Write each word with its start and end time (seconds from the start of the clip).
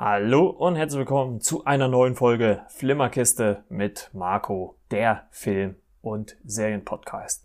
Hallo 0.00 0.46
und 0.46 0.76
herzlich 0.76 1.00
willkommen 1.00 1.40
zu 1.40 1.64
einer 1.64 1.88
neuen 1.88 2.14
Folge 2.14 2.62
Flimmerkiste 2.68 3.64
mit 3.68 4.10
Marco, 4.12 4.76
der 4.92 5.26
Film- 5.32 5.74
und 6.02 6.36
Serienpodcast. 6.44 7.44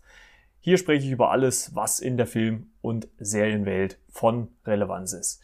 Hier 0.60 0.78
spreche 0.78 1.04
ich 1.04 1.10
über 1.10 1.32
alles, 1.32 1.74
was 1.74 1.98
in 1.98 2.16
der 2.16 2.28
Film- 2.28 2.68
und 2.80 3.08
Serienwelt 3.18 3.98
von 4.08 4.52
Relevanz 4.64 5.14
ist. 5.14 5.42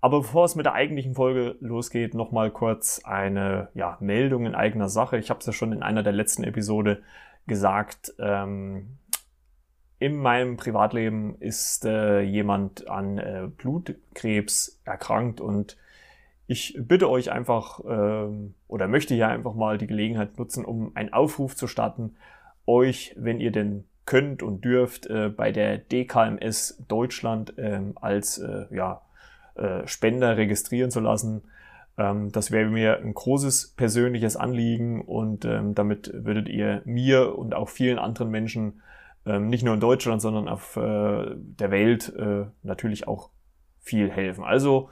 Aber 0.00 0.20
bevor 0.20 0.44
es 0.44 0.54
mit 0.54 0.66
der 0.66 0.74
eigentlichen 0.74 1.16
Folge 1.16 1.56
losgeht, 1.58 2.14
nochmal 2.14 2.52
kurz 2.52 3.00
eine 3.02 3.66
ja, 3.74 3.96
Meldung 3.98 4.46
in 4.46 4.54
eigener 4.54 4.88
Sache. 4.88 5.18
Ich 5.18 5.30
habe 5.30 5.40
es 5.40 5.46
ja 5.46 5.52
schon 5.52 5.72
in 5.72 5.82
einer 5.82 6.04
der 6.04 6.12
letzten 6.12 6.44
Episode 6.44 7.02
gesagt. 7.48 8.14
Ähm, 8.20 8.98
in 9.98 10.14
meinem 10.14 10.56
Privatleben 10.56 11.38
ist 11.40 11.84
äh, 11.84 12.20
jemand 12.20 12.86
an 12.86 13.18
äh, 13.18 13.48
Blutkrebs 13.48 14.80
erkrankt 14.84 15.40
und 15.40 15.76
ich 16.46 16.78
bitte 16.78 17.10
euch 17.10 17.32
einfach 17.32 17.80
ähm, 17.88 18.54
oder 18.68 18.88
möchte 18.88 19.14
hier 19.14 19.28
einfach 19.28 19.54
mal 19.54 19.78
die 19.78 19.86
Gelegenheit 19.86 20.38
nutzen, 20.38 20.64
um 20.64 20.92
einen 20.94 21.12
Aufruf 21.12 21.56
zu 21.56 21.66
starten, 21.66 22.16
euch, 22.66 23.14
wenn 23.18 23.40
ihr 23.40 23.50
denn 23.50 23.84
könnt 24.04 24.42
und 24.42 24.64
dürft, 24.64 25.06
äh, 25.06 25.28
bei 25.28 25.50
der 25.50 25.78
DKMS 25.78 26.82
Deutschland 26.86 27.54
ähm, 27.58 27.94
als 28.00 28.38
äh, 28.38 28.66
ja, 28.70 29.02
äh, 29.56 29.86
Spender 29.86 30.36
registrieren 30.36 30.90
zu 30.92 31.00
lassen. 31.00 31.42
Ähm, 31.98 32.30
das 32.30 32.52
wäre 32.52 32.70
mir 32.70 32.98
ein 32.98 33.14
großes 33.14 33.74
persönliches 33.76 34.36
Anliegen 34.36 35.00
und 35.00 35.44
ähm, 35.44 35.74
damit 35.74 36.12
würdet 36.14 36.48
ihr 36.48 36.82
mir 36.84 37.36
und 37.36 37.54
auch 37.54 37.68
vielen 37.68 37.98
anderen 37.98 38.30
Menschen, 38.30 38.80
ähm, 39.26 39.48
nicht 39.48 39.64
nur 39.64 39.74
in 39.74 39.80
Deutschland, 39.80 40.22
sondern 40.22 40.48
auf 40.48 40.76
äh, 40.76 41.34
der 41.34 41.70
Welt 41.72 42.14
äh, 42.16 42.44
natürlich 42.62 43.08
auch 43.08 43.30
viel 43.80 44.10
helfen. 44.10 44.44
Also 44.44 44.90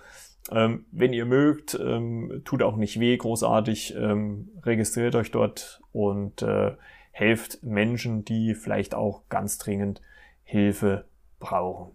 ähm, 0.51 0.85
wenn 0.91 1.13
ihr 1.13 1.25
mögt, 1.25 1.75
ähm, 1.75 2.43
tut 2.45 2.63
auch 2.63 2.77
nicht 2.77 3.01
weh, 3.01 3.17
großartig, 3.17 3.95
ähm, 3.97 4.51
registriert 4.63 5.15
euch 5.15 5.31
dort 5.31 5.81
und 5.93 6.43
äh, 6.43 6.73
helft 7.13 7.63
Menschen, 7.63 8.25
die 8.25 8.55
vielleicht 8.55 8.95
auch 8.95 9.23
ganz 9.29 9.59
dringend 9.59 10.03
Hilfe 10.43 11.07
brauchen. 11.39 11.93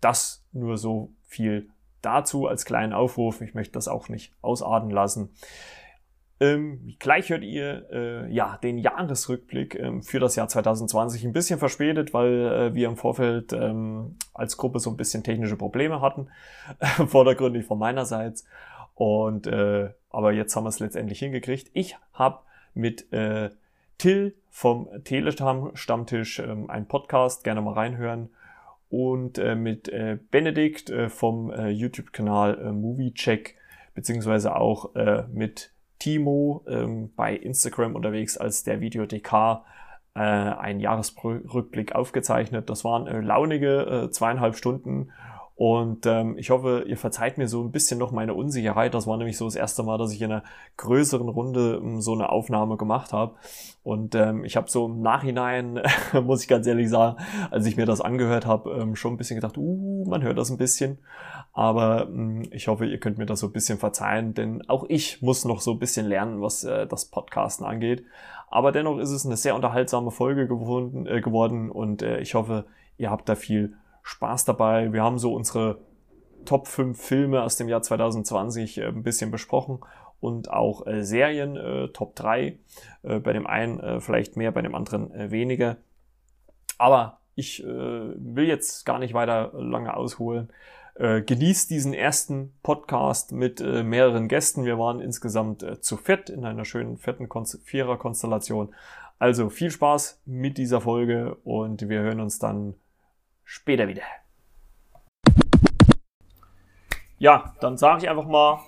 Das 0.00 0.44
nur 0.52 0.78
so 0.78 1.12
viel 1.26 1.68
dazu 2.00 2.46
als 2.46 2.64
kleinen 2.64 2.92
Aufruf. 2.92 3.40
Ich 3.40 3.54
möchte 3.54 3.72
das 3.72 3.88
auch 3.88 4.08
nicht 4.08 4.32
ausarten 4.40 4.90
lassen. 4.90 5.30
Ähm, 6.42 6.96
gleich 6.98 7.30
hört 7.30 7.44
ihr 7.44 7.86
äh, 7.92 8.28
ja 8.28 8.58
den 8.60 8.76
Jahresrückblick 8.76 9.76
ähm, 9.76 10.02
für 10.02 10.18
das 10.18 10.34
Jahr 10.34 10.48
2020 10.48 11.24
ein 11.24 11.32
bisschen 11.32 11.60
verspätet, 11.60 12.12
weil 12.12 12.32
äh, 12.32 12.74
wir 12.74 12.88
im 12.88 12.96
Vorfeld 12.96 13.52
ähm, 13.52 14.16
als 14.34 14.56
Gruppe 14.56 14.80
so 14.80 14.90
ein 14.90 14.96
bisschen 14.96 15.22
technische 15.22 15.56
Probleme 15.56 16.00
hatten, 16.00 16.26
vordergründig 17.06 17.64
von 17.64 17.78
meinerseits. 17.78 18.44
Und 18.96 19.46
äh, 19.46 19.90
aber 20.10 20.32
jetzt 20.32 20.56
haben 20.56 20.64
wir 20.64 20.70
es 20.70 20.80
letztendlich 20.80 21.20
hingekriegt. 21.20 21.70
Ich 21.74 21.96
habe 22.12 22.40
mit 22.74 23.12
äh, 23.12 23.50
Till 23.98 24.34
vom 24.50 24.88
Telestammtisch 25.04 26.40
ähm, 26.40 26.68
einen 26.68 26.88
Podcast, 26.88 27.44
gerne 27.44 27.62
mal 27.62 27.74
reinhören. 27.74 28.30
Und 28.90 29.38
äh, 29.38 29.54
mit 29.54 29.90
Benedikt 30.30 30.92
vom 31.08 31.50
YouTube-Kanal 31.50 32.74
Movie 32.74 33.14
Check, 33.14 33.56
beziehungsweise 33.94 34.54
auch 34.54 34.94
äh, 34.94 35.24
mit 35.32 35.71
Timo 36.02 36.64
ähm, 36.66 37.12
bei 37.14 37.36
Instagram 37.36 37.94
unterwegs 37.94 38.36
als 38.36 38.64
der 38.64 38.80
Videodk 38.80 39.12
äh, 39.32 40.18
einen 40.18 40.80
Jahresrückblick 40.80 41.94
aufgezeichnet. 41.94 42.68
Das 42.68 42.84
waren 42.84 43.06
äh, 43.06 43.20
launige 43.20 44.06
äh, 44.06 44.10
zweieinhalb 44.10 44.56
Stunden 44.56 45.12
und 45.54 46.06
ähm, 46.06 46.36
ich 46.38 46.50
hoffe, 46.50 46.84
ihr 46.86 46.96
verzeiht 46.96 47.36
mir 47.36 47.46
so 47.46 47.62
ein 47.62 47.72
bisschen 47.72 47.98
noch 47.98 48.10
meine 48.10 48.34
Unsicherheit. 48.34 48.94
Das 48.94 49.06
war 49.06 49.16
nämlich 49.16 49.36
so 49.36 49.44
das 49.44 49.54
erste 49.54 49.82
Mal, 49.82 49.98
dass 49.98 50.12
ich 50.12 50.22
in 50.22 50.32
einer 50.32 50.44
größeren 50.78 51.28
Runde 51.28 51.80
ähm, 51.82 52.00
so 52.00 52.14
eine 52.14 52.30
Aufnahme 52.30 52.76
gemacht 52.76 53.12
habe. 53.12 53.34
Und 53.82 54.14
ähm, 54.14 54.44
ich 54.44 54.56
habe 54.56 54.70
so 54.70 54.86
im 54.86 55.02
Nachhinein, 55.02 55.80
muss 56.24 56.42
ich 56.42 56.48
ganz 56.48 56.66
ehrlich 56.66 56.88
sagen, 56.88 57.16
als 57.50 57.66
ich 57.66 57.76
mir 57.76 57.86
das 57.86 58.00
angehört 58.00 58.46
habe, 58.46 58.70
ähm, 58.70 58.96
schon 58.96 59.14
ein 59.14 59.16
bisschen 59.18 59.36
gedacht, 59.36 59.58
uh, 59.58 60.04
man 60.08 60.22
hört 60.22 60.38
das 60.38 60.50
ein 60.50 60.56
bisschen. 60.56 60.98
Aber 61.52 62.08
ähm, 62.08 62.42
ich 62.50 62.68
hoffe, 62.68 62.86
ihr 62.86 62.98
könnt 62.98 63.18
mir 63.18 63.26
das 63.26 63.40
so 63.40 63.46
ein 63.46 63.52
bisschen 63.52 63.78
verzeihen, 63.78 64.32
denn 64.32 64.66
auch 64.68 64.86
ich 64.88 65.20
muss 65.20 65.44
noch 65.44 65.60
so 65.60 65.72
ein 65.72 65.78
bisschen 65.78 66.06
lernen, 66.06 66.40
was 66.40 66.64
äh, 66.64 66.86
das 66.86 67.04
Podcasten 67.04 67.66
angeht. 67.66 68.04
Aber 68.48 68.72
dennoch 68.72 68.98
ist 68.98 69.10
es 69.10 69.26
eine 69.26 69.36
sehr 69.36 69.54
unterhaltsame 69.54 70.10
Folge 70.10 70.48
geworden, 70.48 71.06
äh, 71.06 71.20
geworden 71.20 71.70
und 71.70 72.02
äh, 72.02 72.20
ich 72.20 72.34
hoffe, 72.34 72.64
ihr 72.96 73.10
habt 73.10 73.28
da 73.28 73.34
viel 73.34 73.74
Spaß 74.02 74.44
dabei. 74.44 74.92
Wir 74.92 75.02
haben 75.02 75.18
so 75.18 75.34
unsere 75.34 75.78
Top 76.44 76.66
5 76.66 77.00
Filme 77.00 77.42
aus 77.42 77.56
dem 77.56 77.68
Jahr 77.68 77.82
2020 77.82 78.78
äh, 78.78 78.86
ein 78.86 79.02
bisschen 79.02 79.30
besprochen 79.30 79.80
und 80.20 80.50
auch 80.50 80.86
äh, 80.86 81.02
Serien, 81.04 81.56
äh, 81.56 81.88
Top 81.88 82.14
3. 82.16 82.58
Äh, 83.02 83.18
bei 83.20 83.32
dem 83.32 83.46
einen 83.46 83.80
äh, 83.80 84.00
vielleicht 84.00 84.36
mehr, 84.36 84.52
bei 84.52 84.62
dem 84.62 84.74
anderen 84.74 85.12
äh, 85.12 85.30
weniger. 85.30 85.76
Aber 86.78 87.18
ich 87.34 87.64
will 87.64 88.46
jetzt 88.46 88.84
gar 88.84 88.98
nicht 88.98 89.14
weiter 89.14 89.52
lange 89.54 89.96
ausholen. 89.96 90.50
genießt 90.98 91.70
diesen 91.70 91.94
ersten 91.94 92.52
Podcast 92.62 93.32
mit 93.32 93.60
mehreren 93.60 94.28
Gästen. 94.28 94.66
Wir 94.66 94.78
waren 94.78 95.00
insgesamt 95.00 95.64
zu 95.80 95.96
viert 95.96 96.28
in 96.28 96.44
einer 96.44 96.66
schönen 96.66 96.98
vierten 96.98 97.28
Vierer-Konstellation. 97.64 98.74
Also 99.18 99.48
viel 99.48 99.70
Spaß 99.70 100.20
mit 100.26 100.58
dieser 100.58 100.82
Folge 100.82 101.36
und 101.44 101.88
wir 101.88 102.00
hören 102.00 102.20
uns 102.20 102.38
dann 102.38 102.74
später 103.52 103.86
wieder. 103.86 104.02
Ja, 107.18 107.54
dann 107.60 107.76
sage 107.76 108.02
ich 108.02 108.10
einfach 108.10 108.26
mal 108.26 108.60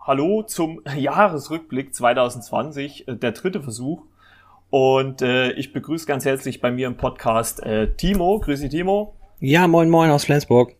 Hallo 0.00 0.42
zum 0.42 0.82
Jahresrückblick 0.96 1.94
2020, 1.94 3.08
äh, 3.08 3.16
der 3.16 3.32
dritte 3.32 3.62
Versuch. 3.62 4.04
Und 4.70 5.22
äh, 5.22 5.52
ich 5.52 5.72
begrüße 5.72 6.06
ganz 6.06 6.26
herzlich 6.26 6.60
bei 6.60 6.70
mir 6.70 6.86
im 6.86 6.98
Podcast 6.98 7.62
äh, 7.62 7.94
Timo. 7.94 8.38
Grüße 8.40 8.68
Timo. 8.68 9.16
Ja, 9.40 9.66
moin 9.66 9.88
moin 9.88 10.10
aus 10.10 10.26
Flensburg. 10.26 10.74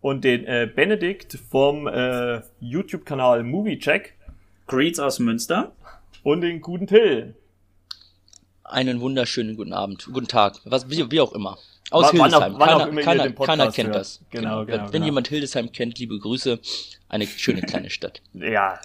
Und 0.00 0.24
den 0.24 0.44
äh, 0.44 0.68
Benedikt 0.74 1.38
vom 1.50 1.86
äh, 1.86 2.42
YouTube-Kanal 2.58 3.44
Moviecheck. 3.44 4.18
Greets 4.66 4.98
aus 4.98 5.20
Münster. 5.20 5.72
Und 6.24 6.40
den 6.40 6.60
guten 6.60 6.88
Till. 6.88 7.36
Einen 8.64 9.00
wunderschönen 9.00 9.56
guten 9.56 9.72
Abend, 9.72 10.08
guten 10.12 10.26
Tag, 10.26 10.58
was, 10.64 10.90
wie, 10.90 11.10
wie 11.10 11.20
auch 11.20 11.32
immer. 11.32 11.58
Aus 11.90 12.06
wann, 12.06 12.20
Hildesheim. 12.20 12.56
Auch, 12.56 12.58
keiner, 12.58 13.02
keiner, 13.02 13.30
keiner 13.32 13.70
kennt 13.70 13.88
hört. 13.90 13.96
das. 13.96 14.20
Genau, 14.30 14.64
genau, 14.64 14.66
wenn, 14.66 14.80
genau. 14.80 14.92
wenn 14.92 15.02
jemand 15.04 15.28
Hildesheim 15.28 15.70
kennt, 15.70 15.98
liebe 15.98 16.18
Grüße. 16.18 16.58
Eine 17.08 17.26
schöne 17.26 17.62
kleine 17.62 17.90
Stadt. 17.90 18.22
ja, 18.34 18.80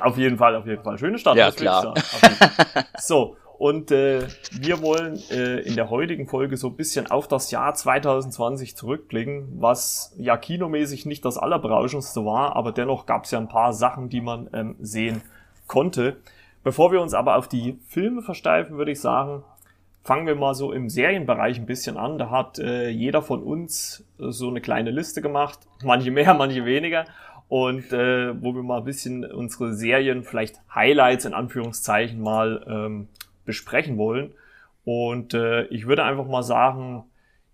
auf 0.00 0.16
jeden 0.16 0.38
Fall, 0.38 0.56
auf 0.56 0.66
jeden 0.66 0.82
Fall. 0.82 0.96
Schöne 0.98 1.18
Stadt. 1.18 1.36
Ja, 1.36 1.50
klar. 1.50 1.94
so, 2.98 3.36
und 3.58 3.90
äh, 3.90 4.26
wir 4.52 4.82
wollen 4.82 5.20
äh, 5.30 5.60
in 5.60 5.76
der 5.76 5.90
heutigen 5.90 6.26
Folge 6.26 6.56
so 6.56 6.68
ein 6.68 6.76
bisschen 6.76 7.10
auf 7.10 7.28
das 7.28 7.50
Jahr 7.50 7.74
2020 7.74 8.76
zurückblicken, 8.76 9.48
was 9.60 10.14
ja 10.18 10.36
kinomäßig 10.36 11.06
nicht 11.06 11.24
das 11.24 11.38
allerberauschendste 11.38 12.24
war, 12.24 12.56
aber 12.56 12.72
dennoch 12.72 13.06
gab 13.06 13.24
es 13.24 13.30
ja 13.30 13.38
ein 13.38 13.48
paar 13.48 13.72
Sachen, 13.72 14.08
die 14.08 14.20
man 14.20 14.50
ähm, 14.52 14.76
sehen 14.80 15.22
konnte. 15.66 16.16
Bevor 16.64 16.92
wir 16.92 17.00
uns 17.00 17.14
aber 17.14 17.36
auf 17.36 17.46
die 17.46 17.78
Filme 17.88 18.22
versteifen, 18.22 18.76
würde 18.76 18.92
ich 18.92 19.00
sagen, 19.00 19.44
fangen 20.04 20.26
wir 20.26 20.34
mal 20.34 20.54
so 20.54 20.72
im 20.72 20.88
Serienbereich 20.90 21.58
ein 21.58 21.66
bisschen 21.66 21.96
an. 21.96 22.18
Da 22.18 22.30
hat 22.30 22.58
äh, 22.58 22.88
jeder 22.90 23.22
von 23.22 23.42
uns 23.42 24.04
äh, 24.20 24.30
so 24.30 24.48
eine 24.48 24.60
kleine 24.60 24.90
Liste 24.90 25.22
gemacht, 25.22 25.60
manche 25.82 26.10
mehr, 26.10 26.34
manche 26.38 26.64
weniger. 26.64 27.06
Und 27.48 27.92
äh, 27.92 28.40
wo 28.42 28.54
wir 28.54 28.62
mal 28.62 28.78
ein 28.78 28.84
bisschen 28.84 29.24
unsere 29.24 29.74
Serien, 29.74 30.22
vielleicht 30.22 30.60
Highlights 30.74 31.24
in 31.24 31.34
Anführungszeichen 31.34 32.20
mal 32.20 32.64
ähm, 32.68 33.08
besprechen 33.44 33.96
wollen. 33.96 34.32
Und 34.84 35.34
äh, 35.34 35.64
ich 35.66 35.86
würde 35.86 36.04
einfach 36.04 36.26
mal 36.26 36.42
sagen, 36.42 37.04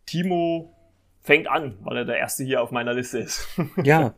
Timo 0.07 0.75
fängt 1.23 1.49
an, 1.49 1.77
weil 1.83 1.99
er 1.99 2.05
der 2.05 2.19
Erste 2.19 2.45
hier 2.45 2.63
auf 2.63 2.73
meiner 2.73 2.95
Liste 2.95 3.19
ist. 3.19 3.47
ja, 3.85 4.15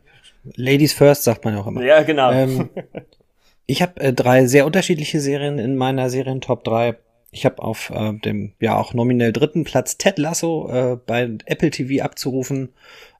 Ladies 0.55 0.93
first 0.93 1.23
sagt 1.23 1.45
man 1.45 1.55
auch 1.55 1.67
immer. 1.67 1.83
Ja, 1.83 2.01
genau. 2.03 2.31
Ähm, 2.31 2.69
ich 3.65 3.81
habe 3.81 3.99
äh, 3.99 4.13
drei 4.13 4.45
sehr 4.45 4.65
unterschiedliche 4.65 5.19
Serien 5.19 5.59
in 5.59 5.75
meiner 5.75 6.09
Serien 6.09 6.41
Top 6.41 6.63
3. 6.63 6.95
Ich 7.33 7.45
habe 7.45 7.63
auf 7.63 7.89
äh, 7.89 8.13
dem 8.13 8.53
ja 8.59 8.77
auch 8.77 8.93
nominell 8.93 9.33
dritten 9.33 9.63
Platz 9.63 9.97
Ted 9.97 10.19
Lasso 10.19 10.69
äh, 10.71 10.97
bei 11.03 11.23
Apple 11.45 11.71
TV 11.71 12.03
abzurufen. 12.03 12.69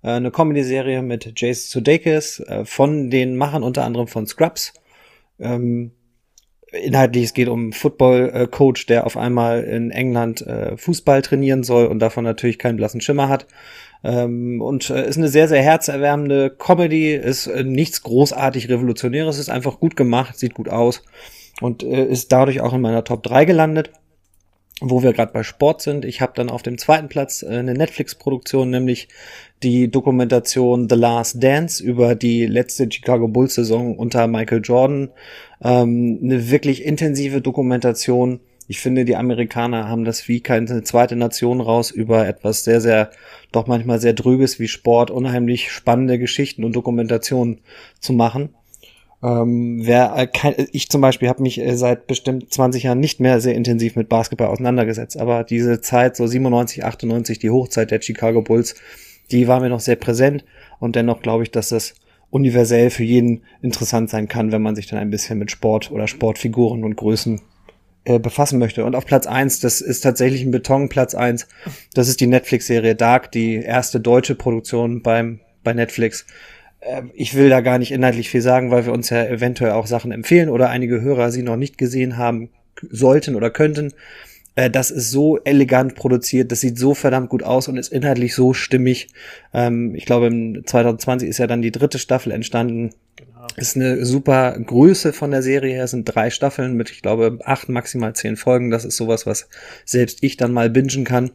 Äh, 0.03 0.11
eine 0.11 0.29
Comedy-Serie 0.29 1.01
mit 1.01 1.33
Jason 1.35 1.81
Sudeikis 1.81 2.39
äh, 2.41 2.63
von 2.63 3.09
den 3.09 3.35
Machern 3.35 3.63
unter 3.63 3.83
anderem 3.83 4.07
von 4.07 4.27
Scrubs. 4.27 4.73
Ähm, 5.39 5.93
inhaltlich 6.71 7.25
es 7.25 7.33
geht 7.33 7.49
um 7.49 7.73
Football-Coach, 7.73 8.85
der 8.85 9.07
auf 9.07 9.17
einmal 9.17 9.63
in 9.63 9.89
England 9.89 10.45
äh, 10.45 10.77
Fußball 10.77 11.23
trainieren 11.23 11.63
soll 11.63 11.87
und 11.87 11.97
davon 11.97 12.23
natürlich 12.23 12.59
keinen 12.59 12.77
blassen 12.77 13.01
Schimmer 13.01 13.29
hat. 13.29 13.47
Ähm, 14.03 14.61
und 14.61 14.91
äh, 14.91 15.07
ist 15.07 15.17
eine 15.17 15.29
sehr, 15.29 15.47
sehr 15.47 15.63
herzerwärmende 15.63 16.51
Comedy, 16.51 17.15
ist 17.15 17.47
äh, 17.47 17.63
nichts 17.63 18.03
großartig 18.03 18.69
Revolutionäres, 18.69 19.39
ist 19.39 19.49
einfach 19.49 19.79
gut 19.79 19.95
gemacht, 19.95 20.37
sieht 20.37 20.53
gut 20.53 20.69
aus 20.69 21.03
und 21.61 21.81
äh, 21.81 22.05
ist 22.05 22.31
dadurch 22.31 22.61
auch 22.61 22.73
in 22.73 22.81
meiner 22.81 23.03
Top 23.03 23.23
3 23.23 23.45
gelandet. 23.45 23.91
Wo 24.89 25.01
wir 25.01 25.13
gerade 25.13 25.31
bei 25.31 25.43
Sport 25.43 25.81
sind. 25.81 26.03
Ich 26.03 26.19
habe 26.19 26.33
dann 26.35 26.49
auf 26.49 26.61
dem 26.61 26.77
zweiten 26.77 27.07
Platz 27.07 27.41
äh, 27.41 27.47
eine 27.47 27.73
Netflix-Produktion, 27.73 28.69
nämlich 28.69 29.07
die 29.63 29.89
Dokumentation 29.89 30.89
The 30.89 30.95
Last 30.95 31.41
Dance 31.41 31.81
über 31.81 32.15
die 32.15 32.45
letzte 32.45 32.91
Chicago 32.91 33.27
Bulls-Saison 33.29 33.97
unter 33.97 34.27
Michael 34.27 34.61
Jordan. 34.61 35.09
Ähm, 35.63 36.19
eine 36.21 36.51
wirklich 36.51 36.83
intensive 36.83 37.41
Dokumentation. 37.41 38.41
Ich 38.67 38.79
finde, 38.79 39.05
die 39.05 39.15
Amerikaner 39.15 39.87
haben 39.87 40.03
das 40.03 40.27
wie 40.27 40.41
keine 40.41 40.83
zweite 40.83 41.15
Nation 41.15 41.61
raus 41.61 41.91
über 41.91 42.27
etwas 42.27 42.63
sehr, 42.63 42.81
sehr, 42.81 43.11
doch 43.51 43.67
manchmal 43.67 43.99
sehr 43.99 44.13
drüges 44.13 44.59
wie 44.59 44.67
Sport, 44.67 45.11
unheimlich 45.11 45.71
spannende 45.71 46.19
Geschichten 46.19 46.63
und 46.63 46.75
Dokumentationen 46.75 47.61
zu 47.99 48.13
machen. 48.13 48.49
Ähm, 49.23 49.79
wer, 49.81 50.15
äh, 50.17 50.27
kein, 50.27 50.53
ich 50.73 50.89
zum 50.89 50.99
Beispiel 50.99 51.29
habe 51.29 51.41
mich 51.41 51.59
äh, 51.59 51.77
seit 51.77 52.07
bestimmt 52.07 52.53
20 52.53 52.83
Jahren 52.83 52.99
nicht 52.99 53.21
mehr 53.21 53.39
sehr 53.39 53.55
intensiv 53.55 53.95
mit 53.95 54.09
Basketball 54.09 54.49
auseinandergesetzt, 54.49 55.17
aber 55.17 55.45
diese 55.45 55.79
Zeit, 55.79 56.17
so 56.17 56.27
97, 56.27 56.83
98, 56.83 57.39
die 57.39 57.49
Hochzeit 57.49 57.91
der 57.91 58.01
Chicago 58.01 58.41
Bulls, 58.41 58.75
die 59.31 59.47
war 59.47 59.61
mir 59.61 59.69
noch 59.69 59.79
sehr 59.79 59.95
präsent 59.95 60.43
und 60.79 60.97
dennoch 60.97 61.21
glaube 61.21 61.43
ich, 61.43 61.51
dass 61.51 61.69
das 61.69 61.95
universell 62.31 62.89
für 62.89 63.03
jeden 63.03 63.43
interessant 63.61 64.09
sein 64.09 64.27
kann, 64.27 64.51
wenn 64.51 64.61
man 64.61 64.75
sich 64.75 64.87
dann 64.87 64.99
ein 64.99 65.11
bisschen 65.11 65.39
mit 65.39 65.51
Sport 65.51 65.91
oder 65.91 66.07
Sportfiguren 66.07 66.83
und 66.83 66.97
Größen 66.97 67.39
äh, 68.05 68.19
befassen 68.19 68.59
möchte. 68.59 68.83
Und 68.83 68.95
auf 68.95 69.05
Platz 69.05 69.27
eins, 69.27 69.61
das 69.61 69.79
ist 69.79 70.01
tatsächlich 70.01 70.41
ein 70.41 70.51
Betonplatz 70.51 71.15
eins. 71.15 71.47
das 71.93 72.09
ist 72.09 72.19
die 72.19 72.27
Netflix-Serie 72.27 72.95
Dark, 72.95 73.31
die 73.31 73.55
erste 73.55 74.01
deutsche 74.01 74.35
Produktion 74.35 75.01
beim, 75.01 75.39
bei 75.63 75.73
Netflix. 75.73 76.25
Ähm, 76.85 77.11
ich 77.13 77.35
will 77.35 77.49
da 77.49 77.61
gar 77.61 77.77
nicht 77.77 77.91
inhaltlich 77.91 78.29
viel 78.29 78.41
sagen, 78.41 78.71
weil 78.71 78.85
wir 78.85 78.93
uns 78.93 79.09
ja 79.09 79.23
eventuell 79.25 79.71
auch 79.71 79.87
Sachen 79.87 80.11
empfehlen 80.11 80.49
oder 80.49 80.69
einige 80.69 81.01
Hörer 81.01 81.31
sie 81.31 81.43
noch 81.43 81.57
nicht 81.57 81.77
gesehen 81.77 82.17
haben 82.17 82.49
sollten 82.89 83.35
oder 83.35 83.49
könnten. 83.49 83.93
Äh, 84.55 84.69
das 84.69 84.91
ist 84.91 85.11
so 85.11 85.37
elegant 85.39 85.95
produziert, 85.95 86.51
das 86.51 86.61
sieht 86.61 86.77
so 86.77 86.93
verdammt 86.93 87.29
gut 87.29 87.43
aus 87.43 87.67
und 87.67 87.77
ist 87.77 87.91
inhaltlich 87.91 88.35
so 88.35 88.53
stimmig. 88.53 89.09
Ähm, 89.53 89.95
ich 89.95 90.05
glaube, 90.05 90.27
im 90.27 90.65
2020 90.65 91.29
ist 91.29 91.39
ja 91.39 91.47
dann 91.47 91.61
die 91.61 91.71
dritte 91.71 91.99
Staffel 91.99 92.31
entstanden. 92.31 92.91
Genau. 93.15 93.47
Ist 93.57 93.75
eine 93.75 94.05
super 94.05 94.57
Größe 94.59 95.13
von 95.13 95.31
der 95.31 95.41
Serie 95.41 95.73
her. 95.73 95.85
Es 95.85 95.91
sind 95.91 96.05
drei 96.05 96.29
Staffeln 96.29 96.75
mit, 96.75 96.91
ich 96.91 97.01
glaube, 97.01 97.39
acht, 97.43 97.69
maximal 97.69 98.13
zehn 98.13 98.35
Folgen. 98.35 98.71
Das 98.71 98.85
ist 98.85 98.97
sowas, 98.97 99.25
was 99.25 99.49
selbst 99.85 100.23
ich 100.23 100.37
dann 100.37 100.53
mal 100.53 100.69
bingen 100.69 101.03
kann. 101.03 101.31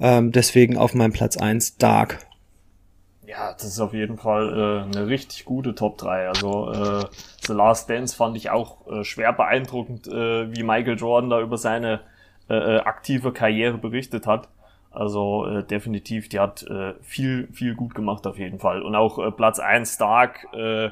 Ähm, 0.00 0.32
deswegen 0.32 0.76
auf 0.76 0.94
meinem 0.94 1.12
Platz 1.12 1.36
eins 1.36 1.76
Dark 1.76 2.18
ja, 3.34 3.52
das 3.52 3.64
ist 3.64 3.80
auf 3.80 3.92
jeden 3.92 4.16
Fall 4.16 4.86
äh, 4.92 4.96
eine 4.96 5.08
richtig 5.08 5.44
gute 5.44 5.74
Top 5.74 5.98
3. 5.98 6.28
Also 6.28 6.70
äh, 6.70 7.04
The 7.42 7.52
Last 7.52 7.90
Dance 7.90 8.14
fand 8.14 8.36
ich 8.36 8.50
auch 8.50 8.86
äh, 8.86 9.04
schwer 9.04 9.32
beeindruckend, 9.32 10.06
äh, 10.06 10.54
wie 10.54 10.62
Michael 10.62 10.96
Jordan 10.96 11.30
da 11.30 11.40
über 11.40 11.58
seine 11.58 12.00
äh, 12.48 12.54
äh, 12.54 12.78
aktive 12.80 13.32
Karriere 13.32 13.78
berichtet 13.78 14.26
hat. 14.26 14.48
Also 14.92 15.46
äh, 15.46 15.64
definitiv, 15.64 16.28
die 16.28 16.38
hat 16.38 16.62
äh, 16.62 16.94
viel, 17.02 17.48
viel 17.52 17.74
gut 17.74 17.96
gemacht 17.96 18.26
auf 18.28 18.38
jeden 18.38 18.60
Fall. 18.60 18.82
Und 18.82 18.94
auch 18.94 19.18
äh, 19.18 19.32
Platz 19.32 19.58
1 19.58 19.94
Stark, 19.94 20.46
äh, 20.52 20.90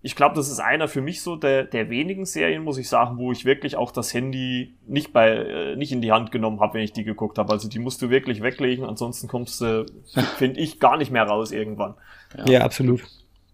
ich 0.00 0.14
glaube, 0.14 0.36
das 0.36 0.48
ist 0.48 0.60
einer 0.60 0.86
für 0.86 1.00
mich 1.00 1.22
so 1.22 1.34
der, 1.34 1.64
der 1.64 1.90
wenigen 1.90 2.24
Serien, 2.24 2.62
muss 2.62 2.78
ich 2.78 2.88
sagen, 2.88 3.18
wo 3.18 3.32
ich 3.32 3.44
wirklich 3.44 3.76
auch 3.76 3.90
das 3.90 4.14
Handy 4.14 4.74
nicht 4.86 5.12
bei 5.12 5.30
äh, 5.30 5.76
nicht 5.76 5.90
in 5.90 6.00
die 6.00 6.12
Hand 6.12 6.30
genommen 6.30 6.60
habe, 6.60 6.74
wenn 6.74 6.82
ich 6.82 6.92
die 6.92 7.02
geguckt 7.02 7.36
habe. 7.36 7.52
Also 7.52 7.68
die 7.68 7.80
musst 7.80 8.00
du 8.00 8.08
wirklich 8.08 8.40
weglegen, 8.40 8.84
ansonsten 8.84 9.26
kommst 9.26 9.60
du, 9.60 9.86
finde 10.36 10.60
ich, 10.60 10.78
gar 10.78 10.96
nicht 10.96 11.10
mehr 11.10 11.24
raus 11.24 11.50
irgendwann. 11.50 11.94
Ja, 12.36 12.46
ja 12.46 12.60
absolut. 12.62 13.02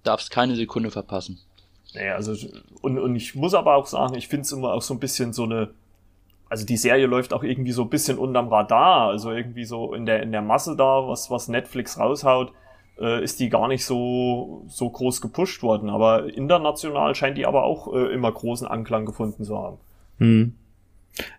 Darfst 0.03 0.31
keine 0.31 0.55
Sekunde 0.55 0.91
verpassen. 0.91 1.39
Naja, 1.95 2.15
also 2.15 2.35
und, 2.83 2.99
und 2.99 3.17
ich 3.17 3.35
muss 3.35 3.55
aber 3.55 3.77
auch 3.77 3.87
sagen, 3.87 4.15
ich 4.15 4.29
finde 4.29 4.43
es 4.43 4.53
immer 4.53 4.75
auch 4.75 4.83
so 4.83 4.93
ein 4.93 5.01
bisschen 5.01 5.33
so 5.33 5.45
eine 5.45 5.71
also 6.51 6.67
die 6.67 6.77
Serie 6.77 7.07
läuft 7.07 7.33
auch 7.33 7.43
irgendwie 7.43 7.73
so 7.73 7.83
ein 7.83 7.91
bisschen 7.91 8.19
unterm 8.19 8.49
Radar, 8.49 9.09
also 9.09 9.33
irgendwie 9.33 9.65
so 9.65 9.95
in 9.95 10.05
der 10.05 10.23
in 10.23 10.31
der 10.31 10.43
Masse 10.43 10.77
da, 10.77 11.09
was 11.09 11.31
was 11.31 11.49
Netflix 11.49 11.99
raushaut 11.99 12.53
äh, 13.01 13.23
ist 13.23 13.41
die 13.41 13.49
gar 13.49 13.69
nicht 13.69 13.85
so, 13.85 14.65
so 14.69 14.89
groß 14.89 15.21
gepusht 15.21 15.63
worden. 15.63 15.91
Aber 15.91 16.33
international 16.35 17.15
scheint 17.15 17.39
die 17.39 17.47
aber 17.47 17.65
auch 17.65 17.93
äh, 17.95 18.13
immer 18.13 18.31
großen 18.33 18.67
Anklang 18.67 19.07
gefunden 19.07 19.45
zu 19.45 19.59
haben. 19.59 19.79
Hm. 20.19 20.55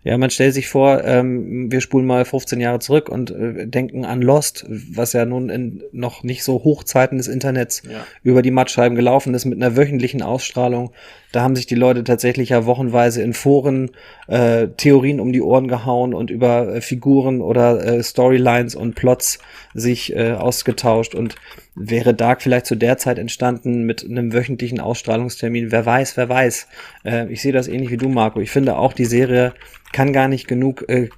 Ja, 0.04 0.16
man 0.16 0.30
stellt 0.30 0.54
sich 0.54 0.68
vor, 0.68 1.04
ähm, 1.04 1.70
wir 1.70 1.82
spulen 1.82 2.06
mal 2.06 2.24
15 2.24 2.60
Jahre 2.60 2.78
zurück 2.78 3.10
und 3.10 3.30
äh, 3.30 3.66
denken 3.66 4.06
an 4.06 4.22
Lost, 4.22 4.64
was 4.68 5.12
ja 5.12 5.26
nun 5.26 5.50
in 5.50 5.82
noch 5.92 6.22
nicht 6.22 6.44
so 6.44 6.64
Hochzeiten 6.64 7.18
des 7.18 7.28
Internets 7.28 7.82
ja. 7.84 8.06
über 8.22 8.40
die 8.40 8.50
Mattscheiben 8.50 8.96
gelaufen 8.96 9.34
ist 9.34 9.44
mit 9.44 9.62
einer 9.62 9.76
wöchentlichen 9.76 10.22
Ausstrahlung. 10.22 10.92
Da 11.32 11.42
haben 11.42 11.56
sich 11.56 11.66
die 11.66 11.74
Leute 11.74 12.04
tatsächlich 12.04 12.50
ja 12.50 12.64
wochenweise 12.64 13.22
in 13.22 13.34
Foren 13.34 13.90
äh, 14.26 14.68
Theorien 14.76 15.20
um 15.20 15.32
die 15.32 15.42
Ohren 15.42 15.68
gehauen 15.68 16.14
und 16.14 16.30
über 16.30 16.76
äh, 16.76 16.80
Figuren 16.80 17.40
oder 17.40 17.84
äh, 17.84 18.02
Storylines 18.02 18.74
und 18.74 18.94
Plots 18.94 19.38
sich 19.74 20.14
äh, 20.14 20.32
ausgetauscht 20.32 21.14
und 21.14 21.36
wäre 21.74 22.14
Dark 22.14 22.42
vielleicht 22.42 22.66
zu 22.66 22.74
der 22.74 22.98
Zeit 22.98 23.18
entstanden 23.18 23.84
mit 23.84 24.04
einem 24.04 24.32
wöchentlichen 24.32 24.80
Ausstrahlungstermin. 24.80 25.70
Wer 25.70 25.86
weiß, 25.86 26.16
wer 26.16 26.28
weiß. 26.28 26.66
Äh, 27.04 27.32
ich 27.32 27.42
sehe 27.42 27.52
das 27.52 27.68
ähnlich 27.68 27.90
wie 27.90 27.98
du, 27.98 28.08
Marco. 28.08 28.40
Ich 28.40 28.50
finde 28.50 28.78
auch, 28.78 28.92
die 28.92 29.04
Serie 29.04 29.52
kann 29.92 30.12
gar 30.12 30.28
nicht 30.28 30.48
genug 30.48 30.88
äh, 30.88 31.08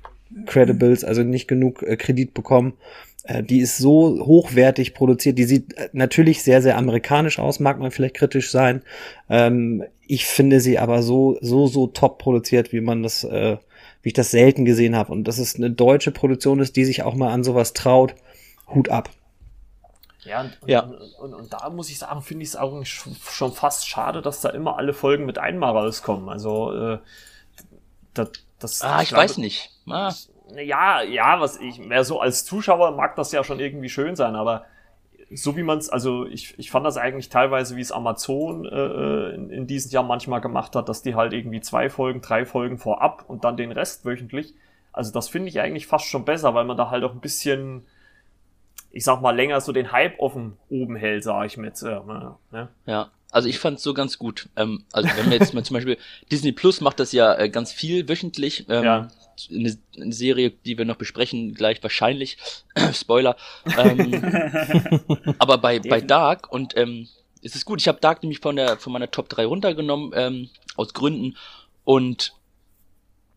Credibles, 0.46 1.04
also 1.04 1.22
nicht 1.22 1.48
genug 1.48 1.82
äh, 1.82 1.96
Kredit 1.96 2.34
bekommen. 2.34 2.74
Äh, 3.24 3.42
die 3.42 3.60
ist 3.60 3.78
so 3.78 4.24
hochwertig 4.24 4.94
produziert. 4.94 5.38
Die 5.38 5.44
sieht 5.44 5.74
äh, 5.76 5.90
natürlich 5.92 6.42
sehr, 6.42 6.62
sehr 6.62 6.76
amerikanisch 6.76 7.38
aus, 7.38 7.60
mag 7.60 7.78
man 7.78 7.90
vielleicht 7.90 8.16
kritisch 8.16 8.50
sein. 8.50 8.82
Ähm, 9.28 9.84
ich 10.06 10.26
finde 10.26 10.60
sie 10.60 10.78
aber 10.78 11.02
so, 11.02 11.38
so, 11.40 11.66
so 11.66 11.86
top 11.86 12.18
produziert, 12.18 12.72
wie 12.72 12.80
man 12.80 13.02
das, 13.02 13.24
äh, 13.24 13.58
wie 14.02 14.08
ich 14.08 14.14
das 14.14 14.30
selten 14.30 14.64
gesehen 14.64 14.96
habe. 14.96 15.12
Und 15.12 15.24
dass 15.24 15.38
es 15.38 15.56
eine 15.56 15.70
deutsche 15.70 16.10
Produktion 16.10 16.60
ist, 16.60 16.76
die 16.76 16.84
sich 16.84 17.02
auch 17.02 17.14
mal 17.14 17.30
an 17.30 17.44
sowas 17.44 17.72
traut. 17.72 18.14
Hut 18.68 18.88
ab. 18.90 19.10
Ja, 20.24 20.42
und, 20.42 20.58
ja. 20.66 20.82
Und, 20.82 21.14
und, 21.20 21.34
und, 21.34 21.52
da 21.52 21.70
muss 21.70 21.90
ich 21.90 21.98
sagen, 21.98 22.22
finde 22.22 22.42
ich 22.42 22.50
es 22.50 22.56
auch 22.56 22.84
schon 22.84 23.52
fast 23.52 23.88
schade, 23.88 24.20
dass 24.20 24.40
da 24.40 24.50
immer 24.50 24.76
alle 24.76 24.92
Folgen 24.92 25.24
mit 25.26 25.38
einmal 25.38 25.76
rauskommen. 25.76 26.28
Also, 26.28 26.72
äh, 26.72 26.98
das, 28.14 28.30
das. 28.58 28.82
Ah, 28.82 28.96
ich, 28.96 29.04
ich 29.04 29.08
glaube, 29.08 29.24
weiß 29.24 29.38
nicht. 29.38 29.70
Ah. 29.88 30.12
Ja, 30.56 31.02
ja, 31.02 31.40
was 31.40 31.58
ich, 31.58 31.78
mehr 31.78 32.04
so 32.04 32.20
als 32.20 32.44
Zuschauer 32.44 32.92
mag 32.92 33.16
das 33.16 33.32
ja 33.32 33.44
schon 33.44 33.60
irgendwie 33.60 33.88
schön 33.88 34.16
sein, 34.16 34.34
aber 34.34 34.64
so 35.30 35.56
wie 35.56 35.62
man 35.62 35.78
es, 35.78 35.90
also 35.90 36.26
ich, 36.26 36.58
ich 36.58 36.70
fand 36.70 36.86
das 36.86 36.96
eigentlich 36.96 37.28
teilweise, 37.28 37.76
wie 37.76 37.82
es 37.82 37.92
Amazon 37.92 38.64
äh, 38.64 39.34
in, 39.34 39.50
in 39.50 39.66
diesem 39.66 39.90
Jahr 39.90 40.02
manchmal 40.02 40.40
gemacht 40.40 40.74
hat, 40.74 40.88
dass 40.88 41.02
die 41.02 41.14
halt 41.14 41.34
irgendwie 41.34 41.60
zwei 41.60 41.90
Folgen, 41.90 42.22
drei 42.22 42.46
Folgen 42.46 42.78
vorab 42.78 43.24
und 43.28 43.44
dann 43.44 43.58
den 43.58 43.72
Rest 43.72 44.06
wöchentlich. 44.06 44.54
Also 44.92 45.12
das 45.12 45.28
finde 45.28 45.48
ich 45.48 45.60
eigentlich 45.60 45.86
fast 45.86 46.06
schon 46.06 46.24
besser, 46.24 46.54
weil 46.54 46.64
man 46.64 46.78
da 46.78 46.90
halt 46.90 47.04
auch 47.04 47.12
ein 47.12 47.20
bisschen 47.20 47.84
ich 48.90 49.04
sag 49.04 49.20
mal, 49.20 49.36
länger 49.36 49.60
so 49.60 49.72
den 49.72 49.92
Hype 49.92 50.18
offen 50.18 50.56
oben 50.68 50.96
hält, 50.96 51.24
sag 51.24 51.46
ich 51.46 51.56
mit. 51.56 51.80
Äh, 51.82 52.00
ne? 52.52 52.68
Ja, 52.86 53.10
also 53.30 53.48
ich 53.48 53.58
fand's 53.58 53.82
so 53.82 53.94
ganz 53.94 54.18
gut. 54.18 54.48
Ähm, 54.56 54.84
also 54.92 55.08
wenn 55.16 55.26
wir 55.30 55.38
jetzt 55.38 55.54
mal 55.54 55.64
zum 55.64 55.74
Beispiel 55.74 55.98
Disney 56.32 56.52
Plus 56.52 56.80
macht 56.80 56.98
das 57.00 57.12
ja 57.12 57.34
äh, 57.38 57.50
ganz 57.50 57.72
viel 57.72 58.08
wöchentlich. 58.08 58.66
Ähm, 58.68 58.84
ja. 58.84 59.08
Eine, 59.50 59.78
eine, 59.96 60.12
Serie, 60.12 60.50
die 60.50 60.78
wir 60.78 60.84
noch 60.84 60.96
besprechen, 60.96 61.54
gleich 61.54 61.82
wahrscheinlich. 61.82 62.38
Spoiler. 62.92 63.36
Ähm, 63.76 64.22
aber 65.38 65.58
bei, 65.58 65.78
bei 65.80 66.00
Dark 66.00 66.52
und 66.52 66.76
ähm, 66.76 67.08
es 67.42 67.54
ist 67.54 67.64
gut, 67.64 67.80
ich 67.80 67.88
habe 67.88 68.00
Dark 68.00 68.22
nämlich 68.22 68.40
von 68.40 68.56
der 68.56 68.78
von 68.78 68.92
meiner 68.92 69.10
Top 69.10 69.28
3 69.28 69.46
runtergenommen, 69.46 70.12
ähm, 70.14 70.50
aus 70.76 70.92
Gründen. 70.92 71.36
Und 71.84 72.34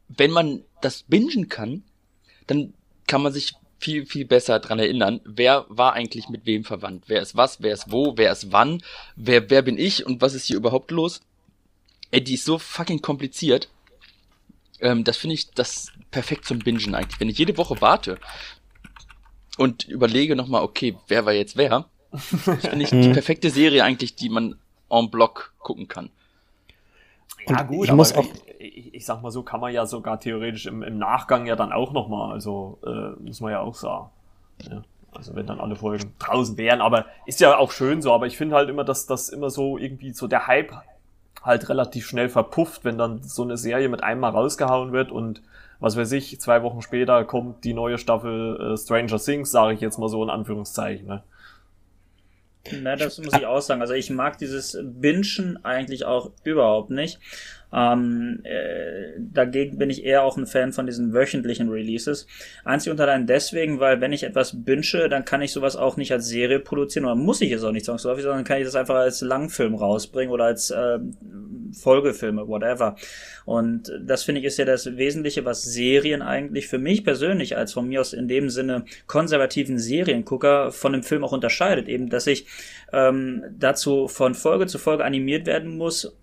wenn 0.08 0.31
man 0.31 0.63
das 0.81 1.03
bingen 1.03 1.50
kann, 1.50 1.84
dann 2.48 2.74
kann 3.08 3.22
man 3.22 3.31
sich 3.34 3.53
viel, 3.81 4.05
viel 4.05 4.25
besser 4.25 4.60
dran 4.60 4.79
erinnern, 4.79 5.22
wer 5.25 5.65
war 5.67 5.93
eigentlich 5.93 6.29
mit 6.29 6.46
wem 6.46 6.63
verwandt. 6.63 7.05
Wer 7.08 7.22
ist 7.22 7.36
was, 7.36 7.62
wer 7.62 7.74
ist 7.74 7.91
wo, 7.91 8.15
wer 8.15 8.31
ist 8.31 8.51
wann, 8.51 8.84
wer, 9.15 9.50
wer 9.50 9.63
bin 9.63 9.77
ich 9.77 10.05
und 10.05 10.22
was 10.22 10.34
ist 10.34 10.46
hier 10.46 10.58
überhaupt 10.58 10.91
los. 10.91 11.22
Ey, 12.12 12.24
die 12.24 12.36
ist 12.36 12.46
so 12.46 12.60
fucking 12.60 13.01
kompliziert. 13.01 13.70
Ähm, 14.81 15.03
das 15.03 15.17
finde 15.17 15.35
ich 15.35 15.51
das 15.51 15.91
perfekt 16.09 16.45
zum 16.45 16.59
Bingen 16.59 16.95
eigentlich. 16.95 17.19
Wenn 17.19 17.29
ich 17.29 17.38
jede 17.38 17.57
Woche 17.57 17.81
warte 17.81 18.17
und 19.57 19.88
überlege 19.88 20.35
nochmal, 20.35 20.63
okay, 20.63 20.97
wer 21.07 21.25
war 21.25 21.33
jetzt 21.33 21.55
wer, 21.55 21.85
finde 22.13 22.83
ich 22.83 22.89
die 22.89 23.09
mhm. 23.09 23.13
perfekte 23.13 23.50
Serie 23.50 23.83
eigentlich, 23.83 24.15
die 24.15 24.29
man 24.29 24.55
en 24.89 25.09
bloc 25.09 25.53
gucken 25.59 25.88
kann. 25.88 26.09
Ja, 27.47 27.63
gut, 27.63 27.88
ich 27.88 27.93
muss 27.93 28.13
auch. 28.13 28.25
Ich, 28.59 28.93
ich, 28.93 29.05
sag 29.05 29.23
mal 29.23 29.31
so, 29.31 29.41
kann 29.41 29.59
man 29.59 29.73
ja 29.73 29.85
sogar 29.85 30.19
theoretisch 30.19 30.67
im, 30.67 30.83
im 30.83 31.00
Nachgang 31.00 31.47
ja 31.47 31.55
dann 31.55 31.71
auch 31.71 31.91
nochmal, 31.91 32.31
also 32.31 32.77
äh, 32.85 33.19
muss 33.21 33.41
man 33.41 33.51
ja 33.51 33.61
auch 33.61 33.73
sagen. 33.73 34.09
Ja. 34.69 34.83
Also 35.13 35.35
wenn 35.35 35.47
dann 35.47 35.59
alle 35.59 35.75
Folgen 35.75 36.13
draußen 36.19 36.57
wären, 36.57 36.79
aber 36.79 37.05
ist 37.25 37.41
ja 37.41 37.57
auch 37.57 37.71
schön 37.71 38.01
so, 38.01 38.13
aber 38.13 38.27
ich 38.27 38.38
finde 38.38 38.55
halt 38.55 38.69
immer, 38.69 38.83
dass 38.83 39.07
das 39.07 39.29
immer 39.29 39.50
so 39.50 39.77
irgendwie 39.77 40.13
so 40.13 40.27
der 40.27 40.47
Hype 40.47 40.71
halt 41.43 41.69
relativ 41.69 42.07
schnell 42.07 42.29
verpufft, 42.29 42.86
wenn 42.86 42.98
dann 42.98 43.24
so 43.24 43.43
eine 43.43 43.57
Serie 43.57 43.89
mit 43.89 44.03
einmal 44.03 44.31
rausgehauen 44.31 44.91
wird 44.91 45.12
und 45.12 45.41
was 45.79 45.98
weiß 45.98 46.12
ich, 46.12 46.39
zwei 46.39 46.62
Wochen 46.62 46.81
später 46.83 47.24
kommt 47.25 47.63
die 47.63 47.74
neue 47.74 47.98
Staffel 47.98 48.74
äh, 48.74 48.77
Stranger 48.77 49.17
Things, 49.17 49.51
sage 49.51 49.74
ich 49.74 49.81
jetzt 49.81 49.98
mal 49.98 50.10
so 50.10 50.24
in 50.24 50.29
Anführungszeichen. 50.29 51.07
Ne? 51.07 51.24
Na, 52.83 52.95
das 52.95 53.17
muss 53.17 53.33
ich 53.33 53.45
auch 53.48 53.62
sagen. 53.62 53.81
Also 53.81 53.95
ich 53.95 54.12
mag 54.12 54.38
dieses 54.38 54.77
Bingen 54.81 55.60
eigentlich 55.63 56.05
auch 56.05 56.31
überhaupt 56.43 56.91
nicht. 56.91 57.19
Ähm, 57.73 58.39
äh, 58.43 59.13
dagegen 59.17 59.77
bin 59.77 59.89
ich 59.89 60.03
eher 60.03 60.23
auch 60.23 60.37
ein 60.37 60.45
Fan 60.45 60.73
von 60.73 60.85
diesen 60.85 61.13
wöchentlichen 61.13 61.69
Releases. 61.69 62.27
Einzig 62.65 62.91
und 62.91 62.99
allein 62.99 63.27
deswegen, 63.27 63.79
weil 63.79 64.01
wenn 64.01 64.13
ich 64.13 64.23
etwas 64.23 64.63
bünsche, 64.63 65.09
dann 65.09 65.25
kann 65.25 65.41
ich 65.41 65.51
sowas 65.51 65.75
auch 65.75 65.97
nicht 65.97 66.11
als 66.11 66.27
Serie 66.27 66.59
produzieren 66.59 67.05
oder 67.05 67.15
muss 67.15 67.41
ich 67.41 67.51
es 67.51 67.63
auch 67.63 67.71
nicht 67.71 67.85
zwangsläufig, 67.85 68.23
sondern 68.23 68.43
kann 68.43 68.57
ich 68.57 68.65
das 68.65 68.75
einfach 68.75 68.95
als 68.95 69.21
Langfilm 69.21 69.75
rausbringen 69.75 70.33
oder 70.33 70.45
als 70.45 70.69
äh, 70.71 70.99
Folgefilme, 71.73 72.47
whatever. 72.47 72.95
Und 73.45 73.91
das 74.01 74.23
finde 74.23 74.41
ich 74.41 74.47
ist 74.47 74.57
ja 74.57 74.65
das 74.65 74.97
Wesentliche, 74.97 75.45
was 75.45 75.63
Serien 75.63 76.21
eigentlich 76.21 76.67
für 76.67 76.77
mich 76.77 77.03
persönlich 77.03 77.57
als 77.57 77.73
von 77.73 77.87
mir 77.87 78.01
aus 78.01 78.13
in 78.13 78.27
dem 78.27 78.49
Sinne 78.49 78.85
konservativen 79.07 79.79
Seriengucker 79.79 80.71
von 80.71 80.93
dem 80.93 81.03
Film 81.03 81.23
auch 81.23 81.31
unterscheidet. 81.31 81.87
Eben, 81.87 82.09
dass 82.09 82.27
ich 82.27 82.45
ähm, 82.91 83.43
dazu 83.57 84.07
von 84.07 84.35
Folge 84.35 84.67
zu 84.67 84.77
Folge 84.77 85.05
animiert 85.05 85.45
werden 85.47 85.77
muss 85.77 86.13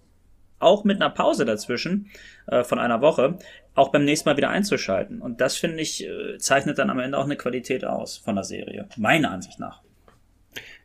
auch 0.58 0.84
mit 0.84 1.00
einer 1.00 1.10
Pause 1.10 1.44
dazwischen 1.44 2.10
äh, 2.46 2.64
von 2.64 2.78
einer 2.78 3.00
Woche, 3.00 3.38
auch 3.74 3.90
beim 3.90 4.04
nächsten 4.04 4.28
Mal 4.28 4.36
wieder 4.36 4.50
einzuschalten. 4.50 5.20
Und 5.20 5.40
das, 5.40 5.56
finde 5.56 5.80
ich, 5.80 6.04
äh, 6.04 6.38
zeichnet 6.38 6.78
dann 6.78 6.90
am 6.90 6.98
Ende 6.98 7.18
auch 7.18 7.24
eine 7.24 7.36
Qualität 7.36 7.84
aus 7.84 8.16
von 8.16 8.34
der 8.34 8.44
Serie, 8.44 8.88
meiner 8.96 9.30
Ansicht 9.30 9.60
nach. 9.60 9.82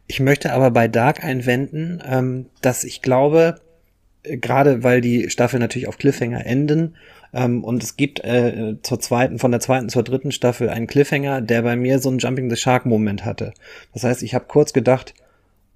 Ich 0.08 0.20
möchte 0.20 0.54
aber 0.54 0.72
bei 0.72 0.88
Dark 0.88 1.24
einwenden, 1.24 2.02
ähm, 2.06 2.48
dass 2.62 2.84
ich 2.84 3.02
glaube, 3.02 3.62
äh, 4.24 4.38
gerade 4.38 4.84
weil 4.84 5.02
die 5.02 5.30
Staffel 5.30 5.60
natürlich 5.60 5.88
auf 5.88 5.98
Cliffhanger 5.98 6.46
enden 6.46 6.96
ähm, 7.34 7.64
und 7.64 7.84
es 7.84 7.98
gibt 7.98 8.24
äh, 8.24 8.76
zur 8.84 9.00
zweiten, 9.00 9.40
von 9.40 9.52
der 9.52 9.60
zweiten 9.60 9.90
zur 9.90 10.04
dritten 10.04 10.32
Staffel 10.32 10.70
einen 10.70 10.88
Cliffhanger, 10.88 11.42
der 11.42 11.64
bei 11.64 11.76
mir 11.76 12.00
so 12.00 12.10
einen 12.10 12.20
Jumping 12.20 12.50
the 12.50 12.56
Shark 12.56 12.86
Moment 12.86 13.26
hatte. 13.26 13.54
Das 13.94 14.04
heißt, 14.04 14.24
ich 14.24 14.36
habe 14.36 14.46
kurz 14.48 14.74
gedacht, 14.74 15.14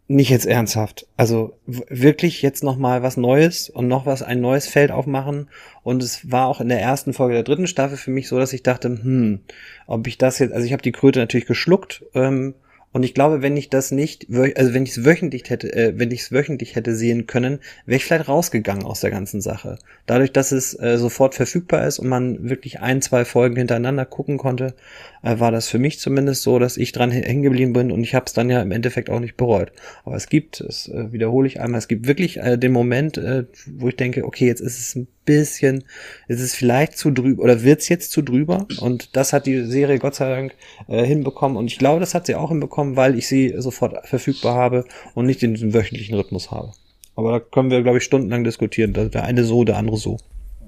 nicht 0.07 0.29
jetzt 0.29 0.45
ernsthaft. 0.45 1.05
Also 1.17 1.57
wirklich 1.65 2.41
jetzt 2.41 2.63
noch 2.63 2.77
mal 2.77 3.03
was 3.03 3.17
Neues 3.17 3.69
und 3.69 3.87
noch 3.87 4.05
was 4.05 4.23
ein 4.23 4.39
neues 4.39 4.67
Feld 4.67 4.91
aufmachen. 4.91 5.49
Und 5.83 6.01
es 6.01 6.31
war 6.31 6.47
auch 6.47 6.61
in 6.61 6.69
der 6.69 6.81
ersten 6.81 7.13
Folge 7.13 7.33
der 7.33 7.43
dritten 7.43 7.67
Staffel 7.67 7.97
für 7.97 8.11
mich 8.11 8.27
so, 8.27 8.39
dass 8.39 8.53
ich 8.53 8.63
dachte, 8.63 8.87
hm, 8.87 9.41
ob 9.85 10.07
ich 10.07 10.17
das 10.17 10.39
jetzt, 10.39 10.53
also 10.53 10.65
ich 10.65 10.71
habe 10.71 10.83
die 10.83 10.93
Kröte 10.93 11.19
natürlich 11.19 11.45
geschluckt 11.45 12.05
ähm, 12.13 12.55
und 12.93 13.03
ich 13.03 13.13
glaube, 13.13 13.41
wenn 13.41 13.57
ich 13.57 13.69
das 13.69 13.91
nicht, 13.91 14.27
also 14.31 14.73
wenn 14.73 14.83
ich 14.83 14.91
es 14.91 15.05
wöchentlich 15.05 15.49
hätte, 15.49 15.73
äh, 15.73 15.93
wenn 15.97 16.09
ich 16.11 16.21
es 16.21 16.31
wöchentlich 16.31 16.75
hätte 16.75 16.95
sehen 16.95 17.27
können, 17.27 17.59
wäre 17.85 17.97
ich 17.97 18.05
vielleicht 18.05 18.29
rausgegangen 18.29 18.85
aus 18.85 19.01
der 19.01 19.11
ganzen 19.11 19.41
Sache. 19.41 19.77
Dadurch, 20.05 20.31
dass 20.31 20.51
es 20.51 20.73
äh, 20.79 20.97
sofort 20.97 21.35
verfügbar 21.35 21.85
ist 21.85 21.99
und 21.99 22.07
man 22.07 22.49
wirklich 22.49 22.79
ein, 22.79 23.01
zwei 23.01 23.25
Folgen 23.25 23.57
hintereinander 23.57 24.05
gucken 24.05 24.37
konnte, 24.37 24.73
äh, 25.21 25.37
war 25.37 25.51
das 25.51 25.67
für 25.67 25.79
mich 25.79 25.99
zumindest 25.99 26.43
so, 26.43 26.59
dass 26.59 26.77
ich 26.77 26.93
dran 26.93 27.11
hängen 27.11 27.43
geblieben 27.43 27.73
bin 27.73 27.91
und 27.91 28.03
ich 28.03 28.15
habe 28.15 28.25
es 28.25 28.33
dann 28.33 28.49
ja 28.49 28.61
im 28.61 28.71
Endeffekt 28.71 29.09
auch 29.09 29.19
nicht 29.19 29.37
bereut. 29.37 29.73
Aber 30.05 30.15
es 30.15 30.27
gibt, 30.29 30.61
das 30.61 30.87
äh, 30.87 31.11
wiederhole 31.11 31.47
ich 31.47 31.59
einmal, 31.59 31.79
es 31.79 31.89
gibt 31.89 32.07
wirklich 32.07 32.37
äh, 32.37 32.57
den 32.57 32.71
Moment, 32.71 33.17
äh, 33.17 33.45
wo 33.67 33.89
ich 33.89 33.95
denke, 33.97 34.25
okay, 34.25 34.47
jetzt 34.47 34.61
ist 34.61 34.79
es 34.79 34.95
ein 34.95 35.07
bisschen, 35.27 35.83
ist 36.27 36.41
es 36.41 36.55
vielleicht 36.55 36.97
zu 36.97 37.11
drüber 37.11 37.43
oder 37.43 37.61
wird 37.61 37.81
es 37.81 37.89
jetzt 37.89 38.11
zu 38.11 38.23
drüber? 38.23 38.65
Und 38.79 39.15
das 39.15 39.33
hat 39.33 39.45
die 39.45 39.63
Serie 39.65 39.99
Gott 39.99 40.15
sei 40.15 40.27
Dank 40.29 40.55
äh, 40.87 41.05
hinbekommen. 41.05 41.55
Und 41.55 41.67
ich 41.67 41.77
glaube, 41.77 41.99
das 41.99 42.15
hat 42.15 42.25
sie 42.25 42.33
auch 42.33 42.49
hinbekommen, 42.49 42.95
weil 42.95 43.15
ich 43.15 43.27
sie 43.27 43.53
sofort 43.57 44.07
verfügbar 44.07 44.55
habe 44.55 44.85
und 45.13 45.27
nicht 45.27 45.43
in 45.43 45.53
diesem 45.53 45.75
wöchentlichen 45.75 46.15
Rhythmus 46.15 46.49
habe. 46.49 46.71
Aber 47.15 47.33
da 47.33 47.39
können 47.39 47.69
wir, 47.69 47.83
glaube 47.83 47.99
ich, 47.99 48.03
stundenlang 48.03 48.43
diskutieren. 48.43 48.93
Der 48.93 49.23
eine 49.23 49.43
so, 49.43 49.63
der 49.63 49.77
andere 49.77 49.97
so. 49.97 50.17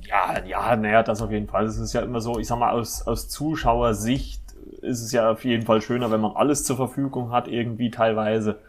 Ja, 0.08 0.44
ja, 0.46 0.76
naja, 0.76 1.04
das 1.04 1.22
auf 1.22 1.32
jeden 1.32 1.48
Fall. 1.48 1.66
Es 1.66 1.78
ist 1.78 1.94
ja 1.94 2.02
immer 2.02 2.22
so, 2.22 2.40
ich 2.40 2.48
sag 2.48 2.60
mal, 2.60 2.72
aus, 2.72 3.06
aus 3.08 3.30
Zuschauersicht 3.30 4.42
ist 4.82 5.02
es 5.02 5.12
ja 5.12 5.32
auf 5.32 5.46
jeden 5.46 5.66
Fall 5.66 5.82
schöner, 5.82 6.12
wenn 6.12 6.22
man 6.22 6.36
alles 6.36 6.64
zur 6.64 6.78
Verfügung 6.78 7.32
hat, 7.32 7.48
irgendwie 7.48 7.92
teilweise. 7.92 8.60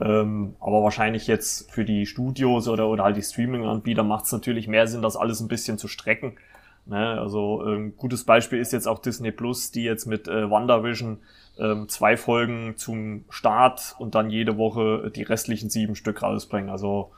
Ähm, 0.00 0.54
aber 0.60 0.82
wahrscheinlich 0.82 1.26
jetzt 1.26 1.70
für 1.72 1.84
die 1.84 2.06
Studios 2.06 2.68
oder, 2.68 2.88
oder 2.88 3.04
halt 3.04 3.16
die 3.16 3.22
Streaming-Anbieter 3.22 4.04
macht 4.04 4.26
es 4.26 4.32
natürlich 4.32 4.68
mehr 4.68 4.86
Sinn, 4.86 5.02
das 5.02 5.16
alles 5.16 5.40
ein 5.40 5.48
bisschen 5.48 5.76
zu 5.76 5.88
strecken. 5.88 6.36
Ne? 6.86 7.20
Also 7.20 7.62
ein 7.62 7.74
ähm, 7.74 7.96
gutes 7.96 8.24
Beispiel 8.24 8.60
ist 8.60 8.72
jetzt 8.72 8.86
auch 8.86 9.00
Disney 9.00 9.32
Plus, 9.32 9.70
die 9.70 9.82
jetzt 9.82 10.06
mit 10.06 10.28
äh, 10.28 10.48
WandaVision 10.50 11.18
ähm, 11.58 11.88
zwei 11.88 12.16
Folgen 12.16 12.74
zum 12.76 13.24
Start 13.28 13.96
und 13.98 14.14
dann 14.14 14.30
jede 14.30 14.56
Woche 14.56 15.10
die 15.14 15.24
restlichen 15.24 15.68
sieben 15.68 15.96
Stück 15.96 16.22
rausbringen. 16.22 16.70
Also 16.70 17.10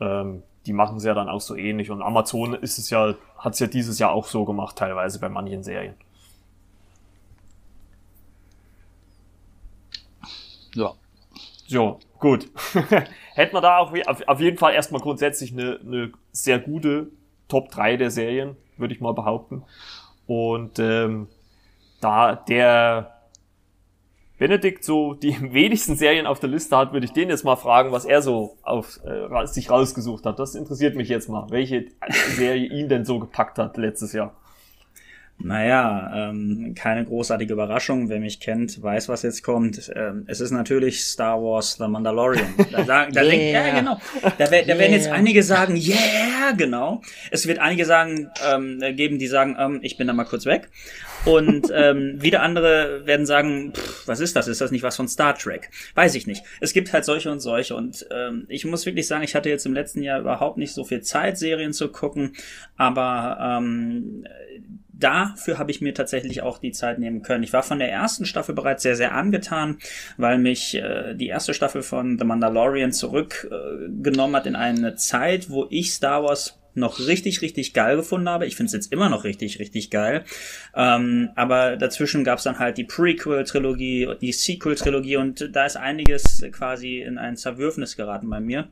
ähm, 0.00 0.42
die 0.66 0.72
machen 0.72 0.98
es 0.98 1.04
ja 1.04 1.14
dann 1.14 1.28
auch 1.28 1.40
so 1.40 1.56
ähnlich. 1.56 1.90
Und 1.90 2.02
Amazon 2.02 2.54
ist 2.54 2.78
es 2.78 2.90
ja, 2.90 3.14
hat 3.38 3.54
es 3.54 3.58
ja 3.58 3.66
dieses 3.66 3.98
Jahr 3.98 4.12
auch 4.12 4.26
so 4.26 4.44
gemacht, 4.44 4.76
teilweise 4.76 5.18
bei 5.18 5.28
manchen 5.28 5.62
Serien. 5.62 5.94
Ja. 10.74 10.92
So, 11.68 11.98
gut. 12.18 12.48
Hätten 13.34 13.54
wir 13.54 13.60
da 13.60 13.76
auch 13.76 13.92
auf 14.26 14.40
jeden 14.40 14.56
Fall 14.56 14.72
erstmal 14.72 15.02
grundsätzlich 15.02 15.52
eine, 15.52 15.78
eine 15.84 16.12
sehr 16.32 16.58
gute 16.58 17.08
Top 17.46 17.70
3 17.70 17.98
der 17.98 18.10
Serien, 18.10 18.56
würde 18.78 18.94
ich 18.94 19.02
mal 19.02 19.12
behaupten. 19.12 19.62
Und 20.26 20.78
ähm, 20.78 21.28
da 22.00 22.36
der 22.36 23.18
Benedikt 24.38 24.82
so 24.82 25.12
die 25.12 25.36
wenigsten 25.52 25.96
Serien 25.96 26.26
auf 26.26 26.40
der 26.40 26.48
Liste 26.48 26.74
hat, 26.74 26.94
würde 26.94 27.04
ich 27.04 27.12
den 27.12 27.28
jetzt 27.28 27.44
mal 27.44 27.56
fragen, 27.56 27.92
was 27.92 28.06
er 28.06 28.22
so 28.22 28.56
auf 28.62 28.98
äh, 29.04 29.46
sich 29.46 29.70
rausgesucht 29.70 30.24
hat. 30.24 30.38
Das 30.38 30.54
interessiert 30.54 30.96
mich 30.96 31.10
jetzt 31.10 31.28
mal, 31.28 31.50
welche 31.50 31.88
Serie 32.36 32.66
ihn 32.66 32.88
denn 32.88 33.04
so 33.04 33.18
gepackt 33.18 33.58
hat 33.58 33.76
letztes 33.76 34.14
Jahr. 34.14 34.34
Naja, 35.40 36.30
ähm, 36.30 36.74
keine 36.76 37.04
großartige 37.04 37.52
Überraschung. 37.52 38.08
Wer 38.08 38.18
mich 38.18 38.40
kennt, 38.40 38.82
weiß, 38.82 39.08
was 39.08 39.22
jetzt 39.22 39.44
kommt. 39.44 39.90
Ähm, 39.94 40.24
es 40.26 40.40
ist 40.40 40.50
natürlich 40.50 41.04
Star 41.04 41.40
Wars 41.40 41.76
The 41.78 41.86
Mandalorian. 41.86 42.54
Da, 42.72 42.84
sagen, 42.84 43.12
da, 43.12 43.22
yeah. 43.22 43.30
denk, 43.30 43.52
ja, 43.52 43.78
genau. 43.78 44.00
Da, 44.36 44.46
da 44.46 44.50
yeah. 44.50 44.66
werden 44.66 44.92
jetzt 44.92 45.08
einige 45.08 45.44
sagen, 45.44 45.76
yeah, 45.76 46.50
genau. 46.56 47.02
Es 47.30 47.46
wird 47.46 47.60
einige 47.60 47.84
sagen, 47.84 48.30
ähm, 48.52 48.82
geben, 48.96 49.20
die 49.20 49.28
sagen, 49.28 49.56
ähm, 49.60 49.78
ich 49.82 49.96
bin 49.96 50.08
da 50.08 50.12
mal 50.12 50.24
kurz 50.24 50.44
weg. 50.44 50.70
Und 51.24 51.68
ähm, 51.74 52.20
wieder 52.20 52.42
andere 52.42 53.06
werden 53.06 53.24
sagen, 53.24 53.72
pff, 53.74 54.08
was 54.08 54.18
ist 54.18 54.34
das? 54.34 54.48
Ist 54.48 54.60
das 54.60 54.72
nicht 54.72 54.82
was 54.82 54.96
von 54.96 55.06
Star 55.06 55.36
Trek? 55.36 55.70
Weiß 55.94 56.16
ich 56.16 56.26
nicht. 56.26 56.42
Es 56.60 56.72
gibt 56.72 56.92
halt 56.92 57.04
solche 57.04 57.30
und 57.30 57.38
solche. 57.38 57.76
Und 57.76 58.06
ähm, 58.10 58.46
ich 58.48 58.64
muss 58.64 58.86
wirklich 58.86 59.06
sagen, 59.06 59.22
ich 59.22 59.36
hatte 59.36 59.48
jetzt 59.48 59.66
im 59.66 59.74
letzten 59.74 60.02
Jahr 60.02 60.18
überhaupt 60.18 60.58
nicht 60.58 60.74
so 60.74 60.84
viel 60.84 61.02
Zeit, 61.02 61.38
Serien 61.38 61.72
zu 61.72 61.88
gucken. 61.92 62.32
Aber 62.76 63.38
ähm, 63.40 64.24
dafür 64.98 65.58
habe 65.58 65.70
ich 65.70 65.80
mir 65.80 65.94
tatsächlich 65.94 66.42
auch 66.42 66.58
die 66.58 66.72
Zeit 66.72 66.98
nehmen 66.98 67.22
können. 67.22 67.44
Ich 67.44 67.52
war 67.52 67.62
von 67.62 67.78
der 67.78 67.90
ersten 67.90 68.26
Staffel 68.26 68.54
bereits 68.54 68.82
sehr, 68.82 68.96
sehr 68.96 69.14
angetan, 69.14 69.78
weil 70.16 70.38
mich 70.38 70.74
äh, 70.74 71.14
die 71.14 71.28
erste 71.28 71.54
Staffel 71.54 71.82
von 71.82 72.18
The 72.18 72.24
Mandalorian 72.24 72.92
zurückgenommen 72.92 74.34
äh, 74.34 74.36
hat 74.36 74.46
in 74.46 74.56
eine 74.56 74.96
Zeit, 74.96 75.50
wo 75.50 75.66
ich 75.70 75.92
Star 75.92 76.24
Wars 76.24 76.58
noch 76.74 77.00
richtig, 77.00 77.42
richtig 77.42 77.74
geil 77.74 77.96
gefunden 77.96 78.28
habe. 78.28 78.46
Ich 78.46 78.56
finde 78.56 78.68
es 78.68 78.72
jetzt 78.72 78.92
immer 78.92 79.08
noch 79.08 79.24
richtig, 79.24 79.58
richtig 79.58 79.90
geil. 79.90 80.24
Ähm, 80.74 81.30
aber 81.34 81.76
dazwischen 81.76 82.24
gab 82.24 82.38
es 82.38 82.44
dann 82.44 82.58
halt 82.58 82.78
die 82.78 82.84
Prequel-Trilogie, 82.84 84.14
die 84.20 84.32
Sequel-Trilogie 84.32 85.16
und 85.16 85.54
da 85.54 85.66
ist 85.66 85.76
einiges 85.76 86.44
quasi 86.52 87.00
in 87.00 87.18
ein 87.18 87.36
Zerwürfnis 87.36 87.96
geraten 87.96 88.30
bei 88.30 88.40
mir. 88.40 88.68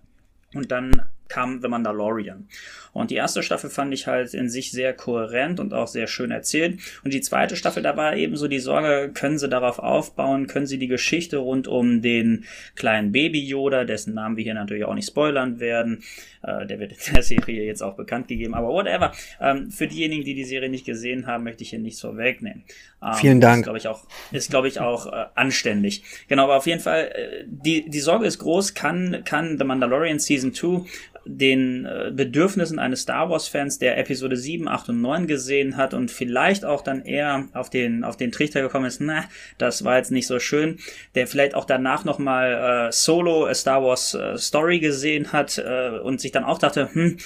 Und 0.55 0.71
dann 0.71 0.93
kam 1.29 1.61
The 1.61 1.69
Mandalorian. 1.69 2.49
Und 2.97 3.11
die 3.11 3.17
erste 3.17 3.43
Staffel 3.43 3.71
fand 3.71 3.93
ich 3.93 4.07
halt 4.07 4.35
in 4.35 4.49
sich 4.49 4.71
sehr 4.71 4.93
kohärent 4.93 5.61
und 5.61 5.75
auch 5.75 5.87
sehr 5.87 6.07
schön 6.07 6.31
erzählt. 6.31 6.79
Und 7.05 7.13
die 7.13 7.21
zweite 7.21 7.57
Staffel, 7.57 7.83
da 7.83 7.97
war 7.97 8.17
eben 8.17 8.37
so 8.37 8.49
die 8.49 8.59
Sorge, 8.59 9.11
können 9.13 9.39
sie 9.39 9.49
darauf 9.49 9.79
aufbauen, 9.79 10.47
können 10.47 10.67
sie 10.67 10.79
die 10.79 10.89
Geschichte 10.89 11.39
rund 11.39 11.69
um 11.69 12.03
den 12.03 12.45
kleinen 12.75 13.13
Baby 13.13 13.45
Yoda, 13.45 13.85
dessen 13.85 14.15
Namen 14.15 14.37
wir 14.37 14.45
hier 14.45 14.55
natürlich 14.55 14.85
auch 14.85 14.95
nicht 14.95 15.09
spoilern 15.09 15.61
werden, 15.61 16.03
äh, 16.43 16.67
der 16.67 16.79
wird 16.79 16.93
in 16.93 17.15
der 17.15 17.23
Serie 17.23 17.65
jetzt 17.65 17.83
auch 17.83 17.97
bekannt 17.97 18.29
gegeben, 18.29 18.55
aber 18.55 18.69
whatever. 18.69 19.13
Ähm, 19.41 19.71
für 19.71 19.87
diejenigen, 19.87 20.25
die 20.25 20.35
die 20.35 20.45
Serie 20.45 20.69
nicht 20.69 20.87
gesehen 20.87 21.27
haben, 21.27 21.45
möchte 21.45 21.63
ich 21.63 21.71
hier 21.71 21.79
nichts 21.79 22.01
vorwegnehmen. 22.01 22.65
Ähm, 23.03 23.15
Vielen 23.15 23.41
Dank. 23.41 23.59
Ist, 23.59 23.65
glaube 23.65 23.79
ich, 23.79 23.89
auch, 23.89 24.05
ist, 24.33 24.51
glaube 24.51 24.69
ich, 24.69 24.81
auch 24.81 25.07
äh, 25.07 25.27
anständig. 25.35 26.03
Genau, 26.29 26.45
aber 26.45 26.57
auf 26.57 26.67
jeden 26.67 26.81
Fall, 26.81 27.11
äh, 27.15 27.45
die, 27.47 27.89
die 27.89 28.01
Sorge 28.01 28.27
ist 28.27 28.39
groß, 28.39 28.75
kann, 28.75 29.23
kann 29.25 29.59
The 29.59 29.65
Mandalorian 29.65 30.19
Season 30.19 30.55
2 30.55 30.87
den 31.27 31.85
äh, 31.85 32.13
Bedürfnissen 32.15 32.79
eines 32.87 33.03
Star 33.03 33.29
Wars-Fans, 33.29 33.79
der 33.79 33.99
Episode 33.99 34.37
7, 34.37 34.69
8 34.69 34.89
und 34.89 35.01
9 35.01 35.27
gesehen 35.27 35.77
hat 35.77 35.95
und 35.95 36.11
vielleicht 36.11 36.65
auch 36.65 36.83
dann 36.83 37.05
eher 37.05 37.49
auf 37.53 37.71
den, 37.71 38.05
auf 38.05 38.17
den 38.17 38.33
Trichter 38.33 38.63
gekommen 38.63 38.87
ist, 38.87 39.01
na, 39.01 39.25
das 39.59 39.85
war 39.85 39.99
jetzt 39.99 40.11
nicht 40.11 40.27
so 40.27 40.39
schön, 40.39 40.79
der 41.15 41.27
vielleicht 41.27 41.55
auch 41.55 41.65
danach 41.65 42.05
nochmal 42.05 42.89
äh, 42.89 42.93
Solo, 42.93 43.47
A 43.47 43.55
Star 43.55 43.83
Wars 43.83 44.15
äh, 44.15 44.39
Story 44.39 44.79
gesehen 44.79 45.33
hat 45.33 45.59
äh, 45.59 45.99
und 45.99 46.21
sich 46.21 46.33
dann 46.33 46.45
auch 46.45 46.59
dachte, 46.59 46.89
hm, 46.93 47.19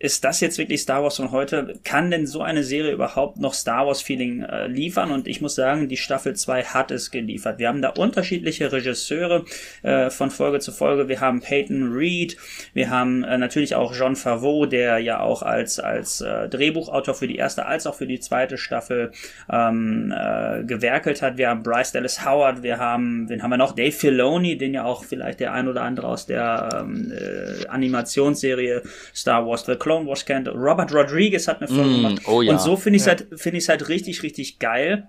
ist 0.00 0.22
das 0.24 0.40
jetzt 0.40 0.58
wirklich 0.58 0.80
Star 0.80 1.02
Wars 1.02 1.16
von 1.16 1.32
heute? 1.32 1.74
Kann 1.82 2.10
denn 2.10 2.26
so 2.26 2.40
eine 2.40 2.62
Serie 2.62 2.92
überhaupt 2.92 3.38
noch 3.38 3.52
Star 3.52 3.86
Wars 3.86 4.00
Feeling 4.00 4.42
äh, 4.42 4.68
liefern? 4.68 5.10
Und 5.10 5.26
ich 5.26 5.40
muss 5.40 5.56
sagen, 5.56 5.88
die 5.88 5.96
Staffel 5.96 6.36
2 6.36 6.64
hat 6.64 6.92
es 6.92 7.10
geliefert. 7.10 7.58
Wir 7.58 7.68
haben 7.68 7.82
da 7.82 7.88
unterschiedliche 7.90 8.70
Regisseure 8.70 9.44
äh, 9.82 10.10
von 10.10 10.30
Folge 10.30 10.60
zu 10.60 10.70
Folge. 10.70 11.08
Wir 11.08 11.20
haben 11.20 11.40
Peyton 11.40 11.92
Reed, 11.92 12.36
wir 12.74 12.90
haben 12.90 13.24
äh, 13.24 13.38
natürlich 13.38 13.74
auch 13.74 13.92
John 13.92 14.14
Favreau, 14.14 14.66
der 14.66 14.98
ja 14.98 15.20
auch 15.20 15.42
als, 15.42 15.80
als 15.80 16.20
äh, 16.20 16.48
Drehbuchautor 16.48 17.14
für 17.14 17.26
die 17.26 17.36
erste 17.36 17.66
als 17.66 17.86
auch 17.86 17.96
für 17.96 18.06
die 18.06 18.20
zweite 18.20 18.56
Staffel 18.56 19.10
ähm, 19.50 20.14
äh, 20.16 20.62
gewerkelt 20.62 21.22
hat. 21.22 21.38
Wir 21.38 21.48
haben 21.48 21.64
Bryce 21.64 21.92
Dallas 21.92 22.24
Howard, 22.24 22.62
wir 22.62 22.78
haben, 22.78 23.28
wen 23.28 23.42
haben 23.42 23.50
wir 23.50 23.56
noch? 23.56 23.72
Dave 23.72 23.90
Filoni, 23.90 24.56
den 24.56 24.74
ja 24.74 24.84
auch 24.84 25.04
vielleicht 25.04 25.40
der 25.40 25.52
ein 25.52 25.66
oder 25.66 25.82
andere 25.82 26.06
aus 26.06 26.26
der 26.26 26.68
ähm, 26.82 27.12
äh, 27.12 27.66
Animationsserie 27.66 28.82
Star 29.12 29.44
Wars 29.44 29.66
The 29.66 29.74
Clone 29.74 29.87
Wars 29.88 30.24
kennt. 30.24 30.48
Robert 30.48 30.92
Rodriguez 30.92 31.48
hat 31.48 31.58
eine 31.58 31.68
Folge 31.68 31.90
mm, 31.90 31.96
gemacht. 31.96 32.22
Oh 32.26 32.42
ja. 32.42 32.52
Und 32.52 32.60
so 32.60 32.76
finde 32.76 32.96
ich 32.96 33.02
es 33.02 33.06
ja. 33.06 33.16
halt, 33.16 33.40
finde 33.40 33.58
ich 33.58 33.64
es 33.64 33.68
halt 33.68 33.88
richtig, 33.88 34.22
richtig 34.22 34.58
geil 34.58 35.08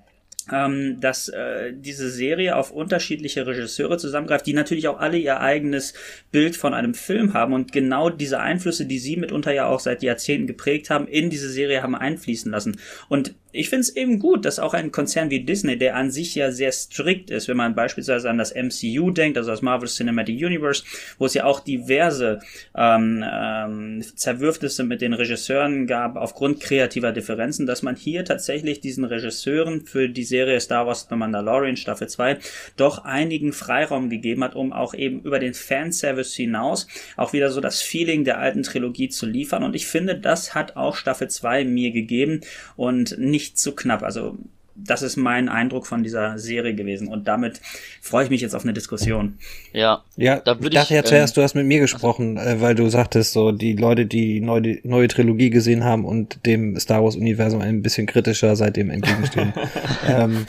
ähm, 0.52 1.00
dass 1.00 1.30
äh, 1.30 1.74
diese 1.74 2.10
Serie 2.10 2.56
auf 2.56 2.72
unterschiedliche 2.72 3.46
Regisseure 3.46 3.98
zusammengreift, 3.98 4.46
die 4.46 4.54
natürlich 4.54 4.88
auch 4.88 5.00
alle 5.00 5.18
ihr 5.18 5.40
eigenes 5.40 5.94
Bild 6.32 6.56
von 6.56 6.74
einem 6.74 6.94
Film 6.94 7.34
haben 7.34 7.54
und 7.54 7.72
genau 7.72 8.10
diese 8.10 8.40
Einflüsse, 8.40 8.86
die 8.86 9.00
sie 9.00 9.18
mitunter 9.18 9.54
ja 9.54 9.68
auch 9.68 9.80
seit 9.80 10.04
Jahrzehnten 10.04 10.48
geprägt 10.48 10.90
haben, 10.90 11.08
in 11.08 11.30
diese 11.30 11.50
Serie 11.50 11.84
haben 11.84 11.96
einfließen 11.96 12.52
lassen. 12.52 12.78
Und 13.08 13.36
ich 13.52 13.70
finde 13.70 13.82
es 13.82 13.96
eben 13.96 14.20
gut, 14.20 14.46
dass 14.46 14.60
auch 14.60 14.74
ein 14.74 14.92
Konzern 14.92 15.30
wie 15.30 15.44
Disney, 15.44 15.78
der 15.78 15.96
an 15.96 16.12
sich 16.12 16.36
ja 16.36 16.52
sehr 16.52 16.72
strikt 16.72 17.32
ist, 17.32 17.48
wenn 17.48 17.58
man 17.58 17.76
beispielsweise 17.76 18.30
an 18.30 18.38
das 18.38 18.54
MCU 18.54 19.12
denkt, 19.12 19.38
also 19.38 19.50
das 19.50 19.62
Marvel 19.62 19.88
Cinematic 19.88 20.36
Universe, 20.36 20.84
wo 21.18 21.26
es 21.26 21.34
ja 21.34 21.46
auch 21.46 21.60
diverse 21.60 22.40
ähm, 22.76 23.24
ähm, 23.28 24.04
Zerwürfnisse 24.16 24.84
mit 24.84 25.02
den 25.02 25.14
Regisseuren 25.14 25.88
gab 25.88 26.16
aufgrund 26.16 26.60
kreativer 26.60 27.12
Differenzen, 27.12 27.66
dass 27.66 27.82
man 27.82 27.96
hier 27.96 28.24
tatsächlich 28.26 28.82
diesen 28.82 29.04
Regisseuren 29.04 29.82
für 29.86 30.10
die 30.10 30.24
Serie 30.24 30.60
Star 30.60 30.86
Wars 30.86 31.08
The 31.10 31.16
Mandalorian 31.16 31.78
Staffel 31.78 32.08
2 32.08 32.38
doch 32.78 33.04
einigen 33.06 33.54
Freiraum 33.54 34.10
gegeben 34.10 34.44
hat, 34.44 34.56
um 34.56 34.74
auch 34.74 34.94
eben 34.94 35.22
über 35.22 35.40
den 35.40 35.54
Fanservice 35.54 36.36
hinaus 36.36 36.88
auch 37.18 37.34
wieder 37.34 37.50
so 37.52 37.62
das 37.62 37.82
Feeling 37.82 38.24
der 38.24 38.40
alten 38.40 38.64
Trilogie 38.64 39.10
zu 39.10 39.26
liefern. 39.26 39.64
Und 39.64 39.76
ich 39.76 39.88
finde, 39.88 40.16
das 40.16 40.54
hat 40.54 40.76
auch 40.76 40.96
Staffel 40.96 41.30
2 41.30 41.66
mir 41.66 41.92
gegeben 41.92 42.42
und 42.76 43.18
nicht 43.18 43.39
nicht 43.40 43.58
zu 43.58 43.74
knapp. 43.74 44.04
Also 44.04 44.38
das 44.82 45.02
ist 45.02 45.18
mein 45.18 45.50
Eindruck 45.50 45.86
von 45.88 46.04
dieser 46.04 46.38
Serie 46.40 46.74
gewesen 46.74 47.10
und 47.10 47.28
damit 47.28 47.60
freue 48.02 48.24
ich 48.24 48.30
mich 48.30 48.40
jetzt 48.40 48.56
auf 48.56 48.64
eine 48.64 48.72
Diskussion. 48.72 49.38
Ja, 49.74 50.04
ja 50.16 50.40
da 50.40 50.56
würde 50.56 50.70
ich 50.70 50.74
dachte 50.76 50.96
ja 50.96 51.04
zuerst, 51.04 51.36
ähm, 51.36 51.42
du 51.42 51.44
hast 51.44 51.54
mit 51.54 51.66
mir 51.66 51.80
gesprochen, 51.80 52.38
also, 52.38 52.62
weil 52.62 52.76
du 52.76 52.88
sagtest, 52.88 53.34
so 53.34 53.52
die 53.52 53.74
Leute, 53.74 54.06
die 54.06 54.40
neue, 54.40 54.80
neue 54.84 55.10
Trilogie 55.10 55.50
gesehen 55.50 55.84
haben 55.84 56.06
und 56.06 56.46
dem 56.46 56.80
Star 56.80 57.04
Wars 57.04 57.18
Universum 57.18 57.62
ein 57.62 57.82
bisschen 57.82 58.08
kritischer 58.08 58.56
seitdem 58.56 58.90
entgegenstehen. 58.90 59.54
ähm, 60.08 60.46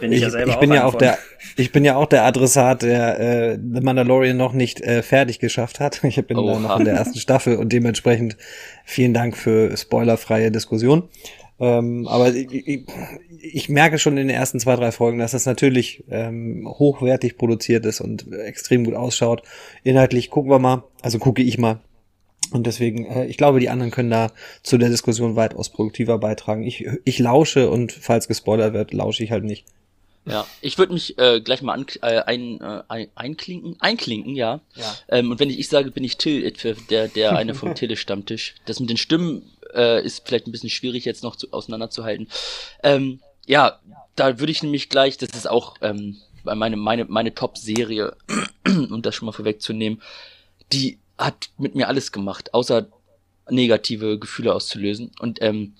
bin 0.00 0.12
ich, 0.12 0.18
ich, 0.18 0.22
ja 0.24 0.30
selber 0.30 0.52
ich 0.52 0.58
bin 0.58 0.72
ja 0.72 0.84
auch 0.84 0.96
der, 0.96 1.16
ich 1.56 1.72
bin 1.72 1.84
ja 1.84 1.96
auch 1.96 2.06
der 2.06 2.24
Adressat, 2.24 2.82
der 2.82 3.20
äh, 3.20 3.58
The 3.58 3.80
Mandalorian 3.80 4.36
noch 4.36 4.52
nicht 4.52 4.82
äh, 4.82 5.02
fertig 5.02 5.38
geschafft 5.38 5.80
hat. 5.80 6.04
Ich 6.04 6.26
bin 6.26 6.36
Oha. 6.36 6.52
da 6.52 6.58
noch 6.60 6.78
in 6.78 6.84
der 6.84 6.94
ersten 6.94 7.18
Staffel 7.18 7.56
und 7.56 7.72
dementsprechend 7.72 8.36
vielen 8.84 9.14
Dank 9.14 9.34
für 9.34 9.74
spoilerfreie 9.76 10.50
Diskussion. 10.50 11.08
Ähm, 11.60 12.08
aber 12.08 12.34
ich, 12.34 12.52
ich, 12.52 12.84
ich, 13.40 13.68
merke 13.68 13.98
schon 13.98 14.16
in 14.16 14.26
den 14.28 14.36
ersten 14.36 14.58
zwei, 14.58 14.74
drei 14.74 14.90
Folgen, 14.90 15.18
dass 15.18 15.32
das 15.32 15.46
natürlich 15.46 16.02
ähm, 16.10 16.66
hochwertig 16.66 17.36
produziert 17.36 17.86
ist 17.86 18.00
und 18.00 18.32
extrem 18.32 18.84
gut 18.84 18.94
ausschaut. 18.94 19.42
Inhaltlich 19.84 20.30
gucken 20.30 20.50
wir 20.50 20.58
mal, 20.58 20.84
also 21.02 21.18
gucke 21.18 21.42
ich 21.42 21.58
mal. 21.58 21.80
Und 22.50 22.66
deswegen, 22.66 23.06
äh, 23.06 23.26
ich 23.26 23.36
glaube, 23.36 23.60
die 23.60 23.68
anderen 23.68 23.90
können 23.90 24.10
da 24.10 24.32
zu 24.62 24.78
der 24.78 24.88
Diskussion 24.88 25.36
weitaus 25.36 25.70
produktiver 25.70 26.18
beitragen. 26.18 26.64
Ich, 26.64 26.86
ich 27.04 27.18
lausche 27.18 27.70
und 27.70 27.92
falls 27.92 28.28
gespoilert 28.28 28.74
wird, 28.74 28.92
lausche 28.92 29.22
ich 29.22 29.30
halt 29.30 29.44
nicht. 29.44 29.64
Ja, 30.24 30.46
ich 30.60 30.78
würde 30.78 30.92
mich 30.92 31.18
äh, 31.18 31.40
gleich 31.40 31.62
mal 31.62 31.74
an, 31.74 31.86
äh, 32.02 32.20
ein, 32.20 32.60
äh, 32.60 32.82
ein, 32.88 33.08
einklinken, 33.16 33.76
einklinken, 33.80 34.36
ja. 34.36 34.60
ja. 34.76 34.94
Ähm, 35.08 35.32
und 35.32 35.40
wenn 35.40 35.50
ich 35.50 35.58
ich 35.58 35.68
sage, 35.68 35.90
bin 35.90 36.04
ich 36.04 36.16
Till, 36.16 36.48
der, 36.90 37.08
der 37.08 37.36
eine 37.36 37.54
vom 37.54 37.74
Tille-Stammtisch. 37.74 38.54
Das 38.66 38.78
mit 38.78 38.88
den 38.88 38.96
Stimmen 38.96 39.42
äh, 39.74 40.04
ist 40.04 40.26
vielleicht 40.26 40.46
ein 40.46 40.52
bisschen 40.52 40.70
schwierig 40.70 41.04
jetzt 41.04 41.22
noch 41.22 41.36
zu, 41.36 41.52
auseinanderzuhalten. 41.52 42.28
Ähm, 42.82 43.20
ja, 43.46 43.80
da 44.16 44.38
würde 44.38 44.52
ich 44.52 44.62
nämlich 44.62 44.88
gleich, 44.88 45.18
das 45.18 45.30
ist 45.30 45.48
auch 45.48 45.76
ähm, 45.80 46.18
meine, 46.44 46.76
meine, 46.76 47.04
meine 47.06 47.34
Top-Serie, 47.34 48.16
um 48.66 49.02
das 49.02 49.14
schon 49.14 49.26
mal 49.26 49.32
vorwegzunehmen, 49.32 50.02
die 50.72 50.98
hat 51.18 51.50
mit 51.58 51.74
mir 51.74 51.88
alles 51.88 52.12
gemacht, 52.12 52.54
außer 52.54 52.88
negative 53.50 54.18
Gefühle 54.18 54.54
auszulösen. 54.54 55.10
Und 55.20 55.40
ähm, 55.42 55.74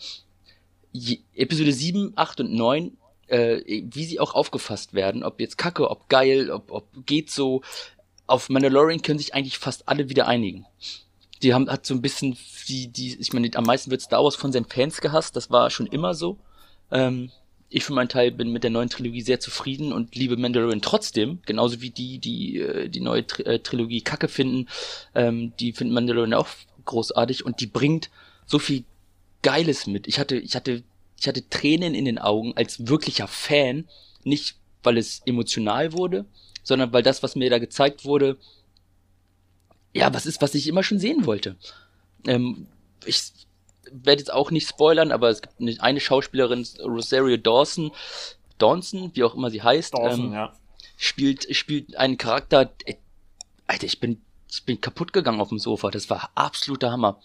Episode 1.35 1.73
7, 1.73 2.13
8 2.17 2.41
und 2.41 2.53
9, 2.53 2.97
äh, 3.29 3.83
wie 3.87 4.05
sie 4.05 4.21
auch 4.21 4.35
aufgefasst 4.35 4.95
werden, 4.95 5.25
ob 5.25 5.41
jetzt 5.41 5.59
kacke, 5.59 5.91
ob 5.91 6.09
geil, 6.09 6.51
ob, 6.51 6.71
ob 6.71 7.07
geht 7.07 7.31
so, 7.31 7.63
auf 8.27 8.49
Mandalorian 8.49 9.03
können 9.03 9.19
sich 9.19 9.35
eigentlich 9.35 9.59
fast 9.59 9.89
alle 9.89 10.09
wieder 10.09 10.29
einigen 10.29 10.67
die 11.43 11.55
haben, 11.55 11.69
hat 11.69 11.87
so 11.87 11.95
ein 11.95 12.03
bisschen, 12.03 12.37
die, 12.69 12.89
die, 12.89 13.19
ich 13.19 13.33
meine, 13.33 13.51
am 13.55 13.65
meisten 13.65 13.91
wird 13.91 14.03
Star 14.03 14.23
Wars 14.23 14.37
von 14.37 14.53
seinen 14.53 14.67
Fans 14.67 15.01
gehasst, 15.01 15.37
das 15.37 15.51
war 15.51 15.71
schon 15.71 15.87
immer 15.87 16.15
so. 16.15 16.39
Ähm, 16.91 17.31
ich 17.69 17.85
für 17.85 17.95
meinen 17.95 18.09
Teil 18.09 18.31
bin 18.31 18.53
mit 18.53 18.65
der 18.65 18.71
neuen 18.71 18.91
Trilogie 18.91 19.23
sehr 19.23 19.41
zufrieden 19.41 19.93
und 19.93 20.15
liebe 20.15 20.37
Mandalorian 20.37 20.83
trotzdem, 20.83 21.41
genauso 21.47 21.81
wie 21.81 21.91
die, 21.91 22.19
die 22.19 22.59
äh, 22.59 22.89
die 22.89 23.01
neue 23.01 23.23
äh, 23.45 23.59
Trilogie 23.61 24.03
kacke 24.03 24.29
finden, 24.29 24.69
ähm, 25.15 25.53
die 25.59 25.73
finden 25.73 25.95
Mandalorian 25.95 26.35
auch 26.35 26.49
großartig 26.85 27.47
und 27.47 27.61
die 27.61 27.67
bringt 27.67 28.11
so 28.47 28.59
viel 28.59 28.85
Geiles 29.43 29.87
mit. 29.87 30.07
Ich 30.07 30.19
hatte, 30.19 30.37
ich 30.37 30.55
hatte, 30.55 30.83
ich 31.19 31.27
hatte 31.27 31.49
Tränen 31.49 31.95
in 31.95 32.05
den 32.05 32.19
Augen 32.19 32.53
als 32.57 32.87
wirklicher 32.87 33.27
Fan, 33.27 33.89
nicht 34.23 34.57
weil 34.83 34.99
es 34.99 35.23
emotional 35.25 35.93
wurde, 35.93 36.27
sondern 36.63 36.93
weil 36.93 37.03
das, 37.03 37.23
was 37.23 37.37
mir 37.37 37.51
da 37.51 37.59
gezeigt 37.59 38.05
wurde, 38.05 38.37
ja, 39.93 40.13
was 40.13 40.27
ist, 40.27 40.43
was 40.43 40.55
ich 40.55 40.69
immer 40.69 40.83
schon 40.83 40.99
sehen 40.99 41.27
wollte. 41.27 41.57
Ähm, 42.27 42.67
ich 43.05 43.33
werde 43.91 44.21
jetzt 44.21 44.33
auch 44.33 44.51
nicht 44.51 44.69
spoilern, 44.69 45.13
aber 45.13 45.29
es 45.29 45.43
gibt 45.43 45.55
eine 45.81 46.01
Schauspielerin, 46.01 46.67
Rosario 46.81 47.37
Dawson, 47.37 47.93
Dawson, 48.59 49.11
wie 49.15 49.25
auch 49.25 49.35
immer 49.35 49.51
sie 49.51 49.63
heißt, 49.63 49.95
Dawson, 49.95 50.27
ähm, 50.27 50.33
ja. 50.33 50.53
spielt, 50.97 51.55
spielt 51.55 51.97
einen 51.97 52.17
Charakter, 52.17 52.73
äh, 52.85 52.95
Alter, 53.67 53.87
ich 53.87 54.01
bin, 54.01 54.23
ich 54.51 54.65
bin 54.65 54.81
kaputt 54.81 55.13
gegangen 55.13 55.41
auf 55.41 55.49
dem 55.49 55.59
Sofa, 55.59 55.91
das 55.91 56.09
war 56.11 56.31
absoluter 56.35 56.91
Hammer. 56.91 57.21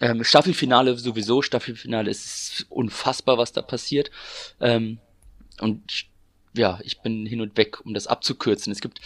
Ähm, 0.00 0.24
Staffelfinale 0.24 0.96
sowieso, 0.98 1.42
Staffelfinale 1.42 2.10
ist 2.10 2.66
unfassbar, 2.70 3.38
was 3.38 3.52
da 3.52 3.62
passiert. 3.62 4.10
Ähm, 4.60 4.98
und 5.60 6.06
ja, 6.54 6.80
ich 6.82 7.00
bin 7.00 7.26
hin 7.26 7.40
und 7.40 7.56
weg, 7.56 7.84
um 7.84 7.94
das 7.94 8.06
abzukürzen. 8.06 8.72
Es 8.72 8.80
gibt 8.80 9.00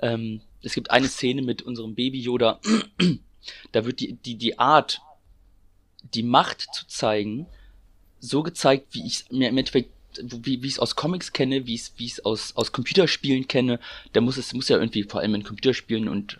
ähm, 0.00 0.42
es 0.62 0.74
gibt 0.74 0.90
eine 0.90 1.08
Szene 1.08 1.42
mit 1.42 1.62
unserem 1.62 1.94
Baby 1.94 2.20
Yoda, 2.20 2.60
da 3.72 3.84
wird 3.84 4.00
die, 4.00 4.14
die, 4.14 4.36
die 4.36 4.58
Art, 4.58 5.00
die 6.14 6.22
Macht 6.22 6.66
zu 6.72 6.86
zeigen, 6.86 7.46
so 8.20 8.42
gezeigt, 8.42 8.88
wie 8.92 9.06
ich 9.06 9.24
mir 9.30 9.48
im 9.48 9.58
Endeffekt 9.58 9.90
wie, 10.20 10.62
wie 10.62 10.66
ich 10.66 10.74
es 10.74 10.78
aus 10.78 10.94
Comics 10.94 11.32
kenne, 11.32 11.66
wie 11.66 11.74
ich 11.74 11.82
es 11.82 11.92
wie 11.96 12.04
ich 12.04 12.26
aus 12.26 12.54
aus 12.54 12.72
Computerspielen 12.72 13.48
kenne, 13.48 13.80
da 14.12 14.20
muss 14.20 14.36
es 14.36 14.52
muss 14.52 14.68
ja 14.68 14.76
irgendwie 14.76 15.04
vor 15.04 15.20
allem 15.20 15.34
in 15.34 15.42
Computerspielen 15.42 16.08
und 16.08 16.38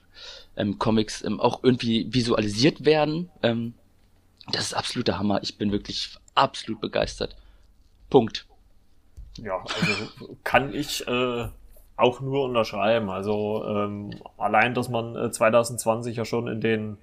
ähm, 0.57 0.79
Comics 0.79 1.23
ähm, 1.25 1.41
auch 1.41 1.63
irgendwie 1.63 2.07
visualisiert 2.13 2.85
werden. 2.85 3.31
Ähm, 3.43 3.75
das 4.51 4.67
ist 4.67 4.75
absoluter 4.75 5.19
Hammer. 5.19 5.43
Ich 5.43 5.57
bin 5.57 5.73
wirklich 5.73 6.11
absolut 6.35 6.81
begeistert. 6.81 7.37
Punkt. 8.11 8.47
Ja, 9.39 9.65
also 9.65 10.37
kann 10.45 10.75
ich 10.75 11.07
äh, 11.07 11.49
auch 11.97 12.21
nur 12.21 12.45
unterschreiben. 12.45 13.11
Also 13.11 13.65
ähm, 13.67 14.11
allein, 14.37 14.75
dass 14.75 14.89
man 14.89 15.17
äh, 15.17 15.31
2020 15.31 16.17
ja 16.17 16.25
schon 16.25 16.49
in 16.49 16.61
den 16.61 16.99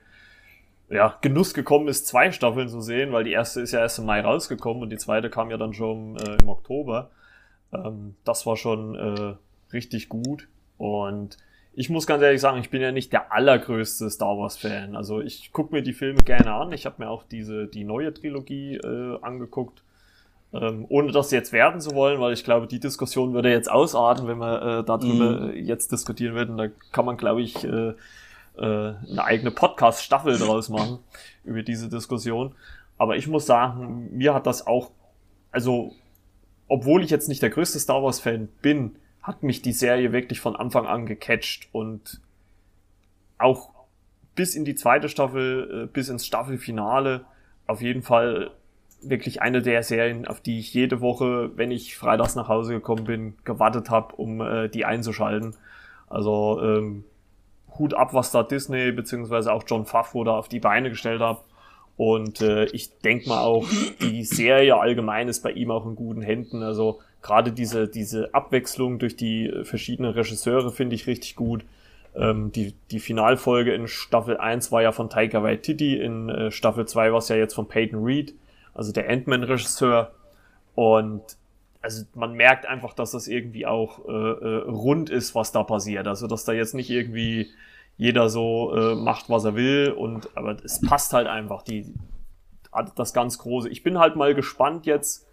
ja, 0.90 1.18
Genuss 1.22 1.54
gekommen 1.54 1.88
ist, 1.88 2.08
zwei 2.08 2.32
Staffeln 2.32 2.68
zu 2.68 2.82
sehen, 2.82 3.12
weil 3.12 3.24
die 3.24 3.32
erste 3.32 3.62
ist 3.62 3.72
ja 3.72 3.80
erst 3.80 4.00
im 4.00 4.06
Mai 4.06 4.22
rausgekommen 4.22 4.84
und 4.84 4.90
die 4.90 4.98
zweite 4.98 5.30
kam 5.30 5.52
ja 5.52 5.58
dann 5.58 5.74
schon 5.74 6.18
äh, 6.18 6.38
im 6.42 6.50
Oktober. 6.50 7.12
Ähm, 7.74 8.16
das 8.24 8.46
war 8.46 8.58
schon 8.58 8.96
äh, 8.96 9.36
richtig 9.72 10.10
gut. 10.10 10.48
Und 10.78 11.38
ich 11.74 11.90
muss 11.90 12.08
ganz 12.08 12.24
ehrlich 12.24 12.42
sagen, 12.42 12.60
ich 12.60 12.72
bin 12.72 12.82
ja 12.82 12.92
nicht 12.92 13.14
der 13.14 13.32
allergrößte 13.32 14.10
Star 14.10 14.38
Wars-Fan. 14.38 14.96
Also 14.96 15.22
ich 15.22 15.52
gucke 15.52 15.74
mir 15.74 15.84
die 15.84 15.94
Filme 15.94 16.22
gerne 16.24 16.54
an. 16.54 16.72
Ich 16.72 16.86
habe 16.86 16.96
mir 17.04 17.10
auch 17.10 17.24
diese 17.24 17.68
die 17.68 17.84
neue 17.84 18.14
Trilogie 18.14 18.76
äh, 18.78 19.20
angeguckt. 19.22 19.84
Ähm, 20.52 20.86
ohne 20.90 21.12
das 21.12 21.30
jetzt 21.30 21.54
werden 21.54 21.80
zu 21.80 21.94
wollen, 21.94 22.20
weil 22.20 22.34
ich 22.34 22.44
glaube, 22.44 22.66
die 22.66 22.80
Diskussion 22.80 23.34
würde 23.34 23.52
jetzt 23.52 23.70
ausarten, 23.70 24.28
wenn 24.28 24.40
wir 24.40 24.80
äh, 24.80 24.84
darüber 24.84 25.48
mm. 25.48 25.56
jetzt 25.58 25.92
diskutieren 25.92 26.34
würden. 26.34 26.58
Da 26.58 26.68
kann 26.92 27.06
man, 27.06 27.18
glaube 27.18 27.44
ich, 27.44 27.64
äh, 27.64 27.90
äh, 27.90 27.94
eine 28.58 29.24
eigene 29.24 29.52
Podcast-Staffel 29.52 30.40
draus 30.40 30.70
machen 30.70 31.00
über 31.44 31.62
diese 31.62 31.88
Diskussion. 31.88 32.56
Aber 32.98 33.16
ich 33.16 33.28
muss 33.28 33.46
sagen, 33.46 34.10
mir 34.12 34.34
hat 34.34 34.48
das 34.48 34.66
auch, 34.66 34.90
also, 35.52 35.94
obwohl 36.68 37.04
ich 37.04 37.12
jetzt 37.12 37.30
nicht 37.30 37.44
der 37.44 37.52
größte 37.52 37.80
Star 37.80 38.02
Wars-Fan 38.02 38.50
bin, 38.62 38.96
hat 39.22 39.44
mich 39.44 39.62
die 39.62 39.74
Serie 39.74 40.12
wirklich 40.12 40.40
von 40.40 40.56
Anfang 40.56 40.88
an 40.88 41.06
gecatcht 41.06 41.70
und 41.72 42.22
auch 43.38 43.70
bis 44.34 44.56
in 44.56 44.66
die 44.66 44.76
zweite 44.76 45.10
Staffel, 45.10 45.84
äh, 45.84 45.88
bis 45.88 46.10
ins 46.10 46.26
Staffelfinale 46.26 47.26
auf 47.68 47.82
jeden 47.82 48.02
Fall 48.02 48.52
wirklich 49.02 49.42
eine 49.42 49.62
der 49.62 49.84
Serien, 49.84 50.28
auf 50.28 50.42
die 50.42 50.60
ich 50.60 50.74
jede 50.74 51.02
Woche, 51.02 51.52
wenn 51.56 51.72
ich 51.72 51.98
freitags 51.98 52.36
nach 52.36 52.48
Hause 52.48 52.74
gekommen 52.74 53.06
bin, 53.06 53.36
gewartet 53.44 53.90
habe, 53.90 54.16
um 54.16 54.42
äh, 54.42 54.70
die 54.70 54.86
einzuschalten. 54.86 55.56
Also 56.08 56.60
ähm, 56.62 57.04
Hut 57.78 57.94
ab, 57.94 58.14
was 58.14 58.32
da 58.32 58.44
Disney 58.44 58.92
beziehungsweise 58.92 59.54
auch 59.54 59.64
John 59.66 59.86
Favreau 59.86 60.24
da 60.24 60.32
auf 60.38 60.50
die 60.50 60.60
Beine 60.60 60.90
gestellt 60.90 61.22
hat. 61.22 61.44
Und 61.98 62.42
äh, 62.42 62.66
ich 62.66 63.00
denke 63.00 63.30
mal 63.30 63.42
auch, 63.42 63.68
die 64.02 64.24
Serie 64.24 64.78
allgemein 64.78 65.28
ist 65.28 65.42
bei 65.42 65.52
ihm 65.52 65.72
auch 65.72 65.86
in 65.86 65.96
guten 65.96 66.22
Händen. 66.22 66.64
Also 66.64 67.00
gerade 67.22 67.52
diese, 67.52 67.88
diese 67.88 68.34
Abwechslung 68.34 69.00
durch 69.00 69.16
die 69.16 69.52
verschiedenen 69.64 70.12
Regisseure 70.12 70.72
finde 70.72 70.96
ich 70.96 71.08
richtig 71.08 71.36
gut. 71.36 71.64
Ähm, 72.16 72.52
die, 72.52 72.74
die 72.92 73.00
Finalfolge 73.00 73.74
in 73.74 73.88
Staffel 73.88 74.38
1 74.38 74.72
war 74.72 74.82
ja 74.82 74.92
von 74.92 75.10
Taika 75.10 75.44
Waititi, 75.44 75.98
in 75.98 76.30
äh, 76.30 76.52
Staffel 76.52 76.88
2 76.88 77.12
war 77.12 77.20
es 77.20 77.30
ja 77.30 77.36
jetzt 77.36 77.54
von 77.54 77.68
Peyton 77.68 78.04
Reed, 78.04 78.34
also 78.80 78.94
der 78.94 79.10
Ant-Man-Regisseur. 79.10 80.12
Und 80.74 81.22
also 81.82 82.06
man 82.16 82.34
merkt 82.34 82.66
einfach, 82.66 82.94
dass 82.94 83.12
das 83.12 83.28
irgendwie 83.28 83.66
auch 83.66 84.08
äh, 84.08 84.12
äh, 84.12 84.70
rund 84.70 85.10
ist, 85.10 85.36
was 85.36 85.52
da 85.52 85.64
passiert. 85.64 86.08
Also 86.08 86.28
dass 86.28 86.46
da 86.46 86.54
jetzt 86.54 86.74
nicht 86.74 86.90
irgendwie 86.90 87.50
jeder 87.98 88.30
so 88.30 88.74
äh, 88.74 88.96
macht, 88.96 89.30
was 89.30 89.44
er 89.44 89.56
will. 89.56 89.92
Und 89.92 90.30
aber 90.38 90.56
es 90.64 90.80
passt 90.80 91.12
halt 91.12 91.28
einfach 91.28 91.62
die 91.62 91.94
das 92.96 93.14
ganz 93.14 93.38
große. 93.40 93.68
Ich 93.68 93.84
bin 93.84 94.00
halt 94.00 94.16
mal 94.16 94.34
gespannt 94.34 94.86
jetzt 94.86 95.28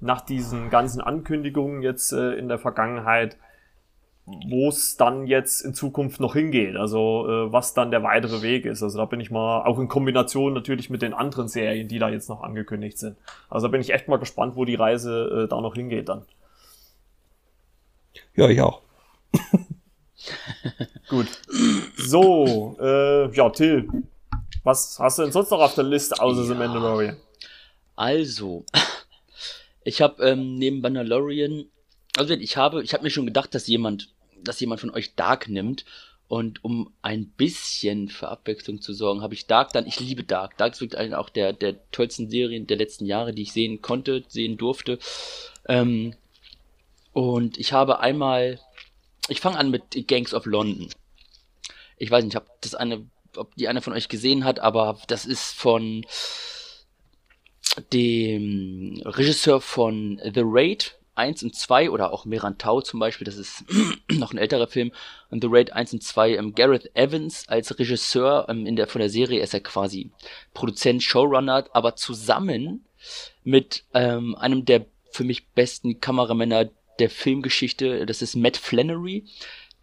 nach 0.00 0.22
diesen 0.22 0.68
ganzen 0.68 1.00
Ankündigungen 1.00 1.82
jetzt 1.82 2.12
äh, 2.12 2.32
in 2.32 2.48
der 2.48 2.58
Vergangenheit, 2.58 3.36
wo 4.48 4.68
es 4.68 4.96
dann 4.96 5.26
jetzt 5.26 5.60
in 5.60 5.74
Zukunft 5.74 6.20
noch 6.20 6.34
hingeht, 6.34 6.76
also 6.76 7.26
äh, 7.28 7.52
was 7.52 7.74
dann 7.74 7.90
der 7.90 8.02
weitere 8.02 8.42
Weg 8.42 8.64
ist. 8.66 8.82
Also 8.82 8.98
da 8.98 9.04
bin 9.04 9.20
ich 9.20 9.30
mal, 9.30 9.64
auch 9.64 9.78
in 9.78 9.88
Kombination 9.88 10.52
natürlich 10.52 10.90
mit 10.90 11.02
den 11.02 11.14
anderen 11.14 11.48
Serien, 11.48 11.88
die 11.88 11.98
da 11.98 12.08
jetzt 12.08 12.28
noch 12.28 12.42
angekündigt 12.42 12.98
sind. 12.98 13.16
Also 13.48 13.66
da 13.66 13.70
bin 13.70 13.80
ich 13.80 13.92
echt 13.92 14.08
mal 14.08 14.18
gespannt, 14.18 14.56
wo 14.56 14.64
die 14.64 14.74
Reise 14.74 15.44
äh, 15.44 15.48
da 15.48 15.60
noch 15.60 15.74
hingeht 15.74 16.08
dann. 16.08 16.22
Ja, 18.34 18.48
ich 18.48 18.60
auch. 18.60 18.82
Gut. 21.08 21.28
So, 21.96 22.76
äh, 22.80 23.30
ja, 23.34 23.50
Till, 23.50 23.88
was 24.64 24.98
hast 24.98 25.18
du 25.18 25.22
denn 25.22 25.32
sonst 25.32 25.50
noch 25.50 25.60
auf 25.60 25.74
der 25.74 25.84
Liste 25.84 26.20
außer 26.20 26.42
ja. 26.42 26.48
The 26.48 26.54
Mandalorian? 26.54 27.16
Also, 27.96 28.64
ich 29.84 30.02
habe 30.02 30.22
ähm, 30.22 30.56
neben 30.56 30.80
Mandalorian, 30.80 31.66
also 32.16 32.34
ich 32.34 32.56
habe, 32.56 32.82
ich 32.82 32.92
habe 32.92 33.04
mir 33.04 33.10
schon 33.10 33.26
gedacht, 33.26 33.54
dass 33.54 33.66
jemand 33.66 34.10
dass 34.42 34.60
jemand 34.60 34.80
von 34.80 34.90
euch 34.90 35.14
Dark 35.14 35.48
nimmt. 35.48 35.84
Und 36.28 36.62
um 36.62 36.92
ein 37.00 37.26
bisschen 37.26 38.10
für 38.10 38.28
Abwechslung 38.28 38.82
zu 38.82 38.92
sorgen, 38.92 39.22
habe 39.22 39.32
ich 39.32 39.46
Dark 39.46 39.72
dann, 39.72 39.86
ich 39.86 39.98
liebe 39.98 40.24
Dark. 40.24 40.58
Dark 40.58 40.74
ist 40.74 40.80
wirklich 40.82 41.00
eine 41.00 41.18
auch 41.18 41.30
der, 41.30 41.54
der 41.54 41.90
tollsten 41.90 42.28
Serien 42.28 42.66
der 42.66 42.76
letzten 42.76 43.06
Jahre, 43.06 43.32
die 43.32 43.42
ich 43.42 43.52
sehen 43.52 43.80
konnte, 43.80 44.24
sehen 44.28 44.58
durfte. 44.58 44.98
Ähm, 45.66 46.14
und 47.14 47.56
ich 47.56 47.72
habe 47.72 48.00
einmal, 48.00 48.60
ich 49.28 49.40
fange 49.40 49.58
an 49.58 49.70
mit 49.70 50.06
Gangs 50.06 50.34
of 50.34 50.44
London. 50.44 50.90
Ich 51.96 52.10
weiß 52.10 52.22
nicht, 52.24 52.36
ob 52.36 52.46
das 52.60 52.74
eine, 52.74 53.06
ob 53.34 53.54
die 53.56 53.68
einer 53.68 53.82
von 53.82 53.94
euch 53.94 54.10
gesehen 54.10 54.44
hat, 54.44 54.60
aber 54.60 55.00
das 55.06 55.24
ist 55.24 55.52
von 55.54 56.04
dem 57.92 59.00
Regisseur 59.04 59.60
von 59.60 60.20
The 60.22 60.42
Raid, 60.44 60.97
1 61.18 61.42
und 61.42 61.54
2 61.54 61.90
oder 61.90 62.12
auch 62.12 62.24
Merantau 62.24 62.80
zum 62.80 63.00
Beispiel, 63.00 63.24
das 63.24 63.36
ist 63.36 63.64
noch 64.10 64.32
ein 64.32 64.38
älterer 64.38 64.66
Film, 64.66 64.92
und 65.30 65.42
The 65.42 65.48
Raid 65.50 65.72
1 65.72 65.92
und 65.92 66.02
2, 66.02 66.36
ähm, 66.36 66.54
Gareth 66.54 66.90
Evans 66.94 67.48
als 67.48 67.78
Regisseur 67.78 68.46
ähm, 68.48 68.66
in 68.66 68.76
der, 68.76 68.86
von 68.86 69.00
der 69.00 69.10
Serie 69.10 69.40
ist 69.40 69.54
er 69.54 69.60
quasi 69.60 70.10
Produzent, 70.54 71.02
Showrunner, 71.02 71.66
aber 71.72 71.96
zusammen 71.96 72.84
mit 73.44 73.84
ähm, 73.94 74.34
einem 74.36 74.64
der 74.64 74.86
für 75.10 75.24
mich 75.24 75.48
besten 75.48 76.00
Kameramänner 76.00 76.70
der 76.98 77.10
Filmgeschichte, 77.10 78.06
das 78.06 78.22
ist 78.22 78.36
Matt 78.36 78.56
Flannery. 78.56 79.24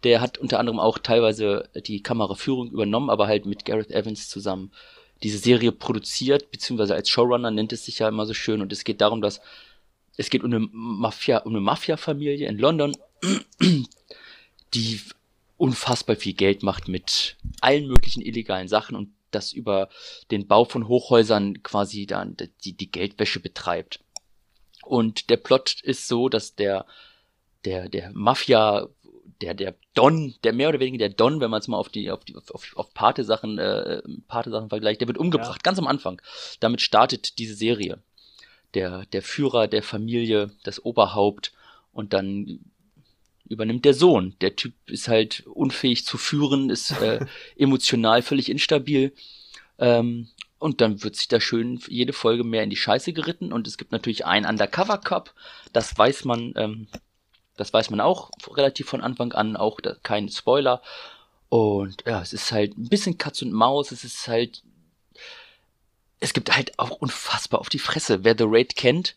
Der 0.04 0.20
hat 0.20 0.38
unter 0.38 0.58
anderem 0.58 0.78
auch 0.78 0.98
teilweise 0.98 1.68
die 1.86 2.02
Kameraführung 2.02 2.70
übernommen, 2.70 3.10
aber 3.10 3.26
halt 3.26 3.46
mit 3.46 3.64
Gareth 3.64 3.90
Evans 3.90 4.28
zusammen 4.28 4.70
diese 5.22 5.38
Serie 5.38 5.72
produziert, 5.72 6.50
beziehungsweise 6.50 6.94
als 6.94 7.08
Showrunner 7.08 7.50
nennt 7.50 7.72
es 7.72 7.86
sich 7.86 7.98
ja 7.98 8.08
immer 8.08 8.26
so 8.26 8.34
schön. 8.34 8.60
Und 8.60 8.72
es 8.72 8.84
geht 8.84 9.00
darum, 9.00 9.22
dass 9.22 9.40
es 10.16 10.30
geht 10.30 10.42
um 10.42 10.52
eine 10.52 10.60
Mafia, 10.70 11.38
um 11.38 11.52
eine 11.52 11.60
Mafia-Familie 11.60 12.48
in 12.48 12.58
London, 12.58 12.96
die 14.74 15.00
unfassbar 15.56 16.16
viel 16.16 16.34
Geld 16.34 16.62
macht 16.62 16.88
mit 16.88 17.36
allen 17.60 17.86
möglichen 17.86 18.22
illegalen 18.22 18.68
Sachen 18.68 18.96
und 18.96 19.12
das 19.30 19.52
über 19.52 19.88
den 20.30 20.46
Bau 20.46 20.64
von 20.64 20.88
Hochhäusern 20.88 21.62
quasi 21.62 22.06
dann 22.06 22.36
die, 22.64 22.72
die 22.74 22.90
Geldwäsche 22.90 23.40
betreibt. 23.40 24.00
Und 24.82 25.30
der 25.30 25.36
Plot 25.36 25.80
ist 25.82 26.08
so, 26.08 26.28
dass 26.28 26.54
der, 26.54 26.86
der, 27.64 27.88
der 27.88 28.12
Mafia, 28.12 28.88
der, 29.40 29.54
der 29.54 29.74
Don, 29.94 30.34
der 30.44 30.52
mehr 30.52 30.68
oder 30.68 30.80
weniger 30.80 31.08
der 31.08 31.16
Don, 31.16 31.40
wenn 31.40 31.50
man 31.50 31.60
es 31.60 31.68
mal 31.68 31.76
auf 31.76 31.88
die, 31.88 32.10
auf 32.10 32.24
die, 32.24 32.36
auf, 32.36 32.76
auf 32.76 32.94
Pate-Sachen, 32.94 33.58
äh, 33.58 34.02
Pate-Sachen 34.28 34.68
vergleicht, 34.68 35.00
der 35.00 35.08
wird 35.08 35.18
umgebracht, 35.18 35.58
ja. 35.58 35.62
ganz 35.62 35.78
am 35.78 35.88
Anfang. 35.88 36.22
Damit 36.60 36.80
startet 36.80 37.38
diese 37.38 37.54
Serie 37.54 38.00
der, 38.76 39.06
der 39.06 39.22
Führer 39.22 39.66
der 39.66 39.82
Familie, 39.82 40.50
das 40.62 40.84
Oberhaupt 40.84 41.52
und 41.92 42.12
dann 42.12 42.60
übernimmt 43.48 43.84
der 43.84 43.94
Sohn. 43.94 44.34
Der 44.40 44.54
Typ 44.54 44.74
ist 44.86 45.08
halt 45.08 45.44
unfähig 45.46 46.04
zu 46.04 46.18
führen, 46.18 46.68
ist 46.68 46.90
äh, 47.00 47.24
emotional 47.56 48.22
völlig 48.22 48.50
instabil. 48.50 49.12
Ähm, 49.78 50.28
und 50.58 50.80
dann 50.80 51.02
wird 51.02 51.16
sich 51.16 51.28
da 51.28 51.40
schön 51.40 51.80
jede 51.88 52.12
Folge 52.12 52.44
mehr 52.44 52.62
in 52.62 52.70
die 52.70 52.76
Scheiße 52.76 53.12
geritten. 53.12 53.52
Und 53.52 53.66
es 53.66 53.78
gibt 53.78 53.92
natürlich 53.92 54.26
einen 54.26 54.46
Undercover 54.46 54.98
Cup. 54.98 55.34
Das 55.72 55.96
weiß 55.96 56.24
man, 56.24 56.52
ähm, 56.56 56.88
das 57.56 57.72
weiß 57.72 57.90
man 57.90 58.00
auch 58.00 58.30
relativ 58.54 58.88
von 58.88 59.00
Anfang 59.00 59.32
an, 59.32 59.56
auch 59.56 59.80
da, 59.80 59.96
kein 60.02 60.28
Spoiler. 60.28 60.82
Und 61.48 62.04
ja, 62.06 62.20
es 62.20 62.32
ist 62.32 62.52
halt 62.52 62.76
ein 62.76 62.88
bisschen 62.88 63.16
Katz 63.16 63.42
und 63.42 63.52
Maus. 63.52 63.92
Es 63.92 64.04
ist 64.04 64.28
halt 64.28 64.62
es 66.20 66.32
gibt 66.32 66.54
halt 66.54 66.78
auch 66.78 66.90
unfassbar 66.90 67.60
auf 67.60 67.68
die 67.68 67.78
Fresse. 67.78 68.24
Wer 68.24 68.36
The 68.36 68.44
Raid 68.46 68.76
kennt, 68.76 69.16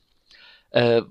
äh, 0.72 1.02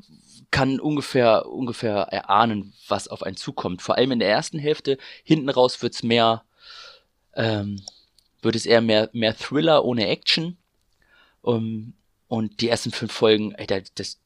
kann 0.51 0.81
ungefähr, 0.81 1.46
ungefähr 1.46 1.94
erahnen, 2.11 2.74
was 2.88 3.09
auf 3.09 3.22
einen 3.22 3.37
zukommt. 3.37 3.83
Vor 3.83 3.96
allem 3.96 4.12
in 4.12 4.18
der 4.18 4.31
ersten 4.31 4.59
Hälfte. 4.59 4.98
Hinten 5.24 5.48
raus 5.48 5.83
wird's 5.83 6.03
mehr, 6.03 6.44
ähm, 7.35 7.83
wird 8.42 8.57
es 8.57 8.66
eher 8.66 8.81
mehr, 8.81 9.11
mehr 9.12 9.37
Thriller 9.37 9.85
ohne 9.85 10.09
Action. 10.09 10.57
Um, 11.40 11.94
und 12.27 12.61
die 12.61 12.68
ersten 12.68 12.90
fünf 12.90 13.12
Folgen, 13.12 13.55
ey, 13.55 13.66
das, 13.94 14.18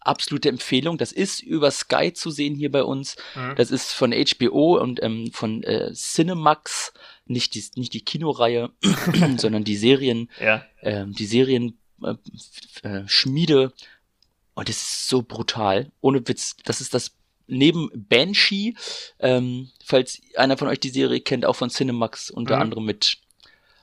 absolute 0.00 0.48
Empfehlung. 0.48 0.98
Das 0.98 1.12
ist 1.12 1.40
über 1.40 1.70
Sky 1.70 2.12
zu 2.12 2.30
sehen 2.30 2.54
hier 2.54 2.70
bei 2.70 2.84
uns. 2.84 3.16
Mhm. 3.34 3.54
Das 3.56 3.70
ist 3.70 3.92
von 3.92 4.12
HBO 4.12 4.78
und 4.78 5.02
ähm, 5.02 5.30
von 5.32 5.62
äh, 5.62 5.92
Cinemax, 5.92 6.92
nicht 7.26 7.54
die, 7.54 7.64
nicht 7.76 7.94
die 7.94 8.04
Kinoreihe, 8.04 8.70
sondern 9.36 9.64
die 9.64 9.76
Serien, 9.76 10.30
ja. 10.40 10.64
ähm, 10.82 11.12
die 11.12 11.26
Serien 11.26 11.78
äh, 12.02 12.14
äh, 12.82 13.02
Schmiede. 13.06 13.72
Und 14.54 14.68
es 14.68 14.82
ist 14.82 15.08
so 15.08 15.22
brutal. 15.22 15.90
Ohne 16.00 16.26
Witz. 16.28 16.56
Das 16.64 16.80
ist 16.80 16.94
das 16.94 17.12
neben 17.46 17.90
Banshee, 17.94 18.74
ähm, 19.18 19.70
falls 19.84 20.20
einer 20.36 20.56
von 20.56 20.68
euch 20.68 20.80
die 20.80 20.90
Serie 20.90 21.20
kennt, 21.20 21.44
auch 21.44 21.56
von 21.56 21.70
Cinemax, 21.70 22.30
unter 22.30 22.56
mhm. 22.56 22.62
anderem 22.62 22.84
mit 22.84 23.18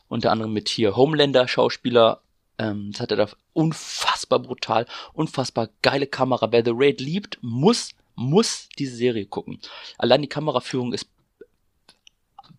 unter 0.07 0.31
anderem 0.31 0.53
mit 0.53 0.69
hier 0.69 0.95
Homelander 0.95 1.47
Schauspieler 1.47 2.21
ähm, 2.59 2.91
das 2.91 3.01
hat 3.01 3.11
er 3.11 3.17
da 3.17 3.29
unfassbar 3.53 4.39
brutal, 4.39 4.85
unfassbar 5.13 5.69
geile 5.81 6.05
Kamera. 6.05 6.51
Wer 6.51 6.63
The 6.63 6.73
Raid 6.73 6.99
liebt, 6.99 7.39
muss, 7.41 7.91
muss 8.15 8.69
diese 8.77 8.95
Serie 8.95 9.25
gucken. 9.25 9.59
Allein 9.97 10.21
die 10.21 10.27
Kameraführung 10.27 10.93
ist 10.93 11.07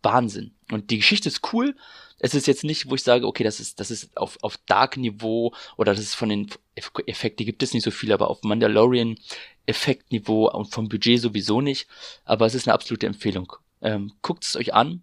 Wahnsinn. 0.02 0.52
Und 0.70 0.90
die 0.90 0.98
Geschichte 0.98 1.28
ist 1.28 1.52
cool. 1.52 1.76
Es 2.18 2.34
ist 2.34 2.46
jetzt 2.46 2.64
nicht, 2.64 2.90
wo 2.90 2.94
ich 2.94 3.02
sage, 3.02 3.26
okay, 3.26 3.44
das 3.44 3.60
ist, 3.60 3.80
das 3.80 3.90
ist 3.90 4.16
auf, 4.16 4.38
auf 4.42 4.58
Dark-Niveau 4.66 5.54
oder 5.76 5.94
das 5.94 6.02
ist 6.02 6.14
von 6.14 6.28
den 6.28 6.50
Effekten 6.74 7.46
gibt 7.46 7.62
es 7.62 7.72
nicht 7.72 7.82
so 7.82 7.90
viel, 7.90 8.12
aber 8.12 8.28
auf 8.28 8.42
Mandalorian 8.42 9.16
Effektniveau 9.66 10.50
und 10.50 10.66
vom 10.66 10.88
Budget 10.88 11.20
sowieso 11.20 11.60
nicht. 11.60 11.88
Aber 12.24 12.46
es 12.46 12.54
ist 12.54 12.66
eine 12.66 12.74
absolute 12.74 13.06
Empfehlung. 13.06 13.52
Ähm, 13.82 14.12
guckt 14.20 14.44
es 14.44 14.56
euch 14.56 14.74
an 14.74 15.02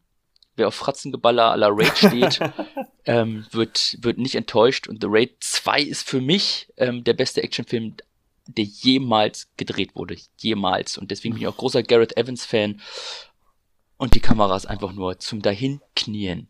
wer 0.58 0.68
auf 0.68 0.76
Fratzengeballer 0.76 1.54
à 1.54 1.56
la 1.56 1.70
Raid 1.70 1.98
steht, 1.98 2.40
ähm, 3.06 3.46
wird, 3.52 3.98
wird 4.02 4.18
nicht 4.18 4.36
enttäuscht. 4.36 4.88
Und 4.88 5.02
The 5.02 5.08
Raid 5.10 5.36
2 5.40 5.82
ist 5.82 6.08
für 6.08 6.20
mich 6.20 6.68
ähm, 6.78 7.04
der 7.04 7.14
beste 7.14 7.42
Actionfilm, 7.42 7.96
der 8.48 8.66
jemals 8.66 9.48
gedreht 9.56 9.96
wurde. 9.96 10.18
Jemals. 10.38 10.98
Und 10.98 11.12
deswegen 11.12 11.36
bin 11.36 11.44
ich 11.44 11.48
auch 11.48 11.58
großer 11.58 11.84
Gareth 11.84 12.18
Evans-Fan. 12.18 12.82
Und 13.98 14.14
die 14.16 14.20
Kamera 14.20 14.56
ist 14.56 14.68
einfach 14.68 14.94
nur 14.94 15.20
zum 15.20 15.42
Dahinknien. 15.42 16.48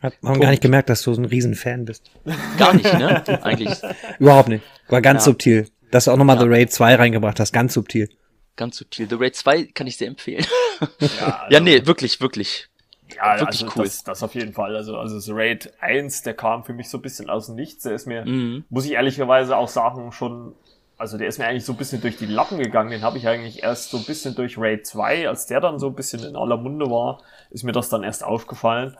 Hat 0.00 0.14
man 0.22 0.32
Punkt. 0.32 0.42
gar 0.42 0.50
nicht 0.50 0.62
gemerkt, 0.62 0.88
dass 0.88 1.02
du 1.02 1.12
so 1.12 1.20
ein 1.20 1.26
Riesenfan 1.26 1.84
bist. 1.84 2.10
Gar 2.58 2.74
nicht, 2.74 2.92
ne? 2.94 3.22
Eigentlich. 3.44 3.76
Überhaupt 4.18 4.48
nicht. 4.48 4.64
War 4.88 5.02
ganz 5.02 5.22
ja. 5.22 5.32
subtil. 5.32 5.68
Dass 5.90 6.04
du 6.04 6.12
auch 6.12 6.16
nochmal 6.16 6.36
ja. 6.36 6.42
The 6.42 6.48
Raid 6.48 6.72
2 6.72 6.94
reingebracht 6.94 7.40
hast, 7.40 7.52
ganz 7.52 7.74
subtil. 7.74 8.08
Ganz 8.56 8.76
subtil. 8.76 9.08
The 9.08 9.16
Raid 9.16 9.36
2 9.36 9.64
kann 9.74 9.86
ich 9.86 9.96
sehr 9.96 10.08
empfehlen. 10.08 10.46
Ja, 10.80 10.86
also 11.40 11.54
ja 11.54 11.60
nee, 11.60 11.84
wirklich, 11.84 12.20
wirklich. 12.20 12.68
ja, 13.14 13.40
wirklich 13.40 13.62
also 13.62 13.66
cool. 13.76 13.84
Das, 13.84 14.04
das 14.04 14.22
auf 14.22 14.34
jeden 14.34 14.52
Fall. 14.52 14.76
Also, 14.76 14.96
also 14.96 15.18
so 15.18 15.34
Raid 15.34 15.72
1, 15.80 16.22
der 16.22 16.34
kam 16.34 16.64
für 16.64 16.72
mich 16.72 16.88
so 16.88 16.98
ein 16.98 17.02
bisschen 17.02 17.28
aus 17.28 17.46
dem 17.46 17.56
Nichts. 17.56 17.82
Der 17.82 17.92
ist 17.92 18.06
mir, 18.06 18.24
mhm. 18.24 18.64
muss 18.70 18.86
ich 18.86 18.92
ehrlicherweise 18.92 19.56
auch 19.56 19.68
sagen, 19.68 20.12
schon, 20.12 20.54
also 21.00 21.16
der 21.16 21.28
ist 21.28 21.38
mir 21.38 21.46
eigentlich 21.46 21.64
so 21.64 21.72
ein 21.72 21.78
bisschen 21.78 22.02
durch 22.02 22.18
die 22.18 22.26
Lappen 22.26 22.58
gegangen. 22.58 22.90
Den 22.90 23.02
habe 23.02 23.16
ich 23.16 23.26
eigentlich 23.26 23.62
erst 23.62 23.90
so 23.90 23.96
ein 23.96 24.04
bisschen 24.04 24.34
durch 24.34 24.58
Raid 24.58 24.86
2, 24.86 25.28
als 25.28 25.46
der 25.46 25.60
dann 25.60 25.78
so 25.78 25.86
ein 25.86 25.94
bisschen 25.94 26.22
in 26.22 26.36
aller 26.36 26.58
Munde 26.58 26.90
war, 26.90 27.22
ist 27.48 27.64
mir 27.64 27.72
das 27.72 27.88
dann 27.88 28.04
erst 28.04 28.22
aufgefallen. 28.22 28.96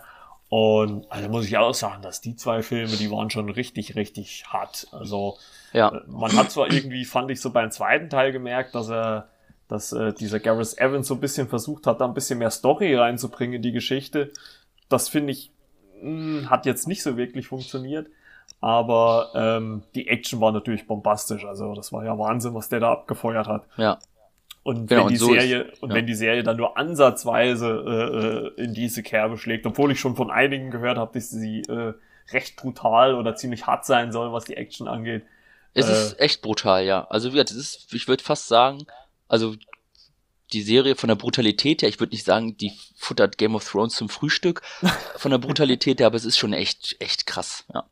Und 0.49 1.05
also 1.13 1.29
muss 1.29 1.45
ich 1.45 1.59
auch 1.59 1.75
sagen, 1.75 2.01
dass 2.01 2.23
die 2.23 2.37
zwei 2.37 2.63
Filme, 2.63 2.97
die 2.97 3.11
waren 3.11 3.29
schon 3.29 3.51
richtig, 3.51 3.97
richtig 3.97 4.45
hart. 4.49 4.89
Also 4.93 5.37
ja. 5.75 5.91
Äh, 5.91 6.01
man 6.07 6.33
hat 6.33 6.51
zwar 6.51 6.73
irgendwie, 6.73 7.05
fand 7.05 7.31
ich 7.31 7.41
so 7.41 7.51
beim 7.51 7.71
zweiten 7.71 8.09
Teil 8.09 8.33
gemerkt, 8.33 8.75
dass 8.75 8.91
er 8.91 9.29
dass 9.69 9.93
äh, 9.93 10.13
dieser 10.13 10.41
Gareth 10.41 10.79
Evans 10.79 11.07
so 11.07 11.15
ein 11.15 11.21
bisschen 11.21 11.49
versucht 11.49 11.87
hat, 11.87 12.01
da 12.01 12.05
ein 12.07 12.15
bisschen 12.15 12.41
mehr 12.41 12.51
Story 12.51 12.97
reinzubringen 12.97 13.57
in 13.57 13.63
die 13.63 13.71
Geschichte. 13.71 14.33
Das 14.89 15.09
finde 15.09 15.33
ich, 15.33 15.53
mh, 16.03 16.41
hm, 16.41 16.51
hat 16.51 16.67
jetzt 16.67 16.89
nicht 16.89 17.05
so 17.05 17.17
wirklich 17.17 17.47
funktioniert. 17.47 18.09
Aber 18.61 19.31
ähm, 19.35 19.83
die 19.95 20.09
Action 20.09 20.41
war 20.41 20.53
natürlich 20.53 20.87
bombastisch. 20.87 21.45
Also 21.45 21.75
das 21.75 21.93
war 21.93 22.05
ja 22.05 22.19
Wahnsinn, 22.19 22.55
was 22.55 22.69
der 22.69 22.81
da 22.81 22.93
abgefeuert 22.93 23.47
hat. 23.47 23.67
Ja. 23.77 23.99
Und 24.63 24.89
genau, 24.89 25.03
wenn 25.03 25.09
die 25.09 25.15
und 25.15 25.21
so 25.21 25.33
Serie 25.33 25.63
ist, 25.63 25.83
und 25.83 25.95
wenn 25.95 26.07
die 26.07 26.15
Serie 26.15 26.43
dann 26.43 26.57
nur 26.59 26.77
ansatzweise 26.77 28.53
äh, 28.57 28.61
äh, 28.61 28.65
in 28.65 28.75
diese 28.75 29.03
Kerbe 29.03 29.39
schlägt, 29.39 29.67
obwohl 29.67 29.91
ich 29.93 30.01
schon 30.01 30.17
von 30.17 30.31
einigen 30.31 30.71
gehört 30.71 30.99
habe, 30.99 31.15
dass 31.15 31.31
sie 31.31 31.63
äh, 31.63 31.95
recht 32.33 32.57
brutal 32.57 33.15
oder 33.15 33.35
ziemlich 33.35 33.67
hart 33.67 33.87
sein 33.87 34.13
soll, 34.13 34.33
was 34.33 34.45
die 34.45 34.57
Action 34.57 34.87
angeht. 34.87 35.25
Es 35.73 35.89
äh, 35.89 35.93
ist 35.93 36.21
echt 36.21 36.43
brutal, 36.43 36.85
ja. 36.85 37.07
Also 37.09 37.29
wie 37.29 37.33
gesagt, 37.33 37.53
es 37.53 37.57
ist, 37.57 37.95
ich 37.95 38.07
würde 38.07 38.23
fast 38.23 38.49
sagen, 38.49 38.85
also 39.29 39.55
die 40.53 40.63
Serie 40.63 40.97
von 40.97 41.09
der 41.09 41.17
Brutalität 41.17 41.81
her, 41.81 41.89
ich 41.89 42.01
würde 42.01 42.13
nicht 42.13 42.25
sagen, 42.25 42.57
die 42.57 42.73
futtert 42.97 43.39
Game 43.39 43.55
of 43.55 43.67
Thrones 43.67 43.95
zum 43.95 44.11
Frühstück 44.11 44.63
von 45.17 45.31
der 45.31 45.39
Brutalität 45.39 46.01
her, 46.01 46.07
aber 46.09 46.17
es 46.17 46.25
ist 46.25 46.37
schon 46.39 46.53
echt, 46.53 46.97
echt 46.99 47.27
krass, 47.27 47.65
ja. 47.73 47.85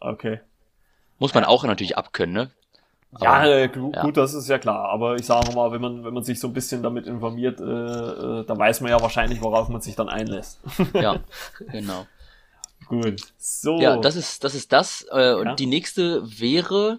Okay. 0.00 0.40
Muss 1.18 1.34
man 1.34 1.44
auch 1.44 1.64
natürlich 1.64 1.96
abkönnen, 1.96 2.34
ne? 2.34 2.50
ja, 3.20 3.46
äh, 3.46 3.68
gut, 3.68 3.94
ja. 3.94 4.10
das 4.10 4.34
ist 4.34 4.48
ja 4.48 4.58
klar. 4.58 4.90
Aber 4.90 5.16
ich 5.16 5.26
sage 5.26 5.54
mal, 5.54 5.72
wenn 5.72 5.80
man, 5.80 6.04
wenn 6.04 6.14
man 6.14 6.22
sich 6.22 6.38
so 6.38 6.48
ein 6.48 6.52
bisschen 6.52 6.82
damit 6.82 7.06
informiert, 7.06 7.60
äh, 7.60 7.64
äh, 7.64 8.44
dann 8.44 8.58
weiß 8.58 8.80
man 8.82 8.90
ja 8.90 9.00
wahrscheinlich, 9.00 9.40
worauf 9.40 9.68
man 9.68 9.80
sich 9.80 9.96
dann 9.96 10.08
einlässt. 10.08 10.60
ja, 10.92 11.20
genau. 11.72 12.06
Gut. 12.86 13.20
So. 13.38 13.80
Ja, 13.80 13.96
das 13.96 14.16
ist 14.16 14.44
das. 14.44 14.54
Ist 14.54 14.72
das. 14.72 15.06
Äh, 15.10 15.34
und 15.34 15.46
ja. 15.46 15.54
die 15.54 15.66
nächste 15.66 16.22
wäre 16.38 16.98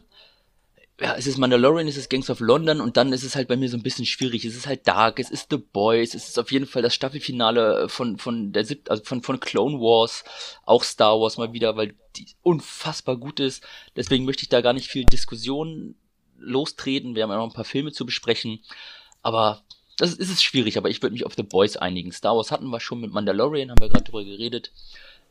ja, 1.02 1.16
es 1.16 1.28
ist 1.28 1.38
Mandalorian, 1.38 1.88
es 1.88 1.98
ist 1.98 2.10
Gangs 2.10 2.30
of 2.30 2.40
London 2.40 2.82
und 2.82 2.98
dann 2.98 3.14
ist 3.14 3.24
es 3.24 3.36
halt 3.36 3.48
bei 3.48 3.56
mir 3.56 3.70
so 3.70 3.78
ein 3.78 3.84
bisschen 3.84 4.06
schwierig. 4.06 4.44
Es 4.46 4.56
ist 4.56 4.68
halt 4.68 4.88
Dark, 4.88 5.20
es 5.20 5.30
ist 5.30 5.48
The 5.50 5.58
Boys, 5.58 6.14
es 6.14 6.30
ist 6.30 6.40
auf 6.40 6.52
jeden 6.52 6.66
Fall 6.66 6.82
das 6.82 6.94
Staffelfinale 6.94 7.88
von, 7.90 8.18
von 8.18 8.52
der 8.52 8.66
siebten, 8.66 8.90
also 8.90 9.04
von, 9.04 9.22
von 9.22 9.40
Clone 9.40 9.80
Wars, 9.80 10.24
auch 10.66 10.84
Star 10.84 11.20
Wars 11.20 11.38
mal 11.38 11.54
wieder, 11.54 11.78
weil 11.78 11.96
die 12.16 12.28
unfassbar 12.42 13.18
gut 13.18 13.40
ist. 13.40 13.64
Deswegen 13.96 14.26
möchte 14.26 14.44
ich 14.44 14.50
da 14.50 14.62
gar 14.62 14.74
nicht 14.74 14.90
viel 14.90 15.06
Diskussion 15.06 15.96
lostreten. 16.38 17.16
Wir 17.16 17.24
haben 17.24 17.32
ja 17.32 17.38
noch 17.38 17.48
ein 17.48 17.54
paar 17.54 17.66
Filme 17.66 17.92
zu 17.92 18.06
besprechen. 18.06 18.60
Aber 19.22 19.64
das 19.98 20.14
ist, 20.14 20.30
ist 20.32 20.44
schwierig, 20.44 20.78
aber 20.78 20.90
ich 20.90 21.02
würde 21.02 21.14
mich 21.14 21.26
auf 21.26 21.36
The 21.36 21.44
Boys 21.44 21.78
einigen. 21.78 22.12
Star 22.12 22.36
Wars 22.36 22.52
hatten 22.52 22.68
wir 22.68 22.80
schon 22.80 23.02
mit 23.02 23.12
Mandalorian, 23.12 23.70
haben 23.70 23.82
wir 23.82 23.90
gerade 23.90 24.06
drüber 24.06 24.24
geredet. 24.24 24.72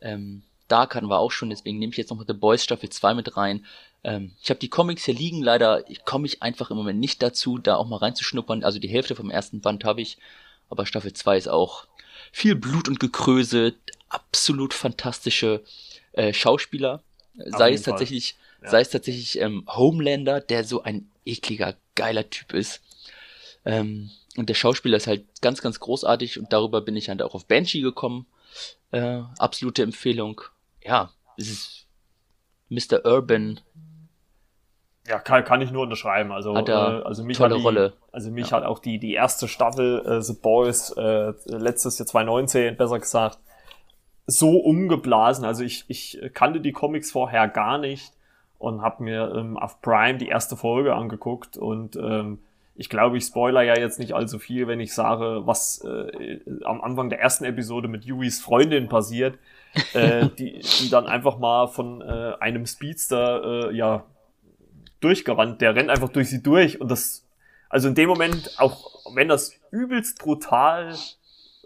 Ähm, 0.01 0.43
Dark 0.69 0.95
hatten 0.95 1.09
wir 1.09 1.19
auch 1.19 1.33
schon, 1.33 1.51
deswegen 1.51 1.79
nehme 1.79 1.91
ich 1.91 1.97
jetzt 1.97 2.11
noch 2.11 2.23
The 2.27 2.35
Boys 2.35 2.63
Staffel 2.63 2.91
2 2.91 3.15
mit 3.15 3.37
rein. 3.37 3.65
Ähm, 4.05 4.33
ich 4.43 4.51
habe 4.51 4.61
die 4.61 4.69
Comics 4.69 5.05
hier 5.05 5.15
liegen, 5.15 5.43
leider 5.43 5.85
komme 6.05 6.27
ich 6.27 6.43
einfach 6.43 6.71
im 6.71 6.77
Moment 6.77 7.01
nicht 7.01 7.23
dazu, 7.23 7.59
da 7.59 7.77
auch 7.77 7.87
mal 7.87 7.97
reinzuschnuppern. 7.97 8.65
Also 8.65 8.79
die 8.79 8.89
Hälfte 8.89 9.17
vom 9.17 9.31
ersten 9.31 9.61
Band 9.61 9.85
habe 9.85 10.01
ich, 10.01 10.19
aber 10.71 10.87
Staffel 10.87 11.13
2 11.13 11.37
ist 11.37 11.49
auch 11.49 11.87
viel 12.33 12.55
Blut 12.55 12.89
und 12.89 13.01
Gekröse, 13.01 13.75
absolut 14.09 14.75
fantastische 14.75 15.63
äh, 16.13 16.33
Schauspieler. 16.33 17.03
sei 17.35 17.73
es, 17.73 17.83
tatsächlich, 17.83 18.37
ja. 18.63 18.71
sei 18.71 18.81
es 18.81 18.91
tatsächlich 18.91 19.41
ähm, 19.41 19.65
Homelander, 19.69 20.41
der 20.41 20.65
so 20.65 20.83
ein 20.83 21.09
ekliger, 21.25 21.77
geiler 21.95 22.29
Typ 22.29 22.53
ist. 22.53 22.81
Ähm, 23.65 24.11
und 24.37 24.49
der 24.49 24.55
Schauspieler 24.55 24.97
ist 24.97 25.07
halt 25.07 25.25
ganz, 25.41 25.61
ganz 25.61 25.81
großartig 25.81 26.39
und 26.39 26.53
darüber 26.53 26.81
bin 26.81 26.97
ich 26.97 27.09
halt 27.09 27.23
auch 27.23 27.35
auf 27.35 27.47
Banshee 27.47 27.81
gekommen. 27.81 28.27
Äh, 28.93 29.23
absolute 29.39 29.83
Empfehlung. 29.83 30.41
Ja, 30.83 31.13
es 31.37 31.51
ist 31.51 31.87
Mr. 32.69 33.05
Urban 33.05 33.61
ja, 35.09 35.19
kann, 35.19 35.45
kann 35.45 35.61
ich 35.61 35.71
nur 35.71 35.83
unterschreiben. 35.83 36.33
Also, 36.33 36.55
hat 36.55 36.69
er 36.69 37.01
äh, 37.01 37.03
also 37.05 37.25
mich 37.25 37.39
tolle 37.39 37.55
hat 37.55 37.61
die, 37.61 37.65
Rolle. 37.65 37.93
Also 38.13 38.31
mich 38.31 38.51
ja. 38.51 38.59
hat 38.59 38.65
auch 38.65 38.79
die, 38.79 38.99
die 38.99 39.15
erste 39.15 39.49
Staffel 39.49 40.05
äh, 40.07 40.21
The 40.21 40.35
Boys, 40.35 40.91
äh, 40.91 41.33
letztes 41.47 41.99
Jahr 41.99 42.07
2019, 42.07 42.77
besser 42.77 42.99
gesagt, 42.99 43.39
so 44.27 44.59
umgeblasen. 44.59 45.45
Also 45.45 45.65
ich, 45.65 45.85
ich 45.89 46.21
kannte 46.35 46.61
die 46.61 46.73
Comics 46.73 47.11
vorher 47.11 47.49
gar 47.49 47.79
nicht 47.79 48.13
und 48.59 48.83
habe 48.83 49.03
mir 49.03 49.33
ähm, 49.35 49.57
auf 49.57 49.81
Prime 49.81 50.19
die 50.19 50.29
erste 50.29 50.57
Folge 50.57 50.95
angeguckt 50.95 51.57
und 51.57 51.97
ähm, 51.97 52.41
ich 52.75 52.89
glaube, 52.89 53.19
ich 53.19 53.25
spoiler 53.25 53.63
ja 53.63 53.77
jetzt 53.77 53.99
nicht 53.99 54.13
allzu 54.13 54.39
viel, 54.39 54.69
wenn 54.69 54.79
ich 54.79 54.95
sage, 54.95 55.43
was 55.47 55.85
äh, 55.85 56.39
am 56.65 56.81
Anfang 56.81 57.11
der 57.11 57.21
ersten 57.21 57.45
Episode 57.45 57.89
mit 57.89 58.05
Yuis 58.05 58.41
Freundin 58.41 58.89
passiert, 58.89 59.37
äh, 59.95 60.29
die, 60.39 60.61
die 60.61 60.89
dann 60.89 61.07
einfach 61.07 61.39
mal 61.39 61.67
von 61.67 62.01
äh, 62.03 62.35
einem 62.39 62.67
Speedster 62.67 63.71
äh, 63.71 63.77
ja 63.77 64.05
durchgerannt. 65.01 65.61
Der 65.61 65.75
rennt 65.75 65.91
einfach 65.91 66.09
durch 66.09 66.31
sie 66.31 66.43
durch 66.43 66.81
und 66.81 66.91
das, 66.91 67.27
also 67.69 67.89
in 67.89 67.95
dem 67.95 68.09
Moment, 68.09 68.59
auch 68.59 69.15
wenn 69.15 69.29
das 69.29 69.53
übelst 69.71 70.19
brutal 70.19 70.95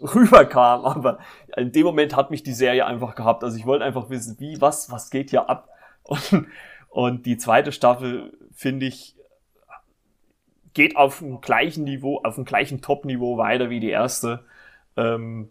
rüberkam, 0.01 0.85
aber 0.85 1.19
in 1.55 1.71
dem 1.71 1.85
Moment 1.85 2.15
hat 2.15 2.31
mich 2.31 2.43
die 2.43 2.53
Serie 2.53 2.85
einfach 2.85 3.15
gehabt. 3.15 3.43
Also 3.43 3.57
ich 3.57 3.65
wollte 3.65 3.85
einfach 3.85 4.09
wissen, 4.09 4.39
wie, 4.39 4.59
was, 4.61 4.91
was 4.91 5.09
geht 5.09 5.29
hier 5.29 5.49
ab? 5.49 5.69
Und, 6.03 6.47
und 6.89 7.25
die 7.25 7.37
zweite 7.37 7.71
Staffel, 7.71 8.37
finde 8.51 8.87
ich, 8.87 9.15
geht 10.73 10.97
auf 10.97 11.19
dem 11.19 11.39
gleichen 11.39 11.85
Niveau, 11.85 12.21
auf 12.23 12.35
dem 12.35 12.45
gleichen 12.45 12.81
Top-Niveau 12.81 13.37
weiter 13.37 13.69
wie 13.69 13.79
die 13.79 13.89
erste. 13.89 14.45
Ähm, 14.97 15.49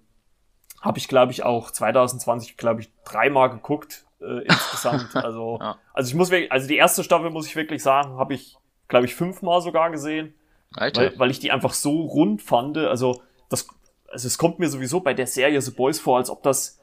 Habe 0.82 0.98
ich, 0.98 1.08
glaube 1.08 1.32
ich, 1.32 1.42
auch 1.42 1.70
2020, 1.70 2.56
glaube 2.56 2.82
ich, 2.82 2.92
dreimal 3.04 3.50
geguckt 3.50 4.04
äh, 4.22 4.44
insgesamt. 4.44 5.08
Also, 5.14 5.58
ja. 5.60 5.78
also 5.92 6.08
ich 6.08 6.14
muss 6.14 6.30
wirklich, 6.30 6.50
also 6.50 6.66
die 6.68 6.76
erste 6.76 7.04
Staffel 7.04 7.30
muss 7.30 7.46
ich 7.46 7.56
wirklich 7.56 7.82
sagen, 7.82 8.16
habe 8.16 8.34
ich, 8.34 8.56
glaube 8.88 9.06
ich, 9.06 9.14
fünfmal 9.14 9.60
sogar 9.60 9.90
gesehen. 9.90 10.34
Weil, 10.74 11.18
weil 11.18 11.30
ich 11.30 11.38
die 11.38 11.50
einfach 11.50 11.74
so 11.74 12.00
rund 12.02 12.40
fand. 12.40 12.78
Also, 12.78 13.22
das, 13.48 13.68
also 14.10 14.26
es 14.26 14.38
kommt 14.38 14.58
mir 14.58 14.68
sowieso 14.68 15.00
bei 15.00 15.14
der 15.14 15.26
Serie 15.26 15.60
The 15.60 15.70
Boys 15.70 16.00
vor, 16.00 16.16
als 16.16 16.30
ob 16.30 16.42
das, 16.42 16.80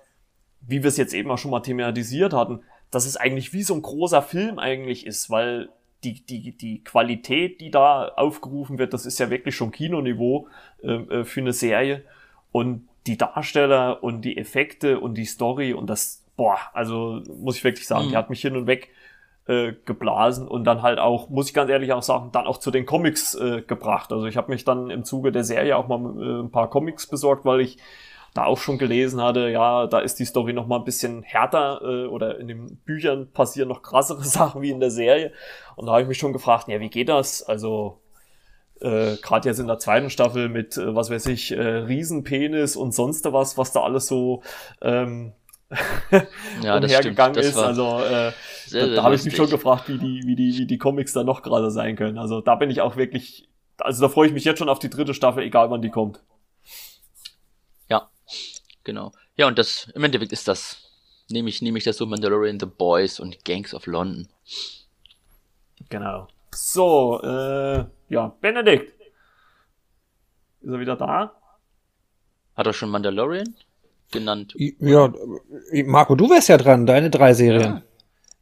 wie 0.61 0.83
wir 0.83 0.89
es 0.89 0.97
jetzt 0.97 1.13
eben 1.13 1.31
auch 1.31 1.37
schon 1.37 1.51
mal 1.51 1.61
thematisiert 1.61 2.33
hatten, 2.33 2.61
dass 2.91 3.05
es 3.05 3.17
eigentlich 3.17 3.53
wie 3.53 3.63
so 3.63 3.73
ein 3.73 3.81
großer 3.81 4.21
Film 4.21 4.59
eigentlich 4.59 5.05
ist, 5.05 5.29
weil 5.29 5.69
die, 6.03 6.25
die, 6.25 6.55
die 6.55 6.83
Qualität, 6.83 7.61
die 7.61 7.71
da 7.71 8.07
aufgerufen 8.07 8.77
wird, 8.77 8.93
das 8.93 9.05
ist 9.05 9.19
ja 9.19 9.29
wirklich 9.29 9.55
schon 9.55 9.71
Kinoniveau 9.71 10.47
ähm, 10.81 11.09
äh, 11.09 11.23
für 11.23 11.41
eine 11.41 11.53
Serie. 11.53 12.03
Und 12.51 12.87
die 13.05 13.17
Darsteller 13.17 14.03
und 14.03 14.21
die 14.21 14.37
Effekte 14.37 14.99
und 14.99 15.15
die 15.15 15.25
Story 15.25 15.73
und 15.73 15.89
das, 15.89 16.18
boah, 16.39 16.57
also 16.71 17.21
muss 17.37 17.57
ich 17.57 17.65
wirklich 17.65 17.85
sagen, 17.85 18.05
mhm. 18.05 18.09
die 18.11 18.17
hat 18.17 18.29
mich 18.29 18.39
hin 18.39 18.55
und 18.55 18.65
weg 18.65 18.91
äh, 19.45 19.73
geblasen 19.83 20.47
und 20.47 20.63
dann 20.63 20.81
halt 20.81 20.97
auch, 20.97 21.27
muss 21.27 21.47
ich 21.47 21.53
ganz 21.53 21.69
ehrlich 21.69 21.91
auch 21.91 22.01
sagen, 22.01 22.29
dann 22.31 22.47
auch 22.47 22.59
zu 22.59 22.71
den 22.71 22.85
Comics 22.85 23.35
äh, 23.35 23.61
gebracht. 23.61 24.13
Also 24.13 24.25
ich 24.25 24.37
habe 24.37 24.49
mich 24.49 24.63
dann 24.63 24.89
im 24.89 25.03
Zuge 25.03 25.33
der 25.33 25.43
Serie 25.43 25.75
auch 25.75 25.89
mal 25.89 25.99
äh, 25.99 26.39
ein 26.43 26.49
paar 26.49 26.69
Comics 26.69 27.07
besorgt, 27.07 27.43
weil 27.43 27.59
ich 27.59 27.77
da 28.33 28.45
auch 28.45 28.57
schon 28.57 28.77
gelesen 28.77 29.21
hatte, 29.21 29.49
ja, 29.49 29.85
da 29.87 29.99
ist 29.99 30.17
die 30.19 30.23
Story 30.23 30.53
noch 30.53 30.65
mal 30.65 30.77
ein 30.77 30.85
bisschen 30.85 31.23
härter 31.23 31.81
äh, 31.83 32.05
oder 32.05 32.39
in 32.39 32.47
den 32.47 32.77
Büchern 32.85 33.33
passieren 33.33 33.67
noch 33.67 33.81
krassere 33.81 34.23
Sachen 34.23 34.61
wie 34.61 34.69
in 34.69 34.79
der 34.79 34.91
Serie. 34.91 35.33
Und 35.75 35.87
da 35.87 35.91
habe 35.91 36.03
ich 36.03 36.07
mich 36.07 36.19
schon 36.19 36.31
gefragt, 36.31 36.69
ja, 36.69 36.79
wie 36.79 36.89
geht 36.89 37.09
das? 37.09 37.43
Also 37.43 37.99
äh, 38.79 39.17
gerade 39.17 39.49
jetzt 39.49 39.59
in 39.59 39.67
der 39.67 39.79
zweiten 39.79 40.09
Staffel 40.09 40.47
mit, 40.47 40.77
äh, 40.77 40.95
was 40.95 41.09
weiß 41.09 41.25
ich, 41.25 41.51
äh, 41.51 41.59
Riesenpenis 41.59 42.77
und 42.77 42.93
sonst 42.93 43.29
was, 43.33 43.57
was 43.57 43.73
da 43.73 43.81
alles 43.81 44.07
so 44.07 44.41
ähm, 44.81 45.33
ja, 46.63 46.77
umhergegangen 46.77 47.37
ist. 47.39 47.57
Also 47.57 47.99
äh, 47.99 48.31
sehr, 48.65 48.87
da, 48.87 48.95
da 48.95 49.03
habe 49.03 49.15
ich 49.15 49.23
mich 49.23 49.35
schon 49.35 49.49
gefragt, 49.49 49.87
wie 49.87 49.97
die, 49.97 50.23
wie 50.25 50.35
die, 50.35 50.57
wie 50.57 50.65
die 50.65 50.77
Comics 50.77 51.13
da 51.13 51.23
noch 51.23 51.43
gerade 51.43 51.69
sein 51.69 51.95
können. 51.95 52.17
Also 52.17 52.41
da 52.41 52.55
bin 52.55 52.69
ich 52.69 52.81
auch 52.81 52.95
wirklich, 52.95 53.47
also 53.77 54.01
da 54.01 54.09
freue 54.09 54.27
ich 54.27 54.33
mich 54.33 54.45
jetzt 54.45 54.59
schon 54.59 54.69
auf 54.69 54.79
die 54.79 54.89
dritte 54.89 55.13
Staffel, 55.13 55.43
egal 55.43 55.69
wann 55.69 55.81
die 55.81 55.91
kommt. 55.91 56.21
Ja, 57.87 58.09
genau. 58.83 59.11
Ja, 59.35 59.47
und 59.47 59.59
das, 59.59 59.89
im 59.93 60.03
Endeffekt 60.03 60.31
ist 60.31 60.47
das, 60.47 60.89
nehme 61.29 61.49
ich, 61.49 61.61
nehme 61.61 61.77
ich 61.77 61.83
das 61.83 61.97
so 61.97 62.05
Mandalorian, 62.05 62.59
The 62.59 62.65
Boys 62.65 63.19
und 63.19 63.45
Gangs 63.45 63.73
of 63.73 63.85
London. 63.85 64.27
Genau. 65.89 66.27
So, 66.53 67.21
äh, 67.21 67.85
ja, 68.09 68.35
Benedikt. 68.41 68.93
Ist 70.61 70.71
er 70.71 70.79
wieder 70.79 70.95
da? 70.95 71.31
Hat 72.55 72.67
er 72.67 72.73
schon 72.73 72.89
Mandalorian? 72.89 73.55
Genannt. 74.11 74.53
Ja, 74.57 75.11
Marco, 75.85 76.15
du 76.15 76.29
wärst 76.29 76.49
ja 76.49 76.57
dran, 76.57 76.85
deine 76.85 77.09
drei 77.09 77.33
Serien. 77.33 77.61
Ja. 77.61 77.81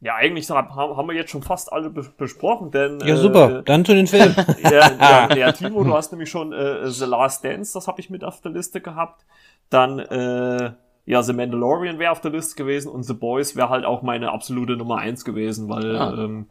Ja, 0.00 0.14
eigentlich 0.14 0.48
haben 0.48 1.08
wir 1.08 1.14
jetzt 1.14 1.30
schon 1.30 1.42
fast 1.42 1.72
alle 1.72 1.90
besprochen, 1.90 2.70
denn. 2.70 3.00
Ja, 3.00 3.16
super. 3.16 3.58
Äh, 3.58 3.62
Dann 3.64 3.84
zu 3.84 3.94
den 3.94 4.06
Filmen. 4.06 4.36
ja, 4.62 4.92
ja, 4.92 5.34
ja, 5.36 5.52
Timo, 5.52 5.82
du 5.82 5.92
hast 5.92 6.12
nämlich 6.12 6.30
schon 6.30 6.52
äh, 6.52 6.88
The 6.88 7.04
Last 7.04 7.44
Dance, 7.44 7.72
das 7.74 7.88
habe 7.88 8.00
ich 8.00 8.08
mit 8.08 8.22
auf 8.22 8.40
der 8.40 8.52
Liste 8.52 8.80
gehabt. 8.80 9.24
Dann, 9.70 9.98
äh, 9.98 10.72
ja, 11.04 11.22
The 11.22 11.32
Mandalorian 11.32 11.98
wäre 11.98 12.12
auf 12.12 12.20
der 12.20 12.30
Liste 12.30 12.54
gewesen 12.54 12.90
und 12.90 13.02
The 13.02 13.14
Boys 13.14 13.56
wäre 13.56 13.70
halt 13.70 13.84
auch 13.84 14.02
meine 14.02 14.30
absolute 14.30 14.76
Nummer 14.76 14.98
eins 14.98 15.24
gewesen, 15.24 15.68
weil 15.68 15.96
ah. 15.96 16.14
ähm, 16.16 16.46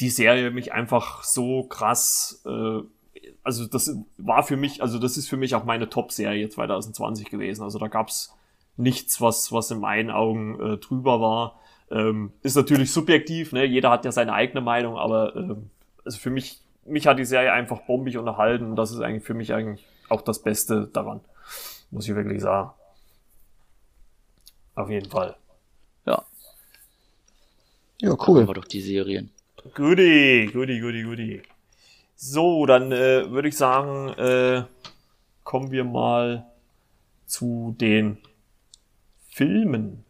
die 0.00 0.08
Serie 0.08 0.50
mich 0.50 0.72
einfach 0.72 1.22
so 1.22 1.64
krass, 1.64 2.42
äh, 2.46 2.80
also 3.42 3.66
das 3.66 3.94
war 4.16 4.42
für 4.42 4.56
mich, 4.56 4.82
also 4.82 4.98
das 4.98 5.18
ist 5.18 5.28
für 5.28 5.36
mich 5.36 5.54
auch 5.54 5.64
meine 5.64 5.90
Top-Serie 5.90 6.48
2020 6.48 7.28
gewesen. 7.28 7.62
Also 7.62 7.78
da 7.78 7.88
gab's 7.88 8.34
nichts, 8.80 9.20
was, 9.20 9.52
was 9.52 9.70
in 9.70 9.80
meinen 9.80 10.10
Augen 10.10 10.60
äh, 10.60 10.76
drüber 10.78 11.20
war. 11.20 11.60
Ähm, 11.90 12.32
ist 12.42 12.56
natürlich 12.56 12.92
subjektiv, 12.92 13.52
ne? 13.52 13.64
jeder 13.64 13.90
hat 13.90 14.04
ja 14.04 14.12
seine 14.12 14.32
eigene 14.32 14.60
Meinung, 14.60 14.96
aber 14.96 15.34
ähm, 15.34 15.70
also 16.04 16.18
für 16.18 16.30
mich, 16.30 16.60
mich 16.84 17.06
hat 17.06 17.18
die 17.18 17.24
Serie 17.24 17.52
einfach 17.52 17.80
bombig 17.82 18.16
unterhalten 18.16 18.70
und 18.70 18.76
das 18.76 18.92
ist 18.92 19.00
eigentlich 19.00 19.24
für 19.24 19.34
mich 19.34 19.52
eigentlich 19.52 19.84
auch 20.08 20.22
das 20.22 20.40
Beste 20.42 20.88
daran, 20.92 21.20
muss 21.90 22.08
ich 22.08 22.14
wirklich 22.14 22.40
sagen. 22.40 22.70
Auf 24.76 24.88
jeden 24.88 25.10
Fall. 25.10 25.36
Ja. 26.06 26.24
Ja, 28.00 28.16
cool. 28.26 28.42
Aber 28.42 28.54
doch 28.54 28.64
die 28.64 28.80
Serien. 28.80 29.30
Goodie, 29.74 30.48
goodie, 30.52 30.80
goodie, 30.80 31.02
goodie. 31.02 31.42
So, 32.16 32.66
dann 32.66 32.92
äh, 32.92 33.30
würde 33.30 33.48
ich 33.48 33.56
sagen, 33.56 34.10
äh, 34.10 34.62
kommen 35.42 35.70
wir 35.70 35.84
mal 35.84 36.46
zu 37.26 37.74
den 37.78 38.18
Filmen. 39.40 40.04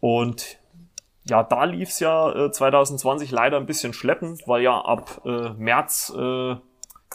Und 0.00 0.58
ja, 1.28 1.42
da 1.42 1.64
lief 1.64 1.90
es 1.90 2.00
ja 2.00 2.46
äh, 2.46 2.50
2020 2.50 3.30
leider 3.30 3.58
ein 3.58 3.66
bisschen 3.66 3.92
schleppend, 3.92 4.48
weil 4.48 4.62
ja 4.62 4.80
ab 4.80 5.20
äh, 5.26 5.50
März 5.50 6.10
äh, 6.16 6.56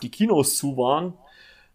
die 0.03 0.11
Kinos 0.11 0.55
zu 0.55 0.77
waren. 0.77 1.13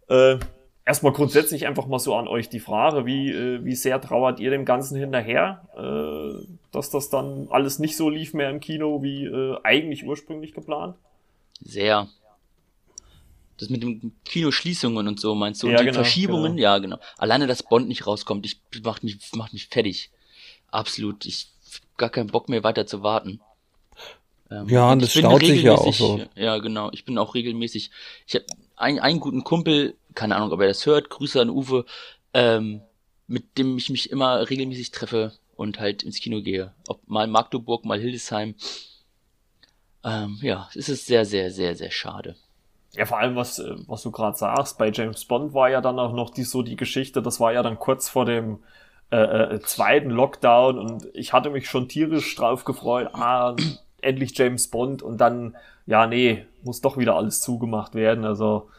Äh, 0.07 0.37
erstmal 0.85 1.11
grundsätzlich 1.11 1.67
einfach 1.67 1.85
mal 1.85 1.99
so 1.99 2.15
an 2.15 2.29
euch 2.29 2.47
die 2.47 2.61
Frage, 2.61 3.05
wie, 3.05 3.29
äh, 3.29 3.65
wie 3.65 3.75
sehr 3.75 3.99
trauert 3.99 4.39
ihr 4.39 4.51
dem 4.51 4.63
Ganzen 4.63 4.97
hinterher, 4.97 5.67
äh, 5.75 6.47
dass 6.71 6.89
das 6.89 7.09
dann 7.09 7.49
alles 7.51 7.77
nicht 7.77 7.97
so 7.97 8.09
lief 8.09 8.33
mehr 8.33 8.49
im 8.49 8.61
Kino 8.61 9.03
wie 9.03 9.29
eigentlich 9.63 10.07
ursprünglich 10.07 10.53
geplant? 10.53 10.95
Sehr. 11.59 12.07
Das 13.61 13.69
mit 13.69 13.83
den 13.83 14.15
Kinoschließungen 14.25 15.07
und 15.07 15.19
so 15.19 15.35
meinst 15.35 15.61
du? 15.61 15.67
Und 15.67 15.73
ja, 15.73 15.79
die 15.79 15.85
genau, 15.85 15.97
Verschiebungen? 15.97 16.55
Genau. 16.55 16.63
Ja, 16.63 16.77
genau. 16.79 16.97
Alleine, 17.19 17.45
dass 17.45 17.61
Bond 17.61 17.87
nicht 17.87 18.07
rauskommt, 18.07 18.43
ich, 18.43 18.59
macht, 18.83 19.03
mich, 19.03 19.19
macht 19.35 19.53
mich 19.53 19.67
fertig. 19.67 20.09
Absolut. 20.71 21.27
Ich 21.27 21.51
hab 21.71 21.97
gar 21.99 22.09
keinen 22.09 22.31
Bock 22.31 22.49
mehr 22.49 22.63
weiter 22.63 22.87
zu 22.87 23.03
warten. 23.03 23.39
Ähm, 24.49 24.67
ja, 24.67 24.91
und 24.91 25.03
das 25.03 25.13
staut 25.13 25.45
sich 25.45 25.61
ja 25.61 25.75
auch 25.75 25.93
so. 25.93 26.25
Ja, 26.33 26.57
genau. 26.57 26.89
Ich 26.91 27.05
bin 27.05 27.19
auch 27.19 27.35
regelmäßig. 27.35 27.91
Ich 28.25 28.33
habe 28.33 28.45
einen, 28.77 28.97
einen 28.97 29.19
guten 29.19 29.43
Kumpel, 29.43 29.95
keine 30.15 30.37
Ahnung, 30.37 30.51
ob 30.51 30.59
er 30.59 30.67
das 30.67 30.87
hört, 30.87 31.11
Grüße 31.11 31.39
an 31.39 31.51
Uwe, 31.51 31.85
ähm, 32.33 32.81
mit 33.27 33.59
dem 33.59 33.77
ich 33.77 33.91
mich 33.91 34.09
immer 34.09 34.49
regelmäßig 34.49 34.89
treffe 34.89 35.33
und 35.55 35.79
halt 35.79 36.01
ins 36.01 36.19
Kino 36.19 36.41
gehe. 36.41 36.73
Ob 36.87 37.07
mal 37.07 37.27
Magdeburg, 37.27 37.85
mal 37.85 37.99
Hildesheim. 37.99 38.55
Ähm, 40.03 40.39
ja, 40.41 40.67
es 40.73 40.89
ist 40.89 41.05
sehr, 41.05 41.25
sehr, 41.25 41.51
sehr, 41.51 41.75
sehr 41.75 41.91
schade. 41.91 42.35
Ja, 42.93 43.05
vor 43.05 43.19
allem, 43.19 43.35
was, 43.35 43.59
äh, 43.59 43.75
was 43.87 44.03
du 44.03 44.11
gerade 44.11 44.37
sagst, 44.37 44.77
bei 44.77 44.91
James 44.91 45.25
Bond 45.25 45.53
war 45.53 45.69
ja 45.69 45.81
dann 45.81 45.99
auch 45.99 46.13
noch 46.13 46.29
die, 46.29 46.43
so 46.43 46.61
die 46.61 46.75
Geschichte, 46.75 47.21
das 47.21 47.39
war 47.39 47.53
ja 47.53 47.63
dann 47.63 47.79
kurz 47.79 48.09
vor 48.09 48.25
dem 48.25 48.59
äh, 49.11 49.55
äh, 49.55 49.59
zweiten 49.61 50.09
Lockdown 50.09 50.77
und 50.77 51.07
ich 51.13 51.33
hatte 51.33 51.49
mich 51.49 51.69
schon 51.69 51.87
tierisch 51.87 52.35
drauf 52.35 52.63
gefreut, 52.65 53.09
ah, 53.13 53.55
endlich 54.01 54.37
James 54.37 54.69
Bond 54.69 55.01
und 55.03 55.19
dann, 55.19 55.55
ja, 55.85 56.07
nee, 56.07 56.45
muss 56.63 56.81
doch 56.81 56.97
wieder 56.97 57.15
alles 57.15 57.41
zugemacht 57.41 57.95
werden. 57.95 58.25
Also, 58.25 58.69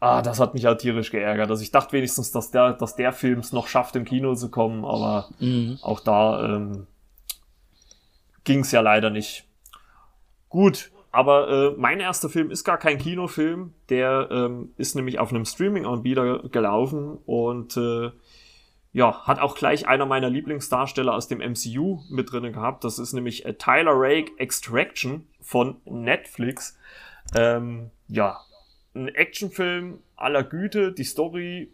ah, 0.00 0.22
das 0.22 0.40
hat 0.40 0.54
mich 0.54 0.66
halt 0.66 0.80
tierisch 0.80 1.10
geärgert. 1.10 1.50
Also 1.50 1.62
ich 1.62 1.70
dachte 1.70 1.92
wenigstens, 1.92 2.32
dass 2.32 2.50
der, 2.50 2.74
dass 2.74 2.96
der 2.96 3.12
Film 3.12 3.40
es 3.40 3.52
noch 3.52 3.66
schafft, 3.66 3.96
im 3.96 4.04
Kino 4.04 4.34
zu 4.34 4.50
kommen, 4.50 4.84
aber 4.84 5.28
mhm. 5.38 5.78
auch 5.82 6.00
da 6.00 6.44
ähm, 6.44 6.86
ging 8.44 8.60
es 8.60 8.72
ja 8.72 8.80
leider 8.80 9.10
nicht. 9.10 9.44
Gut, 10.48 10.90
aber 11.14 11.48
äh, 11.48 11.74
mein 11.78 12.00
erster 12.00 12.28
Film 12.28 12.50
ist 12.50 12.64
gar 12.64 12.78
kein 12.78 12.98
Kinofilm, 12.98 13.72
der 13.88 14.28
ähm, 14.30 14.72
ist 14.76 14.96
nämlich 14.96 15.18
auf 15.18 15.30
einem 15.30 15.44
Streaming-Anbieter 15.44 16.48
gelaufen 16.48 17.18
und 17.24 17.76
äh, 17.76 18.10
ja, 18.92 19.26
hat 19.26 19.40
auch 19.40 19.56
gleich 19.56 19.88
einer 19.88 20.06
meiner 20.06 20.30
Lieblingsdarsteller 20.30 21.14
aus 21.14 21.26
dem 21.28 21.38
MCU 21.38 22.00
mit 22.10 22.32
drinnen 22.32 22.52
gehabt. 22.52 22.84
Das 22.84 22.98
ist 22.98 23.12
nämlich 23.12 23.44
äh, 23.44 23.54
Tyler 23.54 23.92
Rake 23.94 24.32
Extraction 24.38 25.26
von 25.40 25.76
Netflix. 25.84 26.78
Ähm, 27.34 27.90
ja, 28.08 28.40
ein 28.94 29.08
Actionfilm 29.08 29.98
aller 30.16 30.44
Güte. 30.44 30.92
Die 30.92 31.04
Story 31.04 31.70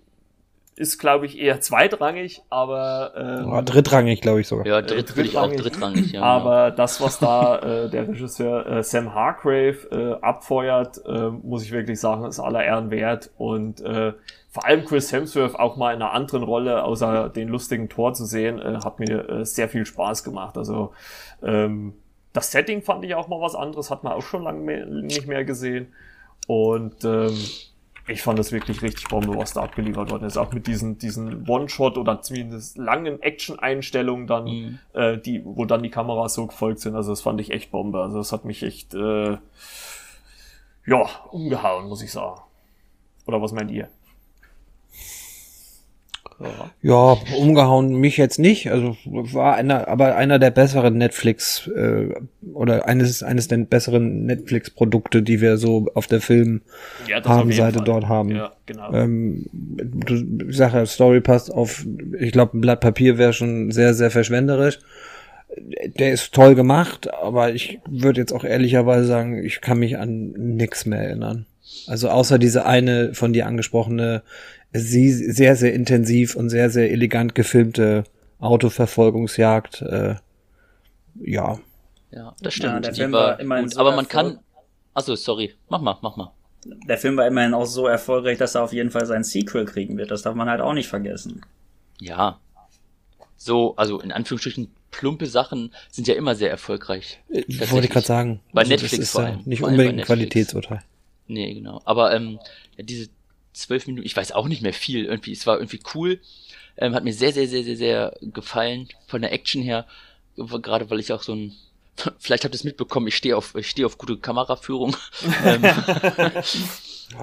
ist, 0.81 0.99
glaube 0.99 1.27
ich, 1.27 1.39
eher 1.39 1.61
zweitrangig, 1.61 2.43
aber 2.49 3.13
ähm, 3.15 3.53
ja, 3.53 3.61
drittrangig, 3.61 4.23
glaube 4.23 4.41
ich 4.41 4.49
sogar. 4.49 4.67
Ja, 4.67 4.81
dritt, 4.81 5.15
äh, 5.15 5.21
ich 5.21 5.37
auch 5.37 5.53
drittrangig. 5.53 6.13
Ja, 6.13 6.23
aber 6.23 6.71
das, 6.71 7.03
was 7.03 7.19
da 7.19 7.59
äh, 7.59 7.91
der 7.91 8.09
Regisseur 8.09 8.67
äh, 8.67 8.83
Sam 8.83 9.15
Hargrave 9.15 9.77
äh, 9.91 10.25
abfeuert, 10.25 11.03
äh, 11.07 11.29
muss 11.29 11.65
ich 11.65 11.73
wirklich 11.73 12.01
sagen, 12.01 12.25
ist 12.25 12.41
aller 12.41 12.65
Ehren 12.65 12.91
wert 12.91 13.31
und 13.37 13.83
äh, 13.83 14.15
vor 14.49 14.65
allem 14.65 14.87
Chris 14.87 15.13
Hemsworth 15.13 15.55
auch 15.55 15.77
mal 15.77 15.95
in 15.95 16.01
einer 16.01 16.13
anderen 16.13 16.43
Rolle 16.43 16.83
außer 16.83 17.29
den 17.29 17.49
lustigen 17.49 17.91
Tor 17.91 18.15
zu 18.15 18.25
sehen, 18.25 18.59
äh, 18.59 18.79
hat 18.83 18.99
mir 19.01 19.29
äh, 19.29 19.45
sehr 19.45 19.69
viel 19.69 19.85
Spaß 19.85 20.25
gemacht. 20.25 20.57
Also 20.57 20.93
ähm, 21.43 21.93
das 22.33 22.53
Setting 22.53 22.81
fand 22.81 23.05
ich 23.05 23.15
auch 23.15 23.29
mal 23.29 23.43
was 23.43 23.55
anderes, 23.55 23.91
hat 23.91 24.03
man 24.03 24.15
auch 24.15 24.23
schon 24.23 24.45
lange 24.45 24.61
mehr, 24.61 24.87
nicht 24.87 25.27
mehr 25.27 25.45
gesehen. 25.45 25.93
Und 26.47 27.05
ähm, 27.05 27.37
ich 28.11 28.23
fand 28.23 28.39
das 28.39 28.53
wirklich 28.53 28.83
richtig 28.83 29.09
Bombe, 29.09 29.37
was 29.37 29.53
da 29.53 29.63
abgeliefert 29.63 30.11
worden 30.11 30.25
ist. 30.25 30.37
Auch 30.37 30.53
mit 30.53 30.67
diesen, 30.67 30.99
diesen 30.99 31.49
One-Shot 31.49 31.97
oder 31.97 32.21
zumindest 32.23 32.77
langen 32.77 33.23
Action-Einstellungen 33.23 34.27
dann, 34.27 34.45
mhm. 34.45 34.79
äh, 34.93 35.19
die, 35.19 35.43
wo 35.45 35.65
dann 35.65 35.83
die 35.83 35.91
Kameras 35.91 36.35
so 36.35 36.47
gefolgt 36.47 36.81
sind. 36.81 36.95
Also 36.95 37.13
das 37.13 37.21
fand 37.21 37.41
ich 37.41 37.51
echt 37.51 37.71
Bombe. 37.71 38.01
Also 38.01 38.19
das 38.19 38.33
hat 38.33 38.45
mich 38.45 38.63
echt, 38.63 38.95
äh, 38.95 39.39
ja, 40.87 41.07
umgehauen, 41.31 41.89
muss 41.89 42.03
ich 42.03 42.13
sagen. 42.13 42.41
Oder 43.27 43.41
was 43.41 43.53
meint 43.53 43.71
ihr? 43.71 43.89
Ja, 46.83 47.19
umgehauen 47.39 47.97
mich 47.97 48.17
jetzt 48.17 48.39
nicht. 48.39 48.71
Also 48.71 48.97
war 49.05 49.57
einer, 49.57 49.89
aber 49.89 50.17
einer 50.17 50.39
der 50.39 50.51
besseren 50.51 50.97
Netflix 50.97 51.69
äh, 51.69 52.09
oder 52.55 52.89
eines 52.89 53.23
eines 53.23 53.49
der 53.49 53.59
besseren 53.59 54.25
Netflix-Produkte, 54.25 55.23
die 55.23 55.41
wir 55.41 55.59
so 55.59 55.89
auf 55.95 56.07
der 56.07 56.21
Film 56.21 56.63
ja, 57.07 57.23
haben 57.25 57.53
Seite 57.53 57.81
dort 57.85 58.09
haben. 58.09 58.31
Ja, 58.31 58.53
genau. 58.65 58.93
Ähm, 58.93 59.47
du, 59.53 60.49
ja, 60.49 60.87
Story 60.87 61.21
passt 61.21 61.53
auf. 61.53 61.85
Ich 62.19 62.33
glaube, 62.33 62.57
ein 62.57 62.63
Blatt 62.63 62.81
Papier 62.81 63.19
wäre 63.19 63.33
schon 63.33 63.71
sehr 63.71 63.93
sehr 63.93 64.11
verschwenderisch. 64.11 64.79
Der 65.99 66.13
ist 66.13 66.33
toll 66.33 66.55
gemacht, 66.55 67.13
aber 67.13 67.53
ich 67.53 67.81
würde 67.89 68.21
jetzt 68.21 68.33
auch 68.33 68.45
ehrlicherweise 68.45 69.05
sagen, 69.05 69.45
ich 69.45 69.61
kann 69.61 69.81
mich 69.81 69.99
an 69.99 70.31
nix 70.37 70.87
mehr 70.87 71.03
erinnern. 71.03 71.47
Also 71.87 72.09
außer 72.09 72.39
diese 72.39 72.67
eine 72.67 73.15
von 73.15 73.33
dir 73.33 73.47
angesprochene 73.47 74.23
sie 74.73 75.13
sehr, 75.13 75.57
sehr 75.57 75.75
intensiv 75.75 76.37
und 76.37 76.51
sehr, 76.51 76.71
sehr 76.71 76.91
elegant 76.91 77.35
gefilmte 77.35 78.05
Autoverfolgungsjagd. 78.39 79.83
Äh, 79.83 80.15
ja. 81.21 81.59
Ja, 82.11 82.35
das 82.41 82.55
stimmt. 82.55 82.75
Ja, 82.75 82.81
der 82.81 82.95
Film 82.95 83.13
war, 83.13 83.33
war 83.33 83.41
immerhin 83.41 83.67
gut, 83.67 83.75
so 83.75 83.81
aber 83.81 83.95
man 83.95 84.09
kann. 84.09 84.39
Achso, 84.95 85.15
sorry. 85.15 85.55
Mach 85.69 85.81
mal, 85.81 85.99
mach 86.03 86.17
mal. 86.17 86.33
Der 86.65 86.99
Film 86.99 87.17
war 87.17 87.27
immerhin 87.27 87.55
auch 87.55 87.65
so 87.65 87.87
erfolgreich, 87.87 88.39
dass 88.39 88.55
er 88.55 88.63
auf 88.63 88.73
jeden 88.73 88.91
Fall 88.91 89.07
sein 89.07 89.25
Sequel 89.25 89.65
kriegen 89.65 89.97
wird. 89.97 90.11
Das 90.11 90.23
darf 90.23 90.35
man 90.35 90.49
halt 90.49 90.61
auch 90.61 90.75
nicht 90.75 90.89
vergessen. 90.89 91.43
Ja. 92.01 92.39
So, 93.37 93.75
also 93.77 94.01
in 94.01 94.13
Anführungsstrichen 94.13 94.71
plumpe 94.91 95.27
Sachen 95.27 95.73
sind 95.91 96.09
ja 96.09 96.15
immer 96.15 96.35
sehr 96.35 96.51
erfolgreich. 96.51 97.21
Ich 97.29 97.71
wollte 97.71 97.89
gerade 97.89 98.07
sagen. 98.07 98.41
Bei 98.53 98.63
also 98.63 98.73
Netflix 98.73 98.91
das 98.93 99.01
ist 99.01 99.11
vor 99.13 99.23
allem. 99.23 99.41
Nicht 99.45 99.63
unbedingt 99.63 100.01
ein 100.01 100.05
Qualitätsurteil. 100.05 100.81
Nee, 101.29 101.55
genau. 101.55 101.81
Aber 101.85 102.15
ähm, 102.15 102.41
ja, 102.77 102.85
diese 102.85 103.09
zwölf 103.53 103.87
Minuten, 103.87 104.07
ich 104.07 104.17
weiß 104.17 104.33
auch 104.33 104.49
nicht 104.49 104.63
mehr 104.63 104.73
viel, 104.73 105.05
irgendwie, 105.05 105.33
es 105.33 105.47
war 105.47 105.57
irgendwie 105.57 105.81
cool, 105.95 106.21
ähm, 106.77 106.95
hat 106.95 107.05
mir 107.05 107.15
sehr, 107.15 107.33
sehr, 107.33 107.49
sehr, 107.49 107.65
sehr, 107.65 107.77
sehr 107.77 108.17
gefallen, 108.21 108.89
von 109.07 109.23
der 109.23 109.33
Action 109.33 109.63
her, 109.63 109.87
gerade 110.37 110.91
weil 110.91 111.01
ich 111.01 111.13
auch 111.13 111.23
so 111.23 111.35
ein, 111.35 111.55
vielleicht 112.19 112.45
habt 112.45 112.55
ihr 112.55 112.59
es 112.59 112.65
mitbekommen, 112.65 113.09
ich 113.09 113.17
stehe 113.17 113.37
auf, 113.37 113.55
ich 113.55 113.69
stehe 113.69 113.87
auf 113.87 113.99
gute 113.99 114.17
Kameraführung. 114.17 114.97
ähm, 115.45 115.65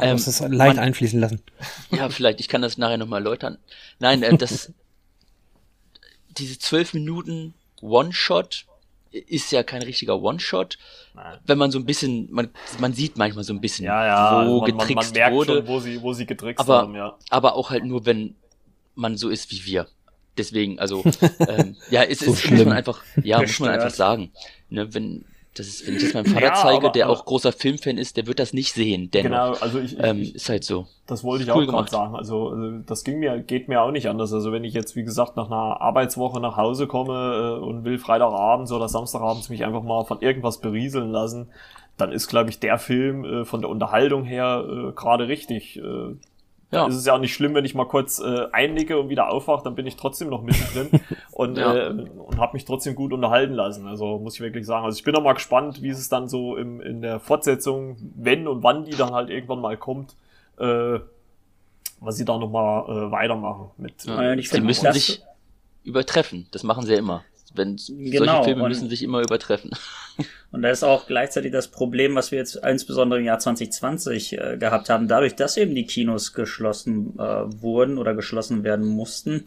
ähm, 0.01 0.11
muss 0.13 0.25
das 0.25 0.39
leicht 0.41 0.75
man, 0.75 0.79
einfließen 0.79 1.19
lassen. 1.19 1.41
Ja, 1.91 2.09
vielleicht, 2.09 2.39
ich 2.39 2.49
kann 2.49 2.61
das 2.61 2.77
nachher 2.77 2.97
nochmal 2.97 3.21
erläutern. 3.21 3.57
Nein, 3.99 4.23
äh, 4.23 4.37
das, 4.37 4.71
diese 6.37 6.59
zwölf 6.59 6.93
Minuten 6.93 7.53
One-Shot, 7.81 8.65
ist 9.11 9.51
ja 9.51 9.63
kein 9.63 9.81
richtiger 9.81 10.21
One-Shot. 10.21 10.77
Wenn 11.45 11.57
man 11.57 11.71
so 11.71 11.79
ein 11.79 11.85
bisschen, 11.85 12.27
man, 12.31 12.49
man 12.79 12.93
sieht 12.93 13.17
manchmal 13.17 13.43
so 13.43 13.53
ein 13.53 13.61
bisschen, 13.61 13.85
ja, 13.85 14.05
ja, 14.05 14.47
wo 14.47 14.61
man, 14.61 14.71
getrickst 14.71 14.95
man, 14.95 15.05
man 15.05 15.13
merkt 15.13 15.35
wurde. 15.35 15.55
Schon, 15.57 15.67
wo 15.67 15.79
sie, 15.79 16.01
wo 16.01 16.13
sie 16.13 16.25
getrickst 16.25 16.59
aber, 16.59 16.77
haben, 16.79 16.95
ja. 16.95 17.17
Aber 17.29 17.55
auch 17.55 17.69
halt 17.69 17.85
nur, 17.85 18.05
wenn 18.05 18.35
man 18.95 19.17
so 19.17 19.29
ist 19.29 19.51
wie 19.51 19.65
wir. 19.65 19.87
Deswegen, 20.37 20.79
also, 20.79 21.03
ähm, 21.47 21.75
ja, 21.89 22.03
es 22.03 22.19
so 22.19 22.31
ist, 22.31 22.49
muss 22.51 22.65
man 22.65 22.73
einfach, 22.73 23.01
ja, 23.23 23.41
muss 23.41 23.59
man 23.59 23.69
einfach 23.69 23.89
sagen. 23.89 24.31
Ne, 24.69 24.93
wenn, 24.93 25.25
Das 25.55 25.67
ist, 25.67 25.87
wenn 25.87 25.95
ich 25.95 26.03
das 26.03 26.13
meinem 26.13 26.25
Vater 26.33 26.45
ja, 26.45 26.53
zeige, 26.53 26.85
aber, 26.85 26.89
der 26.89 27.09
auch 27.09 27.25
großer 27.25 27.51
Filmfan 27.51 27.97
ist, 27.97 28.17
der 28.17 28.27
wird 28.27 28.39
das 28.39 28.53
nicht 28.53 28.73
sehen. 28.73 29.09
Dennoch. 29.11 29.29
Genau, 29.29 29.53
also 29.53 29.79
ich, 29.79 29.97
ähm, 29.99 30.21
ich, 30.21 30.35
ist 30.35 30.49
halt 30.49 30.63
so. 30.63 30.87
Das 31.07 31.23
wollte 31.23 31.43
ich 31.43 31.53
cool 31.53 31.65
auch 31.65 31.71
gerade 31.71 31.91
sagen. 31.91 32.15
Also, 32.15 32.49
also 32.49 32.79
das 32.85 33.03
ging 33.03 33.19
mir, 33.19 33.39
geht 33.39 33.67
mir 33.67 33.81
auch 33.81 33.91
nicht 33.91 34.07
anders. 34.07 34.33
Also 34.33 34.51
wenn 34.51 34.63
ich 34.63 34.73
jetzt, 34.73 34.95
wie 34.95 35.03
gesagt, 35.03 35.35
nach 35.35 35.47
einer 35.47 35.81
Arbeitswoche 35.81 36.39
nach 36.39 36.57
Hause 36.57 36.87
komme 36.87 37.57
äh, 37.59 37.63
und 37.63 37.85
will 37.85 37.97
Freitagabends 37.97 38.71
oder 38.71 38.87
Samstagabends 38.89 39.49
mich 39.49 39.65
einfach 39.65 39.83
mal 39.83 40.05
von 40.05 40.21
irgendwas 40.21 40.59
berieseln 40.59 41.11
lassen, 41.11 41.47
dann 41.97 42.11
ist, 42.11 42.27
glaube 42.27 42.49
ich, 42.49 42.59
der 42.59 42.77
Film 42.77 43.25
äh, 43.25 43.45
von 43.45 43.61
der 43.61 43.69
Unterhaltung 43.69 44.23
her 44.23 44.63
äh, 44.67 44.91
gerade 44.91 45.27
richtig. 45.27 45.77
Äh, 45.77 46.15
ja. 46.71 46.87
ist 46.87 46.95
es 46.95 47.05
ja 47.05 47.13
auch 47.13 47.19
nicht 47.19 47.33
schlimm, 47.33 47.53
wenn 47.55 47.65
ich 47.65 47.75
mal 47.75 47.87
kurz 47.87 48.19
äh, 48.19 48.47
einnicke 48.51 48.99
und 48.99 49.09
wieder 49.09 49.29
aufwache, 49.31 49.63
dann 49.63 49.75
bin 49.75 49.87
ich 49.87 49.95
trotzdem 49.95 50.29
noch 50.29 50.41
mittendrin 50.41 51.01
und, 51.31 51.57
ja. 51.57 51.75
äh, 51.75 51.89
und 51.89 52.37
habe 52.37 52.53
mich 52.53 52.65
trotzdem 52.65 52.95
gut 52.95 53.13
unterhalten 53.13 53.53
lassen. 53.53 53.87
Also 53.87 54.19
muss 54.19 54.35
ich 54.35 54.41
wirklich 54.41 54.65
sagen. 54.65 54.85
Also 54.85 54.97
ich 54.97 55.03
bin 55.03 55.15
auch 55.15 55.23
mal 55.23 55.33
gespannt, 55.33 55.81
wie 55.81 55.89
es 55.89 56.09
dann 56.09 56.27
so 56.27 56.57
im, 56.57 56.81
in 56.81 57.01
der 57.01 57.19
Fortsetzung, 57.19 57.97
wenn 58.15 58.47
und 58.47 58.63
wann 58.63 58.85
die 58.85 58.95
dann 58.95 59.13
halt 59.13 59.29
irgendwann 59.29 59.61
mal 59.61 59.77
kommt, 59.77 60.15
äh, 60.59 60.99
was 61.99 62.17
sie 62.17 62.25
da 62.25 62.37
nochmal 62.37 62.83
äh, 62.83 63.11
weitermachen. 63.11 63.71
Mit, 63.77 64.03
ja, 64.05 64.33
äh, 64.33 64.41
sie 64.41 64.61
müssen 64.61 64.91
sich 64.91 65.23
übertreffen. 65.83 66.47
Das 66.51 66.63
machen 66.63 66.85
sie 66.85 66.93
ja 66.93 66.99
immer. 66.99 67.23
Wenn 67.53 67.77
genau, 67.87 68.25
solche 68.25 68.43
Filme 68.43 68.67
müssen 68.67 68.89
sich 68.89 69.03
immer 69.03 69.21
übertreffen. 69.21 69.71
Und 70.51 70.61
da 70.61 70.69
ist 70.69 70.83
auch 70.83 71.07
gleichzeitig 71.07 71.51
das 71.51 71.67
Problem, 71.67 72.15
was 72.15 72.31
wir 72.31 72.39
jetzt 72.39 72.55
insbesondere 72.55 73.19
im 73.19 73.25
Jahr 73.25 73.39
2020 73.39 74.37
äh, 74.37 74.57
gehabt 74.57 74.89
haben, 74.89 75.07
dadurch, 75.07 75.35
dass 75.35 75.57
eben 75.57 75.75
die 75.75 75.85
Kinos 75.85 76.33
geschlossen 76.33 77.15
äh, 77.19 77.21
wurden 77.21 77.97
oder 77.97 78.15
geschlossen 78.15 78.63
werden 78.63 78.85
mussten, 78.85 79.43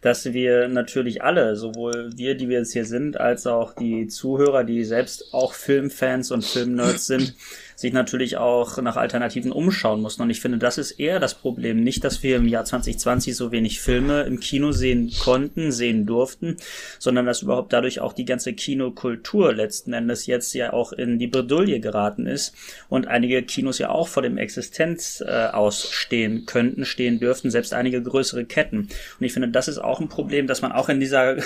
dass 0.00 0.32
wir 0.32 0.66
natürlich 0.66 1.22
alle, 1.22 1.54
sowohl 1.54 2.10
wir, 2.16 2.34
die 2.34 2.48
wir 2.48 2.58
jetzt 2.58 2.72
hier 2.72 2.84
sind, 2.84 3.18
als 3.18 3.46
auch 3.46 3.74
die 3.74 4.08
Zuhörer, 4.08 4.64
die 4.64 4.84
selbst 4.84 5.32
auch 5.32 5.54
Filmfans 5.54 6.32
und 6.32 6.44
Filmnerds 6.44 7.06
sind, 7.06 7.34
sich 7.80 7.94
natürlich 7.94 8.36
auch 8.36 8.76
nach 8.82 8.98
Alternativen 8.98 9.52
umschauen 9.52 10.02
mussten. 10.02 10.20
Und 10.20 10.28
ich 10.28 10.42
finde, 10.42 10.58
das 10.58 10.76
ist 10.76 11.00
eher 11.00 11.18
das 11.18 11.32
Problem. 11.32 11.82
Nicht, 11.82 12.04
dass 12.04 12.22
wir 12.22 12.36
im 12.36 12.46
Jahr 12.46 12.66
2020 12.66 13.34
so 13.34 13.52
wenig 13.52 13.80
Filme 13.80 14.24
im 14.24 14.38
Kino 14.38 14.70
sehen 14.72 15.10
konnten, 15.18 15.72
sehen 15.72 16.04
durften, 16.04 16.58
sondern 16.98 17.24
dass 17.24 17.40
überhaupt 17.40 17.72
dadurch 17.72 18.00
auch 18.00 18.12
die 18.12 18.26
ganze 18.26 18.52
Kinokultur 18.52 19.54
letzten 19.54 19.94
Endes 19.94 20.26
jetzt 20.26 20.52
ja 20.52 20.74
auch 20.74 20.92
in 20.92 21.18
die 21.18 21.26
Bredouille 21.26 21.80
geraten 21.80 22.26
ist 22.26 22.54
und 22.90 23.08
einige 23.08 23.42
Kinos 23.42 23.78
ja 23.78 23.88
auch 23.88 24.08
vor 24.08 24.22
dem 24.22 24.36
Existenz 24.36 25.24
äh, 25.26 25.46
ausstehen 25.46 26.44
könnten, 26.44 26.84
stehen 26.84 27.18
dürften, 27.18 27.50
selbst 27.50 27.72
einige 27.72 28.02
größere 28.02 28.44
Ketten. 28.44 28.80
Und 28.80 29.24
ich 29.24 29.32
finde, 29.32 29.48
das 29.48 29.68
ist 29.68 29.78
auch 29.78 30.00
ein 30.00 30.10
Problem, 30.10 30.46
das 30.46 30.60
man 30.60 30.72
auch 30.72 30.90
in 30.90 31.00
dieser, 31.00 31.36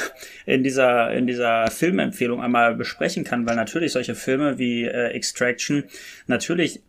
in 0.47 0.65
dieser, 0.65 1.13
in 1.13 1.29
dieser 1.29 1.71
Filmempfehlung 1.71 2.43
einmal 2.43 2.75
besprechen 2.75 3.23
kann, 3.23 3.47
weil 3.47 3.55
natürlich 3.55 3.93
solche 3.93 4.17
Filme 4.17 4.59
wie 4.59 4.83
äh, 4.83 5.11
Extraction 5.11 5.85
natürlich 6.27 6.83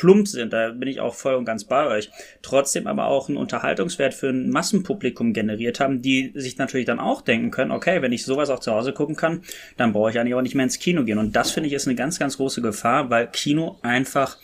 plump 0.00 0.28
sind, 0.28 0.52
da 0.52 0.70
bin 0.70 0.88
ich 0.88 1.00
auch 1.00 1.14
voll 1.14 1.34
und 1.34 1.44
ganz 1.44 1.64
bei 1.64 1.86
euch, 1.86 2.10
trotzdem 2.40 2.86
aber 2.86 3.06
auch 3.06 3.28
einen 3.28 3.36
Unterhaltungswert 3.36 4.14
für 4.14 4.30
ein 4.30 4.48
Massenpublikum 4.48 5.34
generiert 5.34 5.78
haben, 5.78 6.00
die 6.00 6.32
sich 6.34 6.56
natürlich 6.56 6.86
dann 6.86 6.98
auch 6.98 7.20
denken 7.20 7.50
können, 7.50 7.70
okay, 7.70 8.00
wenn 8.00 8.12
ich 8.12 8.24
sowas 8.24 8.48
auch 8.48 8.60
zu 8.60 8.72
Hause 8.72 8.94
gucken 8.94 9.14
kann, 9.14 9.42
dann 9.76 9.92
brauche 9.92 10.10
ich 10.10 10.18
eigentlich 10.18 10.34
auch 10.34 10.40
nicht 10.40 10.54
mehr 10.54 10.64
ins 10.64 10.78
Kino 10.78 11.04
gehen. 11.04 11.18
Und 11.18 11.36
das 11.36 11.50
finde 11.50 11.68
ich 11.68 11.74
ist 11.74 11.86
eine 11.86 11.96
ganz, 11.96 12.18
ganz 12.18 12.38
große 12.38 12.62
Gefahr, 12.62 13.10
weil 13.10 13.26
Kino 13.26 13.78
einfach 13.82 14.38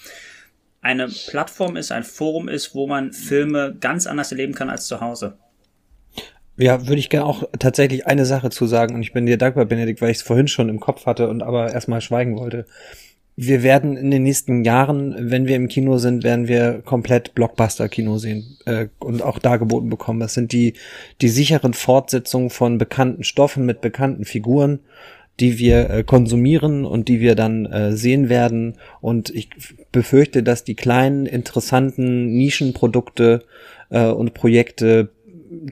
eine 0.83 1.09
Plattform 1.09 1.77
ist, 1.77 1.91
ein 1.91 2.05
Forum 2.05 2.49
ist, 2.49 2.75
wo 2.75 2.87
man 2.87 3.15
Filme 3.15 3.77
ganz 3.81 4.07
anders 4.07 4.31
erleben 4.33 4.55
kann 4.55 4.69
als 4.69 4.87
zu 4.87 5.01
Hause. 5.01 5.39
Ja, 6.59 6.87
würde 6.87 6.99
ich 6.99 7.09
gerne 7.09 7.27
auch 7.27 7.45
tatsächlich 7.59 8.07
eine 8.07 8.27
Sache 8.27 8.51
zu 8.51 8.67
sagen 8.67 8.95
und 8.95 9.03
ich 9.03 9.13
bin 9.13 9.25
dir 9.25 9.37
dankbar, 9.39 9.65
Benedikt, 9.65 10.03
weil 10.03 10.11
ich 10.11 10.19
es 10.19 10.23
vorhin 10.23 10.49
schon 10.49 10.69
im 10.69 10.81
Kopf 10.81 11.07
hatte 11.07 11.29
und 11.29 11.43
aber 11.43 11.73
erstmal 11.73 12.01
schweigen 12.03 12.39
wollte 12.39 12.67
wir 13.39 13.63
werden 13.63 13.99
in 13.99 14.11
den 14.11 14.23
nächsten 14.23 14.65
Jahren, 14.65 15.15
wenn 15.31 15.47
wir 15.47 15.57
im 15.57 15.69
Kino 15.69 15.99
sind, 15.99 16.25
werden 16.25 16.49
wir 16.49 16.81
komplett 16.83 17.35
Blockbuster-Kino 17.35 18.17
sehen 18.17 18.57
äh, 18.65 18.87
und 18.99 19.23
auch 19.23 19.39
dargeboten 19.39 19.91
bekommen. 19.91 20.21
Das 20.21 20.33
sind 20.33 20.53
die, 20.53 20.73
die 21.21 21.29
sicheren 21.29 21.75
Fortsetzungen 21.75 22.49
von 22.49 22.79
bekannten 22.79 23.25
Stoffen 23.25 23.67
mit 23.67 23.83
bekannten 23.83 24.25
Figuren, 24.25 24.81
die 25.39 25.59
wir 25.59 25.91
äh, 25.91 26.03
konsumieren 26.03 26.87
und 26.87 27.09
die 27.09 27.21
wir 27.21 27.35
dann 27.35 27.67
äh, 27.67 27.93
sehen 27.93 28.31
werden. 28.31 28.79
Und 29.03 29.29
ich 29.29 29.51
befürchte, 29.93 30.43
dass 30.43 30.65
die 30.65 30.75
kleinen, 30.75 31.27
interessanten 31.27 32.35
Nischenprodukte 32.39 33.45
äh, 33.91 34.07
und 34.07 34.33
Projekte 34.33 35.11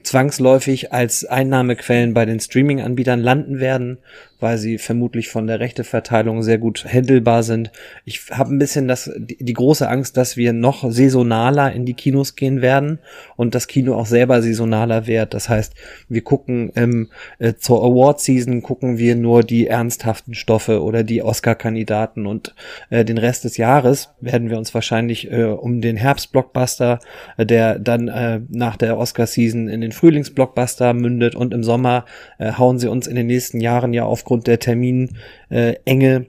zwangsläufig 0.03 0.93
als 0.93 1.25
Einnahmequellen 1.25 2.13
bei 2.13 2.25
den 2.25 2.39
Streaming-Anbietern 2.39 3.19
landen 3.19 3.59
werden 3.59 3.97
weil 4.45 4.59
sie 4.59 4.77
vermutlich 4.77 5.29
von 5.29 5.47
der 5.47 5.59
Rechteverteilung 5.59 6.43
sehr 6.43 6.59
gut 6.59 6.85
handelbar 6.85 7.41
sind. 7.41 7.71
Ich 8.05 8.29
habe 8.29 8.53
ein 8.53 8.59
bisschen 8.59 8.87
das, 8.87 9.11
die, 9.17 9.43
die, 9.43 9.53
große 9.53 9.89
Angst, 9.89 10.17
dass 10.17 10.37
wir 10.37 10.53
noch 10.53 10.83
saisonaler 10.91 11.73
in 11.73 11.87
die 11.87 11.95
Kinos 11.95 12.35
gehen 12.35 12.61
werden 12.61 12.99
und 13.37 13.55
das 13.55 13.65
Kino 13.65 13.95
auch 13.95 14.05
selber 14.05 14.43
saisonaler 14.43 15.07
wird. 15.07 15.33
Das 15.33 15.49
heißt, 15.49 15.73
wir 16.09 16.21
gucken 16.21 16.71
ähm, 16.75 17.09
äh, 17.39 17.55
zur 17.55 17.83
Award 17.83 18.19
Season 18.19 18.61
gucken 18.61 18.99
wir 18.99 19.15
nur 19.15 19.41
die 19.41 19.65
ernsthaften 19.65 20.35
Stoffe 20.35 20.83
oder 20.83 21.01
die 21.01 21.23
Oscar-Kandidaten 21.23 22.27
und 22.27 22.53
äh, 22.91 23.03
den 23.03 23.17
Rest 23.17 23.45
des 23.45 23.57
Jahres 23.57 24.09
werden 24.21 24.51
wir 24.51 24.59
uns 24.59 24.75
wahrscheinlich 24.75 25.31
äh, 25.31 25.45
um 25.45 25.81
den 25.81 25.97
Herbst-Blockbuster, 25.97 26.99
äh, 27.37 27.47
der 27.47 27.79
dann 27.79 28.09
äh, 28.09 28.41
nach 28.49 28.77
der 28.77 28.99
Oscar-Season 28.99 29.69
in 29.69 29.81
den 29.81 29.91
Frühlings-Blockbuster 29.91 30.93
mündet 30.93 31.33
und 31.33 31.51
im 31.51 31.63
Sommer 31.63 32.05
äh, 32.37 32.51
hauen 32.51 32.77
sie 32.77 32.89
uns 32.89 33.07
in 33.07 33.15
den 33.15 33.25
nächsten 33.25 33.59
Jahren 33.59 33.91
ja 33.91 34.05
auf 34.05 34.23
aufgrund 34.35 34.47
der 34.47 34.59
Terminenge 34.59 35.09
äh, 35.49 36.21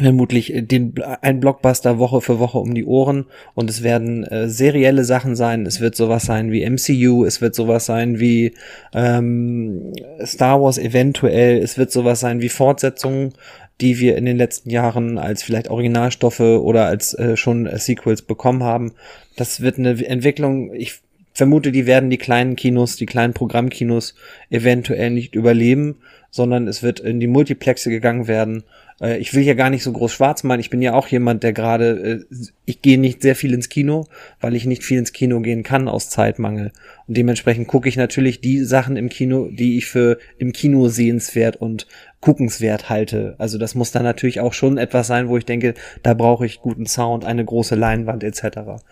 vermutlich 0.00 0.52
den 0.54 0.94
ein 1.22 1.40
Blockbuster 1.40 1.98
Woche 1.98 2.20
für 2.20 2.38
Woche 2.38 2.58
um 2.58 2.74
die 2.74 2.84
Ohren 2.84 3.26
und 3.54 3.68
es 3.68 3.82
werden 3.82 4.24
äh, 4.24 4.48
serielle 4.48 5.04
Sachen 5.04 5.34
sein. 5.34 5.66
Es 5.66 5.80
wird 5.80 5.96
sowas 5.96 6.24
sein 6.24 6.52
wie 6.52 6.68
MCU, 6.68 7.24
es 7.24 7.40
wird 7.40 7.54
sowas 7.54 7.86
sein 7.86 8.20
wie 8.20 8.54
ähm, 8.94 9.92
Star 10.24 10.62
Wars 10.62 10.78
eventuell, 10.78 11.58
es 11.58 11.78
wird 11.78 11.90
sowas 11.90 12.20
sein 12.20 12.40
wie 12.40 12.48
Fortsetzungen, 12.48 13.32
die 13.80 13.98
wir 13.98 14.16
in 14.16 14.24
den 14.24 14.36
letzten 14.36 14.70
Jahren 14.70 15.18
als 15.18 15.42
vielleicht 15.42 15.68
Originalstoffe 15.68 16.40
oder 16.40 16.86
als 16.86 17.14
äh, 17.14 17.36
schon 17.36 17.66
äh, 17.66 17.78
Sequels 17.78 18.22
bekommen 18.22 18.62
haben. 18.62 18.92
Das 19.36 19.60
wird 19.60 19.78
eine 19.78 20.04
Entwicklung. 20.04 20.72
Ich 20.74 21.00
vermute, 21.32 21.72
die 21.72 21.86
werden 21.86 22.10
die 22.10 22.18
kleinen 22.18 22.54
Kinos, 22.54 22.96
die 22.96 23.06
kleinen 23.06 23.34
Programmkinos 23.34 24.14
eventuell 24.50 25.10
nicht 25.10 25.34
überleben 25.34 25.96
sondern 26.30 26.68
es 26.68 26.82
wird 26.82 27.00
in 27.00 27.20
die 27.20 27.26
Multiplexe 27.26 27.90
gegangen 27.90 28.28
werden. 28.28 28.64
Äh, 29.00 29.18
ich 29.18 29.34
will 29.34 29.42
hier 29.42 29.54
gar 29.54 29.70
nicht 29.70 29.82
so 29.82 29.92
groß 29.92 30.12
schwarz 30.12 30.44
malen. 30.44 30.60
Ich 30.60 30.70
bin 30.70 30.82
ja 30.82 30.94
auch 30.94 31.08
jemand, 31.08 31.42
der 31.42 31.52
gerade, 31.52 32.24
äh, 32.30 32.36
ich 32.64 32.82
gehe 32.82 32.98
nicht 32.98 33.22
sehr 33.22 33.34
viel 33.34 33.54
ins 33.54 33.68
Kino, 33.68 34.06
weil 34.40 34.54
ich 34.54 34.66
nicht 34.66 34.84
viel 34.84 34.98
ins 34.98 35.12
Kino 35.12 35.40
gehen 35.40 35.62
kann 35.62 35.88
aus 35.88 36.10
Zeitmangel. 36.10 36.72
Und 37.06 37.16
dementsprechend 37.16 37.68
gucke 37.68 37.88
ich 37.88 37.96
natürlich 37.96 38.40
die 38.40 38.62
Sachen 38.64 38.96
im 38.96 39.08
Kino, 39.08 39.48
die 39.50 39.78
ich 39.78 39.86
für 39.86 40.18
im 40.38 40.52
Kino 40.52 40.88
sehenswert 40.88 41.56
und 41.56 41.86
guckenswert 42.20 42.90
halte. 42.90 43.34
Also 43.38 43.58
das 43.58 43.74
muss 43.74 43.92
dann 43.92 44.02
natürlich 44.02 44.40
auch 44.40 44.52
schon 44.52 44.76
etwas 44.76 45.06
sein, 45.06 45.28
wo 45.28 45.36
ich 45.36 45.44
denke, 45.44 45.74
da 46.02 46.14
brauche 46.14 46.44
ich 46.46 46.60
guten 46.60 46.86
Sound, 46.86 47.24
eine 47.24 47.44
große 47.44 47.76
Leinwand 47.76 48.24
etc. 48.24 48.82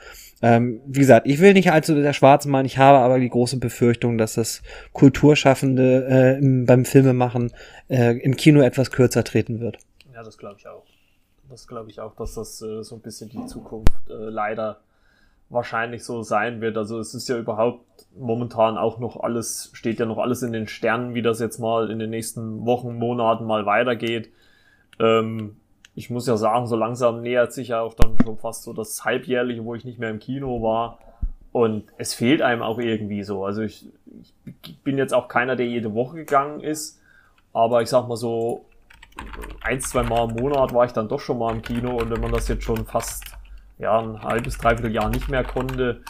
Ähm, 0.43 0.80
wie 0.87 1.01
gesagt, 1.01 1.26
ich 1.26 1.41
will 1.41 1.55
nicht 1.55 1.72
allzu 1.72 1.95
der 1.95 2.12
Schwarze 2.12 2.49
malen, 2.49 2.66
ich 2.66 2.76
habe 2.78 2.99
aber 2.99 3.18
die 3.18 3.30
große 3.30 3.59
Befürchtung, 3.59 4.18
dass 4.18 4.34
das 4.34 4.62
Kulturschaffende 4.93 6.07
äh, 6.09 6.39
im, 6.39 6.66
beim 6.66 6.84
Filmemachen 6.84 7.53
äh, 7.89 8.18
im 8.18 8.37
Kino 8.37 8.61
etwas 8.61 8.91
kürzer 8.91 9.24
treten 9.24 9.61
wird. 9.61 9.78
Ja, 10.12 10.22
das 10.22 10.37
glaube 10.37 10.57
ich 10.59 10.68
auch. 10.68 10.84
Das 11.49 11.66
glaube 11.66 11.91
ich 11.91 12.01
auch, 12.01 12.14
dass 12.16 12.34
das 12.34 12.61
äh, 12.61 12.82
so 12.82 12.97
ein 12.97 13.01
bisschen 13.01 13.30
die 13.30 13.47
Zukunft 13.47 14.11
äh, 14.11 14.12
leider 14.12 14.80
wahrscheinlich 15.49 16.05
so 16.05 16.22
sein 16.22 16.61
wird. 16.61 16.76
Also 16.76 16.99
es 16.99 17.14
ist 17.14 17.28
ja 17.28 17.39
überhaupt 17.39 17.84
momentan 18.18 18.76
auch 18.76 18.99
noch 18.99 19.20
alles, 19.20 19.70
steht 19.72 20.01
ja 20.01 20.07
noch 20.07 20.18
alles 20.18 20.43
in 20.43 20.53
den 20.53 20.66
Sternen, 20.66 21.14
wie 21.14 21.22
das 21.22 21.39
jetzt 21.39 21.59
mal 21.59 21.91
in 21.91 21.99
den 21.99 22.11
nächsten 22.11 22.66
Wochen, 22.66 22.97
Monaten 22.97 23.45
mal 23.45 23.64
weitergeht. 23.64 24.30
Ähm, 24.99 25.57
ich 25.97 26.11
muss 26.11 26.26
ja 26.26 26.36
sagen, 26.36 26.66
so 26.66 26.76
langsam 26.76 27.22
nähert 27.22 27.55
sich 27.55 27.68
ja 27.68 27.80
auch 27.80 27.94
dann 27.94 28.16
schon 28.22 28.36
fast 28.36 28.64
so 28.64 28.74
das 28.74 29.05
Halbjährliche, 29.05 29.64
wo 29.64 29.74
ich 29.74 29.86
nicht 29.86 29.99
mehr 29.99 30.11
im 30.11 30.18
Kino 30.18 30.62
war. 30.62 30.99
Und 31.53 31.84
es 31.97 32.12
fehlt 32.12 32.42
einem 32.42 32.61
auch 32.61 32.78
irgendwie 32.78 33.22
so. 33.22 33.47
Also 33.47 33.62
ich, 33.62 33.88
ich 34.44 34.78
bin 34.80 34.99
jetzt 34.99 35.14
auch 35.14 35.26
keiner, 35.26 35.57
der 35.57 35.66
jede 35.66 35.94
Woche 35.94 36.16
gegangen 36.16 36.61
ist. 36.61 37.01
Aber 37.55 37.80
ich 37.80 37.88
sag 37.88 38.07
mal 38.09 38.16
so, 38.16 38.66
ein, 39.62 39.80
zwei 39.80 40.03
Mal 40.03 40.28
im 40.28 40.36
Monat 40.36 40.74
war 40.74 40.84
ich 40.84 40.92
dann 40.92 41.09
doch 41.09 41.20
schon 41.20 41.38
mal 41.38 41.55
im 41.55 41.62
Kino. 41.62 41.97
Und 41.97 42.11
wenn 42.11 42.20
man 42.20 42.30
das 42.32 42.47
jetzt 42.49 42.64
schon 42.64 42.84
fast 42.84 43.24
ja, 43.78 43.99
ein 43.99 44.22
halbes, 44.22 44.59
dreiviertel 44.59 44.92
Jahr 44.92 45.09
nicht 45.09 45.30
mehr 45.30 45.44
konnte, 45.44 46.03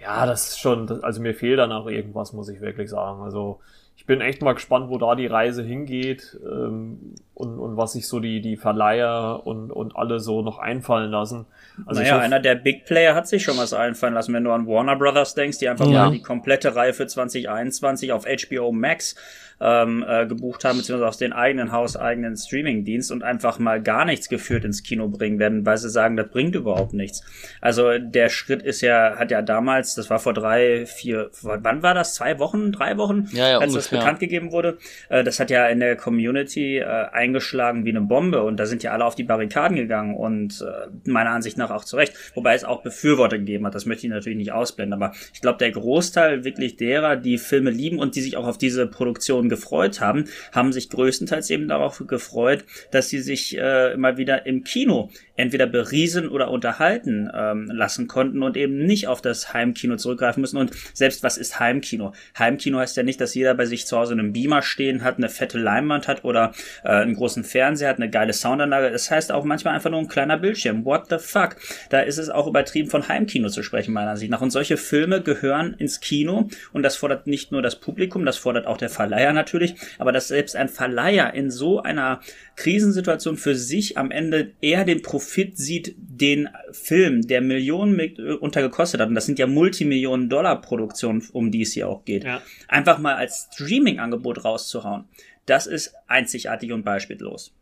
ja, 0.00 0.24
das 0.24 0.50
ist 0.50 0.60
schon, 0.60 1.02
also 1.02 1.20
mir 1.20 1.34
fehlt 1.34 1.58
dann 1.58 1.72
auch 1.72 1.88
irgendwas, 1.88 2.32
muss 2.32 2.48
ich 2.48 2.60
wirklich 2.60 2.90
sagen. 2.90 3.22
Also 3.22 3.58
ich 3.96 4.06
bin 4.06 4.20
echt 4.20 4.42
mal 4.42 4.54
gespannt, 4.54 4.88
wo 4.88 4.98
da 4.98 5.16
die 5.16 5.26
Reise 5.26 5.62
hingeht. 5.62 6.38
Ähm, 6.44 7.14
und, 7.34 7.58
und 7.58 7.76
was 7.76 7.92
sich 7.92 8.06
so 8.06 8.20
die, 8.20 8.40
die 8.40 8.56
Verleiher 8.56 9.40
und, 9.44 9.70
und 9.70 9.96
alle 9.96 10.20
so 10.20 10.42
noch 10.42 10.58
einfallen 10.58 11.10
lassen. 11.10 11.46
Also 11.86 12.00
naja, 12.00 12.14
hoffe, 12.14 12.24
einer 12.24 12.40
der 12.40 12.54
Big 12.54 12.84
Player 12.84 13.14
hat 13.14 13.26
sich 13.26 13.42
schon 13.42 13.56
was 13.56 13.72
einfallen 13.72 14.14
lassen, 14.14 14.34
wenn 14.34 14.44
du 14.44 14.50
an 14.52 14.66
Warner 14.66 14.96
Brothers 14.96 15.34
denkst, 15.34 15.58
die 15.58 15.68
einfach 15.68 15.86
ja. 15.86 16.04
mal 16.04 16.12
die 16.12 16.22
komplette 16.22 16.74
Reihe 16.76 16.92
für 16.92 17.06
2021 17.06 18.12
auf 18.12 18.24
HBO 18.26 18.72
Max 18.72 19.16
ähm, 19.62 20.04
äh, 20.06 20.26
gebucht 20.26 20.64
haben, 20.64 20.78
beziehungsweise 20.78 21.08
aus 21.08 21.18
den 21.18 21.32
eigenen 21.32 21.70
hauseigenen 21.70 22.36
Streaming-Dienst 22.36 23.12
und 23.12 23.22
einfach 23.22 23.60
mal 23.60 23.80
gar 23.80 24.04
nichts 24.04 24.28
geführt 24.28 24.64
ins 24.64 24.82
Kino 24.82 25.08
bringen 25.08 25.38
werden, 25.38 25.64
weil 25.64 25.78
sie 25.78 25.88
sagen, 25.88 26.16
das 26.16 26.28
bringt 26.28 26.56
überhaupt 26.56 26.94
nichts. 26.94 27.22
Also 27.60 27.98
der 27.98 28.28
Schritt 28.28 28.62
ist 28.62 28.80
ja, 28.80 29.16
hat 29.16 29.30
ja 29.30 29.40
damals, 29.40 29.94
das 29.94 30.10
war 30.10 30.18
vor 30.18 30.34
drei, 30.34 30.84
vier, 30.86 31.30
wann 31.42 31.82
war 31.82 31.94
das? 31.94 32.14
Zwei 32.14 32.40
Wochen, 32.40 32.72
drei 32.72 32.96
Wochen, 32.96 33.28
ja, 33.32 33.50
ja, 33.50 33.58
als 33.58 33.72
ungefähr. 33.72 33.78
das 33.78 33.88
bekannt 33.88 34.20
gegeben 34.20 34.50
wurde. 34.50 34.78
Äh, 35.08 35.22
das 35.22 35.38
hat 35.38 35.50
ja 35.50 35.66
in 35.68 35.78
der 35.78 35.96
Community 35.96 36.78
äh, 36.78 36.84
eingeschlagen 37.22 37.84
wie 37.84 37.90
eine 37.90 38.00
Bombe 38.00 38.42
und 38.42 38.58
da 38.58 38.66
sind 38.66 38.82
ja 38.82 38.92
alle 38.92 39.04
auf 39.04 39.14
die 39.14 39.22
Barrikaden 39.22 39.76
gegangen 39.76 40.16
und 40.16 40.60
äh, 40.60 41.10
meiner 41.10 41.30
Ansicht 41.30 41.56
nach 41.56 41.70
auch 41.70 41.84
zurecht. 41.84 42.14
Wobei 42.34 42.54
es 42.54 42.64
auch 42.64 42.82
Befürworter 42.82 43.38
gegeben 43.38 43.66
hat, 43.66 43.74
das 43.74 43.86
möchte 43.86 44.06
ich 44.06 44.12
natürlich 44.12 44.36
nicht 44.36 44.52
ausblenden, 44.52 45.00
aber 45.00 45.14
ich 45.32 45.40
glaube, 45.40 45.58
der 45.58 45.70
Großteil 45.70 46.44
wirklich 46.44 46.76
derer, 46.76 47.16
die 47.16 47.38
Filme 47.38 47.70
lieben 47.70 47.98
und 47.98 48.16
die 48.16 48.20
sich 48.20 48.36
auch 48.36 48.46
auf 48.46 48.58
diese 48.58 48.86
Produktion 48.86 49.48
gefreut 49.48 50.00
haben, 50.00 50.24
haben 50.52 50.72
sich 50.72 50.90
größtenteils 50.90 51.50
eben 51.50 51.68
darauf 51.68 52.02
gefreut, 52.06 52.64
dass 52.90 53.08
sie 53.08 53.20
sich 53.20 53.56
äh, 53.56 53.92
immer 53.92 54.16
wieder 54.16 54.44
im 54.46 54.64
Kino 54.64 55.10
entweder 55.36 55.66
beriesen 55.66 56.28
oder 56.28 56.50
unterhalten 56.50 57.30
ähm, 57.34 57.70
lassen 57.72 58.06
konnten 58.06 58.42
und 58.42 58.56
eben 58.56 58.84
nicht 58.84 59.08
auf 59.08 59.22
das 59.22 59.52
Heimkino 59.54 59.96
zurückgreifen 59.96 60.40
müssen. 60.40 60.58
Und 60.58 60.72
selbst 60.92 61.22
was 61.22 61.38
ist 61.38 61.58
Heimkino? 61.58 62.12
Heimkino 62.38 62.78
heißt 62.78 62.96
ja 62.96 63.02
nicht, 63.02 63.20
dass 63.20 63.34
jeder 63.34 63.54
bei 63.54 63.64
sich 63.64 63.86
zu 63.86 63.96
Hause 63.96 64.12
einen 64.12 64.32
Beamer 64.32 64.62
stehen 64.62 65.02
hat, 65.02 65.16
eine 65.16 65.28
fette 65.28 65.58
Leinwand 65.58 66.08
hat 66.08 66.24
oder 66.24 66.52
äh, 66.84 66.88
einen 66.88 67.14
großen 67.14 67.44
Fernseher 67.44 67.88
hat, 67.88 67.96
eine 67.96 68.10
geile 68.10 68.32
Soundanlage. 68.32 68.90
Das 68.90 69.10
heißt 69.10 69.32
auch 69.32 69.44
manchmal 69.44 69.74
einfach 69.74 69.90
nur 69.90 70.00
ein 70.00 70.08
kleiner 70.08 70.36
Bildschirm. 70.36 70.84
What 70.84 71.06
the 71.08 71.18
fuck? 71.18 71.56
Da 71.90 72.00
ist 72.00 72.18
es 72.18 72.28
auch 72.28 72.46
übertrieben 72.46 72.90
von 72.90 73.08
Heimkino 73.08 73.48
zu 73.48 73.62
sprechen, 73.62 73.94
meiner 73.94 74.10
Ansicht 74.10 74.30
nach. 74.30 74.42
Und 74.42 74.50
solche 74.50 74.76
Filme 74.76 75.22
gehören 75.22 75.74
ins 75.74 76.00
Kino 76.00 76.48
und 76.72 76.82
das 76.82 76.96
fordert 76.96 77.26
nicht 77.26 77.52
nur 77.52 77.62
das 77.62 77.80
Publikum, 77.80 78.26
das 78.26 78.36
fordert 78.36 78.66
auch 78.66 78.76
der 78.76 78.90
Verleiher 78.90 79.32
natürlich, 79.32 79.74
aber 79.98 80.12
dass 80.12 80.28
selbst 80.28 80.56
ein 80.56 80.68
Verleiher 80.68 81.32
in 81.34 81.50
so 81.50 81.82
einer 81.82 82.20
Krisensituation 82.56 83.36
für 83.36 83.54
sich 83.54 83.96
am 83.96 84.10
Ende 84.10 84.52
eher 84.60 84.84
den 84.84 85.00
Profit 85.02 85.21
sieht, 85.22 85.94
den 85.96 86.48
Film, 86.70 87.26
der 87.26 87.40
Millionen 87.40 87.98
untergekostet 88.40 89.00
hat, 89.00 89.08
und 89.08 89.14
das 89.14 89.26
sind 89.26 89.38
ja 89.38 89.46
Multimillionen-Dollar-Produktionen, 89.46 91.22
um 91.32 91.50
die 91.50 91.62
es 91.62 91.72
hier 91.72 91.88
auch 91.88 92.04
geht, 92.04 92.24
ja. 92.24 92.40
einfach 92.68 92.98
mal 92.98 93.14
als 93.14 93.48
Streaming-Angebot 93.52 94.44
rauszuhauen, 94.44 95.04
das 95.46 95.66
ist 95.66 95.94
einzigartig 96.06 96.72
und 96.72 96.84
beispiellos. 96.84 97.52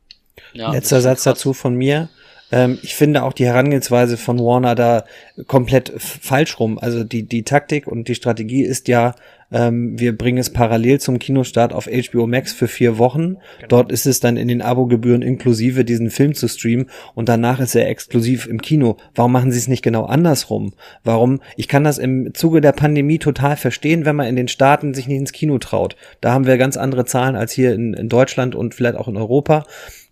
Ja, 0.53 0.73
Letzter 0.73 1.01
Satz 1.01 1.25
krass. 1.25 1.35
dazu 1.35 1.53
von 1.53 1.75
mir. 1.75 2.09
Ähm, 2.53 2.79
ich 2.83 2.95
finde 2.95 3.23
auch 3.23 3.33
die 3.33 3.47
Herangehensweise 3.47 4.17
von 4.17 4.39
Warner 4.39 4.75
da 4.75 5.05
komplett 5.47 5.93
falsch 5.99 6.59
rum. 6.59 6.79
Also 6.79 7.05
die, 7.05 7.23
die 7.23 7.43
Taktik 7.43 7.87
und 7.87 8.09
die 8.09 8.15
Strategie 8.15 8.63
ist 8.63 8.89
ja, 8.89 9.15
ähm, 9.53 9.99
wir 9.99 10.17
bringen 10.17 10.39
es 10.39 10.51
parallel 10.51 11.01
zum 11.01 11.19
Kinostart 11.19 11.73
auf 11.73 11.87
HBO 11.87 12.27
Max 12.27 12.53
für 12.53 12.69
vier 12.69 12.99
Wochen. 12.99 13.37
Genau. 13.57 13.69
Dort 13.69 13.93
ist 13.93 14.07
es 14.07 14.21
dann 14.21 14.37
in 14.37 14.49
den 14.49 14.63
Abogebühren 14.63 15.23
inklusive 15.23 15.85
diesen 15.85 16.11
Film 16.11 16.35
zu 16.35 16.49
streamen 16.49 16.87
und 17.15 17.29
danach 17.29 17.61
ist 17.61 17.75
er 17.75 17.89
exklusiv 17.89 18.47
im 18.47 18.63
Kino. 18.63 18.97
Warum 19.15 19.33
machen 19.33 19.53
sie 19.53 19.59
es 19.59 19.69
nicht 19.69 19.83
genau 19.83 20.05
andersrum? 20.05 20.73
Warum? 21.05 21.41
Ich 21.57 21.69
kann 21.69 21.85
das 21.85 21.99
im 21.99 22.33
Zuge 22.35 22.61
der 22.61 22.73
Pandemie 22.73 23.19
total 23.19 23.57
verstehen, 23.57 24.05
wenn 24.05 24.17
man 24.17 24.27
in 24.27 24.37
den 24.37 24.49
Staaten 24.49 24.95
sich 24.95 25.09
nicht 25.09 25.19
ins 25.19 25.33
Kino 25.33 25.59
traut. 25.59 25.97
Da 26.21 26.33
haben 26.33 26.47
wir 26.47 26.59
ganz 26.59 26.77
andere 26.77 27.05
Zahlen 27.05 27.37
als 27.37 27.53
hier 27.53 27.75
in, 27.75 27.95
in 27.95 28.09
Deutschland 28.09 28.55
und 28.55 28.75
vielleicht 28.75 28.97
auch 28.97 29.09
in 29.09 29.17
Europa. 29.17 29.65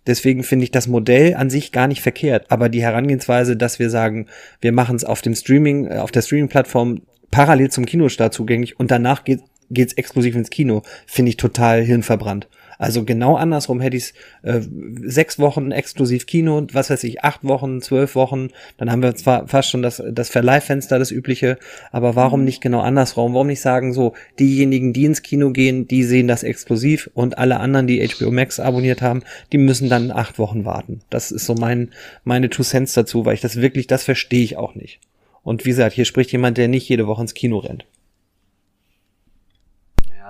Deswegen 0.07 0.43
finde 0.43 0.63
ich 0.63 0.71
das 0.71 0.87
Modell 0.87 1.35
an 1.35 1.49
sich 1.49 1.71
gar 1.71 1.87
nicht 1.87 2.01
verkehrt. 2.01 2.45
Aber 2.49 2.69
die 2.69 2.81
Herangehensweise, 2.81 3.55
dass 3.55 3.79
wir 3.79 3.89
sagen, 3.89 4.27
wir 4.59 4.71
machen 4.71 4.95
es 4.95 5.03
auf 5.03 5.21
dem 5.21 5.35
Streaming, 5.35 5.85
äh, 5.85 5.97
auf 5.97 6.11
der 6.11 6.21
Streaming-Plattform 6.21 7.01
parallel 7.31 7.69
zum 7.71 7.85
Kinostart 7.85 8.33
zugänglich 8.33 8.79
und 8.79 8.91
danach 8.91 9.23
geht 9.23 9.41
geht's 9.71 9.93
exklusiv 9.93 10.35
ins 10.35 10.49
Kino, 10.49 10.81
finde 11.05 11.29
ich 11.29 11.37
total 11.37 11.83
hirnverbrannt. 11.83 12.47
Also 12.79 13.03
genau 13.03 13.35
andersrum 13.35 13.81
hätte 13.81 13.97
ich 13.97 14.13
äh, 14.41 14.61
sechs 15.03 15.37
Wochen 15.37 15.71
exklusiv 15.71 16.25
Kino, 16.25 16.65
was 16.71 16.89
weiß 16.89 17.03
ich, 17.03 17.25
acht 17.25 17.43
Wochen, 17.43 17.81
zwölf 17.81 18.15
Wochen, 18.15 18.51
dann 18.77 18.89
haben 18.89 19.01
wir 19.01 19.13
zwar 19.15 19.49
fast 19.49 19.69
schon 19.69 19.81
das, 19.81 20.01
das 20.09 20.29
Verleihfenster, 20.29 20.97
das 20.97 21.11
übliche, 21.11 21.57
aber 21.91 22.15
warum 22.15 22.39
mhm. 22.39 22.45
nicht 22.45 22.61
genau 22.61 22.79
andersrum? 22.79 23.33
Warum 23.33 23.47
nicht 23.47 23.59
sagen 23.59 23.91
so, 23.91 24.13
diejenigen, 24.39 24.93
die 24.93 25.03
ins 25.03 25.23
Kino 25.23 25.51
gehen, 25.51 25.89
die 25.89 26.05
sehen 26.05 26.29
das 26.29 26.43
exklusiv 26.43 27.09
und 27.13 27.37
alle 27.37 27.59
anderen, 27.59 27.85
die 27.85 28.07
HBO 28.07 28.31
Max 28.31 28.61
abonniert 28.61 29.01
haben, 29.01 29.23
die 29.51 29.57
müssen 29.57 29.89
dann 29.89 30.09
acht 30.09 30.39
Wochen 30.39 30.63
warten. 30.63 31.01
Das 31.09 31.33
ist 31.33 31.45
so 31.45 31.55
mein, 31.55 31.89
meine 32.23 32.49
Two 32.49 32.63
Cents 32.63 32.93
dazu, 32.93 33.25
weil 33.25 33.33
ich 33.33 33.41
das 33.41 33.57
wirklich, 33.57 33.87
das 33.87 34.05
verstehe 34.05 34.43
ich 34.43 34.55
auch 34.55 34.75
nicht. 34.75 35.01
Und 35.49 35.65
wie 35.65 35.69
gesagt, 35.69 35.95
hier 35.95 36.05
spricht 36.05 36.31
jemand, 36.31 36.59
der 36.59 36.67
nicht 36.67 36.87
jede 36.87 37.07
Woche 37.07 37.23
ins 37.23 37.33
Kino 37.33 37.57
rennt 37.57 37.85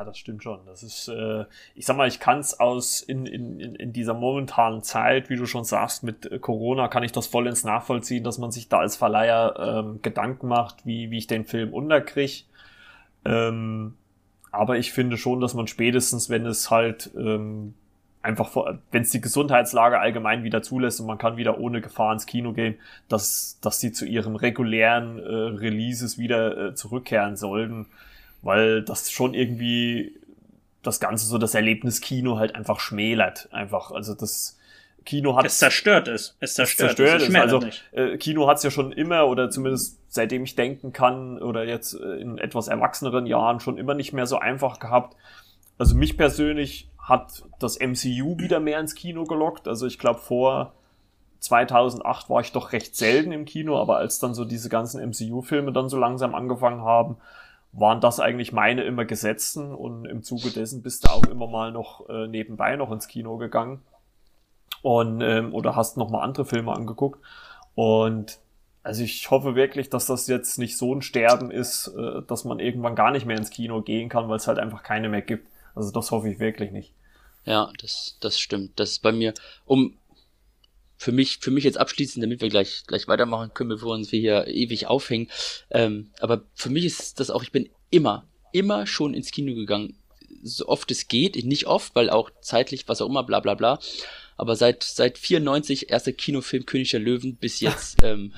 das 0.05 0.17
stimmt 0.17 0.43
schon. 0.43 0.59
Das 0.65 0.82
ist, 0.82 1.07
äh, 1.07 1.45
ich 1.76 1.86
sag 1.86 1.97
mal, 1.97 2.07
ich 2.07 2.20
kann 2.20 2.39
es 2.39 2.59
aus 2.59 3.01
in, 3.01 3.26
in, 3.26 3.59
in 3.76 3.93
dieser 3.93 4.13
momentanen 4.13 4.82
Zeit, 4.82 5.30
wie 5.30 5.36
du 5.36 5.45
schon 5.45 5.63
sagst, 5.63 6.03
mit 6.03 6.26
äh, 6.26 6.39
Corona 6.39 6.88
kann 6.88 7.03
ich 7.03 7.11
das 7.11 7.28
vollends 7.28 7.63
nachvollziehen, 7.63 8.24
dass 8.24 8.38
man 8.38 8.51
sich 8.51 8.70
da 8.70 8.80
als 8.80 8.95
Verleiher 8.95 9.55
ähm, 9.59 10.01
Gedanken 10.01 10.47
macht, 10.47 10.86
wie, 10.86 11.11
wie 11.11 11.17
ich 11.17 11.28
den 11.28 11.45
Film 11.45 11.74
unterkriege. 11.74 12.43
Ähm, 13.26 13.95
aber 14.51 14.78
ich 14.78 14.91
finde 14.91 15.17
schon, 15.17 15.41
dass 15.41 15.53
man 15.53 15.67
spätestens, 15.67 16.30
wenn 16.30 16.45
es 16.45 16.72
halt 16.72 17.11
ähm, 17.15 17.76
einfach, 18.22 18.78
wenn 18.91 19.03
es 19.03 19.11
die 19.11 19.22
Gesundheitslage 19.22 19.99
allgemein 19.99 20.43
wieder 20.43 20.61
zulässt 20.61 20.99
und 20.99 21.07
man 21.07 21.17
kann 21.17 21.38
wieder 21.38 21.59
ohne 21.59 21.82
Gefahr 21.82 22.13
ins 22.13 22.26
Kino 22.26 22.53
gehen, 22.53 22.76
dass, 23.07 23.59
dass 23.61 23.80
sie 23.80 23.91
zu 23.91 24.05
ihren 24.05 24.36
regulären 24.36 25.20
äh, 25.20 25.57
Releases 25.57 26.17
wieder 26.17 26.70
äh, 26.70 26.76
zurückkehren 26.76 27.38
sollten 27.38 27.88
weil 28.41 28.82
das 28.84 29.11
schon 29.11 29.34
irgendwie 29.34 30.15
das 30.84 30.99
Ganze 30.99 31.26
so 31.26 31.38
das 31.38 31.55
Erlebnis 31.55 32.01
Kino 32.01 32.38
halt 32.38 32.55
einfach 32.55 32.80
schmälert. 32.80 33.49
Einfach, 33.51 33.91
also 33.91 34.13
das 34.13 34.57
Kino 35.05 35.36
hat. 35.36 35.45
Es 35.45 35.59
zerstört 35.59 36.07
es. 36.07 36.38
Es 36.39 36.53
zerstört, 36.53 36.91
es 36.91 36.95
zerstört 36.97 37.30
es. 37.30 37.36
Also 37.36 37.61
äh, 37.91 38.17
Kino 38.17 38.47
hat 38.47 38.57
es 38.57 38.63
ja 38.63 38.72
schon 38.72 38.91
immer 38.91 39.28
oder 39.28 39.49
zumindest 39.49 39.99
seitdem 40.07 40.43
ich 40.43 40.55
denken 40.55 40.93
kann 40.93 41.41
oder 41.41 41.65
jetzt 41.65 41.93
äh, 41.93 42.15
in 42.15 42.38
etwas 42.38 42.67
erwachseneren 42.67 43.26
Jahren 43.26 43.59
schon 43.59 43.78
immer 43.78 43.93
nicht 43.93 44.13
mehr 44.13 44.26
so 44.26 44.39
einfach 44.39 44.80
gehabt. 44.80 45.15
Also 45.78 45.95
mich 45.95 46.17
persönlich 46.17 46.89
hat 47.10 47.43
das 47.60 47.80
MCU 47.80 48.38
wieder 48.38 48.60
mehr 48.60 48.80
ins 48.80 48.95
Kino 48.95 49.24
gelockt. 49.26 49.68
Also 49.68 49.88
ich 49.88 49.99
glaube 49.99 50.20
vor 50.20 50.74
2008 51.39 52.30
war 52.30 52.41
ich 52.41 52.51
doch 52.51 52.74
recht 52.74 52.95
selten 52.95 53.32
im 53.32 53.45
Kino, 53.45 53.80
aber 53.80 53.97
als 53.97 54.20
dann 54.20 54.34
so 54.34 54.45
diese 54.45 54.70
ganzen 54.70 55.01
MCU-Filme 55.10 55.72
dann 55.72 55.89
so 55.89 55.97
langsam 55.97 56.36
angefangen 56.36 56.82
haben, 56.82 57.18
waren 57.72 58.01
das 58.01 58.20
eigentlich 58.20 58.51
meine 58.51 58.84
immer 58.84 59.05
gesetzten 59.05 59.74
und 59.74 60.05
im 60.05 60.24
Zuge 60.24 60.49
dessen 60.49 60.82
bist 60.82 61.05
du 61.05 61.12
auch 61.12 61.26
immer 61.26 61.47
mal 61.47 61.72
noch 61.72 62.10
äh, 62.10 62.28
nebenbei 62.28 62.76
noch 62.76 62.91
ins 62.91 63.07
Kino 63.07 63.38
gegangen 63.38 63.82
und 64.82 65.22
ähm, 65.22 65.53
oder 65.53 65.76
hast 65.76 65.97
noch 65.97 66.10
mal 66.10 66.22
andere 66.22 66.45
Filme 66.45 66.74
angeguckt 66.74 67.20
und 67.76 68.39
also 68.82 69.03
ich 69.03 69.30
hoffe 69.30 69.55
wirklich, 69.55 69.89
dass 69.89 70.07
das 70.07 70.28
jetzt 70.28 70.57
nicht 70.57 70.78
so 70.78 70.95
ein 70.95 71.01
Sterben 71.01 71.51
ist, 71.51 71.93
äh, 71.95 72.22
dass 72.28 72.43
man 72.43 72.60
irgendwann 72.60 72.95
gar 72.95 73.12
nicht 73.12 73.26
mehr 73.26 73.38
ins 73.38 73.51
Kino 73.51 73.82
gehen 73.82 74.10
kann, 74.10 74.30
weil 74.30 74.38
es 74.38 74.47
halt 74.47 74.57
einfach 74.57 74.84
keine 74.84 75.10
mehr 75.10 75.22
gibt. 75.22 75.47
Also 75.76 75.91
das 75.91 76.12
hoffe 76.12 76.30
ich 76.30 76.39
wirklich 76.39 76.72
nicht. 76.72 76.93
Ja, 77.49 77.73
das, 77.79 78.15
das 78.19 78.39
stimmt. 78.39 78.79
Das 78.79 78.91
ist 78.91 79.01
bei 79.01 79.11
mir, 79.11 79.33
um 79.65 79.97
für 80.97 81.11
mich, 81.11 81.39
für 81.39 81.49
mich 81.49 81.63
jetzt 81.63 81.79
abschließend, 81.79 82.23
damit 82.23 82.41
wir 82.41 82.49
gleich, 82.49 82.83
gleich 82.85 83.07
weitermachen 83.07 83.55
können, 83.55 83.71
bevor 83.71 83.95
uns 83.95 84.11
wir 84.11 84.19
hier 84.19 84.47
ewig 84.47 84.85
aufhängen. 84.85 85.31
Ähm, 85.71 86.11
aber 86.19 86.43
für 86.53 86.69
mich 86.69 86.85
ist 86.85 87.19
das 87.19 87.31
auch, 87.31 87.41
ich 87.41 87.51
bin 87.51 87.67
immer, 87.89 88.27
immer 88.51 88.85
schon 88.85 89.15
ins 89.15 89.31
Kino 89.31 89.55
gegangen. 89.55 89.97
So 90.43 90.67
oft 90.67 90.91
es 90.91 91.07
geht, 91.07 91.43
nicht 91.43 91.65
oft, 91.65 91.95
weil 91.95 92.11
auch 92.11 92.29
zeitlich, 92.41 92.87
was 92.87 93.01
auch 93.01 93.09
immer, 93.09 93.23
bla 93.23 93.39
bla 93.39 93.55
bla. 93.55 93.79
Aber 94.37 94.55
seit, 94.55 94.83
seit 94.83 95.17
94, 95.17 95.89
erster 95.89 96.11
Kinofilm 96.13 96.67
König 96.67 96.91
der 96.91 96.99
Löwen 96.99 97.35
bis 97.35 97.61
jetzt, 97.61 97.97
ähm, 98.03 98.31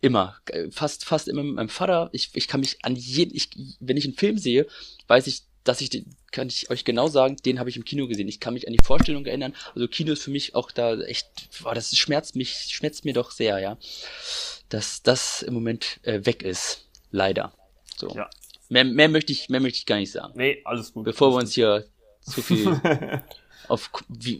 immer. 0.00 0.36
Fast, 0.70 1.04
fast 1.04 1.26
immer 1.26 1.42
mit 1.42 1.56
meinem 1.56 1.68
Vater. 1.68 2.08
Ich, 2.12 2.30
ich 2.34 2.46
kann 2.46 2.60
mich 2.60 2.84
an 2.84 2.94
jeden, 2.94 3.34
ich, 3.34 3.50
wenn 3.80 3.96
ich 3.96 4.04
einen 4.04 4.14
Film 4.14 4.38
sehe, 4.38 4.68
weiß 5.08 5.26
ich, 5.26 5.42
dass 5.64 5.80
ich 5.80 5.90
den, 5.90 6.16
kann 6.30 6.48
ich 6.48 6.70
euch 6.70 6.84
genau 6.84 7.08
sagen, 7.08 7.36
den 7.44 7.58
habe 7.58 7.70
ich 7.70 7.76
im 7.76 7.84
Kino 7.84 8.06
gesehen. 8.08 8.28
Ich 8.28 8.40
kann 8.40 8.54
mich 8.54 8.66
an 8.66 8.72
die 8.72 8.84
Vorstellung 8.84 9.26
erinnern. 9.26 9.54
Also 9.74 9.86
Kino 9.88 10.12
ist 10.12 10.22
für 10.22 10.30
mich 10.30 10.54
auch 10.54 10.70
da 10.70 10.98
echt, 11.00 11.28
boah, 11.62 11.74
das 11.74 11.96
schmerzt 11.96 12.36
mich, 12.36 12.52
schmerzt 12.70 13.04
mir 13.04 13.14
doch 13.14 13.30
sehr, 13.30 13.58
ja. 13.58 13.76
Dass 14.68 15.02
das 15.02 15.42
im 15.42 15.54
Moment 15.54 16.00
äh, 16.02 16.24
weg 16.24 16.42
ist. 16.42 16.88
Leider. 17.10 17.52
So. 17.96 18.08
Ja. 18.14 18.28
Mehr, 18.68 18.84
mehr 18.84 19.08
möchte 19.08 19.32
ich, 19.32 19.48
mehr 19.48 19.60
möchte 19.60 19.78
ich 19.78 19.86
gar 19.86 19.96
nicht 19.96 20.12
sagen. 20.12 20.32
Nee, 20.36 20.62
alles 20.64 20.92
gut. 20.92 21.04
Bevor 21.04 21.32
wir 21.32 21.38
uns 21.38 21.52
hier 21.52 21.84
zu 22.22 22.40
viel 22.42 22.80
auf 23.68 23.90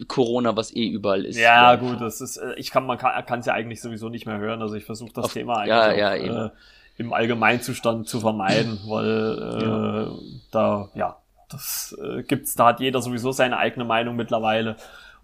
Corona, 0.09 0.57
was 0.57 0.75
eh 0.75 0.89
überall 0.89 1.25
ist. 1.25 1.37
Ja, 1.37 1.75
ja. 1.75 1.77
gut, 1.77 2.01
das 2.01 2.21
ist, 2.21 2.39
äh, 2.39 2.55
ich 2.57 2.71
kann, 2.71 2.87
man 2.87 2.99
kann 2.99 3.41
es 3.41 3.47
ja 3.47 3.53
eigentlich 3.53 3.81
sowieso 3.81 4.09
nicht 4.09 4.27
mehr 4.27 4.39
hören. 4.39 4.63
Also 4.63 4.75
ich 4.75 4.85
versuche 4.85 5.13
das 5.13 5.27
auf, 5.27 5.33
Thema 5.35 5.59
eigentlich 5.59 5.69
ja, 5.69 5.93
ja, 5.93 6.11
auch, 6.11 6.47
äh, 6.47 6.51
im 6.99 7.13
Allgemeinzustand 7.13 8.09
zu 8.09 8.21
vermeiden, 8.21 8.81
weil 8.87 9.39
äh, 9.39 9.65
ja. 9.65 10.11
da, 10.51 10.89
ja, 10.95 11.17
das 11.49 11.97
äh, 12.03 12.23
gibt's, 12.23 12.55
da 12.55 12.69
hat 12.69 12.81
jeder 12.81 13.01
sowieso 13.01 13.33
seine 13.33 13.59
eigene 13.59 13.85
Meinung 13.85 14.17
mittlerweile. 14.17 14.77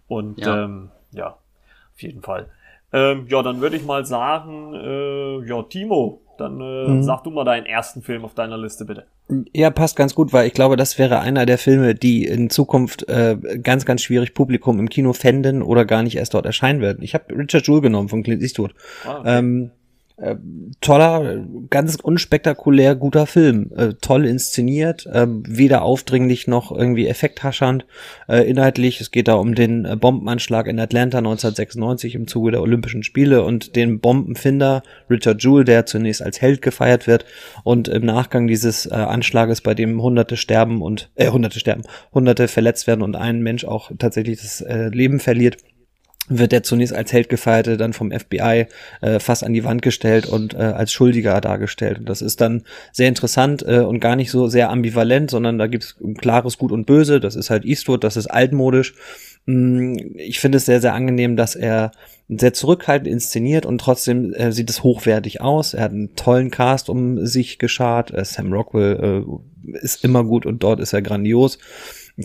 Und 0.07 0.39
ja, 0.39 0.63
ähm, 0.63 0.89
ja 1.11 1.27
auf 1.29 2.01
jeden 2.01 2.21
Fall. 2.21 2.47
Ähm, 2.91 3.27
ja, 3.29 3.43
dann 3.43 3.61
würde 3.61 3.75
ich 3.75 3.85
mal 3.85 4.05
sagen, 4.05 4.73
äh, 4.73 5.47
ja, 5.47 5.61
Timo, 5.63 6.21
dann 6.39 6.59
äh, 6.59 6.87
mhm. 6.87 7.03
sag 7.03 7.23
du 7.23 7.29
mal 7.29 7.43
deinen 7.43 7.65
ersten 7.65 8.01
Film 8.01 8.25
auf 8.25 8.33
deiner 8.33 8.57
Liste, 8.57 8.85
bitte. 8.85 9.05
Ja, 9.53 9.69
passt 9.69 9.95
ganz 9.95 10.15
gut, 10.15 10.33
weil 10.33 10.47
ich 10.47 10.53
glaube, 10.53 10.75
das 10.75 10.97
wäre 10.97 11.19
einer 11.19 11.45
der 11.45 11.59
Filme, 11.59 11.93
die 11.93 12.25
in 12.25 12.49
Zukunft 12.49 13.07
äh, 13.07 13.37
ganz, 13.61 13.85
ganz 13.85 14.01
schwierig 14.01 14.33
Publikum 14.33 14.79
im 14.79 14.89
Kino 14.89 15.13
fänden 15.13 15.61
oder 15.61 15.85
gar 15.85 16.01
nicht 16.01 16.15
erst 16.15 16.33
dort 16.33 16.47
erscheinen 16.47 16.81
werden. 16.81 17.03
Ich 17.03 17.13
habe 17.13 17.37
Richard 17.37 17.67
Jewell 17.67 17.81
genommen 17.81 18.09
von 18.09 18.23
Clint 18.23 18.41
Eastwood. 18.41 18.73
Ah, 19.05 19.19
okay. 19.19 19.37
ähm, 19.37 19.71
äh, 20.21 20.35
toller, 20.81 21.45
ganz 21.69 21.95
unspektakulär 21.95 22.95
guter 22.95 23.25
Film. 23.25 23.71
Äh, 23.75 23.93
toll 24.01 24.25
inszeniert, 24.25 25.05
äh, 25.05 25.27
weder 25.27 25.83
aufdringlich 25.83 26.47
noch 26.47 26.71
irgendwie 26.71 27.07
effekthaschernd. 27.07 27.85
Äh, 28.27 28.49
inhaltlich, 28.49 29.01
es 29.01 29.11
geht 29.11 29.27
da 29.27 29.35
um 29.35 29.55
den 29.55 29.85
äh, 29.85 29.95
Bombenanschlag 29.95 30.67
in 30.67 30.79
Atlanta 30.79 31.19
1996 31.19 32.15
im 32.15 32.27
Zuge 32.27 32.51
der 32.51 32.61
Olympischen 32.61 33.03
Spiele 33.03 33.43
und 33.43 33.75
den 33.75 33.99
Bombenfinder 33.99 34.83
Richard 35.09 35.43
Jewell, 35.43 35.63
der 35.63 35.85
zunächst 35.85 36.21
als 36.21 36.41
Held 36.41 36.61
gefeiert 36.61 37.07
wird 37.07 37.25
und 37.63 37.87
im 37.87 38.05
Nachgang 38.05 38.47
dieses 38.47 38.85
äh, 38.85 38.93
Anschlages, 38.93 39.61
bei 39.61 39.73
dem 39.73 40.01
Hunderte 40.01 40.37
sterben 40.37 40.81
und 40.81 41.11
äh, 41.15 41.29
Hunderte 41.29 41.59
sterben, 41.59 41.83
Hunderte 42.13 42.47
verletzt 42.47 42.87
werden 42.87 43.01
und 43.01 43.15
ein 43.15 43.41
Mensch 43.41 43.65
auch 43.65 43.91
tatsächlich 43.97 44.41
das 44.41 44.63
Leben 44.91 45.19
verliert 45.19 45.57
wird 46.29 46.53
er 46.53 46.63
zunächst 46.63 46.93
als 46.93 47.11
Held 47.11 47.27
gefeierte, 47.27 47.75
dann 47.75 47.93
vom 47.93 48.11
FBI 48.11 48.67
äh, 49.01 49.19
fast 49.19 49.43
an 49.43 49.53
die 49.53 49.63
Wand 49.63 49.81
gestellt 49.81 50.27
und 50.27 50.53
äh, 50.53 50.57
als 50.57 50.91
Schuldiger 50.91 51.41
dargestellt. 51.41 51.99
Und 51.99 52.09
das 52.09 52.21
ist 52.21 52.39
dann 52.39 52.63
sehr 52.91 53.07
interessant 53.07 53.65
äh, 53.67 53.79
und 53.79 53.99
gar 53.99 54.15
nicht 54.15 54.31
so 54.31 54.47
sehr 54.47 54.69
ambivalent, 54.69 55.31
sondern 55.31 55.57
da 55.57 55.67
gibt 55.67 55.83
es 55.83 55.95
klares 56.19 56.57
Gut 56.57 56.71
und 56.71 56.85
Böse. 56.85 57.19
Das 57.19 57.35
ist 57.35 57.49
halt 57.49 57.65
Eastwood, 57.65 58.03
das 58.03 58.15
ist 58.15 58.27
altmodisch. 58.27 58.93
Mm, 59.45 59.97
ich 60.15 60.39
finde 60.39 60.57
es 60.57 60.65
sehr, 60.65 60.81
sehr 60.81 60.93
angenehm, 60.93 61.35
dass 61.35 61.55
er 61.55 61.91
sehr 62.29 62.53
zurückhaltend 62.53 63.07
inszeniert 63.07 63.65
und 63.65 63.81
trotzdem 63.81 64.33
äh, 64.33 64.51
sieht 64.51 64.69
es 64.69 64.83
hochwertig 64.83 65.41
aus. 65.41 65.73
Er 65.73 65.83
hat 65.83 65.91
einen 65.91 66.15
tollen 66.15 66.51
Cast 66.51 66.89
um 66.89 67.25
sich 67.25 67.57
geschart. 67.57 68.11
Äh, 68.13 68.23
Sam 68.23 68.53
Rockwell 68.53 69.25
äh, 69.73 69.77
ist 69.81 70.03
immer 70.03 70.23
gut 70.23 70.45
und 70.45 70.61
dort 70.61 70.79
ist 70.79 70.93
er 70.93 71.01
grandios. 71.01 71.57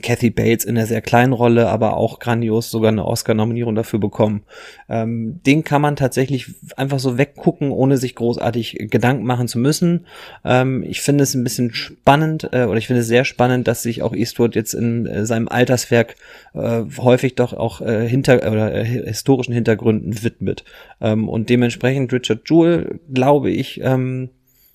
Kathy 0.03 0.31
Bates 0.31 0.65
in 0.65 0.77
einer 0.77 0.87
sehr 0.87 1.01
kleinen 1.01 1.33
Rolle, 1.33 1.69
aber 1.69 1.97
auch 1.97 2.19
grandios 2.19 2.71
sogar 2.71 2.91
eine 2.91 3.05
Oscar-Nominierung 3.05 3.75
dafür 3.75 3.99
bekommen. 3.99 4.43
Ähm, 4.89 5.41
den 5.47 5.65
kann 5.65 5.83
man 5.83 5.97
tatsächlich 5.97 6.55
einfach 6.77 6.99
so 6.99 7.19
weggucken, 7.19 7.71
ohne 7.71 7.97
sich 7.97 8.15
großartig 8.15 8.89
Gedanken 8.91 9.25
machen 9.25 9.49
zu 9.49 9.59
müssen. 9.59 10.07
Ähm, 10.45 10.83
ich 10.83 11.01
finde 11.01 11.25
es 11.25 11.35
ein 11.35 11.45
bisschen 11.45 11.73
spannend, 11.73 12.49
äh, 12.53 12.65
oder 12.65 12.79
ich 12.79 12.87
finde 12.87 13.03
es 13.03 13.09
sehr 13.09 13.25
spannend, 13.25 13.69
dass 13.69 13.83
sich 13.83 14.03
auch 14.03 14.15
Eastwood 14.15 14.55
jetzt 14.55 14.75
in 14.75 15.07
äh, 15.07 15.27
seinem 15.27 15.49
Alterswerk 15.49 16.17
äh, 16.55 16.83
häufig 16.99 17.35
doch 17.35 17.53
auch 17.53 17.81
äh, 17.81 18.09
hinter 18.09 18.51
oder 18.51 18.75
äh, 18.75 18.85
historischen 18.85 19.55
Hintergründen 19.55 20.23
widmet. 20.23 20.65
Ähm, 21.01 21.29
und 21.29 21.51
dementsprechend 21.51 22.13
Richard 22.13 22.49
Jewell, 22.49 23.01
glaube 23.13 23.51
ich, 23.51 23.81
ähm, 23.83 24.31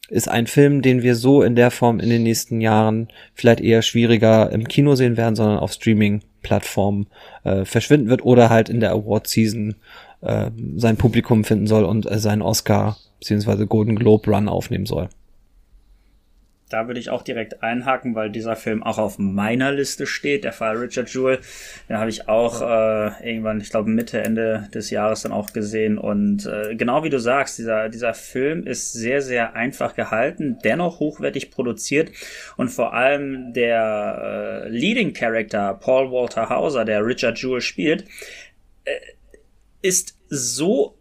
ist 0.09 0.27
ein 0.27 0.47
Film, 0.47 0.81
den 0.81 1.01
wir 1.01 1.15
so 1.15 1.41
in 1.41 1.55
der 1.55 1.71
Form 1.71 1.99
in 1.99 2.09
den 2.09 2.23
nächsten 2.23 2.61
Jahren 2.61 3.09
vielleicht 3.33 3.61
eher 3.61 3.81
schwieriger 3.81 4.51
im 4.51 4.67
Kino 4.67 4.95
sehen 4.95 5.17
werden, 5.17 5.35
sondern 5.35 5.59
auf 5.59 5.73
Streaming-Plattformen 5.73 7.07
äh, 7.43 7.65
verschwinden 7.65 8.09
wird 8.09 8.23
oder 8.23 8.49
halt 8.49 8.69
in 8.69 8.79
der 8.79 8.91
Award-Season 8.91 9.75
äh, 10.21 10.51
sein 10.75 10.97
Publikum 10.97 11.43
finden 11.43 11.67
soll 11.67 11.83
und 11.83 12.09
äh, 12.09 12.19
seinen 12.19 12.41
Oscar 12.41 12.97
bzw. 13.19 13.65
Golden 13.65 13.95
Globe 13.95 14.31
Run 14.31 14.49
aufnehmen 14.49 14.85
soll 14.85 15.09
da 16.69 16.87
würde 16.87 16.99
ich 16.99 17.09
auch 17.09 17.23
direkt 17.23 17.63
einhaken, 17.63 18.15
weil 18.15 18.29
dieser 18.29 18.55
Film 18.55 18.83
auch 18.83 18.97
auf 18.97 19.17
meiner 19.17 19.71
Liste 19.71 20.05
steht, 20.05 20.43
der 20.43 20.53
Fall 20.53 20.77
Richard 20.77 21.09
Jewell. 21.09 21.39
Den 21.89 21.97
habe 21.97 22.09
ich 22.09 22.29
auch 22.29 22.61
äh, 22.61 23.29
irgendwann, 23.29 23.59
ich 23.59 23.71
glaube 23.71 23.89
Mitte, 23.89 24.21
Ende 24.21 24.69
des 24.73 24.91
Jahres 24.91 25.23
dann 25.23 25.31
auch 25.31 25.51
gesehen. 25.51 25.97
Und 25.97 26.45
äh, 26.45 26.75
genau 26.75 27.03
wie 27.03 27.09
du 27.09 27.19
sagst, 27.19 27.57
dieser, 27.57 27.89
dieser 27.89 28.13
Film 28.13 28.67
ist 28.67 28.93
sehr, 28.93 29.21
sehr 29.21 29.55
einfach 29.55 29.95
gehalten, 29.95 30.59
dennoch 30.63 30.99
hochwertig 30.99 31.51
produziert 31.51 32.11
und 32.55 32.69
vor 32.69 32.93
allem 32.93 33.53
der 33.53 34.65
äh, 34.65 34.69
Leading 34.69 35.13
Character 35.13 35.73
Paul 35.73 36.11
Walter 36.11 36.49
Hauser, 36.49 36.85
der 36.85 37.05
Richard 37.05 37.39
Jewell 37.39 37.61
spielt, 37.61 38.05
äh, 38.85 38.91
ist 39.81 40.17
so 40.29 40.98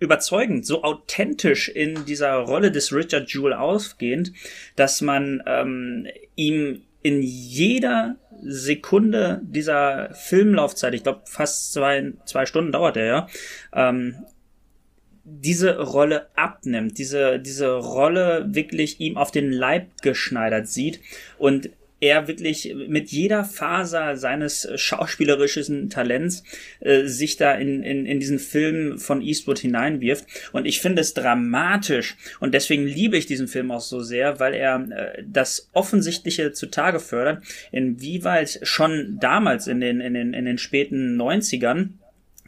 überzeugend, 0.00 0.66
so 0.66 0.82
authentisch 0.82 1.68
in 1.68 2.04
dieser 2.06 2.34
Rolle 2.34 2.72
des 2.72 2.92
Richard 2.92 3.32
Jewell 3.32 3.52
ausgehend, 3.52 4.32
dass 4.74 5.00
man 5.00 5.42
ähm, 5.46 6.08
ihm 6.34 6.82
in 7.02 7.22
jeder 7.22 8.16
Sekunde 8.42 9.40
dieser 9.42 10.12
Filmlaufzeit, 10.14 10.94
ich 10.94 11.02
glaube 11.02 11.22
fast 11.26 11.72
zwei, 11.72 12.12
zwei 12.24 12.46
Stunden 12.46 12.72
dauert 12.72 12.96
er 12.96 13.04
ja, 13.04 13.26
ähm, 13.74 14.16
diese 15.22 15.78
Rolle 15.78 16.28
abnimmt, 16.34 16.98
diese, 16.98 17.38
diese 17.38 17.72
Rolle 17.74 18.46
wirklich 18.48 19.00
ihm 19.00 19.16
auf 19.16 19.30
den 19.30 19.52
Leib 19.52 20.00
geschneidert 20.02 20.66
sieht 20.66 21.00
und 21.38 21.70
er 22.00 22.28
wirklich 22.28 22.74
mit 22.88 23.10
jeder 23.10 23.44
Faser 23.44 24.16
seines 24.16 24.68
schauspielerischen 24.74 25.90
Talents 25.90 26.42
äh, 26.80 27.04
sich 27.04 27.36
da 27.36 27.54
in, 27.54 27.82
in, 27.82 28.06
in 28.06 28.20
diesen 28.20 28.38
Film 28.38 28.98
von 28.98 29.20
Eastwood 29.20 29.58
hineinwirft. 29.58 30.26
Und 30.52 30.66
ich 30.66 30.80
finde 30.80 31.02
es 31.02 31.14
dramatisch 31.14 32.16
und 32.40 32.54
deswegen 32.54 32.86
liebe 32.86 33.16
ich 33.16 33.26
diesen 33.26 33.48
Film 33.48 33.70
auch 33.70 33.80
so 33.80 34.00
sehr, 34.00 34.40
weil 34.40 34.54
er 34.54 34.88
äh, 34.90 35.22
das 35.26 35.68
Offensichtliche 35.72 36.52
zutage 36.52 37.00
fördert, 37.00 37.42
inwieweit 37.70 38.60
schon 38.62 39.18
damals 39.20 39.66
in 39.66 39.80
den, 39.80 40.00
in 40.00 40.14
den, 40.14 40.32
in 40.32 40.46
den 40.46 40.58
späten 40.58 41.20
90ern 41.20 41.90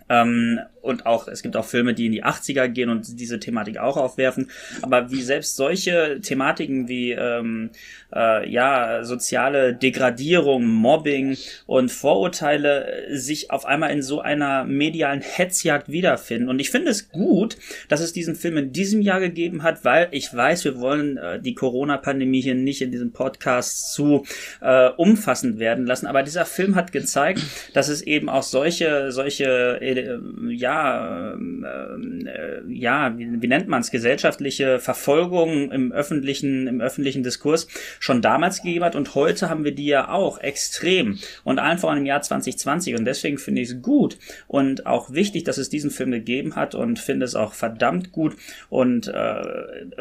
ähm, 0.09 0.61
und 0.83 1.07
auch, 1.07 1.29
es 1.29 1.43
gibt 1.43 1.57
auch 1.57 1.65
Filme, 1.65 1.95
die 1.95 2.07
in 2.07 2.13
die 2.13 2.25
80er 2.25 2.69
gehen 2.69 2.91
und 2.91 3.19
diese 3.21 3.41
Thematik 3.41 3.79
auch 3.79 3.97
aufwerfen. 3.97 4.51
Aber 4.83 5.11
wie 5.11 5.23
selbst 5.23 5.57
solche 5.57 6.21
Thematiken 6.21 6.89
wie 6.89 7.13
ähm, 7.13 7.71
äh, 8.15 8.49
ja, 8.51 9.05
soziale 9.05 9.75
Degradierung, 9.75 10.67
Mobbing 10.67 11.37
und 11.67 11.91
Vorurteile 11.91 13.07
sich 13.11 13.51
auf 13.51 13.65
einmal 13.65 13.91
in 13.91 14.03
so 14.03 14.21
einer 14.21 14.65
medialen 14.65 15.21
Hetzjagd 15.21 15.91
wiederfinden. 15.91 16.49
Und 16.49 16.59
ich 16.59 16.71
finde 16.71 16.91
es 16.91 17.11
gut, 17.11 17.57
dass 17.89 18.01
es 18.01 18.13
diesen 18.13 18.35
Film 18.35 18.57
in 18.57 18.73
diesem 18.73 19.01
Jahr 19.01 19.21
gegeben 19.21 19.63
hat, 19.63 19.85
weil 19.85 20.09
ich 20.11 20.35
weiß, 20.35 20.65
wir 20.65 20.81
wollen 20.81 21.17
äh, 21.17 21.41
die 21.41 21.55
Corona-Pandemie 21.55 22.43
hier 22.43 22.55
nicht 22.55 22.83
in 22.83 22.91
diesem 22.91 23.13
Podcast 23.13 23.93
zu 23.95 24.25
äh, 24.61 24.89
umfassend 24.97 25.59
werden 25.59 25.87
lassen. 25.87 26.07
Aber 26.07 26.23
dieser 26.23 26.45
Film 26.45 26.75
hat 26.75 26.93
gezeigt, 26.93 27.41
dass 27.73 27.89
es 27.89 28.03
eben 28.03 28.29
auch 28.29 28.43
solche, 28.43 29.13
solche, 29.13 29.79
äh, 29.81 30.19
ja, 30.49 30.72
ja, 30.73 31.33
ähm, 31.33 32.27
äh, 32.27 32.73
ja, 32.73 33.17
wie, 33.17 33.43
wie 33.43 33.49
nennt 33.49 33.69
man 33.69 33.81
es, 33.81 33.91
gesellschaftliche 33.91 34.79
Verfolgung 34.79 35.71
im 35.71 35.93
öffentlichen, 35.93 36.67
im 36.67 36.81
öffentlichen 36.81 37.23
Diskurs 37.23 37.69
schon 38.01 38.23
damals 38.23 38.63
gegeben 38.63 38.85
hat 38.85 38.97
und 38.97 39.15
heute 39.15 39.51
haben 39.51 39.65
wir 39.65 39.75
die 39.75 39.87
ja 39.87 40.09
auch 40.09 40.39
extrem 40.39 41.19
und 41.45 41.59
einfach 41.59 41.95
im 41.95 42.07
Jahr 42.07 42.23
2020 42.23 42.95
und 42.95 43.05
deswegen 43.05 43.39
finde 43.39 43.61
ich 43.61 43.71
es 43.71 43.83
gut 43.83 44.19
und 44.47 44.87
auch 44.87 45.13
wichtig, 45.13 45.45
dass 45.45 45.59
es 45.59 45.69
diesen 45.69 45.91
Film 45.91 46.11
gegeben 46.11 46.57
hat 46.57 46.75
und 46.75 46.99
finde 46.99 47.25
es 47.25 47.35
auch 47.35 47.53
verdammt 47.53 48.13
gut 48.13 48.37
und 48.71 49.09
äh, 49.09 49.43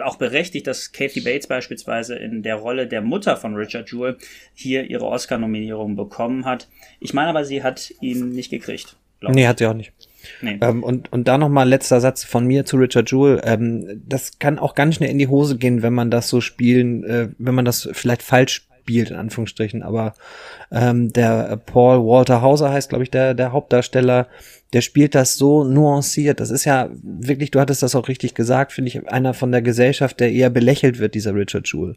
auch 0.03 0.15
berechtigt, 0.17 0.67
dass 0.67 0.91
Kathy 0.91 1.22
Bates 1.22 1.47
beispielsweise 1.47 2.15
in 2.15 2.43
der 2.43 2.55
Rolle 2.55 2.88
der 2.88 3.01
Mutter 3.01 3.36
von 3.38 3.55
Richard 3.55 3.91
Jewell 3.91 4.17
hier 4.53 4.89
ihre 4.89 5.05
Oscar-Nominierung 5.05 5.95
bekommen 5.95 6.45
hat. 6.45 6.67
Ich 6.99 7.13
meine 7.13 7.30
aber, 7.30 7.45
sie 7.45 7.63
hat 7.63 7.93
ihn 8.01 8.30
nicht 8.30 8.49
gekriegt. 8.49 8.95
Nee, 9.22 9.47
hat 9.47 9.59
sie 9.59 9.67
auch 9.67 9.74
nicht. 9.74 9.93
Nee. 10.41 10.57
Ähm, 10.61 10.84
und, 10.84 11.11
und 11.11 11.28
da 11.28 11.38
nochmal 11.38 11.67
letzter 11.67 12.01
Satz 12.01 12.24
von 12.24 12.45
mir 12.45 12.65
zu 12.65 12.78
Richard 12.78 13.11
Jewell. 13.11 13.41
Ähm, 13.43 14.01
das 14.05 14.39
kann 14.39 14.59
auch 14.59 14.76
ganz 14.76 14.95
schnell 14.95 15.09
in 15.09 15.19
die 15.19 15.28
Hose 15.28 15.57
gehen, 15.57 15.82
wenn 15.82 15.93
man 15.93 16.11
das 16.11 16.30
so 16.30 16.41
spielen, 16.41 17.03
äh, 17.03 17.30
wenn 17.38 17.55
man 17.55 17.65
das 17.65 17.89
vielleicht 17.93 18.24
falsch 18.24 18.67
spielt, 18.82 19.11
in 19.11 19.17
Anführungsstrichen. 19.17 19.84
Aber 19.84 20.13
ähm, 20.72 21.13
der 21.13 21.57
Paul 21.65 22.05
Walter 22.05 22.41
Hauser 22.41 22.72
heißt, 22.72 22.89
glaube 22.89 23.03
ich, 23.03 23.11
der, 23.11 23.34
der 23.34 23.51
Hauptdarsteller, 23.51 24.28
der 24.74 24.82
spielt 24.82 25.15
das 25.15 25.36
so 25.36 25.63
nuanciert. 25.63 26.39
Das 26.39 26.49
ist 26.49 26.65
ja 26.65 26.89
wirklich, 27.03 27.51
du 27.51 27.59
hattest 27.59 27.84
das 27.84 27.95
auch 27.95 28.07
richtig 28.07 28.36
gesagt, 28.36 28.72
finde 28.72 28.89
ich, 28.89 29.07
einer 29.09 29.34
von 29.34 29.51
der 29.51 29.61
Gesellschaft, 29.61 30.19
der 30.19 30.32
eher 30.32 30.49
belächelt 30.49 30.99
wird, 30.99 31.13
dieser 31.13 31.36
Richard 31.36 31.67
Jewell. 31.72 31.95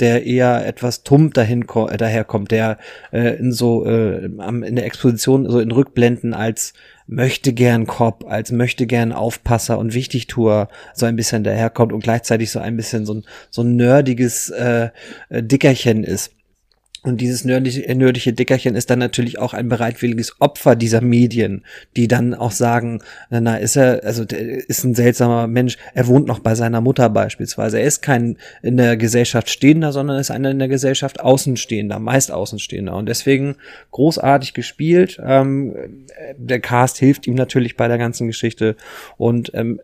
Der 0.00 0.24
eher 0.24 0.66
etwas 0.66 1.02
tump 1.02 1.34
dahin 1.34 1.62
äh, 1.62 1.96
daherkommt, 1.96 2.50
der 2.50 2.78
äh, 3.12 3.36
in 3.36 3.52
so 3.52 3.86
äh, 3.86 4.24
in 4.26 4.76
der 4.76 4.84
Exposition 4.84 5.48
so 5.48 5.60
in 5.60 5.72
Rückblenden 5.72 6.34
als 6.34 6.74
möchte 7.10 7.52
gern 7.52 7.86
Cop, 7.86 8.24
als 8.28 8.52
möchte 8.52 8.86
gern 8.86 9.12
Aufpasser 9.12 9.78
und 9.78 9.94
Wichtigtuer 9.94 10.68
so 10.94 11.06
ein 11.06 11.16
bisschen 11.16 11.42
daherkommt 11.42 11.92
und 11.92 12.04
gleichzeitig 12.04 12.52
so 12.52 12.60
ein 12.60 12.76
bisschen 12.76 13.04
so 13.04 13.14
ein, 13.14 13.24
so 13.50 13.62
ein 13.62 13.74
nerdiges 13.74 14.48
äh, 14.50 14.90
Dickerchen 15.28 16.04
ist. 16.04 16.32
Und 17.02 17.22
dieses 17.22 17.44
nördliche, 17.46 17.94
nördliche 17.94 18.34
Dickerchen 18.34 18.74
ist 18.74 18.90
dann 18.90 18.98
natürlich 18.98 19.38
auch 19.38 19.54
ein 19.54 19.70
bereitwilliges 19.70 20.36
Opfer 20.38 20.76
dieser 20.76 21.00
Medien, 21.00 21.64
die 21.96 22.08
dann 22.08 22.34
auch 22.34 22.50
sagen, 22.50 23.02
na, 23.30 23.40
na 23.40 23.56
ist 23.56 23.76
er, 23.76 24.04
also 24.04 24.24
ist 24.24 24.84
ein 24.84 24.94
seltsamer 24.94 25.46
Mensch, 25.46 25.78
er 25.94 26.06
wohnt 26.08 26.26
noch 26.26 26.40
bei 26.40 26.54
seiner 26.54 26.82
Mutter 26.82 27.08
beispielsweise. 27.08 27.78
Er 27.78 27.86
ist 27.86 28.02
kein 28.02 28.36
in 28.62 28.76
der 28.76 28.98
Gesellschaft 28.98 29.48
Stehender, 29.48 29.92
sondern 29.92 30.18
ist 30.18 30.30
einer 30.30 30.50
in 30.50 30.58
der 30.58 30.68
Gesellschaft 30.68 31.20
Außenstehender, 31.20 31.98
meist 31.98 32.30
Außenstehender. 32.30 32.94
Und 32.94 33.08
deswegen 33.08 33.56
großartig 33.92 34.52
gespielt. 34.52 35.18
Ähm, 35.24 35.74
der 36.36 36.60
Cast 36.60 36.98
hilft 36.98 37.26
ihm 37.26 37.34
natürlich 37.34 37.78
bei 37.78 37.88
der 37.88 37.98
ganzen 37.98 38.26
Geschichte. 38.26 38.76
Und 39.16 39.52
ähm, 39.54 39.80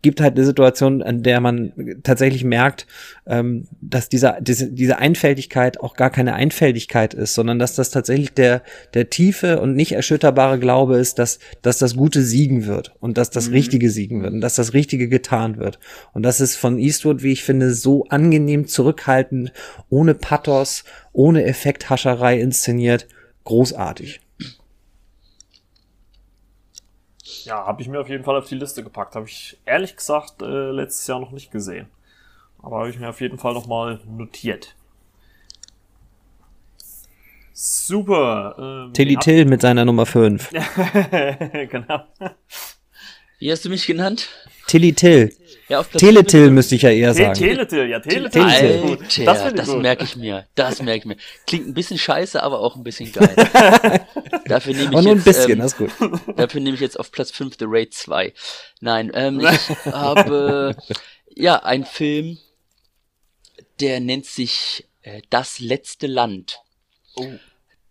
gibt 0.00 0.20
halt 0.20 0.36
eine 0.36 0.44
Situation, 0.44 1.02
an 1.02 1.22
der 1.22 1.40
man 1.40 1.72
tatsächlich 2.04 2.44
merkt, 2.44 2.86
ähm, 3.26 3.66
dass 3.80 4.08
dieser, 4.08 4.40
diese, 4.40 4.70
diese 4.70 4.98
Einfältigkeit 4.98 5.80
auch 5.80 5.94
gar 5.94 6.10
keine 6.10 6.34
Einfältigkeit 6.34 7.14
ist, 7.14 7.34
sondern 7.34 7.58
dass 7.58 7.74
das 7.74 7.90
tatsächlich 7.90 8.32
der, 8.32 8.62
der 8.94 9.10
tiefe 9.10 9.60
und 9.60 9.74
nicht 9.74 9.92
erschütterbare 9.92 10.60
Glaube 10.60 10.98
ist, 10.98 11.18
dass, 11.18 11.40
dass 11.62 11.78
das 11.78 11.96
Gute 11.96 12.22
siegen 12.22 12.66
wird 12.66 12.94
und 13.00 13.18
dass 13.18 13.30
das 13.30 13.48
mhm. 13.48 13.54
Richtige 13.54 13.90
siegen 13.90 14.22
wird 14.22 14.32
und 14.32 14.40
dass 14.40 14.54
das 14.54 14.72
Richtige 14.72 15.08
getan 15.08 15.58
wird. 15.58 15.80
Und 16.12 16.22
das 16.22 16.40
ist 16.40 16.56
von 16.56 16.78
Eastwood, 16.78 17.22
wie 17.22 17.32
ich 17.32 17.42
finde, 17.42 17.74
so 17.74 18.04
angenehm 18.04 18.68
zurückhaltend, 18.68 19.52
ohne 19.88 20.14
Pathos, 20.14 20.84
ohne 21.12 21.44
Effekthascherei 21.44 22.38
inszeniert, 22.38 23.08
großartig. 23.44 24.20
Ja, 27.48 27.66
habe 27.66 27.80
ich 27.80 27.88
mir 27.88 27.98
auf 27.98 28.10
jeden 28.10 28.24
Fall 28.24 28.36
auf 28.36 28.46
die 28.46 28.56
Liste 28.56 28.84
gepackt. 28.84 29.16
Habe 29.16 29.26
ich 29.26 29.56
ehrlich 29.64 29.96
gesagt 29.96 30.42
äh, 30.42 30.70
letztes 30.70 31.06
Jahr 31.06 31.18
noch 31.18 31.30
nicht 31.30 31.50
gesehen. 31.50 31.88
Aber 32.62 32.80
habe 32.80 32.90
ich 32.90 32.98
mir 32.98 33.08
auf 33.08 33.22
jeden 33.22 33.38
Fall 33.38 33.54
nochmal 33.54 34.00
notiert. 34.06 34.74
Super. 37.54 38.54
Ähm, 38.58 38.92
Tilly 38.92 39.16
Till 39.16 39.46
mit 39.46 39.62
seiner 39.62 39.86
Nummer 39.86 40.04
5. 40.04 40.50
genau. 41.70 42.04
Wie 43.38 43.50
hast 43.50 43.64
du 43.64 43.70
mich 43.70 43.86
genannt? 43.86 44.28
Tilly 44.66 44.92
Till. 44.92 45.34
Ja, 45.68 45.80
auf 45.80 45.88
Teletill 45.88 46.50
müsste 46.50 46.76
ich 46.76 46.82
ja 46.82 46.90
eher 46.90 47.12
sagen. 47.12 47.34
Teletill, 47.34 47.88
ja, 47.88 48.00
Teletill. 48.00 48.42
Alter, 48.42 49.52
das, 49.52 49.52
das 49.54 49.68
merke 49.76 50.04
ich 50.04 50.16
mir. 50.16 50.46
Das 50.54 50.80
merke 50.80 50.98
ich 51.00 51.04
mir. 51.04 51.16
Klingt 51.46 51.68
ein 51.68 51.74
bisschen 51.74 51.98
scheiße, 51.98 52.42
aber 52.42 52.60
auch 52.60 52.76
ein 52.76 52.82
bisschen 52.82 53.12
geil. 53.12 53.34
dafür 54.46 54.72
nehme 54.74 54.84
ich 54.84 55.04
nur 55.04 55.12
ein 55.12 55.22
bisschen, 55.22 55.52
ähm, 55.52 55.58
das 55.58 55.72
ist 55.74 55.78
gut. 55.78 55.90
Dafür 56.36 56.60
nehme 56.62 56.74
ich 56.74 56.80
jetzt 56.80 56.98
auf 56.98 57.12
Platz 57.12 57.30
5 57.32 57.56
The 57.58 57.66
Raid 57.68 57.92
2. 57.92 58.32
Nein, 58.80 59.10
ähm, 59.14 59.40
ich 59.52 59.92
habe 59.92 60.74
ja 61.34 61.56
einen 61.56 61.84
Film, 61.84 62.38
der 63.80 64.00
nennt 64.00 64.24
sich 64.24 64.88
äh, 65.02 65.20
Das 65.28 65.60
letzte 65.60 66.06
Land. 66.06 66.60
Oh. 67.16 67.26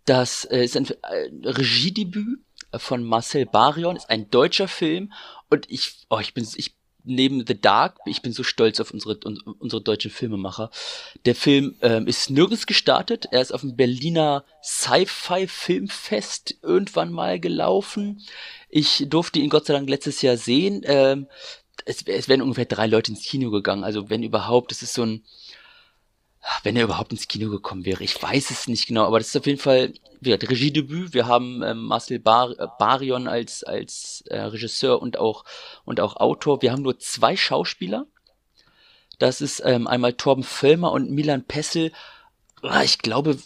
Das 0.04 0.44
äh, 0.46 0.64
ist 0.64 0.76
ein 0.76 0.86
äh, 0.86 1.30
Regiedebüt 1.44 2.40
von 2.76 3.04
Marcel 3.04 3.46
Barion, 3.46 3.96
ist 3.96 4.10
ein 4.10 4.30
deutscher 4.30 4.68
Film 4.68 5.12
und 5.48 5.70
ich, 5.70 6.06
oh, 6.10 6.18
ich 6.18 6.34
bin, 6.34 6.46
ich 6.56 6.77
neben 7.08 7.46
The 7.46 7.60
Dark, 7.60 7.98
ich 8.06 8.22
bin 8.22 8.32
so 8.32 8.42
stolz 8.42 8.80
auf 8.80 8.92
unsere, 8.92 9.18
unsere 9.58 9.82
deutschen 9.82 10.10
Filmemacher. 10.10 10.70
Der 11.24 11.34
Film 11.34 11.76
ähm, 11.82 12.06
ist 12.06 12.30
nirgends 12.30 12.66
gestartet. 12.66 13.26
Er 13.30 13.40
ist 13.40 13.52
auf 13.52 13.62
dem 13.62 13.76
Berliner 13.76 14.44
Sci-Fi 14.62 15.46
Filmfest 15.46 16.58
irgendwann 16.62 17.12
mal 17.12 17.40
gelaufen. 17.40 18.22
Ich 18.68 19.06
durfte 19.08 19.38
ihn 19.38 19.50
Gott 19.50 19.66
sei 19.66 19.74
Dank 19.74 19.88
letztes 19.88 20.22
Jahr 20.22 20.36
sehen. 20.36 20.82
Ähm, 20.84 21.26
es, 21.84 22.02
es 22.02 22.28
wären 22.28 22.42
ungefähr 22.42 22.66
drei 22.66 22.86
Leute 22.86 23.12
ins 23.12 23.24
Kino 23.24 23.50
gegangen. 23.50 23.84
Also 23.84 24.10
wenn 24.10 24.22
überhaupt, 24.22 24.70
das 24.70 24.82
ist 24.82 24.94
so 24.94 25.02
ein, 25.04 25.24
wenn 26.62 26.76
er 26.76 26.84
überhaupt 26.84 27.12
ins 27.12 27.28
Kino 27.28 27.50
gekommen 27.50 27.84
wäre. 27.84 28.04
Ich 28.04 28.22
weiß 28.22 28.50
es 28.50 28.68
nicht 28.68 28.86
genau, 28.86 29.04
aber 29.04 29.18
das 29.18 29.28
ist 29.28 29.36
auf 29.36 29.46
jeden 29.46 29.60
Fall 29.60 29.92
wie 30.20 30.30
gesagt, 30.30 30.50
Regiedebüt. 30.50 31.14
Wir 31.14 31.26
haben 31.26 31.62
ähm, 31.62 31.84
Marcel 31.84 32.18
Bar 32.18 32.50
äh, 32.58 32.66
Barion 32.78 33.28
als, 33.28 33.62
als 33.64 34.24
äh, 34.28 34.40
Regisseur 34.40 35.00
und 35.00 35.18
auch, 35.18 35.44
und 35.84 36.00
auch 36.00 36.16
Autor. 36.16 36.62
Wir 36.62 36.72
haben 36.72 36.82
nur 36.82 36.98
zwei 36.98 37.36
Schauspieler. 37.36 38.06
Das 39.18 39.40
ist 39.40 39.62
ähm, 39.64 39.86
einmal 39.86 40.14
Torben 40.14 40.44
Völlmer 40.44 40.92
und 40.92 41.10
Milan 41.10 41.44
Pessel. 41.44 41.92
Ah, 42.62 42.82
ich 42.82 42.98
glaube, 42.98 43.38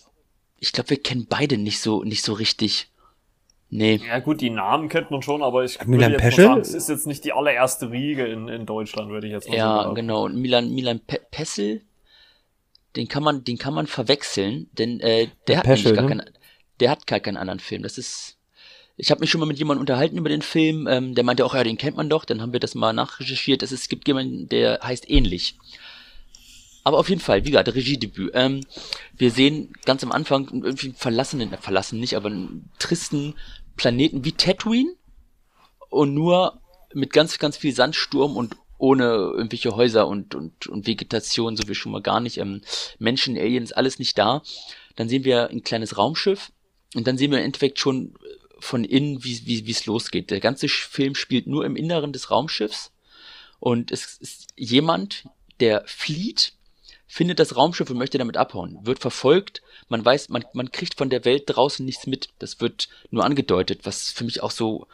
ich 0.59 0.73
glaube, 0.73 0.91
wir 0.91 1.03
kennen 1.03 1.27
beide 1.29 1.59
nicht 1.59 1.81
so, 1.81 2.05
nicht 2.05 2.23
so 2.23 2.33
richtig. 2.35 2.89
Nee. 3.69 4.01
Ja 4.07 4.19
gut, 4.19 4.43
die 4.43 4.51
Namen 4.51 4.91
kennt 4.91 5.11
man 5.11 5.23
schon, 5.23 5.43
aber 5.43 5.65
ich 5.65 5.79
Milan 5.87 6.13
würde 6.13 6.13
jetzt 6.13 6.23
Peschel? 6.23 6.45
sagen, 6.45 6.61
es 6.61 6.75
ist 6.75 6.91
jetzt 6.91 7.07
nicht 7.07 7.25
die 7.25 7.33
allererste 7.33 7.91
Riege 7.91 8.27
in, 8.27 8.49
in 8.49 8.67
Deutschland, 8.67 9.11
würde 9.11 9.27
ich 9.27 9.33
jetzt 9.33 9.49
mal 9.49 9.57
sagen. 9.57 9.89
Ja, 9.89 9.95
genau. 9.95 10.25
Und 10.25 10.37
Milan, 10.37 10.75
Milan 10.75 11.01
Pe 11.01 11.21
Pessel, 11.31 11.83
den 12.97 13.09
kann 13.09 13.23
man, 13.23 13.45
den 13.45 13.59
kann 13.59 13.75
man 13.75 13.87
verwechseln, 13.87 14.69
denn 14.73 15.01
äh, 15.01 15.29
der, 15.47 15.59
hat 15.59 15.65
Peschel, 15.65 15.95
gar 15.95 16.03
ne? 16.03 16.09
keine, 16.09 16.33
der 16.81 16.91
hat 16.91 17.07
gar 17.07 17.21
keinen 17.21 17.37
anderen 17.37 17.61
Film. 17.61 17.83
Das 17.83 17.99
ist. 17.99 18.39
Ich 18.99 19.11
habe 19.11 19.21
mich 19.21 19.31
schon 19.31 19.41
mal 19.41 19.47
mit 19.47 19.59
jemandem 19.59 19.81
unterhalten 19.81 20.19
über 20.19 20.29
den 20.29 20.43
Film, 20.43 20.87
ähm, 20.87 21.15
der 21.15 21.25
meinte 21.25 21.47
auch, 21.47 21.55
ja, 21.55 21.65
den 21.65 21.79
kennt 21.79 21.97
man 21.97 22.11
doch. 22.11 22.27
Dann 22.27 22.43
haben 22.43 22.53
wir 22.53 22.61
das 22.61 22.75
mal 22.75 22.93
nachrecherchiert. 22.93 23.63
Es, 23.63 23.73
ist, 23.73 23.83
es 23.83 23.89
gibt 23.89 24.07
jemanden, 24.07 24.49
der 24.49 24.81
heißt 24.83 25.09
ähnlich. 25.09 25.57
Aber 26.85 26.99
auf 26.99 27.09
jeden 27.09 27.21
Fall, 27.21 27.45
wie 27.45 27.51
gesagt, 27.51 27.75
Regiedebüt. 27.75 28.33
Ähm, 28.35 28.67
wir 29.17 29.31
sehen 29.31 29.73
ganz 29.85 30.03
am 30.03 30.13
Anfang 30.13 30.49
irgendwie 30.51 30.89
einen 30.89 30.95
verlassenen, 30.95 31.57
verlassen 31.59 32.01
nicht, 32.01 32.17
aber 32.17 32.29
einen 32.29 32.71
tristen 32.79 33.35
Planeten 33.77 34.25
wie 34.25 34.33
Tatooine 34.33 34.95
und 35.89 36.13
nur 36.13 36.61
mit 36.93 37.13
ganz, 37.13 37.39
ganz 37.39 37.57
viel 37.57 37.75
Sandsturm 37.75 38.37
und 38.37 38.57
ohne 38.83 39.05
irgendwelche 39.05 39.77
Häuser 39.77 40.09
und, 40.09 40.35
und, 40.35 40.67
und 40.67 40.89
Vegetation, 40.89 41.57
so 41.57 41.69
wie 41.69 41.75
schon 41.75 41.93
mal 41.93 42.03
gar 42.03 42.19
nicht. 42.19 42.39
Ähm, 42.39 42.63
Menschen, 42.99 43.39
Aliens, 43.39 43.71
alles 43.71 44.01
nicht 44.01 44.19
da. 44.19 44.43
Dann 44.97 45.09
sehen 45.09 45.23
wir 45.23 45.51
ein 45.51 45.63
kleines 45.63 45.97
Raumschiff, 45.97 46.51
und 46.95 47.07
dann 47.07 47.17
sehen 47.17 47.31
wir 47.31 47.39
im 47.39 47.45
Endeffekt 47.45 47.79
schon 47.79 48.15
äh, 48.17 48.29
von 48.59 48.85
innen, 48.85 49.23
wie 49.23 49.67
wie 49.67 49.71
es 49.71 49.87
losgeht. 49.87 50.31
Der 50.31 50.41
ganze 50.41 50.69
Film 50.69 51.15
spielt 51.15 51.47
nur 51.47 51.65
im 51.65 51.77
Inneren 51.77 52.13
des 52.13 52.31
Raumschiffs 52.31 52.91
und 53.61 53.93
es 53.93 54.19
ist 54.19 54.49
jemand, 54.57 55.25
der 55.61 55.85
flieht, 55.87 56.55
findet 57.07 57.39
das 57.39 57.57
Raumschiff 57.57 57.89
und 57.89 57.99
möchte 57.99 58.19
damit 58.19 58.37
abhauen, 58.37 58.79
wird 58.83 58.99
verfolgt. 58.99 59.63
Man 59.89 60.05
weiß, 60.05 60.29
man, 60.29 60.45
man 60.55 60.73
kriegt 60.73 60.99
von 60.99 61.09
der 61.09 61.25
Welt 61.25 61.45
draußen 61.47 61.87
nichts 61.87 62.07
mit. 62.09 62.31
Das 62.41 62.61
wird 62.61 62.89
nur 63.11 63.25
angedeutet, 63.25 63.81
was 63.85 64.11
für 64.11 64.25
mich 64.25 64.43
auch 64.43 64.51
so, 64.51 64.89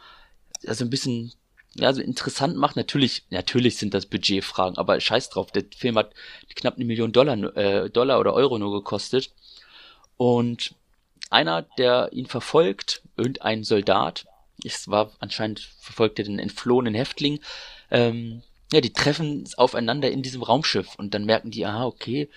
also 0.65 0.83
ein 0.83 0.91
bisschen, 0.91 1.33
ja, 1.75 1.93
so 1.93 2.01
interessant 2.01 2.57
macht. 2.57 2.75
Natürlich, 2.75 3.23
natürlich 3.29 3.77
sind 3.77 3.93
das 3.93 4.05
Budgetfragen, 4.05 4.77
aber 4.77 4.99
scheiß 4.99 5.29
drauf. 5.29 5.51
Der 5.51 5.63
Film 5.75 5.97
hat 5.97 6.13
knapp 6.55 6.75
eine 6.75 6.85
Million 6.85 7.11
Dollar, 7.11 7.37
äh, 7.55 7.89
Dollar 7.89 8.19
oder 8.19 8.33
Euro 8.33 8.57
nur 8.57 8.71
gekostet. 8.71 9.31
Und 10.17 10.75
einer, 11.29 11.61
der 11.77 12.09
ihn 12.11 12.25
verfolgt, 12.25 13.03
irgendein 13.15 13.63
Soldat, 13.63 14.25
es 14.63 14.87
war 14.89 15.11
anscheinend 15.19 15.69
verfolgte 15.79 16.23
den 16.23 16.39
entflohenen 16.39 16.93
Häftling, 16.93 17.39
ähm, 17.91 18.41
ja, 18.71 18.81
die 18.81 18.93
treffen 18.93 19.47
aufeinander 19.57 20.11
in 20.11 20.21
diesem 20.21 20.43
Raumschiff 20.43 20.95
und 20.95 21.13
dann 21.13 21.25
merken 21.25 21.51
die, 21.51 21.65
aha, 21.65 21.85
okay, 21.85 22.29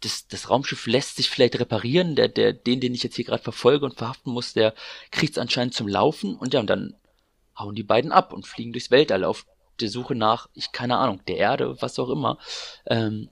das, 0.00 0.26
das 0.28 0.50
Raumschiff 0.50 0.86
lässt 0.86 1.16
sich 1.16 1.30
vielleicht 1.30 1.58
reparieren, 1.58 2.16
der, 2.16 2.28
der, 2.28 2.52
den, 2.52 2.80
den 2.80 2.94
ich 2.94 3.02
jetzt 3.02 3.16
hier 3.16 3.24
gerade 3.24 3.42
verfolge 3.42 3.86
und 3.86 3.96
verhaften 3.96 4.32
muss, 4.32 4.52
der 4.52 4.74
kriegt 5.10 5.32
es 5.32 5.38
anscheinend 5.38 5.74
zum 5.74 5.88
Laufen 5.88 6.36
und 6.36 6.54
ja, 6.54 6.60
und 6.60 6.68
dann 6.68 6.94
hauen 7.58 7.74
die 7.74 7.82
beiden 7.82 8.12
ab 8.12 8.32
und 8.32 8.46
fliegen 8.46 8.72
durchs 8.72 8.90
Weltall 8.90 9.24
auf 9.24 9.46
der 9.80 9.88
Suche 9.88 10.14
nach, 10.14 10.48
ich 10.54 10.72
keine 10.72 10.98
Ahnung, 10.98 11.22
der 11.26 11.36
Erde, 11.36 11.80
was 11.80 11.98
auch 11.98 12.08
immer. 12.08 12.38
Ähm, 12.86 13.30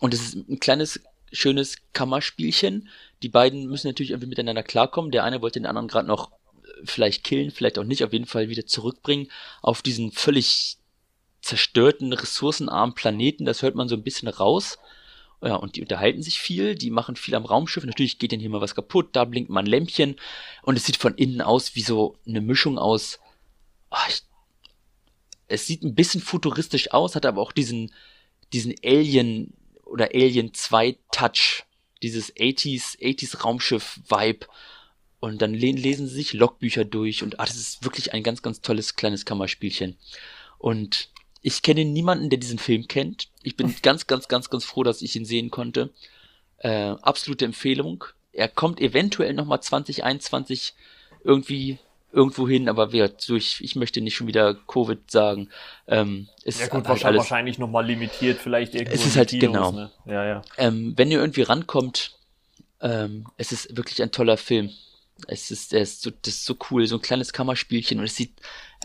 und 0.00 0.14
es 0.14 0.20
ist 0.20 0.34
ein 0.34 0.60
kleines 0.60 1.00
schönes 1.32 1.78
Kammerspielchen. 1.92 2.88
Die 3.22 3.28
beiden 3.28 3.66
müssen 3.66 3.88
natürlich 3.88 4.10
irgendwie 4.10 4.28
miteinander 4.28 4.62
klarkommen. 4.62 5.10
Der 5.10 5.24
eine 5.24 5.40
wollte 5.42 5.60
den 5.60 5.66
anderen 5.66 5.88
gerade 5.88 6.08
noch 6.08 6.30
äh, 6.30 6.68
vielleicht 6.84 7.24
killen, 7.24 7.50
vielleicht 7.50 7.78
auch 7.78 7.84
nicht, 7.84 8.04
auf 8.04 8.12
jeden 8.12 8.26
Fall 8.26 8.48
wieder 8.48 8.66
zurückbringen 8.66 9.28
auf 9.60 9.82
diesen 9.82 10.12
völlig 10.12 10.78
zerstörten, 11.40 12.12
ressourcenarmen 12.12 12.94
Planeten. 12.94 13.44
Das 13.44 13.62
hört 13.62 13.74
man 13.74 13.88
so 13.88 13.96
ein 13.96 14.02
bisschen 14.02 14.28
raus. 14.28 14.78
Ja, 15.44 15.56
und 15.56 15.74
die 15.74 15.82
unterhalten 15.82 16.22
sich 16.22 16.38
viel, 16.38 16.76
die 16.76 16.90
machen 16.90 17.16
viel 17.16 17.34
am 17.34 17.44
Raumschiff. 17.44 17.84
Natürlich 17.84 18.18
geht 18.18 18.30
denen 18.30 18.40
hier 18.40 18.50
mal 18.50 18.60
was 18.60 18.76
kaputt, 18.76 19.08
da 19.12 19.24
blinkt 19.24 19.50
mal 19.50 19.60
ein 19.60 19.66
Lämpchen. 19.66 20.16
Und 20.62 20.76
es 20.76 20.84
sieht 20.84 20.96
von 20.96 21.16
innen 21.16 21.40
aus 21.40 21.74
wie 21.74 21.82
so 21.82 22.16
eine 22.26 22.40
Mischung 22.40 22.78
aus. 22.78 23.18
Oh, 23.92 24.08
ich, 24.08 24.22
es 25.48 25.66
sieht 25.66 25.82
ein 25.82 25.94
bisschen 25.94 26.22
futuristisch 26.22 26.92
aus, 26.92 27.14
hat 27.14 27.26
aber 27.26 27.42
auch 27.42 27.52
diesen, 27.52 27.92
diesen 28.52 28.74
Alien, 28.82 29.52
oder 29.84 30.10
Alien 30.14 30.54
2 30.54 30.96
Touch, 31.12 31.64
dieses 32.02 32.34
80s, 32.34 32.98
80s 32.98 33.42
Raumschiff-Vibe. 33.42 34.46
Und 35.20 35.40
dann 35.40 35.54
lesen 35.54 36.08
sie 36.08 36.14
sich 36.14 36.32
Logbücher 36.32 36.84
durch 36.84 37.22
und 37.22 37.38
ah, 37.38 37.44
das 37.44 37.56
ist 37.56 37.84
wirklich 37.84 38.12
ein 38.12 38.24
ganz, 38.24 38.42
ganz 38.42 38.60
tolles 38.60 38.96
kleines 38.96 39.24
Kammerspielchen. 39.24 39.96
Und 40.58 41.10
ich 41.42 41.62
kenne 41.62 41.84
niemanden, 41.84 42.30
der 42.30 42.38
diesen 42.38 42.58
Film 42.58 42.88
kennt. 42.88 43.28
Ich 43.42 43.56
bin 43.56 43.72
ganz, 43.82 44.06
ganz, 44.06 44.26
ganz, 44.26 44.48
ganz 44.48 44.64
froh, 44.64 44.82
dass 44.82 45.02
ich 45.02 45.14
ihn 45.14 45.24
sehen 45.24 45.50
konnte. 45.50 45.90
Äh, 46.58 46.94
absolute 47.02 47.44
Empfehlung. 47.44 48.04
Er 48.32 48.48
kommt 48.48 48.80
eventuell 48.80 49.34
nochmal 49.34 49.62
2021 49.62 50.74
irgendwie 51.22 51.78
irgendwo 52.12 52.48
hin, 52.48 52.68
aber 52.68 52.92
wir 52.92 53.08
durch, 53.08 53.60
ich 53.60 53.74
möchte 53.76 54.00
nicht 54.00 54.14
schon 54.14 54.26
wieder 54.26 54.54
Covid 54.54 55.10
sagen. 55.10 55.48
Ähm, 55.86 56.28
ist 56.44 56.60
ja 56.60 56.66
gut, 56.68 56.86
halt 56.86 57.04
alles, 57.04 57.18
wahrscheinlich 57.18 57.58
nochmal 57.58 57.86
limitiert, 57.86 58.38
vielleicht 58.38 58.74
irgendwo. 58.74 58.94
Es 58.94 59.06
ist 59.06 59.16
halt 59.16 59.30
Kinos, 59.30 59.46
genau. 59.46 59.72
Ne? 59.72 59.90
Ja, 60.06 60.24
ja. 60.24 60.42
Ähm, 60.58 60.92
wenn 60.96 61.10
ihr 61.10 61.18
irgendwie 61.20 61.42
rankommt, 61.42 62.18
Ähm, 62.84 63.26
es 63.36 63.52
ist 63.52 63.76
wirklich 63.76 64.02
ein 64.02 64.10
toller 64.10 64.36
Film. 64.36 64.70
Es 65.28 65.52
ist, 65.52 65.72
er 65.72 65.82
ist 65.82 66.02
so, 66.02 66.10
das 66.10 66.34
ist 66.34 66.44
so 66.46 66.56
cool, 66.70 66.84
so 66.88 66.96
ein 66.96 67.00
kleines 67.00 67.32
Kammerspielchen 67.32 68.00
und 68.00 68.06
es 68.06 68.16
sieht 68.16 68.32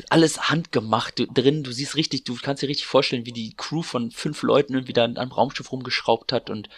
alles 0.09 0.51
handgemacht 0.51 1.15
drin. 1.35 1.63
Du 1.63 1.71
siehst 1.71 1.95
richtig, 1.95 2.23
du 2.23 2.35
kannst 2.35 2.61
dir 2.61 2.69
richtig 2.69 2.85
vorstellen, 2.85 3.25
wie 3.25 3.33
die 3.33 3.55
Crew 3.57 3.81
von 3.81 4.11
fünf 4.11 4.43
Leuten 4.43 4.75
irgendwie 4.75 4.93
da 4.93 5.05
am 5.05 5.31
Raumschiff 5.31 5.71
rumgeschraubt 5.71 6.31
hat 6.31 6.51
und 6.51 6.69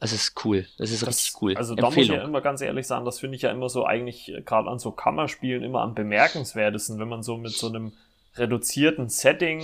es 0.00 0.12
ist 0.12 0.44
cool. 0.44 0.66
Es 0.78 0.90
ist 0.90 1.02
das, 1.02 1.08
richtig 1.08 1.42
cool. 1.42 1.56
Also 1.56 1.74
da 1.74 1.86
muss 1.86 1.96
ich 1.96 2.08
ja 2.08 2.22
immer 2.22 2.40
ganz 2.40 2.60
ehrlich 2.60 2.86
sagen, 2.86 3.04
das 3.04 3.20
finde 3.20 3.36
ich 3.36 3.42
ja 3.42 3.50
immer 3.50 3.68
so 3.68 3.84
eigentlich 3.86 4.32
äh, 4.32 4.42
gerade 4.42 4.68
an 4.68 4.78
so 4.78 4.90
Kammerspielen 4.90 5.62
immer 5.62 5.80
am 5.82 5.94
bemerkenswertesten, 5.94 6.98
wenn 6.98 7.08
man 7.08 7.22
so 7.22 7.36
mit 7.36 7.52
so 7.52 7.68
einem 7.68 7.92
reduzierten 8.36 9.08
Setting 9.08 9.62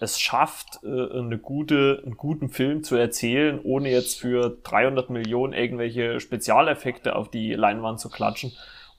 es 0.00 0.18
schafft, 0.18 0.80
äh, 0.82 1.18
eine 1.18 1.38
gute, 1.38 2.02
einen 2.04 2.16
guten 2.16 2.48
Film 2.48 2.82
zu 2.82 2.96
erzählen, 2.96 3.60
ohne 3.62 3.90
jetzt 3.90 4.18
für 4.18 4.56
300 4.62 5.10
Millionen 5.10 5.52
irgendwelche 5.52 6.20
Spezialeffekte 6.20 7.14
auf 7.14 7.30
die 7.30 7.52
Leinwand 7.52 8.00
zu 8.00 8.08
klatschen. 8.08 8.52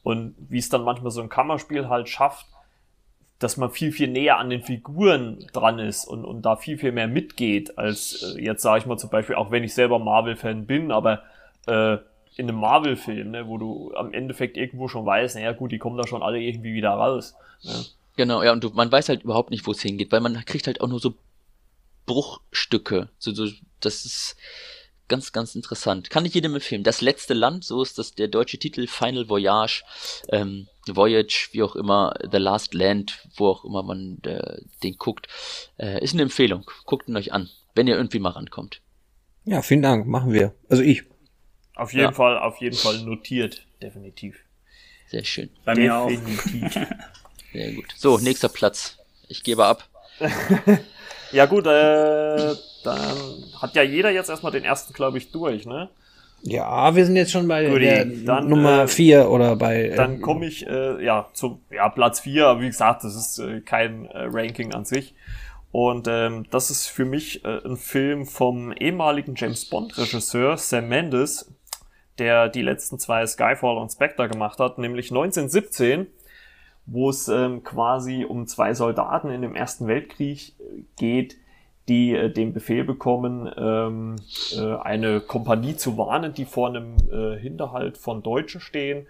Und 0.03 0.35
wie 0.37 0.59
es 0.59 0.69
dann 0.69 0.83
manchmal 0.83 1.11
so 1.11 1.21
ein 1.21 1.29
Kammerspiel 1.29 1.89
halt 1.89 2.07
schafft, 2.07 2.45
dass 3.41 3.57
man 3.57 3.71
viel, 3.71 3.91
viel 3.91 4.07
näher 4.07 4.37
an 4.37 4.49
den 4.49 4.61
Figuren 4.61 5.45
dran 5.51 5.79
ist 5.79 6.05
und, 6.05 6.23
und 6.25 6.43
da 6.43 6.55
viel, 6.55 6.77
viel 6.77 6.91
mehr 6.91 7.07
mitgeht, 7.07 7.77
als 7.77 8.35
äh, 8.37 8.41
jetzt 8.41 8.61
sage 8.61 8.79
ich 8.79 8.85
mal 8.85 8.97
zum 8.97 9.09
Beispiel, 9.09 9.35
auch 9.35 9.51
wenn 9.51 9.63
ich 9.63 9.73
selber 9.73 9.99
Marvel-Fan 9.99 10.67
bin, 10.67 10.91
aber 10.91 11.23
äh, 11.65 11.97
in 12.35 12.47
einem 12.47 12.59
Marvel-Film, 12.59 13.31
ne, 13.31 13.47
wo 13.47 13.57
du 13.57 13.93
am 13.95 14.13
Endeffekt 14.13 14.57
irgendwo 14.57 14.87
schon 14.87 15.05
weißt, 15.05 15.35
naja 15.35 15.53
gut, 15.53 15.71
die 15.71 15.79
kommen 15.79 15.97
da 15.97 16.07
schon 16.07 16.23
alle 16.23 16.39
irgendwie 16.39 16.73
wieder 16.73 16.91
raus. 16.91 17.35
Ne? 17.63 17.73
Genau, 18.15 18.43
ja, 18.43 18.51
und 18.51 18.63
du, 18.63 18.69
man 18.69 18.91
weiß 18.91 19.09
halt 19.09 19.23
überhaupt 19.23 19.49
nicht, 19.49 19.65
wo 19.65 19.71
es 19.71 19.81
hingeht, 19.81 20.11
weil 20.11 20.21
man 20.21 20.45
kriegt 20.45 20.67
halt 20.67 20.79
auch 20.79 20.87
nur 20.87 20.99
so 20.99 21.15
Bruchstücke. 22.05 23.09
So, 23.17 23.33
so, 23.33 23.47
das 23.79 24.05
ist 24.05 24.37
ganz, 25.11 25.33
ganz 25.33 25.55
interessant. 25.55 26.09
Kann 26.09 26.25
ich 26.25 26.33
jedem 26.33 26.55
empfehlen. 26.55 26.83
Das 26.83 27.01
letzte 27.01 27.33
Land, 27.33 27.65
so 27.65 27.83
ist 27.83 27.99
das 27.99 28.15
der 28.15 28.29
deutsche 28.29 28.57
Titel, 28.57 28.87
Final 28.87 29.27
Voyage, 29.27 29.83
ähm, 30.29 30.67
Voyage, 30.87 31.49
wie 31.51 31.63
auch 31.63 31.75
immer, 31.75 32.13
The 32.31 32.37
Last 32.37 32.73
Land, 32.73 33.27
wo 33.35 33.49
auch 33.49 33.65
immer 33.65 33.83
man 33.83 34.19
äh, 34.23 34.61
den 34.83 34.97
guckt, 34.97 35.27
äh, 35.77 36.01
ist 36.01 36.13
eine 36.13 36.23
Empfehlung. 36.23 36.63
Guckt 36.85 37.09
ihn 37.09 37.17
euch 37.17 37.33
an, 37.33 37.49
wenn 37.75 37.87
ihr 37.87 37.97
irgendwie 37.97 38.19
mal 38.19 38.29
rankommt. 38.29 38.81
Ja, 39.43 39.61
vielen 39.61 39.81
Dank, 39.81 40.07
machen 40.07 40.31
wir. 40.31 40.55
Also 40.69 40.81
ich. 40.81 41.03
Auf 41.75 41.91
jeden 41.91 42.05
ja. 42.05 42.11
Fall, 42.13 42.39
auf 42.39 42.61
jeden 42.61 42.77
Fall 42.77 43.01
notiert, 43.01 43.67
definitiv. 43.81 44.39
Sehr 45.07 45.25
schön. 45.25 45.49
Bei 45.65 45.73
definitiv. 45.73 46.53
mir 46.53 46.87
auch. 46.87 46.87
Sehr 47.51 47.73
gut. 47.73 47.93
So, 47.97 48.17
nächster 48.17 48.47
Platz. 48.47 48.97
Ich 49.27 49.43
gebe 49.43 49.65
ab. 49.65 49.89
ja 51.31 51.45
gut, 51.45 51.65
äh, 51.67 52.55
dann 52.83 53.17
hat 53.61 53.75
ja 53.75 53.83
jeder 53.83 54.09
jetzt 54.09 54.29
erstmal 54.29 54.51
den 54.51 54.63
ersten, 54.63 54.93
glaube 54.93 55.17
ich, 55.17 55.31
durch, 55.31 55.65
ne? 55.65 55.89
Ja, 56.43 56.95
wir 56.95 57.05
sind 57.05 57.15
jetzt 57.15 57.31
schon 57.31 57.47
bei 57.47 57.67
Goodie. 57.67 57.85
der 57.85 58.05
dann, 58.05 58.49
Nummer 58.49 58.87
4 58.87 59.19
äh, 59.19 59.23
oder 59.25 59.55
bei. 59.55 59.89
Äh, 59.89 59.95
dann 59.95 60.21
komme 60.21 60.47
ich 60.47 60.65
äh, 60.65 61.03
ja 61.03 61.27
zum 61.33 61.61
ja, 61.69 61.87
Platz 61.89 62.21
4, 62.21 62.47
aber 62.47 62.61
wie 62.61 62.67
gesagt, 62.67 63.03
das 63.03 63.15
ist 63.15 63.39
äh, 63.39 63.61
kein 63.61 64.05
äh, 64.05 64.27
Ranking 64.31 64.73
an 64.73 64.85
sich. 64.85 65.13
Und 65.71 66.07
ähm, 66.09 66.45
das 66.49 66.69
ist 66.69 66.87
für 66.87 67.05
mich 67.05 67.45
äh, 67.45 67.59
ein 67.63 67.77
Film 67.77 68.25
vom 68.25 68.73
ehemaligen 68.73 69.35
James 69.35 69.65
Bond-Regisseur 69.69 70.57
Sam 70.57 70.89
Mendes, 70.89 71.53
der 72.17 72.49
die 72.49 72.61
letzten 72.61 72.99
zwei 72.99 73.25
Skyfall 73.25 73.77
und 73.77 73.91
Spectre 73.91 74.27
gemacht 74.27 74.59
hat, 74.59 74.79
nämlich 74.79 75.11
1917 75.11 76.07
wo 76.85 77.09
es 77.09 77.27
ähm, 77.27 77.63
quasi 77.63 78.25
um 78.25 78.47
zwei 78.47 78.73
Soldaten 78.73 79.29
in 79.29 79.41
dem 79.41 79.55
Ersten 79.55 79.87
Weltkrieg 79.87 80.53
äh, 80.59 80.83
geht, 80.97 81.37
die 81.87 82.13
äh, 82.13 82.29
den 82.31 82.53
Befehl 82.53 82.83
bekommen, 82.83 83.51
ähm, 83.57 84.15
äh, 84.55 84.75
eine 84.77 85.21
Kompanie 85.21 85.75
zu 85.75 85.97
warnen, 85.97 86.33
die 86.33 86.45
vor 86.45 86.69
einem 86.69 86.95
äh, 87.11 87.39
Hinterhalt 87.39 87.97
von 87.97 88.23
Deutschen 88.23 88.61
stehen. 88.61 89.07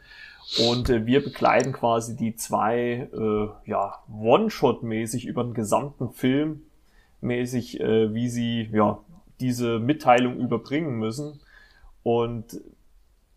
Und 0.67 0.89
äh, 0.89 1.05
wir 1.05 1.23
begleiten 1.23 1.71
quasi 1.71 2.15
die 2.15 2.35
zwei, 2.35 3.09
äh, 3.13 3.69
ja, 3.69 3.99
One-Shot-mäßig 4.11 5.25
über 5.25 5.43
den 5.43 5.53
gesamten 5.53 6.11
Film 6.11 6.63
mäßig, 7.21 7.79
äh, 7.79 8.13
wie 8.13 8.27
sie, 8.27 8.69
ja, 8.73 8.99
diese 9.39 9.79
Mitteilung 9.79 10.37
überbringen 10.37 10.97
müssen. 10.97 11.39
Und 12.03 12.59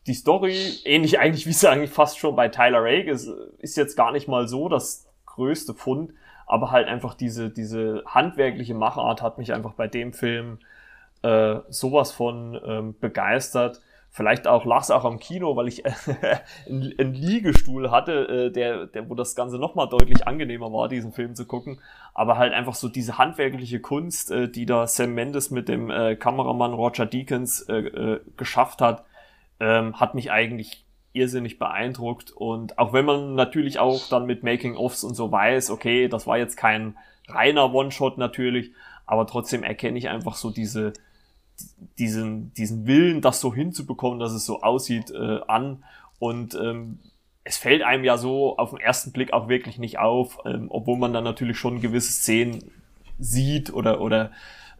die 0.07 0.15
Story, 0.15 0.81
ähnlich 0.85 1.19
eigentlich 1.19 1.47
wie 1.47 1.51
es 1.51 1.65
eigentlich 1.65 1.91
fast 1.91 2.19
schon 2.19 2.37
bei 2.37 2.49
Tyler 2.49 2.83
Rake 2.83 3.11
ist, 3.11 3.29
ist 3.59 3.77
jetzt 3.77 3.97
gar 3.97 4.13
nicht 4.13 4.29
mal 4.29 4.49
so 4.49 4.69
das 4.69 5.07
größte 5.27 5.75
Fund, 5.75 6.13
aber 6.47 6.71
halt 6.71 6.89
einfach 6.89 7.15
diese, 7.15 7.51
diese 7.51 8.03
handwerkliche 8.07 8.75
Machart 8.75 9.23
hat 9.23 9.39
mich 9.39 9.53
einfach 9.53 9.73
bei 9.73 9.89
dem 9.89 10.13
Film 10.13 10.59
äh, 11.23 11.61
sowas 11.69 12.13
von 12.13 12.61
ähm, 12.67 12.95
begeistert. 13.01 13.81
Vielleicht 14.11 14.47
auch 14.47 14.65
las 14.65 14.93
auch 14.93 15.05
am 15.05 15.19
Kino, 15.19 15.57
weil 15.57 15.69
ich 15.69 15.85
äh, 15.87 15.91
einen 16.69 17.15
Liegestuhl 17.15 17.91
hatte, 17.91 18.13
äh, 18.29 18.53
der, 18.53 18.87
der, 18.87 19.09
wo 19.09 19.15
das 19.15 19.35
Ganze 19.35 19.59
nochmal 19.59 19.89
deutlich 19.89 20.29
angenehmer 20.29 20.71
war, 20.73 20.89
diesen 20.89 21.13
Film 21.13 21.35
zu 21.35 21.47
gucken. 21.47 21.81
Aber 22.13 22.37
halt 22.37 22.53
einfach 22.53 22.75
so 22.75 22.89
diese 22.89 23.17
handwerkliche 23.17 23.81
Kunst, 23.81 24.31
äh, 24.31 24.49
die 24.49 24.67
da 24.67 24.87
Sam 24.87 25.15
Mendes 25.15 25.51
mit 25.51 25.69
dem 25.69 25.91
äh, 25.91 26.15
Kameramann 26.15 26.75
Roger 26.75 27.07
Deakins 27.07 27.63
äh, 27.63 27.79
äh, 27.79 28.21
geschafft 28.37 28.83
hat, 28.83 29.05
ähm, 29.61 29.99
hat 30.01 30.15
mich 30.15 30.31
eigentlich 30.31 30.85
irrsinnig 31.13 31.59
beeindruckt. 31.59 32.33
Und 32.33 32.79
auch 32.79 32.93
wenn 32.93 33.05
man 33.05 33.35
natürlich 33.35 33.79
auch 33.79 34.09
dann 34.09 34.27
mit 34.27 34.43
Making-ofs 34.43 35.05
und 35.05 35.15
so 35.15 35.31
weiß, 35.31 35.71
okay, 35.71 36.09
das 36.09 36.27
war 36.27 36.39
jetzt 36.39 36.57
kein 36.57 36.97
reiner 37.29 37.73
One-Shot 37.73 38.19
natürlich, 38.19 38.73
aber 39.07 39.27
trotzdem 39.27 39.63
erkenne 39.63 39.99
ich 39.99 40.09
einfach 40.09 40.35
so 40.35 40.51
diese, 40.51 40.93
diesen, 41.99 42.53
diesen 42.55 42.87
Willen, 42.87 43.21
das 43.21 43.41
so 43.41 43.55
hinzubekommen, 43.55 44.19
dass 44.19 44.33
es 44.33 44.45
so 44.45 44.61
aussieht, 44.61 45.11
äh, 45.11 45.41
an. 45.47 45.85
Und 46.19 46.55
ähm, 46.55 46.99
es 47.45 47.57
fällt 47.57 47.83
einem 47.83 48.05
ja 48.05 48.17
so 48.19 48.57
auf 48.57 48.71
den 48.71 48.81
ersten 48.81 49.13
Blick 49.13 49.33
auch 49.33 49.49
wirklich 49.49 49.79
nicht 49.79 49.99
auf, 49.99 50.39
ähm, 50.45 50.67
obwohl 50.71 50.99
man 50.99 51.13
dann 51.13 51.25
natürlich 51.25 51.59
schon 51.59 51.81
gewisse 51.81 52.13
Szenen 52.13 52.71
sieht 53.19 53.73
oder, 53.73 54.01
oder 54.01 54.33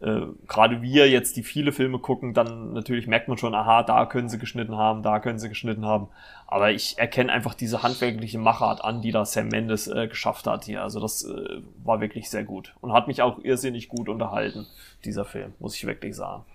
äh, 0.05 0.27
gerade 0.47 0.83
wir 0.83 1.09
jetzt, 1.09 1.35
die 1.35 1.41
viele 1.41 1.71
Filme 1.71 1.97
gucken, 1.97 2.35
dann 2.35 2.73
natürlich 2.73 3.07
merkt 3.07 3.27
man 3.27 3.39
schon, 3.39 3.55
aha, 3.55 3.81
da 3.81 4.05
können 4.05 4.29
sie 4.29 4.37
geschnitten 4.37 4.77
haben, 4.77 5.01
da 5.01 5.19
können 5.19 5.39
sie 5.39 5.49
geschnitten 5.49 5.83
haben. 5.83 6.09
Aber 6.45 6.69
ich 6.69 6.99
erkenne 6.99 7.31
einfach 7.31 7.55
diese 7.55 7.81
handwerkliche 7.81 8.37
Machart 8.37 8.83
an, 8.83 9.01
die 9.01 9.11
da 9.11 9.25
Sam 9.25 9.47
Mendes 9.47 9.87
äh, 9.87 10.07
geschafft 10.07 10.45
hat 10.45 10.65
hier. 10.65 10.83
Also 10.83 10.99
das 10.99 11.23
äh, 11.23 11.61
war 11.83 12.01
wirklich 12.01 12.29
sehr 12.29 12.43
gut 12.43 12.75
und 12.81 12.93
hat 12.93 13.07
mich 13.07 13.23
auch 13.23 13.39
irrsinnig 13.39 13.89
gut 13.89 14.07
unterhalten, 14.07 14.67
dieser 15.03 15.25
Film, 15.25 15.55
muss 15.57 15.75
ich 15.75 15.87
wirklich 15.87 16.15
sagen. 16.15 16.45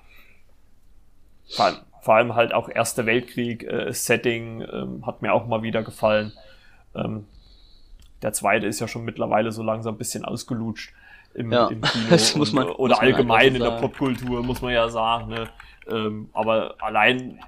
Vor 1.49 1.65
allem, 1.65 1.77
vor 2.03 2.15
allem 2.15 2.35
halt 2.37 2.55
auch 2.55 2.69
Erster 2.69 3.05
Weltkrieg, 3.05 3.65
äh, 3.65 3.93
ähm, 3.93 5.05
hat 5.05 5.23
mir 5.23 5.33
auch 5.33 5.49
mal 5.49 5.65
wieder 5.65 5.83
gefallen. 5.83 6.33
Ähm, 6.95 7.27
der 8.23 8.33
zweite 8.33 8.69
ist 8.69 8.79
ja 8.79 8.87
schon 8.87 9.05
mittlerweile 9.05 9.51
so 9.51 9.65
langsam 9.65 9.97
ein 9.97 9.99
bisschen 9.99 10.25
ausgelutscht 10.25 10.93
im, 11.35 11.53
ja, 11.53 11.69
im 11.69 11.81
Kino 11.81 12.05
das 12.11 12.35
muss 12.37 12.53
man, 12.53 12.69
oder 12.69 12.95
muss 12.95 13.01
allgemein 13.01 13.55
in 13.55 13.63
der 13.63 13.73
Popkultur, 13.73 14.43
muss 14.43 14.63
man 14.63 14.73
ja 14.73 14.89
sagen. 14.89 15.29
Ne? 15.29 15.49
Ähm, 15.89 16.31
aber 16.33 16.75
allein 16.79 17.41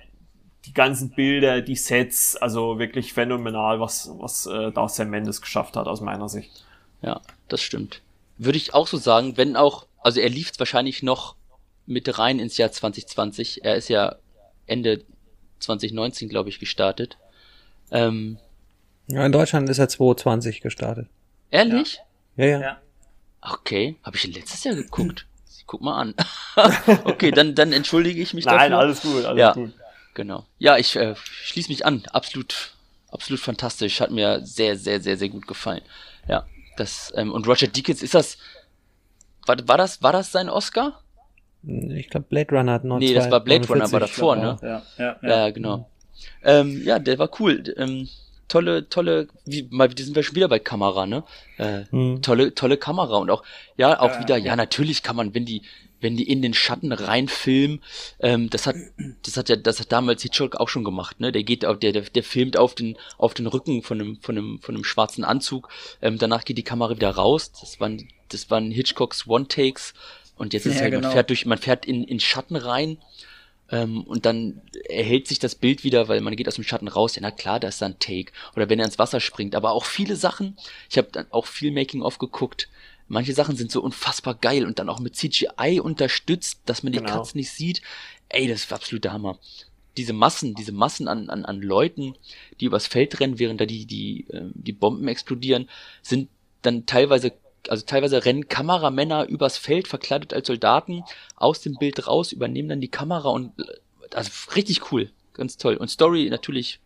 die 0.65 0.73
ganzen 0.73 1.11
Bilder, 1.11 1.61
die 1.61 1.77
Sets, 1.77 2.37
also 2.37 2.79
wirklich 2.79 3.13
phänomenal, 3.13 3.81
was, 3.81 4.11
was 4.19 4.47
äh, 4.47 4.71
da 4.71 4.89
Sam 4.89 5.11
Mendes 5.11 5.41
geschafft 5.41 5.77
hat, 5.77 5.89
aus 5.89 6.01
meiner 6.01 6.29
Sicht. 6.29 6.65
Ja, 7.03 7.21
das 7.49 7.61
stimmt. 7.63 8.01
Würde 8.39 8.59
ich 8.59 8.75
auch 8.75 8.87
so 8.87 8.97
sagen, 8.97 9.37
wenn 9.37 9.57
auch, 9.57 9.87
also 10.03 10.21
er 10.21 10.29
lief 10.29 10.53
wahrscheinlich 10.59 11.03
noch 11.03 11.35
mit 11.87 12.19
rein 12.19 12.39
ins 12.39 12.57
Jahr 12.57 12.71
2020. 12.71 13.65
Er 13.65 13.75
ist 13.77 13.89
ja 13.89 14.17
Ende 14.67 15.05
2019, 15.59 16.29
glaube 16.29 16.49
ich, 16.49 16.61
gestartet. 16.61 17.19
Ähm, 17.91 18.39
ja, 19.09 19.27
in 19.27 19.33
Deutschland 19.33 19.69
ist 19.69 19.79
er 19.79 19.89
2020 19.89 20.61
gestartet. 20.61 21.09
Ehrlich? 21.51 22.01
Ja, 22.37 22.47
ja. 22.47 22.61
ja. 22.61 22.82
Okay, 23.43 23.97
habe 24.05 24.17
ich 24.17 24.35
letztes 24.35 24.65
Jahr 24.65 24.75
geguckt. 24.75 25.27
Guck 25.67 25.81
mal 25.81 26.01
an. 26.01 26.15
okay, 27.05 27.31
dann, 27.31 27.55
dann 27.55 27.73
entschuldige 27.73 28.21
ich 28.21 28.35
mich 28.35 28.45
Nein, 28.45 28.55
dafür. 28.55 28.71
Nein, 28.71 28.79
alles 28.79 29.01
gut, 29.03 29.25
alles 29.25 29.41
ja, 29.41 29.53
gut. 29.53 29.73
Genau. 30.15 30.45
Ja, 30.59 30.77
ich 30.77 30.97
äh, 30.97 31.15
schließe 31.17 31.71
mich 31.71 31.87
an. 31.87 32.03
Absolut, 32.13 32.75
absolut 33.11 33.41
fantastisch. 33.41 34.01
Hat 34.01 34.11
mir 34.11 34.45
sehr, 34.45 34.77
sehr, 34.77 35.01
sehr, 35.01 35.17
sehr 35.17 35.29
gut 35.29 35.47
gefallen. 35.47 35.83
Ja, 36.29 36.47
das 36.77 37.13
ähm, 37.17 37.33
und 37.33 37.47
Roger 37.49 37.69
Deakins 37.69 38.03
ist 38.03 38.15
das. 38.15 38.39
War, 39.47 39.57
war 39.67 39.79
das, 39.79 40.03
war 40.03 40.13
das 40.13 40.31
sein 40.31 40.49
Oscar? 40.49 41.01
Ich 41.63 42.11
glaube, 42.11 42.27
Blade 42.29 42.55
Runner 42.55 42.73
hat 42.73 42.85
noch 42.85 42.99
Nee, 42.99 43.15
das 43.15 43.31
war 43.31 43.41
Blade 43.41 43.67
Runner, 43.67 43.91
war 43.91 44.01
davor, 44.01 44.37
ne? 44.37 44.57
Ja, 44.63 44.83
ja, 44.99 45.17
ja. 45.23 45.29
ja 45.29 45.51
genau. 45.51 45.79
Mhm. 45.79 45.85
Ähm, 46.43 46.83
ja, 46.85 46.99
der 46.99 47.19
war 47.19 47.31
cool. 47.41 47.63
Ähm, 47.77 48.09
tolle, 48.49 48.89
tolle, 48.89 49.29
wie, 49.45 49.67
mal, 49.71 49.89
die 49.89 50.03
sind 50.03 50.17
wir 50.17 50.23
schon 50.23 50.37
wieder 50.37 50.49
bei 50.49 50.59
Kamera, 50.59 51.07
ne? 51.07 51.25
Äh, 51.59 51.85
mhm. 51.91 52.23
Tolle, 52.23 52.55
tolle 52.55 52.77
Kamera 52.77 53.17
und 53.17 53.31
auch, 53.31 53.43
ja, 53.77 53.99
auch 54.01 54.17
äh, 54.17 54.21
wieder, 54.21 54.37
ja, 54.37 54.57
natürlich 54.57 55.03
kann 55.03 55.17
man, 55.17 55.35
wenn 55.35 55.45
die, 55.45 55.63
wenn 56.01 56.17
die 56.17 56.29
in 56.29 56.43
den 56.43 56.53
Schatten 56.53 56.93
reinfilmen, 56.93 57.81
ähm, 58.21 58.51
das 58.51 58.67
hat, 58.67 58.77
das 59.23 59.37
hat 59.37 59.49
ja, 59.49 59.57
das 59.57 59.81
hat 59.81 59.93
damals 59.93 60.23
Hitchcock 60.23 60.57
auch 60.57 60.69
schon 60.69 60.85
gemacht, 60.85 61.21
ne? 61.21 61.33
Der 61.33 61.45
geht, 61.45 61.65
auf, 61.65 61.79
der, 61.79 61.93
der, 61.93 62.03
der 62.03 62.23
filmt 62.23 62.57
auf 62.57 62.75
den, 62.75 62.99
auf 63.19 63.35
den 63.35 63.47
Rücken 63.47 63.83
von 63.83 64.01
einem, 64.01 64.21
von 64.21 64.37
einem, 64.37 64.59
von 64.61 64.75
einem 64.75 64.85
schwarzen 64.85 65.25
Anzug. 65.25 65.69
Ähm, 66.03 66.19
danach 66.19 66.45
geht 66.45 66.59
die 66.59 66.65
Kamera 66.65 66.97
wieder 66.97 67.11
raus. 67.11 67.53
Das 67.53 67.81
waren, 67.81 68.09
das 68.29 68.51
waren 68.51 68.71
Hitchcocks 68.71 69.27
One 69.29 69.49
Takes. 69.49 69.95
Und 70.37 70.53
jetzt 70.53 70.67
ist 70.67 70.77
ja, 70.77 70.83
halt, 70.83 70.93
genau. 70.93 71.07
man 71.07 71.13
fährt 71.13 71.31
durch, 71.31 71.47
man 71.47 71.59
fährt 71.59 71.87
in, 71.87 72.05
in 72.05 72.19
Schatten 72.19 72.57
rein 72.57 72.99
ähm, 73.73 74.03
und 74.03 74.27
dann 74.27 74.61
erhält 74.89 75.27
sich 75.27 75.39
das 75.39 75.55
Bild 75.55 75.83
wieder, 75.83 76.07
weil 76.07 76.21
man 76.21 76.37
geht 76.37 76.47
aus 76.47 76.57
dem 76.57 76.65
Schatten 76.65 76.89
raus. 76.89 77.17
Ja, 77.17 77.23
na 77.23 77.31
klar, 77.31 77.59
da 77.59 77.69
ist 77.69 77.81
dann 77.81 77.99
Take. 77.99 78.31
Oder 78.55 78.69
wenn 78.69 78.79
er 78.79 78.85
ins 78.85 78.99
Wasser 78.99 79.19
springt. 79.19 79.55
Aber 79.55 79.73
auch 79.73 79.87
viele 79.87 80.15
Sachen, 80.15 80.57
ich 80.91 80.99
habe 80.99 81.09
dann 81.11 81.27
auch 81.31 81.47
viel 81.47 81.73
Making-of 81.73 82.19
geguckt. 82.19 82.69
Manche 83.09 83.33
Sachen 83.33 83.57
sind 83.57 83.73
so 83.73 83.83
unfassbar 83.83 84.35
geil 84.35 84.67
und 84.67 84.79
dann 84.79 84.91
auch 84.91 85.01
mit 85.01 85.17
CGI 85.17 85.81
unterstützt, 85.81 86.61
dass 86.67 86.83
man 86.83 86.93
die 86.93 86.99
genau. 86.99 87.15
Cuts 87.15 87.35
nicht 87.35 87.51
sieht. 87.51 87.81
Ey, 88.29 88.47
das 88.47 88.65
ist 88.65 88.73
absolut 88.73 89.05
der 89.05 89.15
Hammer. 89.15 89.39
Diese 89.97 90.13
Massen, 90.13 90.55
diese 90.55 90.73
Massen 90.73 91.09
an, 91.09 91.31
an, 91.31 91.47
an 91.47 91.61
Leuten, 91.61 92.15
die 92.61 92.67
übers 92.67 92.87
Feld 92.87 93.21
rennen, 93.21 93.39
während 93.39 93.61
da 93.61 93.67
die, 93.67 93.87
die, 93.87 94.27
äh, 94.31 94.51
die 94.53 94.73
Bomben 94.73 95.09
explodieren, 95.09 95.69
sind 96.03 96.29
dann 96.61 96.85
teilweise 96.87 97.33
also 97.69 97.85
teilweise 97.85 98.25
rennen 98.25 98.49
Kameramänner 98.49 99.27
übers 99.29 99.59
Feld 99.59 99.89
verkleidet 99.89 100.35
als 100.35 100.47
Soldaten 100.47 101.05
aus 101.37 101.61
dem 101.61 101.75
Bild 101.75 102.07
raus, 102.07 102.33
übernehmen 102.33 102.69
dann 102.69 102.81
die 102.81 102.89
Kamera 102.89 103.29
und 103.31 103.53
also 104.15 104.31
richtig 104.55 104.93
cool, 104.93 105.11
ganz 105.35 105.57
toll. 105.57 105.77
Und 105.77 105.89
Story 105.89 106.29
natürlich. 106.31 106.81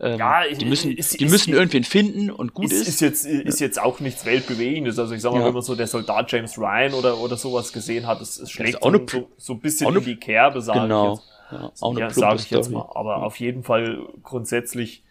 Ähm, 0.00 0.18
ja, 0.18 0.42
die 0.48 0.64
müssen, 0.64 0.90
ist, 0.90 1.20
die 1.20 1.24
müssen 1.24 1.52
ist, 1.52 1.56
irgendwen 1.56 1.84
finden 1.84 2.30
und 2.30 2.52
gut 2.52 2.72
ist. 2.72 2.82
Ist, 2.82 2.88
ist 2.88 3.00
jetzt, 3.00 3.26
ist 3.26 3.60
jetzt 3.60 3.80
auch 3.80 4.00
nichts 4.00 4.24
Weltbewegendes. 4.24 4.98
Also 4.98 5.14
ich 5.14 5.22
sag 5.22 5.32
mal, 5.32 5.40
ja. 5.40 5.46
wenn 5.46 5.54
man 5.54 5.62
so 5.62 5.76
der 5.76 5.86
Soldat 5.86 6.32
James 6.32 6.58
Ryan 6.58 6.94
oder, 6.94 7.18
oder 7.18 7.36
sowas 7.36 7.72
gesehen 7.72 8.06
hat, 8.06 8.20
es, 8.20 8.38
es 8.38 8.50
schlägt 8.50 8.82
so, 8.82 9.06
so, 9.06 9.28
so 9.36 9.52
ein 9.52 9.60
bisschen 9.60 9.94
in 9.94 10.04
die 10.04 10.16
Kerbe, 10.16 10.60
sage 10.60 10.80
genau. 10.80 11.14
ich 11.14 11.20
jetzt. 11.20 11.30
Ja, 11.52 11.72
auch 11.80 11.90
eine 11.92 12.00
ja, 12.00 12.10
sag 12.10 12.40
ich 12.40 12.50
jetzt 12.50 12.70
mal. 12.70 12.90
Aber 12.94 13.22
auf 13.22 13.38
jeden 13.38 13.62
Fall 13.62 14.08
grundsätzlich 14.22 15.03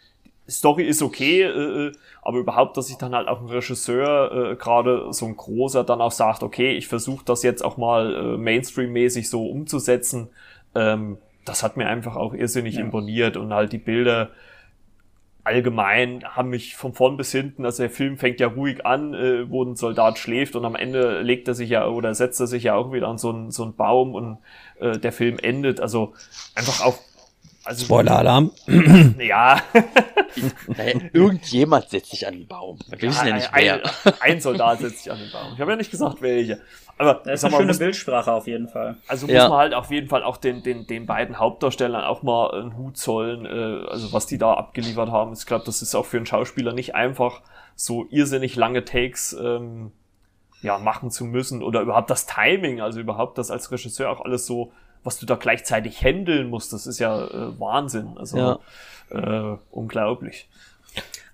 Story 0.48 0.84
ist 0.84 1.02
okay, 1.02 1.42
äh, 1.42 1.86
äh, 1.86 1.92
aber 2.22 2.38
überhaupt, 2.38 2.76
dass 2.76 2.88
sich 2.88 2.98
dann 2.98 3.14
halt 3.14 3.28
auch 3.28 3.40
ein 3.40 3.48
Regisseur, 3.48 4.52
äh, 4.52 4.56
gerade 4.56 5.12
so 5.12 5.26
ein 5.26 5.36
großer, 5.36 5.84
dann 5.84 6.00
auch 6.00 6.12
sagt, 6.12 6.42
okay, 6.42 6.72
ich 6.76 6.86
versuche 6.86 7.24
das 7.24 7.42
jetzt 7.42 7.64
auch 7.64 7.76
mal 7.76 8.14
äh, 8.14 8.36
Mainstream-mäßig 8.36 9.30
so 9.30 9.46
umzusetzen, 9.46 10.28
ähm, 10.74 11.18
das 11.44 11.62
hat 11.62 11.76
mir 11.76 11.86
einfach 11.86 12.16
auch 12.16 12.34
irrsinnig 12.34 12.76
ja. 12.76 12.80
imponiert 12.82 13.36
und 13.36 13.52
halt 13.52 13.72
die 13.72 13.78
Bilder 13.78 14.30
allgemein 15.44 16.24
haben 16.24 16.48
mich 16.48 16.74
von 16.74 16.94
vorn 16.94 17.18
bis 17.18 17.30
hinten, 17.30 17.66
also 17.66 17.82
der 17.82 17.90
Film 17.90 18.16
fängt 18.16 18.40
ja 18.40 18.48
ruhig 18.48 18.84
an, 18.86 19.12
äh, 19.12 19.48
wo 19.50 19.62
ein 19.62 19.76
Soldat 19.76 20.18
schläft 20.18 20.56
und 20.56 20.64
am 20.64 20.74
Ende 20.74 21.20
legt 21.20 21.48
er 21.48 21.54
sich 21.54 21.68
ja 21.68 21.86
oder 21.86 22.14
setzt 22.14 22.40
er 22.40 22.46
sich 22.46 22.64
ja 22.64 22.74
auch 22.74 22.92
wieder 22.92 23.08
an 23.08 23.18
so 23.18 23.28
einen, 23.30 23.50
so 23.50 23.62
einen 23.62 23.76
Baum 23.76 24.14
und 24.14 24.38
äh, 24.80 24.98
der 24.98 25.12
Film 25.12 25.38
endet, 25.38 25.80
also 25.80 26.14
einfach 26.54 26.84
auch 26.84 26.98
also, 27.64 27.84
Spoiler-Alarm. 27.84 28.50
Ja. 29.18 29.62
naja, 30.66 31.00
irgendjemand 31.12 31.88
setzt 31.88 32.10
sich 32.10 32.26
an 32.26 32.34
den 32.34 32.46
Baum. 32.46 32.78
Wir 32.88 32.98
ja, 32.98 33.08
wissen 33.08 33.26
ja 33.26 33.34
nicht 33.34 33.50
wer. 33.54 33.74
Ein, 33.74 34.12
ein, 34.20 34.40
Soldat 34.40 34.80
setzt 34.80 35.04
sich 35.04 35.12
an 35.12 35.18
den 35.18 35.30
Baum. 35.30 35.52
Ich 35.54 35.60
habe 35.60 35.70
ja 35.70 35.76
nicht 35.76 35.90
gesagt, 35.90 36.20
welcher. 36.20 36.58
Aber 36.98 37.22
das 37.24 37.40
ist 37.40 37.44
eine 37.44 37.52
mal, 37.52 37.58
schöne 37.58 37.68
muss, 37.68 37.78
Bildsprache 37.78 38.32
auf 38.32 38.46
jeden 38.46 38.68
Fall. 38.68 38.96
Also 39.08 39.26
ja. 39.26 39.42
muss 39.42 39.50
man 39.50 39.58
halt 39.58 39.74
auf 39.74 39.90
jeden 39.90 40.08
Fall 40.08 40.22
auch 40.22 40.36
den, 40.36 40.62
den, 40.62 40.86
den 40.86 41.06
beiden 41.06 41.38
Hauptdarstellern 41.38 42.04
auch 42.04 42.22
mal 42.22 42.50
einen 42.52 42.76
Hut 42.76 42.96
zollen. 42.96 43.46
Äh, 43.46 43.88
also 43.88 44.12
was 44.12 44.26
die 44.26 44.38
da 44.38 44.54
abgeliefert 44.54 45.10
haben. 45.10 45.32
Ich 45.32 45.46
glaube, 45.46 45.64
das 45.64 45.82
ist 45.82 45.94
auch 45.94 46.06
für 46.06 46.18
einen 46.18 46.26
Schauspieler 46.26 46.72
nicht 46.72 46.94
einfach, 46.94 47.42
so 47.74 48.06
irrsinnig 48.10 48.56
lange 48.56 48.84
Takes 48.84 49.32
ähm, 49.32 49.92
ja, 50.62 50.78
machen 50.78 51.10
zu 51.10 51.24
müssen. 51.24 51.62
Oder 51.62 51.80
überhaupt 51.80 52.10
das 52.10 52.26
Timing, 52.26 52.80
also 52.80 53.00
überhaupt 53.00 53.38
das 53.38 53.50
als 53.50 53.70
Regisseur 53.72 54.10
auch 54.10 54.20
alles 54.20 54.46
so 54.46 54.72
was 55.04 55.18
du 55.18 55.26
da 55.26 55.36
gleichzeitig 55.36 56.02
handeln 56.02 56.48
musst, 56.48 56.72
das 56.72 56.86
ist 56.86 56.98
ja 56.98 57.24
äh, 57.26 57.60
Wahnsinn. 57.60 58.16
Also 58.16 58.38
ja. 58.38 58.58
Äh, 59.10 59.58
unglaublich. 59.70 60.48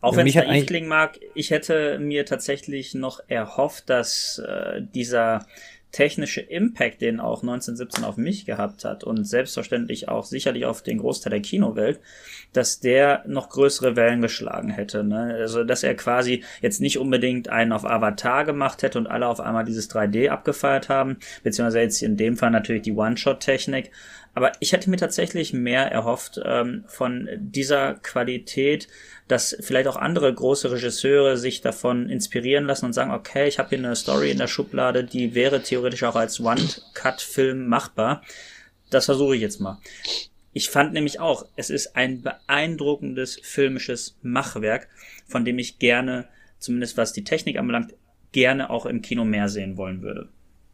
Auch 0.00 0.16
wenn 0.16 0.26
es 0.26 0.34
naiv 0.34 0.66
klingen 0.66 0.88
mag, 0.88 1.18
ich 1.34 1.50
hätte 1.50 1.98
mir 1.98 2.24
tatsächlich 2.24 2.94
noch 2.94 3.20
erhofft, 3.28 3.90
dass 3.90 4.38
äh, 4.38 4.80
dieser 4.94 5.46
technische 5.92 6.40
Impact, 6.40 7.00
den 7.00 7.20
auch 7.20 7.42
1917 7.42 8.04
auf 8.04 8.16
mich 8.16 8.46
gehabt 8.46 8.84
hat 8.84 9.04
und 9.04 9.24
selbstverständlich 9.24 10.08
auch 10.08 10.24
sicherlich 10.24 10.64
auf 10.64 10.82
den 10.82 10.98
Großteil 10.98 11.30
der 11.30 11.42
Kinowelt, 11.42 12.00
dass 12.52 12.80
der 12.80 13.24
noch 13.26 13.48
größere 13.48 13.96
Wellen 13.96 14.20
geschlagen 14.20 14.70
hätte. 14.70 15.04
Ne? 15.04 15.36
Also, 15.38 15.64
dass 15.64 15.82
er 15.82 15.94
quasi 15.94 16.44
jetzt 16.60 16.80
nicht 16.80 16.98
unbedingt 16.98 17.48
einen 17.48 17.72
auf 17.72 17.84
Avatar 17.84 18.44
gemacht 18.44 18.82
hätte 18.82 18.98
und 18.98 19.06
alle 19.06 19.26
auf 19.26 19.40
einmal 19.40 19.64
dieses 19.64 19.90
3D 19.90 20.28
abgefeiert 20.28 20.88
haben, 20.88 21.18
beziehungsweise 21.42 21.80
jetzt 21.80 22.02
in 22.02 22.16
dem 22.16 22.36
Fall 22.36 22.50
natürlich 22.50 22.82
die 22.82 22.92
One-Shot-Technik. 22.92 23.90
Aber 24.34 24.52
ich 24.60 24.72
hätte 24.72 24.90
mir 24.90 24.96
tatsächlich 24.96 25.52
mehr 25.52 25.90
erhofft 25.90 26.40
ähm, 26.44 26.84
von 26.86 27.28
dieser 27.36 27.94
Qualität, 27.94 28.88
dass 29.26 29.56
vielleicht 29.60 29.88
auch 29.88 29.96
andere 29.96 30.32
große 30.32 30.70
Regisseure 30.70 31.36
sich 31.36 31.60
davon 31.60 32.08
inspirieren 32.08 32.64
lassen 32.64 32.86
und 32.86 32.92
sagen, 32.92 33.12
okay, 33.12 33.48
ich 33.48 33.58
habe 33.58 33.70
hier 33.70 33.78
eine 33.78 33.96
Story 33.96 34.30
in 34.30 34.38
der 34.38 34.46
Schublade, 34.46 35.04
die 35.04 35.34
wäre 35.34 35.62
theoretisch 35.62 36.04
auch 36.04 36.16
als 36.16 36.40
One-Cut-Film 36.40 37.66
machbar. 37.66 38.22
Das 38.90 39.06
versuche 39.06 39.36
ich 39.36 39.42
jetzt 39.42 39.60
mal. 39.60 39.78
Ich 40.52 40.68
fand 40.70 40.92
nämlich 40.92 41.20
auch, 41.20 41.46
es 41.54 41.70
ist 41.70 41.96
ein 41.96 42.22
beeindruckendes 42.22 43.38
filmisches 43.42 44.18
Machwerk, 44.22 44.88
von 45.26 45.44
dem 45.44 45.58
ich 45.58 45.78
gerne, 45.78 46.28
zumindest 46.58 46.96
was 46.96 47.12
die 47.12 47.24
Technik 47.24 47.56
anbelangt, 47.56 47.94
gerne 48.32 48.70
auch 48.70 48.86
im 48.86 49.02
Kino 49.02 49.24
mehr 49.24 49.48
sehen 49.48 49.76
wollen 49.76 50.02
würde. 50.02 50.28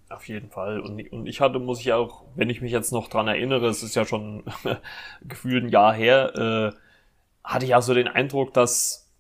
Auf 0.09 0.29
jeden 0.29 0.51
Fall. 0.51 0.81
Und, 0.81 1.13
und 1.13 1.27
ich 1.27 1.41
hatte, 1.41 1.59
muss 1.59 1.81
ich 1.81 1.93
auch, 1.93 2.25
wenn 2.37 2.49
ich 2.49 2.61
mich 2.61 2.71
jetzt 2.71 2.93
noch 2.93 3.09
dran 3.09 3.27
erinnere, 3.27 3.67
es 3.67 3.83
ist 3.83 3.97
ja 3.97 4.05
schon 4.05 4.45
gefühlt 5.23 5.65
ein 5.65 5.69
Jahr 5.69 5.93
her, 5.93 6.75
äh, 6.75 6.77
hatte 7.43 7.65
ich 7.65 7.71
ja 7.71 7.83
so 7.83 7.93
den 7.93 8.09
Eindruck, 8.09 8.55
dass, 8.55 9.11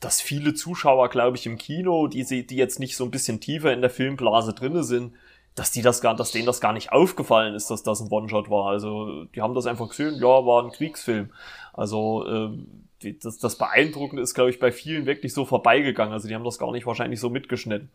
dass 0.00 0.20
viele 0.20 0.54
Zuschauer, 0.54 1.08
glaube 1.08 1.36
ich, 1.36 1.46
im 1.46 1.58
Kino, 1.58 2.06
die, 2.06 2.46
die 2.46 2.56
jetzt 2.56 2.78
nicht 2.78 2.96
so 2.96 3.04
ein 3.04 3.10
bisschen 3.10 3.40
tiefer 3.40 3.72
in 3.72 3.80
der 3.80 3.90
Filmblase 3.90 4.54
drinne 4.54 4.84
sind, 4.84 5.14
dass 5.56 5.70
die 5.70 5.82
das 5.82 6.00
gar, 6.00 6.14
dass 6.14 6.32
denen 6.32 6.46
das 6.46 6.60
gar 6.60 6.72
nicht 6.72 6.92
aufgefallen 6.92 7.54
ist, 7.54 7.70
dass 7.70 7.82
das 7.82 8.00
ein 8.00 8.10
One-Shot 8.10 8.50
war. 8.50 8.66
Also 8.70 9.24
die 9.26 9.40
haben 9.42 9.54
das 9.54 9.66
einfach 9.66 9.88
gesehen, 9.88 10.16
ja, 10.16 10.46
war 10.46 10.64
ein 10.64 10.72
Kriegsfilm. 10.72 11.32
Also 11.72 12.26
ähm, 12.26 12.88
die, 13.02 13.18
das, 13.18 13.38
das 13.38 13.56
Beeindruckende 13.58 14.22
ist, 14.22 14.34
glaube 14.34 14.50
ich, 14.50 14.58
bei 14.58 14.72
vielen 14.72 15.06
wirklich 15.06 15.32
so 15.32 15.44
vorbeigegangen. 15.44 16.12
Also 16.12 16.28
die 16.28 16.34
haben 16.34 16.44
das 16.44 16.58
gar 16.58 16.72
nicht 16.72 16.86
wahrscheinlich 16.86 17.20
so 17.20 17.30
mitgeschnitten. 17.30 17.90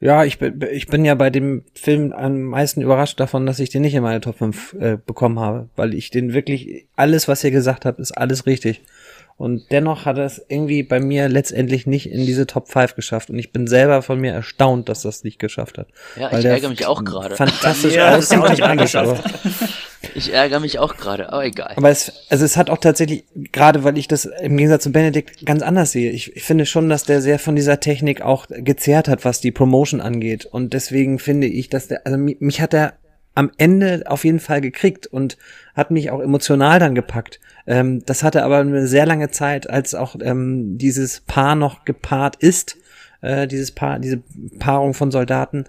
Ja, 0.00 0.24
ich 0.24 0.38
bin, 0.38 0.64
ich 0.72 0.86
bin 0.86 1.04
ja 1.04 1.14
bei 1.14 1.28
dem 1.28 1.62
Film 1.74 2.12
am 2.12 2.40
meisten 2.40 2.80
überrascht 2.80 3.20
davon, 3.20 3.44
dass 3.44 3.58
ich 3.58 3.68
den 3.68 3.82
nicht 3.82 3.94
in 3.94 4.02
meine 4.02 4.22
Top 4.22 4.38
5 4.38 4.72
äh, 4.80 4.96
bekommen 4.96 5.38
habe, 5.38 5.68
weil 5.76 5.92
ich 5.92 6.10
den 6.10 6.32
wirklich, 6.32 6.86
alles, 6.96 7.28
was 7.28 7.44
ihr 7.44 7.50
gesagt 7.50 7.84
habt, 7.84 8.00
ist 8.00 8.12
alles 8.12 8.46
richtig. 8.46 8.80
Und 9.36 9.70
dennoch 9.70 10.06
hat 10.06 10.18
er 10.18 10.24
es 10.24 10.42
irgendwie 10.48 10.82
bei 10.82 11.00
mir 11.00 11.28
letztendlich 11.28 11.86
nicht 11.86 12.10
in 12.10 12.26
diese 12.26 12.46
Top 12.46 12.68
5 12.68 12.94
geschafft. 12.94 13.30
Und 13.30 13.38
ich 13.38 13.52
bin 13.52 13.66
selber 13.66 14.00
von 14.00 14.20
mir 14.20 14.32
erstaunt, 14.32 14.88
dass 14.88 15.02
das 15.02 15.22
nicht 15.22 15.38
geschafft 15.38 15.76
hat. 15.76 15.88
Ja, 16.16 16.36
ich 16.36 16.44
ärgere 16.44 16.70
mich 16.70 16.86
auch 16.86 17.04
gerade. 17.04 17.36
Fantastisch 17.36 17.94
ja, 17.94 18.16
aussieht 18.16 18.38
und 18.38 18.62
alles, 18.62 18.94
aber. 18.94 19.18
Ich 20.14 20.32
ärgere 20.32 20.60
mich 20.60 20.78
auch 20.78 20.96
gerade, 20.96 21.32
aber 21.32 21.44
egal. 21.44 21.72
Aber 21.76 21.90
es, 21.90 22.26
also 22.28 22.44
es 22.44 22.56
hat 22.56 22.70
auch 22.70 22.78
tatsächlich, 22.78 23.24
gerade 23.52 23.84
weil 23.84 23.98
ich 23.98 24.08
das 24.08 24.24
im 24.24 24.56
Gegensatz 24.56 24.84
zu 24.84 24.92
Benedikt 24.92 25.44
ganz 25.46 25.62
anders 25.62 25.92
sehe. 25.92 26.10
Ich, 26.10 26.36
ich 26.36 26.42
finde 26.42 26.66
schon, 26.66 26.88
dass 26.88 27.04
der 27.04 27.20
sehr 27.22 27.38
von 27.38 27.56
dieser 27.56 27.80
Technik 27.80 28.22
auch 28.22 28.46
gezehrt 28.48 29.08
hat, 29.08 29.24
was 29.24 29.40
die 29.40 29.52
Promotion 29.52 30.00
angeht. 30.00 30.46
Und 30.46 30.72
deswegen 30.72 31.18
finde 31.18 31.46
ich, 31.46 31.68
dass 31.68 31.88
der, 31.88 32.06
also 32.06 32.18
mich, 32.18 32.40
mich 32.40 32.60
hat 32.60 32.74
er 32.74 32.94
am 33.34 33.50
Ende 33.56 34.02
auf 34.06 34.24
jeden 34.24 34.40
Fall 34.40 34.60
gekriegt 34.60 35.06
und 35.06 35.38
hat 35.74 35.90
mich 35.90 36.10
auch 36.10 36.20
emotional 36.20 36.78
dann 36.78 36.94
gepackt. 36.94 37.40
Ähm, 37.66 38.04
das 38.04 38.22
hatte 38.22 38.44
aber 38.44 38.58
eine 38.58 38.86
sehr 38.86 39.06
lange 39.06 39.30
Zeit, 39.30 39.70
als 39.70 39.94
auch 39.94 40.16
ähm, 40.20 40.78
dieses 40.78 41.20
Paar 41.20 41.54
noch 41.54 41.84
gepaart 41.84 42.36
ist, 42.36 42.76
äh, 43.20 43.46
dieses 43.46 43.70
Paar, 43.70 43.98
diese 43.98 44.22
Paarung 44.58 44.94
von 44.94 45.10
Soldaten, 45.10 45.64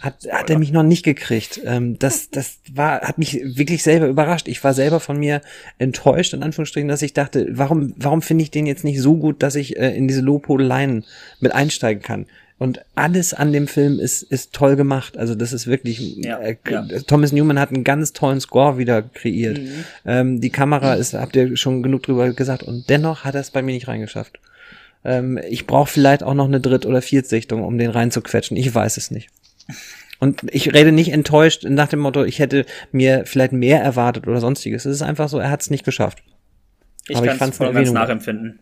hat, 0.00 0.26
hat 0.30 0.50
er 0.50 0.58
mich 0.58 0.72
noch 0.72 0.82
nicht 0.82 1.04
gekriegt. 1.04 1.60
Ähm, 1.64 1.98
das, 1.98 2.30
das 2.30 2.58
war, 2.72 3.00
hat 3.00 3.18
mich 3.18 3.40
wirklich 3.42 3.82
selber 3.82 4.06
überrascht. 4.06 4.48
Ich 4.48 4.62
war 4.62 4.74
selber 4.74 5.00
von 5.00 5.18
mir 5.18 5.40
enttäuscht, 5.78 6.34
in 6.34 6.42
Anführungsstrichen, 6.42 6.88
dass 6.88 7.02
ich 7.02 7.14
dachte, 7.14 7.46
warum, 7.50 7.94
warum 7.96 8.22
finde 8.22 8.42
ich 8.42 8.50
den 8.50 8.66
jetzt 8.66 8.84
nicht 8.84 9.00
so 9.00 9.16
gut, 9.16 9.42
dass 9.42 9.54
ich 9.54 9.78
äh, 9.78 9.96
in 9.96 10.06
diese 10.06 10.20
Lobhudeleien 10.20 11.04
mit 11.40 11.52
einsteigen 11.52 12.02
kann? 12.02 12.26
Und 12.58 12.80
alles 12.94 13.34
an 13.34 13.52
dem 13.52 13.68
Film 13.68 13.98
ist, 13.98 14.22
ist 14.22 14.54
toll 14.54 14.76
gemacht. 14.76 15.18
Also 15.18 15.34
das 15.34 15.52
ist 15.52 15.66
wirklich, 15.66 16.16
ja, 16.16 16.38
äh, 16.38 16.56
ja. 16.68 16.86
Thomas 17.06 17.32
Newman 17.32 17.58
hat 17.58 17.70
einen 17.70 17.84
ganz 17.84 18.14
tollen 18.14 18.40
Score 18.40 18.78
wieder 18.78 19.02
kreiert. 19.02 19.58
Mhm. 19.58 19.84
Ähm, 20.06 20.40
die 20.40 20.50
Kamera 20.50 20.94
ist, 20.94 21.12
habt 21.12 21.36
ihr 21.36 21.56
schon 21.56 21.82
genug 21.82 22.04
drüber 22.04 22.32
gesagt, 22.32 22.62
und 22.62 22.88
dennoch 22.88 23.24
hat 23.24 23.34
er 23.34 23.42
es 23.42 23.50
bei 23.50 23.60
mir 23.60 23.72
nicht 23.72 23.88
reingeschafft. 23.88 24.40
Ähm, 25.04 25.38
ich 25.48 25.66
brauche 25.66 25.90
vielleicht 25.90 26.22
auch 26.22 26.32
noch 26.32 26.46
eine 26.46 26.60
Dritt- 26.60 26.86
oder 26.86 27.02
Viertsichtung, 27.02 27.62
um 27.62 27.76
den 27.76 27.90
reinzuquetschen. 27.90 28.56
Ich 28.56 28.74
weiß 28.74 28.96
es 28.96 29.10
nicht. 29.10 29.28
Und 30.18 30.44
ich 30.50 30.72
rede 30.72 30.92
nicht 30.92 31.12
enttäuscht 31.12 31.64
nach 31.64 31.88
dem 31.88 32.00
Motto, 32.00 32.24
ich 32.24 32.38
hätte 32.38 32.64
mir 32.90 33.26
vielleicht 33.26 33.52
mehr 33.52 33.82
erwartet 33.82 34.26
oder 34.26 34.40
sonstiges. 34.40 34.86
Es 34.86 34.96
ist 34.96 35.02
einfach 35.02 35.28
so, 35.28 35.38
er 35.38 35.50
hat 35.50 35.60
es 35.60 35.70
nicht 35.70 35.84
geschafft. 35.84 36.22
Ich 37.08 37.22
kann 37.22 37.50
es 37.50 37.56
voll 37.56 37.72
ganz 37.72 37.92
nachempfinden. 37.92 38.60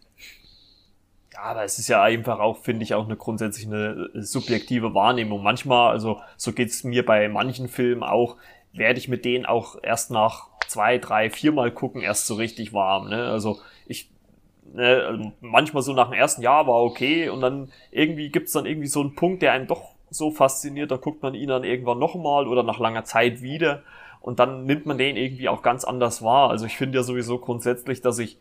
Ja, 1.33 1.43
aber 1.43 1.65
es 1.65 1.79
ist 1.79 1.89
ja 1.89 2.03
einfach 2.03 2.41
auch, 2.41 2.59
finde 2.59 2.83
ich, 2.83 2.95
auch 2.95 3.05
eine 3.05 3.17
grundsätzlich 3.17 3.67
eine 3.67 4.09
äh, 4.15 4.21
subjektive 4.21 4.95
Wahrnehmung. 4.95 5.43
Manchmal, 5.43 5.91
also 5.91 6.21
so 6.37 6.53
geht's 6.53 6.85
mir 6.85 7.05
bei 7.05 7.29
manchen 7.29 7.69
Filmen 7.69 8.03
auch, 8.03 8.37
werde 8.73 8.99
ich 8.99 9.09
mit 9.09 9.25
denen 9.25 9.47
auch 9.47 9.77
erst 9.83 10.11
nach 10.11 10.49
zwei, 10.67 10.99
drei, 10.99 11.31
viermal 11.31 11.71
gucken 11.71 12.03
erst 12.03 12.27
so 12.27 12.35
richtig 12.35 12.73
warm. 12.73 13.09
Ne? 13.09 13.25
Also 13.25 13.61
ich 13.87 14.11
ne, 14.73 15.05
also 15.07 15.33
manchmal 15.41 15.83
so 15.83 15.93
nach 15.93 16.11
dem 16.11 16.19
ersten 16.19 16.43
Jahr 16.43 16.67
war 16.67 16.83
okay 16.83 17.29
und 17.29 17.41
dann 17.41 17.71
irgendwie 17.91 18.31
gibt's 18.31 18.53
dann 18.53 18.67
irgendwie 18.67 18.89
so 18.89 19.01
einen 19.01 19.15
Punkt, 19.15 19.43
der 19.43 19.53
einen 19.53 19.67
doch 19.67 19.94
so 20.15 20.31
fasziniert, 20.31 20.91
dann 20.91 21.01
guckt 21.01 21.23
man 21.23 21.35
ihn 21.35 21.49
dann 21.49 21.65
irgendwann 21.65 21.99
nochmal 21.99 22.47
oder 22.47 22.63
nach 22.63 22.79
langer 22.79 23.05
Zeit 23.05 23.43
wieder 23.43 23.83
und 24.21 24.39
dann 24.39 24.65
nimmt 24.65 24.87
man 24.87 24.97
den 24.97 25.17
irgendwie 25.17 25.49
auch 25.49 25.63
ganz 25.63 25.85
anders 25.85 26.23
wahr. 26.23 26.51
Also 26.51 26.67
ich 26.67 26.77
finde 26.77 26.97
ja 26.97 27.03
sowieso 27.03 27.39
grundsätzlich, 27.39 28.01
dass 28.01 28.17
sich 28.17 28.39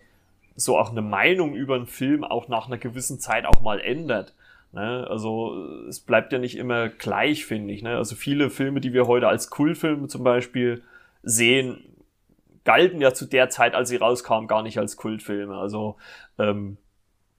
so 0.56 0.78
auch 0.78 0.92
eine 0.92 1.02
Meinung 1.02 1.56
über 1.56 1.76
einen 1.76 1.88
Film 1.88 2.24
auch 2.24 2.48
nach 2.48 2.68
einer 2.68 2.78
gewissen 2.78 3.20
Zeit 3.20 3.46
auch 3.46 3.62
mal 3.62 3.80
ändert. 3.80 4.34
Ne? 4.72 5.06
Also 5.10 5.86
es 5.90 6.00
bleibt 6.00 6.32
ja 6.32 6.40
nicht 6.40 6.58
immer 6.58 6.90
gleich, 6.90 7.46
finde 7.46 7.74
ich. 7.74 7.82
Ne? 7.82 7.98
Also 7.98 8.16
viele 8.16 8.50
Filme, 8.50 8.80
die 8.80 8.94
wir 8.94 9.08
heute 9.08 9.28
als 9.28 9.50
Kultfilme 9.50 10.08
zum 10.08 10.24
Beispiel 10.24 10.84
sehen, 11.22 11.84
galten 12.64 13.02
ja 13.02 13.14
zu 13.14 13.26
der 13.26 13.50
Zeit, 13.50 13.76
als 13.76 13.90
sie 13.90 13.98
rauskamen, 13.98 14.48
gar 14.48 14.64
nicht 14.64 14.78
als 14.78 14.96
Kultfilme. 14.96 15.58
Also 15.58 15.98
ähm, 16.40 16.78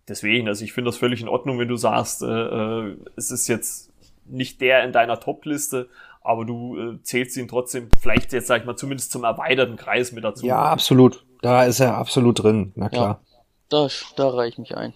deswegen, 0.06 0.48
also 0.48 0.64
ich 0.64 0.72
finde 0.72 0.88
das 0.88 0.98
völlig 0.98 1.22
in 1.22 1.28
Ordnung, 1.28 1.58
wenn 1.58 1.68
du 1.68 1.76
sagst, 1.76 2.22
äh, 2.22 2.26
äh, 2.26 2.96
es 3.16 3.30
ist 3.30 3.48
jetzt 3.48 3.90
nicht 4.26 4.60
der 4.60 4.84
in 4.84 4.92
deiner 4.92 5.20
Top-Liste, 5.20 5.88
aber 6.22 6.44
du 6.44 6.78
äh, 6.78 7.02
zählst 7.02 7.36
ihn 7.36 7.48
trotzdem 7.48 7.88
vielleicht 8.00 8.32
jetzt, 8.32 8.46
sag 8.46 8.60
ich 8.60 8.66
mal, 8.66 8.76
zumindest 8.76 9.12
zum 9.12 9.24
erweiterten 9.24 9.76
Kreis 9.76 10.12
mit 10.12 10.24
dazu. 10.24 10.46
Ja, 10.46 10.62
absolut. 10.62 11.24
Da 11.42 11.64
ist 11.64 11.80
er 11.80 11.96
absolut 11.96 12.42
drin, 12.42 12.72
na 12.74 12.88
klar. 12.88 13.20
Ja, 13.30 13.38
da, 13.68 13.88
da 14.16 14.28
reiche 14.30 14.52
ich 14.54 14.58
mich 14.58 14.76
ein. 14.76 14.94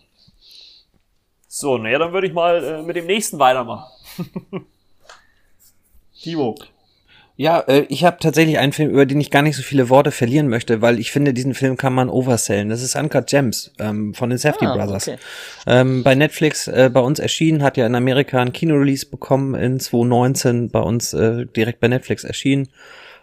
So, 1.47 1.77
naja, 1.77 1.99
dann 1.99 2.13
würde 2.13 2.27
ich 2.27 2.33
mal 2.33 2.63
äh, 2.63 2.83
mit 2.83 2.97
dem 2.97 3.07
nächsten 3.07 3.39
weitermachen. 3.39 3.87
Timo. 6.21 6.57
Ja, 7.41 7.61
äh, 7.69 7.87
ich 7.89 8.03
habe 8.03 8.17
tatsächlich 8.19 8.59
einen 8.59 8.73
Film, 8.73 8.91
über 8.91 9.07
den 9.07 9.21
ich 9.21 9.31
gar 9.31 9.43
nicht 9.43 9.55
so 9.55 9.63
viele 9.63 9.89
Worte 9.91 10.11
verlieren 10.11 10.49
möchte, 10.49 10.83
weil 10.83 10.99
ich 10.99 11.13
finde, 11.13 11.33
diesen 11.33 11.55
Film 11.55 11.77
kann 11.77 11.95
man 11.95 12.11
oversellen. 12.11 12.69
Das 12.69 12.83
ist 12.83 12.97
Uncut 12.97 13.29
Gems 13.29 13.73
ähm, 13.79 14.13
von 14.13 14.29
den 14.29 14.41
Safety 14.41 14.67
ah, 14.67 14.75
Brothers. 14.75 15.07
Okay. 15.07 15.19
Ähm, 15.69 16.03
bei 16.03 16.17
Netflix 16.17 16.67
äh, 16.67 16.91
bei 16.93 16.99
uns 16.99 17.21
erschienen, 17.21 17.63
hat 17.63 17.77
ja 17.77 17.87
in 17.87 17.95
Amerika 17.95 18.41
ein 18.41 18.53
Kino-Release 18.53 19.07
bekommen 19.07 19.55
in 19.55 19.79
2019, 19.79 20.71
bei 20.71 20.81
uns 20.81 21.15
äh, 21.15 21.47
direkt 21.47 21.79
bei 21.79 21.87
Netflix 21.87 22.25
erschienen. 22.25 22.71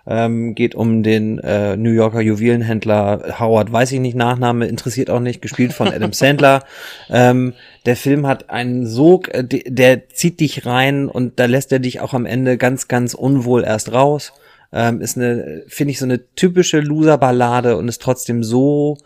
Ähm, 0.07 0.53
geht 0.53 0.75
um 0.75 1.01
den 1.01 1.39
äh, 1.39 1.75
New 1.77 1.89
Yorker 1.89 2.21
Juwelenhändler 2.21 3.39
Howard, 3.39 3.71
weiß 3.71 3.91
ich 3.91 3.99
nicht, 3.99 4.15
Nachname, 4.15 4.67
interessiert 4.67 5.09
auch 5.09 5.19
nicht, 5.19 5.41
gespielt 5.41 5.73
von 5.73 5.87
Adam 5.87 6.13
Sandler. 6.13 6.63
Ähm, 7.09 7.53
der 7.87 7.95
Film 7.95 8.27
hat 8.27 8.51
einen 8.51 8.85
Sog, 8.85 9.33
äh, 9.33 9.43
der 9.43 10.09
zieht 10.09 10.39
dich 10.39 10.65
rein 10.67 11.07
und 11.07 11.39
da 11.39 11.45
lässt 11.45 11.71
er 11.71 11.79
dich 11.79 12.01
auch 12.01 12.13
am 12.13 12.27
Ende 12.27 12.57
ganz, 12.57 12.87
ganz 12.87 13.15
unwohl 13.15 13.63
erst 13.63 13.93
raus. 13.93 14.33
Ähm, 14.71 15.01
ist 15.01 15.17
eine, 15.17 15.63
finde 15.67 15.91
ich, 15.91 15.99
so 15.99 16.05
eine 16.05 16.19
typische 16.35 16.81
Loser-Ballade 16.81 17.75
und 17.77 17.87
ist 17.87 18.01
trotzdem 18.01 18.43
so 18.43 18.97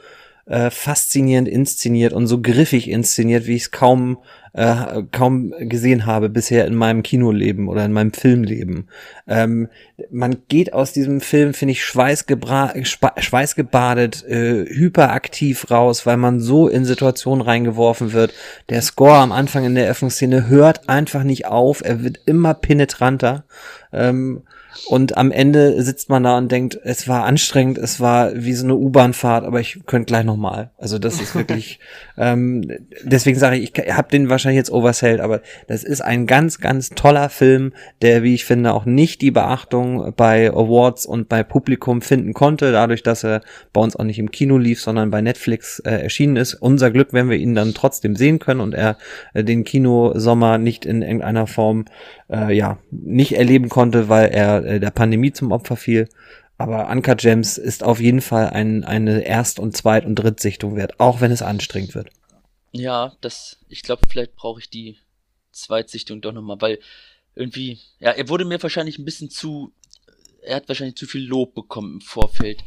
äh, 0.50 0.70
faszinierend 0.70 1.48
inszeniert 1.48 2.12
und 2.12 2.28
so 2.28 2.42
griffig 2.42 2.90
inszeniert, 2.90 3.46
wie 3.46 3.56
ich 3.56 3.64
es 3.64 3.72
kaum 3.72 4.18
äh, 4.54 5.04
kaum 5.12 5.54
gesehen 5.60 6.06
habe 6.06 6.30
bisher 6.30 6.66
in 6.66 6.76
meinem 6.76 7.04
Kinoleben 7.04 7.68
oder 7.68 7.86
in 7.86 7.94
meinem 7.94 8.14
Filmleben. 8.14 8.90
Ähm, 9.28 9.70
man 10.12 10.38
geht 10.48 10.74
aus 10.74 10.94
diesem 10.94 11.22
Film, 11.22 11.54
finde 11.54 11.74
ich, 11.74 11.86
schweißgebadet, 11.86 14.28
äh, 14.28 14.66
hyperaktiv 14.66 15.70
raus, 15.70 16.06
weil 16.06 16.18
man 16.18 16.40
so 16.40 16.68
in 16.68 16.86
Situationen 16.86 17.42
reingeworfen 17.42 18.14
wird. 18.14 18.34
Der 18.70 18.82
Score 18.82 19.18
am 19.18 19.32
Anfang 19.32 19.66
in 19.66 19.76
der 19.76 19.86
Eröffnungsszene 19.86 20.48
hört 20.48 20.90
einfach 20.90 21.24
nicht 21.24 21.46
auf, 21.46 21.84
er 21.84 22.04
wird 22.04 22.20
immer 22.26 22.54
penetranter. 22.54 23.44
Ähm, 23.92 24.44
und 24.88 25.18
am 25.18 25.32
Ende 25.32 25.82
sitzt 25.82 26.10
man 26.10 26.24
da 26.24 26.38
und 26.38 26.52
denkt, 26.52 26.80
es 26.84 27.08
war 27.08 27.26
anstrengend, 27.26 27.78
es 27.78 28.00
war 28.00 28.32
wie 28.36 28.54
so 28.54 28.66
eine 28.66 28.76
U-Bahn-Fahrt, 28.76 29.44
aber 29.44 29.60
ich 29.60 29.80
könnte 29.86 30.08
gleich 30.08 30.26
nochmal. 30.26 30.72
Also 30.78 31.00
das 31.00 31.20
ist 31.20 31.36
wirklich, 31.36 31.80
ähm, 32.18 32.70
deswegen 33.04 33.38
sage 33.38 33.58
ich, 33.58 33.78
ich 33.78 33.94
habe 33.94 34.10
den 34.10 34.30
wahrscheinlich 34.30 34.58
jetzt 34.58 34.72
oversellt, 34.72 35.22
aber 35.22 35.42
das 35.68 35.84
ist 35.84 36.02
ein 36.02 36.28
ganz, 36.28 36.60
ganz 36.60 36.90
toller 36.90 37.30
Film, 37.30 37.74
der, 38.02 38.24
wie 38.24 38.36
ich 38.36 38.46
finde, 38.46 38.74
auch 38.74 38.86
nicht 38.86 39.22
die 39.22 39.32
Beachtung 39.32 40.14
bei 40.16 40.50
Awards 40.50 41.06
und 41.06 41.30
bei 41.30 41.44
Publikum 41.44 42.02
finden 42.02 42.34
konnte, 42.34 42.72
dadurch, 42.72 43.04
dass 43.04 43.24
er 43.24 43.42
bei 43.74 43.82
uns 43.82 43.96
auch 43.96 44.04
nicht 44.04 44.20
im 44.20 44.32
Kino 44.32 44.58
lief, 44.58 44.82
sondern 44.82 45.12
bei 45.12 45.22
Netflix 45.22 45.80
äh, 45.80 45.92
erschienen 45.92 46.36
ist. 46.36 46.54
Unser 46.56 46.92
Glück, 46.92 47.10
wenn 47.12 47.30
wir 47.30 47.38
ihn 47.38 47.56
dann 47.56 47.74
trotzdem 47.74 48.16
sehen 48.16 48.40
können 48.40 48.62
und 48.62 48.74
er 48.74 48.98
äh, 49.34 49.44
den 49.44 49.64
Kinosommer 49.64 50.58
nicht 50.58 50.86
in 50.86 51.02
irgendeiner 51.02 51.48
Form 51.48 51.86
äh, 52.30 52.56
ja 52.56 52.78
nicht 52.92 53.34
erleben 53.34 53.70
konnte, 53.70 54.10
weil 54.10 54.30
er 54.30 54.59
äh, 54.66 54.80
der 54.80 54.92
Pandemie 54.92 55.32
zum 55.32 55.52
Opfer 55.52 55.76
fiel. 55.76 56.10
Aber 56.58 56.90
Anka 56.90 57.14
Gems 57.14 57.58
ist 57.58 57.84
auf 57.84 58.02
jeden 58.02 58.22
Fall 58.22 58.50
ein, 58.50 58.84
eine 58.84 59.22
Erst- 59.22 59.60
und 59.60 59.78
Zweit- 59.78 60.06
und 60.06 60.16
Drittsichtung 60.16 60.76
wert, 60.76 61.00
auch 61.00 61.22
wenn 61.22 61.32
es 61.32 61.42
anstrengend 61.42 61.96
wird. 61.96 62.10
Ja, 62.72 63.14
das, 63.22 63.58
ich 63.70 63.82
glaube, 63.82 64.02
vielleicht 64.10 64.36
brauche 64.36 64.60
ich 64.60 64.70
die 64.70 64.98
Zweitsichtung 65.52 66.22
doch 66.22 66.34
nochmal, 66.34 66.60
weil 66.60 66.80
irgendwie, 67.34 67.80
ja, 68.00 68.12
er 68.12 68.28
wurde 68.28 68.46
mir 68.46 68.62
wahrscheinlich 68.62 69.00
ein 69.00 69.06
bisschen 69.06 69.30
zu, 69.30 69.72
er 70.42 70.58
hat 70.58 70.68
wahrscheinlich 70.68 70.96
zu 70.96 71.08
viel 71.08 71.26
Lob 71.26 71.56
bekommen 71.56 71.96
im 71.96 72.02
Vorfeld. 72.02 72.64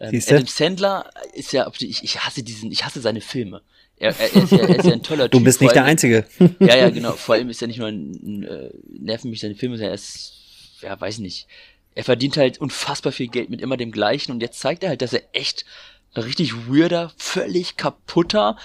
Ähm, 0.00 0.20
Adam 0.26 0.46
Sandler 0.46 1.10
ist 1.34 1.52
ja, 1.52 1.70
ich, 1.78 2.02
ich 2.02 2.20
hasse 2.20 2.42
diesen, 2.42 2.72
ich 2.72 2.84
hasse 2.84 3.00
seine 3.00 3.20
Filme. 3.20 3.62
Er, 3.96 4.14
er, 4.18 4.32
ist 4.42 4.52
ja, 4.52 4.58
er 4.58 4.78
ist 4.78 4.86
ja 4.86 4.92
ein 4.92 5.02
toller 5.02 5.24
Typ. 5.24 5.32
Du 5.32 5.44
bist 5.44 5.60
nicht 5.60 5.74
der 5.74 5.84
Einzige. 5.84 6.24
Ja, 6.60 6.76
ja, 6.76 6.90
genau. 6.90 7.12
Vor 7.12 7.34
allem 7.34 7.50
ist 7.50 7.60
er 7.62 7.68
nicht 7.68 7.78
nur 7.78 7.88
ein, 7.88 8.12
ein 8.12 8.42
äh, 8.44 8.70
nerven 8.88 9.30
mich 9.30 9.40
seine 9.40 9.56
Filme, 9.56 9.76
sondern 9.76 9.90
er 9.90 9.94
ist, 9.94 10.34
ja, 10.82 11.00
weiß 11.00 11.18
nicht. 11.18 11.46
Er 11.94 12.04
verdient 12.04 12.36
halt 12.36 12.58
unfassbar 12.58 13.12
viel 13.12 13.28
Geld 13.28 13.50
mit 13.50 13.60
immer 13.60 13.76
dem 13.76 13.90
gleichen 13.90 14.32
und 14.32 14.40
jetzt 14.40 14.60
zeigt 14.60 14.82
er 14.82 14.90
halt, 14.90 15.02
dass 15.02 15.12
er 15.12 15.22
echt 15.32 15.64
ein 16.14 16.22
richtig 16.22 16.68
weirder, 16.68 17.12
völlig 17.16 17.76
kaputter, 17.76 18.56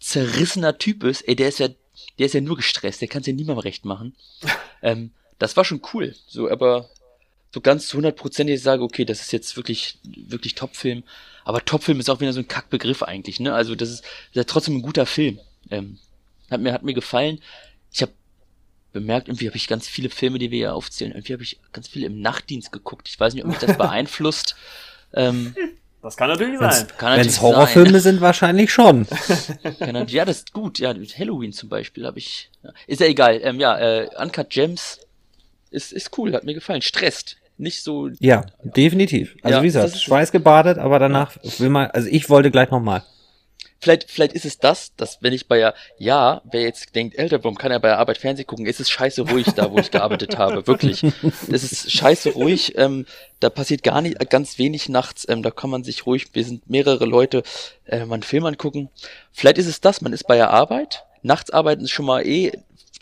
zerrissener 0.00 0.78
Typ 0.78 1.04
ist. 1.04 1.22
Ey, 1.22 1.36
der 1.36 1.48
ist 1.48 1.58
ja, 1.58 1.68
der 2.18 2.26
ist 2.26 2.34
ja 2.34 2.40
nur 2.40 2.56
gestresst, 2.56 3.00
der 3.00 3.08
kann 3.08 3.20
es 3.20 3.26
ja 3.26 3.32
niemandem 3.32 3.62
recht 3.62 3.84
machen. 3.84 4.14
ähm, 4.82 5.12
das 5.38 5.56
war 5.56 5.64
schon 5.64 5.82
cool. 5.92 6.14
So, 6.26 6.50
aber 6.50 6.88
so 7.52 7.60
ganz 7.60 7.92
hundertprozentig 7.92 8.60
sage, 8.62 8.82
okay, 8.82 9.04
das 9.04 9.20
ist 9.20 9.32
jetzt 9.32 9.56
wirklich, 9.56 9.98
wirklich 10.04 10.54
Top-Film. 10.54 11.04
Aber 11.44 11.64
Topfilm 11.64 12.00
ist 12.00 12.08
auch 12.08 12.20
wieder 12.20 12.32
so 12.32 12.40
ein 12.40 12.48
Kackbegriff 12.48 13.02
eigentlich, 13.02 13.40
ne? 13.40 13.52
Also 13.52 13.74
das 13.74 13.90
ist, 13.90 14.04
das 14.32 14.42
ist 14.42 14.48
trotzdem 14.48 14.76
ein 14.76 14.82
guter 14.82 15.06
Film. 15.06 15.38
Ähm, 15.70 15.98
hat 16.50 16.60
mir, 16.60 16.72
hat 16.72 16.82
mir 16.82 16.94
gefallen. 16.94 17.40
Ich 17.92 18.02
habe 18.02 18.12
bemerkt, 18.92 19.28
irgendwie 19.28 19.46
habe 19.46 19.56
ich 19.56 19.68
ganz 19.68 19.88
viele 19.88 20.10
Filme, 20.10 20.38
die 20.38 20.50
wir 20.50 20.58
hier 20.58 20.74
aufzählen, 20.74 21.12
irgendwie 21.12 21.32
habe 21.32 21.42
ich 21.42 21.60
ganz 21.72 21.88
viele 21.88 22.06
im 22.06 22.20
Nachtdienst 22.20 22.72
geguckt. 22.72 23.08
Ich 23.08 23.18
weiß 23.18 23.34
nicht, 23.34 23.44
ob 23.44 23.50
mich 23.50 23.58
das 23.58 23.76
beeinflusst. 23.78 24.56
ähm, 25.14 25.54
das 26.02 26.16
kann 26.16 26.28
natürlich 26.28 26.58
sein. 26.58 26.86
Wenn 26.98 27.20
es 27.20 27.40
Horrorfilme 27.40 27.92
sein. 27.92 28.00
sind, 28.00 28.20
wahrscheinlich 28.20 28.72
schon. 28.72 29.06
ja, 30.08 30.24
das 30.24 30.38
ist 30.38 30.52
gut. 30.52 30.80
Ja, 30.80 30.92
mit 30.94 31.16
Halloween 31.16 31.52
zum 31.52 31.68
Beispiel 31.68 32.04
habe 32.04 32.18
ich. 32.18 32.50
Ja. 32.64 32.70
Ist 32.88 33.00
ja 33.00 33.06
egal. 33.06 33.40
Ähm, 33.40 33.60
ja, 33.60 33.78
äh, 33.78 34.08
Uncut 34.18 34.50
Gems 34.50 34.98
ist, 35.70 35.92
ist 35.92 36.18
cool, 36.18 36.34
hat 36.34 36.42
mir 36.42 36.54
gefallen. 36.54 36.82
Stresst 36.82 37.36
nicht 37.56 37.82
so. 37.82 38.10
Ja, 38.18 38.44
definitiv. 38.62 39.36
Also 39.42 39.58
ja, 39.58 39.62
wie 39.62 39.66
gesagt, 39.66 39.96
schweißgebadet, 39.96 40.78
aber 40.78 40.98
danach 40.98 41.36
will 41.58 41.68
man, 41.68 41.90
also 41.92 42.08
ich 42.10 42.28
wollte 42.28 42.50
gleich 42.50 42.70
nochmal. 42.70 43.04
Vielleicht, 43.82 44.08
vielleicht 44.08 44.32
ist 44.34 44.44
es 44.44 44.60
das, 44.60 44.94
dass 44.94 45.20
wenn 45.22 45.32
ich 45.32 45.48
bei 45.48 45.58
ja, 45.58 45.74
ja, 45.98 46.40
wer 46.44 46.62
jetzt 46.62 46.94
denkt, 46.94 47.18
älter, 47.18 47.42
warum 47.42 47.58
kann 47.58 47.72
er 47.72 47.80
bei 47.80 47.88
der 47.88 47.98
Arbeit 47.98 48.16
Fernsehen 48.16 48.46
gucken? 48.46 48.64
ist 48.64 48.78
Es 48.78 48.88
scheiße 48.88 49.22
ruhig 49.22 49.48
da, 49.56 49.72
wo 49.72 49.78
ich 49.78 49.90
gearbeitet 49.90 50.38
habe, 50.38 50.68
wirklich. 50.68 51.02
Es 51.50 51.64
ist 51.64 51.90
scheiße 51.90 52.30
ruhig, 52.34 52.78
ähm, 52.78 53.06
da 53.40 53.50
passiert 53.50 53.82
gar 53.82 54.00
nicht, 54.00 54.30
ganz 54.30 54.56
wenig 54.58 54.88
nachts, 54.88 55.28
ähm, 55.28 55.42
da 55.42 55.50
kann 55.50 55.68
man 55.68 55.82
sich 55.82 56.06
ruhig, 56.06 56.32
wir 56.32 56.44
sind 56.44 56.70
mehrere 56.70 57.06
Leute, 57.06 57.42
äh, 57.84 58.04
mal 58.04 58.14
einen 58.14 58.22
Film 58.22 58.46
angucken. 58.46 58.88
Vielleicht 59.32 59.58
ist 59.58 59.66
es 59.66 59.80
das, 59.80 60.00
man 60.00 60.12
ist 60.12 60.28
bei 60.28 60.36
der 60.36 60.50
Arbeit, 60.50 61.04
nachts 61.22 61.50
arbeiten 61.50 61.82
ist 61.82 61.90
schon 61.90 62.06
mal 62.06 62.24
eh 62.24 62.52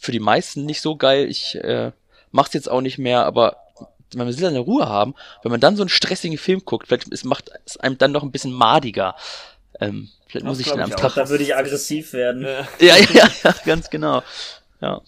für 0.00 0.12
die 0.12 0.18
meisten 0.18 0.64
nicht 0.64 0.80
so 0.80 0.96
geil, 0.96 1.28
ich 1.28 1.56
äh, 1.56 1.92
mach's 2.30 2.54
jetzt 2.54 2.70
auch 2.70 2.80
nicht 2.80 2.96
mehr, 2.96 3.26
aber 3.26 3.58
man 4.14 4.26
will 4.26 4.34
seine 4.34 4.60
Ruhe 4.60 4.88
haben. 4.88 5.14
Wenn 5.42 5.52
man 5.52 5.60
dann 5.60 5.76
so 5.76 5.82
einen 5.82 5.90
stressigen 5.90 6.38
Film 6.38 6.62
guckt, 6.64 6.88
vielleicht 6.88 7.24
macht 7.24 7.50
es 7.66 7.76
einem 7.76 7.98
dann 7.98 8.12
noch 8.12 8.22
ein 8.22 8.32
bisschen 8.32 8.52
madiger. 8.52 9.14
Ähm, 9.78 10.08
vielleicht 10.26 10.46
das 10.46 10.50
muss 10.50 10.60
ich 10.60 10.68
dann 10.68 10.80
am 10.80 10.90
Tag. 10.90 11.14
Da 11.14 11.28
würde 11.28 11.44
ich 11.44 11.54
aggressiv 11.54 12.12
werden. 12.12 12.42
Ja, 12.42 12.66
ja, 12.80 12.96
ja, 12.96 13.28
ja 13.44 13.54
ganz 13.64 13.90
genau. 13.90 14.22
Ja. 14.80 15.00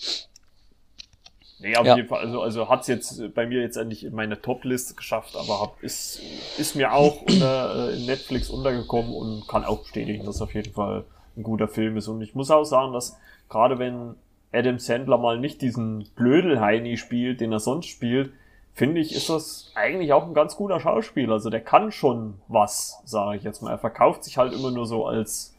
Nee, 1.62 1.76
auf 1.76 1.86
ja. 1.86 1.96
jeden 1.96 2.08
Fall, 2.08 2.18
also, 2.20 2.42
also 2.42 2.68
hat's 2.68 2.88
jetzt 2.88 3.34
bei 3.34 3.46
mir 3.46 3.60
jetzt 3.60 3.76
endlich 3.76 4.02
in 4.04 4.14
meine 4.14 4.40
Top-Liste 4.40 4.94
geschafft, 4.94 5.36
aber 5.36 5.60
hab, 5.60 5.80
ist, 5.82 6.20
ist 6.58 6.74
mir 6.74 6.92
auch 6.92 7.22
unter, 7.28 7.90
äh, 7.90 7.96
in 7.96 8.06
Netflix 8.06 8.50
untergekommen 8.50 9.14
und 9.14 9.46
kann 9.46 9.64
auch 9.64 9.82
bestätigen, 9.82 10.24
dass 10.26 10.42
auf 10.42 10.54
jeden 10.54 10.72
Fall 10.72 11.04
ein 11.36 11.44
guter 11.44 11.68
Film 11.68 11.96
ist. 11.96 12.08
Und 12.08 12.20
ich 12.20 12.34
muss 12.34 12.50
auch 12.50 12.64
sagen, 12.64 12.92
dass 12.92 13.16
gerade 13.48 13.78
wenn 13.78 14.16
Adam 14.52 14.78
Sandler 14.78 15.18
mal 15.18 15.38
nicht 15.38 15.62
diesen 15.62 16.08
Blödel-Heini 16.16 16.96
spielt, 16.96 17.40
den 17.40 17.52
er 17.52 17.60
sonst 17.60 17.86
spielt, 17.86 18.32
finde 18.75 19.01
ich, 19.01 19.14
ist 19.14 19.29
das 19.29 19.70
eigentlich 19.75 20.12
auch 20.12 20.27
ein 20.27 20.35
ganz 20.35 20.57
guter 20.57 20.81
Schauspieler. 20.81 21.35
Also 21.35 21.51
der 21.51 21.61
kann 21.61 21.93
schon 21.93 22.41
was, 22.49 23.01
sage 23.05 23.37
ich 23.37 23.45
jetzt 23.45 23.62
mal. 23.62 23.70
Er 23.70 23.79
verkauft 23.79 24.25
sich 24.25 24.39
halt 24.39 24.53
immer 24.53 24.70
nur 24.70 24.87
so 24.87 25.07
als, 25.07 25.57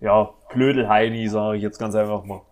ja, 0.00 0.30
Blödelheini, 0.50 1.28
sage 1.28 1.56
ich 1.56 1.62
jetzt 1.62 1.78
ganz 1.78 1.94
einfach 1.94 2.24
mal. 2.24 2.42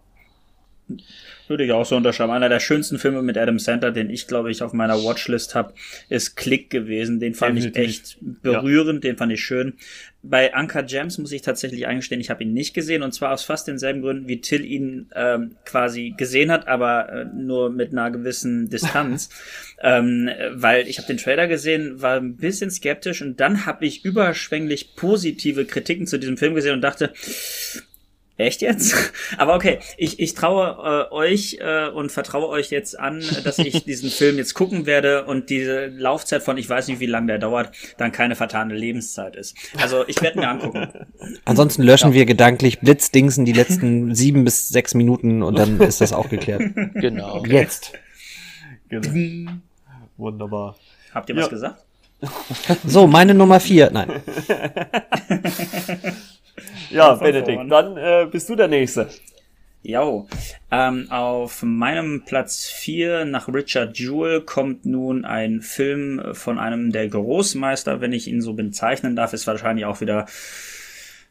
Würde 1.49 1.64
ich 1.64 1.72
auch 1.72 1.84
so 1.84 1.97
unterschreiben. 1.97 2.32
Einer 2.32 2.49
der 2.49 2.61
schönsten 2.61 2.99
Filme 2.99 3.22
mit 3.22 3.36
Adam 3.39 3.59
Sandler, 3.59 3.93
den 3.93 4.11
ich, 4.11 4.27
glaube 4.27 4.51
ich, 4.51 4.62
auf 4.62 4.73
meiner 4.73 5.02
Watchlist 5.02 5.55
habe, 5.55 5.74
ist 6.09 6.36
Click 6.36 6.70
gewesen. 6.70 7.20
Den 7.20 7.35
fand 7.35 7.56
Definitiv. 7.56 7.82
ich 7.82 7.89
echt 7.89 8.19
berührend, 8.20 9.05
ja. 9.05 9.11
den 9.11 9.16
fand 9.16 9.32
ich 9.32 9.44
schön. 9.44 9.74
Bei 10.23 10.55
Anka 10.55 10.82
Gems 10.82 11.19
muss 11.19 11.31
ich 11.31 11.43
tatsächlich 11.43 11.86
eingestehen, 11.86 12.20
ich 12.20 12.31
habe 12.31 12.43
ihn 12.43 12.52
nicht 12.52 12.74
gesehen 12.74 13.02
und 13.02 13.12
zwar 13.12 13.32
aus 13.32 13.44
fast 13.44 13.69
denselben 13.69 14.02
Gründen, 14.02 14.27
wie 14.27 14.40
Till 14.40 14.65
ihn 14.65 15.09
ähm, 15.15 15.55
quasi 15.65 16.15
gesehen 16.16 16.51
hat, 16.51 16.66
aber 16.66 17.09
äh, 17.11 17.24
nur 17.27 17.70
mit 17.70 17.93
einer 17.93 18.11
gewissen 18.11 18.69
Distanz. 18.69 19.28
ähm, 19.82 20.28
weil 20.52 20.89
ich 20.89 20.98
habe 20.98 21.06
den 21.06 21.19
Trailer 21.19 21.47
gesehen, 21.47 22.02
war 22.02 22.16
ein 22.16 22.36
bisschen 22.36 22.73
skeptisch 22.73 23.23
und 23.23 23.39
dann 23.39 23.66
habe 23.66 23.86
ich 23.86 24.05
überschwänglich 24.05 24.97
positive 24.97 25.65
Kritiken 25.65 26.09
zu 26.09 26.19
diesem 26.19 26.36
Film 26.36 26.55
gesehen 26.55 26.74
und 26.74 26.81
dachte, 26.81 27.12
Echt 28.39 28.61
jetzt? 28.61 28.95
Aber 29.39 29.55
okay, 29.55 29.79
ich, 29.97 30.21
ich 30.21 30.35
traue 30.35 31.09
äh, 31.11 31.13
euch 31.13 31.59
äh, 31.61 31.89
und 31.89 32.13
vertraue 32.13 32.49
euch 32.49 32.71
jetzt 32.71 32.99
an, 32.99 33.25
dass 33.45 33.59
ich 33.59 33.85
diesen 33.87 34.11
Film 34.11 34.37
jetzt 34.37 34.53
gucken 34.53 34.85
werde 34.85 35.25
und 35.25 35.49
diese 35.49 35.87
Laufzeit 35.87 36.43
von, 36.43 36.59
ich 36.59 36.69
weiß 36.69 36.89
nicht, 36.89 37.01
wie 37.01 37.07
lange 37.07 37.29
der 37.29 37.39
dauert, 37.39 37.73
dann 37.97 38.13
keine 38.13 38.37
vertane 38.37 38.75
Lebenszeit 38.75 39.37
ist. 39.37 39.57
Also 39.81 40.05
ich 40.07 40.21
werde 40.21 40.39
mir 40.39 40.49
angucken. 40.49 40.89
Ansonsten 41.47 41.83
löschen 41.83 42.11
ja. 42.11 42.15
wir 42.15 42.27
gedanklich 42.27 42.81
Blitzdingsen 42.81 43.47
die 43.47 43.53
letzten 43.53 44.15
sieben 44.15 44.45
bis 44.45 44.69
sechs 44.69 44.93
Minuten 44.93 45.43
und 45.43 45.59
dann 45.59 45.81
ist 45.81 46.03
das 46.03 46.13
auch 46.13 46.29
geklärt. 46.29 46.63
Genau. 46.95 47.37
Okay. 47.37 47.55
Jetzt. 47.55 47.93
Genau. 48.91 49.53
Wunderbar. 50.19 50.77
Habt 51.15 51.31
ihr 51.31 51.37
ja. 51.37 51.43
was 51.43 51.51
gesagt? 51.51 51.83
So, 52.87 53.07
meine 53.07 53.35
Nummer 53.35 53.61
vier. 53.61 53.91
Nein. 53.91 54.11
Ja, 56.91 57.15
Benedikt, 57.15 57.70
dann 57.70 57.97
äh, 57.97 58.27
bist 58.31 58.49
du 58.49 58.57
der 58.57 58.69
Nächste. 58.69 59.09
Jo. 59.83 60.27
Ähm, 60.73 61.07
auf 61.11 61.62
meinem 61.62 62.24
Platz 62.24 62.66
4 62.66 63.24
nach 63.24 63.47
Richard 63.47 63.97
Jewell 63.97 64.41
kommt 64.41 64.85
nun 64.85 65.24
ein 65.24 65.62
Film 65.62 66.20
von 66.33 66.59
einem 66.59 66.91
der 66.91 67.09
Großmeister, 67.09 68.01
wenn 68.01 68.12
ich 68.12 68.27
ihn 68.27 68.43
so 68.43 68.55
bezeichnen 68.55 69.15
darf, 69.15 69.33
ist 69.33 69.47
wahrscheinlich 69.47 69.85
auch 69.85 70.01
wieder 70.01 70.27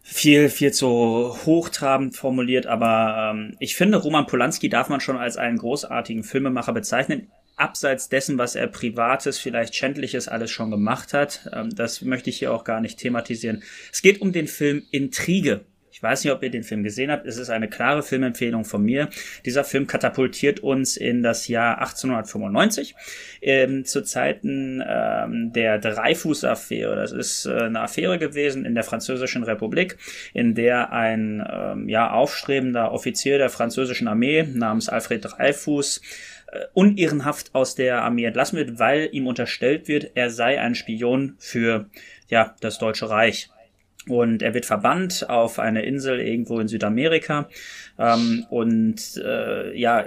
viel, 0.02 0.50
viel 0.50 0.72
zu 0.72 1.36
hochtrabend 1.46 2.16
formuliert, 2.16 2.66
aber 2.68 3.34
ähm, 3.34 3.58
ich 3.60 3.76
finde, 3.76 3.98
Roman 3.98 4.28
Polanski 4.28 4.70
darf 4.70 4.88
man 4.88 5.02
schon 5.02 5.18
als 5.18 5.36
einen 5.36 5.58
großartigen 5.58 6.24
Filmemacher 6.24 6.72
bezeichnen 6.74 7.32
abseits 7.56 8.10
dessen, 8.10 8.38
was 8.38 8.56
er 8.56 8.68
privates, 8.68 9.40
vielleicht 9.40 9.76
schändliches 9.76 10.28
alles 10.28 10.52
schon 10.52 10.72
gemacht 10.72 11.14
hat. 11.14 11.50
Ähm, 11.54 11.74
das 11.76 12.02
möchte 12.02 12.30
ich 12.30 12.38
hier 12.40 12.54
auch 12.54 12.64
gar 12.64 12.82
nicht 12.82 13.00
thematisieren. 13.00 13.64
Es 13.92 14.02
geht 14.02 14.22
um 14.22 14.32
den 14.32 14.48
Film 14.48 14.84
Intrige. 14.92 15.62
Ich 15.96 16.04
weiß 16.04 16.26
nicht, 16.26 16.34
ob 16.34 16.44
ihr 16.44 16.50
den 16.52 16.64
Film 16.64 16.84
gesehen 16.84 17.10
habt. 17.10 17.26
Es 17.26 17.38
ist 17.38 17.50
eine 17.50 17.70
klare 17.70 18.04
Filmempfehlung 18.04 18.66
von 18.66 18.84
mir. 18.84 19.08
Dieser 19.46 19.64
Film 19.64 19.88
katapultiert 19.88 20.60
uns 20.60 20.98
in 20.98 21.24
das 21.24 21.48
Jahr 21.48 21.78
1895 21.78 22.96
ähm, 23.42 23.86
zu 23.86 24.04
Zeiten 24.04 24.84
ähm, 24.86 25.54
der 25.54 25.80
Dreifuß-Affäre. 25.80 26.98
Das 26.98 27.14
ist 27.14 27.46
äh, 27.46 27.54
eine 27.54 27.80
Affäre 27.80 28.20
gewesen 28.20 28.66
in 28.66 28.76
der 28.76 28.84
Französischen 28.84 29.44
Republik, 29.44 29.96
in 30.34 30.54
der 30.54 30.92
ein 30.92 31.42
ähm, 31.50 31.88
ja 31.88 32.12
aufstrebender 32.12 32.92
Offizier 32.92 33.38
der 33.38 33.50
französischen 33.50 34.10
Armee 34.10 34.44
namens 34.44 34.90
Alfred 34.90 35.24
Dreifuß 35.24 36.02
äh, 36.48 36.66
unehrenhaft 36.74 37.54
aus 37.54 37.76
der 37.76 38.04
Armee 38.04 38.26
entlassen 38.26 38.58
wird, 38.58 38.80
weil 38.80 39.10
ihm 39.12 39.28
unterstellt 39.28 39.88
wird, 39.88 40.12
er 40.16 40.30
sei 40.30 40.60
ein 40.60 40.76
Spion 40.76 41.36
für 41.40 41.90
ja, 42.28 42.56
das 42.62 42.80
Deutsche 42.80 43.10
Reich. 43.10 43.50
Und 44.08 44.44
er 44.44 44.54
wird 44.54 44.66
verbannt 44.66 45.30
auf 45.30 45.58
eine 45.58 45.84
Insel 45.84 46.20
irgendwo 46.20 46.60
in 46.60 46.68
Südamerika 46.68 47.50
ähm, 47.98 48.46
und 48.50 49.00
äh, 49.24 49.78
ja, 49.78 50.06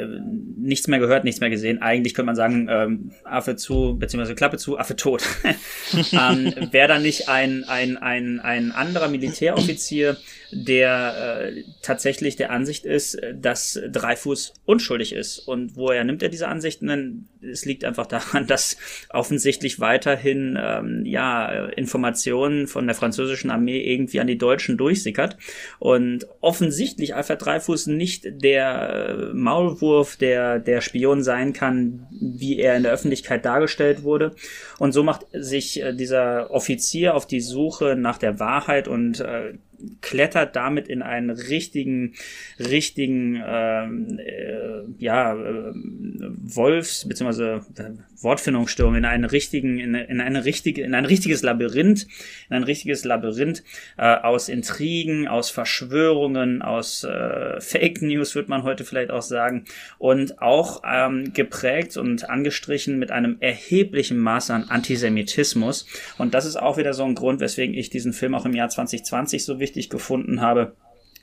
nichts 0.56 0.88
mehr 0.88 0.98
gehört, 0.98 1.24
nichts 1.24 1.40
mehr 1.40 1.50
gesehen. 1.50 1.80
Eigentlich 1.80 2.14
könnte 2.14 2.26
man 2.26 2.36
sagen, 2.36 2.68
ähm, 2.70 3.12
Affe 3.24 3.56
zu, 3.56 3.96
beziehungsweise 3.98 4.34
Klappe 4.34 4.58
zu, 4.58 4.78
Affe 4.78 4.96
tot. 4.96 5.22
ähm, 6.12 6.54
Wäre 6.70 6.88
da 6.88 6.98
nicht 6.98 7.28
ein, 7.28 7.64
ein, 7.64 7.96
ein, 7.96 8.40
ein 8.40 8.72
anderer 8.72 9.08
Militäroffizier, 9.08 10.18
der 10.52 11.46
äh, 11.46 11.64
tatsächlich 11.82 12.36
der 12.36 12.50
Ansicht 12.50 12.84
ist, 12.84 13.18
dass 13.34 13.80
Dreifuß 13.90 14.54
unschuldig 14.66 15.14
ist. 15.14 15.38
Und 15.38 15.76
woher 15.76 16.04
nimmt 16.04 16.22
er 16.22 16.28
diese 16.28 16.48
Ansichten? 16.48 17.28
Es 17.40 17.64
liegt 17.64 17.84
einfach 17.84 18.06
daran, 18.06 18.46
dass 18.46 18.76
offensichtlich 19.08 19.80
weiterhin 19.80 20.58
ähm, 20.60 21.06
ja 21.06 21.66
Informationen 21.68 22.66
von 22.66 22.86
der 22.86 22.96
französischen 22.96 23.50
Armee 23.50 23.80
irgendwie 23.80 24.20
an 24.20 24.26
die 24.26 24.38
Deutschen 24.38 24.76
durchsickert. 24.76 25.38
Und 25.78 26.26
offensichtlich 26.40 27.14
Alfred 27.14 27.42
Dreifuß 27.42 27.77
nicht 27.86 28.26
der 28.42 29.08
äh, 29.30 29.34
Maulwurf, 29.34 30.16
der 30.16 30.58
der 30.58 30.80
Spion 30.80 31.22
sein 31.22 31.52
kann, 31.52 32.06
wie 32.10 32.58
er 32.58 32.76
in 32.76 32.82
der 32.82 32.92
Öffentlichkeit 32.92 33.44
dargestellt 33.44 34.02
wurde. 34.02 34.34
Und 34.78 34.92
so 34.92 35.02
macht 35.02 35.26
sich 35.32 35.82
äh, 35.82 35.94
dieser 35.94 36.50
Offizier 36.50 37.14
auf 37.14 37.26
die 37.26 37.40
Suche 37.40 37.96
nach 37.96 38.18
der 38.18 38.40
Wahrheit 38.40 38.88
und 38.88 39.20
äh, 39.20 39.54
klettert 40.00 40.56
damit 40.56 40.88
in 40.88 41.02
einen 41.02 41.30
richtigen, 41.30 42.14
richtigen, 42.58 43.42
ähm, 43.46 44.18
äh, 44.18 44.82
ja, 44.98 45.34
äh, 45.34 45.72
Wolfs- 45.74 47.06
bzw. 47.08 47.60
Äh, 47.76 47.90
Wortfindungsstörung, 48.20 48.96
in 48.96 49.04
einen 49.04 49.24
richtigen, 49.24 49.78
in, 49.78 49.94
in 49.94 50.20
eine 50.20 50.44
richtige, 50.44 50.82
in 50.82 50.94
ein 50.94 51.04
richtiges 51.04 51.42
Labyrinth, 51.42 52.06
in 52.50 52.56
ein 52.56 52.64
richtiges 52.64 53.04
Labyrinth 53.04 53.62
äh, 53.96 54.16
aus 54.16 54.48
Intrigen, 54.48 55.28
aus 55.28 55.50
Verschwörungen, 55.50 56.62
aus 56.62 57.04
äh, 57.04 57.60
Fake 57.60 58.02
News, 58.02 58.34
wird 58.34 58.48
man 58.48 58.64
heute 58.64 58.84
vielleicht 58.84 59.10
auch 59.10 59.22
sagen, 59.22 59.64
und 59.98 60.42
auch 60.42 60.82
ähm, 60.84 61.32
geprägt 61.32 61.96
und 61.96 62.28
angestrichen 62.28 62.98
mit 62.98 63.12
einem 63.12 63.36
erheblichen 63.40 64.18
Maß 64.18 64.50
an 64.50 64.64
Antisemitismus. 64.68 65.86
Und 66.18 66.34
das 66.34 66.44
ist 66.44 66.56
auch 66.56 66.76
wieder 66.76 66.94
so 66.94 67.04
ein 67.04 67.14
Grund, 67.14 67.40
weswegen 67.40 67.74
ich 67.74 67.90
diesen 67.90 68.12
Film 68.12 68.34
auch 68.34 68.44
im 68.44 68.54
Jahr 68.54 68.68
2020 68.68 69.44
so 69.44 69.60
wichtig 69.60 69.67
gefunden 69.90 70.40
habe 70.40 70.74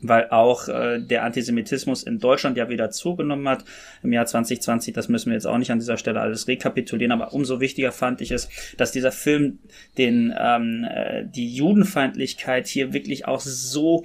weil 0.02 0.30
auch 0.30 0.68
äh, 0.68 1.00
der 1.00 1.24
Antisemitismus 1.24 2.04
in 2.04 2.20
Deutschland 2.20 2.58
ja 2.58 2.70
wieder 2.70 2.92
zugenommen 2.92 3.48
hat 3.48 3.64
im 4.04 4.14
Jahr 4.14 4.26
2020. 4.26 4.94
Das 4.94 5.10
müssen 5.10 5.30
wir 5.30 5.36
jetzt 5.36 5.48
auch 5.48 5.58
nicht 5.58 5.72
an 5.72 5.80
dieser 5.80 5.98
Stelle 5.98 6.22
alles 6.22 6.48
rekapitulieren, 6.48 7.12
aber 7.12 7.34
umso 7.34 7.60
wichtiger 7.60 7.92
fand 7.92 8.22
ich 8.22 8.32
es, 8.32 8.50
dass 8.78 8.92
dieser 8.92 9.12
Film 9.12 9.60
den 9.98 10.34
ähm, 10.38 10.86
äh, 10.90 11.26
die 11.26 11.54
Judenfeindlichkeit 11.54 12.68
hier 12.68 12.94
wirklich 12.94 13.28
auch 13.28 13.40
so 13.40 14.04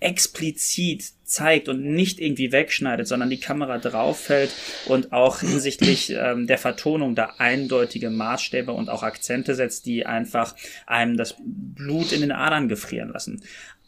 explizit 0.00 1.12
zeigt 1.24 1.68
und 1.68 1.82
nicht 1.82 2.20
irgendwie 2.20 2.52
wegschneidet, 2.52 3.08
sondern 3.08 3.30
die 3.30 3.40
Kamera 3.40 3.78
drauf 3.78 4.20
fällt 4.20 4.52
und 4.86 5.12
auch 5.12 5.40
hinsichtlich 5.40 6.10
ähm, 6.10 6.46
der 6.46 6.58
Vertonung 6.58 7.14
da 7.14 7.32
eindeutige 7.38 8.10
Maßstäbe 8.10 8.72
und 8.72 8.90
auch 8.90 9.02
Akzente 9.02 9.54
setzt, 9.54 9.86
die 9.86 10.04
einfach 10.04 10.54
einem 10.86 11.16
das 11.16 11.36
Blut 11.42 12.12
in 12.12 12.20
den 12.20 12.32
Adern 12.32 12.68
gefrieren 12.68 13.10
lassen. 13.10 13.42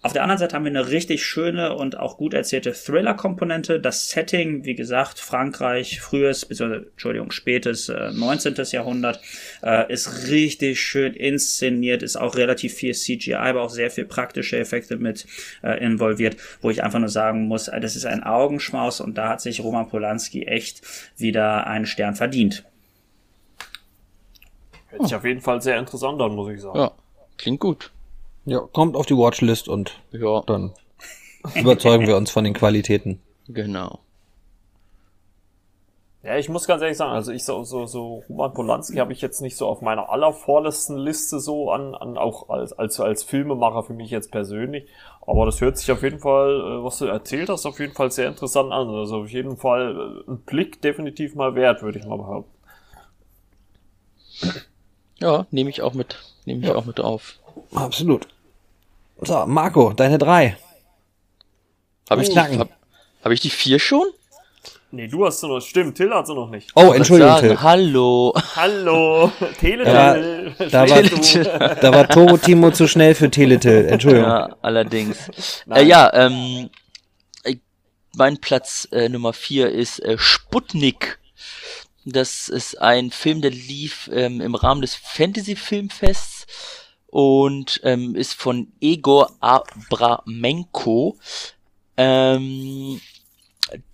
Auf 0.06 0.12
der 0.12 0.22
anderen 0.22 0.38
Seite 0.38 0.54
haben 0.54 0.64
wir 0.64 0.70
eine 0.70 0.88
richtig 0.90 1.24
schöne 1.24 1.74
und 1.74 1.98
auch 1.98 2.16
gut 2.16 2.32
erzählte 2.32 2.72
Thriller-Komponente. 2.72 3.80
Das 3.80 4.08
Setting, 4.08 4.64
wie 4.64 4.76
gesagt, 4.76 5.18
Frankreich, 5.18 6.00
frühes, 6.00 6.44
beziehungsweise, 6.44 6.86
Entschuldigung, 6.92 7.32
spätes 7.32 7.88
äh, 7.88 8.12
19. 8.12 8.54
Jahrhundert, 8.70 9.20
äh, 9.64 9.92
ist 9.92 10.28
richtig 10.28 10.80
schön 10.80 11.12
inszeniert, 11.14 12.04
ist 12.04 12.14
auch 12.14 12.36
relativ 12.36 12.74
viel 12.74 12.94
CGI, 12.94 13.34
aber 13.34 13.62
auch 13.62 13.70
sehr 13.70 13.90
viel 13.90 14.04
praktische 14.04 14.56
Effekte 14.56 14.96
mit 14.96 15.26
äh, 15.64 15.84
involviert, 15.84 16.36
wo 16.60 16.70
ich 16.70 16.84
einfach 16.84 17.00
nur 17.00 17.08
sagen 17.08 17.48
muss, 17.48 17.66
äh, 17.66 17.80
das 17.80 17.96
ist 17.96 18.06
ein 18.06 18.22
Augenschmaus 18.22 19.00
und 19.00 19.18
da 19.18 19.28
hat 19.28 19.40
sich 19.40 19.58
Roman 19.58 19.88
Polanski 19.88 20.44
echt 20.44 20.82
wieder 21.16 21.66
einen 21.66 21.84
Stern 21.84 22.14
verdient. 22.14 22.64
Hört 24.90 25.02
sich 25.02 25.16
auf 25.16 25.24
jeden 25.24 25.40
Fall 25.40 25.60
sehr 25.62 25.80
interessant 25.80 26.22
an, 26.22 26.36
muss 26.36 26.52
ich 26.52 26.60
sagen. 26.60 26.78
Ja, 26.78 26.92
klingt 27.38 27.58
gut. 27.58 27.90
Ja, 28.46 28.60
kommt 28.60 28.96
auf 28.96 29.06
die 29.06 29.16
Watchlist 29.16 29.68
und 29.68 30.00
ja. 30.12 30.42
dann 30.46 30.72
überzeugen 31.54 32.06
wir 32.06 32.16
uns 32.16 32.30
von 32.30 32.44
den 32.44 32.54
Qualitäten. 32.54 33.20
Genau. 33.48 33.98
Ja, 36.22 36.36
ich 36.36 36.48
muss 36.48 36.66
ganz 36.66 36.82
ehrlich 36.82 36.96
sagen, 36.96 37.12
also 37.12 37.30
ich 37.30 37.44
so, 37.44 37.62
so, 37.62 37.86
so 37.86 38.24
Roman 38.28 38.52
Polanski 38.52 38.96
habe 38.96 39.12
ich 39.12 39.20
jetzt 39.20 39.40
nicht 39.40 39.56
so 39.56 39.66
auf 39.66 39.80
meiner 39.80 40.10
allervorletzten 40.10 40.96
Liste 40.96 41.38
so 41.38 41.70
an, 41.70 41.94
an 41.94 42.18
auch 42.18 42.48
als, 42.48 42.72
als, 42.72 42.98
als 42.98 43.22
Filmemacher 43.22 43.84
für 43.84 43.92
mich 43.92 44.10
jetzt 44.10 44.32
persönlich. 44.32 44.88
Aber 45.24 45.46
das 45.46 45.60
hört 45.60 45.78
sich 45.78 45.90
auf 45.92 46.02
jeden 46.02 46.18
Fall, 46.18 46.60
äh, 46.60 46.84
was 46.84 46.98
du 46.98 47.06
erzählt 47.06 47.48
hast, 47.48 47.64
auf 47.64 47.78
jeden 47.78 47.94
Fall 47.94 48.10
sehr 48.10 48.28
interessant 48.28 48.72
an. 48.72 48.88
Also 48.88 49.22
auf 49.22 49.30
jeden 49.30 49.56
Fall 49.56 50.24
äh, 50.26 50.30
ein 50.30 50.38
Blick 50.38 50.82
definitiv 50.82 51.36
mal 51.36 51.54
wert, 51.54 51.82
würde 51.82 52.00
ich 52.00 52.06
mal 52.06 52.18
behaupten. 52.18 52.50
Ja, 55.18 55.46
nehme 55.52 55.70
ich 55.70 55.82
auch 55.82 55.94
mit, 55.94 56.18
nehme 56.44 56.60
ich 56.60 56.68
ja. 56.68 56.74
auch 56.74 56.86
mit 56.86 56.98
auf. 56.98 57.38
Absolut. 57.72 58.26
So, 59.20 59.46
Marco, 59.46 59.92
deine 59.92 60.18
drei. 60.18 60.56
Habe 62.10 62.22
ich, 62.22 62.30
die, 62.30 62.38
hab, 62.38 62.68
hab 63.24 63.32
ich 63.32 63.40
die 63.40 63.50
vier 63.50 63.78
schon? 63.78 64.06
Nee, 64.92 65.08
du 65.08 65.26
hast 65.26 65.40
sie 65.40 65.48
noch. 65.48 65.60
Stimmt, 65.60 65.96
Till 65.96 66.12
hat 66.14 66.26
sie 66.26 66.34
noch 66.34 66.48
nicht. 66.48 66.70
Oh, 66.74 66.92
Entschuldigung, 66.92 67.38
Till. 67.40 67.60
Hallo. 67.60 68.32
Hallo. 68.54 69.32
Teletill. 69.58 70.54
Da, 70.70 70.88
war, 70.88 71.74
da 71.80 71.92
war 71.92 72.08
Toro 72.08 72.36
Timo 72.36 72.70
zu 72.70 72.86
schnell 72.86 73.14
für 73.14 73.30
Teletill. 73.30 73.86
Entschuldigung. 73.86 74.28
Ja, 74.28 74.56
allerdings. 74.62 75.30
Äh, 75.68 75.84
ja, 75.84 76.12
ähm, 76.14 76.70
mein 78.16 78.38
Platz 78.38 78.88
äh, 78.92 79.08
Nummer 79.08 79.32
vier 79.32 79.70
ist 79.70 79.98
äh, 80.00 80.16
Sputnik. 80.18 81.18
Das 82.04 82.48
ist 82.48 82.80
ein 82.80 83.10
Film, 83.10 83.42
der 83.42 83.50
lief 83.50 84.08
ähm, 84.12 84.40
im 84.40 84.54
Rahmen 84.54 84.80
des 84.80 84.94
Fantasy 84.94 85.56
Filmfests 85.56 86.46
und 87.16 87.80
ähm, 87.82 88.14
ist 88.14 88.34
von 88.34 88.70
Egor 88.78 89.34
Abramenko. 89.40 91.16
Ähm, 91.96 93.00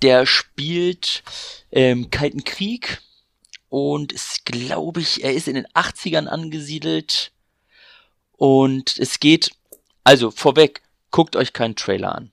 der 0.03 0.27
spielt 0.27 1.23
im 1.70 2.11
Kalten 2.11 2.43
Krieg 2.43 3.01
und 3.69 4.12
ist, 4.12 4.44
glaube 4.44 5.03
ich, 5.03 5.23
er 5.23 5.35
ist 5.35 5.47
in 5.47 5.55
den 5.55 5.69
80ern 5.69 6.27
angesiedelt 6.27 7.31
und 8.32 8.99
es 8.99 9.20
geht, 9.20 9.53
also 10.03 10.32
vorweg, 10.32 10.82
guckt 11.12 11.36
euch 11.36 11.52
keinen 11.52 11.76
Trailer 11.76 12.16
an. 12.16 12.32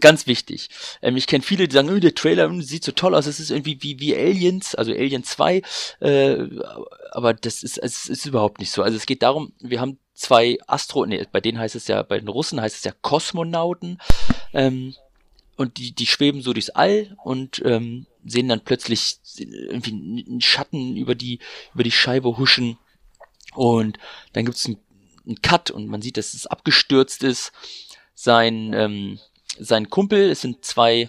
Ganz 0.00 0.26
wichtig. 0.26 0.68
Ähm, 1.00 1.16
ich 1.16 1.26
kenne 1.26 1.42
viele, 1.42 1.66
die 1.66 1.74
sagen, 1.74 1.88
oh, 1.88 1.98
der 1.98 2.14
Trailer 2.14 2.52
sieht 2.60 2.84
so 2.84 2.92
toll 2.92 3.14
aus, 3.14 3.26
es 3.26 3.40
ist 3.40 3.50
irgendwie 3.50 3.82
wie, 3.82 3.98
wie 3.98 4.14
Aliens, 4.14 4.74
also 4.74 4.92
Alien 4.92 5.24
2, 5.24 5.62
äh, 6.00 6.36
aber 7.12 7.32
das 7.32 7.62
ist, 7.62 7.78
es 7.78 8.06
ist 8.08 8.26
überhaupt 8.26 8.58
nicht 8.58 8.72
so. 8.72 8.82
Also 8.82 8.96
es 8.96 9.06
geht 9.06 9.22
darum, 9.22 9.52
wir 9.60 9.80
haben 9.80 9.98
zwei 10.12 10.58
Astro, 10.66 11.06
nee, 11.06 11.24
bei 11.32 11.40
denen 11.40 11.58
heißt 11.58 11.76
es 11.76 11.88
ja, 11.88 12.02
bei 12.02 12.18
den 12.18 12.28
Russen 12.28 12.60
heißt 12.60 12.76
es 12.76 12.84
ja 12.84 12.92
Kosmonauten, 13.00 13.98
ähm, 14.52 14.94
und 15.56 15.78
die, 15.78 15.92
die 15.92 16.06
schweben 16.06 16.42
so 16.42 16.52
durchs 16.52 16.70
All 16.70 17.16
und 17.24 17.62
ähm, 17.64 18.06
sehen 18.24 18.48
dann 18.48 18.60
plötzlich 18.60 19.18
irgendwie 19.38 20.24
einen 20.28 20.40
Schatten 20.40 20.96
über 20.96 21.14
die, 21.14 21.38
über 21.74 21.82
die 21.82 21.92
Scheibe 21.92 22.36
huschen. 22.36 22.78
Und 23.54 23.98
dann 24.34 24.44
gibt's 24.44 24.66
einen, 24.66 24.78
einen 25.26 25.42
Cut 25.42 25.70
und 25.70 25.86
man 25.86 26.02
sieht, 26.02 26.16
dass 26.16 26.34
es 26.34 26.46
abgestürzt 26.46 27.22
ist. 27.22 27.52
Sein, 28.14 28.72
ähm, 28.74 29.18
sein 29.58 29.90
Kumpel, 29.90 30.30
es 30.30 30.40
sind 30.40 30.64
zwei, 30.64 31.08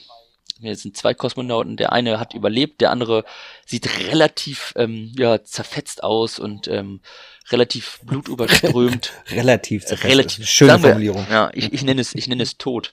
es 0.61 0.81
sind 0.81 0.97
zwei 0.97 1.13
Kosmonauten, 1.13 1.77
der 1.77 1.93
eine 1.93 2.19
hat 2.19 2.33
überlebt, 2.33 2.81
der 2.81 2.91
andere 2.91 3.23
sieht 3.65 3.87
relativ 4.09 4.73
ähm, 4.75 5.13
ja, 5.17 5.43
zerfetzt 5.43 6.03
aus 6.03 6.39
und 6.39 6.67
ähm, 6.67 7.01
relativ 7.49 7.99
blutüberströmt. 8.03 9.13
relativ 9.31 9.85
zerfetzt. 9.85 10.11
Relativ, 10.11 10.47
Schöne 10.47 10.79
Formulierung. 10.79 11.25
ja, 11.29 11.49
ich, 11.53 11.71
ich 11.71 11.83
nenne 11.83 12.01
es, 12.01 12.13
ich 12.13 12.27
nenne 12.27 12.43
es 12.43 12.57
tot. 12.57 12.91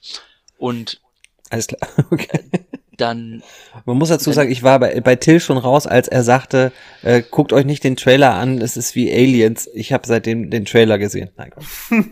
Und 0.57 1.01
alles 1.49 1.67
klar. 1.67 1.81
Okay. 2.11 2.49
Dann. 2.97 3.43
Man 3.85 3.97
muss 3.97 4.09
dazu 4.09 4.31
sagen, 4.31 4.51
ich 4.51 4.63
war 4.63 4.79
bei, 4.79 4.99
bei 5.01 5.15
Till 5.15 5.39
schon 5.39 5.57
raus, 5.57 5.87
als 5.87 6.07
er 6.07 6.23
sagte, 6.23 6.71
äh, 7.01 7.21
guckt 7.21 7.53
euch 7.53 7.65
nicht 7.65 7.83
den 7.83 7.95
Trailer 7.95 8.33
an, 8.33 8.61
es 8.61 8.77
ist 8.77 8.95
wie 8.95 9.11
Aliens. 9.11 9.69
Ich 9.73 9.93
habe 9.93 10.07
seitdem 10.07 10.49
den 10.49 10.65
Trailer 10.65 10.97
gesehen. 10.97 11.29
Nein, 11.37 11.51
Gott. 11.53 11.65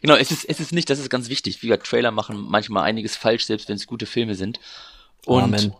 genau, 0.00 0.16
es 0.16 0.30
ist, 0.30 0.44
es 0.44 0.60
ist 0.60 0.72
nicht, 0.72 0.90
das 0.90 0.98
ist 0.98 1.10
ganz 1.10 1.28
wichtig. 1.28 1.62
Wie 1.62 1.68
Trailer 1.76 2.10
machen 2.10 2.36
manchmal 2.48 2.84
einiges 2.84 3.16
falsch, 3.16 3.46
selbst 3.46 3.68
wenn 3.68 3.76
es 3.76 3.86
gute 3.86 4.06
Filme 4.06 4.34
sind. 4.34 4.60
Und 5.26 5.44
Amen. 5.44 5.74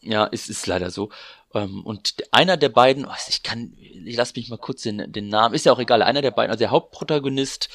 ja, 0.00 0.28
es 0.30 0.48
ist 0.48 0.66
leider 0.66 0.90
so. 0.90 1.10
Ähm, 1.54 1.84
und 1.84 2.14
einer 2.30 2.56
der 2.56 2.68
beiden, 2.68 3.06
oh, 3.06 3.12
ich 3.28 3.42
kann, 3.42 3.72
ich 3.78 4.16
lasse 4.16 4.34
mich 4.36 4.48
mal 4.48 4.58
kurz 4.58 4.82
den, 4.82 5.12
den 5.12 5.28
Namen, 5.28 5.54
ist 5.54 5.66
ja 5.66 5.72
auch 5.72 5.78
egal, 5.78 6.02
einer 6.02 6.22
der 6.22 6.30
beiden, 6.30 6.50
also 6.50 6.58
der 6.58 6.70
Hauptprotagonist 6.70 7.68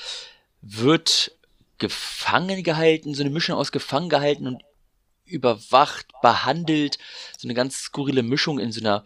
wird 0.62 1.32
gefangen 1.78 2.64
gehalten, 2.64 3.16
so 3.16 3.24
eine 3.24 3.32
Mischung 3.32 3.56
aus 3.56 3.72
gefangen 3.72 4.10
gehalten 4.10 4.48
und 4.48 4.64
überwacht, 5.32 6.08
behandelt, 6.22 6.98
so 7.38 7.48
eine 7.48 7.54
ganz 7.54 7.78
skurrile 7.78 8.24
Mischung 8.24 8.60
in 8.60 8.72
so 8.72 8.82
einer 8.82 9.06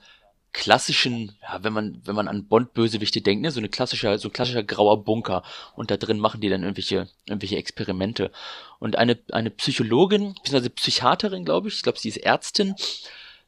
klassischen, 0.56 1.36
ja, 1.42 1.64
wenn 1.64 1.74
man, 1.74 2.02
wenn 2.06 2.16
man 2.16 2.30
an 2.30 2.48
Bond-Bösewichte 2.48 3.22
denkt, 3.22 3.42
ne, 3.42 3.52
so 3.52 3.60
eine 3.60 3.68
klassischer, 3.68 4.18
so 4.18 4.30
ein 4.30 4.34
klassischer 4.34 4.64
grauer 4.64 5.04
Bunker 5.04 5.44
und 5.76 5.92
da 5.92 5.98
drin 5.98 6.18
machen 6.18 6.40
die 6.40 6.48
dann 6.48 6.64
irgendwelche, 6.64 7.10
irgendwelche 7.26 7.58
Experimente. 7.58 8.32
Und 8.80 8.96
eine, 8.96 9.20
eine 9.32 9.50
Psychologin, 9.52 10.34
beziehungsweise 10.36 10.70
Psychiaterin, 10.70 11.44
glaube 11.44 11.68
ich, 11.68 11.76
ich 11.76 11.84
glaube, 11.84 12.00
sie 12.00 12.08
ist 12.08 12.18
Ärztin, 12.18 12.76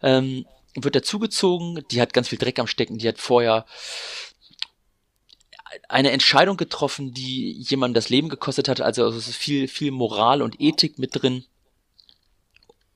ähm, 0.01 0.45
wird 0.75 0.95
dazugezogen, 0.95 1.83
die 1.91 2.01
hat 2.01 2.13
ganz 2.13 2.27
viel 2.27 2.37
Dreck 2.37 2.59
am 2.59 2.67
Stecken, 2.67 2.97
die 2.97 3.07
hat 3.07 3.19
vorher 3.19 3.65
eine 5.89 6.11
Entscheidung 6.11 6.57
getroffen, 6.57 7.13
die 7.13 7.53
jemandem 7.53 7.95
das 7.95 8.09
Leben 8.09 8.29
gekostet 8.29 8.67
hat. 8.67 8.81
Also 8.81 9.07
es 9.07 9.27
ist 9.27 9.37
viel, 9.37 9.67
viel 9.67 9.91
Moral 9.91 10.41
und 10.41 10.59
Ethik 10.59 10.99
mit 10.99 11.11
drin. 11.21 11.45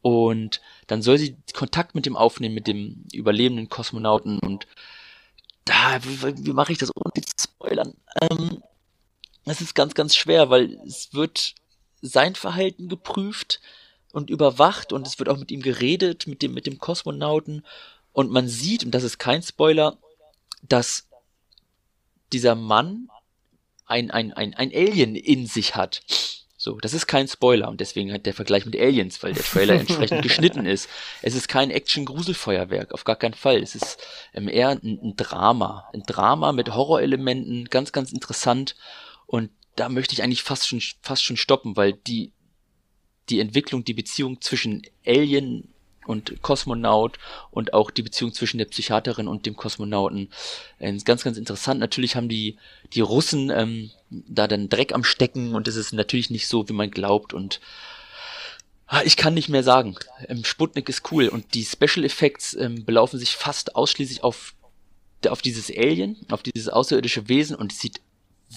Und 0.02 0.62
dann 0.88 1.02
soll 1.02 1.18
sie 1.18 1.38
Kontakt 1.54 1.94
mit 1.96 2.06
dem 2.06 2.18
aufnehmen, 2.18 2.56
mit 2.56 2.68
dem 2.68 3.06
überlebenden 3.14 3.70
Kosmonauten. 3.70 4.40
Und 4.40 4.68
da, 5.66 6.04
wie, 6.04 6.46
wie 6.46 6.54
mache 6.54 6.72
ich 6.72 6.80
das 6.80 6.92
ohne 6.96 7.14
zu 7.14 7.36
spoilern? 7.40 7.94
Ähm, 8.20 8.64
das 9.46 9.62
ist 9.62 9.76
ganz, 9.76 9.94
ganz 9.94 10.16
schwer, 10.16 10.50
weil 10.50 10.80
es 10.86 11.14
wird 11.14 11.56
sein 12.02 12.36
Verhalten 12.36 12.90
geprüft 12.90 13.62
und 14.12 14.30
überwacht 14.30 14.92
und 14.92 15.08
es 15.08 15.20
wird 15.20 15.30
auch 15.30 15.38
mit 15.38 15.52
ihm 15.52 15.62
geredet, 15.62 16.28
mit 16.28 16.42
dem, 16.42 16.54
mit 16.54 16.66
dem 16.66 16.80
Kosmonauten. 16.80 17.66
Und 18.12 18.32
man 18.32 18.48
sieht, 18.48 18.84
und 18.84 18.92
das 18.92 19.04
ist 19.04 19.20
kein 19.20 19.42
Spoiler, 19.42 19.98
dass 20.64 21.08
dieser 22.34 22.56
Mann 22.56 23.10
ein, 23.86 24.12
ein, 24.12 24.34
ein, 24.34 24.54
ein 24.54 24.72
Alien 24.74 25.16
in 25.16 25.48
sich 25.48 25.76
hat. 25.76 26.02
So, 26.64 26.78
das 26.78 26.94
ist 26.94 27.08
kein 27.08 27.28
Spoiler 27.28 27.70
und 27.70 27.82
deswegen 27.82 28.14
hat 28.14 28.28
der 28.28 28.36
Vergleich 28.36 28.68
mit 28.68 28.80
Aliens, 28.80 29.24
weil 29.24 29.34
der 29.34 29.44
Trailer 29.44 29.80
entsprechend 29.80 30.22
geschnitten 30.22 30.68
ist. 30.68 30.88
Es 31.24 31.34
ist 31.34 31.48
kein 31.48 31.72
Action-Gruselfeuerwerk, 31.72 32.94
auf 32.94 33.04
gar 33.04 33.16
keinen 33.16 33.34
Fall. 33.34 33.64
Es 33.64 33.74
ist 33.74 33.98
ähm, 34.36 34.48
eher 34.48 34.70
ein, 34.70 35.00
ein 35.02 35.16
Drama. 35.18 35.90
Ein 35.92 36.04
Drama 36.04 36.52
mit 36.52 36.70
Horrorelementen, 36.70 37.66
ganz, 37.66 37.92
ganz 37.92 38.12
interessant. 38.12 38.76
Und 39.26 39.50
da 39.76 39.90
möchte 39.90 40.14
ich 40.14 40.22
eigentlich 40.22 40.44
fast 40.44 40.68
schon, 40.68 40.84
fast 41.02 41.24
schon 41.24 41.36
stoppen, 41.36 41.76
weil 41.78 41.94
die, 41.94 42.32
die 43.30 43.40
Entwicklung, 43.40 43.84
die 43.84 43.96
Beziehung 43.96 44.40
zwischen 44.40 44.84
Alien 45.04 45.74
und 46.12 46.42
Kosmonaut 46.42 47.18
und 47.50 47.74
auch 47.74 47.90
die 47.90 48.04
Beziehung 48.04 48.34
zwischen 48.34 48.58
der 48.58 48.66
Psychiaterin 48.66 49.28
und 49.28 49.46
dem 49.46 49.56
Kosmonauten. 49.56 50.30
Äh, 50.80 50.96
ganz, 51.00 51.24
ganz 51.24 51.38
interessant. 51.38 51.80
Natürlich 51.80 52.16
haben 52.16 52.30
die, 52.30 52.58
die 52.94 53.02
Russen 53.02 53.50
ähm, 53.50 53.92
da 54.10 54.48
dann 54.48 54.70
Dreck 54.70 54.94
am 54.94 55.04
Stecken 55.04 55.56
und 55.56 55.68
es 55.68 55.76
ist 55.76 55.94
natürlich 55.94 56.30
nicht 56.30 56.48
so, 56.48 56.68
wie 56.70 56.74
man 56.74 56.92
glaubt 56.92 57.34
und 57.34 57.60
ah, 58.88 59.02
ich 59.04 59.18
kann 59.18 59.34
nicht 59.34 59.50
mehr 59.50 59.64
sagen. 59.64 59.96
Ähm, 60.28 60.44
Sputnik 60.44 60.90
ist 60.90 61.12
cool 61.12 61.30
und 61.30 61.54
die 61.54 61.66
Special 61.66 62.06
Effects 62.06 62.54
ähm, 62.54 62.86
belaufen 62.86 63.18
sich 63.18 63.32
fast 63.32 63.76
ausschließlich 63.76 64.24
auf, 64.24 64.54
auf 65.28 65.42
dieses 65.42 65.70
Alien, 65.70 66.18
auf 66.30 66.44
dieses 66.44 66.68
außerirdische 66.68 67.30
Wesen 67.30 67.56
und 67.56 67.72
es 67.72 67.80
sieht 67.80 68.02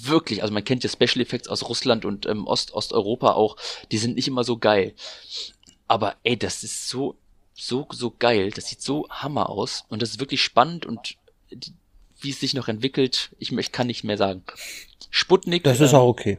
wirklich, 0.03 0.43
also 0.43 0.53
man 0.53 0.65
kennt 0.65 0.83
ja 0.83 0.91
Special 0.91 1.21
Effects 1.21 1.49
aus 1.49 1.69
Russland 1.69 2.05
und 2.05 2.27
ähm, 2.27 2.47
Ost, 2.47 2.75
Osteuropa 2.75 3.33
auch, 3.33 3.57
die 3.93 3.99
sind 3.99 4.17
nicht 4.17 4.29
immer 4.29 4.45
so 4.45 4.59
geil. 4.59 4.95
Aber 5.87 6.17
ey, 6.25 6.37
das 6.37 6.65
ist 6.65 6.89
so 6.89 7.17
so, 7.55 7.87
so 7.91 8.15
geil. 8.19 8.51
Das 8.51 8.69
sieht 8.69 8.83
so 8.83 9.09
hammer 9.09 9.49
aus. 9.49 9.85
Und 9.89 10.03
das 10.03 10.11
ist 10.11 10.21
wirklich 10.21 10.43
spannend 10.43 10.87
und 10.87 11.17
wie 12.21 12.31
es 12.31 12.41
sich 12.41 12.55
noch 12.55 12.69
entwickelt, 12.69 13.31
ich, 13.39 13.53
ich 13.53 13.73
kann 13.73 13.87
nicht 13.87 14.05
mehr 14.05 14.17
sagen. 14.17 14.43
Sputnik. 15.11 15.65
Das 15.65 15.81
ist 15.81 15.93
ähm, 15.93 15.99
auch 15.99 16.09
okay. 16.09 16.39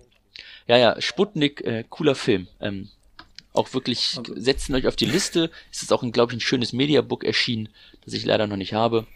Ja, 0.67 0.77
ja, 0.77 0.99
Sputnik, 0.99 1.61
äh, 1.61 1.83
cooler 1.89 2.15
Film. 2.15 2.47
Ähm, 2.59 2.89
auch 3.53 3.73
wirklich, 3.73 4.17
okay. 4.17 4.33
setzen 4.35 4.75
euch 4.75 4.87
auf 4.87 4.95
die 4.95 5.05
Liste. 5.05 5.51
Es 5.71 5.81
ist 5.81 5.93
auch, 5.93 6.03
glaube 6.11 6.33
ich, 6.33 6.37
ein 6.37 6.41
schönes 6.41 6.73
Mediabook 6.73 7.23
erschienen, 7.23 7.69
das 8.03 8.13
ich 8.13 8.25
leider 8.25 8.47
noch 8.47 8.57
nicht 8.57 8.73
habe. 8.73 9.07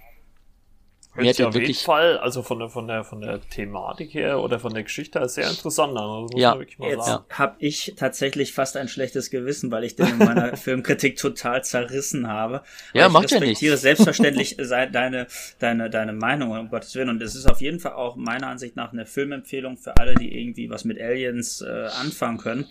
Hört 1.14 1.36
sich 1.36 1.46
auf 1.46 1.56
jeden 1.56 1.74
Fall, 1.74 2.20
also 2.20 2.44
von 2.44 2.60
der, 2.60 2.70
von 2.70 2.88
der, 2.88 3.04
von 3.04 3.20
der 3.20 3.42
Thematik 3.42 4.14
her 4.14 4.40
oder 4.40 4.60
von 4.60 4.74
der 4.74 4.84
Geschichte 4.84 5.20
her 5.20 5.28
sehr 5.28 5.50
interessant 5.50 5.98
an. 5.98 6.28
Ja. 6.36 6.52
man 6.52 6.60
wirklich 6.60 6.78
mal 6.78 6.90
Jetzt 6.90 7.06
sagen. 7.06 7.26
habe 7.30 7.56
ich 7.60 7.94
tatsächlich 7.98 8.54
fast 8.54 8.78
ein 8.78 8.88
schlechtes 8.88 9.32
Gewissen, 9.32 9.72
weil 9.72 9.84
ich 9.84 9.96
den 9.96 10.08
in 10.08 10.18
meiner 10.20 10.56
Filmkritik 10.58 11.18
total 11.18 11.64
zerrissen 11.64 12.28
habe. 12.28 12.62
Ja, 12.94 13.08
ich 13.08 13.14
macht 13.14 13.32
ja 13.32 13.40
nicht. 13.40 13.62
Ich 13.62 13.72
respektiere 13.72 13.78
selbstverständlich 13.78 14.58
deine, 14.92 15.28
deine, 15.58 15.90
deine 15.90 16.14
Meinung, 16.14 16.52
um 16.52 16.70
Gottes 16.70 16.94
Willen. 16.96 17.10
Und 17.10 17.22
es 17.24 17.34
ist 17.34 17.50
auf 17.50 17.60
jeden 17.60 17.80
Fall 17.80 17.94
auch 17.94 18.16
meiner 18.16 18.48
Ansicht 18.48 18.76
nach 18.76 18.94
eine 18.94 19.06
Filmempfehlung 19.06 19.78
für 19.78 19.98
alle, 19.98 20.14
die 20.14 20.40
irgendwie 20.40 20.70
was 20.70 20.86
mit 20.86 21.02
Aliens 21.02 21.62
äh, 21.62 21.88
anfangen 22.00 22.38
können. 22.38 22.68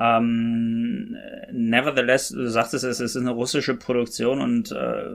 Ähm, 0.00 1.16
nevertheless, 1.50 2.28
du 2.28 2.48
sagtest 2.48 2.84
es, 2.84 3.00
ist 3.00 3.16
eine 3.16 3.30
russische 3.30 3.74
Produktion 3.74 4.40
und 4.40 4.70
äh, 4.70 5.06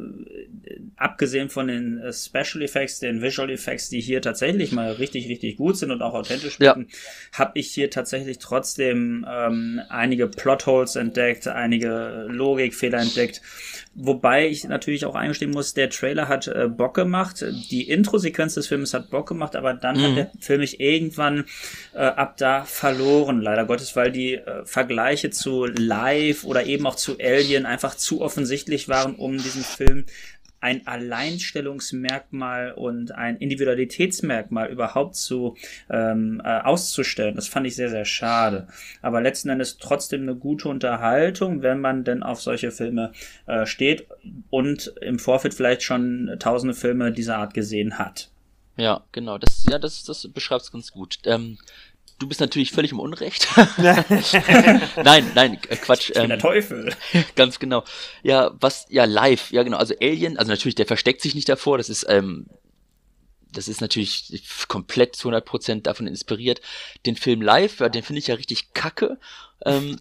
abgesehen 0.98 1.50
von 1.50 1.68
den 1.68 2.00
äh, 2.00 2.12
Special 2.12 2.62
Effects, 2.62 3.00
den 3.00 3.22
Visual 3.22 3.50
Effects, 3.50 3.90
die 3.90 4.02
hier 4.02 4.22
tatsächlich 4.22 4.74
mal 4.74 4.92
richtig, 4.92 5.30
richtig 5.30 5.56
gut 5.56 5.78
sind 5.78 5.92
und 5.92 6.02
auch 6.02 6.14
authentisch 6.14 6.60
wirken, 6.60 6.88
ja. 6.90 7.40
habe 7.40 7.60
ich 7.60 7.72
hier 7.72 7.90
tatsächlich 7.90 8.40
trotzdem 8.40 9.26
ähm, 9.30 9.80
einige 9.88 10.28
Plotholes 10.28 10.98
entdeckt, 10.98 11.48
einige 11.48 12.26
Logikfehler 12.30 13.00
entdeckt. 13.00 13.42
Wobei 13.96 14.48
ich 14.48 14.64
natürlich 14.64 15.06
auch 15.06 15.14
eingestehen 15.14 15.52
muss, 15.52 15.76
der 15.76 15.90
Trailer 15.92 16.28
hat 16.28 16.48
äh, 16.48 16.68
Bock 16.68 16.96
gemacht, 16.96 17.46
die 17.70 17.88
Intro-Sequenz 17.88 18.56
des 18.56 18.68
Films 18.68 18.94
hat 18.94 19.12
Bock 19.12 19.28
gemacht, 19.28 19.56
aber 19.56 19.76
dann 19.76 19.98
mhm. 19.98 20.02
hat 20.02 20.18
der 20.18 20.32
Film 20.40 20.62
mich 20.62 20.80
irgendwann 20.80 21.46
äh, 21.94 22.00
ab 22.00 22.38
da 22.38 22.64
verloren, 22.64 23.40
leider 23.40 23.66
Gottes, 23.66 23.96
weil 23.96 24.12
die 24.12 24.34
äh, 24.34 24.66
Vergleiche 24.74 25.30
zu 25.30 25.66
Live 25.66 26.46
oder 26.46 26.66
eben 26.66 26.88
auch 26.88 26.96
zu 26.96 27.20
Alien 27.20 27.68
einfach 27.68 27.94
zu 27.94 28.22
offensichtlich 28.22 28.90
waren, 28.90 29.14
um 29.14 29.38
diesen 29.38 29.64
Film 29.64 30.06
ein 30.62 30.88
Alleinstellungsmerkmal 30.88 32.72
und 32.72 33.12
ein 33.12 33.38
Individualitätsmerkmal 33.38 34.72
überhaupt 34.72 35.16
zu 35.16 35.56
ähm, 35.92 36.42
äh, 36.44 36.62
auszustellen. 36.62 37.36
Das 37.36 37.48
fand 37.48 37.68
ich 37.68 37.76
sehr, 37.76 37.90
sehr 37.90 38.06
schade. 38.06 38.68
Aber 39.04 39.22
letzten 39.22 39.50
Endes 39.50 39.78
trotzdem 39.78 40.24
eine 40.24 40.36
gute 40.36 40.70
Unterhaltung, 40.70 41.62
wenn 41.62 41.80
man 41.80 42.04
denn 42.04 42.24
auf 42.24 42.42
solche 42.42 42.72
Filme 42.72 43.12
äh, 43.46 43.68
steht 43.68 44.08
und 44.50 44.88
im 45.02 45.20
Vorfeld 45.20 45.54
vielleicht 45.54 45.84
schon 45.84 46.36
tausende 46.40 46.74
Filme 46.74 47.12
dieser 47.12 47.38
Art 47.38 47.54
gesehen 47.54 48.00
hat. 48.00 48.32
Ja, 48.76 49.04
genau. 49.12 49.38
Das, 49.38 49.66
ja, 49.70 49.78
das, 49.78 50.04
das 50.04 50.28
beschreibt 50.30 50.64
es 50.64 50.72
ganz 50.72 50.92
gut. 50.92 51.20
Ähm, 51.26 51.60
du 52.24 52.30
bist 52.30 52.40
natürlich 52.40 52.72
völlig 52.72 52.94
im 52.94 53.00
Unrecht. 53.00 53.48
nein, 53.78 55.30
nein, 55.36 55.60
äh, 55.68 55.76
Quatsch. 55.76 56.10
Ich 56.10 56.16
bin 56.16 56.30
der 56.30 56.38
ähm, 56.38 56.42
Teufel. 56.42 56.96
ganz 57.36 57.60
genau. 57.60 57.84
Ja, 58.24 58.52
was, 58.60 58.86
ja, 58.90 59.04
live, 59.04 59.52
ja 59.52 59.64
genau. 59.64 59.78
Also 59.78 59.94
Alien, 60.02 60.38
also 60.38 60.50
natürlich, 60.50 60.76
der 60.76 60.86
versteckt 60.86 61.22
sich 61.22 61.36
nicht 61.36 61.50
davor. 61.50 61.78
Das 61.78 61.90
ist, 61.90 62.06
ähm, 62.08 62.48
das 63.52 63.68
ist 63.68 63.82
natürlich 63.82 64.42
komplett 64.70 65.18
zu 65.18 65.30
100% 65.30 65.82
davon 65.82 66.08
inspiriert. 66.08 66.62
Den 67.06 67.18
Film 67.18 67.42
live, 67.42 67.82
ja, 67.82 67.90
den 67.90 68.04
finde 68.04 68.20
ich 68.20 68.28
ja 68.28 68.36
richtig 68.36 68.74
kacke. 68.74 69.20
Ähm, 69.66 70.00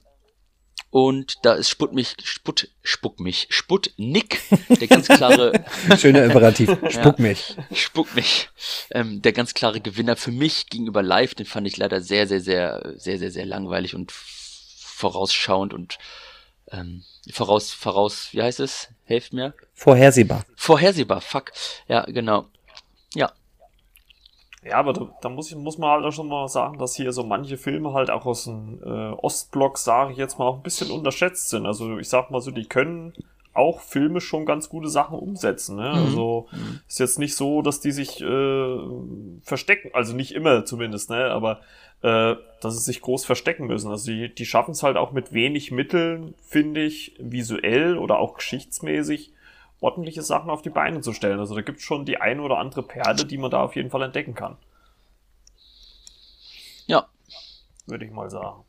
und 0.93 1.47
da 1.47 1.55
ist 1.55 1.71
Sput 1.71 1.95
mich, 1.95 2.17
Sput, 2.23 2.69
Spuck 2.83 3.19
mich, 3.19 3.47
Sputnik, 3.49 4.43
der 4.69 4.89
ganz 4.89 5.09
klare. 5.09 5.65
Schöner 5.99 6.23
Imperativ. 6.23 6.69
Spuck 6.91 7.19
ja, 7.19 7.23
mich. 7.25 7.57
Spuck 7.73 8.15
mich. 8.15 8.51
Ähm, 8.91 9.23
der 9.23 9.33
ganz 9.33 9.55
klare 9.55 9.81
Gewinner 9.81 10.17
für 10.17 10.33
mich 10.33 10.69
gegenüber 10.69 11.03
Live, 11.03 11.35
den 11.35 11.47
fand 11.47 11.67
ich 11.67 11.79
leider 11.79 12.03
sehr, 12.03 12.27
sehr, 12.27 12.41
sehr, 12.41 12.93
sehr, 12.97 13.19
sehr, 13.19 13.31
sehr 13.31 13.47
langweilig 13.47 13.95
und 13.95 14.13
vorausschauend 14.13 15.73
und 15.73 15.97
ähm, 16.71 17.03
voraus, 17.33 17.73
voraus, 17.73 18.29
wie 18.33 18.43
heißt 18.43 18.61
es? 18.61 18.89
Helft 19.05 19.33
mir. 19.33 19.55
Vorhersehbar. 19.73 20.45
Vorhersehbar, 20.57 21.23
fuck. 21.23 21.53
Ja, 21.89 22.03
genau. 22.03 22.49
Ja, 23.15 23.33
ja, 24.65 24.77
aber 24.77 24.93
da, 24.93 25.09
da, 25.21 25.29
muss, 25.29 25.51
ich, 25.51 25.57
muss 25.57 25.79
man 25.79 25.91
halt 25.91 26.05
auch 26.05 26.13
schon 26.13 26.29
mal 26.29 26.47
sagen, 26.47 26.79
dass 26.79 26.95
hier 26.95 27.13
so 27.13 27.25
manche 27.25 27.57
Filme 27.57 27.93
halt 27.93 28.11
auch 28.11 28.27
aus 28.27 28.45
dem 28.45 28.81
äh, 28.85 29.13
Ostblock, 29.13 29.77
sage 29.77 30.13
ich 30.13 30.19
jetzt 30.19 30.39
mal, 30.39 30.47
auch 30.47 30.57
ein 30.57 30.63
bisschen 30.63 30.91
unterschätzt 30.91 31.49
sind. 31.49 31.67
Also 31.67 31.99
ich 31.99 32.09
sag 32.09 32.31
mal 32.31 32.41
so, 32.41 32.53
die 32.53 32.67
können 32.67 33.13
auch 33.55 33.81
Filme 33.81 34.21
schon 34.21 34.47
ganz 34.47 34.69
gute 34.69 34.89
Sachen 34.89 35.19
umsetzen. 35.19 35.77
Ne? 35.77 35.91
Mhm. 35.91 36.05
Also 36.05 36.47
mhm. 36.53 36.81
ist 36.87 37.01
jetzt 37.01 37.19
nicht 37.19 37.35
so, 37.35 37.61
dass 37.61 37.81
die 37.81 37.91
sich 37.91 38.21
äh, 38.21 38.79
verstecken, 39.43 39.91
also 39.95 40.15
nicht 40.15 40.33
immer 40.33 40.65
zumindest, 40.65 41.11
ne? 41.11 41.31
aber 41.31 41.61
äh, 42.03 42.37
dass 42.61 42.75
sie 42.77 42.85
sich 42.85 43.01
groß 43.01 43.25
verstecken 43.25 43.67
müssen. 43.67 43.91
Also 43.91 44.11
die, 44.11 44.33
die 44.33 44.47
schaffen 44.47 44.73
es 44.73 44.83
halt 44.83 44.97
auch 44.97 45.11
mit 45.11 45.33
wenig 45.33 45.73
Mitteln, 45.73 46.35
finde 46.41 46.83
ich, 46.83 47.17
visuell 47.19 47.99
oder 47.99 48.19
auch 48.19 48.35
geschichtsmäßig 48.35 49.33
ordentliche 49.83 50.23
Sachen 50.23 50.49
auf 50.49 50.63
die 50.63 50.71
Beine 50.71 51.01
zu 51.01 51.13
stellen. 51.13 51.39
Also 51.39 51.55
da 51.55 51.61
gibt 51.61 51.79
es 51.79 51.85
schon 51.85 52.05
die 52.05 52.19
eine 52.19 52.41
oder 52.43 52.59
andere 52.59 52.83
Perle, 52.83 53.25
die 53.27 53.37
man 53.37 53.51
da 53.51 53.63
auf 53.63 53.77
jeden 53.77 53.91
Fall 53.91 54.03
entdecken 54.03 54.35
kann. 54.35 54.57
Ja. 56.87 57.09
Würde 57.87 58.05
ich 58.05 58.13
mal 58.13 58.31
sagen. 58.31 58.63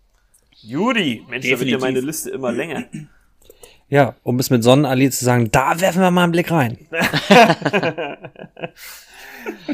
Judy, 0.61 1.23
Mensch, 1.29 1.49
da 1.49 1.59
wird 1.59 1.69
ja 1.69 1.77
meine 1.77 1.99
Liste 1.99 2.31
immer 2.31 2.51
länger. 2.51 2.85
Ja, 3.89 4.15
um 4.23 4.39
es 4.39 4.49
mit 4.49 4.63
Sonnenallee 4.63 5.11
zu 5.11 5.23
sagen, 5.23 5.51
da 5.51 5.79
werfen 5.79 6.01
wir 6.01 6.09
mal 6.09 6.23
einen 6.23 6.31
Blick 6.31 6.49
rein. 6.49 6.79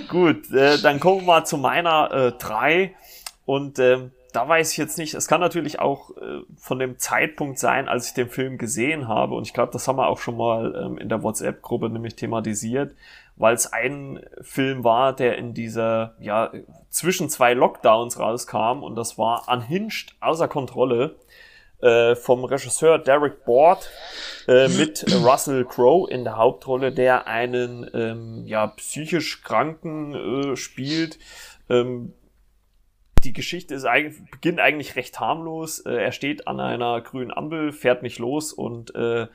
Gut, 0.10 0.52
äh, 0.52 0.82
dann 0.82 1.00
kommen 1.00 1.22
wir 1.22 1.26
mal 1.26 1.46
zu 1.46 1.58
meiner 1.58 2.32
3. 2.32 2.82
Äh, 2.82 2.90
und 3.46 3.80
ähm, 3.80 4.12
da 4.34 4.48
weiß 4.48 4.72
ich 4.72 4.78
jetzt 4.78 4.98
nicht, 4.98 5.14
es 5.14 5.28
kann 5.28 5.42
natürlich 5.42 5.80
auch 5.80 6.12
äh, 6.18 6.42
von 6.58 6.80
dem 6.80 7.00
Zeitpunkt 7.00 7.60
sein, 7.60 7.88
als 7.88 8.08
ich 8.08 8.14
den 8.14 8.30
Film 8.30 8.58
gesehen 8.58 9.08
habe, 9.08 9.36
und 9.36 9.48
ich 9.48 9.54
glaube, 9.54 9.72
das 9.74 9.88
haben 9.88 9.98
wir 9.98 10.08
auch 10.08 10.20
schon 10.20 10.38
mal 10.38 10.76
ähm, 10.76 10.98
in 10.98 11.10
der 11.10 11.24
WhatsApp-Gruppe 11.24 11.90
nämlich 11.90 12.16
thematisiert, 12.16 12.96
weil 13.36 13.56
es 13.56 13.72
ein 13.72 14.20
Film 14.42 14.84
war, 14.84 15.14
der 15.14 15.38
in 15.38 15.54
dieser, 15.54 16.16
ja, 16.20 16.52
zwischen 16.90 17.30
zwei 17.30 17.54
Lockdowns 17.54 18.20
rauskam, 18.20 18.84
und 18.84 18.96
das 18.96 19.18
war 19.18 19.48
Unhinged, 19.48 20.16
außer 20.20 20.48
Kontrolle, 20.48 21.16
äh, 21.82 22.16
vom 22.16 22.44
Regisseur 22.44 23.00
Derek 23.00 23.46
Bord 23.46 23.90
äh, 24.48 24.68
mit 24.68 25.06
Russell 25.24 25.66
Crowe 25.66 26.10
in 26.10 26.26
der 26.26 26.36
Hauptrolle, 26.36 26.92
der 26.92 27.28
einen 27.28 27.90
ähm, 27.94 28.44
ja, 28.46 28.68
psychisch 28.68 29.42
Kranken 29.44 30.52
äh, 30.52 30.56
spielt, 30.58 31.18
ähm, 31.70 32.14
die 33.24 33.34
Geschichte 33.34 33.76
ist 33.76 33.86
eigentlich, 33.86 34.30
beginnt 34.32 34.60
eigentlich 34.60 34.96
recht 34.96 35.20
harmlos. 35.20 35.80
Äh, 35.80 35.96
er 35.96 36.12
steht 36.12 36.48
an 36.48 36.60
einer 36.60 37.02
grünen 37.02 37.32
Ampel, 37.32 37.72
fährt 37.72 38.04
nicht 38.04 38.20
los 38.20 38.54
und 38.54 38.94
äh, 38.96 39.28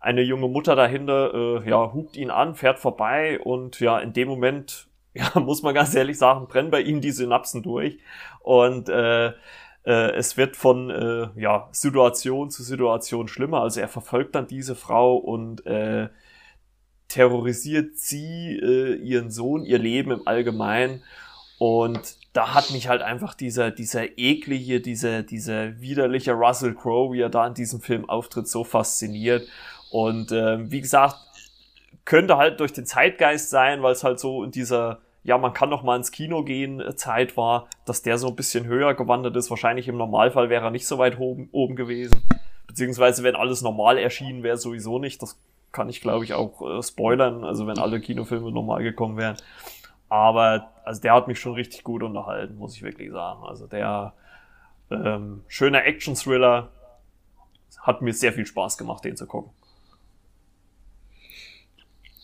eine 0.00 0.22
junge 0.22 0.48
Mutter 0.48 0.76
dahinter, 0.76 1.34
äh, 1.34 1.68
ja, 1.68 1.92
hupt 1.92 2.16
ihn 2.16 2.30
an, 2.30 2.54
fährt 2.54 2.78
vorbei 2.78 3.40
und 3.40 3.80
ja, 3.80 3.98
in 3.98 4.12
dem 4.12 4.28
Moment, 4.28 4.88
ja, 5.14 5.40
muss 5.40 5.62
man 5.62 5.74
ganz 5.74 5.94
ehrlich 5.94 6.18
sagen, 6.18 6.46
brennen 6.48 6.70
bei 6.70 6.80
ihm 6.80 7.00
die 7.00 7.10
Synapsen 7.10 7.62
durch 7.62 7.98
und 8.40 8.88
äh, 8.88 9.28
äh, 9.28 10.12
es 10.12 10.36
wird 10.36 10.56
von 10.56 10.90
äh, 10.90 11.28
ja, 11.40 11.68
Situation 11.72 12.50
zu 12.50 12.62
Situation 12.62 13.26
schlimmer. 13.26 13.62
Also 13.62 13.80
er 13.80 13.88
verfolgt 13.88 14.34
dann 14.34 14.46
diese 14.46 14.76
Frau 14.76 15.16
und 15.16 15.66
äh, 15.66 16.08
terrorisiert 17.08 17.96
sie, 17.96 18.58
äh, 18.62 18.94
ihren 18.96 19.30
Sohn, 19.30 19.64
ihr 19.64 19.78
Leben 19.78 20.10
im 20.10 20.26
Allgemeinen 20.26 21.02
und 21.58 22.17
da 22.32 22.54
hat 22.54 22.70
mich 22.70 22.88
halt 22.88 23.02
einfach 23.02 23.34
dieser, 23.34 23.70
dieser 23.70 24.18
eklige, 24.18 24.80
dieser, 24.80 25.22
dieser 25.22 25.80
widerliche 25.80 26.32
Russell 26.32 26.74
Crowe, 26.74 27.12
wie 27.12 27.20
er 27.20 27.30
da 27.30 27.46
in 27.46 27.54
diesem 27.54 27.80
Film 27.80 28.08
auftritt, 28.08 28.48
so 28.48 28.64
fasziniert. 28.64 29.48
Und 29.90 30.32
ähm, 30.32 30.70
wie 30.70 30.80
gesagt, 30.80 31.16
könnte 32.04 32.36
halt 32.36 32.60
durch 32.60 32.72
den 32.72 32.86
Zeitgeist 32.86 33.50
sein, 33.50 33.82
weil 33.82 33.92
es 33.92 34.04
halt 34.04 34.20
so 34.20 34.44
in 34.44 34.50
dieser, 34.50 35.00
ja, 35.24 35.36
man 35.38 35.52
kann 35.52 35.68
noch 35.68 35.82
mal 35.82 35.96
ins 35.96 36.12
Kino 36.12 36.42
gehen, 36.44 36.80
äh, 36.80 36.94
Zeit 36.96 37.36
war, 37.36 37.68
dass 37.84 38.02
der 38.02 38.18
so 38.18 38.28
ein 38.28 38.36
bisschen 38.36 38.66
höher 38.66 38.94
gewandert 38.94 39.36
ist. 39.36 39.50
Wahrscheinlich 39.50 39.88
im 39.88 39.96
Normalfall 39.96 40.48
wäre 40.48 40.64
er 40.64 40.70
nicht 40.70 40.86
so 40.86 40.98
weit 40.98 41.18
oben, 41.18 41.48
oben 41.52 41.76
gewesen. 41.76 42.22
Beziehungsweise, 42.66 43.22
wenn 43.22 43.36
alles 43.36 43.62
normal 43.62 43.98
erschienen 43.98 44.42
wäre, 44.42 44.58
sowieso 44.58 44.98
nicht. 44.98 45.22
Das 45.22 45.38
kann 45.72 45.88
ich, 45.88 46.00
glaube 46.00 46.24
ich, 46.24 46.34
auch 46.34 46.62
äh, 46.62 46.82
spoilern. 46.82 47.44
Also, 47.44 47.66
wenn 47.66 47.78
alle 47.78 48.00
Kinofilme 48.00 48.52
normal 48.52 48.82
gekommen 48.82 49.16
wären. 49.16 49.36
Aber 50.08 50.70
also 50.84 51.00
der 51.00 51.14
hat 51.14 51.28
mich 51.28 51.38
schon 51.38 51.54
richtig 51.54 51.84
gut 51.84 52.02
unterhalten, 52.02 52.56
muss 52.56 52.74
ich 52.74 52.82
wirklich 52.82 53.10
sagen. 53.10 53.44
Also 53.44 53.66
der 53.66 54.14
ähm, 54.90 55.42
schöner 55.48 55.84
Action-Thriller 55.84 56.70
hat 57.82 58.02
mir 58.02 58.12
sehr 58.12 58.32
viel 58.32 58.46
Spaß 58.46 58.78
gemacht, 58.78 59.04
den 59.04 59.16
zu 59.16 59.26
gucken. 59.26 59.52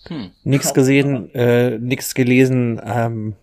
Hm. 0.06 0.32
Nix 0.44 0.74
gesehen, 0.74 1.34
äh, 1.34 1.78
nix 1.78 2.14
gelesen. 2.14 2.80
Ähm, 2.84 3.36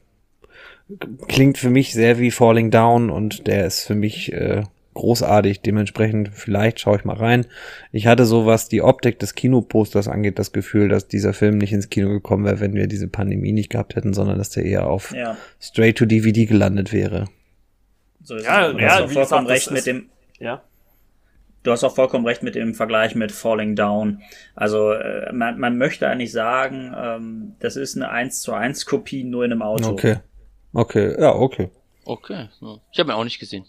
klingt 1.27 1.57
für 1.57 1.69
mich 1.69 1.93
sehr 1.93 2.19
wie 2.19 2.31
Falling 2.31 2.71
Down 2.71 3.09
und 3.09 3.47
der 3.47 3.65
ist 3.65 3.83
für 3.83 3.95
mich 3.95 4.31
äh, 4.33 4.63
großartig. 4.93 5.61
Dementsprechend, 5.61 6.29
vielleicht 6.33 6.79
schaue 6.79 6.97
ich 6.97 7.05
mal 7.05 7.15
rein. 7.15 7.45
Ich 7.91 8.07
hatte 8.07 8.25
so, 8.25 8.45
was 8.45 8.69
die 8.69 8.81
Optik 8.81 9.19
des 9.19 9.35
Kinoposters 9.35 10.07
angeht, 10.07 10.39
das 10.39 10.51
Gefühl, 10.51 10.89
dass 10.89 11.07
dieser 11.07 11.33
Film 11.33 11.57
nicht 11.57 11.73
ins 11.73 11.89
Kino 11.89 12.09
gekommen 12.09 12.45
wäre, 12.45 12.59
wenn 12.59 12.73
wir 12.73 12.87
diese 12.87 13.07
Pandemie 13.07 13.51
nicht 13.51 13.69
gehabt 13.69 13.95
hätten, 13.95 14.13
sondern 14.13 14.37
dass 14.37 14.49
der 14.49 14.65
eher 14.65 14.87
auf 14.87 15.13
ja. 15.13 15.37
Straight 15.59 15.97
to 15.97 16.05
DVD 16.05 16.45
gelandet 16.45 16.93
wäre. 16.93 17.25
So 18.23 18.35
ist 18.35 18.45
ja, 18.45 18.69
es. 18.69 18.79
ja, 18.79 19.01
du 19.01 19.07
hast 19.07 19.17
auch 19.17 19.27
vollkommen 19.27 19.47
recht 19.47 19.71
mit 19.71 19.85
dem. 19.85 20.09
Ja. 20.39 20.61
Du 21.63 21.71
hast 21.71 21.83
auch 21.83 21.93
vollkommen 21.93 22.25
recht 22.25 22.41
mit 22.41 22.55
dem 22.55 22.73
Vergleich 22.73 23.13
mit 23.13 23.31
Falling 23.31 23.75
Down. 23.75 24.21
Also 24.55 24.93
äh, 24.93 25.31
man, 25.31 25.59
man 25.59 25.77
möchte 25.77 26.07
eigentlich 26.07 26.31
sagen, 26.31 26.95
ähm, 26.97 27.55
das 27.59 27.75
ist 27.75 27.95
eine 27.95 28.09
1 28.09 28.41
zu 28.41 28.53
1 28.53 28.87
Kopie 28.87 29.23
nur 29.23 29.45
in 29.45 29.51
einem 29.51 29.61
Auto. 29.61 29.89
Okay. 29.89 30.17
Okay, 30.73 31.15
ja, 31.19 31.33
okay. 31.33 31.69
Okay. 32.05 32.49
Ich 32.91 32.99
habe 32.99 33.11
ihn 33.11 33.15
auch 33.15 33.23
nicht 33.23 33.39
gesehen. 33.39 33.65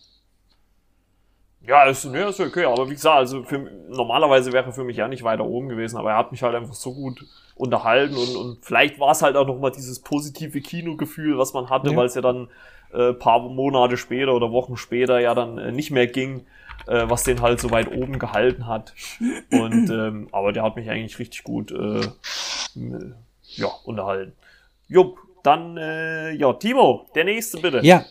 Ja, 1.67 1.85
ist, 1.85 2.05
ne, 2.07 2.25
ist 2.25 2.41
okay, 2.41 2.65
aber 2.65 2.89
wie 2.89 2.95
gesagt, 2.95 3.17
also 3.17 3.45
für, 3.45 3.59
normalerweise 3.89 4.53
wäre 4.53 4.67
er 4.67 4.73
für 4.73 4.85
mich 4.85 4.97
ja 4.97 5.07
nicht 5.07 5.23
weiter 5.23 5.45
oben 5.45 5.69
gewesen, 5.69 5.97
aber 5.97 6.11
er 6.11 6.17
hat 6.17 6.33
mich 6.33 6.43
halt 6.43 6.57
einfach 6.57 6.75
so 6.75 6.93
gut 6.93 7.25
unterhalten 7.55 8.17
und, 8.17 8.37
und 8.37 8.65
vielleicht 8.65 8.99
war 8.99 9.13
es 9.13 9.23
halt 9.23 9.37
auch 9.37 9.47
nochmal 9.47 9.71
dieses 9.71 10.01
positive 10.01 10.61
Kinogefühl, 10.61 11.39
was 11.39 11.53
man 11.53 11.71
hatte, 11.71 11.91
ja. 11.91 11.97
weil 11.97 12.07
es 12.07 12.15
ja 12.15 12.21
dann 12.21 12.49
äh, 12.93 13.13
paar 13.13 13.41
Monate 13.41 13.97
später 13.97 14.35
oder 14.35 14.51
Wochen 14.51 14.77
später 14.77 15.21
ja 15.21 15.35
dann 15.35 15.59
äh, 15.59 15.71
nicht 15.71 15.91
mehr 15.91 16.09
ging, 16.09 16.47
äh, 16.87 17.05
was 17.07 17.23
den 17.23 17.41
halt 17.41 17.61
so 17.61 17.71
weit 17.71 17.93
oben 17.93 18.19
gehalten 18.19 18.67
hat. 18.67 18.95
Und 19.51 19.91
ähm, 19.91 20.29
aber 20.33 20.53
der 20.53 20.65
hat 20.65 20.77
mich 20.77 20.91
eigentlich 20.91 21.19
richtig 21.19 21.45
gut 21.45 21.71
äh, 21.71 22.01
ja, 23.55 23.69
unterhalten. 23.85 24.33
Jupp, 24.89 25.19
dann 25.43 25.77
äh, 25.77 26.33
ja, 26.33 26.53
Timo, 26.55 27.07
der 27.15 27.25
nächste 27.25 27.61
bitte. 27.61 27.81
Ja, 27.83 28.05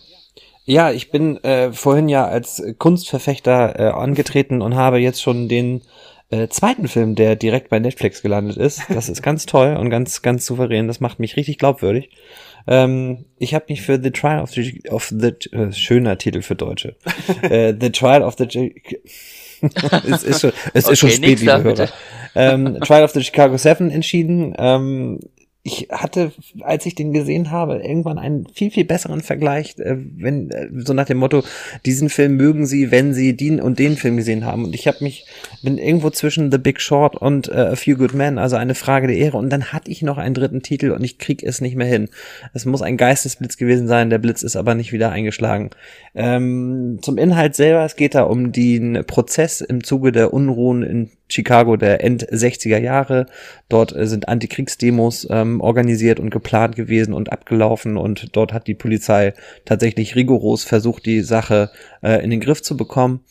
ja, 0.66 0.92
ich 0.92 1.12
bin 1.12 1.44
äh, 1.44 1.72
vorhin 1.74 2.10
ja 2.10 2.26
als 2.26 2.64
Kunstverfechter 2.78 3.80
äh, 3.80 3.92
angetreten 3.92 4.62
und 4.62 4.76
habe 4.76 5.00
jetzt 5.00 5.22
schon 5.22 5.50
den 5.50 5.82
äh, 6.30 6.48
zweiten 6.48 6.88
Film, 6.88 7.16
der 7.16 7.36
direkt 7.36 7.70
bei 7.70 7.80
Netflix 7.80 8.22
gelandet 8.22 8.58
ist. 8.58 8.84
Das 8.90 9.10
ist 9.10 9.22
ganz 9.22 9.46
toll 9.46 9.76
und 9.76 9.90
ganz, 9.90 10.22
ganz 10.22 10.46
souverän. 10.46 10.88
Das 10.88 11.00
macht 11.00 11.20
mich 11.20 11.36
richtig 11.36 11.58
glaubwürdig. 11.58 12.10
Ähm, 12.68 13.26
ich 13.38 13.54
habe 13.54 13.66
mich 13.70 13.82
für 13.82 14.02
The 14.02 14.12
Trial 14.12 14.42
of 14.42 14.52
the, 14.52 14.82
of 14.90 15.12
the 15.16 15.34
äh, 15.52 15.72
schöner 15.74 16.18
Titel 16.18 16.42
für 16.42 16.56
Deutsche. 16.56 16.96
äh, 17.42 17.74
the 17.80 17.92
Trial 17.92 18.24
of 18.24 18.36
the 18.38 18.46
es 20.10 20.24
ist 20.24 20.42
schon, 20.42 20.54
es 20.74 20.86
okay, 20.86 20.94
ist 20.94 21.00
schon 21.00 21.10
spät, 21.12 21.40
liebe 21.40 21.64
Hörer. 21.64 21.90
Ähm, 22.34 22.80
Trial 22.82 23.04
of 23.04 23.12
the 23.12 23.24
Chicago 23.24 23.58
Seven 23.58 23.92
entschieden. 23.92 24.56
Ähm, 24.58 25.20
ich 25.64 25.90
hatte, 25.92 26.32
als 26.62 26.88
ich 26.88 26.96
den 26.96 27.14
gesehen 27.14 27.52
habe, 27.52 27.78
irgendwann 27.84 28.18
einen 28.18 28.48
viel, 28.48 28.72
viel 28.72 28.84
besseren 28.84 29.22
Vergleich, 29.22 29.78
äh, 29.78 29.96
wenn, 29.96 30.50
äh, 30.50 30.70
so 30.74 30.94
nach 30.94 31.06
dem 31.06 31.18
Motto, 31.18 31.44
diesen 31.86 32.10
Film 32.10 32.36
mögen 32.36 32.66
Sie, 32.66 32.90
wenn 32.90 33.14
Sie 33.14 33.36
den 33.38 33.62
und 33.62 33.78
den 33.78 33.96
Film 33.96 34.18
gesehen 34.18 34.44
haben. 34.44 34.66
Und 34.66 34.74
ich 34.74 34.88
habe 34.88 34.98
mich, 35.02 35.28
bin 35.62 35.78
irgendwo 35.78 36.10
zwischen 36.10 36.52
The 36.52 36.58
Big 36.58 36.82
Short 36.82 37.16
und 37.16 37.48
äh, 37.50 37.52
A 37.52 37.76
Few 37.76 37.96
Good 37.96 38.16
Men, 38.16 38.40
also 38.40 38.56
eine 38.56 38.74
Frage 38.74 39.06
der 39.06 39.18
Ehre. 39.18 39.38
Und 39.38 39.52
dann 39.52 39.66
hatte 39.66 39.92
ich 39.92 40.02
noch 40.02 40.18
einen 40.18 40.34
dritten 40.34 40.64
Titel 40.64 40.92
und 40.92 41.04
ich 41.04 41.20
krieg 41.20 41.44
es 41.44 41.62
nicht 41.62 41.76
mehr 41.76 41.88
hin. 41.88 42.10
Es 42.54 42.66
muss 42.66 42.82
ein 42.82 42.98
Geistesblitz 42.98 43.58
gewesen 43.58 43.88
sein, 43.88 44.10
der 44.10 44.18
Blitz 44.18 44.42
ist 44.42 44.56
aber 44.56 44.74
nicht 44.74 44.92
wieder 44.92 45.12
eingeschlagen. 45.12 45.70
Ähm, 46.16 46.98
zum 47.04 47.20
Inhalt 47.20 47.56
selber, 47.56 47.86
es 47.86 47.96
geht 47.96 48.16
da 48.16 48.24
um 48.24 48.52
den 48.52 49.04
Prozess 49.06 49.62
im 49.62 49.84
Zuge 49.84 50.12
der 50.12 50.34
Unruhen 50.34 50.82
in 50.82 51.12
Chicago 51.32 51.76
der 51.78 52.03
End 52.03 52.30
60er 52.30 52.78
Jahre. 52.78 53.26
Dort 53.70 53.95
äh, 53.95 54.08
sind 54.08 54.28
Antikriegsdemos 54.28 55.28
ähm, 55.30 55.62
organisiert 55.62 56.20
und 56.20 56.30
geplant 56.30 56.76
gewesen 56.76 57.14
und 57.14 57.32
abgelaufen 57.32 57.98
und 57.98 58.36
dort 58.36 58.53
hat 58.53 58.68
die 58.68 58.76
Polizei 58.76 59.34
tatsächlich 59.66 60.16
rigoros 60.16 60.64
versucht, 60.64 61.06
die 61.06 61.22
Sache 61.22 61.72
äh, 62.02 62.24
in 62.24 62.30
den 62.30 62.40
Griff 62.40 62.62
zu 62.62 62.78
bekommen. 62.78 63.22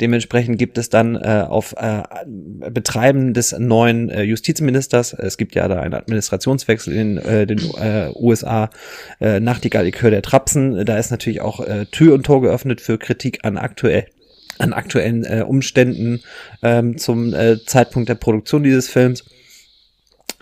Dementsprechend 0.00 0.58
gibt 0.58 0.78
es 0.78 0.88
dann 0.88 1.14
äh, 1.16 1.44
auf 1.46 1.74
äh, 1.76 2.02
Betreiben 2.26 3.34
des 3.34 3.52
neuen 3.58 4.08
äh, 4.08 4.22
Justizministers, 4.22 5.12
es 5.12 5.36
gibt 5.36 5.54
ja 5.54 5.68
da 5.68 5.80
einen 5.80 5.94
Administrationswechsel 5.94 6.94
in 6.94 7.18
äh, 7.18 7.46
den 7.46 7.58
äh, 7.78 8.10
USA, 8.14 8.70
äh, 9.20 9.40
Nachtigall, 9.40 9.90
höre 9.90 10.10
der 10.10 10.22
Trapsen, 10.22 10.86
da 10.86 10.96
ist 10.96 11.10
natürlich 11.10 11.42
auch 11.42 11.60
äh, 11.60 11.84
Tür 11.86 12.14
und 12.14 12.24
Tor 12.24 12.40
geöffnet 12.40 12.80
für 12.80 12.96
Kritik 12.96 13.44
an 13.44 13.58
aktuell 13.58 14.06
an 14.60 14.72
aktuellen 14.72 15.24
äh, 15.24 15.44
Umständen 15.46 16.22
ähm, 16.62 16.98
zum 16.98 17.34
äh, 17.34 17.64
Zeitpunkt 17.64 18.08
der 18.08 18.14
Produktion 18.14 18.62
dieses 18.62 18.88
Films. 18.88 19.24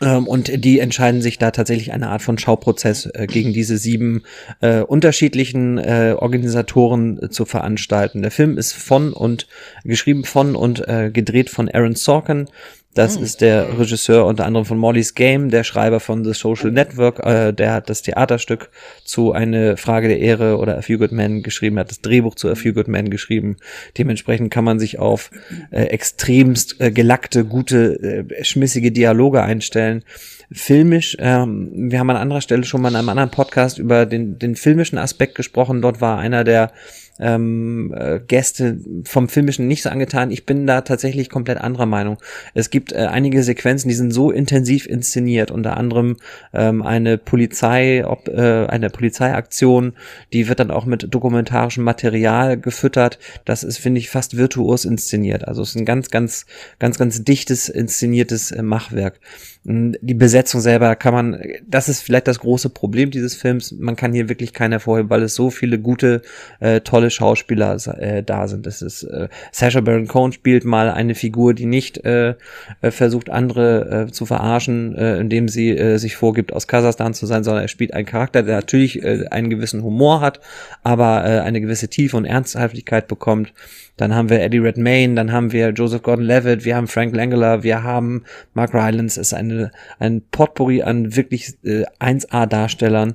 Ähm, 0.01 0.27
und 0.27 0.65
die 0.65 0.79
entscheiden 0.79 1.23
sich 1.23 1.39
da 1.39 1.51
tatsächlich 1.51 1.93
eine 1.93 2.09
Art 2.09 2.23
von 2.23 2.39
Schauprozess 2.39 3.07
äh, 3.07 3.27
gegen 3.27 3.53
diese 3.53 3.79
sieben 3.79 4.23
äh, 4.61 4.81
unterschiedlichen 4.81 5.79
äh, 5.79 6.15
Organisatoren 6.17 7.23
äh, 7.23 7.31
zu 7.31 7.45
veranstalten. 7.45 8.23
Der 8.23 8.31
Film 8.31 8.59
ist 8.59 8.73
von 8.73 9.13
und 9.13 9.49
geschrieben 9.85 10.25
von 10.25 10.55
und 10.55 10.87
äh, 10.87 11.11
gedreht 11.11 11.51
von 11.51 11.69
Aaron 11.69 11.97
Sorkin. 11.97 12.49
Das 12.95 13.17
mhm. 13.17 13.25
ist 13.25 13.41
der 13.41 13.79
Regisseur 13.79 14.27
unter 14.27 14.47
anderem 14.47 14.65
von 14.65 14.79
Molly's 14.79 15.15
Game, 15.15 15.51
der 15.51 15.63
Schreiber 15.63 16.01
von 16.01 16.25
The 16.25 16.33
Social 16.33 16.71
Network, 16.71 17.25
äh, 17.25 17.53
der 17.53 17.73
hat 17.73 17.91
das 17.91 18.03
Theaterstück 18.03 18.71
zu 19.05 19.33
Eine 19.33 19.77
Frage 19.77 20.09
der 20.09 20.19
Ehre 20.19 20.59
oder 20.59 20.79
A 20.79 20.83
Few 20.83 20.99
Good 20.99 21.13
Men 21.13 21.43
geschrieben, 21.43 21.79
hat 21.79 21.91
das 21.91 22.01
Drehbuch 22.01 22.35
zu 22.35 22.49
A 22.49 22.55
Few 22.55 22.73
Good 22.73 22.89
Men 22.89 23.11
geschrieben. 23.11 23.57
Dementsprechend 23.97 24.51
kann 24.51 24.65
man 24.65 24.79
sich 24.79 24.99
auf 24.99 25.31
äh, 25.71 25.85
extremst 25.85 26.81
äh, 26.81 26.91
gelackte, 26.91 27.45
gute, 27.45 28.27
äh, 28.31 28.45
schmissige 28.45 28.91
Dialoge 28.91 29.43
einstellen 29.43 30.03
filmisch, 30.51 31.17
ähm, 31.21 31.91
wir 31.91 31.99
haben 31.99 32.11
an 32.11 32.17
anderer 32.17 32.41
Stelle 32.41 32.65
schon 32.65 32.81
mal 32.81 32.89
in 32.89 32.97
einem 32.97 33.09
anderen 33.11 33.31
Podcast 33.31 33.79
über 33.79 34.07
den, 34.07 34.39
den 34.39 34.57
filmischen 34.57 34.99
Aspekt 34.99 35.35
gesprochen. 35.35 35.83
Dort 35.83 36.01
war 36.01 36.19
einer 36.19 36.45
der 36.45 36.73
ähm, 37.19 37.95
äh, 37.97 38.21
Gäste 38.21 38.79
vom 39.05 39.29
Filmischen 39.29 39.67
nicht 39.67 39.83
so 39.83 39.91
angetan. 39.91 40.31
Ich 40.31 40.47
bin 40.47 40.67
da 40.67 40.83
tatsächlich 40.83 41.31
komplett 41.31 41.59
anderer 41.59 41.87
Meinung. 41.87 42.19
Es 42.55 42.71
gibt 42.71 42.93
äh, 42.93 43.07
einige 43.11 43.43
Sequenzen, 43.43 43.89
die 43.89 43.95
sind 43.95 44.13
so 44.13 44.31
intensiv 44.31 44.87
inszeniert, 44.87 45.51
unter 45.51 45.77
anderem 45.77 46.17
ähm, 46.53 46.83
eine 46.83 47.19
Polizei, 47.19 48.05
ob, 48.07 48.29
äh, 48.29 48.67
eine 48.67 48.91
Polizeiaktion, 48.91 49.95
die 50.33 50.49
wird 50.49 50.61
dann 50.61 50.71
auch 50.71 50.87
mit 50.87 51.13
dokumentarischem 51.13 51.85
Material 51.85 52.59
gefüttert. 52.59 53.19
Das 53.45 53.63
ist, 53.63 53.79
finde 53.79 53.99
ich, 54.01 54.11
fast 54.11 54.37
virtuos 54.37 54.85
inszeniert. 54.85 55.47
Also 55.47 55.63
es 55.63 55.71
ist 55.71 55.77
ein 55.77 55.85
ganz, 55.85 56.11
ganz, 56.11 56.47
ganz, 56.79 56.99
ganz 56.99 57.25
dichtes 57.25 57.69
inszeniertes 57.69 58.51
äh, 58.53 58.63
Machwerk. 58.63 59.21
Die 59.65 60.15
Besetzung 60.15 60.61
selber 60.61 60.97
kann 60.97 61.13
man, 61.13 61.43
das 61.67 61.89
ist 61.89 62.03
vielleicht 62.03 62.29
das 62.29 62.39
große 62.39 62.71
Problem 62.71 63.11
dieses 63.11 63.35
Films. 63.35 63.73
Man 63.73 63.97
kann 63.97 64.13
hier 64.13 64.29
wirklich 64.29 64.53
keinen 64.53 64.73
hervorheben, 64.73 65.11
weil 65.11 65.23
es 65.23 65.35
so 65.35 65.51
viele 65.51 65.79
gute, 65.79 66.23
äh, 66.61 66.81
tolle 66.81 67.11
Schauspieler 67.11 67.77
äh, 67.99 68.23
da 68.23 68.49
sind. 68.49 68.67
Das 68.67 68.83
ist 68.83 69.03
äh, 69.03 69.29
Sacha 69.53 69.81
Baron 69.81 70.07
Cohen 70.07 70.33
spielt 70.33 70.65
mal 70.65 70.91
eine 70.91 71.15
Figur, 71.15 71.55
die 71.55 71.67
nicht 71.67 72.05
äh, 72.05 72.35
äh, 72.81 72.91
versucht, 72.91 73.31
andere 73.31 74.07
äh, 74.09 74.13
zu 74.13 74.27
verarschen, 74.27 74.95
äh, 74.97 75.19
indem 75.19 75.49
sie 75.49 75.77
äh, 75.77 75.99
sich 75.99 76.17
vorgibt, 76.17 76.53
aus 76.53 76.67
Kasachstan 76.67 77.13
zu 77.13 77.27
sein, 77.27 77.45
sondern 77.45 77.65
er 77.65 77.69
spielt 77.69 77.93
einen 77.93 78.07
Charakter, 78.07 78.43
der 78.43 78.57
natürlich 78.57 79.03
äh, 79.03 79.27
einen 79.31 79.51
gewissen 79.51 79.83
Humor 79.83 80.21
hat, 80.21 80.41
aber 80.83 81.25
äh, 81.25 81.41
eine 81.41 81.61
gewisse 81.61 81.89
Tiefe 81.89 82.17
und 82.17 82.25
Ernsthaftigkeit 82.25 83.09
bekommt. 83.09 83.53
Dann 83.99 84.15
haben 84.15 84.31
wir 84.31 84.41
Eddie 84.41 84.59
Redmayne, 84.59 85.17
dann 85.17 85.33
haben 85.33 85.51
wir 85.51 85.71
Joseph 85.71 86.03
Gordon-Levitt, 86.03 86.65
wir 86.65 86.77
haben 86.77 86.87
Frank 86.87 87.15
Langella, 87.15 87.65
wir 87.65 87.83
haben 87.83 88.23
Mark 88.55 88.73
Rylance. 88.73 89.21
Ist 89.21 89.35
eine, 89.51 89.73
ein 89.99 90.23
Potpourri 90.31 90.83
an 90.83 91.17
wirklich 91.17 91.55
äh, 91.65 91.85
1A-Darstellern. 92.01 93.15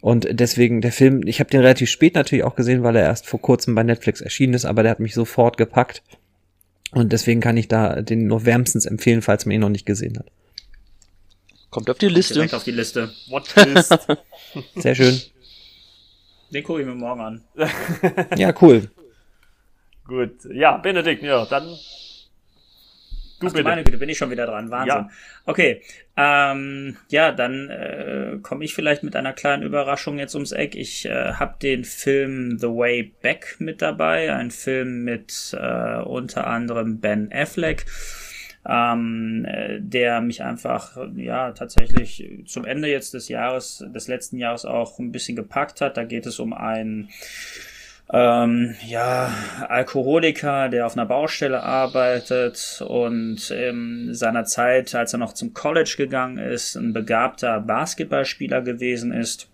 Und 0.00 0.28
deswegen 0.30 0.80
der 0.80 0.92
Film, 0.92 1.26
ich 1.26 1.40
habe 1.40 1.50
den 1.50 1.60
relativ 1.60 1.90
spät 1.90 2.14
natürlich 2.14 2.44
auch 2.44 2.54
gesehen, 2.54 2.82
weil 2.82 2.96
er 2.96 3.02
erst 3.02 3.26
vor 3.26 3.40
kurzem 3.40 3.74
bei 3.74 3.82
Netflix 3.82 4.20
erschienen 4.20 4.54
ist, 4.54 4.64
aber 4.64 4.82
der 4.82 4.92
hat 4.92 5.00
mich 5.00 5.14
sofort 5.14 5.56
gepackt. 5.56 6.02
Und 6.92 7.12
deswegen 7.12 7.40
kann 7.40 7.56
ich 7.56 7.68
da 7.68 8.02
den 8.02 8.26
nur 8.26 8.44
wärmstens 8.44 8.86
empfehlen, 8.86 9.22
falls 9.22 9.46
man 9.46 9.54
ihn 9.54 9.60
noch 9.60 9.68
nicht 9.68 9.86
gesehen 9.86 10.18
hat. 10.18 10.26
Kommt 11.70 11.90
auf 11.90 11.98
die 11.98 12.08
Liste. 12.08 12.34
Direkt 12.34 12.54
auf 12.54 12.64
die 12.64 12.70
Liste. 12.70 13.10
Watchlist. 13.28 13.98
Sehr 14.76 14.94
schön. 14.94 15.20
Den 16.52 16.62
gucke 16.62 16.80
ich 16.80 16.86
mir 16.86 16.94
morgen 16.94 17.20
an. 17.20 17.44
ja, 18.36 18.54
cool. 18.62 18.88
Gut. 20.06 20.30
Ja, 20.52 20.76
Benedikt, 20.76 21.22
ja, 21.22 21.44
dann. 21.46 21.76
Du 23.38 23.48
Ach, 23.48 23.52
bitte. 23.52 23.64
meine 23.64 23.84
Güte, 23.84 23.98
bin 23.98 24.08
ich 24.08 24.16
schon 24.16 24.30
wieder 24.30 24.46
dran. 24.46 24.70
Wahnsinn. 24.70 24.88
Ja. 24.88 25.10
Okay. 25.44 25.82
Ähm, 26.16 26.96
ja, 27.08 27.32
dann 27.32 27.68
äh, 27.68 28.38
komme 28.42 28.64
ich 28.64 28.74
vielleicht 28.74 29.02
mit 29.02 29.14
einer 29.14 29.34
kleinen 29.34 29.62
Überraschung 29.62 30.18
jetzt 30.18 30.34
ums 30.34 30.52
Eck. 30.52 30.74
Ich 30.74 31.04
äh, 31.04 31.34
habe 31.34 31.56
den 31.60 31.84
Film 31.84 32.58
The 32.58 32.68
Way 32.68 33.14
Back 33.20 33.56
mit 33.58 33.82
dabei. 33.82 34.32
Ein 34.32 34.50
Film 34.50 35.04
mit 35.04 35.54
äh, 35.58 35.98
unter 35.98 36.46
anderem 36.46 37.00
Ben 37.00 37.30
Affleck. 37.30 37.84
Ähm, 38.68 39.44
äh, 39.46 39.80
der 39.80 40.20
mich 40.22 40.42
einfach 40.42 40.96
ja 41.14 41.52
tatsächlich 41.52 42.28
zum 42.46 42.64
Ende 42.64 42.88
jetzt 42.88 43.14
des 43.14 43.28
Jahres, 43.28 43.84
des 43.94 44.08
letzten 44.08 44.38
Jahres 44.38 44.64
auch 44.64 44.98
ein 44.98 45.12
bisschen 45.12 45.36
gepackt 45.36 45.80
hat. 45.82 45.96
Da 45.96 46.04
geht 46.04 46.26
es 46.26 46.40
um 46.40 46.52
einen 46.52 47.10
ähm, 48.12 48.76
ja, 48.86 49.32
Alkoholiker, 49.68 50.68
der 50.68 50.86
auf 50.86 50.96
einer 50.96 51.06
Baustelle 51.06 51.62
arbeitet 51.62 52.82
und 52.86 53.50
in 53.50 54.14
seiner 54.14 54.44
Zeit, 54.44 54.94
als 54.94 55.12
er 55.12 55.18
noch 55.18 55.32
zum 55.32 55.54
College 55.54 55.94
gegangen 55.96 56.38
ist, 56.38 56.76
ein 56.76 56.92
begabter 56.92 57.60
Basketballspieler 57.60 58.62
gewesen 58.62 59.12
ist. 59.12 59.48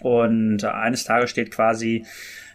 Und 0.00 0.64
eines 0.64 1.04
Tages 1.04 1.30
steht 1.30 1.50
quasi 1.50 2.06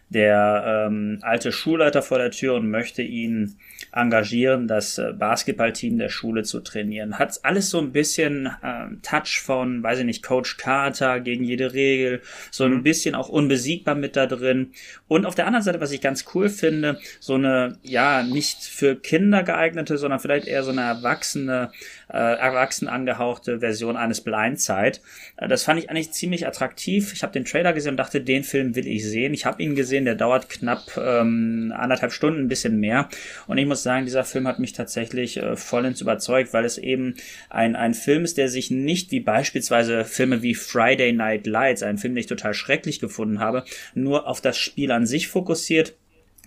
der 0.09 0.87
ähm, 0.87 1.19
alte 1.21 1.51
Schulleiter 1.51 2.01
vor 2.01 2.17
der 2.17 2.31
Tür 2.31 2.55
und 2.55 2.69
möchte 2.69 3.01
ihn 3.01 3.57
engagieren, 3.95 4.67
das 4.67 4.97
äh, 4.97 5.13
Basketballteam 5.13 5.97
der 5.97 6.09
Schule 6.09 6.43
zu 6.43 6.59
trainieren. 6.59 7.17
Hat 7.17 7.39
alles 7.43 7.69
so 7.69 7.79
ein 7.79 7.93
bisschen 7.93 8.47
äh, 8.61 8.87
Touch 9.01 9.41
von, 9.41 9.81
weiß 9.81 9.99
ich 9.99 10.05
nicht, 10.05 10.23
Coach 10.23 10.57
Carter 10.57 11.21
gegen 11.21 11.45
jede 11.45 11.73
Regel, 11.73 12.21
so 12.51 12.65
ein 12.65 12.75
mhm. 12.75 12.83
bisschen 12.83 13.15
auch 13.15 13.29
unbesiegbar 13.29 13.95
mit 13.95 14.15
da 14.15 14.27
drin. 14.27 14.71
Und 15.07 15.25
auf 15.25 15.35
der 15.35 15.47
anderen 15.47 15.63
Seite, 15.63 15.79
was 15.79 15.91
ich 15.91 16.01
ganz 16.01 16.25
cool 16.35 16.49
finde, 16.49 16.99
so 17.19 17.35
eine, 17.35 17.77
ja, 17.83 18.21
nicht 18.21 18.63
für 18.63 18.95
Kinder 18.95 19.43
geeignete, 19.43 19.97
sondern 19.97 20.19
vielleicht 20.19 20.47
eher 20.47 20.63
so 20.63 20.71
eine 20.71 20.81
erwachsene, 20.81 21.71
äh, 22.11 22.17
erwachsen 22.17 22.87
angehauchte 22.87 23.59
Version 23.59 23.97
eines 23.97 24.21
Blindside. 24.21 24.99
Äh, 25.37 25.47
das 25.47 25.63
fand 25.63 25.79
ich 25.79 25.89
eigentlich 25.89 26.11
ziemlich 26.11 26.47
attraktiv. 26.47 27.13
Ich 27.13 27.23
habe 27.23 27.33
den 27.33 27.45
Trailer 27.45 27.73
gesehen 27.73 27.91
und 27.91 27.97
dachte, 27.97 28.21
den 28.21 28.43
Film 28.43 28.75
will 28.75 28.87
ich 28.87 29.05
sehen. 29.05 29.33
Ich 29.33 29.45
habe 29.45 29.61
ihn 29.61 29.75
gesehen, 29.75 30.05
der 30.05 30.15
dauert 30.15 30.49
knapp 30.49 30.97
ähm, 30.97 31.73
anderthalb 31.75 32.11
Stunden, 32.11 32.41
ein 32.41 32.47
bisschen 32.47 32.79
mehr. 32.79 33.09
Und 33.47 33.57
ich 33.57 33.65
muss 33.65 33.83
sagen, 33.83 34.05
dieser 34.05 34.23
Film 34.23 34.47
hat 34.47 34.59
mich 34.59 34.73
tatsächlich 34.73 35.37
äh, 35.37 35.55
vollends 35.55 36.01
überzeugt, 36.01 36.53
weil 36.53 36.65
es 36.65 36.77
eben 36.77 37.15
ein, 37.49 37.75
ein 37.75 37.93
Film 37.93 38.23
ist, 38.23 38.37
der 38.37 38.49
sich 38.49 38.71
nicht 38.71 39.11
wie 39.11 39.19
beispielsweise 39.19 40.05
Filme 40.05 40.41
wie 40.41 40.55
Friday 40.55 41.13
Night 41.13 41.47
Lights, 41.47 41.83
ein 41.83 41.97
Film, 41.97 42.15
den 42.15 42.21
ich 42.21 42.27
total 42.27 42.53
schrecklich 42.53 42.99
gefunden 42.99 43.39
habe, 43.39 43.63
nur 43.93 44.27
auf 44.27 44.41
das 44.41 44.57
Spiel 44.57 44.91
an 44.91 45.05
sich 45.05 45.27
fokussiert, 45.27 45.95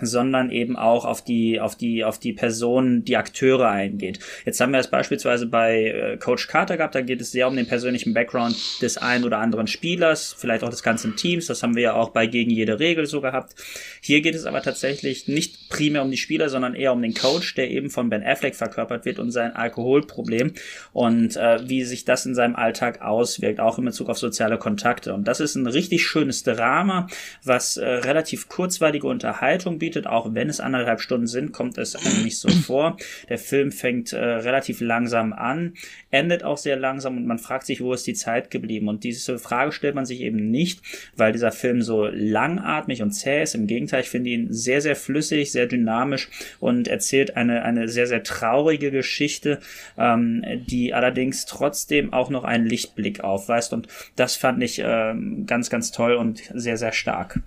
sondern 0.00 0.50
eben 0.50 0.76
auch 0.76 1.04
auf 1.04 1.22
die, 1.22 1.60
auf 1.60 1.76
die, 1.76 2.04
auf 2.04 2.18
die 2.18 2.32
Personen, 2.32 3.04
die 3.04 3.16
Akteure 3.16 3.68
eingeht. 3.68 4.20
Jetzt 4.44 4.60
haben 4.60 4.72
wir 4.72 4.80
es 4.80 4.88
beispielsweise 4.88 5.46
bei 5.46 5.84
äh, 5.84 6.16
Coach 6.16 6.48
Carter 6.48 6.76
gehabt, 6.76 6.94
da 6.94 7.00
geht 7.00 7.20
es 7.20 7.32
sehr 7.32 7.48
um 7.48 7.56
den 7.56 7.66
persönlichen 7.66 8.14
Background 8.14 8.56
des 8.82 8.98
einen 8.98 9.24
oder 9.24 9.38
anderen 9.38 9.66
Spielers, 9.66 10.34
vielleicht 10.38 10.64
auch 10.64 10.70
des 10.70 10.82
ganzen 10.82 11.16
Teams, 11.16 11.46
das 11.46 11.62
haben 11.62 11.74
wir 11.74 11.82
ja 11.82 11.94
auch 11.94 12.10
bei 12.10 12.26
Gegen 12.26 12.50
jede 12.50 12.78
Regel 12.78 13.06
so 13.06 13.20
gehabt. 13.20 13.54
Hier 14.00 14.20
geht 14.20 14.34
es 14.34 14.44
aber 14.44 14.62
tatsächlich 14.62 15.28
nicht 15.28 15.68
primär 15.68 16.02
um 16.02 16.10
die 16.10 16.16
Spieler, 16.16 16.48
sondern 16.48 16.74
eher 16.74 16.92
um 16.92 17.02
den 17.02 17.14
Coach, 17.14 17.54
der 17.54 17.70
eben 17.70 17.90
von 17.90 18.10
Ben 18.10 18.22
Affleck 18.22 18.54
verkörpert 18.54 19.04
wird 19.04 19.18
und 19.18 19.30
sein 19.30 19.54
Alkoholproblem 19.54 20.52
und 20.92 21.36
äh, 21.36 21.68
wie 21.68 21.84
sich 21.84 22.04
das 22.04 22.26
in 22.26 22.34
seinem 22.34 22.56
Alltag 22.56 23.02
auswirkt, 23.02 23.60
auch 23.60 23.78
in 23.78 23.84
Bezug 23.84 24.08
auf 24.08 24.18
soziale 24.18 24.58
Kontakte. 24.58 25.14
Und 25.14 25.26
das 25.26 25.40
ist 25.40 25.54
ein 25.54 25.66
richtig 25.66 26.06
schönes 26.06 26.42
Drama, 26.42 27.08
was 27.44 27.76
äh, 27.76 27.86
relativ 27.86 28.48
kurzweilige 28.48 29.06
Unterhaltung 29.06 29.78
bietet, 29.78 29.87
bietet. 29.88 30.06
Auch 30.06 30.34
wenn 30.34 30.50
es 30.50 30.60
anderthalb 30.60 31.00
Stunden 31.00 31.26
sind, 31.26 31.52
kommt 31.52 31.78
es 31.78 31.96
einem 31.96 32.24
nicht 32.24 32.38
so 32.38 32.48
vor. 32.66 32.98
Der 33.30 33.38
Film 33.38 33.72
fängt 33.72 34.12
äh, 34.12 34.18
relativ 34.18 34.82
langsam 34.82 35.32
an, 35.32 35.74
endet 36.10 36.42
auch 36.44 36.58
sehr 36.58 36.76
langsam 36.76 37.16
und 37.16 37.26
man 37.26 37.38
fragt 37.38 37.64
sich, 37.64 37.80
wo 37.80 37.94
ist 37.94 38.06
die 38.06 38.12
Zeit 38.12 38.50
geblieben? 38.50 38.88
Und 38.88 39.02
diese 39.02 39.38
Frage 39.38 39.72
stellt 39.72 39.94
man 39.94 40.04
sich 40.04 40.20
eben 40.20 40.50
nicht, 40.50 40.82
weil 41.16 41.32
dieser 41.32 41.52
Film 41.52 41.80
so 41.80 42.06
langatmig 42.06 43.00
und 43.00 43.12
zäh 43.12 43.42
ist. 43.42 43.54
Im 43.54 43.66
Gegenteil, 43.66 44.02
ich 44.02 44.10
finde 44.10 44.28
ihn 44.30 44.52
sehr, 44.52 44.82
sehr 44.82 44.94
flüssig, 44.96 45.52
sehr 45.52 45.66
dynamisch 45.66 46.28
und 46.60 46.86
erzählt 46.86 47.36
eine, 47.36 47.62
eine 47.62 47.88
sehr, 47.88 48.06
sehr 48.06 48.22
traurige 48.22 48.90
Geschichte, 48.90 49.60
ähm, 49.96 50.44
die 50.66 50.92
allerdings 50.92 51.46
trotzdem 51.46 52.12
auch 52.12 52.28
noch 52.28 52.44
einen 52.44 52.66
Lichtblick 52.66 53.20
aufweist. 53.24 53.72
Und 53.72 53.88
das 54.16 54.36
fand 54.36 54.62
ich 54.62 54.82
ähm, 54.84 55.46
ganz, 55.46 55.70
ganz 55.70 55.92
toll 55.92 56.12
und 56.12 56.42
sehr, 56.52 56.76
sehr 56.76 56.92
stark. 56.92 57.40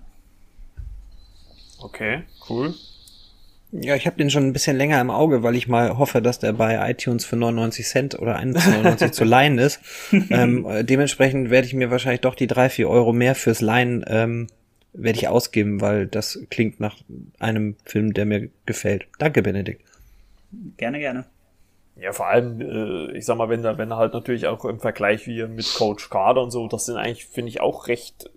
Okay, 1.82 2.22
cool. 2.48 2.74
Ja, 3.72 3.96
ich 3.96 4.06
habe 4.06 4.16
den 4.16 4.28
schon 4.28 4.46
ein 4.46 4.52
bisschen 4.52 4.76
länger 4.76 5.00
im 5.00 5.10
Auge, 5.10 5.42
weil 5.42 5.56
ich 5.56 5.66
mal 5.66 5.96
hoffe, 5.96 6.20
dass 6.20 6.38
der 6.38 6.52
bei 6.52 6.90
iTunes 6.90 7.24
für 7.24 7.36
99 7.36 7.86
Cent 7.86 8.18
oder 8.18 8.38
1,99 8.38 9.12
zu 9.12 9.24
leihen 9.24 9.58
ist. 9.58 9.80
ähm, 10.30 10.66
dementsprechend 10.82 11.48
werde 11.48 11.66
ich 11.66 11.72
mir 11.72 11.90
wahrscheinlich 11.90 12.20
doch 12.20 12.34
die 12.34 12.46
drei, 12.46 12.68
vier 12.68 12.90
Euro 12.90 13.14
mehr 13.14 13.34
fürs 13.34 13.62
Leihen 13.62 14.04
ähm, 14.06 14.48
werde 14.92 15.18
ich 15.18 15.28
ausgeben, 15.28 15.80
weil 15.80 16.06
das 16.06 16.38
klingt 16.50 16.80
nach 16.80 16.96
einem 17.38 17.76
Film, 17.84 18.12
der 18.12 18.26
mir 18.26 18.50
gefällt. 18.66 19.06
Danke, 19.18 19.42
Benedikt. 19.42 19.82
Gerne, 20.76 20.98
gerne. 20.98 21.24
Ja, 21.96 22.12
vor 22.12 22.26
allem, 22.26 22.60
äh, 22.60 23.16
ich 23.16 23.24
sag 23.24 23.36
mal, 23.36 23.48
wenn 23.48 23.64
er, 23.64 23.78
wenn 23.78 23.90
er 23.90 23.96
halt 23.96 24.14
natürlich 24.14 24.46
auch 24.46 24.64
im 24.64 24.80
Vergleich 24.80 25.26
wie 25.26 25.44
mit 25.46 25.74
Coach 25.74 26.10
Carter 26.10 26.42
und 26.42 26.50
so, 26.50 26.66
das 26.68 26.86
sind 26.86 26.96
eigentlich, 26.96 27.26
finde 27.26 27.50
ich, 27.50 27.60
auch 27.60 27.88
recht 27.88 28.30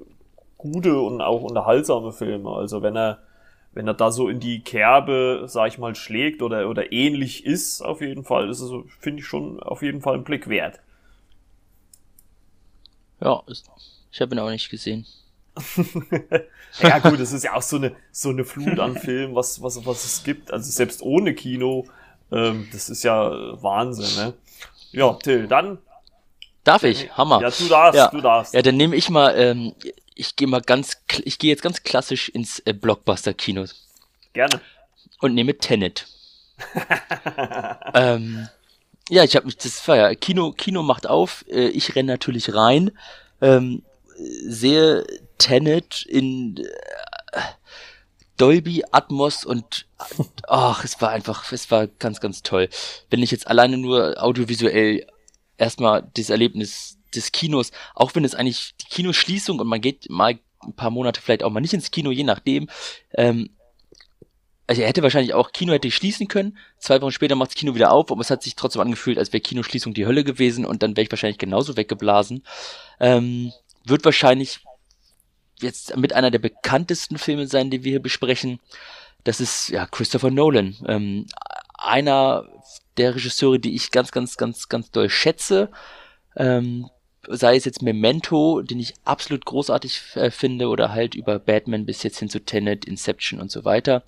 gute 0.58 1.00
und 1.00 1.22
auch 1.22 1.42
unterhaltsame 1.42 2.12
Filme. 2.12 2.50
Also 2.50 2.82
wenn 2.82 2.96
er, 2.96 3.20
wenn 3.76 3.88
er 3.88 3.94
da 3.94 4.10
so 4.10 4.30
in 4.30 4.40
die 4.40 4.62
Kerbe, 4.62 5.44
sag 5.48 5.68
ich 5.68 5.78
mal, 5.78 5.94
schlägt 5.96 6.42
oder, 6.42 6.70
oder 6.70 6.94
ähnlich 6.94 7.46
ist, 7.46 7.82
auf 7.82 8.00
jeden 8.02 8.24
Fall, 8.24 8.50
ist 8.50 8.62
es, 8.62 8.72
finde 9.00 9.20
ich, 9.20 9.28
schon 9.28 9.62
auf 9.62 9.82
jeden 9.84 10.02
Fall 10.02 10.16
einen 10.16 10.24
Blick 10.24 10.48
wert. 10.48 10.80
Ja, 13.20 13.44
ich 14.12 14.22
habe 14.22 14.34
ihn 14.34 14.40
auch 14.40 14.50
nicht 14.50 14.70
gesehen. 14.70 15.06
ja 16.82 17.00
gut, 17.00 17.20
es 17.20 17.34
ist 17.34 17.44
ja 17.44 17.54
auch 17.54 17.62
so 17.62 17.76
eine, 17.76 17.96
so 18.12 18.30
eine 18.30 18.46
Flut 18.46 18.80
an 18.80 18.98
Filmen, 18.98 19.36
was, 19.36 19.62
was, 19.62 19.86
was 19.86 20.06
es 20.06 20.24
gibt. 20.24 20.52
Also 20.52 20.72
selbst 20.72 21.02
ohne 21.02 21.36
Kino, 21.36 21.86
ähm, 22.32 22.70
das 22.72 22.90
ist 22.90 23.04
ja 23.04 23.30
Wahnsinn, 23.62 24.24
ne? 24.24 24.34
Ja, 24.92 25.14
Till, 25.14 25.48
dann. 25.48 25.80
Darf 26.64 26.84
ich? 26.84 27.12
Hammer. 27.12 27.42
Ja, 27.42 27.50
du 27.50 27.68
darfst, 27.68 27.98
ja. 27.98 28.08
du 28.08 28.22
darfst. 28.22 28.54
Ja, 28.54 28.62
dann 28.62 28.78
nehme 28.78 28.96
ich 28.96 29.10
mal, 29.10 29.36
ähm, 29.38 29.74
ich 30.16 30.36
gehe 30.36 30.48
mal 30.48 30.62
ganz, 30.62 30.98
ich 31.24 31.38
gehe 31.38 31.52
jetzt 31.52 31.62
ganz 31.62 31.84
klassisch 31.84 32.30
ins 32.30 32.60
äh, 32.60 32.74
Blockbuster-Kino. 32.74 33.66
Gerne. 34.34 34.62
Und 35.20 35.36
nehme 35.36 35.58
Tenet. 35.58 36.08
ähm, 37.94 38.48
ja, 39.10 39.24
ich 39.24 39.36
habe 39.36 39.46
mich, 39.46 39.58
das 39.58 39.86
war 39.88 39.98
ja, 39.98 40.16
Kino, 40.16 40.52
Kino 40.52 40.82
macht 40.82 41.06
auf, 41.06 41.46
äh, 41.50 41.68
ich 41.68 41.96
renn 41.96 42.06
natürlich 42.06 42.54
rein, 42.54 42.92
ähm, 43.42 43.84
sehe 44.18 45.06
Tenet 45.38 46.06
in 46.06 46.58
äh, 46.58 47.42
Dolby 48.38 48.84
Atmos 48.92 49.46
und 49.46 49.86
ach, 50.48 50.84
es 50.84 51.02
war 51.02 51.10
einfach, 51.10 51.52
es 51.52 51.70
war 51.72 51.88
ganz, 51.88 52.20
ganz 52.20 52.42
toll. 52.42 52.70
Wenn 53.10 53.22
ich 53.22 53.32
jetzt 53.32 53.48
alleine 53.48 53.78
nur 53.78 54.22
audiovisuell 54.22 55.06
erstmal 55.58 56.10
das 56.16 56.30
Erlebnis 56.30 56.95
des 57.16 57.32
Kinos, 57.32 57.72
auch 57.94 58.16
wenn 58.16 58.26
es 58.26 58.36
eigentlich 58.36 58.76
die 58.82 58.88
Kinoschließung 58.88 59.60
und 59.60 59.68
man 59.68 59.82
geht 59.82 60.10
mal 60.10 60.40
ein 60.64 60.74
paar 60.74 60.90
Monate 60.90 61.22
vielleicht 61.22 61.44
auch 61.44 61.52
mal 61.52 61.60
nicht 61.60 61.74
ins 61.74 61.92
Kino, 61.92 62.12
je 62.12 62.24
nachdem, 62.24 62.70
ähm, 63.14 63.50
also 64.68 64.82
er 64.82 64.88
hätte 64.88 65.04
wahrscheinlich 65.04 65.34
auch 65.34 65.52
Kino 65.52 65.74
hätte 65.74 65.92
schließen 65.92 66.28
können. 66.28 66.58
Zwei 66.80 67.00
Wochen 67.02 67.12
später 67.12 67.36
macht 67.36 67.52
das 67.52 67.56
Kino 67.56 67.76
wieder 67.76 67.92
auf, 67.92 68.12
aber 68.12 68.22
es 68.22 68.32
hat 68.32 68.42
sich 68.42 68.56
trotzdem 68.56 68.82
angefühlt, 68.82 69.20
als 69.20 69.32
wäre 69.32 69.42
Kinoschließung 69.42 69.94
die 69.94 70.08
Hölle 70.08 70.24
gewesen 70.24 70.66
und 70.66 70.82
dann 70.82 70.96
wäre 70.98 71.04
ich 71.04 71.12
wahrscheinlich 71.12 71.38
genauso 71.38 71.78
weggeblasen. 71.78 72.44
Ähm, 73.00 73.54
wird 73.86 74.06
wahrscheinlich 74.06 74.62
jetzt 75.60 75.96
mit 75.96 76.14
einer 76.14 76.32
der 76.32 76.40
bekanntesten 76.40 77.18
Filme 77.18 77.48
sein, 77.48 77.70
die 77.70 77.84
wir 77.84 77.92
hier 77.92 78.02
besprechen. 78.02 78.60
Das 79.24 79.40
ist 79.40 79.70
ja 79.70 79.86
Christopher 79.86 80.32
Nolan. 80.32 80.76
Ähm, 80.88 81.28
einer 81.78 82.48
der 82.98 83.16
Regisseure, 83.16 83.60
die 83.60 83.76
ich 83.76 83.92
ganz, 83.92 84.12
ganz, 84.12 84.38
ganz, 84.38 84.68
ganz 84.68 84.90
doll 84.92 85.10
schätze. 85.10 85.70
Ähm, 86.36 86.90
sei 87.30 87.56
es 87.56 87.66
jetzt 87.66 87.82
Memento, 87.82 88.62
den 88.62 88.80
ich 88.80 88.94
absolut 89.04 89.46
großartig 89.46 90.02
äh, 90.16 90.32
finde, 90.32 90.68
oder 90.68 90.92
halt 90.92 91.16
über 91.16 91.40
Batman 91.40 91.86
bis 91.86 92.04
jetzt 92.04 92.20
hin 92.20 92.30
zu 92.30 92.40
Tenet, 92.40 92.86
Inception 92.86 93.40
und 93.40 93.52
so 93.52 93.66
weiter. 93.66 94.04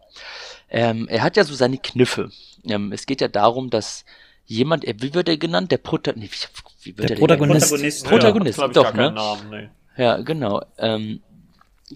Ähm, 0.69 1.07
er 1.07 1.23
hat 1.23 1.38
ja 1.38 1.44
so 1.44 1.56
seine 1.56 1.77
Kniffe. 1.77 2.31
Ähm, 2.65 2.91
es 2.91 3.06
geht 3.06 3.22
ja 3.22 3.27
darum, 3.27 3.69
dass 3.69 4.06
jemand, 4.45 4.85
er, 4.85 5.02
wie 5.02 5.14
wird 5.14 5.30
er 5.30 5.38
genannt? 5.38 5.72
Der, 5.72 5.77
Prota 5.77 6.14
nee, 6.15 6.30
wie, 6.31 6.91
wie 6.91 6.98
wird 6.98 7.10
der 7.10 7.15
Protagonist. 7.15 7.69
Protagonist, 7.69 8.06
Protagonist 8.06 8.60
ja, 8.60 8.68
doch, 8.68 8.94
ne? 8.94 9.11
Namen, 9.11 9.49
nee. 9.49 9.69
Ja, 9.98 10.18
genau. 10.18 10.64
Ähm, 10.77 11.22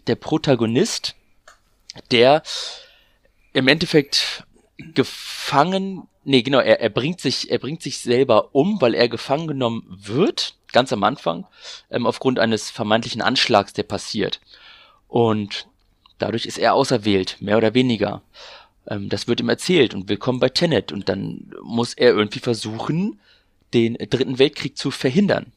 der 0.07 0.15
Protagonist, 0.15 1.15
der 2.11 2.43
im 3.53 3.67
Endeffekt 3.67 4.45
gefangen, 4.77 6.07
nee, 6.23 6.41
genau, 6.41 6.59
er, 6.59 6.81
er 6.81 6.89
bringt 6.89 7.21
sich, 7.21 7.51
er 7.51 7.59
bringt 7.59 7.81
sich 7.81 7.99
selber 7.99 8.55
um, 8.55 8.81
weil 8.81 8.95
er 8.95 9.09
gefangen 9.09 9.47
genommen 9.47 9.85
wird, 9.89 10.55
ganz 10.71 10.91
am 10.93 11.03
Anfang, 11.03 11.45
ähm, 11.89 12.05
aufgrund 12.05 12.39
eines 12.39 12.69
vermeintlichen 12.69 13.21
Anschlags, 13.21 13.73
der 13.73 13.83
passiert. 13.83 14.39
Und 15.07 15.67
dadurch 16.19 16.45
ist 16.45 16.57
er 16.57 16.73
auserwählt, 16.73 17.37
mehr 17.39 17.57
oder 17.57 17.73
weniger. 17.73 18.21
Ähm, 18.87 19.09
das 19.09 19.27
wird 19.27 19.39
ihm 19.39 19.49
erzählt 19.49 19.93
und 19.93 20.09
willkommen 20.09 20.39
bei 20.39 20.49
Tenet. 20.49 20.91
Und 20.91 21.09
dann 21.09 21.53
muss 21.61 21.93
er 21.93 22.11
irgendwie 22.11 22.39
versuchen, 22.39 23.19
den 23.73 23.95
dritten 23.95 24.39
Weltkrieg 24.39 24.77
zu 24.77 24.91
verhindern. 24.91 25.51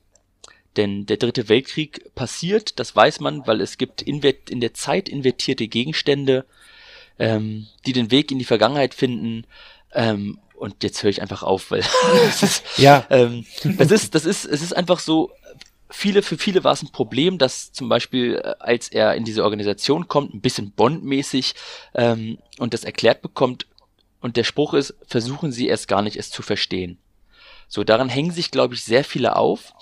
Denn 0.76 1.06
der 1.06 1.18
dritte 1.18 1.48
Weltkrieg 1.48 2.14
passiert, 2.14 2.78
das 2.78 2.94
weiß 2.96 3.20
man, 3.20 3.46
weil 3.46 3.60
es 3.60 3.78
gibt 3.78 4.02
in 4.02 4.20
der 4.20 4.74
Zeit 4.74 5.08
invertierte 5.08 5.68
Gegenstände, 5.68 6.44
ähm, 7.18 7.68
die 7.86 7.92
den 7.92 8.10
Weg 8.10 8.32
in 8.32 8.38
die 8.38 8.44
Vergangenheit 8.44 8.94
finden. 8.94 9.46
Ähm, 9.92 10.38
und 10.54 10.82
jetzt 10.82 11.02
höre 11.02 11.10
ich 11.10 11.22
einfach 11.22 11.42
auf, 11.42 11.70
weil 11.70 11.82
es 12.28 12.42
ist, 12.42 12.64
ja. 12.78 13.04
ähm, 13.10 13.44
das 13.64 13.90
ist, 13.90 14.14
das 14.14 14.24
ist, 14.24 14.44
es 14.44 14.62
ist 14.62 14.76
einfach 14.76 14.98
so, 14.98 15.30
viele, 15.90 16.22
für 16.22 16.38
viele 16.38 16.64
war 16.64 16.72
es 16.72 16.82
ein 16.82 16.92
Problem, 16.92 17.38
dass 17.38 17.72
zum 17.72 17.88
Beispiel, 17.88 18.36
äh, 18.36 18.54
als 18.58 18.88
er 18.88 19.14
in 19.14 19.24
diese 19.24 19.44
Organisation 19.44 20.08
kommt, 20.08 20.34
ein 20.34 20.40
bisschen 20.40 20.72
Bond-mäßig 20.72 21.54
ähm, 21.94 22.38
und 22.58 22.74
das 22.74 22.84
erklärt 22.84 23.22
bekommt, 23.22 23.66
und 24.24 24.38
der 24.38 24.44
Spruch 24.44 24.72
ist, 24.72 24.94
versuchen 25.06 25.52
Sie 25.52 25.68
erst 25.68 25.86
gar 25.86 26.00
nicht, 26.00 26.16
es 26.16 26.30
zu 26.30 26.40
verstehen. 26.40 26.96
So, 27.68 27.84
daran 27.84 28.08
hängen 28.08 28.30
sich, 28.30 28.50
glaube 28.50 28.74
ich, 28.74 28.82
sehr 28.82 29.04
viele 29.04 29.36
auf. 29.36 29.74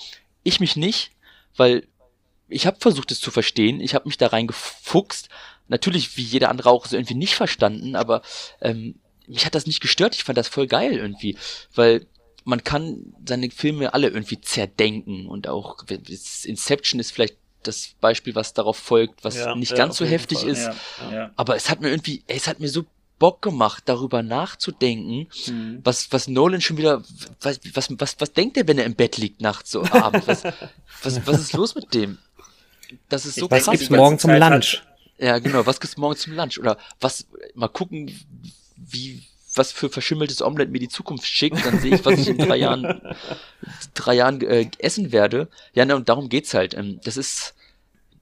Ich 0.42 0.58
mich 0.58 0.74
nicht, 0.74 1.12
weil 1.56 1.86
ich 2.48 2.66
habe 2.66 2.80
versucht, 2.80 3.12
es 3.12 3.20
zu 3.20 3.30
verstehen. 3.30 3.80
Ich 3.80 3.94
habe 3.94 4.08
mich 4.08 4.18
da 4.18 4.26
reingefuchst. 4.26 5.28
Natürlich, 5.68 6.16
wie 6.16 6.24
jeder 6.24 6.48
andere 6.48 6.70
auch, 6.70 6.86
so 6.86 6.96
irgendwie 6.96 7.14
nicht 7.14 7.36
verstanden, 7.36 7.94
aber 7.94 8.22
ähm, 8.60 8.96
mich 9.28 9.46
hat 9.46 9.54
das 9.54 9.66
nicht 9.66 9.80
gestört. 9.80 10.14
Ich 10.14 10.24
fand 10.24 10.38
das 10.38 10.48
voll 10.48 10.66
geil 10.66 10.92
irgendwie, 10.94 11.36
weil 11.74 12.06
man 12.44 12.64
kann 12.64 13.14
seine 13.26 13.50
Filme 13.50 13.94
alle 13.94 14.08
irgendwie 14.08 14.40
zerdenken 14.40 15.26
und 15.26 15.48
auch 15.48 15.84
Inception 16.44 16.98
ist 17.00 17.12
vielleicht 17.12 17.36
das 17.62 17.94
Beispiel, 18.00 18.34
was 18.34 18.54
darauf 18.54 18.76
folgt, 18.76 19.22
was 19.24 19.36
ja, 19.36 19.54
nicht 19.54 19.70
ja, 19.70 19.76
ganz 19.76 19.96
so 19.96 20.04
heftig 20.04 20.40
Fall. 20.40 20.48
ist. 20.48 20.70
Ja, 21.12 21.30
aber 21.36 21.54
es 21.54 21.70
hat 21.70 21.80
mir 21.80 21.90
irgendwie, 21.90 22.24
es 22.26 22.48
hat 22.48 22.58
mir 22.58 22.68
so 22.68 22.84
Bock 23.22 23.40
gemacht, 23.40 23.84
darüber 23.86 24.24
nachzudenken, 24.24 25.28
mhm. 25.46 25.80
was, 25.84 26.10
was 26.10 26.26
Nolan 26.26 26.60
schon 26.60 26.76
wieder, 26.76 27.02
was, 27.40 27.60
was, 27.72 27.88
was, 27.96 28.16
was 28.18 28.32
denkt 28.32 28.56
er, 28.56 28.66
wenn 28.66 28.78
er 28.78 28.84
im 28.84 28.96
Bett 28.96 29.16
liegt 29.16 29.40
nachts 29.40 29.70
so 29.70 29.84
abends? 29.84 30.26
Was, 30.26 30.42
was, 31.04 31.26
was 31.26 31.40
ist 31.40 31.52
los 31.52 31.76
mit 31.76 31.94
dem? 31.94 32.18
Das 33.08 33.24
ist 33.24 33.36
so 33.36 33.44
ich 33.44 33.50
krass. 33.50 33.68
Was 33.68 33.78
gibt's 33.78 33.90
morgen 33.90 34.18
zum 34.18 34.32
Lunch? 34.32 34.82
Ja, 35.18 35.38
genau, 35.38 35.64
was 35.64 35.78
gibt's 35.78 35.96
morgen 35.96 36.16
zum 36.16 36.32
Lunch? 36.32 36.58
Oder 36.58 36.78
was, 37.00 37.28
mal 37.54 37.68
gucken, 37.68 38.10
wie, 38.76 39.22
was 39.54 39.72
für 39.72 39.90
verschimmeltes 39.90 40.42
Omelette 40.42 40.70
mir 40.70 40.78
die 40.78 40.88
Zukunft 40.88 41.26
schickt, 41.26 41.64
dann 41.64 41.80
sehe 41.80 41.94
ich, 41.94 42.04
was 42.04 42.18
ich 42.18 42.28
in 42.28 42.38
drei 42.38 42.56
Jahren, 42.58 43.00
drei 43.94 44.14
Jahren 44.14 44.40
äh, 44.42 44.68
essen 44.78 45.12
werde. 45.12 45.48
Ja, 45.74 45.82
und 45.94 46.08
darum 46.08 46.28
geht's 46.28 46.54
halt. 46.54 46.74
Ähm, 46.74 47.00
das 47.04 47.16
ist 47.16 47.54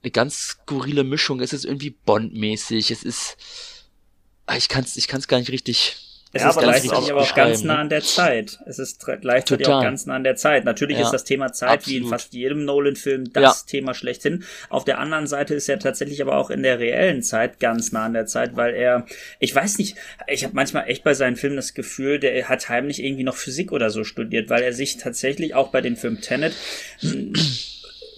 eine 0.03 0.11
ganz 0.11 0.41
skurrile 0.41 1.05
Mischung. 1.05 1.41
Es 1.41 1.53
ist 1.53 1.65
irgendwie 1.65 1.91
Bond-mäßig. 1.91 2.91
Es 2.91 3.03
ist, 3.03 3.37
Ah, 4.51 4.57
ich 4.57 4.69
kann 4.69 4.83
es 4.83 4.97
ich 4.97 5.07
kann's 5.07 5.29
gar 5.29 5.39
nicht 5.39 5.53
richtig. 5.53 5.97
Es 6.33 6.43
ja, 6.43 6.51
ist 6.51 6.59
gleichzeitig 6.59 7.11
aber 7.11 7.23
auch 7.23 7.35
ganz 7.35 7.65
nah 7.65 7.75
ne? 7.75 7.81
an 7.81 7.89
der 7.89 8.03
Zeit. 8.03 8.61
Es 8.65 8.79
ist 8.79 9.05
gleichzeitig 9.05 9.67
Total. 9.67 9.81
auch 9.81 9.83
ganz 9.83 10.07
nah 10.07 10.15
an 10.15 10.23
der 10.23 10.37
Zeit. 10.37 10.65
Natürlich 10.65 10.99
ja, 10.99 11.05
ist 11.05 11.11
das 11.11 11.25
Thema 11.25 11.53
Zeit 11.53 11.71
absolut. 11.71 12.01
wie 12.01 12.05
in 12.05 12.09
fast 12.09 12.33
jedem 12.33 12.65
Nolan-Film 12.65 13.33
das 13.33 13.43
ja. 13.63 13.67
Thema 13.67 13.95
schlechthin. 13.95 14.45
Auf 14.69 14.85
der 14.85 15.01
anderen 15.01 15.27
Seite 15.27 15.55
ist 15.55 15.69
er 15.69 15.81
tatsächlich 15.81 16.23
aber 16.23 16.37
auch 16.37 16.51
in 16.51 16.63
der 16.63 16.79
reellen 16.79 17.23
Zeit 17.23 17.59
ganz 17.59 17.91
nah 17.91 18.05
an 18.05 18.13
der 18.13 18.27
Zeit, 18.27 18.55
weil 18.55 18.75
er, 18.75 19.07
ich 19.41 19.53
weiß 19.53 19.79
nicht, 19.79 19.97
ich 20.29 20.45
habe 20.45 20.55
manchmal 20.55 20.89
echt 20.89 21.03
bei 21.03 21.15
seinen 21.15 21.35
Filmen 21.35 21.57
das 21.57 21.75
Gefühl, 21.75 22.21
der 22.21 22.49
hat 22.49 22.69
heimlich 22.69 23.03
irgendwie 23.03 23.25
noch 23.25 23.37
Physik 23.37 23.73
oder 23.73 23.91
so 23.91 24.05
studiert, 24.05 24.51
weil 24.51 24.63
er 24.63 24.73
sich 24.73 24.99
tatsächlich 24.99 25.55
auch 25.55 25.69
bei 25.69 25.81
dem 25.81 25.97
Film 25.97 26.21
Tenet 26.21 26.55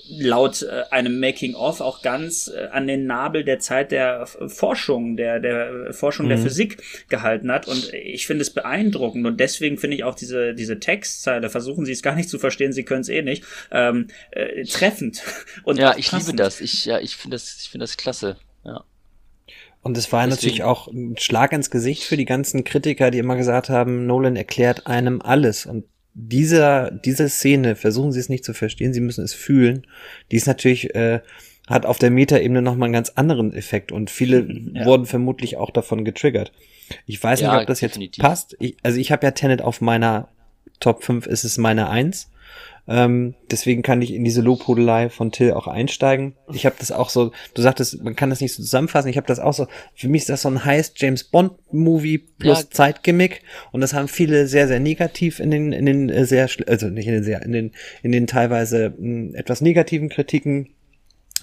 laut 0.09 0.63
äh, 0.63 0.85
einem 0.91 1.21
Making-of 1.21 1.81
auch 1.81 2.03
ganz 2.03 2.49
äh, 2.49 2.69
an 2.73 2.87
den 2.87 3.07
Nabel 3.07 3.45
der 3.45 3.59
Zeit 3.59 3.93
der 3.93 4.27
Forschung, 4.27 5.17
der, 5.17 5.41
der 5.41 5.93
Forschung 5.93 6.27
mhm. 6.27 6.31
der 6.31 6.39
Physik 6.39 6.83
gehalten 7.09 7.51
hat. 7.51 7.69
Und 7.69 7.93
ich 7.93 8.27
finde 8.27 8.43
es 8.43 8.51
beeindruckend. 8.51 9.27
Und 9.27 9.41
deswegen 9.41 9.79
finde 9.79 9.97
ich 9.97 10.05
auch 10.05 10.15
diese, 10.15 10.55
diese 10.55 10.81
Textzeile, 10.81 11.51
versuchen 11.51 11.85
Sie 11.85 11.93
es 11.93 12.03
gar 12.03 12.15
nicht 12.15 12.29
zu 12.29 12.39
verstehen, 12.39 12.73
Sie 12.73 12.85
können 12.85 13.03
es 13.03 13.09
eh 13.09 13.23
nicht, 13.23 13.45
ähm, 13.71 14.09
äh, 14.31 14.65
treffend. 14.65 15.23
Und 15.65 15.79
ja, 15.79 15.97
ich 15.97 16.13
liebe 16.13 16.35
das. 16.35 16.61
Ich, 16.61 16.85
ja, 16.85 16.99
ich 16.99 17.17
finde 17.17 17.37
das, 17.37 17.59
ich 17.61 17.71
finde 17.71 17.85
das 17.85 17.97
klasse. 17.97 18.37
Ja. 18.65 18.85
Und 19.83 19.99
es 19.99 20.13
war 20.13 20.25
Deswegen. 20.25 20.37
natürlich 20.37 20.63
auch 20.63 20.87
ein 20.89 21.17
Schlag 21.19 21.53
ins 21.53 21.71
Gesicht 21.71 22.05
für 22.05 22.17
die 22.17 22.25
ganzen 22.25 22.63
Kritiker, 22.63 23.11
die 23.11 23.19
immer 23.19 23.37
gesagt 23.37 23.69
haben, 23.69 24.07
Nolan 24.07 24.37
erklärt 24.37 24.87
einem 24.87 25.21
alles. 25.21 25.67
Und 25.67 25.85
dieser, 26.15 26.91
diese 26.91 27.29
Szene, 27.29 27.77
versuchen 27.77 28.13
Sie 28.13 28.21
es 28.21 28.29
nicht 28.29 28.45
zu 28.45 28.55
verstehen, 28.55 28.93
Sie 28.93 29.01
müssen 29.01 29.25
es 29.25 29.35
fühlen, 29.35 29.87
die 30.31 30.37
ist 30.37 30.47
natürlich, 30.47 30.95
äh, 30.95 31.21
hat 31.69 31.87
auf 31.87 31.99
der 31.99 32.11
Metaebene 32.11 32.61
nochmal 32.61 32.87
einen 32.87 32.95
ganz 32.95 33.11
anderen 33.11 33.53
Effekt 33.53 33.93
und 33.93 34.11
viele 34.11 34.47
ja. 34.75 34.85
wurden 34.85 35.07
vermutlich 35.07 35.57
auch 35.57 35.71
davon 35.71 36.05
getriggert. 36.05 36.53
Ich 37.07 37.23
weiß 37.23 37.41
ja, 37.41 37.53
nicht, 37.53 37.63
ob 37.63 37.67
das 37.67 37.81
definitiv. 37.81 38.23
jetzt 38.23 38.29
passt. 38.29 38.57
Ich, 38.59 38.77
also 38.83 38.99
ich 38.99 39.13
habe 39.13 39.25
ja 39.25 39.31
Tenet 39.31 39.63
auf 39.63 39.81
meiner 39.81 40.29
Top 40.81 41.05
5, 41.05 41.27
ist 41.27 41.45
es 41.45 41.59
meine 41.59 41.89
1. 41.89 42.31
Ähm, 42.89 43.35
deswegen 43.51 43.83
kann 43.83 44.03
ich 44.03 44.13
in 44.13 44.25
diese 44.25 44.41
Lobhudelei 44.41 45.09
von 45.09 45.31
Till 45.31 45.53
auch 45.53 45.69
einsteigen. 45.69 46.35
Ich 46.53 46.67
habe 46.67 46.75
das 46.79 46.91
auch 46.91 47.11
so, 47.11 47.31
du 47.55 47.63
sagtest, 47.63 48.03
man 48.03 48.17
kann 48.17 48.31
das 48.31 48.41
nicht 48.41 48.55
so 48.55 48.63
zusammenfassen. 48.63 49.09
Ich 49.09 49.17
habe 49.17 49.27
das 49.27 49.39
auch 49.39 49.53
so, 49.53 49.69
für 49.95 50.09
mich 50.09 50.23
ist 50.23 50.31
das 50.31 50.43
so 50.43 50.49
ein 50.49 50.65
heiß 50.65 50.95
James 50.97 51.23
Bond 51.25 51.53
Movie 51.73 52.19
plus 52.19 52.63
ja. 52.63 52.71
Zeitgimmick 52.71 53.43
und 53.71 53.83
das 53.83 53.95
haben 53.95 54.09
viele 54.09 54.49
sehr 54.49 54.67
sehr 54.67 54.81
negativ 54.81 55.39
in 55.39 55.53
den 55.53 55.73
in 55.73 55.87
den 55.87 56.11
äh, 56.11 56.25
sehr 56.25 56.49
also 56.67 56.89
nicht 56.89 57.07
in 57.07 57.15
den 57.15 57.25
sehr 57.25 57.43
in 57.43 57.53
den 57.53 57.73
in 58.03 58.11
den 58.11 58.27
teilweise 58.27 58.91
mh, 58.91 58.97
hm, 58.99 59.35
etwas 59.37 59.61
negativen 59.61 60.09
Kritiken 60.09 60.71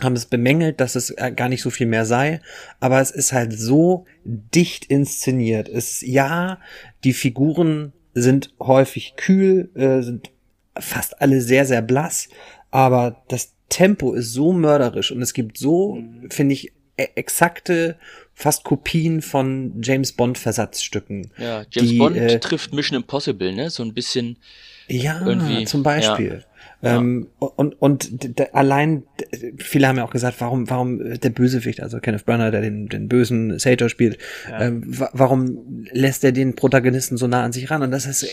haben 0.02 0.16
es 0.16 0.26
bemängelt, 0.26 0.80
dass 0.80 0.96
es 0.96 1.10
äh, 1.12 1.32
gar 1.32 1.50
nicht 1.50 1.62
so 1.62 1.70
viel 1.70 1.88
mehr 1.88 2.06
sei, 2.06 2.42
aber 2.80 3.00
es 3.02 3.12
ist 3.12 3.34
halt 3.34 3.58
so 3.58 4.06
dicht 4.24 4.86
inszeniert. 4.86 5.70
Es 5.70 6.02
ja, 6.02 6.60
die 7.04 7.14
Figuren 7.14 7.94
sind 8.14 8.54
häufig 8.60 9.16
kühl, 9.16 9.70
äh, 9.76 10.02
sind 10.02 10.32
fast 10.78 11.22
alle 11.22 11.42
sehr, 11.42 11.66
sehr 11.66 11.82
blass, 11.82 12.30
aber 12.72 13.24
das 13.28 13.54
Tempo 13.70 14.14
ist 14.14 14.34
so 14.34 14.52
mörderisch 14.52 15.12
und 15.12 15.22
es 15.22 15.34
gibt 15.34 15.58
so, 15.58 15.96
mhm. 15.96 16.30
finde 16.32 16.54
ich, 16.54 16.72
e-, 16.98 17.08
exakte 17.16 17.98
fast 18.34 18.64
Kopien 18.64 19.22
von 19.22 19.82
James 19.82 20.14
Bond 20.14 20.38
Versatzstücken. 20.38 21.32
Ja, 21.38 21.66
James 21.70 21.90
die, 21.90 21.98
Bond 21.98 22.16
äh, 22.18 22.40
trifft 22.40 22.74
Mission 22.74 22.96
Impossible, 22.98 23.54
ne? 23.54 23.70
So 23.70 23.84
ein 23.84 23.94
bisschen. 23.94 24.38
Ja, 24.88 25.22
irgendwie, 25.26 25.66
zum 25.66 25.84
Beispiel. 25.84 26.42
Ja. 26.42 26.49
Ähm, 26.82 27.28
und 27.40 27.82
und 27.82 28.10
allein, 28.54 29.04
viele 29.58 29.88
haben 29.88 29.98
ja 29.98 30.06
auch 30.06 30.12
gesagt, 30.12 30.40
warum, 30.40 30.70
warum 30.70 31.02
äh, 31.02 31.18
der 31.18 31.30
Bösewicht, 31.30 31.82
also 31.82 32.00
Kenneth 32.00 32.26
Branagh, 32.26 32.52
der 32.52 32.62
den, 32.62 32.88
den 32.88 33.10
bösen 33.10 33.60
Sator 33.60 33.90
spielt, 33.90 34.18
ja. 34.50 34.62
ähm, 34.62 34.84
warum 34.88 35.86
lässt 35.92 36.24
er 36.24 36.32
den 36.32 36.56
Protagonisten 36.56 37.18
so 37.18 37.28
nah 37.28 37.44
an 37.44 37.52
sich 37.52 37.70
ran? 37.70 37.82
Und 37.82 37.92
das 37.92 38.06
ist, 38.06 38.26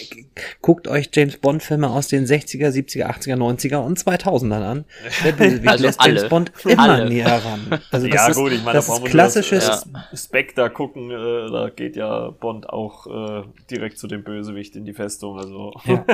guckt 0.62 0.86
euch 0.86 1.10
James 1.12 1.38
Bond 1.38 1.62
Filme 1.62 1.90
aus 1.90 2.06
den 2.06 2.24
60er, 2.24 2.68
70er, 2.68 3.06
80er, 3.06 3.36
90er 3.36 3.78
und 3.78 3.98
2000ern 3.98 4.62
an. 4.62 4.84
Der 5.24 5.32
Bösewicht 5.32 5.68
also 5.68 5.84
lässt 5.84 6.00
alle. 6.00 6.14
James 6.14 6.28
Bond 6.28 6.52
immer 6.64 6.82
alle. 6.90 7.08
näher 7.08 7.42
ran. 7.44 7.80
Also 7.90 8.06
das 8.08 8.14
ja, 8.14 8.28
ist, 8.28 8.36
gut, 8.36 8.52
ich 8.52 8.62
meine, 8.62 8.76
das 8.76 8.88
ist 8.88 9.04
klassisches 9.06 9.66
das, 9.66 9.88
ja. 9.92 10.16
Spectre 10.16 10.70
gucken, 10.70 11.10
äh, 11.10 11.50
da 11.50 11.70
geht 11.74 11.96
ja 11.96 12.30
Bond 12.30 12.68
auch 12.68 13.06
äh, 13.06 13.44
direkt 13.70 13.98
zu 13.98 14.06
dem 14.06 14.22
Bösewicht 14.22 14.76
in 14.76 14.84
die 14.84 14.94
Festung, 14.94 15.38
also. 15.38 15.72
Ja, 15.84 16.04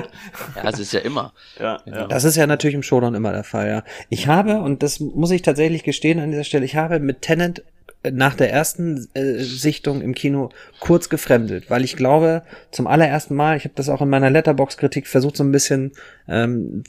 ja 0.56 0.62
das 0.62 0.78
ist 0.78 0.92
ja 0.92 1.00
immer. 1.00 1.32
Ja, 1.60 1.80
ja. 1.84 2.06
Das 2.06 2.21
ist 2.24 2.36
ja 2.36 2.46
natürlich 2.46 2.74
im 2.74 2.82
Showdown 2.82 3.14
immer 3.14 3.32
der 3.32 3.44
Fall, 3.44 3.68
ja. 3.68 3.84
Ich 4.08 4.26
habe, 4.26 4.60
und 4.60 4.82
das 4.82 5.00
muss 5.00 5.30
ich 5.30 5.42
tatsächlich 5.42 5.84
gestehen 5.84 6.18
an 6.18 6.30
dieser 6.30 6.44
Stelle, 6.44 6.64
ich 6.64 6.76
habe 6.76 6.98
mit 7.00 7.22
Tenant 7.22 7.62
nach 8.10 8.34
der 8.34 8.50
ersten 8.50 9.08
äh, 9.14 9.38
Sichtung 9.38 10.00
im 10.02 10.14
Kino 10.14 10.50
kurz 10.80 11.08
gefremdelt, 11.08 11.70
weil 11.70 11.84
ich 11.84 11.96
glaube, 11.96 12.42
zum 12.72 12.86
allerersten 12.88 13.34
Mal, 13.36 13.56
ich 13.56 13.64
habe 13.64 13.74
das 13.76 13.88
auch 13.88 14.02
in 14.02 14.08
meiner 14.08 14.30
Letterbox-Kritik 14.30 15.06
versucht 15.06 15.36
so 15.36 15.44
ein 15.44 15.52
bisschen 15.52 15.92
ähm, 16.28 16.82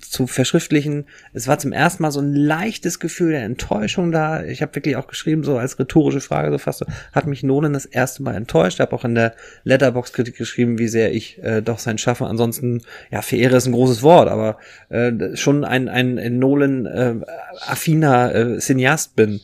zu 0.00 0.28
verschriftlichen, 0.28 1.06
es 1.32 1.48
war 1.48 1.58
zum 1.58 1.72
ersten 1.72 2.02
Mal 2.02 2.12
so 2.12 2.20
ein 2.20 2.34
leichtes 2.34 3.00
Gefühl 3.00 3.32
der 3.32 3.42
Enttäuschung 3.42 4.12
da. 4.12 4.44
Ich 4.44 4.62
habe 4.62 4.74
wirklich 4.74 4.94
auch 4.96 5.08
geschrieben, 5.08 5.42
so 5.42 5.58
als 5.58 5.78
rhetorische 5.78 6.20
Frage, 6.20 6.52
so 6.52 6.58
fast 6.58 6.84
hat 7.12 7.26
mich 7.26 7.42
Nolan 7.42 7.72
das 7.72 7.86
erste 7.86 8.22
Mal 8.22 8.36
enttäuscht. 8.36 8.74
Ich 8.74 8.80
habe 8.80 8.94
auch 8.94 9.04
in 9.04 9.16
der 9.16 9.34
Letterbox-Kritik 9.64 10.36
geschrieben, 10.36 10.78
wie 10.78 10.88
sehr 10.88 11.12
ich 11.12 11.42
äh, 11.42 11.62
doch 11.62 11.80
sein 11.80 11.98
Schaffen. 11.98 12.26
Ansonsten, 12.26 12.82
ja, 13.10 13.22
verehre 13.22 13.56
ist 13.56 13.66
ein 13.66 13.72
großes 13.72 14.02
Wort, 14.02 14.28
aber 14.28 14.58
äh, 14.88 15.36
schon 15.36 15.64
ein, 15.64 15.88
ein, 15.88 16.18
ein 16.18 16.38
Nolan-affiner 16.38 18.34
äh, 18.34 18.40
äh, 18.40 18.58
Cineast 18.58 19.16
bin. 19.16 19.40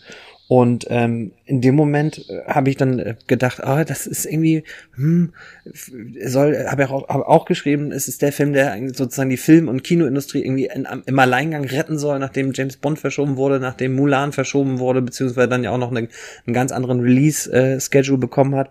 Und 0.49 0.87
ähm, 0.91 1.33
in 1.45 1.61
dem 1.61 1.75
Moment 1.75 2.25
äh, 2.31 2.45
habe 2.47 2.71
ich 2.71 2.77
dann 2.77 3.01
äh, 3.01 3.17
gedacht, 3.27 3.65
ah, 3.65 3.85
das 3.85 4.07
ist 4.07 4.27
irgendwie, 4.27 4.63
hm, 4.95 5.33
soll, 6.25 6.67
habe 6.69 6.85
ich 6.85 6.89
auch, 6.89 7.09
hab 7.09 7.27
auch 7.27 7.47
geschrieben, 7.47 7.91
es 7.91 8.07
ist 8.07 8.23
der 8.23 8.33
Film, 8.33 8.53
der 8.53 8.77
sozusagen 8.95 9.31
die 9.31 9.39
Film- 9.39 9.69
und 9.69 9.83
Kinoindustrie 9.83 10.45
irgendwie 10.45 10.67
in, 10.67 10.87
im 11.05 11.19
Alleingang 11.19 11.65
retten 11.65 11.99
soll, 11.99 12.21
nachdem 12.21 12.53
James 12.53 12.77
Bond 12.77 13.01
verschoben 13.01 13.37
wurde, 13.37 13.59
nachdem 13.59 13.97
Mulan 13.97 14.33
verschoben 14.33 14.79
wurde, 14.79 15.03
beziehungsweise 15.03 15.49
dann 15.49 15.65
ja 15.65 15.73
auch 15.73 15.79
noch 15.79 15.91
eine, 15.91 16.09
einen 16.47 16.55
ganz 16.55 16.71
anderen 16.71 17.01
Release-Schedule 17.01 18.17
äh, 18.17 18.21
bekommen 18.21 18.55
hat. 18.55 18.71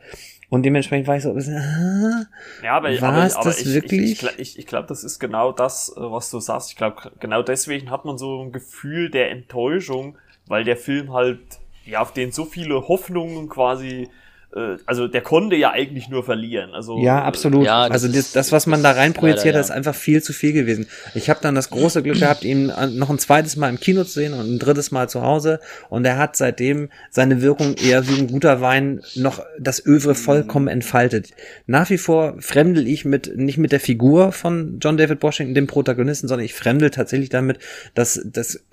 Und 0.50 0.64
dementsprechend 0.64 1.08
war 1.08 1.18
ich 1.18 1.24
so 1.24 1.30
ein 1.30 1.36
bisschen, 1.36 1.58
ah, 1.58 2.26
ja, 2.64 2.78
aber, 2.78 3.02
war 3.02 3.26
es 3.26 3.34
das 3.34 3.60
ich, 3.60 3.74
wirklich? 3.74 4.12
Ich, 4.12 4.24
ich, 4.24 4.40
ich, 4.40 4.60
ich 4.60 4.68
glaube, 4.68 4.88
das 4.88 5.04
ist 5.04 5.20
genau 5.20 5.52
das, 5.52 5.90
äh, 5.98 6.00
was 6.00 6.30
du 6.30 6.40
sagst. 6.40 6.70
Ich 6.70 6.78
glaube, 6.78 7.12
genau 7.20 7.42
deswegen 7.42 7.92
hat 7.92 8.06
man 8.06 8.18
so 8.18 8.42
ein 8.42 8.54
Gefühl 8.54 9.10
der 9.10 9.32
Enttäuschung, 9.32 10.18
weil 10.48 10.64
der 10.64 10.78
Film 10.78 11.12
halt 11.12 11.40
ja, 11.86 12.02
auf 12.02 12.14
den 12.14 12.32
so 12.32 12.46
viele 12.46 12.88
Hoffnungen 12.88 13.50
quasi 13.50 14.10
äh, 14.56 14.78
also 14.86 15.08
der 15.08 15.22
konnte 15.22 15.56
ja 15.56 15.72
eigentlich 15.72 16.10
nur 16.10 16.24
verlieren. 16.24 16.72
Also 16.74 16.98
ja, 17.00 17.24
absolut. 17.24 17.66
Ja, 17.66 17.84
also 17.84 18.08
das, 18.08 18.32
das, 18.32 18.52
was 18.52 18.66
man 18.68 18.82
da 18.82 18.92
rein 18.92 19.14
projiziert, 19.14 19.56
ja. 19.56 19.62
ist 19.62 19.72
einfach 19.72 19.96
viel 19.96 20.24
zu 20.24 20.34
viel 20.34 20.54
gewesen. 20.54 20.88
Ich 21.14 21.30
habe 21.30 21.40
dann 21.42 21.56
das 21.56 21.70
große 21.70 22.02
Glück 22.04 22.20
gehabt, 22.20 22.44
ihn 22.44 22.72
noch 22.94 23.10
ein 23.10 23.20
zweites 23.20 23.56
Mal 23.56 23.70
im 23.70 23.80
Kino 23.80 24.04
zu 24.04 24.14
sehen 24.14 24.34
und 24.34 24.56
ein 24.56 24.60
drittes 24.60 24.92
Mal 24.92 25.10
zu 25.10 25.22
Hause. 25.22 25.60
Und 25.90 26.06
er 26.06 26.18
hat 26.18 26.36
seitdem 26.36 26.90
seine 27.10 27.42
Wirkung 27.42 27.76
eher 27.76 28.08
wie 28.08 28.20
ein 28.20 28.28
guter 28.28 28.62
Wein 28.62 29.02
noch 29.16 29.44
das 29.60 29.86
Övre 29.86 30.16
vollkommen 30.16 30.68
entfaltet. 30.68 31.32
Nach 31.68 31.90
wie 31.90 31.98
vor 31.98 32.36
fremdel 32.40 32.88
ich 32.88 33.06
mit 33.06 33.36
nicht 33.36 33.58
mit 33.58 33.72
der 33.72 33.80
Figur 33.80 34.32
von 34.32 34.80
John 34.80 34.98
David 34.98 35.22
Washington, 35.22 35.54
dem 35.54 35.68
Protagonisten, 35.68 36.28
sondern 36.28 36.46
ich 36.46 36.54
fremdel 36.54 36.90
tatsächlich 36.90 37.30
damit, 37.30 37.60
dass 37.94 38.22
das 38.26 38.64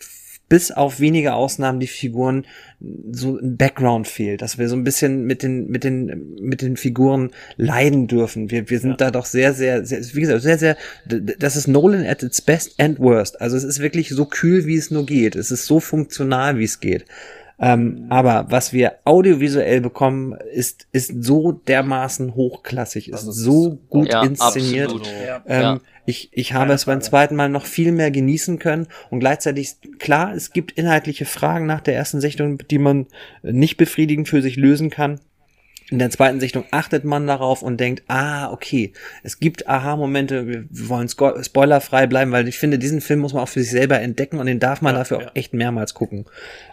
bis 0.52 0.70
auf 0.70 1.00
wenige 1.00 1.32
Ausnahmen 1.32 1.80
die 1.80 1.86
Figuren 1.86 2.44
so 3.10 3.38
ein 3.38 3.56
Background 3.56 4.06
fehlt, 4.06 4.42
dass 4.42 4.58
wir 4.58 4.68
so 4.68 4.76
ein 4.76 4.84
bisschen 4.84 5.24
mit 5.24 5.42
den 5.42 5.68
mit 5.68 5.82
den 5.82 6.36
mit 6.42 6.60
den 6.60 6.76
Figuren 6.76 7.30
leiden 7.56 8.06
dürfen. 8.06 8.50
Wir 8.50 8.68
wir 8.68 8.78
sind 8.78 8.90
ja. 8.90 8.96
da 8.98 9.10
doch 9.12 9.24
sehr, 9.24 9.54
sehr 9.54 9.86
sehr 9.86 10.00
wie 10.12 10.20
gesagt 10.20 10.42
sehr 10.42 10.58
sehr 10.58 10.76
das 11.06 11.56
ist 11.56 11.68
Nolan 11.68 12.04
at 12.04 12.22
its 12.22 12.42
best 12.42 12.78
and 12.78 12.98
worst. 12.98 13.40
Also 13.40 13.56
es 13.56 13.64
ist 13.64 13.80
wirklich 13.80 14.10
so 14.10 14.26
kühl 14.26 14.66
wie 14.66 14.76
es 14.76 14.90
nur 14.90 15.06
geht. 15.06 15.36
Es 15.36 15.50
ist 15.50 15.64
so 15.64 15.80
funktional 15.80 16.58
wie 16.58 16.64
es 16.64 16.80
geht. 16.80 17.06
Ähm, 17.58 18.06
aber 18.10 18.46
was 18.48 18.74
wir 18.74 18.96
audiovisuell 19.04 19.80
bekommen, 19.80 20.36
ist, 20.52 20.88
ist 20.90 21.22
so 21.22 21.52
dermaßen 21.52 22.34
hochklassig, 22.34 23.08
ist, 23.08 23.22
ist 23.22 23.36
so 23.36 23.78
gut 23.88 24.12
ja, 24.12 24.24
inszeniert. 24.24 24.92
Ähm, 25.46 25.62
ja. 25.62 25.80
Ich, 26.04 26.30
ich 26.32 26.52
habe 26.52 26.72
es 26.72 26.86
beim 26.86 27.00
zweiten 27.00 27.36
Mal 27.36 27.48
noch 27.48 27.64
viel 27.64 27.92
mehr 27.92 28.10
genießen 28.10 28.58
können 28.58 28.88
und 29.10 29.20
gleichzeitig, 29.20 29.76
klar, 29.98 30.34
es 30.34 30.52
gibt 30.52 30.72
inhaltliche 30.72 31.26
Fragen 31.26 31.66
nach 31.66 31.80
der 31.80 31.94
ersten 31.94 32.20
Sichtung, 32.20 32.58
die 32.58 32.78
man 32.78 33.06
nicht 33.42 33.76
befriedigend 33.76 34.28
für 34.28 34.42
sich 34.42 34.56
lösen 34.56 34.90
kann. 34.90 35.20
In 35.92 35.98
der 35.98 36.08
zweiten 36.08 36.40
Sichtung 36.40 36.64
achtet 36.70 37.04
man 37.04 37.26
darauf 37.26 37.60
und 37.60 37.78
denkt, 37.78 38.04
ah, 38.08 38.50
okay, 38.50 38.94
es 39.22 39.40
gibt 39.40 39.68
Aha-Momente, 39.68 40.46
wir 40.46 40.64
wollen 40.70 41.06
spoilerfrei 41.06 42.06
bleiben, 42.06 42.32
weil 42.32 42.48
ich 42.48 42.58
finde, 42.58 42.78
diesen 42.78 43.02
Film 43.02 43.20
muss 43.20 43.34
man 43.34 43.42
auch 43.42 43.48
für 43.50 43.60
sich 43.60 43.70
selber 43.70 44.00
entdecken 44.00 44.38
und 44.38 44.46
den 44.46 44.58
darf 44.58 44.80
man 44.80 44.94
ja, 44.94 45.00
dafür 45.00 45.20
ja. 45.20 45.26
auch 45.26 45.30
echt 45.34 45.52
mehrmals 45.52 45.92
gucken. 45.92 46.24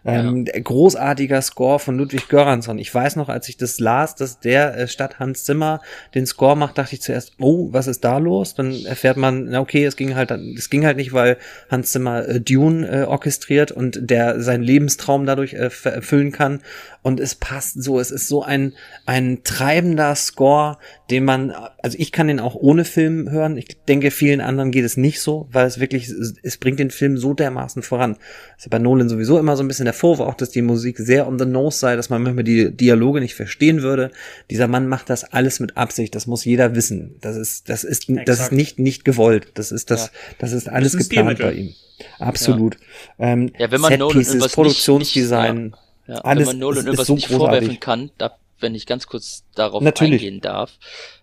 Ähm, 0.06 0.46
ja. 0.48 0.58
großartiger 0.62 1.42
Score 1.42 1.80
von 1.80 1.98
Ludwig 1.98 2.30
Göransson. 2.30 2.80
Ich 2.80 2.96
weiß 2.96 3.18
noch, 3.18 3.28
als 3.28 3.50
ich 3.50 3.58
das 3.58 3.82
las, 3.82 4.16
dass 4.16 4.40
der 4.40 4.78
äh, 4.78 4.88
statt 4.88 5.20
Hans 5.20 5.44
Zimmer 5.44 5.82
den 6.16 6.26
Score 6.26 6.56
macht, 6.56 6.78
dachte 6.78 6.96
ich 6.96 7.02
zuerst, 7.02 7.34
oh, 7.42 7.68
was 7.74 7.88
ist 7.88 8.06
da 8.06 8.20
los? 8.20 8.56
Dann 8.56 8.86
erfährt 8.86 9.18
man, 9.18 9.50
na 9.50 9.60
okay, 9.60 9.84
es 9.84 9.98
ging 9.98 10.16
halt, 10.16 10.32
es 10.32 10.70
ging 10.70 10.86
halt 10.86 10.96
nicht, 10.96 11.12
weil 11.12 11.36
Hans 11.70 11.92
Zimmer 11.92 12.26
äh, 12.26 12.40
Dune 12.40 12.88
äh, 12.88 13.04
orchestriert 13.04 13.74
und 13.74 14.00
der 14.02 14.42
seinen 14.42 14.64
Lebenstraum 14.64 15.26
dadurch 15.26 15.56
äh, 15.56 15.70
erfüllen 15.84 16.32
kann. 16.32 16.62
Und 17.02 17.20
es 17.20 17.36
passt 17.36 17.82
so, 17.82 18.00
es 18.00 18.12
ist 18.12 18.28
so 18.28 18.44
ein, 18.44 18.74
ein 19.06 19.44
treibender 19.44 20.16
Score, 20.16 20.78
den 21.10 21.24
man, 21.24 21.52
also 21.82 21.98
ich 21.98 22.12
kann 22.12 22.28
den 22.28 22.40
auch 22.42 22.56
ohne 22.56 22.84
Film 22.84 23.32
hören. 23.32 23.58
Ich 23.58 23.78
denke, 23.88 24.12
vielen 24.12 24.42
anderen 24.42 24.72
geht 24.72 24.84
es 24.84 24.98
nicht 24.98 25.22
so, 25.22 25.48
weil 25.52 25.66
es 25.66 25.80
wirklich, 25.80 26.10
es 26.10 26.58
bringt 26.58 26.80
den 26.80 26.92
Film 26.92 27.18
so 27.18 27.34
dermaßen 27.34 27.84
voran. 27.84 28.18
Das 28.56 28.66
ist 28.66 28.70
bei 28.70 28.80
Nolan 28.80 29.08
sowieso 29.08 29.40
immer 29.40 29.56
so 29.56 29.64
ein 29.64 29.68
bisschen 29.70 29.86
der 29.86 29.94
Vorwurf, 29.94 30.28
auch 30.28 30.34
dass 30.36 30.50
die 30.50 30.62
Musik 30.62 30.98
sehr 30.98 31.28
on 31.28 31.40
the 31.40 31.46
nose 31.46 31.80
sei, 31.80 31.96
dass 31.96 32.10
man 32.10 32.22
manchmal 32.22 32.44
die 32.44 32.72
Dialoge 32.72 33.22
nicht 33.22 33.36
verstehen 33.36 33.82
würde. 33.82 34.12
Dieser 34.50 34.68
Mann 34.68 34.88
macht 34.88 35.10
das 35.10 35.24
alles 35.24 35.62
mit 35.62 35.78
Absicht. 35.78 36.16
Das 36.16 36.28
muss 36.28 36.44
jeder 36.44 36.76
wissen. 36.76 37.16
Das 37.22 37.38
ist, 37.38 37.70
das 37.70 37.86
ist, 37.86 38.10
Exakt. 38.10 38.28
das 38.28 38.40
ist 38.42 38.52
nicht, 38.52 38.78
nicht 38.78 39.06
gewollt. 39.06 39.52
Das 39.54 39.72
ist 39.72 39.90
das, 39.90 40.08
ja. 40.08 40.12
das 40.40 40.52
ist 40.52 40.68
alles 40.68 40.92
das 40.92 41.02
ist 41.02 41.10
geplant 41.10 41.40
bei 41.40 41.54
ihm. 41.54 41.74
Absolut. 42.20 42.78
Ja, 43.18 43.28
ähm, 43.28 43.52
ja 43.58 43.72
wenn 43.72 43.82
man 43.82 43.98
Nolan 43.98 44.24
Produktionsdesign. 44.52 45.56
Nicht, 45.56 45.64
nicht, 45.66 45.76
ja, 45.76 45.89
alles 46.16 46.48
wenn 46.48 46.56
man 46.56 46.60
Nolan 46.60 46.86
irgendwas 46.86 47.08
so 47.08 47.16
nicht 47.16 47.28
großartig. 47.28 47.60
vorwerfen 47.60 47.80
kann, 47.80 48.12
da, 48.18 48.38
wenn 48.60 48.76
ich 48.76 48.86
ganz 48.86 49.08
kurz 49.08 49.44
darauf 49.56 49.82
Natürlich. 49.82 50.22
eingehen 50.22 50.42
darf. 50.42 50.78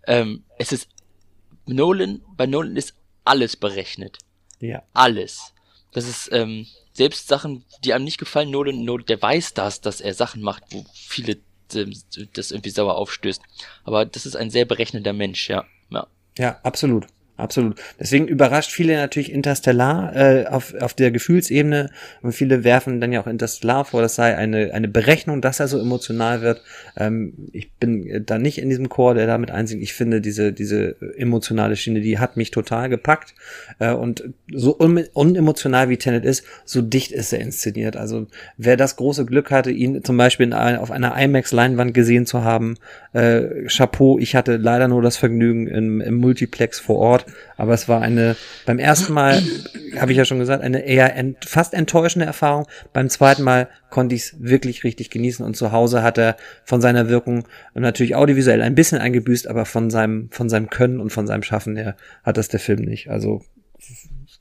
Ähm, 0.07 0.45
es 0.59 0.73
ist 0.73 0.89
Nolan, 1.67 2.23
bei 2.37 2.47
Nolan 2.47 2.77
ist 2.77 2.95
alles 3.25 3.57
berechnet. 3.57 4.19
Ja. 4.61 4.83
Alles. 4.95 5.53
Das 5.93 6.07
ist 6.07 6.31
ähm, 6.33 6.67
selbst 6.93 7.29
Sachen, 7.29 7.65
die 7.85 7.93
einem 7.93 8.05
nicht 8.05 8.19
gefallen, 8.19 8.51
Nolan, 8.51 8.85
Nolan, 8.85 9.07
der 9.07 9.21
weiß 9.21 9.55
das, 9.55 9.81
dass 9.81 10.01
er 10.01 10.15
Sachen 10.15 10.43
macht, 10.43 10.65
wo 10.71 10.85
viele 10.95 11.39
ähm, 11.75 11.93
das 12.35 12.51
irgendwie 12.51 12.71
sauer 12.71 12.97
aufstößt. 12.97 13.43
Aber 13.85 14.05
das 14.05 14.27
ist 14.27 14.37
ein 14.37 14.51
sehr 14.51 14.65
berechnender 14.65 15.13
Mensch, 15.13 15.49
ja. 15.49 15.65
Ja, 15.91 16.07
ja 16.39 16.61
absolut 16.63 17.07
absolut. 17.37 17.81
Deswegen 18.01 18.27
überrascht 18.29 18.71
viele 18.71 18.97
natürlich 18.97 19.33
Interstellar 19.33 20.15
äh, 20.15 20.47
auf, 20.47 20.75
auf 20.81 20.95
der 20.95 21.11
Gefühlsebene 21.11 21.91
und 22.23 22.33
viele 22.33 22.65
werfen 22.65 23.01
dann 23.01 23.13
ja 23.13 23.21
auch 23.21 23.27
Interstellar 23.27 23.85
vor, 23.85 24.03
das 24.03 24.15
sei 24.15 24.37
eine, 24.37 24.73
eine 24.73 24.89
Berechnung, 24.89 25.41
dass 25.41 25.61
er 25.61 25.69
so 25.69 25.79
emotional 25.79 26.41
wird. 26.41 26.63
Ähm, 26.97 27.35
ich 27.53 27.73
bin 27.73 28.25
da 28.27 28.39
nicht 28.39 28.59
in 28.59 28.69
diesem 28.69 28.89
Chor, 28.89 29.15
der 29.15 29.27
damit 29.27 29.51
einsingt. 29.51 29.83
Ich 29.83 29.95
finde, 29.95 30.21
diese, 30.21 30.53
diese 30.53 30.97
emotionale 31.17 31.77
Schiene, 31.77 32.01
die 32.01 32.19
hat 32.19 32.37
mich 32.37 32.51
total 32.51 32.89
gepackt 32.89 33.35
äh, 33.79 33.93
und 33.93 34.25
so 34.53 34.79
un 34.79 35.05
unemotional 35.13 35.89
wie 35.89 35.97
Tenet 35.99 36.25
ist, 36.25 36.45
so 36.65 36.83
dicht 36.83 37.13
ist 37.13 37.33
er 37.33 37.41
inszeniert. 37.41 37.97
Also 37.97 38.27
wer 38.57 38.77
das 38.77 38.97
große 38.97 39.27
Glück 39.27 39.51
hatte, 39.51 39.71
ihn 39.71 40.03
zum 40.05 40.17
Beispiel 40.17 40.47
in, 40.47 40.53
auf 40.55 40.91
einer 40.91 41.17
IMAX-Leinwand 41.17 41.93
gesehen 41.93 42.27
zu 42.27 42.45
haben, 42.45 42.77
äh, 43.13 43.67
Chapeau, 43.69 44.19
ich 44.19 44.35
hatte 44.35 44.57
leider 44.57 44.89
nur 44.89 45.03
das 45.03 45.17
Vergnügen 45.17 45.67
im, 45.67 46.01
im 46.01 46.15
Multiplex 46.15 46.79
vor 46.79 46.97
Ort 46.97 47.26
aber 47.57 47.75
es 47.75 47.89
war 47.89 48.03
eine, 48.03 48.37
beim 48.65 48.79
ersten 48.79 49.13
Mal, 49.13 49.43
habe 49.99 50.13
ich 50.13 50.19
ja 50.19 50.25
schon 50.25 50.39
gesagt, 50.39 50.63
eine 50.63 50.85
eher 50.85 51.15
ent, 51.15 51.45
fast 51.45 51.75
enttäuschende 51.75 52.27
Erfahrung. 52.27 52.67
Beim 52.93 53.09
zweiten 53.09 53.43
Mal 53.43 53.69
konnte 53.91 54.15
ich 54.15 54.23
es 54.23 54.37
wirklich 54.41 54.85
richtig 54.85 55.11
genießen 55.11 55.45
und 55.45 55.57
zu 55.57 55.73
Hause 55.73 56.03
hat 56.03 56.19
er 56.19 56.37
von 56.65 56.81
seiner 56.81 57.09
Wirkung 57.09 57.45
natürlich 57.75 58.15
audiovisuell 58.15 58.63
ein 58.63 58.75
bisschen 58.75 58.99
eingebüßt, 58.99 59.49
aber 59.49 59.65
von 59.65 59.91
seinem, 59.91 60.31
von 60.31 60.49
seinem 60.49 60.71
Können 60.71 61.01
und 61.01 61.11
von 61.11 61.27
seinem 61.27 61.43
Schaffen 61.43 61.77
her 61.77 61.97
hat 62.23 62.37
das 62.37 62.49
der 62.49 62.61
Film 62.61 62.83
nicht. 62.83 63.11
Also 63.11 63.43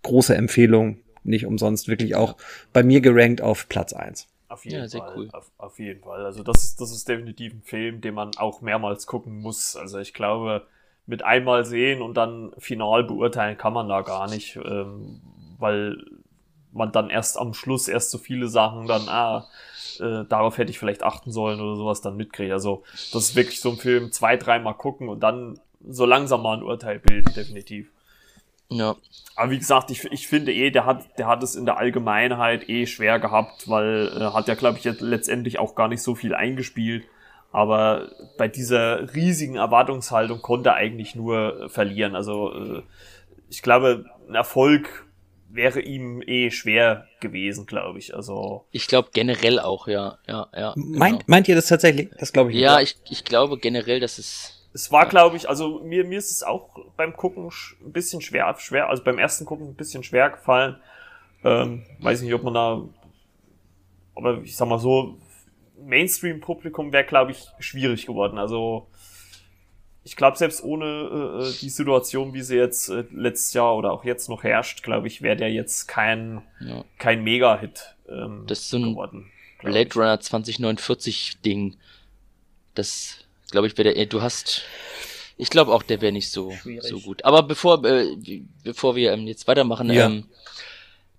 große 0.04 0.36
Empfehlung, 0.36 1.00
nicht 1.24 1.46
umsonst, 1.46 1.88
wirklich 1.88 2.16
auch 2.16 2.38
bei 2.74 2.84
mir 2.84 3.02
gerankt 3.02 3.42
auf 3.42 3.68
Platz 3.70 3.94
eins. 3.94 4.28
Auf 4.48 4.64
jeden 4.64 4.88
ja, 4.88 5.00
Fall. 5.00 5.14
Cool. 5.16 5.30
Auf, 5.34 5.52
auf, 5.58 5.80
jeden 5.80 6.02
Fall. 6.02 6.26
Also 6.26 6.44
das 6.44 6.64
ist, 6.64 6.82
das 6.82 6.92
ist 6.92 7.10
definitiv 7.10 7.54
ein 7.54 7.62
Film, 7.64 8.02
den 8.02 8.14
man 8.14 8.32
auch 8.38 8.62
mehrmals 8.62 9.08
gucken 9.08 9.40
muss. 9.40 9.76
Also 9.76 10.00
ich 10.00 10.14
glaube, 10.14 10.68
mit 11.08 11.24
einmal 11.24 11.66
sehen 11.66 12.02
und 12.02 12.16
dann 12.16 12.52
final 12.58 13.04
beurteilen 13.04 13.58
kann 13.58 13.74
man 13.74 13.88
da 13.88 14.02
gar 14.02 14.30
nicht, 14.30 14.56
ähm, 14.58 15.22
weil 15.60 15.98
man 16.72 16.92
dann 16.92 17.10
erst 17.10 17.38
am 17.38 17.54
Schluss 17.54 17.88
erst 17.88 18.12
so 18.12 18.18
viele 18.18 18.48
Sachen 18.48 18.88
dann, 18.88 19.08
ah, 19.08 19.48
äh, 20.00 20.26
darauf 20.28 20.58
hätte 20.58 20.72
ich 20.72 20.80
vielleicht 20.80 21.04
achten 21.04 21.32
sollen 21.32 21.62
oder 21.62 21.76
sowas 21.76 22.02
dann 22.02 22.18
mitkriege. 22.18 22.54
Also 22.54 22.84
das 23.14 23.30
ist 23.30 23.36
wirklich 23.36 23.62
so 23.62 23.72
ein 23.72 23.78
Film, 23.78 24.12
zwei, 24.12 24.36
dreimal 24.36 24.74
gucken 24.74 25.08
und 25.08 25.22
dann 25.22 25.60
so 25.88 26.06
langsam 26.06 26.42
mal 26.42 26.58
ein 26.58 26.64
Urteil 26.64 27.00
bilden, 27.00 27.34
definitiv. 27.34 27.92
Ja. 28.70 28.96
Aber 29.36 29.52
wie 29.52 29.60
gesagt, 29.60 29.92
ich, 29.92 30.06
ich 30.06 30.28
finde 30.28 30.54
eh, 30.54 30.72
der 30.72 30.86
hat, 30.86 31.18
der 31.18 31.28
hat 31.28 31.44
es 31.44 31.56
in 31.56 31.66
der 31.66 31.78
Allgemeinheit 31.78 32.68
eh 32.68 32.88
schwer 32.88 33.20
gehabt, 33.20 33.70
weil 33.70 34.12
äh, 34.16 34.34
hat 34.34 34.48
ja, 34.48 34.56
glaube 34.56 34.78
ich, 34.78 34.84
jetzt 34.84 35.02
letztendlich 35.02 35.60
auch 35.60 35.76
gar 35.76 35.88
nicht 35.88 36.02
so 36.02 36.16
viel 36.16 36.34
eingespielt. 36.34 37.06
Aber 37.56 38.10
bei 38.38 38.50
dieser 38.50 39.16
riesigen 39.16 39.56
Erwartungshaltung 39.56 40.42
konnte 40.42 40.72
er 40.72 40.76
eigentlich 40.76 41.16
nur 41.16 41.70
verlieren. 41.70 42.14
Also 42.14 42.52
äh, 42.52 42.84
ich 43.50 43.62
glaube, 43.62 44.04
ein 44.28 44.36
Erfolg 44.36 45.06
wäre 45.48 45.80
ihm 45.80 46.22
eh 46.22 46.52
schwer 46.52 47.08
gewesen, 47.22 47.66
glaube 47.66 48.00
ich. 48.00 48.14
Also 48.14 48.66
ich 48.72 48.88
glaube 48.88 49.12
generell 49.14 49.62
auch, 49.62 49.88
ja, 49.88 50.18
ja, 50.28 50.50
ja. 50.54 50.74
Meint, 50.76 51.20
genau. 51.20 51.24
meint 51.28 51.48
ihr 51.48 51.56
das 51.56 51.68
tatsächlich? 51.68 52.10
Das 52.20 52.34
glaube 52.34 52.52
ich. 52.52 52.58
Ja, 52.58 52.82
ich, 52.82 52.98
ich 53.10 53.24
glaube 53.24 53.58
generell, 53.58 54.02
dass 54.02 54.18
es. 54.18 54.68
Es 54.74 54.92
war, 54.92 55.08
glaube 55.08 55.38
ich, 55.38 55.48
also 55.48 55.80
mir 55.80 56.04
mir 56.04 56.18
ist 56.18 56.32
es 56.32 56.44
auch 56.44 56.68
beim 56.98 57.16
Gucken 57.16 57.46
ein 57.46 57.94
bisschen 57.94 58.20
schwer, 58.20 58.54
schwer, 58.58 58.90
also 58.90 59.02
beim 59.02 59.18
ersten 59.18 59.46
Gucken 59.46 59.70
ein 59.70 59.76
bisschen 59.76 60.04
schwer 60.04 60.30
gefallen. 60.30 60.76
Ähm, 61.46 61.86
weiß 62.00 62.22
nicht, 62.22 62.34
ob 62.34 62.44
man 62.44 62.54
da, 62.54 62.82
aber 64.14 64.42
ich 64.42 64.58
sag 64.58 64.68
mal 64.68 64.78
so, 64.78 65.16
Mainstream-Publikum 65.86 66.92
wäre, 66.92 67.06
glaube 67.06 67.32
ich, 67.32 67.48
schwierig 67.60 68.06
geworden. 68.06 68.38
Also 68.38 68.88
ich 70.04 70.16
glaube, 70.16 70.38
selbst 70.38 70.64
ohne 70.64 70.86
äh, 70.86 71.48
äh, 71.48 71.54
die 71.62 71.70
Situation, 71.70 72.34
wie 72.34 72.42
sie 72.42 72.58
jetzt 72.58 72.90
äh, 72.90 73.06
letztes 73.12 73.54
Jahr 73.54 73.76
oder 73.76 73.92
auch 73.92 74.04
jetzt 74.04 74.30
noch 74.30 74.44
herrscht, 74.44 74.84
glaube 74.84 75.08
ich, 75.08 75.22
wäre 75.22 75.36
der 75.36 75.52
jetzt 75.52 75.88
kein, 75.88 76.44
ja. 76.60 76.84
kein 76.98 77.24
Mega-Hit 77.24 77.96
ähm, 78.10 78.44
das 78.48 78.62
ist 78.62 78.70
so 78.70 78.78
ein 78.78 78.92
geworden. 78.92 79.32
Blade 79.62 79.88
ich. 79.90 79.96
Runner 79.96 80.16
2049-Ding. 80.20 81.78
Das, 82.74 83.18
glaube 83.52 83.68
ich, 83.68 83.78
wäre 83.78 83.94
der. 83.94 84.06
Du 84.06 84.22
hast. 84.22 84.64
Ich 85.38 85.50
glaube 85.50 85.74
auch, 85.74 85.84
der 85.84 86.00
wäre 86.00 86.14
nicht 86.14 86.32
so, 86.32 86.54
so 86.80 87.00
gut. 87.02 87.26
Aber 87.26 87.44
bevor, 87.44 87.84
äh, 87.84 88.16
bevor 88.64 88.96
wir 88.96 89.12
ähm, 89.12 89.28
jetzt 89.28 89.48
weitermachen, 89.48 89.92
ja. 89.92 90.06
ähm, 90.06 90.30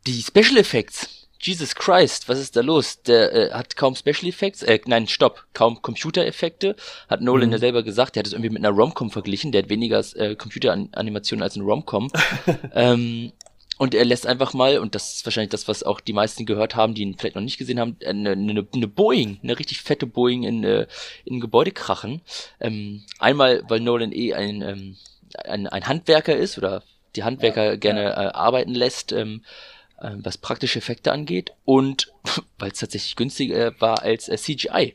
die 0.06 0.22
Special 0.22 0.56
Effects 0.56 1.15
Jesus 1.40 1.74
Christ, 1.74 2.28
was 2.28 2.38
ist 2.38 2.56
da 2.56 2.60
los? 2.60 3.02
Der 3.02 3.32
äh, 3.32 3.52
hat 3.52 3.76
kaum 3.76 3.94
Special 3.94 4.26
Effects, 4.26 4.62
äh, 4.62 4.80
nein, 4.86 5.06
stopp, 5.06 5.46
kaum 5.52 5.82
Computereffekte. 5.82 6.76
Hat 7.08 7.20
Nolan 7.20 7.48
mhm. 7.48 7.52
ja 7.52 7.58
selber 7.58 7.82
gesagt, 7.82 8.16
der 8.16 8.20
hat 8.20 8.26
es 8.26 8.32
irgendwie 8.32 8.50
mit 8.50 8.64
einer 8.64 8.74
Romcom 8.74 9.10
verglichen, 9.10 9.52
der 9.52 9.62
hat 9.62 9.68
weniger 9.68 10.02
äh, 10.16 10.34
Computeranimationen 10.34 11.42
als 11.42 11.56
ein 11.56 11.62
Romcom. 11.62 12.10
ähm, 12.74 13.32
und 13.78 13.94
er 13.94 14.06
lässt 14.06 14.26
einfach 14.26 14.54
mal, 14.54 14.78
und 14.78 14.94
das 14.94 15.14
ist 15.14 15.26
wahrscheinlich 15.26 15.50
das, 15.50 15.68
was 15.68 15.82
auch 15.82 16.00
die 16.00 16.14
meisten 16.14 16.46
gehört 16.46 16.76
haben, 16.76 16.94
die 16.94 17.02
ihn 17.02 17.16
vielleicht 17.18 17.36
noch 17.36 17.42
nicht 17.42 17.58
gesehen 17.58 17.78
haben, 17.78 17.96
eine, 18.06 18.30
eine, 18.30 18.66
eine 18.74 18.88
Boeing, 18.88 19.38
eine 19.42 19.58
richtig 19.58 19.82
fette 19.82 20.06
Boeing 20.06 20.44
in, 20.44 20.64
äh, 20.64 20.86
in 21.24 21.36
ein 21.36 21.40
Gebäude 21.40 21.72
krachen. 21.72 22.22
Ähm, 22.58 23.04
einmal, 23.18 23.62
weil 23.68 23.80
Nolan 23.80 24.12
eh 24.12 24.32
ein, 24.32 24.62
ähm, 24.62 24.96
ein, 25.44 25.66
ein 25.66 25.86
Handwerker 25.86 26.34
ist 26.34 26.56
oder 26.56 26.82
die 27.16 27.24
Handwerker 27.24 27.64
ja, 27.64 27.76
gerne 27.76 28.04
ja. 28.04 28.28
Äh, 28.28 28.32
arbeiten 28.32 28.74
lässt. 28.74 29.12
Ähm, 29.12 29.42
äh, 29.42 29.75
was 29.98 30.38
praktische 30.38 30.78
Effekte 30.78 31.12
angeht 31.12 31.52
und 31.64 32.12
weil 32.58 32.70
es 32.70 32.80
tatsächlich 32.80 33.16
günstiger 33.16 33.78
war 33.80 34.02
als 34.02 34.28
äh, 34.28 34.36
CGI. 34.36 34.94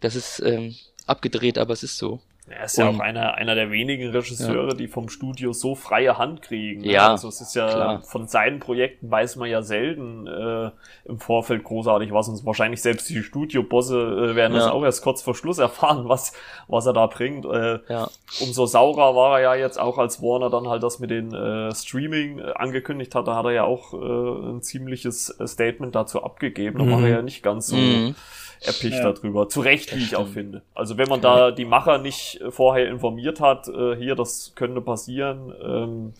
Das 0.00 0.14
ist 0.14 0.40
ähm, 0.40 0.76
abgedreht, 1.06 1.58
aber 1.58 1.72
es 1.72 1.82
ist 1.82 1.98
so. 1.98 2.20
Er 2.50 2.64
ist 2.64 2.78
und, 2.78 2.84
ja 2.84 2.90
auch 2.90 2.98
einer, 2.98 3.34
einer 3.34 3.54
der 3.54 3.70
wenigen 3.70 4.10
Regisseure, 4.10 4.68
ja. 4.68 4.74
die 4.74 4.88
vom 4.88 5.08
Studio 5.08 5.52
so 5.52 5.76
freie 5.76 6.18
Hand 6.18 6.42
kriegen. 6.42 6.80
Ne? 6.80 6.92
Ja. 6.92 7.10
Also 7.10 7.28
es 7.28 7.40
ist 7.40 7.54
ja 7.54 7.68
klar. 7.68 8.02
von 8.02 8.26
seinen 8.26 8.58
Projekten 8.58 9.08
weiß 9.10 9.36
man 9.36 9.48
ja 9.48 9.62
selten 9.62 10.26
äh, 10.26 10.70
im 11.04 11.20
Vorfeld 11.20 11.62
großartig 11.62 12.12
was. 12.12 12.28
Und 12.28 12.44
wahrscheinlich 12.44 12.82
selbst 12.82 13.08
die 13.08 13.22
Studiobosse 13.22 14.00
äh, 14.00 14.34
werden 14.34 14.54
ja. 14.54 14.60
das 14.60 14.70
auch 14.70 14.82
erst 14.82 15.02
kurz 15.02 15.22
vor 15.22 15.36
Schluss 15.36 15.58
erfahren, 15.58 16.08
was, 16.08 16.32
was 16.66 16.86
er 16.86 16.92
da 16.92 17.06
bringt. 17.06 17.44
Äh, 17.44 17.78
ja. 17.88 18.08
Umso 18.40 18.66
saurer 18.66 19.14
war 19.14 19.38
er 19.38 19.42
ja 19.42 19.66
jetzt 19.66 19.78
auch, 19.78 19.98
als 19.98 20.20
Warner 20.20 20.50
dann 20.50 20.68
halt 20.68 20.82
das 20.82 20.98
mit 20.98 21.10
den 21.10 21.32
äh, 21.32 21.72
Streaming 21.72 22.40
äh, 22.40 22.52
angekündigt 22.56 23.14
hat. 23.14 23.28
Da 23.28 23.36
hat 23.36 23.44
er 23.44 23.52
ja 23.52 23.64
auch 23.64 23.94
äh, 23.94 24.50
ein 24.50 24.62
ziemliches 24.62 25.30
äh, 25.38 25.46
Statement 25.46 25.94
dazu 25.94 26.24
abgegeben. 26.24 26.78
Da 26.78 26.84
mhm. 26.84 26.90
war 26.90 27.02
er 27.02 27.08
ja 27.08 27.22
nicht 27.22 27.44
ganz 27.44 27.68
so. 27.68 27.76
Mhm 27.76 28.16
erpicht 28.60 28.98
ja. 28.98 29.12
darüber. 29.12 29.48
Zu 29.48 29.60
Recht, 29.60 29.94
wie 29.96 30.02
ich 30.02 30.16
auch 30.16 30.28
finde. 30.28 30.62
Also 30.74 30.98
wenn 30.98 31.08
man 31.08 31.20
da 31.20 31.50
die 31.50 31.64
Macher 31.64 31.98
nicht 31.98 32.40
vorher 32.50 32.88
informiert 32.88 33.40
hat, 33.40 33.68
äh, 33.68 33.96
hier, 33.96 34.14
das 34.14 34.52
könnte 34.54 34.80
passieren, 34.80 35.52
ähm, 35.62 36.12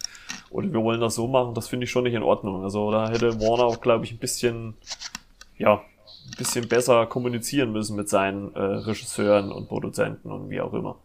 oder 0.51 0.73
wir 0.73 0.83
wollen 0.83 1.01
das 1.01 1.15
so 1.15 1.27
machen, 1.27 1.55
das 1.55 1.69
finde 1.69 1.85
ich 1.85 1.91
schon 1.91 2.05
nicht 2.05 2.15
in 2.15 2.23
Ordnung. 2.23 2.63
Also 2.63 2.91
da 2.91 3.09
hätte 3.11 3.41
Warner 3.41 3.65
auch, 3.65 3.81
glaube 3.81 4.05
ich, 4.05 4.13
ein 4.13 4.19
bisschen, 4.19 4.75
ja, 5.59 5.75
ein 5.75 6.37
bisschen 6.39 6.69
besser 6.69 7.07
kommunizieren 7.07 7.73
müssen 7.73 7.97
mit 7.97 8.09
seinen 8.09 8.55
äh, 8.55 8.61
Regisseuren 8.61 9.53
und 9.53 9.69
Produzenten 9.69 10.31
und 10.31 10.51
wie 10.51 10.61
auch 10.61 10.73
immer. 10.73 10.97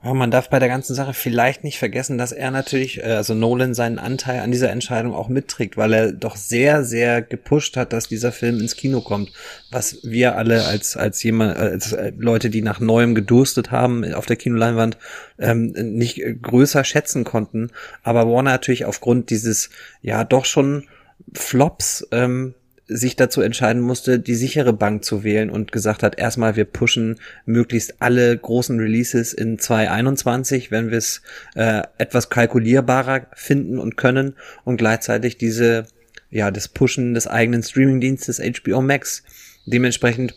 Ja, 0.00 0.14
man 0.14 0.30
darf 0.30 0.48
bei 0.48 0.60
der 0.60 0.68
ganzen 0.68 0.94
Sache 0.94 1.12
vielleicht 1.12 1.64
nicht 1.64 1.78
vergessen, 1.78 2.18
dass 2.18 2.30
er 2.30 2.52
natürlich, 2.52 2.98
äh, 3.02 3.14
also 3.14 3.34
Nolan 3.34 3.74
seinen 3.74 3.98
Anteil 3.98 4.40
an 4.40 4.52
dieser 4.52 4.70
Entscheidung 4.70 5.12
auch 5.12 5.28
mitträgt, 5.28 5.76
weil 5.76 5.92
er 5.92 6.12
doch 6.12 6.36
sehr, 6.36 6.84
sehr 6.84 7.20
gepusht 7.20 7.76
hat, 7.76 7.92
dass 7.92 8.06
dieser 8.06 8.30
Film 8.30 8.60
ins 8.60 8.76
Kino 8.76 9.00
kommt. 9.00 9.32
Was 9.72 9.98
wir 10.04 10.36
alle 10.36 10.66
als, 10.66 10.96
als 10.96 11.20
jemand, 11.24 11.56
als 11.56 11.92
äh, 11.92 12.12
Leute, 12.16 12.48
die 12.48 12.62
nach 12.62 12.78
Neuem 12.78 13.16
gedurstet 13.16 13.72
haben 13.72 14.04
auf 14.14 14.26
der 14.26 14.36
Kinoleinwand, 14.36 14.98
ähm, 15.40 15.72
nicht 15.72 16.22
größer 16.42 16.84
schätzen 16.84 17.24
konnten. 17.24 17.70
Aber 18.04 18.28
Warner 18.28 18.52
natürlich 18.52 18.84
aufgrund 18.84 19.30
dieses, 19.30 19.68
ja, 20.00 20.22
doch 20.22 20.44
schon 20.44 20.84
Flops, 21.34 22.06
ähm, 22.12 22.54
sich 22.88 23.16
dazu 23.16 23.42
entscheiden 23.42 23.82
musste, 23.82 24.18
die 24.18 24.34
sichere 24.34 24.72
Bank 24.72 25.04
zu 25.04 25.22
wählen 25.22 25.50
und 25.50 25.72
gesagt 25.72 26.02
hat, 26.02 26.18
erstmal 26.18 26.56
wir 26.56 26.64
pushen 26.64 27.20
möglichst 27.44 28.00
alle 28.00 28.36
großen 28.36 28.78
Releases 28.80 29.34
in 29.34 29.58
2021, 29.58 30.70
wenn 30.70 30.90
wir 30.90 30.98
es 30.98 31.22
äh, 31.54 31.82
etwas 31.98 32.30
kalkulierbarer 32.30 33.26
finden 33.34 33.78
und 33.78 33.96
können 33.96 34.34
und 34.64 34.78
gleichzeitig 34.78 35.36
diese, 35.36 35.86
ja, 36.30 36.50
das 36.50 36.68
Pushen 36.68 37.12
des 37.12 37.26
eigenen 37.26 37.62
Streamingdienstes 37.62 38.40
HBO 38.40 38.80
Max. 38.80 39.22
Dementsprechend 39.66 40.34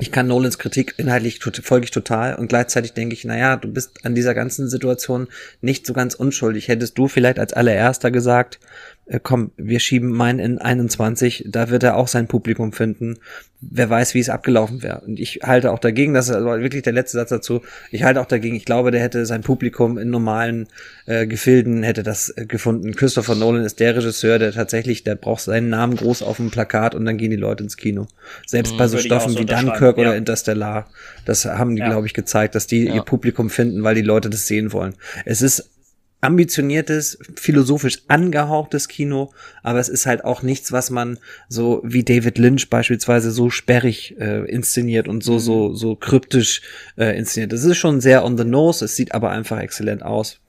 ich 0.00 0.12
kann 0.12 0.28
Nolans 0.28 0.58
Kritik 0.58 0.94
inhaltlich 0.96 1.40
folge 1.40 1.84
ich 1.84 1.90
total 1.90 2.36
und 2.36 2.48
gleichzeitig 2.48 2.92
denke 2.92 3.14
ich, 3.14 3.24
naja, 3.24 3.56
du 3.56 3.68
bist 3.68 4.04
an 4.06 4.14
dieser 4.14 4.32
ganzen 4.32 4.68
Situation 4.68 5.26
nicht 5.60 5.86
so 5.86 5.92
ganz 5.92 6.14
unschuldig. 6.14 6.68
Hättest 6.68 6.96
du 6.96 7.08
vielleicht 7.08 7.40
als 7.40 7.52
allererster 7.52 8.12
gesagt, 8.12 8.60
äh, 9.08 9.20
komm, 9.22 9.52
wir 9.56 9.80
schieben 9.80 10.10
meinen 10.10 10.38
in 10.38 10.58
21, 10.58 11.44
da 11.48 11.70
wird 11.70 11.82
er 11.82 11.96
auch 11.96 12.08
sein 12.08 12.28
Publikum 12.28 12.72
finden. 12.72 13.18
Wer 13.60 13.90
weiß, 13.90 14.14
wie 14.14 14.20
es 14.20 14.28
abgelaufen 14.28 14.82
wäre. 14.82 15.00
Und 15.00 15.18
ich 15.18 15.40
halte 15.42 15.72
auch 15.72 15.78
dagegen, 15.78 16.14
das 16.14 16.28
ist 16.28 16.36
also 16.36 16.46
wirklich 16.46 16.82
der 16.82 16.92
letzte 16.92 17.18
Satz 17.18 17.30
dazu, 17.30 17.62
ich 17.90 18.04
halte 18.04 18.20
auch 18.20 18.26
dagegen, 18.26 18.54
ich 18.54 18.64
glaube, 18.64 18.90
der 18.90 19.00
hätte 19.00 19.26
sein 19.26 19.40
Publikum 19.40 19.98
in 19.98 20.10
normalen 20.10 20.68
äh, 21.06 21.26
Gefilden, 21.26 21.82
hätte 21.82 22.02
das 22.02 22.32
äh, 22.36 22.46
gefunden. 22.46 22.94
Christopher 22.94 23.34
Nolan 23.34 23.64
ist 23.64 23.80
der 23.80 23.96
Regisseur, 23.96 24.38
der 24.38 24.52
tatsächlich, 24.52 25.02
der 25.04 25.16
braucht 25.16 25.42
seinen 25.42 25.70
Namen 25.70 25.96
groß 25.96 26.22
auf 26.22 26.36
dem 26.36 26.50
Plakat 26.50 26.94
und 26.94 27.04
dann 27.04 27.16
gehen 27.16 27.30
die 27.30 27.36
Leute 27.36 27.64
ins 27.64 27.76
Kino. 27.76 28.06
Selbst 28.46 28.74
mhm, 28.74 28.78
bei 28.78 28.88
so 28.88 28.98
Stoffen 28.98 29.32
so 29.32 29.40
wie 29.40 29.46
Dunkirk 29.46 29.96
ja. 29.96 30.02
oder 30.02 30.16
Interstellar, 30.16 30.88
das 31.24 31.46
haben 31.46 31.74
die, 31.74 31.80
ja. 31.80 31.88
glaube 31.88 32.06
ich, 32.06 32.14
gezeigt, 32.14 32.54
dass 32.54 32.66
die 32.66 32.84
ja. 32.84 32.94
ihr 32.94 33.02
Publikum 33.02 33.50
finden, 33.50 33.82
weil 33.82 33.94
die 33.94 34.02
Leute 34.02 34.30
das 34.30 34.46
sehen 34.46 34.72
wollen. 34.72 34.94
Es 35.24 35.42
ist 35.42 35.70
ambitioniertes, 36.20 37.18
philosophisch 37.36 38.02
angehauchtes 38.08 38.88
Kino, 38.88 39.32
aber 39.62 39.78
es 39.78 39.88
ist 39.88 40.06
halt 40.06 40.24
auch 40.24 40.42
nichts, 40.42 40.72
was 40.72 40.90
man 40.90 41.18
so 41.48 41.80
wie 41.84 42.02
David 42.02 42.38
Lynch 42.38 42.68
beispielsweise 42.70 43.30
so 43.30 43.50
sperrig 43.50 44.16
äh, 44.18 44.44
inszeniert 44.50 45.06
und 45.06 45.22
so 45.22 45.38
so 45.38 45.68
mhm. 45.68 45.76
so 45.76 45.94
kryptisch 45.94 46.62
äh, 46.96 47.16
inszeniert. 47.16 47.52
Es 47.52 47.64
ist 47.64 47.76
schon 47.76 48.00
sehr 48.00 48.24
on 48.24 48.36
the 48.36 48.44
nose, 48.44 48.84
es 48.84 48.96
sieht 48.96 49.12
aber 49.12 49.30
einfach 49.30 49.60
exzellent 49.60 50.02
aus. 50.02 50.40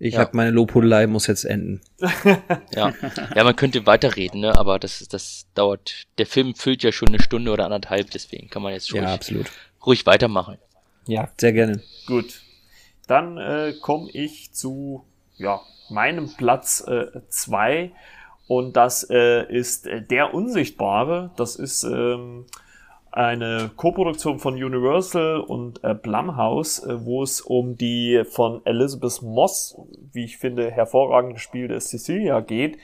Ich 0.00 0.14
ja. 0.14 0.20
habe 0.20 0.36
meine 0.36 0.50
Lobhudelei 0.50 1.06
muss 1.08 1.26
jetzt 1.26 1.44
enden. 1.44 1.80
ja. 2.74 2.92
ja, 3.34 3.44
man 3.44 3.56
könnte 3.56 3.84
weiterreden, 3.84 4.40
ne? 4.40 4.56
aber 4.56 4.78
das, 4.78 5.06
das 5.08 5.46
dauert. 5.54 6.04
Der 6.18 6.26
Film 6.26 6.54
füllt 6.54 6.84
ja 6.84 6.92
schon 6.92 7.08
eine 7.08 7.20
Stunde 7.20 7.50
oder 7.50 7.64
anderthalb, 7.64 8.10
deswegen 8.12 8.48
kann 8.48 8.62
man 8.62 8.72
jetzt 8.72 8.92
ruhig, 8.92 9.02
ja, 9.02 9.12
absolut. 9.12 9.50
ruhig 9.84 10.06
weitermachen. 10.06 10.58
Ja, 11.08 11.30
sehr 11.36 11.52
gerne. 11.52 11.82
Gut, 12.06 12.42
dann 13.08 13.38
äh, 13.38 13.74
komme 13.80 14.08
ich 14.12 14.52
zu 14.52 15.04
ja, 15.36 15.60
meinem 15.90 16.30
Platz 16.36 16.84
2 17.28 17.76
äh, 17.76 17.90
und 18.48 18.76
das 18.76 19.08
äh, 19.10 19.44
ist 19.52 19.86
äh, 19.86 20.02
Der 20.02 20.34
Unsichtbare. 20.34 21.30
Das 21.36 21.54
ist 21.56 21.84
ähm, 21.84 22.46
eine 23.12 23.70
Koproduktion 23.76 24.38
von 24.38 24.54
Universal 24.54 25.40
und 25.40 25.84
äh, 25.84 25.94
Blumhouse, 25.94 26.82
äh, 26.84 27.04
wo 27.04 27.22
es 27.22 27.42
um 27.42 27.76
die 27.76 28.22
von 28.28 28.64
Elizabeth 28.64 29.22
Moss, 29.22 29.76
wie 30.12 30.24
ich 30.24 30.38
finde, 30.38 30.70
hervorragend 30.70 31.34
gespielte 31.34 31.78
Cecilia 31.78 32.40
geht, 32.40 32.78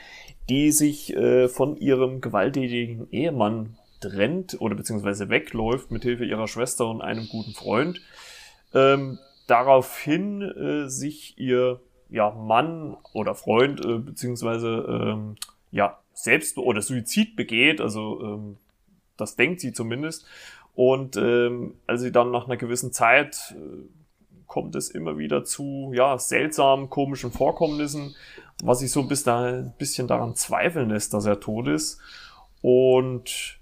die 0.50 0.70
sich 0.70 1.16
äh, 1.16 1.48
von 1.48 1.76
ihrem 1.78 2.20
gewalttätigen 2.20 3.08
Ehemann 3.10 3.78
trennt 4.00 4.60
oder 4.60 4.74
beziehungsweise 4.74 5.30
wegläuft 5.30 5.90
mit 5.90 6.02
Hilfe 6.02 6.26
ihrer 6.26 6.46
Schwester 6.46 6.88
und 6.88 7.00
einem 7.00 7.26
guten 7.30 7.52
Freund. 7.52 8.02
Ähm, 8.74 9.18
daraufhin 9.46 10.42
äh, 10.42 10.88
sich 10.88 11.38
ihr 11.38 11.80
ja, 12.08 12.30
Mann 12.30 12.96
oder 13.12 13.34
Freund 13.34 13.84
äh, 13.84 13.98
beziehungsweise 13.98 14.68
ähm, 14.88 15.36
ja 15.70 15.98
selbst 16.12 16.58
oder 16.58 16.80
Suizid 16.80 17.36
begeht, 17.36 17.80
also 17.80 18.20
ähm, 18.22 18.56
das 19.16 19.36
denkt 19.36 19.60
sie 19.60 19.72
zumindest. 19.72 20.26
Und 20.74 21.16
ähm, 21.16 21.74
als 21.86 22.02
sie 22.02 22.12
dann 22.12 22.30
nach 22.30 22.46
einer 22.46 22.56
gewissen 22.56 22.92
Zeit 22.92 23.54
äh, 23.56 23.88
kommt 24.46 24.76
es 24.76 24.90
immer 24.90 25.18
wieder 25.18 25.44
zu 25.44 25.92
ja 25.94 26.18
seltsamen, 26.18 26.90
komischen 26.90 27.32
Vorkommnissen, 27.32 28.14
was 28.62 28.82
ich 28.82 28.90
so 28.90 29.00
ein 29.00 29.08
bisschen, 29.08 29.32
ein 29.32 29.74
bisschen 29.78 30.06
daran 30.06 30.36
zweifeln 30.36 30.90
lässt, 30.90 31.14
dass 31.14 31.26
er 31.26 31.40
tot 31.40 31.68
ist. 31.68 32.00
Und 32.62 33.58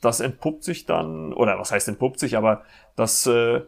das 0.00 0.20
entpuppt 0.20 0.64
sich 0.64 0.86
dann, 0.86 1.32
oder 1.32 1.58
was 1.58 1.72
heißt 1.72 1.88
entpuppt 1.88 2.18
sich, 2.18 2.36
aber 2.36 2.64
das 2.96 3.26
äh, 3.26 3.62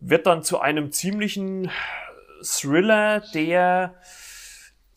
wird 0.00 0.26
dann 0.26 0.42
zu 0.42 0.60
einem 0.60 0.92
ziemlichen 0.92 1.70
Thriller, 2.42 3.22
der 3.34 3.94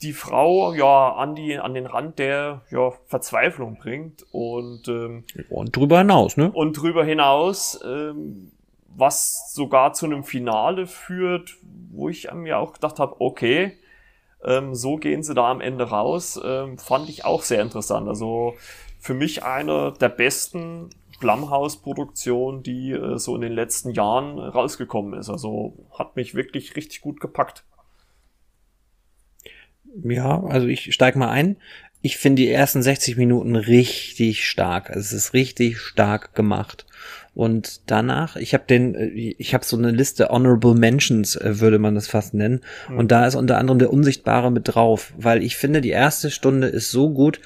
die 0.02 0.14
Frau 0.14 0.74
ja 0.74 1.14
an 1.14 1.36
die 1.36 1.58
an 1.60 1.74
den 1.74 1.86
Rand 1.86 2.18
der 2.20 2.62
ja, 2.72 2.92
Verzweiflung 3.06 3.78
bringt 3.78 4.26
und 4.32 4.88
ähm, 4.88 5.26
und 5.50 5.76
drüber 5.76 6.00
hinaus, 6.00 6.38
ne? 6.38 6.52
Und 6.52 6.74
drüber 6.74 7.06
hinaus, 7.06 7.80
ähm, 7.86 8.52
was 8.88 9.54
sogar 9.54 9.94
zu 9.94 10.06
einem 10.06 10.24
Finale 10.24 10.88
führt, 10.88 11.56
wo 11.92 12.10
ich 12.10 12.32
mir 12.34 12.58
auch 12.58 12.74
gedacht 12.74 13.00
habe, 13.00 13.16
okay, 13.20 13.78
ähm, 14.44 14.74
so 14.74 14.98
gehen 14.98 15.24
sie 15.24 15.34
da 15.34 15.50
am 15.50 15.62
Ende 15.62 15.86
raus, 15.90 16.40
ähm, 16.44 16.78
fand 16.78 17.10
ich 17.10 17.24
auch 17.26 17.44
sehr 17.44 17.62
interessant. 17.62 18.08
Also 18.08 18.56
für 19.00 19.14
mich 19.14 19.44
einer 19.44 19.92
der 19.92 20.10
besten 20.10 20.90
Blumhouse-Produktion, 21.22 22.64
die 22.64 22.92
äh, 22.92 23.18
so 23.18 23.36
in 23.36 23.42
den 23.42 23.54
letzten 23.54 23.92
Jahren 23.92 24.38
rausgekommen 24.38 25.18
ist. 25.18 25.30
Also 25.30 25.88
hat 25.98 26.18
mich 26.18 26.36
wirklich 26.36 26.76
richtig 26.76 27.00
gut 27.00 27.22
gepackt. 27.22 27.64
Ja, 30.04 30.44
also 30.44 30.68
ich 30.68 30.94
steig 30.94 31.16
mal 31.16 31.30
ein. 31.30 31.56
Ich 32.02 32.18
finde 32.18 32.42
die 32.42 32.50
ersten 32.50 32.82
60 32.82 33.16
Minuten 33.16 33.56
richtig 33.56 34.46
stark. 34.46 34.90
Also 34.90 35.00
es 35.00 35.14
ist 35.14 35.34
richtig 35.34 35.80
stark 35.80 36.34
gemacht. 36.34 36.86
Und 37.34 37.90
danach, 37.90 38.36
ich 38.36 38.54
habe 38.54 38.66
den, 38.68 38.96
äh, 38.96 39.36
ich 39.38 39.54
habe 39.54 39.64
so 39.64 39.78
eine 39.78 39.92
Liste 39.92 40.30
Honorable 40.30 40.76
Mentions, 40.76 41.36
äh, 41.36 41.60
würde 41.60 41.80
man 41.80 41.96
das 41.96 42.08
fast 42.08 42.34
nennen. 42.34 42.62
Mhm. 42.90 42.98
Und 42.98 43.12
da 43.12 43.26
ist 43.26 43.36
unter 43.36 43.58
anderem 43.58 43.80
der 43.80 43.94
Unsichtbare 43.94 44.52
mit 44.52 44.64
drauf, 44.68 45.14
weil 45.18 45.44
ich 45.44 45.56
finde, 45.56 45.82
die 45.82 45.92
erste 45.92 46.30
Stunde 46.32 46.68
ist 46.68 46.92
so 46.92 47.12
gut, 47.12 47.40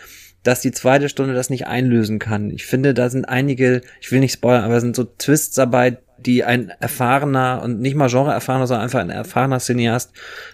dass 0.46 0.62
die 0.62 0.72
zweite 0.72 1.10
Stunde 1.10 1.34
das 1.34 1.50
nicht 1.50 1.66
einlösen 1.66 2.20
kann. 2.20 2.52
Ich 2.52 2.68
finde, 2.68 2.94
da 2.94 3.10
sind 3.10 3.26
einige, 3.26 3.82
ich 4.00 4.12
will 4.12 4.20
nicht 4.20 4.34
spoilern, 4.34 4.64
aber 4.64 4.80
sind 4.80 4.96
so 4.96 5.04
Twists 5.04 5.56
dabei, 5.56 5.98
die 6.20 6.44
ein 6.44 6.72
erfahrener 6.80 7.62
und 7.64 7.82
nicht 7.82 7.96
mal 7.96 8.10
Genre 8.10 8.32
erfahrener, 8.32 8.68
sondern 8.68 8.84
einfach 8.84 9.00
ein 9.00 9.10
erfahrener 9.10 9.60
Cineast, 9.60 10.12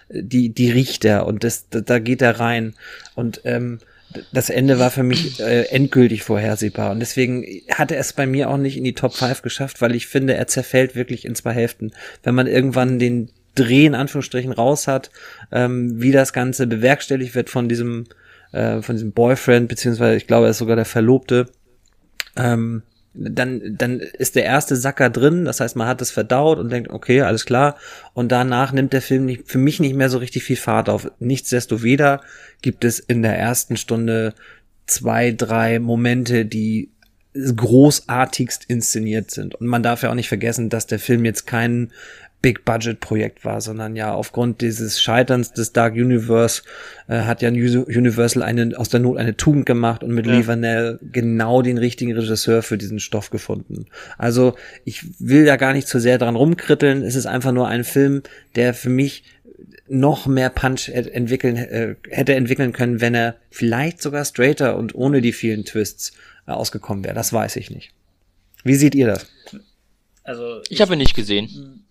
die, 0.09 0.49
die 0.49 0.71
riecht 0.71 1.03
er 1.03 1.27
und 1.27 1.43
das, 1.43 1.67
da 1.69 1.99
geht 1.99 2.21
er 2.21 2.39
rein. 2.39 2.73
Und 3.15 3.41
ähm, 3.43 3.79
das 4.31 4.49
Ende 4.49 4.79
war 4.79 4.91
für 4.91 5.03
mich 5.03 5.41
äh, 5.41 5.63
endgültig 5.63 6.23
vorhersehbar. 6.23 6.91
Und 6.91 7.01
deswegen 7.01 7.45
hat 7.69 7.91
er 7.91 7.99
es 7.99 8.13
bei 8.13 8.25
mir 8.25 8.49
auch 8.49 8.57
nicht 8.57 8.77
in 8.77 8.85
die 8.85 8.95
Top 8.95 9.13
5 9.13 9.41
geschafft, 9.41 9.81
weil 9.81 9.93
ich 9.93 10.07
finde, 10.07 10.35
er 10.35 10.47
zerfällt 10.47 10.95
wirklich 10.95 11.25
in 11.25 11.35
zwei 11.35 11.51
Hälften. 11.51 11.91
Wenn 12.23 12.35
man 12.35 12.47
irgendwann 12.47 12.97
den 12.97 13.29
Dreh 13.55 13.85
in 13.85 13.95
Anführungsstrichen 13.95 14.53
raus 14.53 14.87
hat, 14.87 15.11
ähm, 15.51 16.01
wie 16.01 16.13
das 16.13 16.31
Ganze 16.31 16.65
bewerkstelligt 16.67 17.35
wird 17.35 17.49
von 17.49 17.67
diesem 17.67 18.05
äh, 18.51 18.81
von 18.81 18.95
diesem 18.95 19.11
Boyfriend, 19.11 19.69
beziehungsweise 19.69 20.17
ich 20.17 20.27
glaube, 20.27 20.47
er 20.47 20.51
ist 20.51 20.57
sogar 20.57 20.75
der 20.75 20.85
Verlobte, 20.85 21.47
ähm, 22.35 22.83
dann, 23.13 23.75
dann 23.77 23.99
ist 23.99 24.35
der 24.35 24.45
erste 24.45 24.75
Sacker 24.75 25.09
drin, 25.09 25.43
das 25.43 25.59
heißt, 25.59 25.75
man 25.75 25.87
hat 25.87 26.01
es 26.01 26.11
verdaut 26.11 26.59
und 26.59 26.71
denkt, 26.71 26.89
okay, 26.89 27.21
alles 27.21 27.45
klar. 27.45 27.75
Und 28.13 28.31
danach 28.31 28.71
nimmt 28.71 28.93
der 28.93 29.01
Film 29.01 29.25
nicht, 29.25 29.49
für 29.49 29.57
mich 29.57 29.81
nicht 29.81 29.95
mehr 29.95 30.09
so 30.09 30.17
richtig 30.17 30.43
viel 30.43 30.55
Fahrt 30.55 30.87
auf. 30.87 31.11
Nichtsdestoweniger 31.19 32.21
gibt 32.61 32.85
es 32.85 32.99
in 32.99 33.21
der 33.21 33.37
ersten 33.37 33.75
Stunde 33.75 34.33
zwei, 34.87 35.31
drei 35.31 35.79
Momente, 35.79 36.45
die 36.45 36.89
großartigst 37.33 38.65
inszeniert 38.65 39.31
sind. 39.31 39.55
Und 39.55 39.67
man 39.67 39.83
darf 39.83 40.03
ja 40.03 40.09
auch 40.09 40.15
nicht 40.15 40.29
vergessen, 40.29 40.69
dass 40.69 40.87
der 40.87 40.99
Film 40.99 41.25
jetzt 41.25 41.47
kein 41.47 41.91
Big-Budget-Projekt 42.41 43.45
war, 43.45 43.61
sondern 43.61 43.95
ja 43.95 44.13
aufgrund 44.13 44.61
dieses 44.61 45.01
Scheiterns 45.01 45.53
des 45.53 45.73
Dark 45.73 45.93
Universe 45.93 46.63
äh, 47.07 47.21
hat 47.21 47.41
ja 47.41 47.49
Universal 47.49 48.41
eine, 48.41 48.77
aus 48.77 48.89
der 48.89 48.99
Not 48.99 49.17
eine 49.17 49.37
Tugend 49.37 49.65
gemacht 49.65 50.03
und 50.03 50.11
mit 50.11 50.25
ja. 50.25 50.33
Lee 50.33 50.47
Vanell 50.47 50.99
genau 51.01 51.61
den 51.61 51.77
richtigen 51.77 52.13
Regisseur 52.13 52.63
für 52.63 52.77
diesen 52.77 52.99
Stoff 52.99 53.29
gefunden. 53.29 53.85
Also 54.17 54.55
ich 54.85 55.05
will 55.19 55.45
ja 55.45 55.55
gar 55.55 55.73
nicht 55.73 55.87
zu 55.87 55.99
sehr 55.99 56.17
dran 56.17 56.35
rumkritteln. 56.35 57.03
Es 57.03 57.15
ist 57.15 57.27
einfach 57.27 57.51
nur 57.51 57.67
ein 57.67 57.83
Film, 57.83 58.23
der 58.55 58.73
für 58.73 58.89
mich 58.89 59.23
noch 59.87 60.25
mehr 60.25 60.49
Punch 60.49 60.89
entwickeln, 60.89 61.57
äh, 61.57 61.95
hätte 62.09 62.33
entwickeln 62.33 62.73
können, 62.73 63.01
wenn 63.01 63.13
er 63.13 63.35
vielleicht 63.49 64.01
sogar 64.01 64.25
straighter 64.25 64.77
und 64.77 64.95
ohne 64.95 65.21
die 65.21 65.33
vielen 65.33 65.65
Twists 65.65 66.13
äh, 66.47 66.51
ausgekommen 66.51 67.03
wäre. 67.03 67.13
Das 67.13 67.33
weiß 67.33 67.57
ich 67.57 67.69
nicht. 67.69 67.91
Wie 68.63 68.75
seht 68.75 68.95
ihr 68.95 69.07
das? 69.07 69.27
Also 70.23 70.61
ich, 70.63 70.71
ich 70.71 70.81
habe 70.81 70.93
ihn 70.93 70.99
nicht 70.99 71.15
gesehen. 71.15 71.85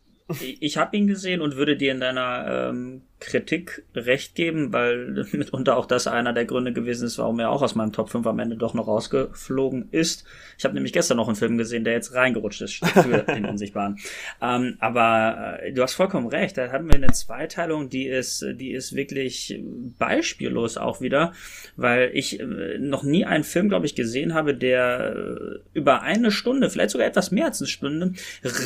Ich 0.61 0.77
habe 0.77 0.97
ihn 0.97 1.07
gesehen 1.07 1.41
und 1.41 1.57
würde 1.57 1.77
dir 1.77 1.93
in 1.93 2.01
deiner 2.01 2.71
ähm, 2.71 3.03
Kritik 3.21 3.85
recht 3.95 4.35
geben, 4.35 4.73
weil 4.73 5.27
mitunter 5.33 5.77
auch 5.77 5.87
das 5.87 6.07
einer 6.07 6.33
der 6.33 6.47
Gründe 6.47 6.73
gewesen 6.73 7.07
ist, 7.07 7.19
warum 7.19 7.39
er 7.39 7.51
auch 7.51 7.63
aus 7.63 7.75
meinem 7.75 7.93
Top 7.93 8.11
5 8.11 8.27
am 8.27 8.39
Ende 8.39 8.57
doch 8.57 8.75
noch 8.75 8.89
rausgeflogen 8.89 9.89
ist. 9.91 10.25
Ich 10.59 10.65
habe 10.65 10.75
nämlich 10.75 10.93
gestern 10.93 11.19
noch 11.19 11.29
einen 11.29 11.37
Film 11.37 11.59
gesehen, 11.59 11.85
der 11.85 11.93
jetzt 11.93 12.15
reingerutscht 12.15 12.63
ist 12.63 12.85
für 12.87 13.25
den 13.25 13.45
Unsichtbaren. 13.45 13.99
Ähm, 14.41 14.77
aber 14.81 15.59
äh, 15.63 15.73
du 15.73 15.83
hast 15.83 15.95
vollkommen 15.95 16.29
recht, 16.29 16.57
da 16.57 16.73
hatten 16.73 16.89
wir 16.89 16.95
eine 16.95 17.13
Zweiteilung, 17.13 17.91
die 17.91 18.07
ist, 18.07 18.45
die 18.55 18.73
ist 18.73 18.95
wirklich 18.95 19.61
beispiellos 19.99 20.79
auch 20.79 21.01
wieder, 21.01 21.33
weil 21.77 22.11
ich 22.15 22.41
äh, 22.41 22.79
noch 22.79 23.03
nie 23.03 23.27
einen 23.27 23.45
Film, 23.45 23.69
glaube 23.69 23.87
ich, 23.87 23.95
gesehen 23.95 24.35
habe, 24.35 24.55
der 24.55 25.15
äh, 25.15 25.59
über 25.75 26.03
eine 26.03 26.31
Stunde, 26.31 26.71
vielleicht 26.71 26.91
sogar 26.91 27.07
etwas 27.07 27.31
mehr 27.31 27.47
als 27.47 27.61
eine 27.61 27.69
Stunde, 27.69 28.15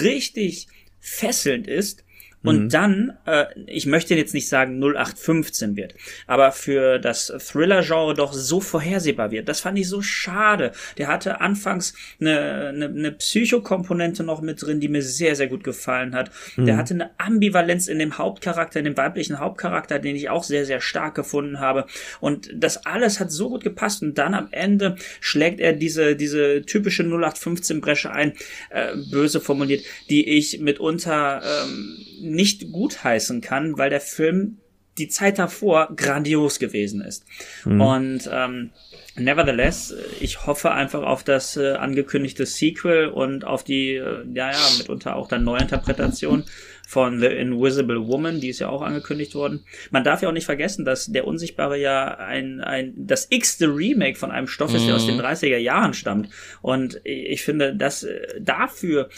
richtig 0.02 0.68
fesselnd 1.04 1.66
ist 1.66 2.02
und 2.44 2.64
mhm. 2.64 2.68
dann, 2.68 3.12
äh, 3.26 3.46
ich 3.66 3.86
möchte 3.86 4.14
jetzt 4.14 4.34
nicht 4.34 4.48
sagen 4.48 4.78
0815 4.78 5.76
wird, 5.76 5.94
aber 6.26 6.52
für 6.52 6.98
das 6.98 7.32
Thriller-Genre 7.38 8.14
doch 8.14 8.32
so 8.34 8.60
vorhersehbar 8.60 9.30
wird. 9.30 9.48
Das 9.48 9.60
fand 9.60 9.78
ich 9.78 9.88
so 9.88 10.02
schade. 10.02 10.72
Der 10.98 11.08
hatte 11.08 11.40
anfangs 11.40 11.94
eine, 12.20 12.68
eine, 12.68 12.84
eine 12.86 13.12
Psychokomponente 13.12 14.22
noch 14.22 14.42
mit 14.42 14.62
drin, 14.62 14.78
die 14.78 14.88
mir 14.88 15.02
sehr, 15.02 15.36
sehr 15.36 15.48
gut 15.48 15.64
gefallen 15.64 16.14
hat. 16.14 16.30
Mhm. 16.56 16.66
Der 16.66 16.76
hatte 16.76 16.94
eine 16.94 17.10
Ambivalenz 17.18 17.88
in 17.88 17.98
dem 17.98 18.18
Hauptcharakter, 18.18 18.78
in 18.78 18.84
dem 18.84 18.96
weiblichen 18.96 19.38
Hauptcharakter, 19.38 19.98
den 19.98 20.14
ich 20.14 20.28
auch 20.28 20.44
sehr, 20.44 20.66
sehr 20.66 20.82
stark 20.82 21.14
gefunden 21.14 21.60
habe. 21.60 21.86
Und 22.20 22.50
das 22.54 22.84
alles 22.84 23.20
hat 23.20 23.32
so 23.32 23.48
gut 23.48 23.64
gepasst. 23.64 24.02
Und 24.02 24.18
dann 24.18 24.34
am 24.34 24.48
Ende 24.50 24.96
schlägt 25.20 25.60
er 25.60 25.72
diese, 25.72 26.14
diese 26.14 26.62
typische 26.62 27.04
0815-Bresche 27.04 28.10
ein, 28.10 28.34
äh, 28.68 28.94
böse 29.10 29.40
formuliert, 29.40 29.82
die 30.10 30.28
ich 30.28 30.60
mitunter 30.60 31.42
ähm, 31.42 31.96
nicht 32.24 32.72
gutheißen 32.72 33.40
kann, 33.40 33.78
weil 33.78 33.90
der 33.90 34.00
Film 34.00 34.58
die 34.98 35.08
Zeit 35.08 35.38
davor 35.38 35.92
grandios 35.96 36.58
gewesen 36.58 37.00
ist. 37.00 37.24
Mhm. 37.64 37.80
Und 37.80 38.30
ähm, 38.32 38.70
nevertheless, 39.16 39.94
ich 40.20 40.46
hoffe 40.46 40.70
einfach 40.70 41.02
auf 41.02 41.24
das 41.24 41.56
äh, 41.56 41.72
angekündigte 41.72 42.46
Sequel 42.46 43.08
und 43.08 43.44
auf 43.44 43.64
die, 43.64 43.94
äh, 43.94 44.24
ja, 44.32 44.52
ja, 44.52 44.58
mitunter 44.78 45.16
auch 45.16 45.28
dann 45.28 45.44
Neuinterpretation 45.44 46.44
von 46.86 47.18
The 47.18 47.26
Invisible 47.26 48.06
Woman, 48.06 48.40
die 48.40 48.50
ist 48.50 48.58
ja 48.58 48.68
auch 48.68 48.82
angekündigt 48.82 49.34
worden. 49.34 49.64
Man 49.90 50.04
darf 50.04 50.22
ja 50.22 50.28
auch 50.28 50.32
nicht 50.32 50.44
vergessen, 50.44 50.84
dass 50.84 51.06
der 51.06 51.26
Unsichtbare 51.26 51.78
ja 51.78 52.16
ein, 52.18 52.60
ein 52.60 52.92
das 52.96 53.26
x-te 53.30 53.66
Remake 53.66 54.18
von 54.18 54.30
einem 54.30 54.46
Stoff 54.46 54.74
ist, 54.74 54.82
mhm. 54.82 54.86
der 54.86 54.96
aus 54.96 55.06
den 55.06 55.20
30er 55.20 55.58
mhm. 55.58 55.64
Jahren 55.64 55.94
stammt. 55.94 56.28
Und 56.60 57.00
ich 57.04 57.42
finde, 57.42 57.74
dass 57.74 58.04
äh, 58.04 58.40
dafür 58.40 59.08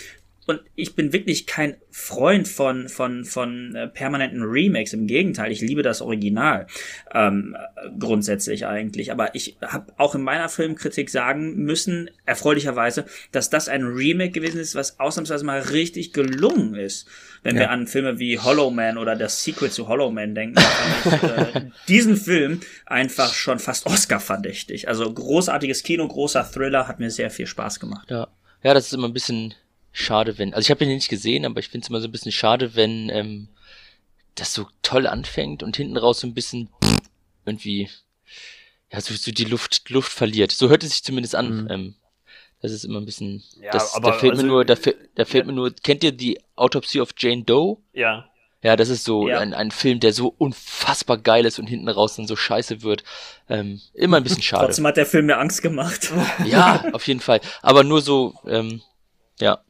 und 0.46 0.60
ich 0.76 0.94
bin 0.94 1.12
wirklich 1.12 1.46
kein 1.46 1.76
Freund 1.90 2.46
von 2.46 2.88
von 2.88 3.24
von 3.24 3.74
äh, 3.74 3.88
permanenten 3.88 4.42
Remakes. 4.42 4.92
Im 4.92 5.08
Gegenteil, 5.08 5.50
ich 5.50 5.60
liebe 5.60 5.82
das 5.82 6.00
Original 6.00 6.66
ähm, 7.12 7.56
grundsätzlich 7.98 8.66
eigentlich. 8.66 9.10
Aber 9.10 9.34
ich 9.34 9.56
habe 9.60 9.92
auch 9.96 10.14
in 10.14 10.22
meiner 10.22 10.48
Filmkritik 10.48 11.10
sagen 11.10 11.56
müssen, 11.56 12.10
erfreulicherweise, 12.26 13.06
dass 13.32 13.50
das 13.50 13.68
ein 13.68 13.82
Remake 13.84 14.30
gewesen 14.30 14.60
ist, 14.60 14.76
was 14.76 15.00
ausnahmsweise 15.00 15.44
mal 15.44 15.60
richtig 15.60 16.12
gelungen 16.12 16.76
ist. 16.76 17.08
Wenn 17.42 17.56
ja. 17.56 17.62
wir 17.62 17.70
an 17.70 17.88
Filme 17.88 18.20
wie 18.20 18.38
Hollow 18.38 18.70
Man 18.70 18.98
oder 18.98 19.16
das 19.16 19.42
Sequel 19.42 19.70
zu 19.70 19.88
Hollow 19.88 20.12
Man 20.12 20.34
denken, 20.36 20.62
ich 21.04 21.12
äh, 21.12 21.70
diesen 21.88 22.16
Film 22.16 22.60
einfach 22.86 23.34
schon 23.34 23.58
fast 23.58 23.86
Oscar-verdächtig. 23.86 24.86
Also 24.86 25.12
großartiges 25.12 25.82
Kino, 25.82 26.06
großer 26.06 26.48
Thriller, 26.48 26.86
hat 26.86 27.00
mir 27.00 27.10
sehr 27.10 27.30
viel 27.30 27.46
Spaß 27.46 27.80
gemacht. 27.80 28.08
Ja, 28.10 28.28
ja, 28.62 28.74
das 28.74 28.86
ist 28.86 28.92
immer 28.92 29.08
ein 29.08 29.12
bisschen 29.12 29.54
schade, 29.96 30.36
wenn, 30.38 30.52
also 30.52 30.66
ich 30.66 30.70
habe 30.70 30.84
ihn 30.84 30.90
nicht 30.90 31.08
gesehen, 31.08 31.46
aber 31.46 31.58
ich 31.58 31.68
finde 31.68 31.84
es 31.84 31.88
immer 31.88 32.00
so 32.00 32.08
ein 32.08 32.12
bisschen 32.12 32.32
schade, 32.32 32.74
wenn 32.74 33.08
ähm, 33.08 33.48
das 34.34 34.52
so 34.52 34.68
toll 34.82 35.06
anfängt 35.06 35.62
und 35.62 35.76
hinten 35.76 35.96
raus 35.96 36.20
so 36.20 36.26
ein 36.26 36.34
bisschen 36.34 36.68
irgendwie 37.46 37.88
ja 38.92 39.00
so, 39.00 39.14
so 39.14 39.32
die 39.32 39.44
Luft 39.44 39.88
Luft 39.88 40.12
verliert. 40.12 40.52
So 40.52 40.68
hört 40.68 40.84
es 40.84 40.90
sich 40.90 41.02
zumindest 41.02 41.34
an. 41.34 41.62
Mhm. 41.62 41.70
Ähm, 41.70 41.94
das 42.60 42.72
ist 42.72 42.84
immer 42.84 43.00
ein 43.00 43.06
bisschen. 43.06 43.42
Ja, 43.60 43.72
das, 43.72 43.94
aber, 43.94 44.12
da 44.12 44.18
fehlt 44.18 44.32
also, 44.32 44.44
mir 44.44 44.48
nur, 44.48 44.64
da, 44.64 44.74
da 44.74 45.24
fehlt 45.24 45.44
ja. 45.44 45.44
mir 45.44 45.52
nur. 45.52 45.74
Kennt 45.74 46.04
ihr 46.04 46.12
die 46.12 46.40
Autopsy 46.56 47.00
of 47.00 47.10
Jane 47.16 47.44
Doe? 47.44 47.78
Ja. 47.92 48.28
Ja, 48.62 48.74
das 48.74 48.88
ist 48.88 49.04
so 49.04 49.28
ja. 49.28 49.38
ein, 49.38 49.54
ein 49.54 49.70
Film, 49.70 50.00
der 50.00 50.12
so 50.12 50.34
unfassbar 50.36 51.18
geil 51.18 51.44
ist 51.46 51.58
und 51.58 51.68
hinten 51.68 51.88
raus 51.88 52.16
dann 52.16 52.26
so 52.26 52.36
scheiße 52.36 52.82
wird. 52.82 53.04
Ähm, 53.48 53.80
immer 53.94 54.16
ein 54.16 54.24
bisschen 54.24 54.42
schade. 54.42 54.66
Trotzdem 54.66 54.86
hat 54.86 54.96
der 54.96 55.06
Film 55.06 55.26
mir 55.26 55.38
Angst 55.38 55.62
gemacht. 55.62 56.10
Ja, 56.44 56.84
auf 56.92 57.06
jeden 57.06 57.20
Fall. 57.20 57.40
Aber 57.62 57.84
nur 57.84 58.00
so, 58.00 58.34
ähm, 58.46 58.82
ja, 59.38 59.60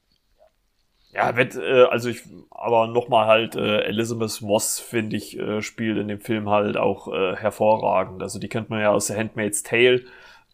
ja, 1.17 1.35
wird, 1.35 1.57
äh, 1.57 1.85
also 1.85 2.11
ich, 2.11 2.25
aber 2.51 2.89
nochmal 2.89 3.27
halt, 3.27 3.57
äh, 3.57 3.81
Elizabeth 3.85 4.43
Moss, 4.43 4.79
finde 4.79 5.17
ich, 5.17 5.39
äh, 5.39 5.63
spielt 5.63 5.97
in 5.97 6.09
dem 6.09 6.21
Film 6.21 6.51
halt 6.51 6.77
auch 6.77 7.09
äh, 7.09 7.35
hervorragend. 7.37 8.23
Also 8.23 8.39
die 8.39 8.49
kennt 8.49 8.69
man 8.69 8.81
ja 8.81 8.91
aus 8.91 9.07
The 9.07 9.15
Handmaid's 9.15 9.63
Tale. 9.63 10.05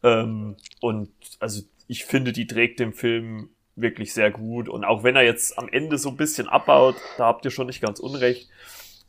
Ähm, 0.04 0.56
und 0.80 1.10
also 1.40 1.62
ich 1.88 2.04
finde, 2.04 2.32
die 2.32 2.46
trägt 2.46 2.78
dem 2.78 2.92
Film 2.92 3.50
wirklich 3.74 4.14
sehr 4.14 4.30
gut. 4.30 4.68
Und 4.68 4.84
auch 4.84 5.02
wenn 5.02 5.16
er 5.16 5.22
jetzt 5.22 5.58
am 5.58 5.68
Ende 5.68 5.98
so 5.98 6.10
ein 6.10 6.16
bisschen 6.16 6.48
abbaut, 6.48 6.94
da 7.18 7.26
habt 7.26 7.44
ihr 7.44 7.50
schon 7.50 7.66
nicht 7.66 7.82
ganz 7.82 7.98
unrecht, 7.98 8.48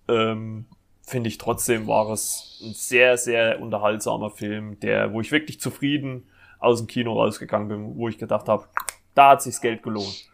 ähm, 0.07 0.65
finde 1.05 1.27
ich 1.27 1.37
trotzdem 1.37 1.85
war 1.85 2.09
es 2.09 2.61
ein 2.63 2.73
sehr, 2.73 3.17
sehr 3.17 3.61
unterhaltsamer 3.61 4.31
Film, 4.31 4.79
der, 4.79 5.13
wo 5.13 5.21
ich 5.21 5.31
wirklich 5.31 5.59
zufrieden 5.59 6.27
aus 6.57 6.79
dem 6.79 6.87
Kino 6.87 7.13
rausgegangen 7.13 7.67
bin, 7.67 7.95
wo 7.95 8.07
ich 8.07 8.17
gedacht 8.17 8.47
habe, 8.47 8.65
da 9.13 9.31
hat 9.31 9.43
sich's 9.43 9.61
Geld 9.61 9.83
gelohnt. 9.83 10.32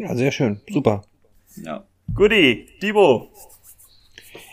Ja, 0.00 0.16
sehr 0.16 0.32
schön. 0.32 0.60
Super. 0.70 1.02
Ja. 1.56 1.84
Goodie, 2.14 2.66
Dibo. 2.80 3.28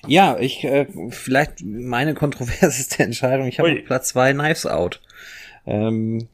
Ja, 0.06 0.38
ich, 0.38 0.66
äh, 0.66 0.88
vielleicht 1.10 1.64
meine 1.64 2.14
kontroverseste 2.16 3.04
Entscheidung. 3.04 3.48
Ich 3.48 3.60
habe 3.60 3.76
Platz 3.78 4.10
zwei 4.10 4.34
Knives 4.34 4.66
Out. 4.66 5.02
Ähm, 5.66 6.28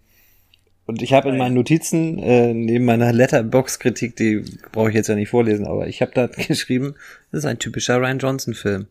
und 0.85 1.01
ich 1.03 1.13
habe 1.13 1.29
in 1.29 1.37
meinen 1.37 1.53
Notizen, 1.53 2.17
äh, 2.17 2.53
neben 2.55 2.85
meiner 2.85 3.13
Letterbox-Kritik, 3.13 4.15
die 4.15 4.43
brauche 4.71 4.89
ich 4.89 4.95
jetzt 4.95 5.09
ja 5.09 5.15
nicht 5.15 5.29
vorlesen, 5.29 5.67
aber 5.67 5.87
ich 5.87 6.01
habe 6.01 6.11
da 6.13 6.25
geschrieben, 6.47 6.95
das 7.31 7.39
ist 7.39 7.45
ein 7.45 7.59
typischer 7.59 7.97
Ryan 7.97 8.17
Johnson-Film. 8.17 8.87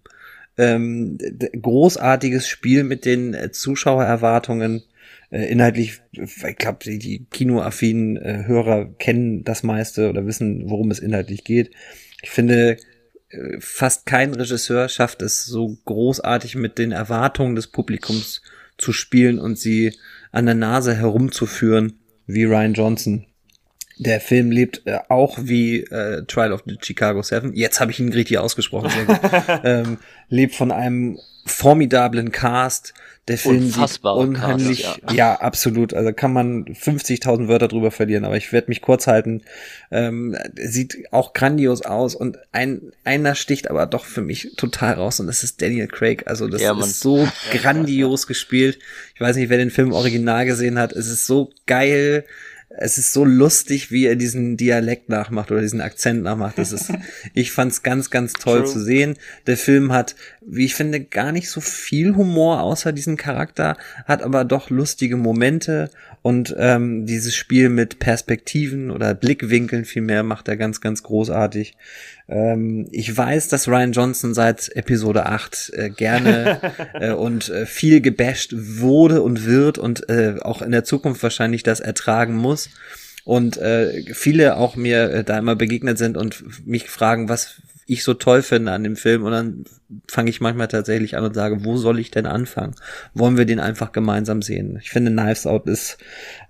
Ähm, 0.56 1.18
großartiges 1.60 2.46
Spiel 2.46 2.84
mit 2.84 3.04
den 3.04 3.34
äh, 3.34 3.50
Zuschauererwartungen, 3.50 4.84
äh, 5.32 5.46
inhaltlich, 5.46 6.02
ich 6.12 6.56
glaube, 6.56 6.78
die, 6.84 6.98
die 6.98 7.24
kinoaffinen 7.30 8.18
äh, 8.18 8.44
Hörer 8.46 8.92
kennen 8.98 9.44
das 9.44 9.62
meiste 9.62 10.10
oder 10.10 10.26
wissen, 10.26 10.68
worum 10.68 10.90
es 10.90 10.98
inhaltlich 10.98 11.42
geht. 11.42 11.70
Ich 12.22 12.30
finde, 12.30 12.76
äh, 13.30 13.56
fast 13.58 14.04
kein 14.04 14.34
Regisseur 14.34 14.90
schafft 14.90 15.22
es 15.22 15.46
so 15.46 15.78
großartig 15.86 16.54
mit 16.54 16.76
den 16.76 16.92
Erwartungen 16.92 17.56
des 17.56 17.68
Publikums 17.68 18.42
zu 18.76 18.92
spielen 18.92 19.38
und 19.38 19.58
sie 19.58 19.94
an 20.32 20.44
der 20.44 20.54
Nase 20.54 20.94
herumzuführen 20.94 21.98
wie 22.26 22.44
Ryan 22.44 22.74
Johnson. 22.74 23.26
Der 23.98 24.20
Film 24.20 24.50
lebt 24.50 24.82
äh, 24.86 24.98
auch 25.08 25.38
wie 25.40 25.80
äh, 25.80 26.24
Trial 26.26 26.52
of 26.52 26.64
the 26.66 26.76
Chicago 26.78 27.22
Seven. 27.22 27.54
Jetzt 27.54 27.80
habe 27.80 27.90
ich 27.90 28.00
ihn 28.00 28.12
richtig 28.12 28.38
ausgesprochen. 28.38 28.90
Ähm, 29.64 29.98
lebt 30.28 30.54
von 30.54 30.72
einem 30.72 31.18
formidablen 31.46 32.32
Cast. 32.32 32.94
Der 33.28 33.38
Film 33.38 33.70
sieht 33.70 34.02
unheimlich, 34.02 34.82
Cast, 34.82 35.00
ja. 35.10 35.14
ja. 35.14 35.40
absolut. 35.40 35.94
Also 35.94 36.12
kann 36.12 36.32
man 36.32 36.64
50.000 36.64 37.46
Wörter 37.46 37.68
drüber 37.68 37.92
verlieren, 37.92 38.24
aber 38.24 38.36
ich 38.36 38.52
werde 38.52 38.68
mich 38.68 38.82
kurz 38.82 39.06
halten. 39.06 39.42
Ähm, 39.92 40.36
sieht 40.56 41.04
auch 41.12 41.32
grandios 41.32 41.82
aus 41.82 42.16
und 42.16 42.38
ein 42.50 42.92
einer 43.04 43.36
sticht 43.36 43.70
aber 43.70 43.86
doch 43.86 44.06
für 44.06 44.22
mich 44.22 44.54
total 44.56 44.94
raus 44.94 45.20
und 45.20 45.28
das 45.28 45.44
ist 45.44 45.62
Daniel 45.62 45.86
Craig. 45.86 46.24
Also 46.26 46.48
das 46.48 46.62
ja, 46.62 46.76
ist 46.76 46.98
so 46.98 47.28
grandios 47.52 48.26
gespielt. 48.26 48.80
Ich 49.14 49.20
weiß 49.20 49.36
nicht, 49.36 49.50
wer 49.50 49.58
den 49.58 49.70
Film 49.70 49.92
original 49.92 50.44
gesehen 50.44 50.76
hat. 50.76 50.92
Es 50.92 51.06
ist 51.06 51.24
so 51.24 51.52
geil 51.66 52.24
es 52.78 52.98
ist 52.98 53.12
so 53.12 53.24
lustig, 53.24 53.90
wie 53.90 54.06
er 54.06 54.16
diesen 54.16 54.56
Dialekt 54.56 55.08
nachmacht 55.08 55.50
oder 55.50 55.60
diesen 55.60 55.80
Akzent 55.80 56.22
nachmacht. 56.22 56.58
Das 56.58 56.72
ist, 56.72 56.92
ich 57.34 57.52
fand's 57.52 57.82
ganz, 57.82 58.10
ganz 58.10 58.32
toll 58.32 58.60
True. 58.60 58.72
zu 58.72 58.80
sehen. 58.80 59.16
Der 59.46 59.56
Film 59.56 59.92
hat, 59.92 60.16
wie 60.40 60.64
ich 60.64 60.74
finde, 60.74 61.00
gar 61.00 61.32
nicht 61.32 61.50
so 61.50 61.60
viel 61.60 62.16
Humor 62.16 62.62
außer 62.62 62.92
diesen 62.92 63.16
Charakter, 63.16 63.76
hat 64.06 64.22
aber 64.22 64.44
doch 64.44 64.70
lustige 64.70 65.16
Momente 65.16 65.90
und 66.22 66.54
ähm, 66.56 67.04
dieses 67.04 67.34
Spiel 67.34 67.68
mit 67.68 67.98
Perspektiven 67.98 68.92
oder 68.92 69.12
Blickwinkeln 69.12 69.84
vielmehr 69.84 70.22
macht 70.22 70.46
er 70.46 70.56
ganz, 70.56 70.80
ganz 70.80 71.02
großartig. 71.02 71.76
Ähm, 72.28 72.86
ich 72.92 73.14
weiß, 73.16 73.48
dass 73.48 73.66
Ryan 73.66 73.90
Johnson 73.90 74.32
seit 74.32 74.68
Episode 74.76 75.26
8 75.26 75.72
äh, 75.74 75.90
gerne 75.90 76.60
äh, 76.94 77.10
und 77.10 77.48
äh, 77.48 77.66
viel 77.66 78.00
gebasht 78.00 78.54
wurde 78.56 79.20
und 79.20 79.46
wird 79.46 79.78
und 79.78 80.08
äh, 80.08 80.36
auch 80.40 80.62
in 80.62 80.70
der 80.70 80.84
Zukunft 80.84 81.24
wahrscheinlich 81.24 81.64
das 81.64 81.80
ertragen 81.80 82.36
muss. 82.36 82.70
Und 83.24 83.56
äh, 83.56 84.02
viele 84.14 84.56
auch 84.56 84.76
mir 84.76 85.10
äh, 85.10 85.24
da 85.24 85.38
immer 85.38 85.56
begegnet 85.56 85.98
sind 85.98 86.16
und 86.16 86.66
mich 86.66 86.88
fragen, 86.88 87.28
was 87.28 87.62
ich 87.86 88.04
so 88.04 88.14
toll 88.14 88.42
finde 88.42 88.72
an 88.72 88.84
dem 88.84 88.96
Film. 88.96 89.24
Und 89.24 89.32
dann 89.32 89.64
fange 90.08 90.30
ich 90.30 90.40
manchmal 90.40 90.68
tatsächlich 90.68 91.16
an 91.16 91.24
und 91.24 91.34
sage, 91.34 91.64
wo 91.64 91.76
soll 91.76 91.98
ich 91.98 92.10
denn 92.10 92.26
anfangen? 92.26 92.74
Wollen 93.14 93.36
wir 93.36 93.44
den 93.44 93.60
einfach 93.60 93.92
gemeinsam 93.92 94.42
sehen? 94.42 94.78
Ich 94.80 94.90
finde, 94.90 95.10
Knives 95.10 95.46
Out 95.46 95.66
ist 95.66 95.98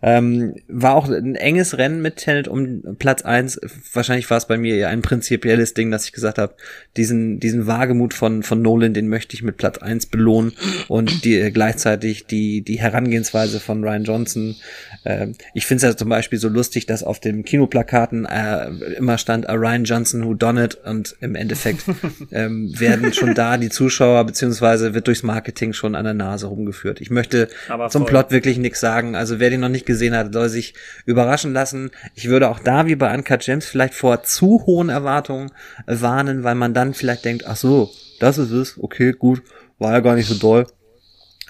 Ähm, 0.03 0.57
war 0.67 0.97
auch 0.97 1.09
ein 1.09 1.37
enges 1.37 1.79
Rennen 1.79 2.03
mit 2.03 2.17
Tenet 2.17 2.49
um 2.49 2.97
Platz 2.99 3.23
eins. 3.23 3.61
Wahrscheinlich 3.93 4.29
war 4.31 4.37
es 4.37 4.47
bei 4.47 4.59
mir 4.59 4.75
eher 4.75 4.89
ein 4.89 5.01
prinzipielles 5.01 5.75
Ding, 5.75 5.93
dass 5.93 6.07
ich 6.07 6.13
gesagt 6.13 6.39
habe, 6.39 6.55
diesen, 6.97 7.39
diesen 7.39 7.69
Wagemut 7.69 8.13
von, 8.13 8.43
von 8.43 8.61
Nolan, 8.61 8.95
den 8.95 9.09
möchte 9.09 9.35
ich 9.35 9.43
mit 9.43 9.57
Platz 9.57 9.79
eins 9.79 10.07
belohnen 10.07 10.53
und 10.89 11.25
die, 11.25 11.53
gleichzeitig 11.53 12.27
die, 12.27 12.63
die 12.63 12.81
Herangehensweise 12.81 13.61
von 13.61 13.85
Ryan 13.85 14.05
Johnson. 14.05 14.57
Äh, 15.05 15.29
ich 15.55 15.67
finde 15.67 15.87
es 15.87 15.93
ja 15.93 15.97
zum 15.97 16.09
Beispiel 16.09 16.39
so 16.39 16.49
lustig, 16.49 16.87
dass 16.87 17.05
auf 17.05 17.21
den 17.21 17.45
Kinoplakaten 17.45 18.25
äh, 18.25 18.69
immer 18.97 19.19
stand 19.19 19.49
A 19.49 19.55
Ryan 19.55 19.85
Johnson 19.85 20.25
who 20.25 20.35
done 20.35 20.65
it 20.65 20.79
und 20.85 21.17
im 21.21 21.37
Endeffekt 21.37 21.85
ähm, 22.33 22.79
werden 22.79 23.13
schon 23.13 23.35
da 23.35 23.57
die 23.57 23.71
Zuschauer 23.71 24.25
beziehungsweise 24.25 24.95
wird 24.95 25.07
durchs 25.07 25.23
Marketing 25.23 25.73
schon 25.73 25.95
an 25.95 26.05
der 26.05 26.15
Nase 26.15 26.47
rumgeführt. 26.47 27.01
Ich 27.01 27.11
möchte 27.11 27.49
Aber 27.69 27.89
zum 27.89 28.05
Plot 28.05 28.33
wirklich 28.33 28.59
nichts 28.59 28.81
sagen. 28.81 29.15
Also 29.15 29.39
wer 29.39 29.51
den 29.51 29.61
noch 29.61 29.69
nicht 29.69 29.87
gesehen 29.93 30.17
hat, 30.17 30.33
soll 30.33 30.49
sich 30.49 30.75
überraschen 31.05 31.53
lassen. 31.53 31.91
Ich 32.15 32.29
würde 32.29 32.49
auch 32.49 32.59
da 32.59 32.87
wie 32.87 32.97
bei 32.97 33.13
Uncut 33.15 33.41
Gems 33.41 33.67
vielleicht 33.67 33.95
vor 33.95 34.23
zu 34.23 34.65
hohen 34.67 34.89
Erwartungen 34.89 35.51
warnen, 35.87 36.45
weil 36.45 36.55
man 36.55 36.75
dann 36.75 36.95
vielleicht 36.95 37.25
denkt, 37.25 37.47
ach 37.47 37.57
so, 37.57 37.91
das 38.21 38.39
ist 38.39 38.51
es, 38.51 38.79
okay, 38.79 39.13
gut, 39.13 39.43
war 39.79 39.93
ja 39.93 40.01
gar 40.01 40.15
nicht 40.15 40.29
so 40.29 40.35
doll. 40.35 40.67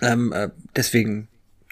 Ähm, 0.00 0.32
äh, 0.32 0.48
deswegen 0.74 1.28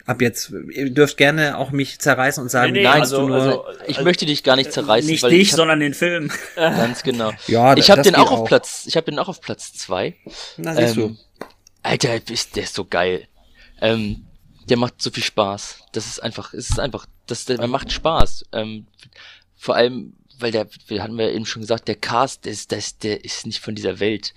ab 0.06 0.20
jetzt, 0.20 0.52
ihr 0.70 0.90
dürft 0.90 1.16
gerne 1.16 1.56
auch 1.56 1.70
mich 1.70 1.98
zerreißen 1.98 2.42
und 2.42 2.48
sagen, 2.48 2.72
nee, 2.72 2.80
nee, 2.80 2.84
nein, 2.84 3.00
also, 3.00 3.28
nur, 3.28 3.36
also, 3.36 3.64
ich 3.86 3.96
also, 3.96 4.04
möchte 4.04 4.26
dich 4.26 4.42
gar 4.42 4.56
nicht 4.56 4.72
zerreißen. 4.72 5.10
Nicht 5.10 5.24
dich, 5.24 5.52
hab, 5.52 5.56
sondern 5.56 5.80
den 5.80 5.94
Film. 5.94 6.30
Ganz 6.56 7.02
genau. 7.02 7.32
ja, 7.46 7.76
ich 7.76 7.90
habe 7.90 8.02
den 8.02 8.14
auch 8.14 8.30
auf 8.30 8.44
Platz, 8.44 8.84
ich 8.86 8.96
habe 8.96 9.10
den 9.10 9.18
auch 9.18 9.28
auf 9.28 9.40
Platz 9.40 9.72
zwei. 9.72 10.16
Na, 10.56 10.74
siehst 10.74 10.96
ähm, 10.96 11.16
du. 11.16 11.46
Alter, 11.82 12.14
ist 12.30 12.56
der 12.56 12.64
ist 12.64 12.74
so 12.74 12.84
geil. 12.84 13.26
Ähm, 13.80 14.26
der 14.70 14.76
macht 14.76 15.02
so 15.02 15.10
viel 15.10 15.22
Spaß. 15.22 15.84
Das 15.92 16.06
ist 16.06 16.22
einfach, 16.22 16.54
es 16.54 16.70
ist 16.70 16.78
einfach, 16.78 17.06
das, 17.26 17.44
der, 17.44 17.58
der 17.58 17.66
macht 17.66 17.92
Spaß. 17.92 18.46
Ähm, 18.52 18.86
vor 19.56 19.74
allem, 19.74 20.14
weil 20.38 20.52
der, 20.52 20.68
wir 20.86 21.02
hatten 21.02 21.18
wir 21.18 21.32
eben 21.32 21.44
schon 21.44 21.62
gesagt, 21.62 21.88
der 21.88 21.96
Cast, 21.96 22.44
der 22.44 22.52
ist, 22.52 22.70
der 22.70 22.78
ist, 22.78 23.02
der 23.02 23.24
ist 23.24 23.46
nicht 23.46 23.60
von 23.60 23.74
dieser 23.74 24.00
Welt. 24.00 24.32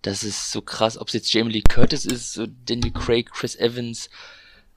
Das 0.00 0.22
ist 0.22 0.50
so 0.50 0.62
krass, 0.62 0.98
ob 0.98 1.08
es 1.08 1.14
jetzt 1.14 1.32
Jamie 1.32 1.52
Lee 1.52 1.62
Curtis 1.62 2.06
ist, 2.06 2.32
so 2.32 2.46
Daniel 2.46 2.92
Craig, 2.92 3.30
Chris 3.30 3.56
Evans, 3.56 4.08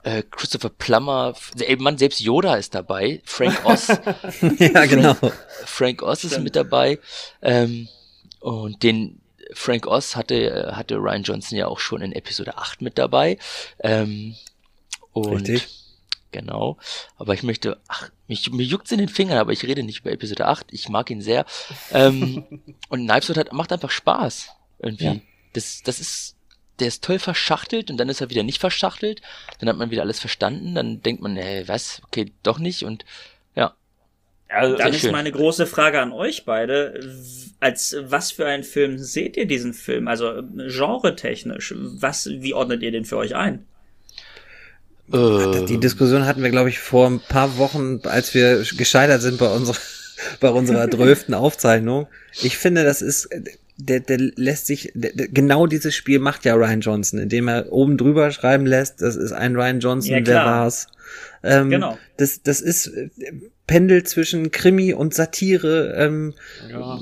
äh, 0.02 0.22
Christopher 0.30 0.68
Plummer, 0.68 1.34
ey, 1.58 1.76
Mann, 1.76 1.98
selbst 1.98 2.20
Yoda 2.20 2.56
ist 2.56 2.74
dabei, 2.74 3.20
Frank 3.24 3.64
Oz. 3.64 3.88
ja, 4.58 4.86
genau. 4.86 5.14
Frank, 5.14 5.34
Frank 5.64 6.02
Oz 6.02 6.24
ist 6.24 6.40
mit 6.40 6.56
dabei. 6.56 6.98
Ähm, 7.42 7.88
und 8.40 8.82
den 8.82 9.20
Frank 9.52 9.86
Oz 9.86 10.16
hatte, 10.16 10.72
hatte 10.76 10.96
Ryan 10.96 11.22
Johnson 11.22 11.58
ja 11.58 11.66
auch 11.68 11.78
schon 11.78 12.02
in 12.02 12.12
Episode 12.12 12.58
8 12.58 12.82
mit 12.82 12.98
dabei. 12.98 13.38
Ähm, 13.80 14.36
und 15.20 15.48
Richtig. 15.48 15.86
Genau. 16.32 16.76
Aber 17.16 17.32
ich 17.32 17.42
möchte, 17.42 17.78
ach, 17.88 18.10
mich, 18.28 18.50
mir 18.50 18.62
juckt's 18.62 18.92
in 18.92 18.98
den 18.98 19.08
Fingern, 19.08 19.38
aber 19.38 19.52
ich 19.52 19.64
rede 19.64 19.82
nicht 19.82 20.00
über 20.00 20.12
Episode 20.12 20.46
8. 20.46 20.66
Ich 20.70 20.88
mag 20.90 21.10
ihn 21.10 21.22
sehr. 21.22 21.46
Ähm, 21.92 22.44
und 22.88 23.06
Knives 23.06 23.30
Out 23.30 23.38
hat, 23.38 23.52
macht 23.52 23.72
einfach 23.72 23.90
Spaß. 23.90 24.50
Irgendwie. 24.78 25.04
Ja. 25.04 25.16
Das, 25.54 25.82
das 25.82 25.98
ist, 25.98 26.36
der 26.78 26.88
ist 26.88 27.02
toll 27.02 27.18
verschachtelt 27.18 27.90
und 27.90 27.96
dann 27.96 28.10
ist 28.10 28.20
er 28.20 28.28
wieder 28.28 28.42
nicht 28.42 28.60
verschachtelt. 28.60 29.22
Dann 29.60 29.68
hat 29.70 29.78
man 29.78 29.90
wieder 29.90 30.02
alles 30.02 30.20
verstanden. 30.20 30.74
Dann 30.74 31.00
denkt 31.00 31.22
man, 31.22 31.36
hey, 31.36 31.66
was? 31.68 32.02
Okay, 32.04 32.32
doch 32.42 32.58
nicht. 32.58 32.82
Und 32.82 33.06
ja. 33.54 33.74
Also, 34.48 34.76
dann 34.76 34.92
ist 34.92 35.00
schön. 35.00 35.12
meine 35.12 35.32
große 35.32 35.66
Frage 35.66 36.00
an 36.00 36.12
euch 36.12 36.44
beide. 36.44 37.00
Als 37.60 37.96
was 37.98 38.32
für 38.32 38.46
einen 38.46 38.64
Film 38.64 38.98
seht 38.98 39.38
ihr 39.38 39.46
diesen 39.46 39.72
Film? 39.72 40.06
Also 40.06 40.42
genre-technisch, 40.54 41.72
was, 41.76 42.28
wie 42.28 42.52
ordnet 42.52 42.82
ihr 42.82 42.90
den 42.90 43.06
für 43.06 43.16
euch 43.16 43.34
ein? 43.34 43.66
Äh, 45.12 45.64
die 45.66 45.78
Diskussion 45.78 46.26
hatten 46.26 46.42
wir, 46.42 46.50
glaube 46.50 46.68
ich, 46.68 46.78
vor 46.78 47.08
ein 47.08 47.20
paar 47.20 47.58
Wochen, 47.58 48.00
als 48.04 48.34
wir 48.34 48.64
gescheitert 48.76 49.22
sind 49.22 49.38
bei 49.38 49.48
unserer, 49.48 49.78
bei 50.40 50.50
unserer 50.50 50.86
drölften 50.88 51.34
Aufzeichnung. 51.34 52.08
Ich 52.42 52.58
finde, 52.58 52.84
das 52.84 53.02
ist, 53.02 53.28
der, 53.76 54.00
der 54.00 54.18
lässt 54.18 54.66
sich, 54.66 54.92
der, 54.94 55.12
genau 55.28 55.66
dieses 55.66 55.94
Spiel 55.94 56.18
macht 56.18 56.44
ja 56.44 56.54
Ryan 56.54 56.80
Johnson, 56.80 57.18
indem 57.18 57.48
er 57.48 57.72
oben 57.72 57.96
drüber 57.98 58.30
schreiben 58.30 58.66
lässt, 58.66 59.02
das 59.02 59.16
ist 59.16 59.32
ein 59.32 59.54
Ryan 59.54 59.80
Johnson, 59.80 60.12
ja, 60.12 60.26
wer 60.26 60.44
war's. 60.44 60.88
Ähm, 61.42 61.70
genau. 61.70 61.98
Das, 62.16 62.42
das 62.42 62.60
ist 62.60 62.88
äh, 62.88 63.08
pendelt 63.66 64.08
zwischen 64.08 64.50
Krimi 64.50 64.92
und 64.92 65.14
Satire. 65.14 65.94
Ähm, 65.96 66.34
ja. 66.70 67.00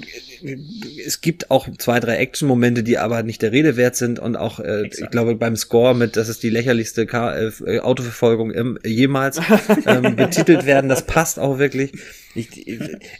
Es 1.04 1.20
gibt 1.20 1.50
auch 1.50 1.68
zwei, 1.78 2.00
drei 2.00 2.16
Action-Momente, 2.16 2.82
die 2.82 2.98
aber 2.98 3.22
nicht 3.22 3.42
der 3.42 3.52
Rede 3.52 3.76
wert 3.76 3.96
sind 3.96 4.18
und 4.18 4.36
auch, 4.36 4.60
äh, 4.60 4.86
ich 4.86 5.10
glaube, 5.10 5.34
beim 5.34 5.56
Score 5.56 5.94
mit, 5.94 6.16
das 6.16 6.28
ist 6.28 6.42
die 6.42 6.50
lächerlichste 6.50 7.06
K 7.06 7.50
äh, 7.66 7.80
Autoverfolgung 7.80 8.50
im, 8.50 8.78
jemals 8.84 9.40
ähm, 9.86 10.16
betitelt 10.16 10.66
werden. 10.66 10.88
Das 10.88 11.06
passt 11.06 11.38
auch 11.38 11.58
wirklich. 11.58 11.92
Ich, 12.34 12.66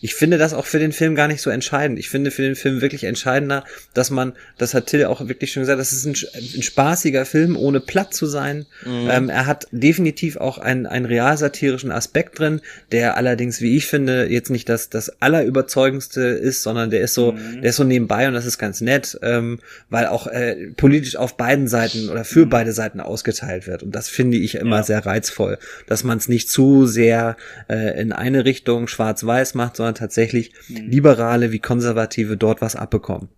ich 0.01 0.15
finde 0.15 0.39
das 0.39 0.55
auch 0.55 0.67
für 0.67 0.81
den 0.81 0.93
Film 0.93 1.15
gar 1.15 1.29
nicht 1.29 1.41
so 1.41 1.51
entscheidend. 1.51 1.99
Ich 1.99 2.11
finde 2.11 2.33
für 2.33 2.43
den 2.43 2.57
Film 2.57 2.81
wirklich 2.81 3.05
entscheidender, 3.05 3.65
dass 3.95 4.11
man, 4.11 4.33
das 4.59 4.75
hat 4.75 4.87
Till 4.87 5.05
auch 5.05 5.29
wirklich 5.29 5.53
schon 5.53 5.63
gesagt, 5.63 5.79
das 5.79 5.93
ist 5.93 6.05
ein, 6.05 6.17
ein 6.35 6.63
spaßiger 6.63 7.25
Film, 7.25 7.57
ohne 7.57 7.81
platt 7.81 8.13
zu 8.13 8.27
sein. 8.27 8.67
Mhm. 8.85 9.09
Ähm, 9.11 9.29
er 9.29 9.47
hat 9.47 9.69
definitiv 9.71 10.37
auch 10.37 10.59
einen, 10.59 10.87
einen 10.87 11.07
realsatirischen 11.07 11.93
Aspekt 11.93 12.41
drin, 12.41 12.61
der 12.91 13.17
allerdings, 13.17 13.61
wie 13.61 13.77
ich 13.77 13.87
finde, 13.87 14.27
jetzt 14.27 14.51
nicht 14.51 14.69
das, 14.69 14.91
das 14.91 15.23
allerüberzeugendste 15.23 16.21
ist, 16.23 16.63
sondern 16.63 16.91
der 16.91 17.01
ist 17.03 17.14
so, 17.15 17.33
mhm. 17.33 17.63
der 17.63 17.71
ist 17.71 17.77
so 17.77 17.85
nebenbei 17.85 18.29
und 18.29 18.35
das 18.35 18.47
ist 18.47 18.59
ganz 18.59 18.81
nett, 18.81 19.19
ähm, 19.23 19.59
weil 19.89 20.07
auch 20.07 20.27
äh, 20.27 20.73
politisch 20.77 21.17
auf 21.17 21.37
beiden 21.37 21.69
Seiten 21.69 22.09
oder 22.09 22.25
für 22.25 22.47
mhm. 22.47 22.51
beide 22.51 22.73
Seiten 22.73 23.01
ausgeteilt 23.01 23.67
wird. 23.67 23.83
Und 23.83 23.95
das 23.95 24.09
finde 24.09 24.37
ich 24.37 24.57
immer 24.57 24.79
ja. 24.79 24.83
sehr 24.83 25.07
reizvoll, 25.07 25.59
dass 25.87 26.05
man 26.05 26.19
es 26.19 26.29
nicht 26.29 26.51
zu 26.51 26.87
sehr 26.87 27.37
äh, 27.69 28.01
in 28.01 28.13
eine 28.13 28.45
Richtung 28.45 28.87
schwarz 28.87 29.15
schwarz-weiß 29.15 29.55
macht, 29.55 29.77
sondern 29.77 29.95
tatsächlich 29.95 30.53
mhm. 30.69 30.91
Liberale 30.91 31.53
wie 31.53 31.59
Konservative 31.59 32.37
dort 32.37 32.61
was 32.61 32.77
abbekommen. 32.77 33.29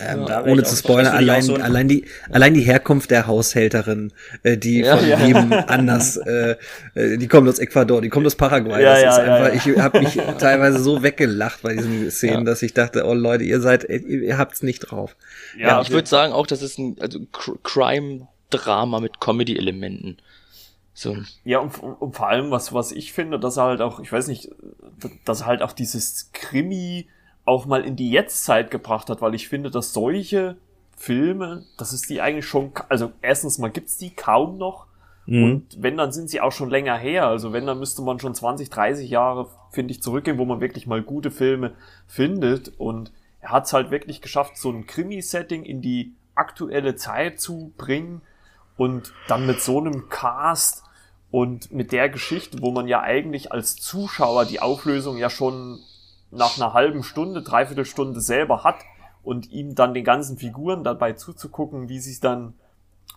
Ähm, 0.00 0.26
ja, 0.28 0.44
ohne 0.44 0.62
zu 0.62 0.76
spoilern, 0.76 1.14
allein, 1.14 1.42
so 1.42 1.56
allein, 1.56 1.88
die, 1.88 2.04
allein 2.30 2.54
die 2.54 2.60
Herkunft 2.60 3.10
der 3.10 3.26
Haushälterin, 3.26 4.12
äh, 4.44 4.56
die 4.56 4.80
ja, 4.80 4.96
von 4.96 5.08
ja. 5.08 5.18
jedem 5.18 5.52
anders, 5.66 6.16
äh, 6.16 6.56
äh, 6.94 7.16
die 7.16 7.26
kommt 7.26 7.48
aus 7.48 7.58
Ecuador, 7.58 8.00
die 8.00 8.08
kommt 8.08 8.24
aus 8.24 8.36
Paraguay. 8.36 8.80
Ja, 8.80 9.02
das 9.02 9.18
ist 9.18 9.24
einfach, 9.24 9.54
ich 9.54 9.78
habe 9.78 9.98
mich 10.00 10.14
teilweise 10.38 10.78
so 10.78 11.02
weggelacht 11.02 11.62
bei 11.62 11.74
diesen 11.74 12.10
Szenen, 12.12 12.44
dass 12.44 12.62
ich 12.62 12.74
dachte, 12.74 13.06
oh 13.06 13.14
Leute, 13.14 13.42
ihr 13.42 13.60
seid, 13.60 13.84
ihr, 13.84 14.22
ihr 14.22 14.38
habt's 14.38 14.62
nicht 14.62 14.80
drauf. 14.80 15.16
Ja, 15.58 15.80
ich 15.82 15.90
würde 15.90 16.08
sagen 16.08 16.32
auch, 16.32 16.46
das 16.46 16.62
ist 16.62 16.78
ein 16.78 16.96
also 17.00 17.18
Crime-Drama 17.64 19.00
mit 19.00 19.20
Comedy-Elementen. 19.20 20.18
So. 20.94 21.16
Ja, 21.44 21.58
und, 21.58 21.76
und, 21.80 22.14
vor 22.14 22.28
allem, 22.28 22.50
was, 22.52 22.72
was 22.72 22.92
ich 22.92 23.12
finde, 23.12 23.38
dass 23.40 23.56
er 23.56 23.64
halt 23.64 23.80
auch, 23.80 23.98
ich 24.00 24.12
weiß 24.12 24.28
nicht, 24.28 24.50
dass 25.24 25.42
er 25.42 25.46
halt 25.46 25.62
auch 25.62 25.72
dieses 25.72 26.30
Krimi 26.32 27.08
auch 27.48 27.64
mal 27.64 27.82
in 27.82 27.96
die 27.96 28.10
Jetztzeit 28.10 28.70
gebracht 28.70 29.08
hat, 29.08 29.22
weil 29.22 29.34
ich 29.34 29.48
finde, 29.48 29.70
dass 29.70 29.94
solche 29.94 30.58
Filme, 30.96 31.64
das 31.78 31.94
ist 31.94 32.10
die 32.10 32.20
eigentlich 32.20 32.46
schon, 32.46 32.72
also 32.90 33.12
erstens 33.22 33.56
mal 33.56 33.70
gibt's 33.70 33.96
die 33.96 34.10
kaum 34.10 34.58
noch. 34.58 34.86
Mhm. 35.24 35.44
Und 35.44 35.82
wenn, 35.82 35.96
dann 35.96 36.12
sind 36.12 36.28
sie 36.28 36.42
auch 36.42 36.52
schon 36.52 36.68
länger 36.68 36.98
her. 36.98 37.26
Also 37.26 37.54
wenn, 37.54 37.64
dann 37.66 37.78
müsste 37.78 38.02
man 38.02 38.20
schon 38.20 38.34
20, 38.34 38.68
30 38.68 39.08
Jahre, 39.08 39.48
finde 39.70 39.92
ich, 39.92 40.02
zurückgehen, 40.02 40.36
wo 40.36 40.44
man 40.44 40.60
wirklich 40.60 40.86
mal 40.86 41.00
gute 41.00 41.30
Filme 41.30 41.72
findet. 42.06 42.72
Und 42.78 43.12
er 43.40 43.52
hat 43.52 43.64
es 43.64 43.72
halt 43.72 43.90
wirklich 43.90 44.20
geschafft, 44.20 44.58
so 44.58 44.70
ein 44.70 44.86
Krimi-Setting 44.86 45.64
in 45.64 45.80
die 45.80 46.12
aktuelle 46.34 46.96
Zeit 46.96 47.40
zu 47.40 47.72
bringen 47.78 48.20
und 48.76 49.14
dann 49.26 49.46
mit 49.46 49.62
so 49.62 49.78
einem 49.78 50.10
Cast 50.10 50.84
und 51.30 51.72
mit 51.72 51.92
der 51.92 52.10
Geschichte, 52.10 52.58
wo 52.60 52.72
man 52.72 52.88
ja 52.88 53.00
eigentlich 53.00 53.52
als 53.52 53.76
Zuschauer 53.76 54.44
die 54.44 54.60
Auflösung 54.60 55.16
ja 55.16 55.30
schon 55.30 55.80
nach 56.30 56.56
einer 56.56 56.72
halben 56.72 57.02
Stunde, 57.02 57.42
dreiviertel 57.42 57.84
Stunde 57.84 58.20
selber 58.20 58.64
hat 58.64 58.76
und 59.22 59.50
ihm 59.50 59.74
dann 59.74 59.94
den 59.94 60.04
ganzen 60.04 60.38
Figuren 60.38 60.84
dabei 60.84 61.12
zuzugucken, 61.12 61.88
wie 61.88 61.98
sich 61.98 62.20
dann, 62.20 62.54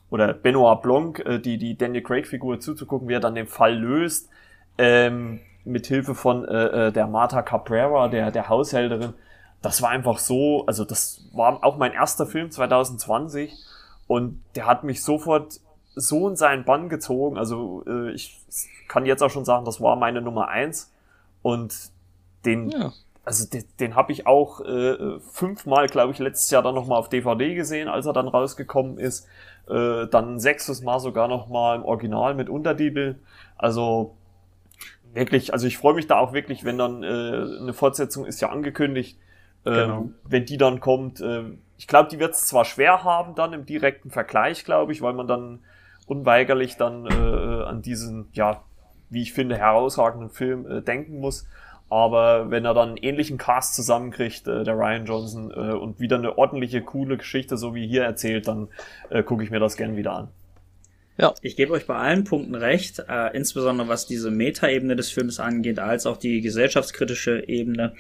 oder 0.10 0.34
Benoit 0.34 0.82
Blanc, 0.82 1.20
äh, 1.20 1.40
die, 1.40 1.58
die 1.58 1.78
Daniel 1.78 2.04
Craig-Figur 2.04 2.60
zuzugucken, 2.60 3.08
wie 3.08 3.14
er 3.14 3.20
dann 3.20 3.36
den 3.36 3.48
Fall 3.48 3.76
löst, 3.76 4.30
ähm, 4.78 5.40
mit 5.64 5.88
Hilfe 5.88 6.16
von 6.16 6.46
äh, 6.46 6.88
äh 6.88 6.92
der 6.92 7.08
Marta 7.08 7.42
Cabrera, 7.42 8.08
der, 8.08 8.32
der 8.32 8.50
Haushälterin. 8.50 9.14
Das 9.62 9.82
war 9.82 9.90
einfach 9.90 10.18
so, 10.18 10.66
also 10.66 10.86
das 10.86 11.30
war 11.34 11.64
auch 11.64 11.78
mein 11.78 11.94
erster 11.94 12.26
Film 12.26 12.50
2020 12.50 13.54
und 14.08 14.42
der 14.56 14.66
hat 14.66 14.84
mich 14.84 15.04
sofort 15.04 15.60
so 15.96 16.28
in 16.28 16.36
seinen 16.36 16.66
Bann 16.66 16.90
gezogen. 16.90 17.38
Also 17.38 17.84
äh, 17.86 18.12
ich 18.12 18.42
kann 18.88 19.06
jetzt 19.06 19.22
auch 19.22 19.30
schon 19.30 19.46
sagen, 19.46 19.66
das 19.66 19.82
war 19.82 19.96
meine 19.96 20.22
Nummer 20.22 20.48
eins. 20.48 20.92
Und 21.42 21.91
den, 22.46 22.70
ja. 22.70 22.92
also 23.24 23.48
den, 23.50 23.64
den 23.80 23.96
habe 23.96 24.12
ich 24.12 24.28
auch 24.28 24.62
äh, 24.62 25.20
fünfmal, 25.20 25.88
glaube 25.88 26.14
ich, 26.14 26.20
letztes 26.20 26.50
Jahr 26.50 26.64
dann 26.64 26.76
nochmal 26.76 27.00
auf 27.00 27.10
DVD 27.10 27.56
gesehen, 27.56 27.88
als 27.88 28.06
er 28.06 28.14
dann 28.14 28.28
rausgekommen 28.28 28.98
ist. 28.98 29.28
Äh, 29.70 30.08
dann 30.08 30.40
sechstes 30.40 30.82
Mal 30.82 31.00
sogar 31.00 31.28
nochmal 31.28 31.78
im 31.78 31.86
Original 31.86 32.34
mit 32.34 32.50
Untertitel. 32.50 33.16
Also 33.58 34.16
wirklich, 35.14 35.54
also 35.54 35.68
ich 35.68 35.78
freue 35.78 35.94
mich 35.94 36.08
da 36.08 36.18
auch 36.18 36.34
wirklich, 36.34 36.64
wenn 36.64 36.78
dann 36.78 37.04
äh, 37.04 37.08
eine 37.08 37.74
Fortsetzung 37.74 38.26
ist 38.26 38.42
ja 38.42 38.50
angekündigt. 38.50 39.20
Ähm, 39.66 39.74
genau. 39.74 40.10
Wenn 40.24 40.46
die 40.46 40.58
dann 40.58 40.80
kommt, 40.80 41.22
äh, 41.22 41.44
ich 41.78 41.88
glaube, 41.88 42.10
die 42.10 42.20
wird 42.20 42.34
es 42.34 42.48
zwar 42.48 42.66
schwer 42.66 43.04
haben 43.04 43.36
dann 43.36 43.54
im 43.54 43.66
direkten 43.66 44.10
Vergleich, 44.10 44.66
glaube 44.66 44.92
ich, 44.92 45.02
weil 45.02 45.14
man 45.14 45.28
dann 45.28 45.60
unweigerlich 46.08 46.78
dann 46.78 47.06
äh, 47.06 47.64
an 47.64 47.82
diesen, 47.82 48.28
ja, 48.34 48.64
wie 49.10 49.22
ich 49.22 49.34
finde, 49.34 49.58
herausragenden 49.58 50.30
Film 50.30 50.70
äh, 50.70 50.82
denken 50.82 51.20
muss. 51.20 51.48
Aber 51.92 52.50
wenn 52.50 52.64
er 52.64 52.74
dann 52.74 52.90
einen 52.90 52.98
ähnlichen 52.98 53.38
Cast 53.38 53.76
zusammenkriegt, 53.76 54.48
äh, 54.48 54.64
der 54.64 54.76
Ryan 54.76 55.06
Johnson, 55.06 55.52
äh, 55.52 55.74
und 55.74 56.00
wieder 56.00 56.18
eine 56.18 56.38
ordentliche, 56.38 56.82
coole 56.82 57.18
Geschichte, 57.18 57.58
so 57.58 57.76
wie 57.76 57.86
hier 57.86 58.04
erzählt, 58.04 58.48
dann 58.48 58.70
äh, 59.10 59.24
gucke 59.24 59.44
ich 59.44 59.52
mir 59.52 59.60
das 59.60 59.76
gern 59.76 59.98
wieder 59.98 60.14
an. 60.14 60.30
Ja. 61.18 61.34
Ich 61.42 61.58
gebe 61.58 61.74
euch 61.74 61.88
bei 61.88 61.96
allen 61.96 62.24
Punkten 62.24 62.56
recht, 62.56 63.04
äh, 63.10 63.36
insbesondere 63.36 63.90
was 63.90 64.08
diese 64.08 64.32
Metaebene 64.32 64.96
des 64.96 65.12
Films 65.12 65.42
angeht, 65.42 65.80
als 65.80 66.06
auch 66.06 66.16
die 66.16 66.40
gesellschaftskritische 66.40 67.44
Ebene. 67.50 67.94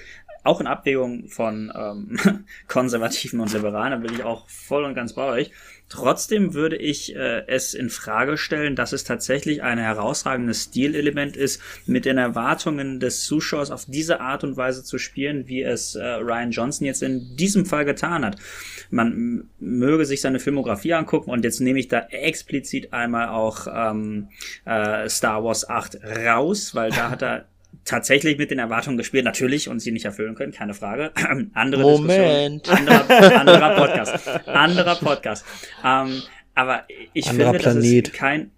Auch 0.43 0.59
in 0.59 0.67
Abwägung 0.67 1.27
von 1.27 1.71
ähm, 1.75 2.45
Konservativen 2.67 3.39
und 3.39 3.53
Liberalen, 3.53 3.91
da 3.91 3.97
bin 3.97 4.13
ich 4.13 4.23
auch 4.23 4.49
voll 4.49 4.85
und 4.85 4.95
ganz 4.95 5.13
bei 5.13 5.25
euch. 5.25 5.51
Trotzdem 5.91 6.53
würde 6.53 6.77
ich 6.77 7.13
äh, 7.17 7.45
es 7.47 7.73
in 7.73 7.89
Frage 7.89 8.37
stellen, 8.37 8.77
dass 8.77 8.93
es 8.93 9.03
tatsächlich 9.03 9.61
ein 9.61 9.77
herausragendes 9.77 10.63
Stilelement 10.63 11.35
ist, 11.35 11.61
mit 11.85 12.05
den 12.05 12.17
Erwartungen 12.17 13.01
des 13.01 13.25
Zuschauers 13.25 13.71
auf 13.71 13.83
diese 13.87 14.21
Art 14.21 14.45
und 14.45 14.55
Weise 14.55 14.85
zu 14.85 14.97
spielen, 14.97 15.49
wie 15.49 15.61
es 15.61 15.95
äh, 15.95 16.01
Ryan 16.01 16.51
Johnson 16.51 16.87
jetzt 16.87 17.03
in 17.03 17.35
diesem 17.35 17.65
Fall 17.65 17.83
getan 17.83 18.23
hat. 18.23 18.37
Man 18.89 19.49
möge 19.59 20.05
sich 20.05 20.21
seine 20.21 20.39
Filmografie 20.39 20.93
angucken 20.93 21.29
und 21.29 21.43
jetzt 21.43 21.59
nehme 21.59 21.79
ich 21.79 21.89
da 21.89 21.99
explizit 22.09 22.93
einmal 22.93 23.27
auch 23.27 23.67
ähm, 23.69 24.29
äh, 24.63 25.09
Star 25.09 25.43
Wars 25.43 25.69
8 25.69 25.97
raus, 26.25 26.73
weil 26.73 26.91
da 26.91 27.09
hat 27.09 27.21
er 27.21 27.45
tatsächlich 27.85 28.37
mit 28.37 28.51
den 28.51 28.59
Erwartungen 28.59 28.97
gespielt, 28.97 29.25
natürlich, 29.25 29.69
und 29.69 29.79
sie 29.79 29.91
nicht 29.91 30.05
erfüllen 30.05 30.35
können, 30.35 30.51
keine 30.51 30.73
Frage. 30.73 31.11
andere 31.53 31.81
Moment. 31.81 32.69
Anderer, 32.69 33.39
anderer 33.39 33.75
Podcast. 33.75 34.27
Anderer 34.47 34.95
Podcast. 35.01 35.45
Ähm, 35.83 36.21
aber 36.55 36.83
ich 37.13 37.29
Anderer 37.29 37.53
finde, 37.53 37.59
Planet. 37.59 38.07
das 38.07 38.13
ist 38.13 38.13
kein, 38.13 38.51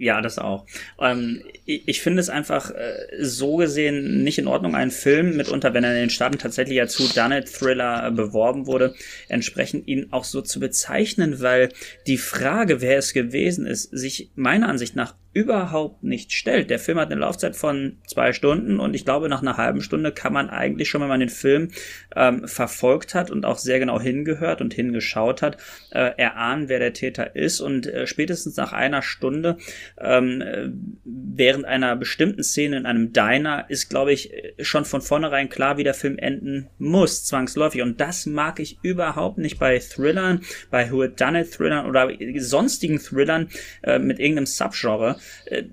ja, 0.00 0.22
das 0.22 0.38
auch. 0.38 0.64
Ähm, 0.98 1.42
ich, 1.66 1.86
ich 1.86 2.00
finde 2.00 2.20
es 2.20 2.30
einfach 2.30 2.70
äh, 2.70 3.06
so 3.20 3.56
gesehen 3.56 4.24
nicht 4.24 4.38
in 4.38 4.46
Ordnung, 4.46 4.74
einen 4.74 4.90
Film 4.90 5.36
mitunter, 5.36 5.74
wenn 5.74 5.84
er 5.84 5.90
in 5.90 6.00
den 6.00 6.10
Staaten 6.10 6.38
tatsächlich 6.38 6.80
als 6.80 6.98
Who 6.98 7.04
Done 7.14 7.44
Thriller 7.44 8.06
äh, 8.06 8.10
beworben 8.10 8.66
wurde, 8.66 8.94
entsprechend 9.28 9.86
ihn 9.86 10.08
auch 10.10 10.24
so 10.24 10.40
zu 10.40 10.58
bezeichnen, 10.58 11.42
weil 11.42 11.68
die 12.06 12.16
Frage, 12.16 12.80
wer 12.80 12.96
es 12.96 13.12
gewesen 13.12 13.66
ist, 13.66 13.90
sich 13.90 14.30
meiner 14.36 14.70
Ansicht 14.70 14.96
nach 14.96 15.14
überhaupt 15.32 16.02
nicht 16.02 16.32
stellt. 16.32 16.70
Der 16.70 16.80
Film 16.80 16.98
hat 16.98 17.10
eine 17.10 17.20
Laufzeit 17.20 17.54
von 17.54 17.98
zwei 18.06 18.32
Stunden 18.32 18.80
und 18.80 18.94
ich 18.94 19.04
glaube, 19.04 19.28
nach 19.28 19.42
einer 19.42 19.56
halben 19.56 19.80
Stunde 19.80 20.10
kann 20.10 20.32
man 20.32 20.50
eigentlich 20.50 20.88
schon, 20.88 21.00
wenn 21.00 21.08
man 21.08 21.20
den 21.20 21.28
Film 21.28 21.68
ähm, 22.16 22.48
verfolgt 22.48 23.14
hat 23.14 23.30
und 23.30 23.44
auch 23.44 23.58
sehr 23.58 23.78
genau 23.78 24.00
hingehört 24.00 24.60
und 24.60 24.74
hingeschaut 24.74 25.40
hat, 25.40 25.56
äh, 25.92 26.10
erahnen, 26.16 26.68
wer 26.68 26.80
der 26.80 26.94
Täter 26.94 27.36
ist. 27.36 27.60
Und 27.60 27.86
äh, 27.86 28.08
spätestens 28.08 28.56
nach 28.56 28.72
einer 28.72 29.02
Stunde, 29.02 29.56
ähm, 29.98 30.40
äh, 30.42 30.68
während 31.04 31.64
einer 31.64 31.94
bestimmten 31.94 32.42
Szene 32.42 32.78
in 32.78 32.86
einem 32.86 33.12
Diner, 33.12 33.66
ist, 33.68 33.88
glaube 33.88 34.12
ich, 34.12 34.32
schon 34.60 34.84
von 34.84 35.00
vornherein 35.00 35.48
klar, 35.48 35.78
wie 35.78 35.84
der 35.84 35.94
Film 35.94 36.18
enden 36.18 36.68
muss, 36.78 37.24
zwangsläufig. 37.24 37.82
Und 37.82 38.00
das 38.00 38.26
mag 38.26 38.58
ich 38.58 38.78
überhaupt 38.82 39.38
nicht 39.38 39.60
bei 39.60 39.78
Thrillern, 39.78 40.40
bei 40.70 40.90
Who 40.90 41.06
Done 41.06 41.42
It 41.42 41.52
Thrillern 41.52 41.86
oder 41.86 42.10
sonstigen 42.38 42.98
Thrillern 42.98 43.48
äh, 43.82 44.00
mit 44.00 44.18
irgendeinem 44.18 44.46
Subgenre 44.46 45.19
äh, 45.46 45.64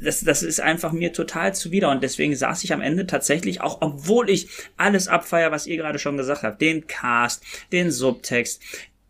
das, 0.00 0.20
das 0.22 0.42
ist 0.42 0.60
einfach 0.60 0.92
mir 0.92 1.12
total 1.12 1.54
zuwider 1.54 1.90
und 1.90 2.02
deswegen 2.02 2.34
saß 2.34 2.64
ich 2.64 2.72
am 2.72 2.80
Ende 2.80 3.06
tatsächlich 3.06 3.60
auch, 3.60 3.78
obwohl 3.80 4.28
ich 4.28 4.48
alles 4.76 5.06
abfeier, 5.08 5.52
was 5.52 5.66
ihr 5.66 5.76
gerade 5.76 5.98
schon 5.98 6.16
gesagt 6.16 6.42
habt, 6.42 6.60
den 6.60 6.86
Cast, 6.86 7.44
den 7.72 7.90
Subtext, 7.90 8.60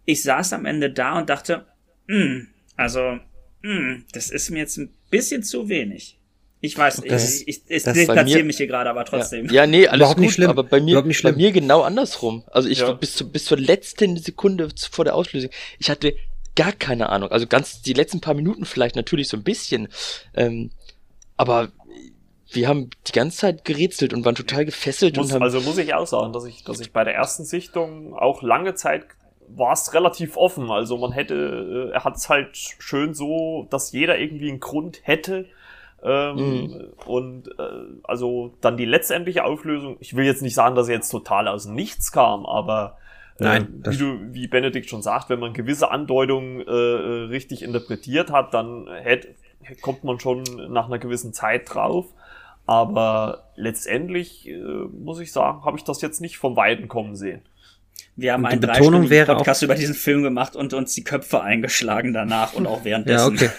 ich 0.05 0.23
saß 0.23 0.53
am 0.53 0.67
Ende 0.67 0.91
da 0.91 1.19
und 1.19 1.31
dachte, 1.31 1.65
mh, 2.07 2.43
also, 2.77 3.19
mh, 3.63 4.03
das 4.13 4.31
ist 4.31 4.51
mir 4.51 4.59
jetzt 4.59 4.77
ein 4.77 4.91
bisschen 5.11 5.43
zu 5.43 5.69
wenig. 5.71 6.19
Ich 6.61 6.77
weiß, 6.79 7.03
Das- 7.09 7.41
ich, 7.43 7.49
ich, 7.49 7.63
ich 7.69 7.83
distanziere 7.83 8.39
mir- 8.41 8.45
mich 8.45 8.57
hier 8.59 8.67
gerade, 8.67 8.89
aber 8.91 9.05
trotzdem. 9.05 9.47
Ja, 9.47 9.53
ja 9.53 9.67
nee, 9.67 9.87
alles 9.87 9.99
Überhaupt 10.01 10.17
gut, 10.17 10.25
nicht 10.27 10.35
schlimm. 10.35 10.51
aber 10.51 10.65
bei 10.65 10.81
mir, 10.81 11.03
bei 11.03 11.33
mir 11.33 11.53
genau 11.53 11.83
andersrum. 11.83 12.43
Also 12.51 12.69
ich 12.69 12.79
Ja. 12.81 12.93
bis, 12.93 13.15
zu, 13.17 13.31
bis 13.31 13.45
zur 13.47 13.59
letzten 13.59 14.17
Sekunde 14.19 14.69
vor 14.91 15.05
der 15.05 15.15
Auslösung, 15.15 15.51
ich 15.79 15.91
hatte 15.91 16.15
gar 16.57 16.73
keine 16.73 17.09
Ahnung. 17.09 17.31
Also 17.31 17.47
ganz 17.47 17.83
die 17.83 17.93
letzten 17.93 18.21
paar 18.21 18.35
Minuten 18.35 18.65
vielleicht 18.65 18.97
natürlich 18.97 19.29
so 19.29 19.37
ein 19.37 19.43
bisschen. 19.43 19.89
Ähm, 20.35 20.71
aber 21.37 21.69
wir 22.51 22.69
haben 22.69 22.91
die 23.07 23.13
ganze 23.13 23.39
Zeit 23.39 23.65
gerätselt 23.65 24.15
und 24.15 24.25
waren 24.25 24.35
total 24.35 24.65
gefesselt 24.65 25.17
Muss, 25.17 25.27
und 25.27 25.35
haben. 25.35 25.43
also 25.43 25.61
muss 25.61 25.79
ich 25.79 25.95
auch 25.95 26.07
sagen, 26.07 26.33
dass 26.33 26.45
ich, 26.45 26.63
dass 26.65 26.81
ich 26.81 26.93
bei 26.93 27.05
der 27.05 27.15
ersten 27.15 27.45
Sichtung 27.45 28.15
auch 28.15 28.43
lange 28.43 28.75
Zeit 28.75 29.07
war 29.49 29.73
es 29.73 29.93
relativ 29.93 30.37
offen. 30.37 30.71
Also 30.71 30.97
man 30.97 31.13
hätte, 31.13 31.91
äh, 31.91 31.95
er 31.95 32.05
hat 32.05 32.17
es 32.17 32.29
halt 32.29 32.57
schön 32.57 33.15
so, 33.15 33.67
dass 33.71 33.93
jeder 33.93 34.19
irgendwie 34.19 34.49
einen 34.49 34.61
Grund 34.61 35.01
hätte. 35.03 35.47
Ähm, 36.03 36.37
Mhm. 36.37 36.93
Und 37.07 37.49
äh, 37.59 38.01
also 38.03 38.53
dann 38.61 38.77
die 38.77 38.85
letztendliche 38.85 39.45
Auflösung, 39.45 39.97
ich 40.01 40.15
will 40.15 40.25
jetzt 40.25 40.43
nicht 40.43 40.55
sagen, 40.55 40.77
dass 40.77 40.89
er 40.89 40.97
jetzt 40.97 41.11
total 41.11 41.49
aus 41.49 41.65
Nichts 41.65 42.13
kam, 42.13 42.45
aber 42.47 42.99
Nein, 43.39 43.81
das- 43.83 43.95
wie, 43.95 43.99
du, 43.99 44.19
wie 44.33 44.47
Benedikt 44.49 44.89
schon 44.89 45.03
sagt, 45.03 45.29
wenn 45.31 45.41
man 45.41 45.53
gewisse 45.55 45.91
Andeutungen 45.91 46.61
äh, 46.61 46.65
äh, 46.71 47.25
richtig 47.27 47.63
interpretiert 47.63 48.31
hat, 48.31 48.55
dann 48.55 48.87
hätte, 48.93 49.29
kommt 49.81 50.05
man 50.05 50.21
schon 50.21 50.45
nach 50.71 50.87
einer 50.87 50.99
gewissen 50.99 51.33
Zeit 51.33 51.73
drauf. 51.75 52.07
Aber 52.67 53.51
letztendlich, 53.57 54.49
äh, 54.49 54.57
muss 54.57 55.21
ich 55.21 55.33
sagen, 55.33 55.65
habe 55.65 55.77
ich 55.77 55.85
das 55.85 56.01
jetzt 56.01 56.21
nicht 56.21 56.39
vom 56.39 56.57
Weiten 56.57 56.89
kommen 56.89 57.15
sehen. 57.17 57.43
Wir 58.17 58.33
haben 58.33 58.47
einen 58.47 58.61
die 58.61 58.67
Betonung 58.67 58.83
dreistündigen 59.03 59.11
wäre 59.11 59.33
auch- 59.33 59.39
Podcast 59.39 59.63
über 59.63 59.75
diesen 59.75 59.95
Film 59.95 60.23
gemacht 60.23 60.55
und 60.57 60.73
uns 60.73 60.95
die 60.95 61.05
Köpfe 61.05 61.43
eingeschlagen 61.43 62.13
danach 62.15 62.55
und 62.55 62.67
auch 62.67 62.79
Ja, 62.79 62.85
währenddessen. 62.85 63.35
okay. 63.35 63.51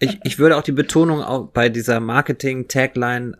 Ich, 0.00 0.18
ich 0.24 0.38
würde 0.38 0.56
auch 0.56 0.62
die 0.62 0.72
Betonung 0.72 1.22
auch 1.22 1.46
bei 1.48 1.68
dieser 1.68 2.00
Marketing-Tagline 2.00 3.38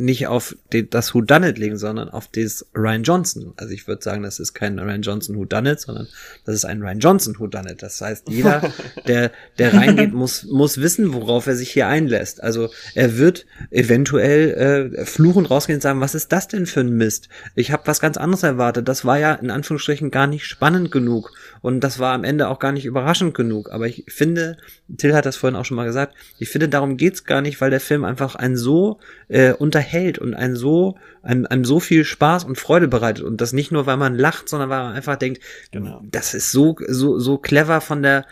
nicht 0.00 0.26
auf 0.26 0.56
die, 0.72 0.88
das 0.88 1.14
Who 1.14 1.20
Done 1.20 1.48
It 1.48 1.58
legen, 1.58 1.76
sondern 1.76 2.08
auf 2.08 2.28
das 2.28 2.66
Ryan 2.74 3.02
Johnson. 3.02 3.52
Also 3.56 3.72
ich 3.72 3.86
würde 3.86 4.02
sagen, 4.02 4.22
das 4.22 4.40
ist 4.40 4.54
kein 4.54 4.78
Ryan 4.78 5.02
Johnson 5.02 5.36
Who 5.36 5.44
Done 5.44 5.72
It, 5.72 5.80
sondern 5.80 6.08
das 6.44 6.54
ist 6.56 6.64
ein 6.64 6.82
Ryan 6.82 6.98
Johnson 6.98 7.38
Who 7.38 7.46
Done 7.46 7.70
It. 7.70 7.82
Das 7.82 8.00
heißt, 8.00 8.28
jeder, 8.28 8.72
der, 9.06 9.30
der 9.58 9.74
reingeht, 9.74 10.12
muss, 10.12 10.44
muss 10.44 10.80
wissen, 10.80 11.12
worauf 11.12 11.46
er 11.46 11.54
sich 11.54 11.70
hier 11.70 11.86
einlässt. 11.86 12.42
Also 12.42 12.70
er 12.94 13.18
wird 13.18 13.46
eventuell 13.70 14.94
äh, 14.96 15.04
fluchend 15.04 15.50
rausgehen 15.50 15.76
und 15.76 15.82
sagen, 15.82 16.00
was 16.00 16.14
ist 16.14 16.32
das 16.32 16.48
denn 16.48 16.66
für 16.66 16.80
ein 16.80 16.96
Mist? 16.96 17.28
Ich 17.54 17.70
habe 17.70 17.86
was 17.86 18.00
ganz 18.00 18.16
anderes 18.16 18.42
erwartet. 18.42 18.88
Das 18.88 19.04
war 19.04 19.18
ja 19.18 19.34
in 19.34 19.50
Anführungsstrichen 19.50 20.10
gar 20.10 20.26
nicht 20.26 20.46
spannend 20.46 20.90
genug. 20.90 21.32
Und 21.62 21.80
das 21.80 21.98
war 21.98 22.14
am 22.14 22.24
Ende 22.24 22.48
auch 22.48 22.58
gar 22.58 22.72
nicht 22.72 22.86
überraschend 22.86 23.34
genug. 23.34 23.70
Aber 23.70 23.86
ich 23.86 24.04
finde, 24.08 24.56
Till 24.96 25.14
hat 25.14 25.26
das 25.26 25.36
vorhin 25.36 25.56
auch 25.56 25.64
schon 25.64 25.76
mal 25.76 25.84
gesagt, 25.84 26.14
ich 26.38 26.48
finde, 26.48 26.68
darum 26.68 26.96
geht's 26.96 27.24
gar 27.24 27.42
nicht, 27.42 27.60
weil 27.60 27.70
der 27.70 27.80
Film 27.80 28.04
einfach 28.04 28.34
einen 28.34 28.56
so 28.56 28.98
äh, 29.28 29.52
unterhält 29.52 30.18
und 30.18 30.34
einen 30.34 30.56
so, 30.56 30.96
einem, 31.22 31.46
einem 31.46 31.64
so 31.64 31.80
viel 31.80 32.04
Spaß 32.04 32.44
und 32.44 32.58
Freude 32.58 32.88
bereitet. 32.88 33.24
Und 33.24 33.40
das 33.40 33.52
nicht 33.52 33.72
nur, 33.72 33.86
weil 33.86 33.96
man 33.96 34.14
lacht, 34.14 34.48
sondern 34.48 34.70
weil 34.70 34.82
man 34.82 34.94
einfach 34.94 35.16
denkt, 35.16 35.42
Genau. 35.70 36.02
das 36.10 36.34
ist 36.34 36.50
so, 36.50 36.76
so, 36.88 37.18
so 37.18 37.38
clever 37.38 37.80
von 37.80 38.02
der 38.02 38.26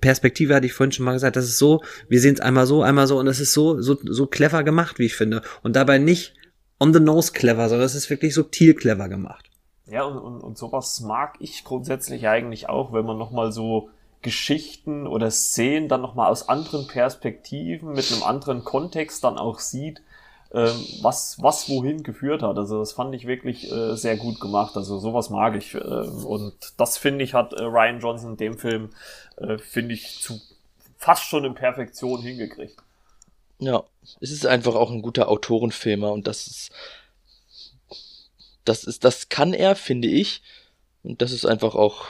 Perspektive, 0.00 0.54
hatte 0.54 0.66
ich 0.66 0.72
vorhin 0.72 0.92
schon 0.92 1.04
mal 1.04 1.12
gesagt, 1.12 1.36
das 1.36 1.44
ist 1.44 1.58
so, 1.58 1.82
wir 2.08 2.20
sehen 2.20 2.34
es 2.34 2.40
einmal 2.40 2.66
so, 2.66 2.82
einmal 2.82 3.06
so 3.06 3.18
und 3.18 3.26
es 3.26 3.40
ist 3.40 3.52
so, 3.52 3.80
so, 3.80 3.98
so 4.02 4.26
clever 4.26 4.64
gemacht, 4.64 4.98
wie 4.98 5.06
ich 5.06 5.14
finde. 5.14 5.42
Und 5.62 5.76
dabei 5.76 5.98
nicht 5.98 6.34
on 6.80 6.92
the 6.92 7.00
nose 7.00 7.32
clever, 7.32 7.68
sondern 7.68 7.86
es 7.86 7.94
ist 7.94 8.10
wirklich 8.10 8.34
subtil 8.34 8.74
clever 8.74 9.08
gemacht. 9.08 9.51
Ja, 9.92 10.04
und, 10.04 10.16
und, 10.16 10.40
und 10.40 10.56
sowas 10.56 11.00
mag 11.00 11.34
ich 11.38 11.64
grundsätzlich 11.64 12.26
eigentlich 12.26 12.66
auch, 12.66 12.94
wenn 12.94 13.04
man 13.04 13.18
nochmal 13.18 13.52
so 13.52 13.90
Geschichten 14.22 15.06
oder 15.06 15.30
Szenen 15.30 15.88
dann 15.88 16.00
nochmal 16.00 16.30
aus 16.30 16.48
anderen 16.48 16.86
Perspektiven, 16.86 17.92
mit 17.92 18.10
einem 18.10 18.22
anderen 18.22 18.64
Kontext 18.64 19.22
dann 19.22 19.36
auch 19.36 19.58
sieht, 19.58 20.00
ähm, 20.54 20.82
was, 21.02 21.42
was 21.42 21.68
wohin 21.68 22.04
geführt 22.04 22.42
hat. 22.42 22.56
Also 22.56 22.78
das 22.78 22.92
fand 22.92 23.14
ich 23.14 23.26
wirklich 23.26 23.70
äh, 23.70 23.94
sehr 23.94 24.16
gut 24.16 24.40
gemacht. 24.40 24.78
Also 24.78 24.98
sowas 24.98 25.28
mag 25.28 25.56
ich. 25.56 25.74
Äh, 25.74 25.78
und 25.78 26.54
das 26.78 26.96
finde 26.96 27.22
ich 27.22 27.34
hat 27.34 27.52
äh, 27.52 27.62
Ryan 27.62 28.00
Johnson 28.00 28.30
in 28.30 28.36
dem 28.38 28.56
Film, 28.56 28.90
äh, 29.36 29.58
finde 29.58 29.92
ich, 29.92 30.22
zu 30.22 30.40
fast 30.96 31.24
schon 31.24 31.44
in 31.44 31.54
Perfektion 31.54 32.22
hingekriegt. 32.22 32.76
Ja, 33.58 33.84
es 34.22 34.30
ist 34.30 34.46
einfach 34.46 34.74
auch 34.74 34.90
ein 34.90 35.02
guter 35.02 35.28
Autorenfilmer 35.28 36.10
und 36.12 36.26
das 36.26 36.46
ist, 36.46 36.70
das 38.64 38.84
ist, 38.84 39.04
das 39.04 39.28
kann 39.28 39.52
er, 39.54 39.76
finde 39.76 40.08
ich. 40.08 40.42
Und 41.02 41.22
das 41.22 41.32
ist 41.32 41.44
einfach 41.44 41.74
auch, 41.74 42.06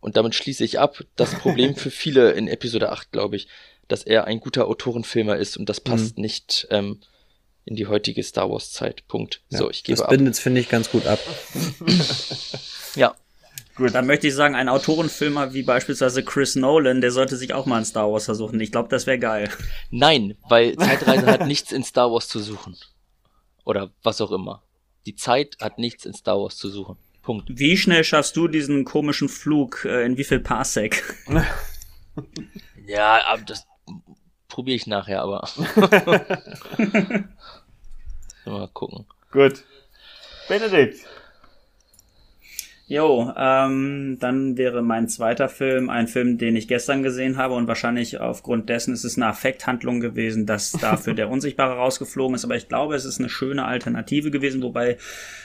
und 0.00 0.16
damit 0.16 0.34
schließe 0.34 0.64
ich 0.64 0.78
ab, 0.78 1.04
das 1.16 1.34
Problem 1.34 1.74
für 1.74 1.90
viele 1.92 2.32
in 2.32 2.48
Episode 2.48 2.90
8, 2.90 3.12
glaube 3.12 3.36
ich, 3.36 3.48
dass 3.88 4.02
er 4.02 4.24
ein 4.24 4.40
guter 4.40 4.66
Autorenfilmer 4.66 5.36
ist 5.36 5.56
und 5.56 5.68
das 5.68 5.80
passt 5.80 6.18
nicht 6.18 6.66
ähm, 6.70 7.00
in 7.64 7.76
die 7.76 7.86
heutige 7.86 8.22
Star 8.22 8.50
Wars 8.50 8.72
Zeit. 8.72 9.06
Punkt. 9.08 9.42
so, 9.48 9.70
ich 9.70 9.84
gebe 9.84 9.96
das 9.96 10.04
ab. 10.04 10.10
bindet 10.10 10.36
finde 10.36 10.60
ich, 10.60 10.68
ganz 10.68 10.90
gut 10.90 11.06
ab. 11.06 11.18
Ja, 12.96 13.14
Gut, 13.76 13.94
dann 13.94 14.06
möchte 14.06 14.26
ich 14.26 14.34
sagen, 14.34 14.54
ein 14.54 14.70
Autorenfilmer 14.70 15.52
wie 15.52 15.62
beispielsweise 15.62 16.22
Chris 16.22 16.56
Nolan, 16.56 17.02
der 17.02 17.10
sollte 17.10 17.36
sich 17.36 17.52
auch 17.52 17.66
mal 17.66 17.78
in 17.78 17.84
Star 17.84 18.10
Wars 18.10 18.24
versuchen. 18.24 18.58
Ich 18.58 18.72
glaube, 18.72 18.88
das 18.88 19.06
wäre 19.06 19.18
geil. 19.18 19.50
nein, 19.90 20.34
weil 20.48 20.74
Zeitreise 20.78 21.26
hat 21.26 21.46
nichts 21.46 21.72
in 21.72 21.84
Star 21.84 22.10
Wars 22.10 22.26
zu 22.26 22.40
suchen. 22.40 22.74
Oder 23.64 23.90
was 24.02 24.22
auch 24.22 24.32
immer. 24.32 24.62
Die 25.06 25.14
Zeit 25.14 25.56
hat 25.60 25.78
nichts 25.78 26.04
in 26.04 26.12
Star 26.14 26.38
Wars 26.38 26.56
zu 26.56 26.68
suchen. 26.68 26.96
Punkt. 27.22 27.48
Wie 27.48 27.76
schnell 27.76 28.04
schaffst 28.04 28.36
du 28.36 28.46
diesen 28.48 28.84
komischen 28.84 29.28
Flug? 29.28 29.84
Äh, 29.84 30.04
in 30.04 30.16
wie 30.16 30.24
viel 30.24 30.40
Parsec? 30.40 31.02
Ja, 32.86 33.36
das 33.44 33.66
probiere 34.48 34.76
ich 34.76 34.86
nachher, 34.86 35.20
aber. 35.20 35.48
mal 38.46 38.68
gucken. 38.68 39.06
Gut. 39.32 39.64
Benedikt. 40.48 41.04
Jo, 42.88 43.32
ähm, 43.36 44.16
dann 44.20 44.56
wäre 44.56 44.80
mein 44.80 45.08
zweiter 45.08 45.48
Film 45.48 45.90
ein 45.90 46.06
Film, 46.06 46.38
den 46.38 46.54
ich 46.54 46.68
gestern 46.68 47.02
gesehen 47.02 47.36
habe 47.36 47.54
und 47.54 47.66
wahrscheinlich 47.66 48.20
aufgrund 48.20 48.68
dessen 48.68 48.94
ist 48.94 49.02
es 49.02 49.16
eine 49.16 49.26
Affekthandlung 49.26 49.98
gewesen, 49.98 50.46
dass 50.46 50.70
dafür 50.70 51.14
der 51.14 51.28
Unsichtbare 51.28 51.74
rausgeflogen 51.74 52.36
ist. 52.36 52.44
Aber 52.44 52.54
ich 52.54 52.68
glaube, 52.68 52.94
es 52.94 53.04
ist 53.04 53.18
eine 53.18 53.28
schöne 53.28 53.64
Alternative 53.64 54.30
gewesen, 54.30 54.62
wobei 54.62 54.98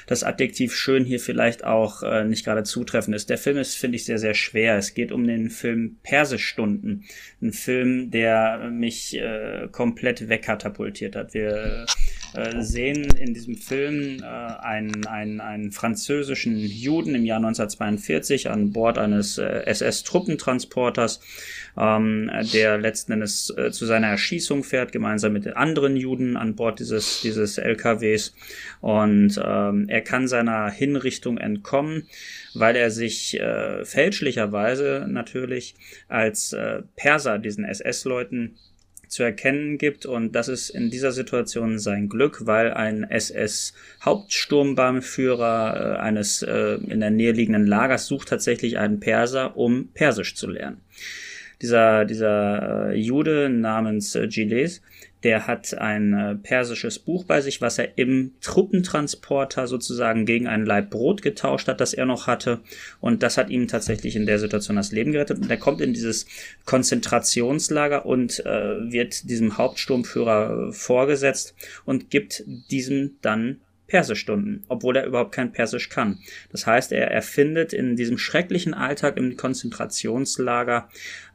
das 0.06 0.24
Adjektiv 0.24 0.76
schön 0.76 1.04
hier 1.04 1.20
vielleicht 1.20 1.64
auch 1.64 2.04
äh, 2.04 2.26
nicht 2.26 2.46
gerade 2.46 2.62
zutreffend 2.62 3.16
ist. 3.16 3.32
Der 3.32 3.40
Film 3.40 3.58
ist, 3.58 3.74
finde 3.74 3.96
ich, 3.96 4.06
sehr, 4.06 4.20
sehr 4.20 4.36
schwer. 4.36 4.78
Es 4.78 4.94
geht 4.94 5.12
um 5.12 5.26
den 5.26 5.50
Film 5.50 5.98
Persestunden. 6.04 7.06
Ein 7.42 7.54
Film, 7.54 8.12
der 8.12 8.70
mich 8.70 9.18
äh, 9.18 9.68
komplett 9.72 10.30
wegkatapultiert 10.30 11.16
hat. 11.16 11.34
Wir 11.34 11.88
äh, 12.34 12.62
sehen 12.62 13.06
in 13.18 13.34
diesem 13.34 13.56
Film 13.56 14.22
äh, 14.22 14.26
einen, 14.26 15.06
einen, 15.06 15.42
einen 15.42 15.72
französischen 15.72 16.58
Juden 16.58 17.16
im 17.16 17.26
Jahr 17.26 17.38
1942 17.38 18.50
an 18.50 18.72
Bord 18.72 18.98
eines 18.98 19.38
äh, 19.38 19.64
SS-Truppentransporters, 19.66 21.20
ähm, 21.78 22.32
der 22.54 22.78
letzten 22.78 23.14
Endes 23.14 23.54
äh, 23.58 23.72
zu 23.72 23.86
seiner 23.86 24.08
Erschießung 24.08 24.64
fährt, 24.64 24.92
gemeinsam 24.92 25.34
mit 25.34 25.46
den 25.46 25.54
anderen 25.54 25.98
Juden 25.98 26.38
an 26.38 26.56
Bord 26.56 26.80
dieses, 26.80 27.22
dieses 27.22 27.58
LKWs. 27.58 28.34
Und 28.80 29.40
ähm, 29.44 29.90
er 29.90 30.02
kann 30.02 30.28
seiner 30.28 30.70
Hinrichtung 30.70 31.38
entkommen, 31.38 32.08
weil 32.54 32.76
er 32.76 32.92
sich 32.92 33.40
äh, 33.40 33.84
fälschlicherweise 33.84 35.06
natürlich 35.10 35.76
als 36.08 36.54
äh, 36.54 36.84
Perser 36.96 37.40
diesen 37.40 37.66
SS-Leuten 37.66 38.56
zu 39.12 39.22
erkennen 39.24 39.78
gibt. 39.78 40.06
Und 40.06 40.32
das 40.32 40.48
ist 40.48 40.70
in 40.70 40.90
dieser 40.90 41.12
Situation 41.12 41.78
sein 41.78 42.08
Glück, 42.08 42.48
weil 42.48 42.74
ein 42.74 43.04
SS-Hauptsturmbannführer 43.04 45.98
äh, 45.98 46.00
eines 46.00 46.42
äh, 46.42 46.76
in 46.76 47.02
der 47.02 47.12
Nähe 47.12 47.34
liegenden 47.34 47.68
Lagers 47.68 48.08
sucht 48.08 48.30
tatsächlich 48.30 48.78
einen 48.78 49.02
Perser, 49.02 49.58
um 49.58 49.90
Persisch 49.94 50.36
zu 50.36 50.50
lernen. 50.50 50.80
Dieser, 51.62 52.06
dieser 52.06 52.92
äh, 52.92 52.96
Jude 52.96 53.50
namens 53.50 54.16
äh, 54.16 54.28
Gilles 54.28 54.82
der 55.24 55.48
hat 55.48 55.74
ein 55.78 56.14
äh, 56.14 56.36
persisches 56.36 57.00
Buch 57.00 57.26
bei 57.26 57.42
sich, 57.42 57.62
was 57.62 57.78
er 57.78 57.98
im 57.98 58.34
Truppentransporter 58.42 59.68
sozusagen 59.68 60.26
gegen 60.26 60.48
ein 60.48 60.66
Laib 60.66 60.90
Brot 60.90 61.22
getauscht 61.22 61.68
hat, 61.68 61.80
das 61.80 61.94
er 61.94 62.06
noch 62.06 62.28
hatte. 62.28 62.62
Und 63.00 63.22
das 63.22 63.38
hat 63.38 63.50
ihm 63.50 63.68
tatsächlich 63.68 64.16
in 64.16 64.26
der 64.26 64.40
Situation 64.40 64.78
das 64.78 64.92
Leben 64.92 65.12
gerettet. 65.12 65.40
Und 65.40 65.50
er 65.50 65.58
kommt 65.58 65.82
in 65.82 65.94
dieses 65.94 66.26
Konzentrationslager 66.66 68.06
und 68.06 68.40
äh, 68.46 68.92
wird 68.92 69.30
diesem 69.30 69.58
Hauptsturmführer 69.58 70.70
äh, 70.70 70.72
vorgesetzt 70.72 71.56
und 71.86 72.10
gibt 72.10 72.44
diesem 72.48 73.18
dann 73.22 73.62
Persischstunden, 73.92 74.64
obwohl 74.70 74.96
er 74.96 75.06
überhaupt 75.06 75.34
kein 75.34 75.52
Persisch 75.52 75.90
kann. 75.90 76.20
Das 76.50 76.66
heißt, 76.66 76.94
er 76.94 77.12
erfindet 77.12 77.74
in 77.74 77.98
diesem 77.98 78.18
schrecklichen 78.18 78.74
Alltag 78.74 79.18
im 79.18 79.36
Konzentrationslager 79.36 80.88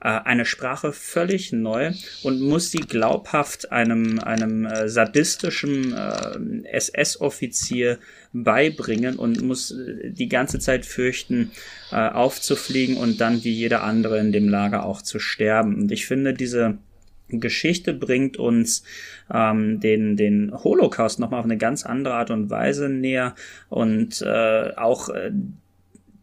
eine 0.09 0.45
Sprache 0.45 0.93
völlig 0.93 1.53
neu 1.53 1.93
und 2.23 2.41
muss 2.41 2.71
sie 2.71 2.79
glaubhaft 2.79 3.73
einem, 3.73 4.19
einem 4.21 4.65
äh, 4.65 4.89
sadistischen 4.89 5.93
äh, 5.93 6.69
SS-Offizier 6.71 7.99
beibringen 8.33 9.17
und 9.17 9.43
muss 9.43 9.73
äh, 9.73 10.11
die 10.11 10.29
ganze 10.29 10.59
Zeit 10.59 10.87
fürchten, 10.87 11.51
äh, 11.91 11.97
aufzufliegen 11.97 12.97
und 12.97 13.21
dann 13.21 13.43
wie 13.43 13.53
jeder 13.53 13.83
andere 13.83 14.19
in 14.19 14.33
dem 14.33 14.49
Lager 14.49 14.85
auch 14.85 15.03
zu 15.03 15.19
sterben. 15.19 15.75
Und 15.77 15.93
ich 15.93 16.07
finde 16.07 16.35
diese 16.35 16.79
Geschichte 17.29 17.93
bringt 17.93 18.37
uns 18.37 18.85
ähm, 19.33 19.81
den, 19.81 20.17
den 20.17 20.53
Holocaust 20.55 21.19
nochmal 21.19 21.41
auf 21.41 21.47
eine 21.47 21.59
ganz 21.59 21.85
andere 21.85 22.15
Art 22.15 22.31
und 22.31 22.51
Weise 22.51 22.89
näher 22.89 23.35
und 23.69 24.23
äh, 24.23 24.71
auch 24.77 25.09
äh, 25.09 25.33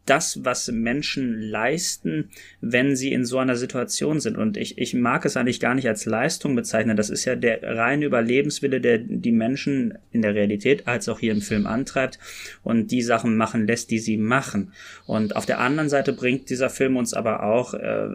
das, 0.06 0.44
was 0.44 0.70
Menschen 0.70 1.42
leisten, 1.42 2.30
wenn 2.60 2.96
sie 2.96 3.14
in 3.14 3.26
so 3.26 3.38
einer 3.38 3.56
Situation 3.56 4.20
sind. 4.20 4.38
Und 4.38 4.58
ich, 4.58 4.78
ich 4.78 4.94
mag 4.94 5.26
es 5.26 5.38
eigentlich 5.38 5.62
gar 5.62 5.76
nicht 5.76 5.88
als 5.88 6.06
Leistung 6.06 6.56
bezeichnen. 6.56 6.98
Das 6.98 7.10
ist 7.10 7.24
ja 7.24 7.36
der 7.36 7.64
reine 7.64 8.06
Überlebenswille, 8.06 8.82
der 8.82 8.98
die 8.98 9.32
Menschen 9.32 9.98
in 10.12 10.22
der 10.22 10.36
Realität 10.36 10.88
als 10.88 11.08
auch 11.08 11.20
hier 11.20 11.32
im 11.32 11.42
Film 11.42 11.66
antreibt 11.66 12.20
und 12.64 12.92
die 12.92 13.02
Sachen 13.02 13.38
machen 13.38 13.66
lässt, 13.66 13.92
die 13.92 14.00
sie 14.00 14.18
machen. 14.18 14.74
Und 15.06 15.36
auf 15.36 15.46
der 15.46 15.60
anderen 15.60 15.90
Seite 15.90 16.12
bringt 16.12 16.50
dieser 16.50 16.70
Film 16.70 16.98
uns 16.98 17.14
aber 17.14 17.44
auch 17.44 17.74
äh, 17.74 18.10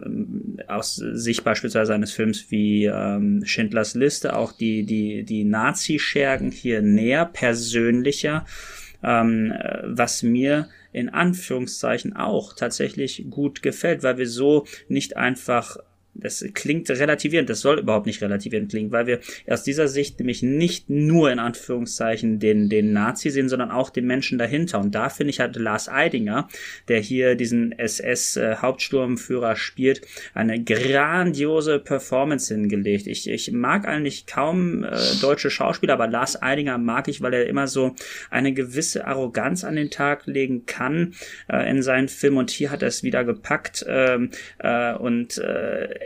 aus 0.67 0.95
Sicht 0.95 1.43
beispielsweise 1.43 1.95
eines 1.95 2.11
Films 2.11 2.51
wie 2.51 2.85
ähm, 2.85 3.43
Schindlers 3.45 3.95
Liste 3.95 4.35
auch 4.35 4.51
die, 4.51 4.83
die, 4.83 5.23
die 5.23 5.43
Nazi-Schergen 5.43 6.51
hier 6.51 6.81
näher, 6.81 7.25
persönlicher, 7.25 8.45
ähm, 9.03 9.53
was 9.83 10.21
mir 10.23 10.67
in 10.91 11.09
Anführungszeichen 11.09 12.15
auch 12.15 12.53
tatsächlich 12.53 13.25
gut 13.29 13.61
gefällt, 13.61 14.03
weil 14.03 14.17
wir 14.17 14.27
so 14.27 14.65
nicht 14.87 15.17
einfach 15.17 15.77
das 16.13 16.45
klingt 16.53 16.89
relativierend, 16.89 17.49
das 17.49 17.61
soll 17.61 17.79
überhaupt 17.79 18.05
nicht 18.05 18.21
relativierend 18.21 18.69
klingen, 18.69 18.91
weil 18.91 19.07
wir 19.07 19.19
aus 19.47 19.63
dieser 19.63 19.87
Sicht 19.87 20.19
nämlich 20.19 20.43
nicht 20.43 20.89
nur 20.89 21.31
in 21.31 21.39
Anführungszeichen 21.39 22.39
den, 22.39 22.69
den 22.69 22.93
Nazi 22.93 23.29
sehen, 23.29 23.49
sondern 23.49 23.71
auch 23.71 23.89
den 23.89 24.05
Menschen 24.05 24.37
dahinter. 24.37 24.79
Und 24.79 24.95
da 24.95 25.09
finde 25.09 25.29
ich, 25.31 25.39
hat 25.39 25.55
Lars 25.55 25.87
Eidinger, 25.87 26.47
der 26.87 26.99
hier 26.99 27.35
diesen 27.35 27.71
SS-Hauptsturmführer 27.77 29.55
spielt, 29.55 30.01
eine 30.33 30.63
grandiose 30.63 31.79
Performance 31.79 32.53
hingelegt. 32.53 33.07
Ich, 33.07 33.29
ich 33.29 33.51
mag 33.51 33.87
eigentlich 33.87 34.25
kaum 34.25 34.83
äh, 34.83 34.97
deutsche 35.21 35.49
Schauspieler, 35.49 35.93
aber 35.93 36.07
Lars 36.07 36.41
Eidinger 36.41 36.77
mag 36.77 37.07
ich, 37.07 37.21
weil 37.21 37.33
er 37.33 37.47
immer 37.47 37.67
so 37.67 37.95
eine 38.29 38.53
gewisse 38.53 39.05
Arroganz 39.07 39.63
an 39.63 39.75
den 39.75 39.89
Tag 39.89 40.25
legen 40.25 40.65
kann 40.65 41.13
äh, 41.47 41.69
in 41.69 41.81
seinen 41.81 42.09
Filmen. 42.09 42.37
Und 42.37 42.51
hier 42.51 42.71
hat 42.71 42.81
er 42.81 42.87
es 42.87 43.03
wieder 43.03 43.23
gepackt 43.23 43.85
ähm, 43.87 44.31
äh, 44.59 44.93
und 44.93 45.37
äh, 45.37 45.98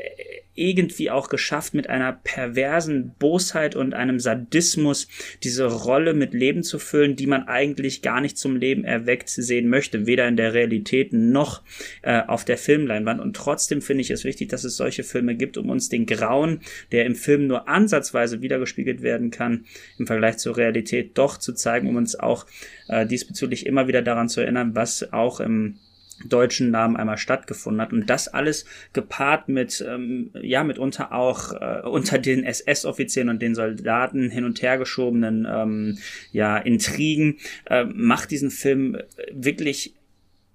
irgendwie 0.56 1.10
auch 1.10 1.30
geschafft, 1.30 1.74
mit 1.74 1.90
einer 1.90 2.14
perversen 2.14 3.16
Bosheit 3.18 3.76
und 3.76 3.94
einem 3.94 4.20
Sadismus 4.20 5.08
diese 5.42 5.66
Rolle 5.66 6.14
mit 6.14 6.34
Leben 6.34 6.64
zu 6.64 6.78
füllen, 6.78 7.16
die 7.16 7.26
man 7.26 7.48
eigentlich 7.48 8.02
gar 8.02 8.22
nicht 8.22 8.38
zum 8.38 8.56
Leben 8.56 8.84
erweckt 8.84 9.30
sehen 9.30 9.68
möchte, 9.68 10.06
weder 10.06 10.28
in 10.28 10.38
der 10.38 10.54
Realität 10.54 11.12
noch 11.12 11.64
äh, 12.04 12.22
auf 12.22 12.46
der 12.46 12.58
Filmleinwand. 12.58 13.20
Und 13.20 13.36
trotzdem 13.36 13.82
finde 13.82 14.02
ich 14.02 14.12
es 14.12 14.24
wichtig, 14.24 14.50
dass 14.50 14.64
es 14.64 14.78
solche 14.78 15.04
Filme 15.04 15.36
gibt, 15.36 15.58
um 15.58 15.70
uns 15.70 15.90
den 15.90 16.06
Grauen, 16.06 16.62
der 16.92 17.06
im 17.06 17.16
Film 17.16 17.48
nur 17.48 17.68
ansatzweise 17.68 18.42
wiedergespiegelt 18.42 19.02
werden 19.02 19.32
kann, 19.32 19.66
im 19.98 20.06
Vergleich 20.06 20.38
zur 20.38 20.58
Realität 20.58 21.18
doch 21.18 21.38
zu 21.38 21.54
zeigen, 21.54 21.88
um 21.88 21.96
uns 21.96 22.16
auch 22.16 22.46
äh, 22.90 23.08
diesbezüglich 23.08 23.66
immer 23.66 23.88
wieder 23.88 24.04
daran 24.04 24.30
zu 24.30 24.42
erinnern, 24.42 24.76
was 24.76 25.12
auch 25.14 25.40
im 25.40 25.78
deutschen 26.26 26.72
Namen 26.72 26.96
einmal 26.96 27.18
stattgefunden 27.18 27.82
hat. 27.82 27.94
Und 27.94 28.10
das 28.10 28.28
alles 28.28 28.66
gepaart 28.94 29.50
mit 29.50 29.84
ähm, 29.88 30.32
ja 30.42 30.64
mitunter 30.64 31.14
auch 31.14 31.54
äh, 31.54 31.82
unter 31.88 32.18
den 32.18 32.44
SS-Offizieren 32.44 33.30
und 33.30 33.42
den 33.42 33.56
Soldaten 33.56 34.30
hin 34.30 34.46
und 34.46 34.62
her 34.62 34.78
geschobenen 34.78 35.48
ähm, 35.50 35.98
ja 36.32 36.58
Intrigen 36.58 37.38
äh, 37.66 37.86
macht 37.86 38.32
diesen 38.32 38.52
Film 38.52 38.98
wirklich 39.32 39.96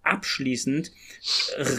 abschließend 0.03 0.91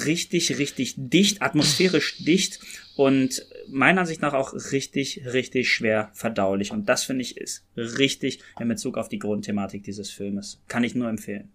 richtig 0.05 0.59
richtig 0.59 0.93
dicht 0.97 1.41
atmosphärisch 1.41 2.23
dicht 2.23 2.59
und 2.95 3.43
meiner 3.67 4.01
Ansicht 4.01 4.21
nach 4.21 4.33
auch 4.33 4.53
richtig 4.71 5.21
richtig 5.25 5.71
schwer 5.71 6.11
verdaulich. 6.13 6.71
Und 6.71 6.89
das 6.89 7.05
finde 7.05 7.23
ich 7.23 7.37
ist 7.37 7.65
richtig 7.75 8.39
in 8.59 8.67
Bezug 8.67 8.97
auf 8.97 9.09
die 9.09 9.19
Grundthematik 9.19 9.83
dieses 9.83 10.11
Filmes. 10.11 10.61
Kann 10.67 10.83
ich 10.83 10.93
nur 10.93 11.09
empfehlen. 11.09 11.51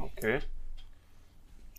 Okay 0.00 0.40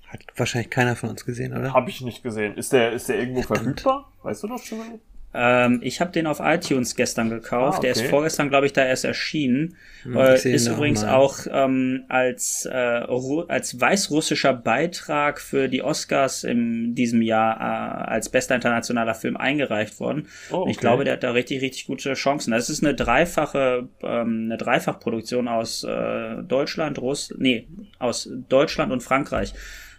hat 0.07 0.21
wahrscheinlich 0.35 0.69
keiner 0.69 0.95
von 0.95 1.09
uns 1.09 1.25
gesehen, 1.25 1.55
oder? 1.57 1.73
Habe 1.73 1.89
ich 1.89 2.01
nicht 2.01 2.23
gesehen. 2.23 2.55
Ist 2.55 2.73
der, 2.73 2.93
ist 2.93 3.09
der 3.09 3.19
irgendwo 3.19 3.41
Verdammt. 3.41 3.81
verfügbar? 3.81 4.11
Weißt 4.23 4.43
du 4.43 4.47
das 4.47 4.65
schon? 4.65 4.99
Ähm, 5.33 5.81
ich 5.83 5.99
habe 5.99 6.11
den 6.11 6.25
auf 6.25 6.39
iTunes 6.39 6.95
gestern 6.95 7.29
gekauft. 7.29 7.75
Ah, 7.75 7.77
okay. 7.77 7.81
Der 7.81 7.91
ist 7.91 8.09
vorgestern, 8.09 8.49
glaube 8.49 8.65
ich, 8.65 8.73
da 8.73 8.85
erst 8.85 9.03
erschienen. 9.03 9.75
Hm, 10.03 10.15
äh, 10.15 10.35
ist 10.35 10.67
übrigens 10.67 11.03
mal. 11.03 11.15
auch 11.15 11.39
ähm, 11.51 12.05
als, 12.07 12.65
äh, 12.65 13.05
als 13.47 13.79
weißrussischer 13.79 14.53
Beitrag 14.53 15.41
für 15.41 15.67
die 15.67 15.83
Oscars 15.83 16.45
in 16.45 16.95
diesem 16.95 17.21
Jahr 17.21 17.59
äh, 17.59 18.09
als 18.09 18.29
bester 18.29 18.55
internationaler 18.55 19.13
Film 19.13 19.35
eingereicht 19.35 19.99
worden. 19.99 20.27
Oh, 20.49 20.61
okay. 20.61 20.71
Ich 20.71 20.77
glaube, 20.77 21.03
der 21.03 21.13
hat 21.13 21.23
da 21.23 21.31
richtig, 21.31 21.61
richtig 21.61 21.87
gute 21.87 22.13
Chancen. 22.13 22.51
Das 22.51 22.69
ist 22.69 22.83
eine 22.83 22.95
dreifache, 22.95 23.89
ähm, 24.01 24.45
eine 24.45 24.57
Dreifachproduktion 24.57 25.49
aus 25.49 25.83
äh, 25.83 26.41
Deutschland, 26.41 26.99
Russ, 26.99 27.33
nee, 27.37 27.67
aus 27.99 28.29
Deutschland 28.47 28.93
und 28.93 29.03
Frankreich 29.03 29.53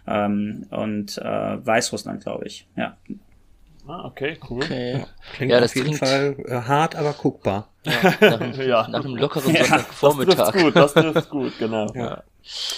ähm, 0.09 0.65
und 0.71 1.17
äh, 1.17 1.23
Weißrussland, 1.65 2.23
glaube 2.23 2.47
ich. 2.47 2.67
Ja. 2.75 2.97
Ah, 3.87 4.05
okay, 4.05 4.37
cool. 4.49 4.63
Okay. 4.63 4.99
Ja, 4.99 5.07
klingt 5.35 5.51
ja, 5.51 5.63
auf 5.63 5.75
jeden 5.75 5.95
Fall 5.95 6.35
äh, 6.45 6.61
hart, 6.61 6.95
aber 6.95 7.13
guckbar. 7.13 7.69
Ja, 7.85 7.93
nach, 8.21 8.39
einem, 8.39 8.61
ja. 8.67 8.87
nach 8.87 9.03
einem 9.03 9.15
lockeren 9.15 9.55
Sonntagvormittag. 9.55 10.35
Das 10.35 10.53
gut, 10.53 10.75
das 10.75 10.93
trifft 10.93 11.29
gut, 11.29 11.57
genau. 11.57 11.91
Ja. 11.95 12.23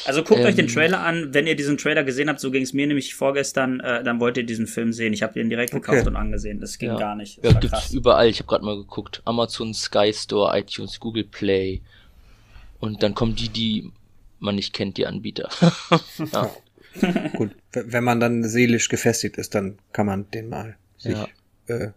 Also 0.05 0.23
guckt 0.23 0.39
ähm, 0.39 0.45
euch 0.45 0.55
den 0.55 0.67
ähm, 0.67 0.73
Trailer 0.73 1.01
an. 1.01 1.33
Wenn 1.33 1.47
ihr 1.47 1.55
diesen 1.55 1.77
Trailer 1.77 2.03
gesehen 2.03 2.29
habt, 2.29 2.39
so 2.39 2.49
ging 2.51 2.63
es 2.63 2.73
mir 2.73 2.87
nämlich 2.87 3.15
vorgestern, 3.15 3.79
äh, 3.81 4.03
dann 4.03 4.19
wollt 4.19 4.37
ihr 4.37 4.45
diesen 4.45 4.67
Film 4.67 4.93
sehen. 4.93 5.13
Ich 5.13 5.23
habe 5.23 5.33
den 5.33 5.49
direkt 5.49 5.71
gekauft 5.71 5.99
okay. 5.99 6.07
und 6.07 6.15
angesehen. 6.15 6.59
Das 6.59 6.77
ging 6.77 6.95
gar 6.97 7.15
nicht. 7.15 7.43
Das 7.43 7.53
ja, 7.53 7.59
gibt's 7.59 7.91
überall. 7.91 8.29
Ich 8.29 8.39
habe 8.39 8.47
gerade 8.47 8.65
mal 8.65 8.77
geguckt. 8.77 9.21
Amazon, 9.25 9.73
Sky 9.73 10.13
Store, 10.13 10.57
iTunes, 10.57 10.99
Google 10.99 11.25
Play. 11.25 11.81
Und 12.79 13.03
dann 13.03 13.15
kommen 13.15 13.35
die, 13.35 13.49
die 13.49 13.91
man 14.39 14.55
nicht 14.55 14.73
kennt, 14.73 14.97
die 14.97 15.05
Anbieter. 15.05 15.49
ja. 16.33 16.49
Gut, 17.35 17.51
wenn 17.71 18.03
man 18.03 18.19
dann 18.19 18.43
seelisch 18.43 18.89
gefestigt 18.89 19.37
ist, 19.37 19.55
dann 19.55 19.79
kann 19.93 20.05
man 20.05 20.29
den 20.31 20.49
mal 20.49 20.77
sich 20.97 21.13
ja. 21.13 21.27
äh, 21.67 21.91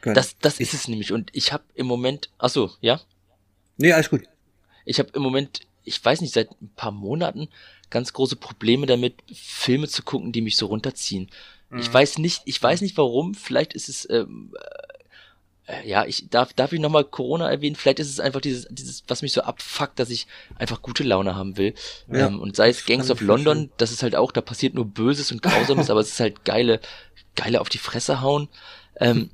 gönnen. 0.00 0.14
Das, 0.14 0.36
das 0.38 0.60
ist 0.60 0.74
es 0.74 0.88
nämlich. 0.88 1.12
Und 1.12 1.30
ich 1.32 1.52
habe 1.52 1.64
im 1.74 1.86
Moment, 1.86 2.30
ach 2.38 2.50
so, 2.50 2.70
ja? 2.80 3.00
Nee, 3.76 3.92
alles 3.92 4.10
gut. 4.10 4.22
Ich 4.84 4.98
habe 4.98 5.10
im 5.14 5.22
Moment, 5.22 5.60
ich 5.84 6.02
weiß 6.02 6.20
nicht, 6.20 6.34
seit 6.34 6.50
ein 6.60 6.70
paar 6.74 6.92
Monaten 6.92 7.48
ganz 7.90 8.12
große 8.12 8.36
Probleme 8.36 8.86
damit, 8.86 9.14
Filme 9.32 9.88
zu 9.88 10.02
gucken, 10.02 10.32
die 10.32 10.40
mich 10.40 10.56
so 10.56 10.66
runterziehen. 10.66 11.28
Mhm. 11.68 11.80
Ich 11.80 11.92
weiß 11.92 12.18
nicht, 12.18 12.42
ich 12.46 12.62
weiß 12.62 12.80
nicht 12.80 12.96
warum. 12.96 13.34
Vielleicht 13.34 13.74
ist 13.74 13.88
es 13.88 14.08
ähm, 14.08 14.54
äh, 14.58 14.89
ja, 15.84 16.04
ich 16.04 16.28
darf, 16.30 16.52
darf 16.52 16.72
ich 16.72 16.80
nochmal 16.80 17.04
Corona 17.04 17.50
erwähnen? 17.50 17.76
Vielleicht 17.76 18.00
ist 18.00 18.10
es 18.10 18.20
einfach 18.20 18.40
dieses, 18.40 18.66
dieses, 18.70 19.04
was 19.08 19.22
mich 19.22 19.32
so 19.32 19.42
abfuckt, 19.42 19.98
dass 19.98 20.10
ich 20.10 20.26
einfach 20.56 20.82
gute 20.82 21.02
Laune 21.02 21.36
haben 21.36 21.56
will. 21.56 21.74
Ja, 22.08 22.26
ähm, 22.26 22.40
und 22.40 22.56
sei 22.56 22.68
es 22.68 22.86
Gangs 22.86 23.10
of 23.10 23.20
London, 23.20 23.70
das 23.76 23.92
ist 23.92 24.02
halt 24.02 24.16
auch, 24.16 24.32
da 24.32 24.40
passiert 24.40 24.74
nur 24.74 24.86
Böses 24.86 25.32
und 25.32 25.42
Grausames, 25.42 25.90
aber 25.90 26.00
es 26.00 26.10
ist 26.10 26.20
halt 26.20 26.44
geile, 26.44 26.80
geile 27.36 27.60
auf 27.60 27.68
die 27.68 27.78
Fresse 27.78 28.20
hauen. 28.20 28.48
Ähm, 28.96 29.30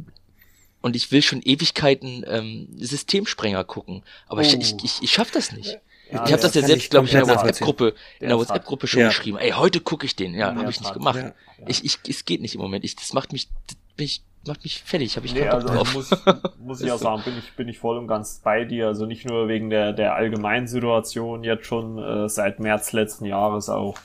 und 0.81 0.95
ich 0.95 1.11
will 1.11 1.23
schon 1.23 1.43
Ewigkeiten 1.43 2.25
ähm, 2.29 2.69
Systemsprenger 2.79 3.65
gucken. 3.65 4.03
Aber 4.29 4.41
oh. 4.41 4.45
ich, 4.45 4.55
ich, 4.55 4.75
ich, 4.85 5.03
ich 5.03 5.13
schaff 5.13 5.31
das 5.31 5.53
nicht. 5.53 5.79
Ja, 6.13 6.25
ich 6.25 6.33
habe 6.33 6.43
das 6.43 6.55
ja 6.55 6.63
selbst, 6.63 6.91
glaube 6.91 7.07
ich, 7.07 7.15
in 7.15 7.25
der 7.25 7.29
WhatsApp-Gruppe, 7.29 7.95
in 8.21 8.29
der 8.29 8.39
WhatsApp-Gruppe 8.39 8.87
schon 8.87 9.01
ja. 9.01 9.09
geschrieben. 9.09 9.39
Ey, 9.39 9.51
heute 9.51 9.81
gucke 9.81 10.07
ich 10.07 10.15
den. 10.15 10.35
Ja, 10.35 10.55
habe 10.55 10.71
ich 10.71 10.81
nicht 10.81 10.93
gemacht. 10.93 11.19
Ja. 11.19 11.35
Ich, 11.67 11.85
ich, 11.85 11.99
es 12.09 12.25
geht 12.25 12.41
nicht 12.41 12.55
im 12.55 12.61
Moment. 12.61 12.85
Ich, 12.85 12.95
das 12.95 13.13
macht 13.13 13.33
mich, 13.33 13.49
das 13.67 13.77
bin 13.97 14.07
ich 14.07 14.23
macht 14.47 14.63
mich 14.65 14.83
fertig, 14.83 15.17
habe 15.17 15.27
ich 15.27 15.35
nee, 15.35 15.49
also 15.49 15.69
drauf. 15.69 15.95
Muss, 15.95 16.11
muss 16.59 16.81
ich 16.81 16.91
auch 16.91 16.99
sagen, 16.99 17.23
bin 17.25 17.35
ich, 17.39 17.53
bin 17.55 17.69
ich 17.69 17.79
voll 17.79 17.99
und 17.99 18.07
ganz 18.07 18.41
bei 18.43 18.65
dir. 18.65 18.87
Also 18.89 19.07
nicht 19.07 19.27
nur 19.27 19.49
wegen 19.49 19.71
der, 19.71 19.93
der 19.93 20.15
allgemeinen 20.15 20.67
Situation 20.67 21.45
jetzt 21.45 21.67
schon 21.67 21.99
äh, 21.99 22.29
seit 22.29 22.61
März 22.61 22.93
letzten 22.93 23.25
Jahres 23.25 23.69
auch, 23.69 23.97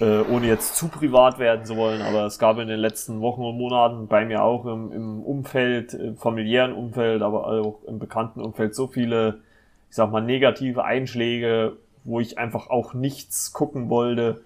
äh, 0.00 0.20
ohne 0.20 0.46
jetzt 0.46 0.76
zu 0.76 0.88
privat 0.88 1.38
werden 1.38 1.64
zu 1.64 1.76
wollen, 1.76 2.02
aber 2.02 2.26
es 2.26 2.38
gab 2.38 2.58
in 2.58 2.68
den 2.68 2.80
letzten 2.80 3.20
Wochen 3.20 3.42
und 3.42 3.56
Monaten 3.56 4.08
bei 4.08 4.24
mir 4.24 4.42
auch 4.42 4.66
im, 4.66 4.92
im 4.92 5.22
Umfeld, 5.22 5.94
im 5.94 6.16
familiären 6.16 6.72
Umfeld, 6.72 7.22
aber 7.22 7.46
auch 7.46 7.82
im 7.86 7.98
bekannten 7.98 8.40
Umfeld 8.40 8.74
so 8.74 8.86
viele, 8.86 9.40
ich 9.90 9.96
sag 9.96 10.10
mal, 10.10 10.20
negative 10.20 10.84
Einschläge, 10.84 11.76
wo 12.04 12.20
ich 12.20 12.38
einfach 12.38 12.68
auch 12.68 12.94
nichts 12.94 13.52
gucken 13.52 13.90
wollte 13.90 14.42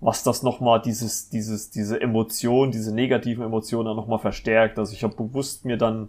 was 0.00 0.22
das 0.22 0.42
nochmal, 0.42 0.80
dieses, 0.80 1.28
dieses, 1.28 1.70
diese 1.70 2.00
Emotion, 2.00 2.70
diese 2.70 2.94
negativen 2.94 3.44
Emotionen 3.44 3.86
dann 3.86 3.96
nochmal 3.96 4.18
verstärkt. 4.18 4.78
Also 4.78 4.94
ich 4.94 5.04
habe 5.04 5.14
bewusst 5.14 5.64
mir 5.64 5.76
dann 5.76 6.08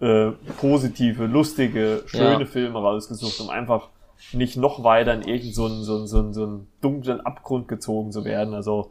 äh, 0.00 0.32
positive, 0.60 1.26
lustige, 1.26 2.02
schöne 2.06 2.40
ja. 2.40 2.46
Filme 2.46 2.78
rausgesucht, 2.78 3.40
um 3.40 3.50
einfach 3.50 3.88
nicht 4.32 4.56
noch 4.56 4.82
weiter 4.82 5.14
in 5.14 5.22
irgendeinen 5.22 5.52
so 5.52 5.66
einen, 5.66 5.84
so 5.84 5.96
einen, 5.96 6.06
so 6.06 6.18
einen, 6.18 6.34
so 6.34 6.42
einen 6.44 6.66
dunklen 6.80 7.20
Abgrund 7.20 7.68
gezogen 7.68 8.10
zu 8.12 8.24
werden. 8.24 8.54
Also 8.54 8.90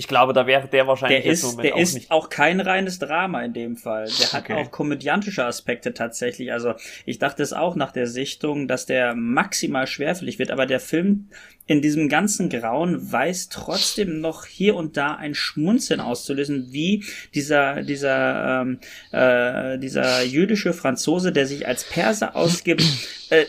ich 0.00 0.08
glaube, 0.08 0.32
da 0.32 0.46
wäre 0.46 0.66
der 0.66 0.86
wahrscheinlich 0.86 1.24
der 1.24 1.32
ist, 1.32 1.58
der 1.58 1.74
auch 1.74 1.78
ist 1.78 1.92
nicht. 1.92 2.10
auch 2.10 2.30
kein 2.30 2.58
reines 2.60 2.98
Drama 2.98 3.42
in 3.42 3.52
dem 3.52 3.76
Fall. 3.76 4.08
Der 4.18 4.32
hat 4.32 4.44
okay. 4.44 4.54
auch 4.54 4.70
komödiantische 4.70 5.44
Aspekte 5.44 5.92
tatsächlich. 5.92 6.54
Also 6.54 6.72
ich 7.04 7.18
dachte 7.18 7.42
es 7.42 7.52
auch 7.52 7.76
nach 7.76 7.92
der 7.92 8.06
Sichtung, 8.06 8.66
dass 8.66 8.86
der 8.86 9.14
maximal 9.14 9.86
schwerfällig 9.86 10.38
wird, 10.38 10.52
aber 10.52 10.64
der 10.64 10.80
Film 10.80 11.28
in 11.66 11.82
diesem 11.82 12.08
ganzen 12.08 12.48
Grauen 12.48 13.12
weiß 13.12 13.50
trotzdem 13.50 14.22
noch 14.22 14.46
hier 14.46 14.74
und 14.74 14.96
da 14.96 15.16
ein 15.16 15.34
Schmunzeln 15.34 16.00
auszulösen, 16.00 16.68
wie 16.70 17.04
dieser 17.34 17.82
dieser 17.82 18.62
ähm, 18.62 18.78
äh, 19.12 19.78
dieser 19.78 20.22
jüdische 20.22 20.72
Franzose, 20.72 21.30
der 21.30 21.46
sich 21.46 21.68
als 21.68 21.84
Perser 21.84 22.36
ausgibt. 22.36 22.82
Äh, 23.28 23.44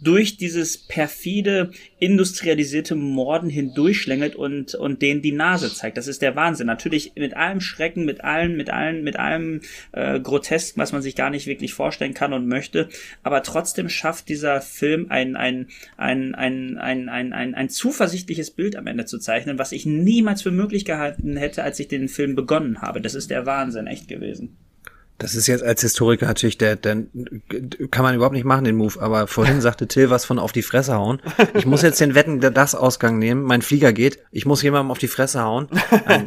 durch 0.00 0.36
dieses 0.36 0.78
perfide, 0.78 1.70
industrialisierte 1.98 2.94
Morden 2.94 3.48
hindurchschlängelt 3.48 4.36
und, 4.36 4.74
und 4.74 5.02
denen 5.02 5.22
die 5.22 5.32
Nase 5.32 5.72
zeigt. 5.72 5.96
Das 5.96 6.08
ist 6.08 6.22
der 6.22 6.36
Wahnsinn. 6.36 6.66
Natürlich 6.66 7.12
mit 7.16 7.34
allem 7.34 7.60
Schrecken, 7.60 8.04
mit 8.04 8.22
allen, 8.24 8.56
mit 8.56 8.70
allen, 8.70 9.02
mit 9.02 9.18
allem 9.18 9.60
äh, 9.92 10.20
Grotesk, 10.20 10.76
was 10.76 10.92
man 10.92 11.02
sich 11.02 11.16
gar 11.16 11.30
nicht 11.30 11.46
wirklich 11.46 11.74
vorstellen 11.74 12.14
kann 12.14 12.32
und 12.32 12.46
möchte. 12.46 12.88
Aber 13.22 13.42
trotzdem 13.42 13.88
schafft 13.88 14.28
dieser 14.28 14.60
Film 14.60 15.06
ein, 15.08 15.36
ein, 15.36 15.68
ein, 15.96 16.34
ein, 16.34 16.78
ein, 16.78 17.08
ein, 17.08 17.32
ein, 17.32 17.54
ein 17.54 17.68
zuversichtliches 17.68 18.50
Bild 18.50 18.76
am 18.76 18.86
Ende 18.86 19.06
zu 19.06 19.18
zeichnen, 19.18 19.58
was 19.58 19.72
ich 19.72 19.86
niemals 19.86 20.42
für 20.42 20.50
möglich 20.50 20.84
gehalten 20.84 21.36
hätte, 21.36 21.62
als 21.62 21.80
ich 21.80 21.88
den 21.88 22.08
Film 22.08 22.34
begonnen 22.34 22.82
habe. 22.82 23.00
Das 23.00 23.14
ist 23.14 23.30
der 23.30 23.46
Wahnsinn 23.46 23.86
echt 23.86 24.08
gewesen. 24.08 24.56
Das 25.18 25.34
ist 25.34 25.46
jetzt 25.46 25.62
als 25.62 25.80
Historiker 25.80 26.26
natürlich, 26.26 26.58
der, 26.58 26.76
der 26.76 27.04
kann 27.90 28.02
man 28.02 28.14
überhaupt 28.14 28.34
nicht 28.34 28.44
machen, 28.44 28.64
den 28.64 28.76
Move. 28.76 29.00
Aber 29.00 29.26
vorhin 29.26 29.60
sagte 29.60 29.86
Till 29.88 30.10
was 30.10 30.24
von 30.24 30.38
auf 30.38 30.52
die 30.52 30.62
Fresse 30.62 30.94
hauen. 30.94 31.22
Ich 31.54 31.64
muss 31.64 31.82
jetzt 31.82 32.00
den 32.00 32.14
Wetten, 32.14 32.40
das 32.40 32.74
Ausgang 32.74 33.18
nehmen. 33.18 33.42
Mein 33.42 33.62
Flieger 33.62 33.92
geht. 33.92 34.18
Ich 34.30 34.44
muss 34.44 34.62
jemandem 34.62 34.90
auf 34.90 34.98
die 34.98 35.08
Fresse 35.08 35.42
hauen. 35.42 35.68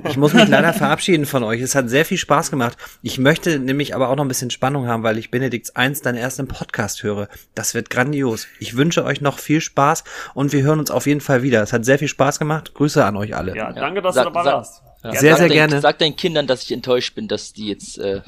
Ich 0.08 0.18
muss 0.18 0.34
mich 0.34 0.48
leider 0.48 0.74
verabschieden 0.74 1.26
von 1.26 1.44
euch. 1.44 1.62
Es 1.62 1.76
hat 1.76 1.90
sehr 1.90 2.06
viel 2.06 2.18
Spaß 2.18 2.50
gemacht. 2.50 2.78
Ich 3.02 3.20
möchte 3.20 3.60
nämlich 3.60 3.94
aber 3.94 4.10
auch 4.10 4.16
noch 4.16 4.26
ein 4.26 4.30
bisschen 4.30 4.50
Spannung 4.50 4.88
haben, 4.88 5.04
weil 5.04 5.18
ich 5.18 5.30
Benedikts 5.30 5.76
eins 5.76 6.02
dann 6.02 6.16
erst 6.16 6.40
im 6.40 6.48
Podcast 6.48 7.04
höre. 7.04 7.28
Das 7.54 7.76
wird 7.76 7.90
grandios. 7.90 8.48
Ich 8.60 8.76
wünsche 8.76 9.06
euch 9.06 9.22
noch 9.22 9.38
viel 9.38 9.62
Spaß 9.62 10.04
und 10.34 10.52
wir 10.52 10.64
hören 10.64 10.80
uns 10.80 10.90
auf 10.90 11.06
jeden 11.06 11.22
Fall 11.22 11.44
wieder. 11.44 11.62
Es 11.62 11.74
hat 11.74 11.86
sehr 11.86 12.00
viel 12.00 12.08
Spaß 12.08 12.40
gemacht. 12.40 12.74
Grüße 12.74 13.04
an 13.04 13.18
euch 13.18 13.36
alle. 13.36 13.56
Ja, 13.56 13.72
danke, 13.72 14.02
dass 14.02 14.16
sag, 14.16 14.26
du 14.26 14.32
dabei 14.32 14.52
warst. 14.52 14.82
Ja. 15.04 15.12
Sehr, 15.12 15.38
sehr 15.38 15.48
dein, 15.48 15.52
gerne. 15.52 15.80
Sag 15.80 15.98
deinen 16.00 16.16
Kindern, 16.16 16.46
dass 16.46 16.64
ich 16.64 16.72
enttäuscht 16.72 17.16
bin, 17.16 17.28
dass 17.28 17.54
die 17.54 17.68
jetzt. 17.68 17.98
Äh 17.98 18.22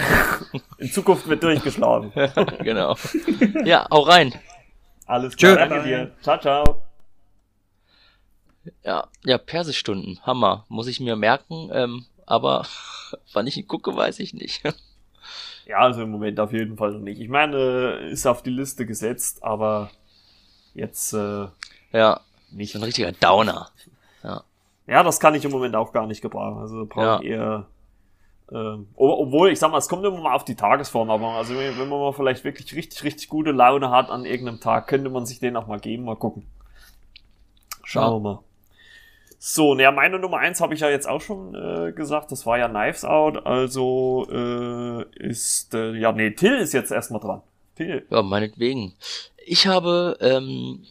In 0.78 0.90
Zukunft 0.90 1.28
wird 1.28 1.42
durchgeschlagen. 1.42 2.12
genau. 2.60 2.96
Ja, 3.64 3.86
hau 3.90 4.00
rein. 4.00 4.34
Alles 5.06 5.36
klar, 5.36 5.56
Tschö. 5.56 5.68
danke 5.68 5.82
dir. 5.86 6.12
Ciao, 6.22 6.40
ciao. 6.40 6.82
Ja, 8.84 9.08
ja, 9.24 9.38
Persischstunden, 9.38 10.20
Hammer. 10.22 10.64
Muss 10.68 10.86
ich 10.86 11.00
mir 11.00 11.16
merken, 11.16 11.68
ähm, 11.72 12.06
aber 12.24 12.66
wann 13.32 13.46
ich 13.46 13.58
ihn 13.58 13.68
gucke, 13.68 13.94
weiß 13.94 14.18
ich 14.20 14.32
nicht. 14.32 14.62
ja, 15.66 15.78
also 15.78 16.02
im 16.02 16.10
Moment 16.10 16.40
auf 16.40 16.52
jeden 16.52 16.76
Fall 16.78 16.92
noch 16.92 17.00
nicht. 17.00 17.20
Ich 17.20 17.28
meine, 17.28 18.08
ist 18.10 18.26
auf 18.26 18.42
die 18.42 18.50
Liste 18.50 18.86
gesetzt, 18.86 19.42
aber 19.42 19.90
jetzt 20.72 21.12
äh, 21.12 21.48
ja, 21.92 22.20
nicht. 22.50 22.72
So 22.72 22.78
ein 22.78 22.84
richtiger 22.84 23.12
Downer. 23.12 23.70
Ja. 24.22 24.44
Ja, 24.86 25.02
das 25.02 25.20
kann 25.20 25.34
ich 25.34 25.44
im 25.44 25.50
Moment 25.50 25.76
auch 25.76 25.92
gar 25.92 26.06
nicht 26.06 26.22
gebrauchen. 26.22 26.58
Also 26.58 26.86
brauche 26.86 27.04
ja. 27.04 27.20
ich 27.20 27.26
eher. 27.26 27.66
Äh, 28.50 28.78
obwohl, 28.96 29.50
ich 29.50 29.58
sag 29.58 29.70
mal, 29.70 29.78
es 29.78 29.88
kommt 29.88 30.04
immer 30.04 30.20
mal 30.20 30.34
auf 30.34 30.44
die 30.44 30.56
Tagesform, 30.56 31.10
aber 31.10 31.28
also 31.28 31.54
wenn 31.54 31.88
man 31.88 32.00
mal 32.00 32.12
vielleicht 32.12 32.44
wirklich 32.44 32.74
richtig, 32.74 33.02
richtig 33.04 33.28
gute 33.28 33.52
Laune 33.52 33.90
hat 33.90 34.10
an 34.10 34.24
irgendeinem 34.24 34.60
Tag, 34.60 34.88
könnte 34.88 35.08
man 35.08 35.24
sich 35.24 35.40
den 35.40 35.56
auch 35.56 35.66
mal 35.66 35.80
geben, 35.80 36.04
mal 36.04 36.16
gucken. 36.16 36.46
Schauen 37.84 38.04
ja. 38.04 38.12
wir 38.12 38.20
mal. 38.20 38.38
So, 39.38 39.74
naja, 39.74 39.90
meine 39.90 40.18
Nummer 40.18 40.38
eins 40.38 40.60
habe 40.60 40.74
ich 40.74 40.80
ja 40.80 40.88
jetzt 40.88 41.08
auch 41.08 41.20
schon 41.20 41.54
äh, 41.54 41.92
gesagt, 41.92 42.30
das 42.30 42.46
war 42.46 42.58
ja 42.58 42.68
Knives 42.68 43.04
Out, 43.04 43.44
also 43.44 44.26
äh, 44.30 45.02
ist, 45.18 45.74
äh, 45.74 45.96
ja, 45.96 46.12
nee, 46.12 46.30
Till 46.30 46.58
ist 46.58 46.72
jetzt 46.74 46.92
erstmal 46.92 47.20
dran. 47.20 47.42
Till. 47.74 48.06
Ja, 48.10 48.22
meinetwegen. 48.22 48.94
Ich 49.44 49.66
habe 49.66 50.16
ähm, 50.20 50.84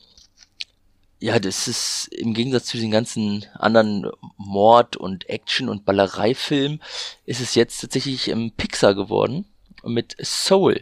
ja, 1.22 1.40
das 1.40 1.68
ist 1.68 2.08
im 2.08 2.34
Gegensatz 2.34 2.66
zu 2.66 2.78
den 2.78 2.90
ganzen 2.90 3.46
anderen 3.54 4.10
Mord- 4.38 4.98
und 4.98 5.30
Action- 5.30 5.70
und 5.70 5.86
Ballereifilmen, 5.86 6.82
ist 7.26 7.40
es 7.40 7.54
jetzt 7.54 7.80
tatsächlich 7.80 8.28
im 8.28 8.52
Pixar 8.52 8.96
geworden 8.96 9.46
mit 9.84 10.16
Soul. 10.20 10.82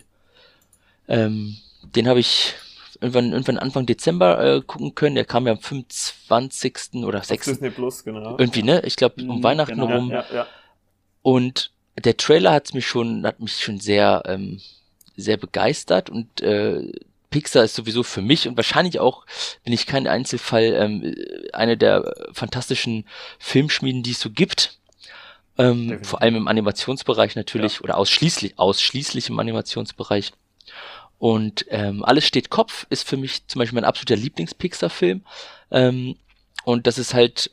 Ähm, 1.09 1.57
den 1.83 2.07
habe 2.07 2.21
ich 2.21 2.55
irgendwann, 3.01 3.33
irgendwann 3.33 3.57
Anfang 3.57 3.85
Dezember 3.85 4.41
äh, 4.41 4.61
gucken 4.61 4.95
können. 4.95 5.15
Der 5.15 5.25
kam 5.25 5.45
ja 5.45 5.51
am 5.51 5.59
25. 5.59 7.03
oder 7.03 7.21
6. 7.21 7.45
Disney 7.45 7.69
Plus, 7.69 8.05
genau. 8.05 8.37
Irgendwie, 8.37 8.63
ne? 8.63 8.81
Ich 8.85 8.95
glaube, 8.95 9.21
um 9.21 9.39
mhm, 9.39 9.43
Weihnachten 9.43 9.75
genau, 9.75 9.93
rum. 9.93 10.09
Ja, 10.09 10.25
ja. 10.33 10.47
Und 11.21 11.71
der 12.01 12.15
Trailer 12.15 12.53
hat 12.53 12.73
mich 12.73 12.87
schon, 12.87 13.25
hat 13.25 13.41
mich 13.41 13.59
schon 13.59 13.81
sehr, 13.81 14.23
ähm, 14.25 14.61
sehr 15.17 15.35
begeistert 15.35 16.09
und 16.09 16.39
äh, 16.39 16.89
Pixar 17.29 17.63
ist 17.63 17.75
sowieso 17.75 18.03
für 18.03 18.21
mich 18.21 18.47
und 18.47 18.57
wahrscheinlich 18.57 18.99
auch, 18.99 19.25
bin 19.63 19.73
ich 19.73 19.85
kein 19.85 20.07
Einzelfall, 20.07 20.73
ähm, 20.73 21.15
eine 21.53 21.77
der 21.77 22.13
fantastischen 22.33 23.05
Filmschmieden, 23.37 24.03
die 24.03 24.11
es 24.11 24.19
so 24.19 24.29
gibt. 24.29 24.77
Ähm, 25.57 26.03
vor 26.03 26.21
allem 26.21 26.35
im 26.35 26.47
Animationsbereich 26.47 27.35
natürlich 27.35 27.75
ja. 27.75 27.81
oder 27.81 27.97
ausschließlich, 27.97 28.57
ausschließlich 28.57 29.29
im 29.29 29.39
Animationsbereich. 29.39 30.31
Und 31.17 31.65
ähm, 31.69 32.03
Alles 32.05 32.25
steht 32.25 32.49
Kopf 32.49 32.87
ist 32.89 33.07
für 33.07 33.17
mich 33.17 33.45
zum 33.47 33.59
Beispiel 33.59 33.75
mein 33.75 33.83
absoluter 33.83 34.15
Lieblings-Pixar-Film. 34.15 35.21
Ähm, 35.69 36.15
und 36.63 36.87
das 36.87 36.97
ist 36.97 37.13
halt 37.13 37.51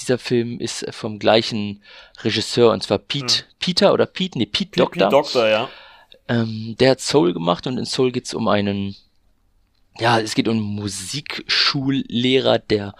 dieser 0.00 0.18
Film 0.18 0.60
ist 0.60 0.84
vom 0.92 1.18
gleichen 1.18 1.82
Regisseur, 2.22 2.72
und 2.72 2.82
zwar 2.82 2.98
Pete, 2.98 3.38
hm. 3.38 3.44
Peter 3.58 3.92
oder 3.92 4.06
Pete, 4.06 4.38
nee, 4.38 4.46
Pete, 4.46 4.70
Pete 4.70 4.80
Doctor. 4.80 5.08
Pete 5.08 5.10
Doctor, 5.10 5.48
ja. 5.48 5.68
Ähm, 6.28 6.76
der 6.80 6.90
hat 6.92 7.00
Soul 7.00 7.32
gemacht 7.32 7.66
und 7.66 7.78
in 7.78 7.86
Soul 7.86 8.10
geht's 8.10 8.34
um 8.34 8.48
einen, 8.48 8.96
ja, 9.98 10.20
es 10.20 10.34
geht 10.34 10.48
um 10.48 10.56
einen 10.56 10.66
Musikschullehrer, 10.66 12.58
der 12.58 12.94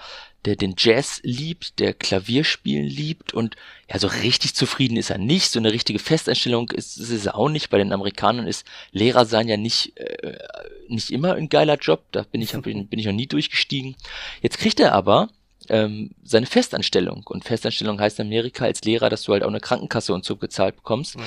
der 0.47 0.57
den 0.57 0.77
Jazz 0.79 1.21
liebt, 1.25 1.81
der 1.81 1.93
Klavierspielen 1.93 2.87
liebt 2.87 3.35
und 3.35 3.57
ja, 3.91 3.99
so 3.99 4.07
richtig 4.07 4.55
zufrieden 4.55 4.97
ist 4.97 5.11
er 5.11 5.19
nicht. 5.19 5.51
So 5.51 5.59
eine 5.59 5.73
richtige 5.73 5.99
Festeinstellung 5.99 6.71
ist, 6.71 6.97
ist 6.99 7.11
es 7.11 7.29
auch 7.29 7.49
nicht. 7.49 7.69
Bei 7.69 7.79
den 7.79 7.93
Amerikanern 7.93 8.47
ist 8.47 8.65
Lehrer 8.93 9.27
sein 9.27 9.49
ja 9.49 9.57
nicht, 9.57 9.97
äh, 9.97 10.39
nicht 10.89 11.11
immer 11.11 11.35
ein 11.35 11.49
geiler 11.49 11.77
Job. 11.77 12.05
Da 12.13 12.23
bin 12.23 12.41
ich, 12.43 12.53
bin, 12.53 12.87
bin 12.87 12.99
ich 12.99 13.07
noch 13.07 13.13
nie 13.13 13.27
durchgestiegen. 13.27 13.97
Jetzt 14.41 14.59
kriegt 14.59 14.79
er 14.79 14.93
aber 14.93 15.29
ähm, 15.69 16.13
seine 16.23 16.47
Festanstellung. 16.47 17.25
Und 17.27 17.45
Festanstellung 17.45 18.01
heißt 18.01 18.21
in 18.21 18.27
Amerika 18.27 18.65
als 18.67 18.83
Lehrer, 18.83 19.11
dass 19.11 19.25
du 19.25 19.33
halt 19.33 19.43
auch 19.43 19.49
eine 19.49 19.61
Krankenkasse 19.61 20.15
und 20.15 20.25
so 20.25 20.37
gezahlt 20.37 20.77
bekommst. 20.77 21.17
Mhm. 21.17 21.23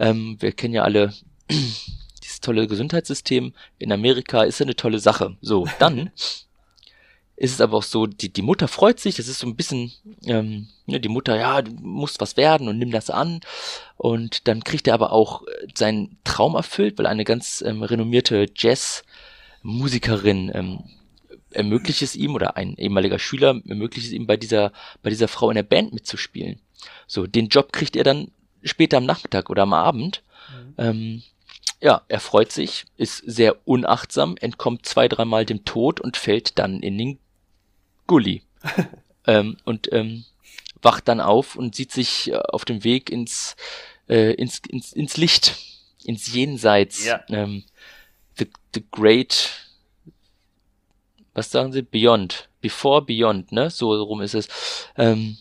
Ähm, 0.00 0.36
wir 0.40 0.52
kennen 0.52 0.74
ja 0.74 0.82
alle 0.82 1.14
tolle 2.44 2.66
Gesundheitssystem. 2.66 3.52
In 3.78 3.92
Amerika 3.92 4.42
ist 4.42 4.60
ja 4.60 4.66
eine 4.66 4.76
tolle 4.76 4.98
Sache. 4.98 5.36
So, 5.40 5.66
dann 5.78 6.10
ist 7.36 7.52
es 7.52 7.60
aber 7.60 7.78
auch 7.78 7.82
so, 7.82 8.06
die, 8.06 8.32
die 8.32 8.42
Mutter 8.42 8.68
freut 8.68 9.00
sich, 9.00 9.16
das 9.16 9.26
ist 9.26 9.40
so 9.40 9.46
ein 9.46 9.56
bisschen, 9.56 9.92
ähm, 10.24 10.68
ne, 10.86 11.00
die 11.00 11.08
Mutter, 11.08 11.36
ja, 11.36 11.62
du 11.62 11.72
musst 11.72 12.20
was 12.20 12.36
werden 12.36 12.68
und 12.68 12.78
nimm 12.78 12.92
das 12.92 13.10
an. 13.10 13.40
Und 13.96 14.46
dann 14.46 14.62
kriegt 14.62 14.86
er 14.86 14.94
aber 14.94 15.12
auch 15.12 15.42
äh, 15.46 15.66
seinen 15.74 16.16
Traum 16.24 16.54
erfüllt, 16.54 16.96
weil 16.98 17.06
eine 17.06 17.24
ganz 17.24 17.62
ähm, 17.66 17.82
renommierte 17.82 18.46
Jazzmusikerin 18.56 20.52
ähm, 20.54 20.84
ermöglicht 21.50 22.02
es 22.02 22.14
ihm, 22.14 22.34
oder 22.34 22.56
ein 22.56 22.76
ehemaliger 22.76 23.18
Schüler 23.18 23.60
ermöglicht 23.66 24.06
es 24.06 24.12
ihm, 24.12 24.26
bei 24.26 24.36
dieser, 24.36 24.72
bei 25.02 25.10
dieser 25.10 25.28
Frau 25.28 25.50
in 25.50 25.56
der 25.56 25.62
Band 25.64 25.92
mitzuspielen. 25.92 26.60
So, 27.06 27.26
den 27.26 27.48
Job 27.48 27.72
kriegt 27.72 27.96
er 27.96 28.04
dann 28.04 28.30
später 28.62 28.98
am 28.98 29.06
Nachmittag 29.06 29.50
oder 29.50 29.62
am 29.62 29.72
Abend. 29.72 30.22
Mhm. 30.50 30.74
Ähm, 30.78 31.22
ja, 31.80 32.02
er 32.08 32.20
freut 32.20 32.52
sich, 32.52 32.86
ist 32.96 33.18
sehr 33.18 33.66
unachtsam, 33.66 34.36
entkommt 34.38 34.86
zwei, 34.86 35.08
dreimal 35.08 35.44
dem 35.44 35.64
Tod 35.64 36.00
und 36.00 36.16
fällt 36.16 36.58
dann 36.58 36.80
in 36.80 36.98
den 36.98 37.18
Gully. 38.06 38.42
ähm, 39.26 39.56
und 39.64 39.92
ähm, 39.92 40.24
wacht 40.82 41.08
dann 41.08 41.20
auf 41.20 41.56
und 41.56 41.74
sieht 41.74 41.92
sich 41.92 42.30
äh, 42.30 42.36
auf 42.36 42.64
dem 42.64 42.84
Weg 42.84 43.10
ins, 43.10 43.56
äh, 44.08 44.32
ins, 44.34 44.60
ins, 44.68 44.92
ins 44.92 45.16
Licht, 45.16 45.56
ins 46.04 46.32
Jenseits. 46.32 47.04
Ja. 47.04 47.22
Ähm, 47.28 47.64
the, 48.38 48.48
the 48.74 48.84
Great, 48.90 49.50
was 51.32 51.50
sagen 51.50 51.72
sie? 51.72 51.82
Beyond. 51.82 52.48
Before 52.60 53.02
Beyond, 53.02 53.52
ne? 53.52 53.70
So 53.70 53.92
rum 54.02 54.22
ist 54.22 54.34
es. 54.34 54.48
Ähm, 54.96 55.36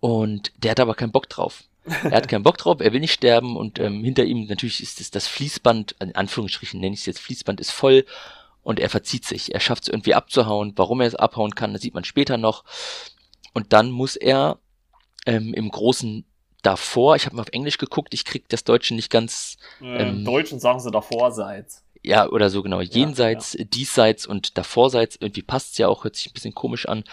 und 0.00 0.52
der 0.56 0.70
hat 0.72 0.80
aber 0.80 0.94
keinen 0.94 1.12
Bock 1.12 1.28
drauf. 1.28 1.64
Er 2.04 2.16
hat 2.16 2.28
keinen 2.28 2.42
Bock 2.42 2.58
drauf, 2.58 2.80
er 2.80 2.92
will 2.92 3.00
nicht 3.00 3.12
sterben 3.12 3.56
und 3.56 3.78
ähm, 3.78 4.02
hinter 4.02 4.24
ihm 4.24 4.46
natürlich 4.46 4.82
ist 4.82 5.00
es 5.00 5.10
das 5.10 5.26
Fließband, 5.28 5.96
in 6.00 6.14
Anführungsstrichen 6.14 6.80
nenne 6.80 6.94
ich 6.94 7.00
es 7.00 7.06
jetzt, 7.06 7.20
Fließband 7.20 7.60
ist 7.60 7.70
voll 7.70 8.04
und 8.66 8.80
er 8.80 8.90
verzieht 8.90 9.24
sich. 9.24 9.54
Er 9.54 9.60
schafft 9.60 9.84
es 9.84 9.88
irgendwie 9.88 10.14
abzuhauen. 10.14 10.72
Warum 10.74 11.00
er 11.00 11.06
es 11.06 11.14
abhauen 11.14 11.54
kann, 11.54 11.72
das 11.72 11.82
sieht 11.82 11.94
man 11.94 12.02
später 12.02 12.36
noch. 12.36 12.64
Und 13.52 13.72
dann 13.72 13.92
muss 13.92 14.16
er 14.16 14.58
ähm, 15.24 15.54
im 15.54 15.70
großen 15.70 16.24
davor, 16.62 17.14
ich 17.14 17.26
habe 17.26 17.36
mal 17.36 17.42
auf 17.42 17.52
Englisch 17.52 17.78
geguckt, 17.78 18.12
ich 18.12 18.24
krieg 18.24 18.48
das 18.48 18.64
Deutsche 18.64 18.94
nicht 18.94 19.08
ganz. 19.08 19.56
Ähm, 19.80 20.18
Im 20.18 20.24
Deutschen 20.24 20.58
sagen 20.58 20.80
sie 20.80 20.90
davorseits. 20.90 21.84
Ja, 22.02 22.28
oder 22.28 22.50
so 22.50 22.62
genau. 22.64 22.80
Jenseits, 22.80 23.52
ja, 23.52 23.60
ja. 23.60 23.66
diesseits 23.66 24.26
und 24.26 24.58
davorseits. 24.58 25.16
Irgendwie 25.20 25.42
passt's 25.42 25.78
ja 25.78 25.86
auch, 25.86 26.02
hört 26.02 26.16
sich 26.16 26.26
ein 26.26 26.32
bisschen 26.32 26.54
komisch 26.54 26.86
an. 26.86 27.04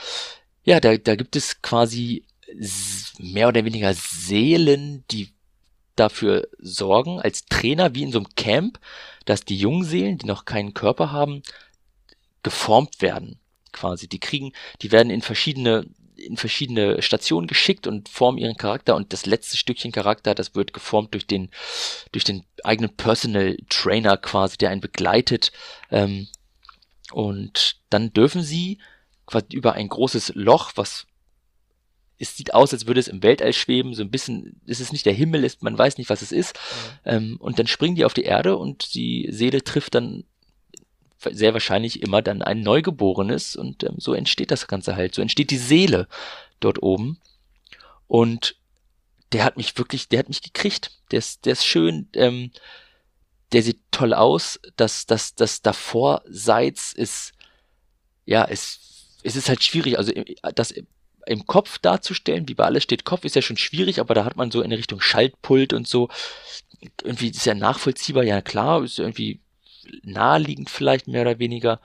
Ja, 0.64 0.80
da, 0.80 0.98
da 0.98 1.16
gibt 1.16 1.36
es 1.36 1.62
quasi 1.62 2.26
mehr 3.20 3.48
oder 3.48 3.66
weniger 3.66 3.94
Seelen, 3.94 5.04
die 5.12 5.30
dafür 5.96 6.48
sorgen, 6.60 7.20
als 7.20 7.46
Trainer 7.46 7.94
wie 7.94 8.04
in 8.04 8.12
so 8.12 8.20
einem 8.20 8.36
Camp, 8.36 8.80
dass 9.26 9.46
die 9.46 9.58
jungen 9.58 9.84
Seelen, 9.84 10.18
die 10.18 10.26
noch 10.26 10.46
keinen 10.46 10.74
Körper 10.74 11.12
haben, 11.12 11.44
geformt 12.42 13.02
werden. 13.02 13.40
Quasi. 13.72 14.08
Die 14.08 14.20
kriegen, 14.20 14.54
die 14.82 14.92
werden 14.92 15.10
in 15.10 15.22
verschiedene, 15.22 15.88
in 16.16 16.38
verschiedene 16.38 17.02
Stationen 17.02 17.48
geschickt 17.48 17.88
und 17.88 18.08
formen 18.10 18.38
ihren 18.38 18.58
Charakter 18.58 18.96
und 18.96 19.14
das 19.14 19.26
letzte 19.26 19.58
Stückchen 19.58 19.92
Charakter, 19.92 20.36
das 20.36 20.54
wird 20.54 20.74
geformt 20.74 21.14
durch 21.14 21.26
den, 21.26 21.50
durch 22.12 22.24
den 22.24 22.44
eigenen 22.64 22.96
Personal 22.96 23.58
Trainer 23.70 24.18
quasi, 24.18 24.58
der 24.58 24.70
einen 24.70 24.82
begleitet. 24.82 25.52
Ähm, 25.90 26.28
und 27.12 27.78
dann 27.90 28.14
dürfen 28.14 28.44
sie 28.44 28.78
quasi 29.26 29.48
über 29.52 29.74
ein 29.74 29.90
großes 29.90 30.34
Loch, 30.36 30.74
was 30.76 31.08
es 32.24 32.38
sieht 32.38 32.54
aus, 32.54 32.74
als 32.74 32.88
würde 32.88 33.00
es 33.00 33.08
im 33.08 33.22
Weltall 33.22 33.54
schweben, 33.54 33.94
so 33.94 34.02
ein 34.02 34.10
bisschen, 34.10 34.60
es 34.66 34.80
ist 34.80 34.94
nicht 34.94 35.06
der 35.06 35.14
Himmel, 35.14 35.44
ist, 35.44 35.62
man 35.62 35.78
weiß 35.78 35.98
nicht, 35.98 36.10
was 36.10 36.22
es 36.22 36.32
ist. 36.32 36.56
Mhm. 36.56 37.12
Ähm, 37.12 37.38
und 37.40 37.60
dann 37.60 37.68
springen 37.68 37.96
die 37.96 38.06
auf 38.06 38.14
die 38.14 38.24
Erde 38.24 38.58
und 38.58 38.94
die 38.96 39.28
Seele 39.30 39.64
trifft 39.64 39.96
dann 39.96 40.24
sehr 41.20 41.54
wahrscheinlich 41.54 42.02
immer 42.02 42.22
dann 42.22 42.42
ein 42.42 42.62
Neugeborenes 42.62 43.56
und 43.56 43.84
ähm, 43.84 43.96
so 43.98 44.14
entsteht 44.14 44.52
das 44.52 44.68
Ganze 44.68 44.96
halt. 44.96 45.16
So 45.16 45.22
entsteht 45.22 45.52
die 45.52 45.58
Seele 45.58 46.08
dort 46.60 46.82
oben. 46.82 47.20
Und 48.08 48.56
der 49.32 49.44
hat 49.44 49.58
mich 49.58 49.78
wirklich, 49.78 50.10
der 50.10 50.20
hat 50.20 50.28
mich 50.28 50.42
gekriegt. 50.42 50.92
Der 51.12 51.20
ist, 51.20 51.46
der 51.46 51.54
ist 51.54 51.66
schön, 51.66 52.10
ähm, 52.14 52.52
der 53.52 53.64
sieht 53.64 53.80
toll 53.92 54.14
aus. 54.14 54.60
Das, 54.76 55.06
das, 55.06 55.36
das 55.36 55.62
davorseits 55.62 56.94
ist, 56.94 57.34
ja, 58.26 58.46
es, 58.46 59.20
es 59.24 59.36
ist 59.36 59.50
halt 59.50 59.64
schwierig. 59.64 59.98
Also 59.98 60.12
das 60.56 60.74
im 61.26 61.46
Kopf 61.46 61.78
darzustellen, 61.78 62.48
wie 62.48 62.54
bei 62.54 62.66
alles 62.66 62.84
steht 62.84 63.06
Kopf, 63.06 63.26
ist 63.26 63.36
ja 63.36 63.42
schon 63.42 63.58
schwierig, 63.58 64.00
aber 64.00 64.14
da 64.14 64.26
hat 64.26 64.36
man 64.36 64.52
so 64.52 64.62
in 64.62 64.72
Richtung 64.72 65.02
Schaltpult 65.02 65.74
und 65.74 65.88
so, 65.88 66.10
irgendwie 67.04 67.30
ist 67.30 67.46
ja 67.46 67.54
nachvollziehbar, 67.54 68.24
ja 68.24 68.42
klar, 68.42 68.84
ist 68.84 69.00
irgendwie 69.00 69.40
naheliegend 70.04 70.70
vielleicht 70.70 71.08
mehr 71.08 71.22
oder 71.22 71.40
weniger, 71.40 71.80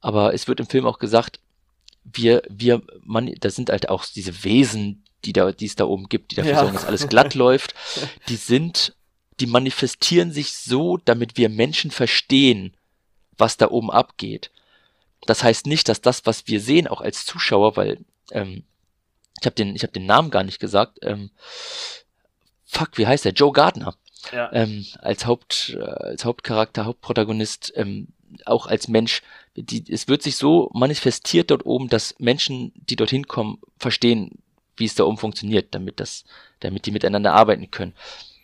aber 0.00 0.34
es 0.34 0.48
wird 0.48 0.60
im 0.60 0.66
Film 0.66 0.86
auch 0.86 0.98
gesagt, 0.98 1.40
wir, 2.04 2.42
wir, 2.48 2.82
man, 3.02 3.34
da 3.40 3.50
sind 3.50 3.70
halt 3.70 3.88
auch 3.88 4.04
diese 4.06 4.44
Wesen, 4.44 5.04
die 5.24 5.32
da, 5.32 5.52
die 5.52 5.66
es 5.66 5.76
da 5.76 5.84
oben 5.84 6.08
gibt, 6.08 6.32
die 6.32 6.36
dafür 6.36 6.52
ja. 6.52 6.60
sorgen, 6.60 6.74
dass 6.74 6.86
alles 6.86 7.08
glatt 7.08 7.34
läuft, 7.34 7.74
die 8.28 8.36
sind, 8.36 8.94
die 9.38 9.46
manifestieren 9.46 10.32
sich 10.32 10.54
so, 10.54 10.96
damit 10.96 11.36
wir 11.36 11.48
Menschen 11.48 11.90
verstehen, 11.90 12.74
was 13.36 13.56
da 13.56 13.70
oben 13.70 13.90
abgeht. 13.90 14.50
Das 15.26 15.42
heißt 15.42 15.66
nicht, 15.66 15.88
dass 15.88 16.00
das, 16.00 16.24
was 16.24 16.46
wir 16.46 16.60
sehen, 16.60 16.86
auch 16.86 17.02
als 17.02 17.26
Zuschauer, 17.26 17.76
weil 17.76 17.98
ähm, 18.32 18.64
ich 19.40 19.46
habe 19.46 19.56
den, 19.56 19.74
ich 19.74 19.82
habe 19.82 19.92
den 19.92 20.06
Namen 20.06 20.30
gar 20.30 20.44
nicht 20.44 20.60
gesagt. 20.60 20.98
Ähm, 21.02 21.30
fuck, 22.64 22.98
wie 22.98 23.06
heißt 23.06 23.24
der? 23.24 23.32
Joe 23.32 23.52
Gardner. 23.52 23.94
Ja. 24.32 24.52
Ähm, 24.52 24.86
als 25.00 25.26
Haupt, 25.26 25.76
äh, 25.78 25.82
als 25.82 26.24
Hauptcharakter, 26.24 26.84
Hauptprotagonist, 26.84 27.72
ähm, 27.76 28.08
auch 28.44 28.66
als 28.66 28.88
Mensch. 28.88 29.22
Die, 29.56 29.84
es 29.90 30.08
wird 30.08 30.22
sich 30.22 30.36
so 30.36 30.70
manifestiert 30.74 31.50
dort 31.50 31.64
oben, 31.66 31.88
dass 31.88 32.14
Menschen, 32.18 32.72
die 32.74 32.96
dorthin 32.96 33.26
kommen, 33.26 33.58
verstehen, 33.78 34.38
wie 34.76 34.84
es 34.84 34.94
da 34.94 35.04
oben 35.04 35.18
funktioniert, 35.18 35.74
damit 35.74 36.00
das, 36.00 36.24
damit 36.60 36.86
die 36.86 36.92
miteinander 36.92 37.32
arbeiten 37.32 37.70
können. 37.70 37.94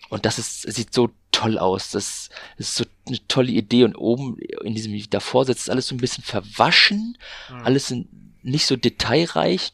Und 0.09 0.25
das 0.25 0.39
ist, 0.39 0.63
sieht 0.63 0.95
so 0.95 1.11
toll 1.31 1.59
aus. 1.59 1.91
Das 1.91 2.31
ist 2.57 2.75
so 2.75 2.85
eine 3.07 3.19
tolle 3.29 3.53
Idee. 3.53 3.85
Und 3.85 3.97
oben 3.97 4.39
in 4.39 4.75
diesem 4.75 4.99
davor 5.11 5.45
sitzt 5.45 5.69
alles 5.69 5.89
so 5.89 5.95
ein 5.95 5.99
bisschen 6.01 6.25
verwaschen, 6.25 7.19
mhm. 7.51 7.65
alles 7.65 7.95
nicht 8.43 8.67
so 8.67 8.77
detailreich 8.77 9.73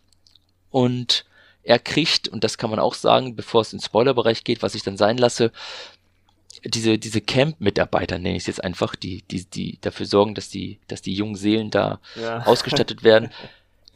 und 0.73 1.25
er 1.63 1.79
kriegt, 1.79 2.27
und 2.27 2.43
das 2.43 2.59
kann 2.59 2.71
man 2.71 2.81
auch 2.81 2.95
sagen, 2.95 3.37
bevor 3.37 3.61
es 3.61 3.73
in 3.73 3.79
den 3.79 3.85
Spoilerbereich 3.85 4.43
geht, 4.43 4.63
was 4.63 4.75
ich 4.75 4.83
dann 4.83 4.97
sein 4.97 5.17
lasse, 5.17 5.53
diese, 6.65 6.99
diese 6.99 7.21
Camp-Mitarbeiter, 7.21 8.19
nenne 8.19 8.37
ich 8.37 8.43
es 8.43 8.47
jetzt 8.49 8.65
einfach, 8.65 8.97
die, 8.97 9.23
die, 9.31 9.45
die 9.45 9.79
dafür 9.81 10.07
sorgen, 10.07 10.35
dass 10.35 10.49
die, 10.49 10.79
dass 10.89 11.03
die 11.03 11.15
jungen 11.15 11.37
Seelen 11.37 11.71
da 11.71 12.01
ja. 12.21 12.43
ausgestattet 12.47 13.05
werden, 13.05 13.31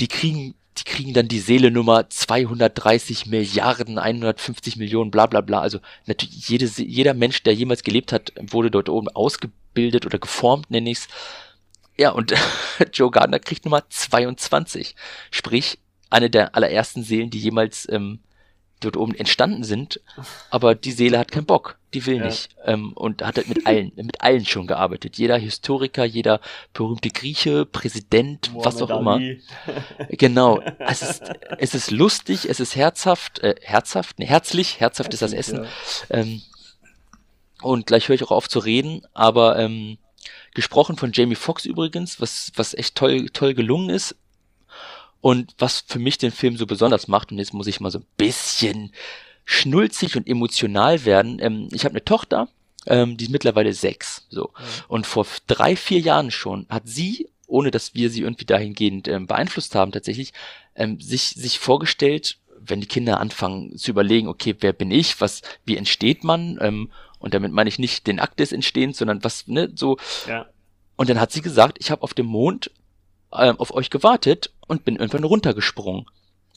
die 0.00 0.08
kriegen, 0.08 0.54
die 0.78 0.84
kriegen 0.84 1.12
dann 1.12 1.28
die 1.28 1.40
Seele 1.40 1.70
Nummer 1.70 2.08
230 2.08 3.26
Milliarden, 3.26 3.98
150 3.98 4.76
Millionen, 4.76 5.10
bla 5.10 5.26
bla 5.26 5.40
bla. 5.40 5.60
Also 5.60 5.78
natürlich 6.06 6.48
jede, 6.48 6.66
jeder 6.66 7.14
Mensch, 7.14 7.42
der 7.42 7.54
jemals 7.54 7.82
gelebt 7.82 8.12
hat, 8.12 8.32
wurde 8.40 8.70
dort 8.70 8.88
oben 8.88 9.08
ausgebildet 9.08 10.06
oder 10.06 10.18
geformt, 10.18 10.70
nenne 10.70 10.90
ich 10.90 10.98
es. 10.98 11.08
Ja, 11.96 12.10
und 12.10 12.34
Joe 12.92 13.10
Gardner 13.10 13.38
kriegt 13.38 13.64
Nummer 13.64 13.88
22. 13.88 14.94
Sprich, 15.30 15.78
eine 16.10 16.30
der 16.30 16.54
allerersten 16.54 17.02
Seelen, 17.02 17.30
die 17.30 17.40
jemals 17.40 17.88
ähm, 17.90 18.20
dort 18.80 18.96
oben 18.96 19.14
entstanden 19.14 19.64
sind, 19.64 20.00
aber 20.50 20.74
die 20.74 20.92
Seele 20.92 21.18
hat 21.18 21.30
keinen 21.30 21.46
Bock, 21.46 21.78
die 21.94 22.04
will 22.04 22.18
ja. 22.18 22.26
nicht 22.26 22.50
ähm, 22.64 22.92
und 22.92 23.22
hat 23.22 23.36
halt 23.36 23.48
mit 23.48 23.66
allen, 23.66 23.92
mit 23.96 24.20
allen 24.20 24.44
schon 24.44 24.66
gearbeitet. 24.66 25.16
Jeder 25.16 25.38
Historiker, 25.38 26.04
jeder 26.04 26.40
berühmte 26.74 27.08
Grieche, 27.08 27.64
Präsident, 27.64 28.52
Mohammed 28.52 28.66
was 28.66 28.82
auch 28.82 28.90
Ali. 28.90 29.00
immer. 29.00 30.06
Genau. 30.10 30.60
Es 30.78 31.02
ist, 31.02 31.22
es 31.58 31.74
ist 31.74 31.90
lustig, 31.90 32.48
es 32.48 32.60
ist 32.60 32.76
herzhaft, 32.76 33.40
äh, 33.40 33.56
herzhaft, 33.60 34.18
ne, 34.18 34.26
herzlich, 34.26 34.78
herzhaft 34.78 35.12
ist 35.14 35.22
das 35.22 35.32
Essen. 35.32 35.64
Ja. 35.64 36.18
Ähm, 36.18 36.42
und 37.62 37.86
gleich 37.86 38.08
höre 38.08 38.14
ich 38.14 38.22
auch 38.22 38.30
auf 38.30 38.48
zu 38.48 38.58
reden, 38.58 39.02
aber 39.14 39.58
ähm, 39.58 39.98
gesprochen 40.54 40.96
von 40.96 41.12
Jamie 41.12 41.34
Foxx 41.34 41.64
übrigens, 41.64 42.20
was 42.20 42.52
was 42.54 42.74
echt 42.74 42.94
toll 42.94 43.28
toll 43.30 43.54
gelungen 43.54 43.90
ist 43.90 44.16
Und 45.20 45.54
was 45.58 45.84
für 45.86 45.98
mich 45.98 46.18
den 46.18 46.30
Film 46.30 46.56
so 46.56 46.66
besonders 46.66 47.08
macht, 47.08 47.32
und 47.32 47.38
jetzt 47.38 47.54
muss 47.54 47.66
ich 47.66 47.80
mal 47.80 47.90
so 47.90 47.98
ein 47.98 48.06
bisschen 48.16 48.92
schnulzig 49.44 50.16
und 50.16 50.28
emotional 50.28 51.04
werden. 51.04 51.38
Ähm, 51.40 51.68
ich 51.72 51.84
habe 51.84 51.92
eine 51.92 52.04
Tochter, 52.04 52.48
ähm, 52.86 53.16
die 53.16 53.24
ist 53.24 53.30
mittlerweile 53.30 53.72
sechs. 53.72 54.26
So. 54.28 54.50
Mhm. 54.56 54.64
Und 54.88 55.06
vor 55.06 55.26
drei, 55.46 55.76
vier 55.76 56.00
Jahren 56.00 56.30
schon 56.30 56.66
hat 56.68 56.82
sie, 56.86 57.30
ohne 57.46 57.70
dass 57.70 57.94
wir 57.94 58.10
sie 58.10 58.22
irgendwie 58.22 58.44
dahingehend 58.44 59.08
ähm, 59.08 59.26
beeinflusst 59.26 59.74
haben, 59.74 59.92
tatsächlich, 59.92 60.32
ähm, 60.74 61.00
sich, 61.00 61.30
sich 61.30 61.58
vorgestellt, 61.58 62.38
wenn 62.58 62.80
die 62.80 62.88
Kinder 62.88 63.20
anfangen 63.20 63.78
zu 63.78 63.92
überlegen, 63.92 64.28
okay, 64.28 64.54
wer 64.60 64.72
bin 64.72 64.90
ich, 64.90 65.20
was, 65.20 65.42
wie 65.64 65.76
entsteht 65.76 66.24
man, 66.24 66.58
ähm, 66.60 66.90
und 67.18 67.32
damit 67.32 67.52
meine 67.52 67.68
ich 67.68 67.78
nicht 67.78 68.06
den 68.06 68.20
Akt 68.20 68.40
des 68.40 68.52
Entstehens, 68.52 68.98
sondern 68.98 69.24
was, 69.24 69.46
ne, 69.46 69.70
so. 69.74 69.96
Ja. 70.28 70.46
Und 70.96 71.08
dann 71.08 71.20
hat 71.20 71.32
sie 71.32 71.40
gesagt, 71.40 71.78
ich 71.80 71.90
habe 71.90 72.02
auf 72.02 72.14
dem 72.14 72.26
Mond 72.26 72.70
äh, 73.30 73.52
auf 73.56 73.72
euch 73.72 73.90
gewartet 73.90 74.52
und 74.66 74.84
bin 74.84 74.96
irgendwann 74.96 75.24
runtergesprungen. 75.24 76.06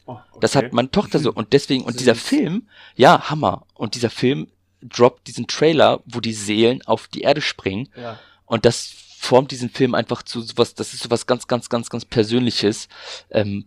Oh, 0.05 0.13
okay. 0.13 0.39
Das 0.41 0.55
hat 0.55 0.73
meine 0.73 0.91
Tochter 0.91 1.19
so. 1.19 1.31
Und 1.31 1.53
deswegen, 1.53 1.83
und 1.83 1.99
dieser 1.99 2.15
Film, 2.15 2.67
ja, 2.95 3.29
Hammer. 3.29 3.65
Und 3.75 3.95
dieser 3.95 4.09
Film 4.09 4.47
droppt 4.81 5.27
diesen 5.27 5.47
Trailer, 5.47 6.01
wo 6.05 6.19
die 6.19 6.33
Seelen 6.33 6.81
auf 6.83 7.07
die 7.07 7.21
Erde 7.21 7.41
springen. 7.41 7.89
Ja. 7.95 8.19
Und 8.45 8.65
das 8.65 8.93
formt 9.19 9.51
diesen 9.51 9.69
Film 9.69 9.93
einfach 9.93 10.23
zu 10.23 10.41
sowas, 10.41 10.73
das 10.73 10.93
ist 10.93 11.03
sowas 11.03 11.27
ganz, 11.27 11.47
ganz, 11.47 11.69
ganz, 11.69 11.89
ganz 11.89 12.05
Persönliches. 12.05 12.87
Ähm, 13.29 13.65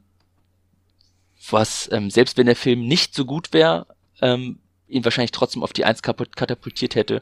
was, 1.51 1.91
ähm, 1.93 2.11
selbst 2.11 2.37
wenn 2.37 2.47
der 2.47 2.57
Film 2.57 2.87
nicht 2.87 3.15
so 3.15 3.25
gut 3.25 3.53
wäre, 3.53 3.87
ähm, 4.21 4.61
ihn 4.89 5.05
wahrscheinlich 5.05 5.33
trotzdem 5.33 5.63
auf 5.63 5.73
die 5.73 5.85
Eins 5.85 6.03
katapultiert 6.03 6.95
hätte, 6.95 7.21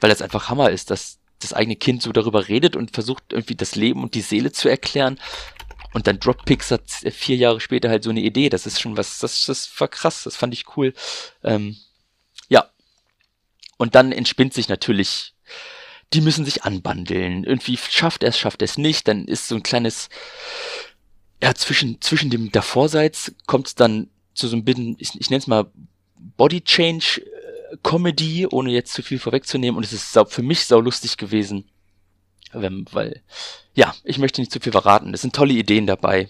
weil 0.00 0.10
das 0.10 0.22
einfach 0.22 0.48
Hammer 0.48 0.70
ist, 0.70 0.90
dass 0.90 1.18
das 1.38 1.52
eigene 1.52 1.76
Kind 1.76 2.02
so 2.02 2.12
darüber 2.12 2.48
redet 2.48 2.76
und 2.76 2.92
versucht 2.92 3.32
irgendwie 3.32 3.54
das 3.54 3.74
Leben 3.74 4.02
und 4.02 4.14
die 4.14 4.20
Seele 4.20 4.52
zu 4.52 4.68
erklären. 4.68 5.18
Und 5.92 6.06
dann 6.06 6.20
droppt 6.20 6.44
Pixar 6.44 6.80
vier 6.86 7.36
Jahre 7.36 7.60
später 7.60 7.88
halt 7.88 8.04
so 8.04 8.10
eine 8.10 8.20
Idee. 8.20 8.48
Das 8.48 8.66
ist 8.66 8.80
schon 8.80 8.96
was, 8.96 9.18
das, 9.18 9.46
das 9.46 9.70
war 9.80 9.88
krass, 9.88 10.24
das 10.24 10.36
fand 10.36 10.54
ich 10.54 10.76
cool. 10.76 10.94
Ähm, 11.42 11.76
ja. 12.48 12.70
Und 13.76 13.94
dann 13.94 14.12
entspinnt 14.12 14.54
sich 14.54 14.68
natürlich, 14.68 15.34
die 16.12 16.20
müssen 16.20 16.44
sich 16.44 16.62
anbandeln. 16.62 17.44
Irgendwie 17.44 17.76
schafft 17.76 18.22
er 18.22 18.28
es, 18.28 18.38
schafft 18.38 18.62
er 18.62 18.66
es 18.66 18.78
nicht. 18.78 19.08
Dann 19.08 19.26
ist 19.26 19.48
so 19.48 19.56
ein 19.56 19.62
kleines, 19.62 20.08
ja, 21.42 21.54
zwischen, 21.54 22.00
zwischen 22.00 22.30
dem 22.30 22.52
Davorseits 22.52 23.32
kommt 23.46 23.68
es 23.68 23.74
dann 23.74 24.10
zu 24.34 24.46
so 24.46 24.56
ein 24.56 24.64
bisschen, 24.64 24.96
ich, 24.98 25.18
ich 25.20 25.30
nenne 25.30 25.40
es 25.40 25.46
mal 25.46 25.70
Body 26.36 26.60
Change 26.60 27.22
äh, 27.22 27.76
Comedy, 27.82 28.46
ohne 28.46 28.70
jetzt 28.70 28.92
zu 28.92 29.02
viel 29.02 29.18
vorwegzunehmen. 29.18 29.76
Und 29.76 29.84
es 29.84 29.92
ist 29.92 30.16
für 30.28 30.42
mich 30.42 30.66
sau 30.66 30.80
lustig 30.80 31.16
gewesen. 31.16 31.68
Wenn, 32.52 32.84
weil, 32.92 33.22
ja, 33.74 33.92
ich 34.04 34.18
möchte 34.18 34.40
nicht 34.40 34.52
zu 34.52 34.60
viel 34.60 34.72
verraten. 34.72 35.14
Es 35.14 35.22
sind 35.22 35.34
tolle 35.34 35.52
Ideen 35.52 35.86
dabei. 35.86 36.28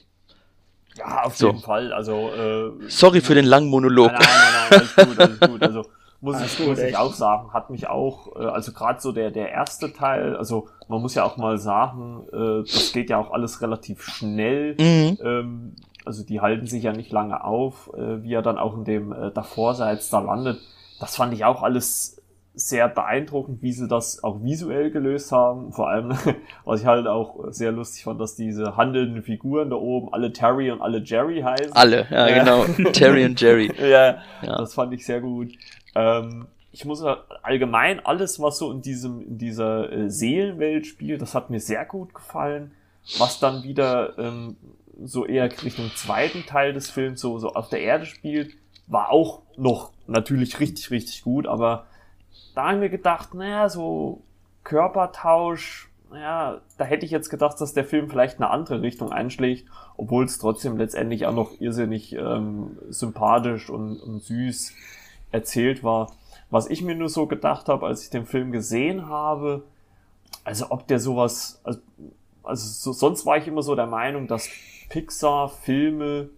Ja, 0.97 1.23
auf 1.23 1.37
so. 1.37 1.47
jeden 1.49 1.61
Fall. 1.61 1.93
Also, 1.93 2.31
äh, 2.31 2.89
Sorry 2.89 3.21
für 3.21 3.35
den 3.35 3.47
langen 3.47 3.69
Monolog. 3.69 4.13
Nein, 4.13 4.21
nein, 4.21 4.31
nein, 4.31 4.71
nein 4.71 4.81
alles 4.81 4.97
gut, 5.09 5.21
alles 5.21 5.41
gut. 5.51 5.63
Also, 5.63 5.85
muss 6.21 6.43
ich, 6.43 6.59
gut, 6.59 6.67
muss 6.69 6.79
ich 6.79 6.97
auch 6.97 7.15
sagen, 7.15 7.53
hat 7.53 7.71
mich 7.71 7.89
auch, 7.89 8.37
äh, 8.37 8.45
also 8.45 8.73
gerade 8.73 9.01
so 9.01 9.13
der, 9.13 9.31
der 9.31 9.51
erste 9.51 9.93
Teil, 9.93 10.37
also 10.37 10.69
man 10.89 11.01
muss 11.01 11.15
ja 11.15 11.25
auch 11.25 11.39
mal 11.39 11.57
sagen, 11.57 12.27
äh, 12.33 12.71
das 12.71 12.93
geht 12.93 13.09
ja 13.09 13.19
auch 13.19 13.33
alles 13.33 13.63
relativ 13.63 14.03
schnell. 14.03 14.75
Mhm. 14.79 15.19
Ähm, 15.23 15.77
also 16.05 16.25
die 16.25 16.41
halten 16.41 16.67
sich 16.67 16.83
ja 16.83 16.93
nicht 16.93 17.11
lange 17.13 17.43
auf, 17.43 17.91
äh, 17.95 18.23
wie 18.23 18.35
er 18.35 18.43
dann 18.43 18.59
auch 18.59 18.75
in 18.75 18.85
dem 18.85 19.13
äh, 19.13 19.31
Davorseits 19.31 20.11
da 20.11 20.21
landet. 20.21 20.61
Das 20.99 21.17
fand 21.17 21.33
ich 21.33 21.45
auch 21.45 21.63
alles 21.63 22.20
sehr 22.55 22.89
beeindruckend, 22.89 23.63
wie 23.63 23.73
sie 23.73 23.89
das 23.89 24.23
auch 24.25 24.43
visuell 24.43 24.91
gelöst 24.91 25.33
haben. 25.33 25.73
Vor 25.73 25.89
allem, 25.89 26.11
was 26.65 26.81
ich 26.81 26.87
halt 26.87 27.07
auch 27.07 27.51
sehr 27.51 27.73
lustig 27.73 28.05
fand, 28.05 28.21
dass 28.21 28.35
diese 28.35 28.77
handelnden 28.77 29.23
Figuren 29.23 29.71
da 29.71 29.77
oben 29.77 30.13
alle 30.13 30.33
Terry 30.33 30.71
und 30.71 30.83
alle 30.83 30.99
Jerry 30.99 31.41
heißen. 31.41 31.73
Alle, 31.73 32.07
ja, 32.11 32.29
ja. 32.29 32.39
genau. 32.39 32.91
Terry 32.93 33.25
und 33.25 33.41
Jerry. 33.41 33.73
ja, 33.79 34.19
ja, 34.43 34.59
das 34.59 34.75
fand 34.75 34.93
ich 34.93 35.05
sehr 35.07 35.21
gut. 35.21 35.53
Ähm, 35.95 36.47
ich 36.73 36.85
muss 36.85 37.03
allgemein 37.43 38.05
alles, 38.05 38.41
was 38.41 38.59
so 38.59 38.71
in 38.71 38.83
diesem, 38.83 39.23
in 39.23 39.39
dieser 39.39 39.93
äh, 39.93 40.11
Seelenwelt 40.11 40.87
spielt, 40.87 41.23
das 41.23 41.35
hat 41.35 41.51
mir 41.51 41.61
sehr 41.61 41.85
gut 41.85 42.15
gefallen. 42.15 42.73
Was 43.19 43.41
dann 43.41 43.65
wieder 43.65 44.19
ähm, 44.19 44.57
so 45.03 45.25
eher 45.25 45.51
Richtung 45.65 45.91
zweiten 45.97 46.45
Teil 46.47 46.73
des 46.73 46.91
Films 46.91 47.21
so, 47.21 47.39
so 47.39 47.55
auf 47.55 47.71
der 47.71 47.81
Erde 47.81 48.07
spielt, 48.07 48.53
war 48.87 49.11
auch 49.11 49.43
noch 49.57 49.91
natürlich 50.07 50.61
richtig, 50.61 50.91
richtig 50.91 51.23
gut, 51.23 51.47
aber 51.47 51.87
da 52.55 52.69
haben 52.69 52.81
wir 52.81 52.89
gedacht, 52.89 53.35
naja, 53.35 53.69
so 53.69 54.23
Körpertausch, 54.65 55.91
naja, 56.11 56.61
da 56.77 56.85
hätte 56.85 57.07
ich 57.07 57.13
jetzt 57.13 57.31
gedacht, 57.31 57.61
dass 57.61 57.73
der 57.73 57.85
Film 57.85 58.11
vielleicht 58.11 58.39
eine 58.39 58.51
andere 58.51 58.83
Richtung 58.83 59.13
einschlägt, 59.13 59.69
obwohl 59.97 60.25
es 60.25 60.39
trotzdem 60.39 60.77
letztendlich 60.77 61.27
auch 61.27 61.35
noch 61.35 61.61
irrsinnig 61.61 62.15
ähm, 62.15 62.77
sympathisch 62.89 63.71
und, 63.71 64.01
und 64.01 64.23
süß 64.23 64.73
erzählt 65.31 65.85
war. 65.85 66.13
Was 66.51 66.69
ich 66.69 66.83
mir 66.83 66.97
nur 66.97 67.09
so 67.09 67.27
gedacht 67.27 67.69
habe, 67.69 67.87
als 67.87 68.03
ich 68.03 68.11
den 68.11 68.27
Film 68.27 68.51
gesehen 68.51 69.09
habe, 69.09 69.63
also 70.43 70.67
ob 70.71 70.87
der 70.89 70.99
sowas, 70.99 71.61
also, 71.63 71.79
also 72.43 72.67
so, 72.67 72.93
sonst 72.93 73.25
war 73.25 73.37
ich 73.37 73.47
immer 73.47 73.63
so 73.63 73.77
der 73.77 73.87
Meinung, 73.87 74.27
dass 74.27 74.49
Pixar 74.89 75.49
Filme 75.49 76.31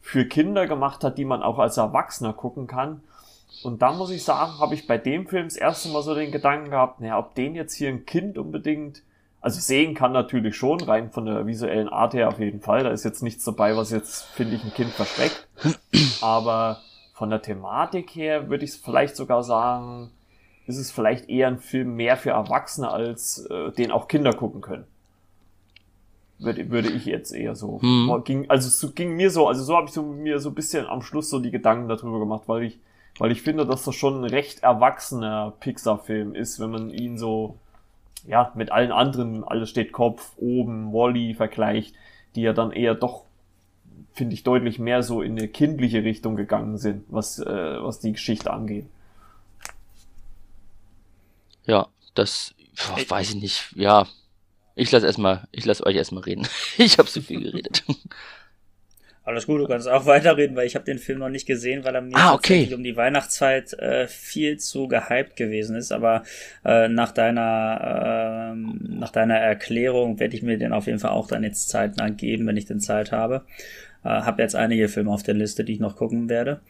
für 0.00 0.24
Kinder 0.24 0.66
gemacht 0.66 1.04
hat, 1.04 1.18
die 1.18 1.26
man 1.26 1.42
auch 1.42 1.58
als 1.58 1.76
Erwachsener 1.76 2.32
gucken 2.32 2.66
kann. 2.66 3.02
Und 3.62 3.82
da 3.82 3.92
muss 3.92 4.10
ich 4.10 4.24
sagen, 4.24 4.58
habe 4.58 4.74
ich 4.74 4.86
bei 4.86 4.98
dem 4.98 5.26
Film 5.26 5.44
das 5.44 5.56
erste 5.56 5.90
Mal 5.90 6.02
so 6.02 6.14
den 6.14 6.32
Gedanken 6.32 6.70
gehabt, 6.70 7.00
naja, 7.00 7.18
ob 7.18 7.34
den 7.34 7.54
jetzt 7.54 7.74
hier 7.74 7.88
ein 7.88 8.06
Kind 8.06 8.38
unbedingt, 8.38 9.02
also 9.40 9.60
sehen 9.60 9.94
kann 9.94 10.12
natürlich 10.12 10.56
schon, 10.56 10.80
rein 10.80 11.10
von 11.10 11.26
der 11.26 11.46
visuellen 11.46 11.88
Art 11.88 12.14
her 12.14 12.28
auf 12.28 12.38
jeden 12.38 12.60
Fall. 12.60 12.84
Da 12.84 12.90
ist 12.90 13.04
jetzt 13.04 13.22
nichts 13.22 13.44
dabei, 13.44 13.76
was 13.76 13.90
jetzt, 13.90 14.24
finde 14.24 14.56
ich, 14.56 14.64
ein 14.64 14.74
Kind 14.74 14.90
versteckt. 14.90 15.48
Aber 16.22 16.78
von 17.14 17.30
der 17.30 17.42
Thematik 17.42 18.10
her 18.14 18.48
würde 18.48 18.64
ich 18.64 18.72
vielleicht 18.72 19.16
sogar 19.16 19.42
sagen, 19.42 20.10
ist 20.66 20.78
es 20.78 20.90
vielleicht 20.90 21.28
eher 21.28 21.48
ein 21.48 21.58
Film 21.58 21.96
mehr 21.96 22.16
für 22.16 22.30
Erwachsene, 22.30 22.90
als 22.90 23.44
äh, 23.50 23.72
den 23.72 23.90
auch 23.90 24.08
Kinder 24.08 24.32
gucken 24.32 24.60
können. 24.62 24.84
Würde, 26.38 26.70
würde 26.70 26.88
ich 26.88 27.04
jetzt 27.04 27.32
eher 27.32 27.54
so. 27.54 27.82
Hm. 27.82 28.22
Ging, 28.24 28.48
also 28.48 28.68
es 28.68 28.94
ging 28.94 29.14
mir 29.16 29.30
so, 29.30 29.46
also 29.46 29.62
so 29.62 29.76
habe 29.76 29.88
ich 29.88 29.92
so, 29.92 30.02
mir 30.02 30.38
so 30.38 30.48
ein 30.48 30.54
bisschen 30.54 30.86
am 30.86 31.02
Schluss 31.02 31.28
so 31.28 31.38
die 31.38 31.50
Gedanken 31.50 31.88
darüber 31.88 32.18
gemacht, 32.18 32.44
weil 32.46 32.62
ich, 32.62 32.78
weil 33.20 33.32
ich 33.32 33.42
finde, 33.42 33.66
dass 33.66 33.84
das 33.84 33.94
schon 33.94 34.22
ein 34.22 34.30
recht 34.30 34.62
erwachsener 34.62 35.52
Pixar-Film 35.60 36.34
ist, 36.34 36.58
wenn 36.58 36.70
man 36.70 36.90
ihn 36.90 37.18
so, 37.18 37.58
ja, 38.26 38.50
mit 38.54 38.72
allen 38.72 38.92
anderen, 38.92 39.44
alles 39.44 39.68
steht 39.68 39.92
Kopf, 39.92 40.32
oben, 40.38 40.92
Wally 40.94 41.34
vergleicht, 41.34 41.94
die 42.34 42.40
ja 42.40 42.54
dann 42.54 42.72
eher 42.72 42.94
doch 42.94 43.24
finde 44.14 44.34
ich, 44.34 44.42
deutlich 44.42 44.78
mehr 44.78 45.02
so 45.02 45.20
in 45.20 45.38
eine 45.38 45.48
kindliche 45.48 46.02
Richtung 46.02 46.34
gegangen 46.34 46.78
sind, 46.78 47.04
was, 47.08 47.38
äh, 47.38 47.82
was 47.82 48.00
die 48.00 48.12
Geschichte 48.12 48.50
angeht. 48.50 48.86
Ja, 51.66 51.88
das 52.14 52.54
boah, 52.88 53.10
weiß 53.10 53.30
ich 53.30 53.42
nicht. 53.42 53.72
Ja, 53.76 54.06
ich 54.74 54.90
lasse 54.90 55.06
erstmal, 55.06 55.46
ich 55.52 55.66
lasse 55.66 55.84
euch 55.84 55.96
erstmal 55.96 56.22
reden. 56.22 56.48
ich 56.78 56.98
habe 56.98 57.08
zu 57.08 57.20
viel 57.20 57.42
geredet. 57.42 57.84
Alles 59.30 59.46
gut, 59.46 59.60
du 59.60 59.68
kannst 59.68 59.88
auch 59.88 60.06
weiterreden, 60.06 60.56
weil 60.56 60.66
ich 60.66 60.74
habe 60.74 60.84
den 60.84 60.98
Film 60.98 61.20
noch 61.20 61.28
nicht 61.28 61.46
gesehen, 61.46 61.84
weil 61.84 61.94
er 61.94 62.00
mir 62.00 62.16
ah, 62.16 62.34
okay. 62.34 62.68
um 62.74 62.82
die 62.82 62.96
Weihnachtszeit 62.96 63.72
äh, 63.74 64.08
viel 64.08 64.58
zu 64.58 64.88
gehypt 64.88 65.36
gewesen 65.36 65.76
ist. 65.76 65.92
Aber 65.92 66.24
äh, 66.64 66.88
nach 66.88 67.12
deiner 67.12 68.52
äh, 68.52 68.56
nach 68.56 69.10
deiner 69.10 69.36
Erklärung 69.36 70.18
werde 70.18 70.34
ich 70.34 70.42
mir 70.42 70.58
den 70.58 70.72
auf 70.72 70.86
jeden 70.86 70.98
Fall 70.98 71.12
auch 71.12 71.28
dann 71.28 71.44
jetzt 71.44 71.68
zeitnah 71.68 72.08
geben, 72.08 72.46
wenn 72.46 72.56
ich 72.56 72.66
den 72.66 72.80
Zeit 72.80 73.12
habe. 73.12 73.44
Äh, 74.02 74.08
habe 74.08 74.42
jetzt 74.42 74.56
einige 74.56 74.88
Filme 74.88 75.12
auf 75.12 75.22
der 75.22 75.34
Liste, 75.34 75.62
die 75.62 75.74
ich 75.74 75.80
noch 75.80 75.96
gucken 75.96 76.28
werde. 76.28 76.60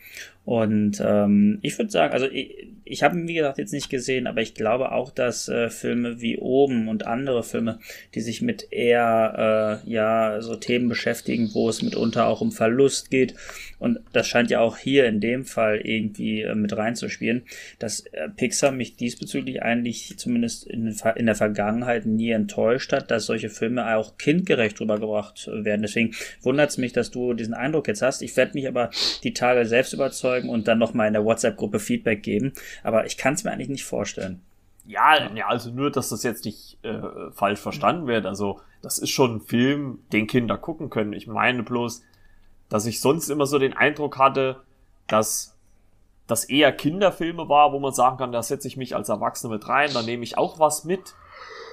Und 0.50 1.00
ähm, 1.00 1.60
ich 1.62 1.78
würde 1.78 1.92
sagen, 1.92 2.12
also 2.12 2.26
ich, 2.26 2.66
ich 2.82 3.04
habe 3.04 3.16
ihn 3.16 3.28
wie 3.28 3.34
gesagt 3.34 3.58
jetzt 3.58 3.72
nicht 3.72 3.88
gesehen, 3.88 4.26
aber 4.26 4.40
ich 4.40 4.54
glaube 4.54 4.90
auch, 4.90 5.12
dass 5.12 5.48
äh, 5.48 5.70
Filme 5.70 6.20
wie 6.20 6.38
Oben 6.38 6.88
und 6.88 7.06
andere 7.06 7.44
Filme, 7.44 7.78
die 8.16 8.20
sich 8.20 8.42
mit 8.42 8.66
eher 8.72 9.80
äh, 9.86 9.88
ja 9.88 10.40
so 10.40 10.56
Themen 10.56 10.88
beschäftigen, 10.88 11.50
wo 11.54 11.68
es 11.68 11.82
mitunter 11.82 12.26
auch 12.26 12.40
um 12.40 12.50
Verlust 12.50 13.12
geht 13.12 13.36
und 13.80 13.98
das 14.12 14.28
scheint 14.28 14.50
ja 14.50 14.60
auch 14.60 14.76
hier 14.76 15.06
in 15.06 15.20
dem 15.20 15.44
Fall 15.44 15.80
irgendwie 15.82 16.42
äh, 16.42 16.54
mit 16.54 16.76
reinzuspielen, 16.76 17.42
dass 17.78 18.00
äh, 18.12 18.28
Pixar 18.28 18.72
mich 18.72 18.96
diesbezüglich 18.96 19.62
eigentlich 19.62 20.18
zumindest 20.18 20.66
in, 20.66 20.94
in 21.16 21.26
der 21.26 21.34
Vergangenheit 21.34 22.04
nie 22.04 22.30
enttäuscht 22.30 22.92
hat, 22.92 23.10
dass 23.10 23.24
solche 23.24 23.48
Filme 23.48 23.96
auch 23.96 24.18
kindgerecht 24.18 24.78
rübergebracht 24.80 25.48
werden. 25.52 25.82
Deswegen 25.82 26.14
wundert 26.42 26.70
es 26.70 26.78
mich, 26.78 26.92
dass 26.92 27.10
du 27.10 27.32
diesen 27.32 27.54
Eindruck 27.54 27.88
jetzt 27.88 28.02
hast. 28.02 28.20
Ich 28.20 28.36
werde 28.36 28.52
mich 28.52 28.68
aber 28.68 28.90
die 29.24 29.32
Tage 29.32 29.64
selbst 29.64 29.94
überzeugen 29.94 30.39
und 30.48 30.68
dann 30.68 30.78
nochmal 30.78 31.06
in 31.06 31.12
der 31.12 31.24
WhatsApp-Gruppe 31.24 31.78
Feedback 31.78 32.22
geben. 32.22 32.52
Aber 32.82 33.06
ich 33.06 33.16
kann 33.16 33.34
es 33.34 33.44
mir 33.44 33.52
eigentlich 33.52 33.68
nicht 33.68 33.84
vorstellen. 33.84 34.40
Ja, 34.86 35.30
ja, 35.34 35.46
also 35.46 35.70
nur, 35.70 35.90
dass 35.90 36.08
das 36.08 36.22
jetzt 36.22 36.44
nicht 36.44 36.78
äh, 36.82 37.30
falsch 37.32 37.60
verstanden 37.60 38.06
wird. 38.06 38.26
Also, 38.26 38.60
das 38.82 38.98
ist 38.98 39.10
schon 39.10 39.36
ein 39.36 39.40
Film, 39.40 40.00
den 40.12 40.26
Kinder 40.26 40.56
gucken 40.56 40.90
können. 40.90 41.12
Ich 41.12 41.26
meine 41.26 41.62
bloß, 41.62 42.02
dass 42.68 42.86
ich 42.86 43.00
sonst 43.00 43.28
immer 43.28 43.46
so 43.46 43.58
den 43.58 43.76
Eindruck 43.76 44.18
hatte, 44.18 44.60
dass 45.06 45.54
das 46.26 46.44
eher 46.44 46.72
Kinderfilme 46.72 47.48
war, 47.48 47.72
wo 47.72 47.80
man 47.80 47.92
sagen 47.92 48.16
kann, 48.16 48.32
da 48.32 48.42
setze 48.42 48.68
ich 48.68 48.76
mich 48.76 48.94
als 48.94 49.08
Erwachsene 49.08 49.52
mit 49.52 49.68
rein, 49.68 49.90
da 49.92 50.02
nehme 50.02 50.22
ich 50.22 50.38
auch 50.38 50.58
was 50.58 50.84
mit. 50.84 51.14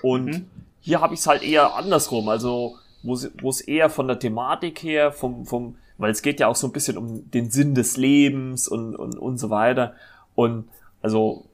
Und 0.02 0.26
mhm. 0.26 0.50
hier 0.80 1.00
habe 1.02 1.14
ich 1.14 1.22
es 1.22 1.28
halt 1.28 1.44
eher 1.44 1.76
andersrum. 1.76 2.28
Also 2.30 2.76
wo 3.04 3.50
es 3.50 3.62
eher 3.62 3.90
von 3.90 4.08
der 4.08 4.20
Thematik 4.20 4.84
her, 4.84 5.12
vom, 5.12 5.46
vom, 5.46 5.78
weil 5.98 6.12
es 6.12 6.22
geht 6.22 6.40
ja 6.40 6.48
auch 6.48 6.56
so 6.56 6.68
ein 6.68 6.74
bisschen 6.74 6.98
um 6.98 7.30
den 7.32 7.50
Sinn 7.50 7.76
des 7.76 7.98
Lebens 7.98 8.68
und, 8.68 8.96
und, 8.96 9.18
und 9.18 9.38
so 9.38 9.50
weiter. 9.50 9.94
Und 10.36 10.70
also 11.02 11.46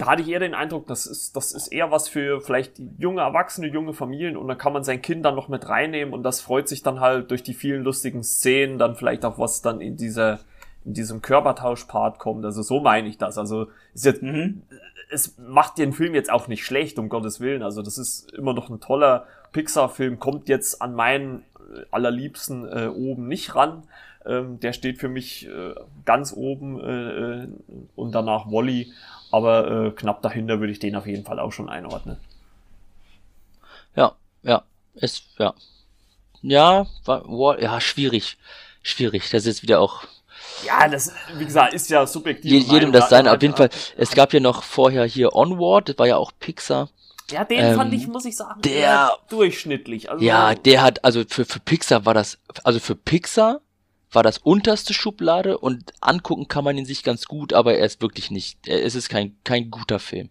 da 0.00 0.06
hatte 0.06 0.22
ich 0.22 0.28
eher 0.28 0.40
den 0.40 0.54
Eindruck, 0.54 0.86
das 0.86 1.04
ist, 1.04 1.36
das 1.36 1.52
ist 1.52 1.68
eher 1.68 1.90
was 1.90 2.08
für 2.08 2.40
vielleicht 2.40 2.80
junge 2.98 3.20
Erwachsene, 3.20 3.66
junge 3.66 3.92
Familien 3.92 4.38
und 4.38 4.48
dann 4.48 4.56
kann 4.56 4.72
man 4.72 4.82
sein 4.82 5.02
Kind 5.02 5.26
dann 5.26 5.34
noch 5.34 5.48
mit 5.48 5.68
reinnehmen 5.68 6.14
und 6.14 6.22
das 6.22 6.40
freut 6.40 6.68
sich 6.68 6.82
dann 6.82 7.00
halt 7.00 7.30
durch 7.30 7.42
die 7.42 7.52
vielen 7.52 7.82
lustigen 7.82 8.22
Szenen, 8.22 8.78
dann 8.78 8.96
vielleicht 8.96 9.26
auch 9.26 9.38
was 9.38 9.60
dann 9.60 9.82
in 9.82 9.98
dieser, 9.98 10.40
in 10.86 10.94
diesem 10.94 11.20
Körpertausch-Part 11.20 12.18
kommt. 12.18 12.46
Also 12.46 12.62
so 12.62 12.80
meine 12.80 13.08
ich 13.08 13.18
das. 13.18 13.36
Also 13.36 13.66
ist 13.92 14.06
jetzt, 14.06 14.22
mhm. 14.22 14.62
es 15.10 15.36
macht 15.36 15.76
den 15.76 15.92
Film 15.92 16.14
jetzt 16.14 16.32
auch 16.32 16.48
nicht 16.48 16.64
schlecht, 16.64 16.98
um 16.98 17.10
Gottes 17.10 17.40
Willen. 17.40 17.62
Also 17.62 17.82
das 17.82 17.98
ist 17.98 18.32
immer 18.32 18.54
noch 18.54 18.70
ein 18.70 18.80
toller 18.80 19.26
Pixar-Film, 19.52 20.18
kommt 20.18 20.48
jetzt 20.48 20.80
an 20.82 20.94
meinen 20.94 21.44
äh, 21.58 21.84
allerliebsten 21.90 22.66
äh, 22.66 22.86
oben 22.88 23.28
nicht 23.28 23.54
ran. 23.54 23.84
Ähm, 24.26 24.60
der 24.60 24.72
steht 24.72 24.98
für 24.98 25.08
mich 25.08 25.48
äh, 25.48 25.74
ganz 26.04 26.32
oben 26.34 26.80
äh, 26.80 27.42
äh 27.42 27.48
und 27.96 28.12
danach 28.12 28.46
Wally. 28.46 28.92
Aber 29.30 29.86
äh, 29.86 29.90
knapp 29.92 30.22
dahinter 30.22 30.60
würde 30.60 30.72
ich 30.72 30.78
den 30.78 30.96
auf 30.96 31.06
jeden 31.06 31.24
Fall 31.24 31.38
auch 31.38 31.52
schon 31.52 31.68
einordnen. 31.68 32.16
Ja, 33.94 34.12
ja, 34.42 34.62
ist, 34.94 35.24
ja. 35.38 35.54
Ja, 36.42 36.86
war, 37.04 37.60
ja, 37.60 37.80
schwierig. 37.80 38.38
Schwierig. 38.82 39.30
Das 39.30 39.42
ist 39.42 39.46
jetzt 39.46 39.62
wieder 39.62 39.80
auch. 39.80 40.04
Ja, 40.64 40.88
das, 40.88 41.12
wie 41.36 41.44
gesagt, 41.44 41.74
ist 41.74 41.90
ja 41.90 42.06
subjektiv. 42.06 42.50
Je, 42.50 42.58
jedem 42.58 42.92
das 42.92 43.08
sein. 43.08 43.28
Auf 43.28 43.40
jeden 43.42 43.54
Fall. 43.54 43.70
Es 43.96 44.12
gab 44.12 44.32
ja 44.32 44.40
noch 44.40 44.62
vorher 44.62 45.04
hier 45.04 45.34
Onward, 45.34 45.90
das 45.90 45.98
war 45.98 46.06
ja 46.06 46.16
auch 46.16 46.32
Pixar. 46.38 46.88
Ja, 47.30 47.44
den 47.44 47.60
ähm, 47.60 47.76
fand 47.76 47.92
ich, 47.92 48.06
muss 48.06 48.24
ich 48.24 48.36
sagen, 48.36 48.60
der 48.62 49.16
durchschnittlich. 49.28 50.10
Also, 50.10 50.24
ja, 50.24 50.54
der 50.54 50.82
hat, 50.82 51.04
also 51.04 51.22
für, 51.28 51.44
für 51.44 51.60
Pixar 51.60 52.06
war 52.06 52.14
das, 52.14 52.38
also 52.64 52.78
für 52.80 52.94
Pixar 52.94 53.60
war 54.12 54.22
das 54.22 54.38
unterste 54.38 54.92
Schublade 54.92 55.58
und 55.58 55.92
angucken 56.00 56.48
kann 56.48 56.64
man 56.64 56.76
ihn 56.76 56.84
sich 56.84 57.02
ganz 57.02 57.26
gut, 57.26 57.52
aber 57.52 57.74
er 57.74 57.86
ist 57.86 58.02
wirklich 58.02 58.30
nicht, 58.30 58.66
es 58.66 58.94
ist 58.94 59.08
kein, 59.08 59.36
kein 59.44 59.70
guter 59.70 59.98
Film. 59.98 60.30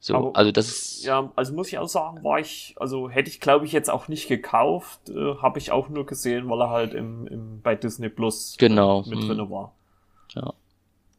So, 0.00 0.14
aber, 0.14 0.36
also 0.36 0.52
das 0.52 0.68
ist. 0.68 1.04
Ja, 1.04 1.32
also 1.34 1.54
muss 1.54 1.68
ich 1.68 1.78
auch 1.78 1.88
sagen, 1.88 2.22
war 2.22 2.38
ich, 2.38 2.76
also 2.78 3.10
hätte 3.10 3.30
ich 3.30 3.40
glaube 3.40 3.64
ich 3.64 3.72
jetzt 3.72 3.90
auch 3.90 4.08
nicht 4.08 4.28
gekauft, 4.28 5.08
äh, 5.08 5.36
habe 5.42 5.58
ich 5.58 5.72
auch 5.72 5.88
nur 5.88 6.06
gesehen, 6.06 6.48
weil 6.48 6.60
er 6.60 6.70
halt 6.70 6.94
im, 6.94 7.26
im 7.26 7.60
bei 7.62 7.74
Disney 7.74 8.08
Plus 8.08 8.54
äh, 8.54 8.58
genau. 8.58 9.02
mit 9.06 9.18
hm. 9.18 9.28
drin 9.28 9.50
war. 9.50 9.72
Ja. 10.34 10.54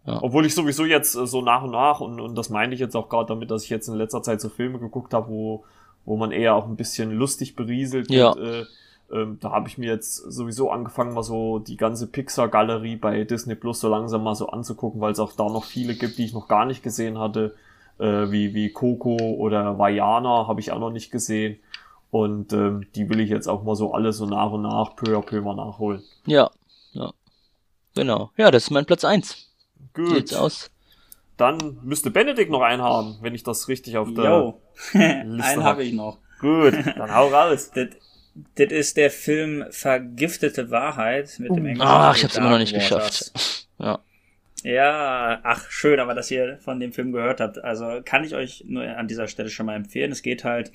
Ja. 0.05 0.21
Obwohl 0.21 0.45
ich 0.45 0.55
sowieso 0.55 0.85
jetzt 0.85 1.15
äh, 1.15 1.27
so 1.27 1.41
nach 1.41 1.63
und 1.63 1.71
nach, 1.71 1.99
und, 1.99 2.19
und 2.19 2.35
das 2.35 2.49
meine 2.49 2.73
ich 2.73 2.79
jetzt 2.79 2.95
auch 2.95 3.09
gerade 3.09 3.27
damit, 3.27 3.51
dass 3.51 3.63
ich 3.63 3.69
jetzt 3.69 3.87
in 3.87 3.95
letzter 3.95 4.23
Zeit 4.23 4.41
so 4.41 4.49
Filme 4.49 4.79
geguckt 4.79 5.13
habe, 5.13 5.29
wo, 5.29 5.65
wo 6.05 6.17
man 6.17 6.31
eher 6.31 6.55
auch 6.55 6.65
ein 6.65 6.75
bisschen 6.75 7.11
lustig 7.11 7.55
berieselt 7.55 8.09
ja. 8.09 8.29
und, 8.29 8.41
äh, 8.41 8.65
ähm, 9.11 9.37
da 9.41 9.51
habe 9.51 9.67
ich 9.67 9.77
mir 9.77 9.91
jetzt 9.91 10.15
sowieso 10.15 10.69
angefangen, 10.69 11.13
mal 11.13 11.23
so 11.23 11.59
die 11.59 11.77
ganze 11.77 12.07
Pixar-Galerie 12.07 12.95
bei 12.95 13.23
Disney 13.23 13.55
Plus 13.55 13.79
so 13.79 13.89
langsam 13.89 14.23
mal 14.23 14.35
so 14.35 14.49
anzugucken, 14.49 15.01
weil 15.01 15.11
es 15.11 15.19
auch 15.19 15.33
da 15.33 15.45
noch 15.45 15.63
viele 15.63 15.95
gibt, 15.95 16.17
die 16.17 16.25
ich 16.25 16.33
noch 16.33 16.47
gar 16.47 16.65
nicht 16.65 16.83
gesehen 16.83 17.17
hatte, 17.17 17.55
äh, 17.97 18.29
wie, 18.31 18.53
wie 18.53 18.71
Coco 18.71 19.17
oder 19.17 19.79
Vajana 19.79 20.47
habe 20.47 20.59
ich 20.59 20.71
auch 20.71 20.79
noch 20.79 20.91
nicht 20.91 21.11
gesehen. 21.11 21.59
Und 22.11 22.53
ähm, 22.53 22.87
die 22.95 23.09
will 23.09 23.19
ich 23.19 23.29
jetzt 23.29 23.47
auch 23.47 23.63
mal 23.63 23.75
so 23.75 23.93
alle 23.93 24.13
so 24.13 24.25
nach 24.25 24.51
und 24.51 24.63
nach, 24.63 24.95
peu 24.95 25.15
à 25.17 25.21
peu 25.21 25.41
mal 25.41 25.55
nachholen. 25.55 26.01
Ja, 26.25 26.49
ja. 26.93 27.11
Genau. 27.95 28.31
Ja, 28.37 28.49
das 28.51 28.63
ist 28.63 28.71
mein 28.71 28.85
Platz 28.85 29.03
eins. 29.03 29.48
Gut. 29.93 30.13
Geht's 30.13 30.33
aus. 30.33 30.71
Dann 31.37 31.77
müsste 31.83 32.11
Benedikt 32.11 32.51
noch 32.51 32.61
einen 32.61 32.81
haben, 32.81 33.17
wenn 33.21 33.33
ich 33.33 33.43
das 33.43 33.69
richtig 33.69 33.97
auf 33.97 34.13
der 34.13 34.25
Yo. 34.25 34.61
Liste 34.93 35.43
einen 35.43 35.63
habe 35.63 35.83
ich 35.83 35.93
noch. 35.93 36.17
Gut, 36.39 36.73
dann 36.97 37.13
hau 37.13 37.27
raus. 37.27 37.71
das, 37.73 37.89
das 38.55 38.71
ist 38.71 38.97
der 38.97 39.09
Film 39.09 39.65
Vergiftete 39.69 40.69
Wahrheit 40.69 41.35
mit 41.39 41.49
dem 41.49 41.63
uh. 41.63 41.67
englischen. 41.67 41.81
Ach, 41.81 42.15
ich 42.15 42.23
hab's 42.23 42.35
immer 42.35 42.49
noch 42.49 42.57
nicht 42.57 42.73
geschafft. 42.73 43.31
Ja. 43.77 43.99
Ja, 44.63 45.39
ach, 45.43 45.69
schön, 45.71 46.01
aber 46.01 46.13
dass 46.13 46.29
ihr 46.31 46.57
von 46.57 46.81
dem 46.81 46.91
Film 46.91 47.13
gehört 47.13 47.39
habt. 47.39 47.63
Also 47.63 48.01
kann 48.03 48.25
ich 48.25 48.35
euch 48.35 48.65
nur 48.67 48.83
an 48.83 49.07
dieser 49.07 49.29
Stelle 49.29 49.49
schon 49.49 49.65
mal 49.65 49.75
empfehlen. 49.75 50.11
Es 50.11 50.21
geht 50.21 50.43
halt 50.43 50.73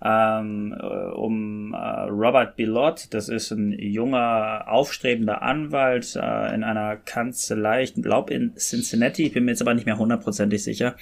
ähm, 0.00 0.72
äh, 0.78 0.84
um 0.84 1.74
äh, 1.74 1.76
Robert 1.76 2.54
Bilott. 2.54 3.12
Das 3.12 3.28
ist 3.28 3.50
ein 3.50 3.72
junger, 3.72 4.66
aufstrebender 4.68 5.42
Anwalt 5.42 6.14
äh, 6.14 6.54
in 6.54 6.62
einer 6.62 6.96
Kanzlei, 6.96 7.82
ich 7.82 7.94
glaube 7.94 8.32
in 8.32 8.54
Cincinnati, 8.56 9.26
ich 9.26 9.32
bin 9.32 9.46
mir 9.46 9.50
jetzt 9.50 9.62
aber 9.62 9.74
nicht 9.74 9.86
mehr 9.86 9.98
hundertprozentig 9.98 10.62
sicher. 10.62 10.94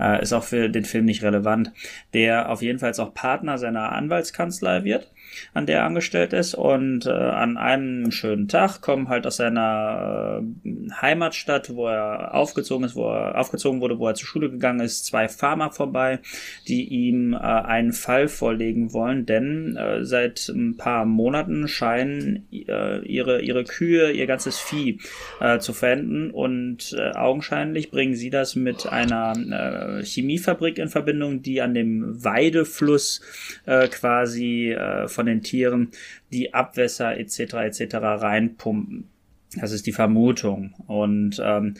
Äh, 0.00 0.22
ist 0.22 0.32
auch 0.32 0.44
für 0.44 0.70
den 0.70 0.84
Film 0.84 1.04
nicht 1.04 1.22
relevant. 1.22 1.72
Der 2.14 2.50
auf 2.50 2.62
jeden 2.62 2.78
Fall 2.78 2.92
auch 2.98 3.12
Partner 3.12 3.58
seiner 3.58 3.92
Anwaltskanzlei 3.92 4.84
wird 4.84 5.10
an 5.54 5.66
der 5.66 5.78
er 5.78 5.84
angestellt 5.84 6.32
ist. 6.32 6.54
Und 6.54 7.06
äh, 7.06 7.10
an 7.10 7.56
einem 7.56 8.10
schönen 8.10 8.48
Tag 8.48 8.80
kommen 8.80 9.08
halt 9.08 9.26
aus 9.26 9.36
seiner 9.36 10.42
äh, 10.64 10.90
Heimatstadt, 11.00 11.74
wo 11.74 11.88
er 11.88 12.34
aufgezogen 12.34 12.84
ist, 12.84 12.96
wo 12.96 13.08
er 13.10 13.38
aufgezogen 13.38 13.80
wurde, 13.80 13.98
wo 13.98 14.08
er 14.08 14.14
zur 14.14 14.28
Schule 14.28 14.50
gegangen 14.50 14.80
ist, 14.80 15.06
zwei 15.06 15.28
Farmer 15.28 15.70
vorbei, 15.70 16.20
die 16.68 16.84
ihm 16.84 17.32
äh, 17.32 17.36
einen 17.36 17.92
Fall 17.92 18.28
vorlegen 18.28 18.92
wollen, 18.92 19.26
denn 19.26 19.76
äh, 19.76 20.04
seit 20.04 20.48
ein 20.48 20.76
paar 20.76 21.04
Monaten 21.04 21.68
scheinen 21.68 22.46
äh, 22.52 23.00
ihre, 23.06 23.42
ihre 23.42 23.64
Kühe, 23.64 24.10
ihr 24.12 24.26
ganzes 24.26 24.58
Vieh 24.58 25.00
äh, 25.40 25.58
zu 25.58 25.72
verenden 25.72 26.30
und 26.30 26.94
äh, 26.98 27.12
augenscheinlich 27.12 27.90
bringen 27.90 28.14
sie 28.14 28.30
das 28.30 28.56
mit 28.56 28.86
einer 28.86 30.00
äh, 30.00 30.04
Chemiefabrik 30.04 30.78
in 30.78 30.88
Verbindung, 30.88 31.42
die 31.42 31.60
an 31.60 31.74
dem 31.74 32.24
Weidefluss 32.24 33.20
äh, 33.66 33.88
quasi 33.88 34.72
äh, 34.72 35.08
von 35.08 35.25
den 35.26 35.42
Tieren 35.42 35.90
die 36.32 36.54
Abwässer 36.54 37.16
etc. 37.18 37.54
etc. 37.54 37.94
reinpumpen. 37.94 39.08
Das 39.54 39.72
ist 39.72 39.86
die 39.86 39.92
Vermutung. 39.92 40.74
Und 40.86 41.40
ähm, 41.42 41.74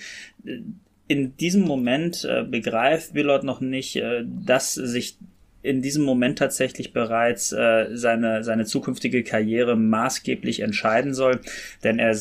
in 1.08 1.36
diesem 1.36 1.62
Moment 1.62 2.24
äh, 2.24 2.42
begreift 2.42 3.14
Willard 3.14 3.44
noch 3.44 3.60
nicht, 3.60 3.96
äh, 3.96 4.24
dass 4.24 4.74
sich 4.74 5.18
in 5.66 5.82
diesem 5.82 6.04
Moment 6.04 6.38
tatsächlich 6.38 6.92
bereits 6.92 7.52
äh, 7.52 7.88
seine, 7.92 8.44
seine 8.44 8.64
zukünftige 8.64 9.24
Karriere 9.24 9.76
maßgeblich 9.76 10.60
entscheiden 10.60 11.12
soll. 11.12 11.40
Denn 11.82 11.98
er 11.98 12.16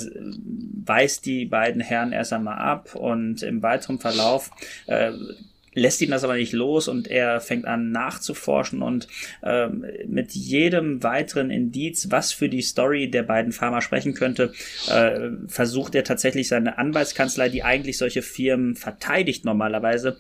weist 0.86 1.26
die 1.26 1.46
beiden 1.46 1.82
Herren 1.82 2.12
erst 2.12 2.34
einmal 2.34 2.58
ab 2.58 2.96
und 2.96 3.44
im 3.44 3.62
weiteren 3.62 4.00
Verlauf 4.00 4.50
äh, 4.88 5.12
lässt 5.76 6.02
ihn 6.02 6.10
das 6.10 6.24
aber 6.24 6.36
nicht 6.36 6.54
los 6.54 6.88
und 6.88 7.08
er 7.08 7.40
fängt 7.42 7.66
an 7.66 7.92
nachzuforschen 7.92 8.82
und 8.82 9.08
ähm, 9.44 9.86
mit 10.08 10.32
jedem 10.32 11.04
weiteren 11.04 11.52
Indiz, 11.52 12.08
was 12.10 12.32
für 12.32 12.50
die 12.50 12.62
Story 12.62 13.12
der 13.12 13.24
beiden 13.24 13.52
Farmer 13.52 13.82
sprechen 13.82 14.14
könnte, 14.14 14.54
äh, 14.90 15.30
versucht 15.48 15.94
er 15.94 16.04
tatsächlich 16.04 16.48
seine 16.48 16.78
Anwaltskanzlei, 16.78 17.50
die 17.50 17.64
eigentlich 17.64 17.98
solche 17.98 18.22
Firmen 18.22 18.76
verteidigt 18.76 19.46
normalerweise, 19.46 20.18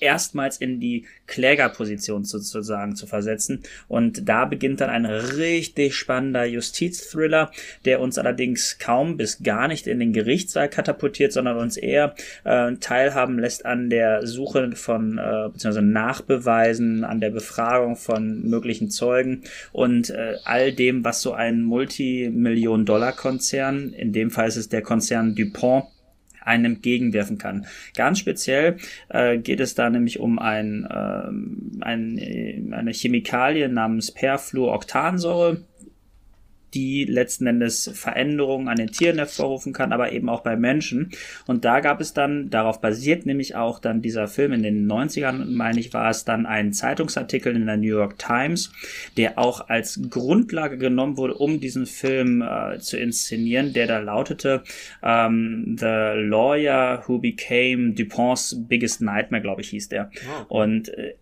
erstmals 0.00 0.58
in 0.58 0.80
die 0.80 1.04
Klägerposition 1.26 2.24
sozusagen 2.24 2.96
zu 2.96 3.06
versetzen. 3.06 3.62
Und 3.88 4.28
da 4.28 4.44
beginnt 4.44 4.80
dann 4.80 4.90
ein 4.90 5.06
richtig 5.06 5.94
spannender 5.94 6.44
Justizthriller, 6.44 7.50
der 7.84 8.00
uns 8.00 8.18
allerdings 8.18 8.78
kaum 8.78 9.16
bis 9.16 9.42
gar 9.42 9.68
nicht 9.68 9.86
in 9.86 10.00
den 10.00 10.12
Gerichtssaal 10.12 10.68
katapultiert, 10.68 11.32
sondern 11.32 11.56
uns 11.56 11.76
eher 11.76 12.14
äh, 12.44 12.74
teilhaben 12.76 13.38
lässt 13.38 13.66
an 13.66 13.90
der 13.90 14.26
Suche 14.26 14.72
von 14.74 15.18
äh, 15.18 15.50
bzw. 15.52 15.80
Nachbeweisen, 15.80 17.04
an 17.04 17.20
der 17.20 17.30
Befragung 17.30 17.94
von 17.96 18.48
möglichen 18.48 18.90
Zeugen 18.90 19.42
und 19.72 20.10
äh, 20.10 20.34
all 20.44 20.72
dem, 20.72 21.04
was 21.04 21.22
so 21.22 21.32
ein 21.32 21.62
Multimillion-Dollar-Konzern, 21.62 23.92
in 23.92 24.12
dem 24.12 24.30
Fall 24.30 24.48
ist 24.48 24.56
es 24.56 24.68
der 24.68 24.82
Konzern 24.82 25.34
DuPont, 25.34 25.86
einem 26.46 26.76
entgegenwerfen 26.76 27.38
kann. 27.38 27.66
Ganz 27.94 28.18
speziell 28.18 28.76
äh, 29.08 29.38
geht 29.38 29.60
es 29.60 29.74
da 29.74 29.90
nämlich 29.90 30.20
um 30.20 30.38
ein, 30.38 30.88
ähm, 30.90 31.80
ein, 31.80 32.72
eine 32.72 32.92
Chemikalie 32.92 33.68
namens 33.68 34.12
Perfluoroktansäure 34.12 35.62
die 36.74 37.04
letzten 37.04 37.46
Endes 37.46 37.90
Veränderungen 37.94 38.68
an 38.68 38.76
den 38.76 38.88
Tieren 38.88 39.16
hervorrufen 39.16 39.72
kann, 39.72 39.92
aber 39.92 40.12
eben 40.12 40.28
auch 40.28 40.42
bei 40.42 40.56
Menschen. 40.56 41.10
Und 41.46 41.64
da 41.64 41.80
gab 41.80 42.00
es 42.00 42.12
dann, 42.12 42.50
darauf 42.50 42.80
basiert 42.80 43.26
nämlich 43.26 43.54
auch 43.54 43.78
dann 43.78 44.02
dieser 44.02 44.28
Film 44.28 44.52
in 44.52 44.62
den 44.62 44.90
90ern, 44.90 45.46
meine 45.46 45.80
ich, 45.80 45.94
war 45.94 46.10
es 46.10 46.24
dann 46.24 46.46
ein 46.46 46.72
Zeitungsartikel 46.72 47.54
in 47.54 47.66
der 47.66 47.76
New 47.76 47.96
York 47.96 48.18
Times, 48.18 48.72
der 49.16 49.38
auch 49.38 49.68
als 49.68 50.00
Grundlage 50.10 50.78
genommen 50.78 51.16
wurde, 51.16 51.34
um 51.34 51.60
diesen 51.60 51.86
Film 51.86 52.42
äh, 52.42 52.78
zu 52.78 52.98
inszenieren, 52.98 53.72
der 53.72 53.86
da 53.86 53.98
lautete 53.98 54.62
ähm, 55.02 55.76
The 55.78 56.12
Lawyer 56.14 57.04
Who 57.06 57.18
Became 57.18 57.92
Dupont's 57.92 58.56
Biggest 58.68 59.00
Nightmare, 59.00 59.42
glaube 59.42 59.60
ich, 59.60 59.70
hieß 59.70 59.88
der. 59.88 60.10
Oh. 60.50 60.62
Und 60.62 60.88
äh, 60.88 61.14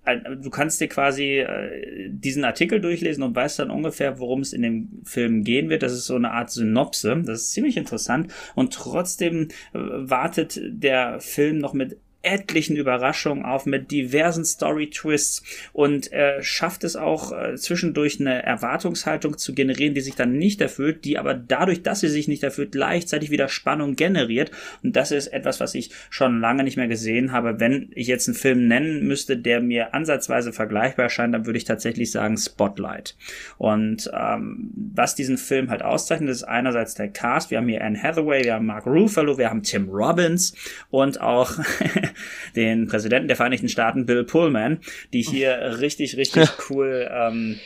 du 0.43 0.51
kannst 0.51 0.81
dir 0.81 0.89
quasi 0.89 1.41
äh, 1.41 2.09
diesen 2.09 2.45
Artikel 2.45 2.81
durchlesen 2.81 3.23
und 3.23 3.35
weißt 3.35 3.59
dann 3.59 3.71
ungefähr, 3.71 4.19
worum 4.19 4.41
es 4.41 4.53
in 4.53 4.63
dem 4.63 4.89
Film 5.05 5.34
gehen 5.43 5.69
wird. 5.69 5.83
Das 5.83 5.93
ist 5.93 6.07
so 6.07 6.15
eine 6.15 6.31
Art 6.31 6.51
Synopse. 6.51 7.23
Das 7.25 7.41
ist 7.41 7.53
ziemlich 7.53 7.77
interessant. 7.77 8.33
Und 8.55 8.73
trotzdem 8.73 9.49
äh, 9.73 9.79
wartet 9.79 10.61
der 10.63 11.21
Film 11.21 11.59
noch 11.59 11.73
mit 11.73 11.99
etlichen 12.25 12.77
Überraschungen 12.77 13.45
auf, 13.45 13.67
mit 13.67 13.91
diversen 13.91 14.45
Story-Twists 14.45 15.43
und 15.73 16.13
äh, 16.13 16.43
schafft 16.43 16.85
es 16.85 16.97
auch 16.97 17.33
äh, 17.33 17.57
zwischendurch 17.57 18.21
eine 18.21 18.43
Erwartungshaltung 18.43 19.39
zu 19.39 19.55
generieren, 19.55 19.95
die 19.95 20.01
sich 20.01 20.15
dann 20.15 20.37
nicht 20.37 20.61
erfüllt, 20.61 21.05
die 21.05 21.19
aber 21.19 21.35
dadurch, 21.35 21.83
dass 21.83 22.01
sie 22.01 22.09
sich 22.09 22.29
nicht 22.29 22.43
erfüllt, 22.43 22.73
gleichzeitig 22.73 23.31
wieder 23.31 23.49
Spannung 23.49 23.97
generiert. 23.97 24.51
Und 24.83 24.97
das 24.97 25.11
ist 25.11 25.29
etwas, 25.29 25.61
was 25.61 25.75
ich 25.75 25.91
schon 26.11 26.41
lange 26.41 26.65
nicht 26.65 26.77
mehr 26.77 26.89
gesehen 26.89 27.33
habe. 27.33 27.61
Wenn 27.61 27.91
ich 27.95 28.07
jetzt 28.07 28.29
einen 28.29 28.37
Film 28.37 28.67
nennen 28.67 29.07
müsste, 29.07 29.37
der 29.37 29.61
mir 29.61 29.95
ansatzweise 29.95 30.53
vergleichbar 30.53 31.05
erscheint, 31.05 31.35
dann 31.35 31.47
würde 31.47 31.59
ich 31.59 31.65
tatsächlich 31.65 32.11
sagen 32.11 32.37
Spotlight. 32.37 33.17
Und 33.59 34.11
ähm, 34.13 34.71
was 34.95 35.15
diesen 35.15 35.39
Film 35.39 35.71
halt 35.71 35.83
auszeichnet, 35.83 36.31
ist 36.31 36.45
einerseits 36.45 36.95
der 36.95 37.09
Cast. 37.09 37.51
Wir 37.51 37.59
haben 37.59 37.69
hier 37.69 37.85
Anne 37.85 38.01
Hathaway, 38.03 38.45
wir 38.45 38.55
haben 38.55 38.67
Mark 38.67 38.87
Ruffalo, 38.87 39.39
wir 39.39 39.51
haben 39.51 39.63
Tim 39.63 39.89
Robbins 39.89 40.55
und 40.91 41.21
auch 41.21 41.53
den 42.57 42.87
Präsidenten 42.87 43.29
der 43.29 43.37
Vereinigten 43.37 43.69
Staaten, 43.69 44.07
Bill 44.07 44.25
Pullman, 44.25 44.79
die 45.13 45.23
hier 45.23 45.79
richtig, 45.81 46.17
richtig 46.17 46.49
cool 46.71 47.09
ähm, 47.13 47.59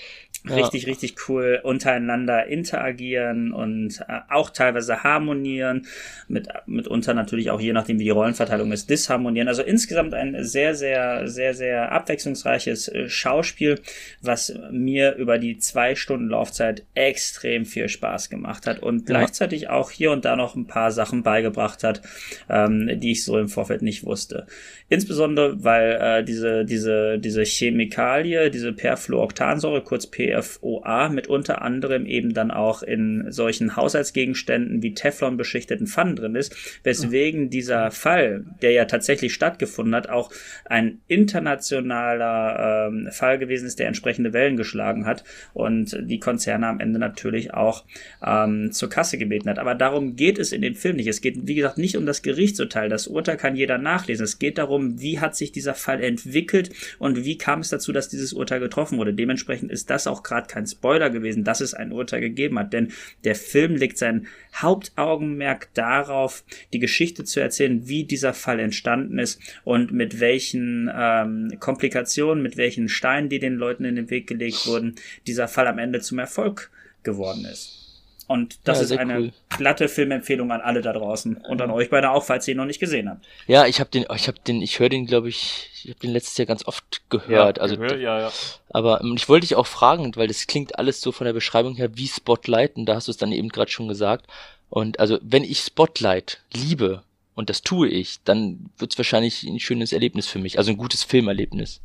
ja. 0.84 0.88
richtig 0.88 1.16
cool 1.28 1.60
untereinander 1.62 2.46
interagieren 2.46 3.52
und 3.52 4.00
äh, 4.08 4.20
auch 4.28 4.50
teilweise 4.50 5.02
harmonieren, 5.02 5.86
mit, 6.28 6.48
mitunter 6.66 7.14
natürlich 7.14 7.50
auch 7.50 7.60
je 7.60 7.72
nachdem, 7.72 7.98
wie 7.98 8.04
die 8.04 8.10
Rollenverteilung 8.10 8.72
ist, 8.72 8.90
disharmonieren. 8.90 9.48
Also 9.48 9.62
insgesamt 9.62 10.14
ein 10.14 10.44
sehr, 10.44 10.74
sehr, 10.74 11.28
sehr, 11.28 11.54
sehr 11.54 11.92
abwechslungsreiches 11.92 12.88
äh, 12.88 13.08
Schauspiel, 13.08 13.80
was 14.22 14.54
mir 14.70 15.14
über 15.16 15.38
die 15.38 15.58
zwei 15.58 15.94
Stunden 15.94 16.28
Laufzeit 16.28 16.84
extrem 16.94 17.64
viel 17.64 17.88
Spaß 17.88 18.30
gemacht 18.30 18.66
hat 18.66 18.80
und 18.80 19.06
gleichzeitig 19.06 19.68
auch 19.68 19.90
hier 19.90 20.12
und 20.12 20.24
da 20.24 20.36
noch 20.36 20.54
ein 20.54 20.66
paar 20.66 20.92
Sachen 20.92 21.22
beigebracht 21.22 21.84
hat, 21.84 22.02
ähm, 22.48 23.00
die 23.00 23.12
ich 23.12 23.24
so 23.24 23.38
im 23.38 23.48
Vorfeld 23.48 23.82
nicht 23.82 24.04
wusste. 24.04 24.46
Insbesondere, 24.88 25.62
weil 25.62 25.98
äh, 26.00 26.24
diese, 26.24 26.64
diese, 26.64 27.18
diese 27.18 27.42
Chemikalie, 27.44 28.50
diese 28.50 28.72
Perfluoroktansäure, 28.72 29.82
kurz 29.82 30.06
PFOA, 30.42 31.08
mit 31.10 31.26
unter 31.26 31.62
anderem 31.62 32.06
eben 32.06 32.34
dann 32.34 32.50
auch 32.50 32.82
in 32.82 33.30
solchen 33.30 33.76
Haushaltsgegenständen 33.76 34.82
wie 34.82 34.94
Teflon 34.94 35.36
beschichteten 35.36 35.86
Pfannen 35.86 36.16
drin 36.16 36.34
ist, 36.34 36.54
weswegen 36.84 37.50
dieser 37.50 37.90
Fall, 37.90 38.44
der 38.62 38.72
ja 38.72 38.86
tatsächlich 38.86 39.34
stattgefunden 39.34 39.94
hat, 39.94 40.08
auch 40.08 40.30
ein 40.64 41.00
internationaler 41.06 42.88
ähm, 42.88 43.08
Fall 43.10 43.38
gewesen 43.38 43.66
ist, 43.66 43.78
der 43.78 43.88
entsprechende 43.88 44.32
Wellen 44.32 44.56
geschlagen 44.56 45.06
hat 45.06 45.24
und 45.52 45.96
die 46.00 46.20
Konzerne 46.20 46.66
am 46.66 46.80
Ende 46.80 46.98
natürlich 46.98 47.52
auch 47.52 47.84
ähm, 48.24 48.72
zur 48.72 48.88
Kasse 48.88 49.18
gebeten 49.18 49.50
hat. 49.50 49.58
Aber 49.58 49.74
darum 49.74 50.16
geht 50.16 50.38
es 50.38 50.52
in 50.52 50.62
dem 50.62 50.74
Film 50.74 50.96
nicht. 50.96 51.08
Es 51.08 51.20
geht, 51.20 51.46
wie 51.46 51.54
gesagt, 51.54 51.78
nicht 51.78 51.96
um 51.96 52.06
das 52.06 52.22
Gerichtsurteil. 52.22 52.88
Das 52.88 53.06
Urteil 53.06 53.36
kann 53.36 53.56
jeder 53.56 53.78
nachlesen. 53.78 54.24
Es 54.24 54.38
geht 54.38 54.58
darum, 54.58 54.78
darum, 54.78 55.00
wie 55.00 55.20
hat 55.20 55.36
sich 55.36 55.52
dieser 55.52 55.74
Fall 55.74 56.02
entwickelt 56.02 56.70
und 56.98 57.24
wie 57.24 57.38
kam 57.38 57.60
es 57.60 57.70
dazu, 57.70 57.92
dass 57.92 58.08
dieses 58.08 58.32
Urteil 58.32 58.60
getroffen 58.60 58.98
wurde. 58.98 59.14
Dementsprechend 59.14 59.70
ist 59.70 59.90
das 59.90 60.06
auch 60.06 60.17
gerade 60.22 60.46
kein 60.46 60.66
Spoiler 60.66 61.10
gewesen, 61.10 61.44
dass 61.44 61.60
es 61.60 61.74
ein 61.74 61.92
Urteil 61.92 62.20
gegeben 62.20 62.58
hat, 62.58 62.72
denn 62.72 62.92
der 63.24 63.34
Film 63.34 63.76
legt 63.76 63.98
sein 63.98 64.26
Hauptaugenmerk 64.54 65.68
darauf, 65.74 66.44
die 66.72 66.78
Geschichte 66.78 67.24
zu 67.24 67.40
erzählen, 67.40 67.88
wie 67.88 68.04
dieser 68.04 68.34
Fall 68.34 68.60
entstanden 68.60 69.18
ist 69.18 69.40
und 69.64 69.92
mit 69.92 70.20
welchen 70.20 70.90
ähm, 70.94 71.52
Komplikationen, 71.60 72.42
mit 72.42 72.56
welchen 72.56 72.88
Steinen, 72.88 73.28
die 73.28 73.38
den 73.38 73.54
Leuten 73.54 73.84
in 73.84 73.96
den 73.96 74.10
Weg 74.10 74.26
gelegt 74.26 74.66
wurden, 74.66 74.96
dieser 75.26 75.48
Fall 75.48 75.66
am 75.66 75.78
Ende 75.78 76.00
zum 76.00 76.18
Erfolg 76.18 76.70
geworden 77.02 77.44
ist. 77.44 77.87
Und 78.28 78.58
das 78.64 78.78
ja, 78.78 78.84
ist 78.84 78.92
eine 78.92 79.18
cool. 79.18 79.32
glatte 79.48 79.88
Filmempfehlung 79.88 80.52
an 80.52 80.60
alle 80.60 80.82
da 80.82 80.92
draußen 80.92 81.38
und 81.38 81.62
an 81.62 81.70
euch 81.70 81.88
beide 81.88 82.10
auch, 82.10 82.22
falls 82.22 82.46
ihr 82.46 82.52
ihn 82.52 82.58
noch 82.58 82.66
nicht 82.66 82.78
gesehen 82.78 83.08
habt. 83.08 83.24
Ja, 83.46 83.66
ich 83.66 83.80
habe 83.80 83.88
den, 83.88 84.04
ich 84.14 84.28
habe 84.28 84.38
den, 84.46 84.60
ich 84.60 84.78
höre 84.78 84.90
den, 84.90 85.06
glaube 85.06 85.30
ich, 85.30 85.70
ich 85.82 85.88
habe 85.88 86.00
den 86.00 86.12
letztes 86.12 86.36
Jahr 86.36 86.44
ganz 86.44 86.66
oft 86.66 87.08
gehört. 87.08 87.56
Ja, 87.56 87.62
also, 87.62 87.78
gehört, 87.78 87.98
ja, 87.98 88.20
ja. 88.20 88.32
Aber 88.68 89.00
ähm, 89.00 89.14
ich 89.16 89.30
wollte 89.30 89.46
dich 89.46 89.56
auch 89.56 89.66
fragen, 89.66 90.14
weil 90.14 90.28
das 90.28 90.46
klingt 90.46 90.78
alles 90.78 91.00
so 91.00 91.10
von 91.10 91.24
der 91.24 91.32
Beschreibung 91.32 91.74
her 91.76 91.96
wie 91.96 92.06
Spotlight 92.06 92.76
und 92.76 92.84
da 92.84 92.96
hast 92.96 93.08
du 93.08 93.12
es 93.12 93.16
dann 93.16 93.32
eben 93.32 93.48
gerade 93.48 93.70
schon 93.70 93.88
gesagt. 93.88 94.26
Und 94.68 95.00
also, 95.00 95.18
wenn 95.22 95.42
ich 95.42 95.60
Spotlight 95.60 96.42
liebe 96.52 97.02
und 97.34 97.48
das 97.48 97.62
tue 97.62 97.88
ich, 97.88 98.18
dann 98.24 98.68
wird 98.76 98.92
es 98.92 98.98
wahrscheinlich 98.98 99.42
ein 99.44 99.58
schönes 99.58 99.94
Erlebnis 99.94 100.26
für 100.26 100.38
mich, 100.38 100.58
also 100.58 100.70
ein 100.70 100.76
gutes 100.76 101.02
Filmerlebnis. 101.02 101.80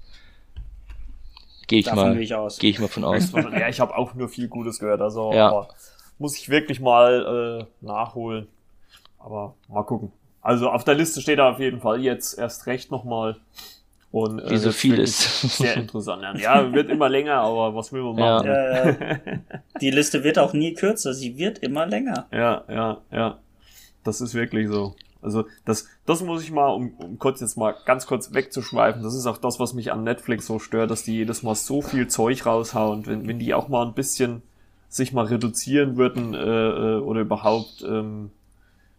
Gehe 1.68 1.80
ich 1.80 1.86
Davon 1.86 2.18
mal, 2.18 2.50
gehe 2.60 2.70
ich 2.70 2.80
mal 2.80 2.90
von 2.90 3.06
aus. 3.06 3.32
ja, 3.32 3.70
ich 3.70 3.80
habe 3.80 3.96
auch 3.96 4.14
nur 4.14 4.28
viel 4.28 4.50
Gutes 4.50 4.80
gehört, 4.80 5.00
also. 5.00 5.32
Ja. 5.32 5.48
Aber 5.48 5.70
muss 6.18 6.38
ich 6.38 6.50
wirklich 6.50 6.80
mal 6.80 7.68
äh, 7.82 7.86
nachholen. 7.86 8.48
Aber 9.20 9.56
mal 9.68 9.84
gucken. 9.84 10.12
Also 10.42 10.70
auf 10.70 10.84
der 10.84 10.96
Liste 10.96 11.22
steht 11.22 11.40
er 11.40 11.50
auf 11.50 11.60
jeden 11.60 11.80
Fall 11.80 12.02
jetzt 12.02 12.38
erst 12.38 12.68
recht 12.68 12.92
nochmal. 12.92 13.38
Und, 14.12 14.40
äh, 14.40 14.52
Wie 14.52 14.58
so 14.58 14.72
vieles. 14.72 15.42
Sehr 15.58 15.76
interessant. 15.76 16.40
Ja, 16.40 16.72
wird 16.72 16.90
immer 16.90 17.10
länger, 17.10 17.38
aber 17.38 17.74
was 17.74 17.92
will 17.92 18.04
man 18.04 18.16
machen? 18.16 18.48
Ja. 18.48 18.90
Ja, 18.90 19.20
Die 19.82 19.90
Liste 19.90 20.24
wird 20.24 20.38
auch 20.38 20.54
nie 20.54 20.74
kürzer, 20.74 21.14
sie 21.14 21.38
wird 21.38 21.60
immer 21.60 21.88
länger. 21.88 22.28
Ja, 22.32 22.64
ja, 22.70 23.02
ja. 23.12 23.40
Das 24.04 24.22
ist 24.22 24.36
wirklich 24.36 24.68
so. 24.68 24.96
Also 25.24 25.46
das, 25.66 25.88
das 26.06 26.22
muss 26.22 26.44
ich 26.44 26.52
mal, 26.52 26.68
um, 26.68 26.94
um 26.98 27.18
kurz 27.18 27.40
jetzt 27.40 27.58
mal 27.58 27.74
ganz 27.86 28.06
kurz 28.06 28.34
wegzuschweifen, 28.34 29.02
das 29.02 29.16
ist 29.16 29.26
auch 29.26 29.38
das, 29.38 29.60
was 29.60 29.74
mich 29.74 29.92
an 29.92 30.04
Netflix 30.04 30.46
so 30.46 30.60
stört, 30.60 30.92
dass 30.92 31.04
die 31.04 31.16
jedes 31.16 31.42
Mal 31.42 31.56
so 31.56 31.82
viel 31.82 32.08
Zeug 32.08 32.46
raushauen. 32.46 33.08
Wenn, 33.08 33.28
wenn 33.28 33.40
die 33.40 33.54
auch 33.54 33.70
mal 33.70 33.86
ein 33.86 33.94
bisschen 33.94 34.44
sich 34.94 35.12
mal 35.12 35.26
reduzieren 35.26 35.98
würden 35.98 36.36
äh, 36.36 36.38
äh, 36.38 37.00
oder 37.00 37.22
überhaupt, 37.22 37.82
ähm, 37.82 38.30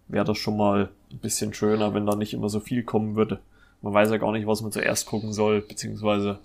wäre 0.09 0.25
das 0.25 0.39
schon 0.39 0.57
mal 0.57 0.91
ein 1.13 1.19
bisschen 1.19 1.55
schöner, 1.55 1.95
wenn 1.95 2.05
da 2.05 2.17
nicht 2.17 2.35
immer 2.35 2.49
so 2.49 2.59
viel 2.59 2.83
kommen 2.83 3.15
würde. 3.15 3.39
Man 3.81 3.95
weiß 3.95 4.11
ja 4.11 4.17
gar 4.17 4.33
nicht, 4.33 4.47
was 4.47 4.61
man 4.61 4.73
zuerst 4.73 5.07
gucken 5.07 5.33
soll, 5.33 5.61
beziehungsweise 5.61 6.41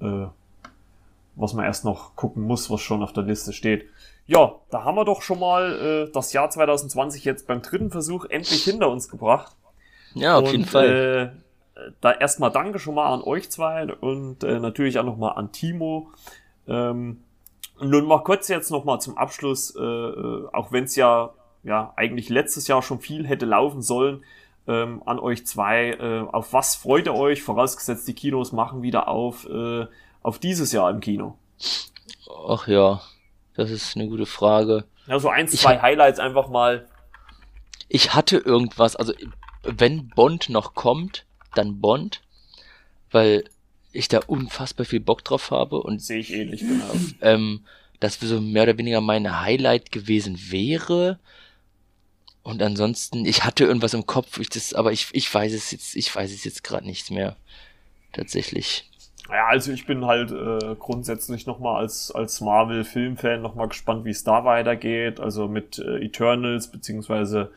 äh, 0.00 0.26
was 1.34 1.54
man 1.54 1.64
erst 1.64 1.84
noch 1.84 2.14
gucken 2.14 2.44
muss, 2.44 2.70
was 2.70 2.80
schon 2.80 3.02
auf 3.02 3.12
der 3.12 3.24
Liste 3.24 3.52
steht. 3.52 3.86
Ja, 4.26 4.54
da 4.70 4.84
haben 4.84 4.94
wir 4.94 5.04
doch 5.04 5.22
schon 5.22 5.40
mal 5.40 6.06
äh, 6.06 6.12
das 6.12 6.32
Jahr 6.32 6.48
2020 6.48 7.24
jetzt 7.24 7.48
beim 7.48 7.62
dritten 7.62 7.90
Versuch 7.90 8.26
endlich 8.26 8.62
hinter 8.62 8.90
uns 8.90 9.08
gebracht. 9.08 9.56
Ja, 10.14 10.36
auf 10.36 10.44
und, 10.44 10.52
jeden 10.52 10.66
Fall. 10.66 11.34
Äh, 11.76 11.90
da 12.00 12.12
erstmal 12.12 12.52
danke 12.52 12.78
schon 12.78 12.94
mal 12.94 13.12
an 13.12 13.22
euch 13.22 13.50
zwei 13.50 13.92
und 13.92 14.44
äh, 14.44 14.60
natürlich 14.60 15.00
auch 15.00 15.04
nochmal 15.04 15.32
an 15.36 15.50
Timo. 15.50 16.10
Ähm, 16.68 17.24
nun 17.82 18.06
mal 18.06 18.22
kurz 18.22 18.48
jetzt 18.48 18.70
nochmal 18.70 19.00
zum 19.00 19.16
Abschluss, 19.16 19.74
äh, 19.76 19.80
äh 19.80 20.48
auch 20.52 20.72
wenn 20.72 20.84
es 20.84 20.96
ja, 20.96 21.30
ja 21.62 21.92
eigentlich 21.96 22.28
letztes 22.28 22.68
Jahr 22.68 22.82
schon 22.82 23.00
viel 23.00 23.26
hätte 23.26 23.46
laufen 23.46 23.82
sollen, 23.82 24.24
ähm, 24.66 25.02
an 25.06 25.18
euch 25.18 25.46
zwei. 25.46 25.90
Äh, 25.90 26.20
auf 26.32 26.52
was 26.52 26.74
freut 26.76 27.06
ihr 27.06 27.14
euch, 27.14 27.42
vorausgesetzt 27.42 28.06
die 28.08 28.14
Kinos 28.14 28.52
machen 28.52 28.82
wieder 28.82 29.08
auf, 29.08 29.46
äh, 29.48 29.86
auf 30.22 30.38
dieses 30.38 30.72
Jahr 30.72 30.90
im 30.90 31.00
Kino? 31.00 31.36
Ach 32.48 32.66
ja, 32.66 33.00
das 33.54 33.70
ist 33.70 33.96
eine 33.96 34.08
gute 34.08 34.26
Frage. 34.26 34.84
Ja, 35.06 35.18
so 35.18 35.28
ein, 35.28 35.48
zwei 35.48 35.74
ich, 35.74 35.82
Highlights 35.82 36.18
einfach 36.18 36.48
mal. 36.48 36.86
Ich 37.88 38.14
hatte 38.14 38.38
irgendwas, 38.38 38.96
also 38.96 39.12
wenn 39.62 40.08
Bond 40.08 40.48
noch 40.48 40.74
kommt, 40.74 41.26
dann 41.54 41.80
Bond, 41.80 42.22
weil 43.10 43.44
ich 43.92 44.08
da 44.08 44.20
unfassbar 44.26 44.86
viel 44.86 45.00
Bock 45.00 45.24
drauf 45.24 45.50
habe 45.50 45.82
und 45.82 46.00
sehe 46.02 46.18
ich 46.20 46.32
ähnlich 46.32 46.60
genau. 46.60 46.94
Ähm, 47.20 47.60
das 48.00 48.18
so 48.18 48.40
mehr 48.40 48.64
oder 48.64 48.78
weniger 48.78 49.00
mein 49.00 49.40
Highlight 49.40 49.92
gewesen 49.92 50.38
wäre. 50.50 51.18
Und 52.42 52.60
ansonsten, 52.60 53.24
ich 53.24 53.44
hatte 53.44 53.64
irgendwas 53.64 53.94
im 53.94 54.06
Kopf, 54.06 54.40
ich 54.40 54.48
das, 54.48 54.74
aber 54.74 54.90
ich, 54.92 55.08
ich 55.12 55.32
weiß 55.32 55.52
es 55.52 55.70
jetzt, 55.70 55.94
ich 55.94 56.14
weiß 56.14 56.32
es 56.32 56.44
jetzt 56.44 56.64
gerade 56.64 56.86
nicht 56.86 57.10
mehr. 57.10 57.36
Tatsächlich. 58.12 58.90
Ja, 59.30 59.46
also 59.46 59.72
ich 59.72 59.86
bin 59.86 60.04
halt 60.04 60.32
äh, 60.32 60.74
grundsätzlich 60.78 61.46
nochmal 61.46 61.80
als, 61.80 62.10
als 62.10 62.40
Marvel-Filmfan 62.40 63.40
nochmal 63.40 63.68
gespannt, 63.68 64.04
wie 64.04 64.10
es 64.10 64.24
da 64.24 64.44
weitergeht. 64.44 65.20
Also 65.20 65.48
mit 65.48 65.78
äh, 65.78 66.04
Eternals 66.04 66.68
beziehungsweise 66.68 67.52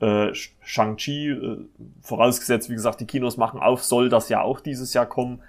äh, 0.00 0.32
Shang-Chi, 0.34 1.28
äh, 1.28 1.58
vorausgesetzt, 2.00 2.70
wie 2.70 2.74
gesagt, 2.74 3.00
die 3.00 3.06
Kinos 3.06 3.36
machen 3.36 3.60
auf, 3.60 3.84
soll 3.84 4.08
das 4.08 4.30
ja 4.30 4.40
auch 4.40 4.60
dieses 4.60 4.94
Jahr 4.94 5.06
kommen. 5.06 5.40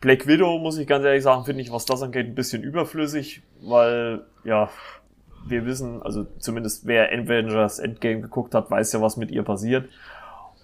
Black 0.00 0.26
Widow, 0.26 0.58
muss 0.58 0.78
ich 0.78 0.86
ganz 0.86 1.04
ehrlich 1.04 1.22
sagen, 1.22 1.44
finde 1.44 1.62
ich, 1.62 1.72
was 1.72 1.84
das 1.84 2.02
angeht, 2.02 2.26
ein 2.26 2.34
bisschen 2.34 2.62
überflüssig, 2.62 3.42
weil, 3.60 4.24
ja, 4.44 4.68
wir 5.46 5.66
wissen, 5.66 6.02
also 6.02 6.26
zumindest 6.38 6.86
wer 6.86 7.12
Avengers 7.12 7.78
Endgame 7.78 8.20
geguckt 8.20 8.54
hat, 8.54 8.70
weiß 8.70 8.92
ja, 8.92 9.00
was 9.00 9.16
mit 9.16 9.30
ihr 9.30 9.42
passiert. 9.42 9.88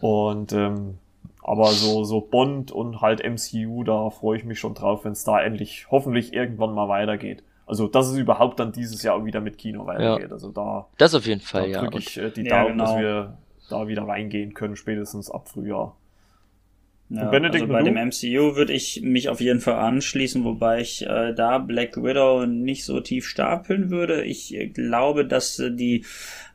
Und 0.01 0.53
ähm, 0.53 0.99
aber 1.43 1.67
so, 1.67 2.05
so 2.05 2.21
Bond 2.21 2.71
und 2.71 3.01
halt 3.01 3.25
MCU, 3.25 3.83
da 3.83 4.11
freue 4.11 4.37
ich 4.37 4.45
mich 4.45 4.61
schon 4.61 4.75
drauf, 4.75 5.05
wenn 5.05 5.13
es 5.13 5.25
da 5.25 5.41
endlich 5.41 5.87
hoffentlich 5.91 6.33
irgendwann 6.33 6.75
mal 6.75 6.89
weitergeht. 6.89 7.43
Also, 7.67 7.87
dass 7.87 8.09
es 8.09 8.17
überhaupt 8.17 8.61
dann 8.61 8.73
dieses 8.73 9.03
Jahr 9.03 9.25
wieder 9.25 9.41
mit 9.41 9.59
Kino 9.59 9.87
weitergeht. 9.87 10.29
Ja. 10.29 10.33
Also 10.33 10.51
da. 10.51 10.87
Das 10.97 11.15
auf 11.15 11.27
jeden 11.27 11.41
Fall, 11.41 11.63
da 11.63 11.69
ja. 11.69 11.81
drücke 11.81 11.99
ich 11.99 12.19
äh, 12.19 12.31
die 12.31 12.43
ja, 12.43 12.63
Daumen, 12.63 12.79
genau. 12.79 12.85
dass 12.85 12.99
wir 12.99 13.39
da 13.69 13.89
wieder 13.89 14.07
reingehen 14.07 14.55
können, 14.55 14.77
spätestens 14.77 15.31
ab 15.31 15.49
Frühjahr. 15.49 15.97
Ja, 17.11 17.31
Benedikt 17.31 17.63
also 17.63 17.73
bei 17.73 17.83
dem 17.83 17.95
MCU 17.95 18.57
würde 18.57 18.75
ich 18.75 19.01
mich 19.03 19.31
auf 19.31 19.41
jeden 19.41 19.61
Fall 19.61 19.77
anschließen, 19.77 20.45
wobei 20.45 20.81
ich 20.83 21.07
äh, 21.07 21.33
da 21.33 21.57
Black 21.57 21.97
Widow 21.97 22.45
nicht 22.45 22.85
so 22.85 23.01
tief 23.01 23.27
stapeln 23.27 23.91
würde. 23.91 24.25
Ich 24.25 24.55
äh, 24.55 24.67
glaube, 24.67 25.25
dass 25.25 25.59
äh, 25.59 25.71
die 25.71 26.05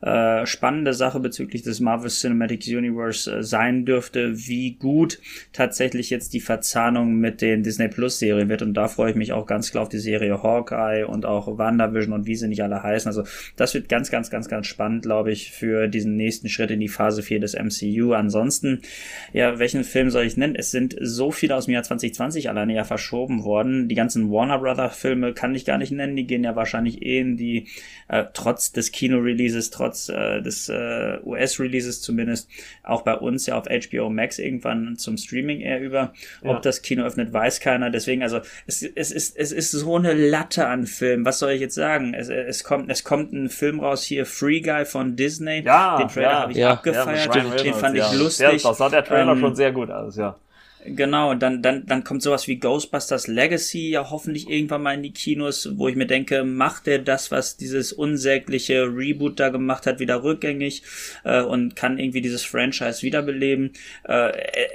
äh, 0.04 0.44
spannende 0.44 0.92
Sache 0.92 1.18
bezüglich 1.18 1.62
des 1.62 1.80
Marvel 1.80 2.10
Cinematic 2.10 2.66
Universe 2.66 3.38
äh, 3.38 3.42
sein 3.42 3.86
dürfte, 3.86 4.46
wie 4.46 4.72
gut 4.72 5.18
tatsächlich 5.54 6.10
jetzt 6.10 6.34
die 6.34 6.40
Verzahnung 6.40 7.16
mit 7.16 7.40
den 7.40 7.62
Disney 7.62 7.88
Plus 7.88 8.18
Serien 8.18 8.50
wird. 8.50 8.60
Und 8.60 8.74
da 8.74 8.88
freue 8.88 9.12
ich 9.12 9.16
mich 9.16 9.32
auch 9.32 9.46
ganz 9.46 9.70
klar 9.70 9.82
auf 9.82 9.88
die 9.88 9.98
Serie 9.98 10.42
Hawkeye 10.42 11.06
und 11.06 11.24
auch 11.24 11.56
WandaVision 11.56 12.12
und 12.12 12.26
wie 12.26 12.36
sie 12.36 12.48
nicht 12.48 12.62
alle 12.62 12.82
heißen. 12.82 13.08
Also 13.08 13.24
das 13.56 13.72
wird 13.72 13.88
ganz, 13.88 14.10
ganz, 14.10 14.28
ganz, 14.28 14.48
ganz 14.48 14.66
spannend, 14.66 15.04
glaube 15.04 15.32
ich, 15.32 15.52
für 15.52 15.88
diesen 15.88 16.16
nächsten 16.16 16.50
Schritt 16.50 16.70
in 16.70 16.80
die 16.80 16.88
Phase 16.88 17.22
4 17.22 17.40
des 17.40 17.54
MCU. 17.54 18.12
Ansonsten, 18.12 18.82
ja, 19.32 19.58
welchen 19.58 19.84
Film 19.84 20.10
soll 20.10 20.24
ich 20.24 20.36
nennen? 20.36 20.54
Es 20.54 20.70
sind 20.70 20.96
so 21.00 21.30
viele 21.30 21.56
aus 21.56 21.64
dem 21.64 21.72
Jahr 21.72 21.82
2020 21.82 22.50
alleine 22.50 22.74
ja 22.74 22.84
verschoben 22.84 23.42
worden. 23.42 23.88
Die 23.88 23.94
ganzen 23.94 24.30
Warner 24.30 24.58
Brother 24.58 24.90
Filme 24.90 25.32
kann 25.32 25.54
ich 25.54 25.64
gar 25.64 25.78
nicht 25.78 25.92
nennen. 25.92 26.14
Die 26.14 26.26
gehen 26.26 26.44
ja 26.44 26.56
wahrscheinlich 26.56 27.00
eh 27.00 27.20
in 27.20 27.38
die, 27.38 27.68
äh, 28.08 28.24
trotz 28.34 28.70
des 28.70 28.92
Kino-Releases, 28.92 29.70
trotz 29.70 29.93
trotz 29.94 30.08
äh, 30.08 30.42
des 30.42 30.68
äh, 30.68 31.18
US-Releases 31.24 32.02
zumindest 32.02 32.48
auch 32.82 33.02
bei 33.02 33.14
uns 33.14 33.46
ja 33.46 33.56
auf 33.56 33.66
HBO 33.66 34.10
Max 34.10 34.38
irgendwann 34.38 34.96
zum 34.96 35.16
Streaming 35.16 35.60
eher 35.60 35.80
über. 35.80 36.12
Ja. 36.42 36.50
Ob 36.50 36.62
das 36.62 36.82
Kino 36.82 37.04
öffnet, 37.04 37.32
weiß 37.32 37.60
keiner. 37.60 37.90
Deswegen, 37.90 38.22
also 38.22 38.40
es, 38.66 38.82
es, 38.82 39.12
ist, 39.12 39.36
es 39.36 39.52
ist 39.52 39.70
so 39.70 39.96
eine 39.96 40.12
Latte 40.12 40.66
an 40.66 40.86
Filmen. 40.86 41.24
Was 41.24 41.38
soll 41.38 41.52
ich 41.52 41.60
jetzt 41.60 41.74
sagen? 41.74 42.14
Es, 42.14 42.28
es, 42.28 42.64
kommt, 42.64 42.90
es 42.90 43.04
kommt 43.04 43.32
ein 43.32 43.48
Film 43.48 43.80
raus 43.80 44.02
hier, 44.02 44.26
Free 44.26 44.60
Guy 44.60 44.84
von 44.84 45.16
Disney. 45.16 45.62
Ja, 45.64 45.98
den 45.98 46.08
Trailer 46.08 46.30
ja, 46.30 46.40
habe 46.40 46.52
ich 46.52 46.58
ja, 46.58 46.70
abgefeiert. 46.72 47.64
den 47.64 47.74
fand 47.74 47.96
ich 47.96 48.12
lustig. 48.12 48.62
Ja, 48.62 48.68
das 48.68 48.78
sah 48.78 48.88
der 48.88 49.04
Trailer 49.04 49.32
ähm, 49.32 49.40
schon 49.40 49.54
sehr 49.54 49.72
gut 49.72 49.90
aus, 49.90 50.16
ja. 50.16 50.36
Genau, 50.86 51.34
dann, 51.34 51.62
dann, 51.62 51.86
dann 51.86 52.04
kommt 52.04 52.22
sowas 52.22 52.46
wie 52.46 52.56
Ghostbusters 52.56 53.26
Legacy 53.26 53.90
ja 53.90 54.10
hoffentlich 54.10 54.50
irgendwann 54.50 54.82
mal 54.82 54.94
in 54.94 55.02
die 55.02 55.12
Kinos, 55.12 55.70
wo 55.76 55.88
ich 55.88 55.96
mir 55.96 56.06
denke, 56.06 56.44
macht 56.44 56.86
er 56.86 56.98
das, 56.98 57.30
was 57.30 57.56
dieses 57.56 57.92
unsägliche 57.92 58.84
Reboot 58.84 59.40
da 59.40 59.48
gemacht 59.48 59.86
hat, 59.86 59.98
wieder 59.98 60.22
rückgängig 60.22 60.82
äh, 61.24 61.40
und 61.40 61.74
kann 61.74 61.98
irgendwie 61.98 62.20
dieses 62.20 62.44
Franchise 62.44 63.02
wiederbeleben. 63.02 63.72
Äh, 64.06 64.30
äh, 64.30 64.68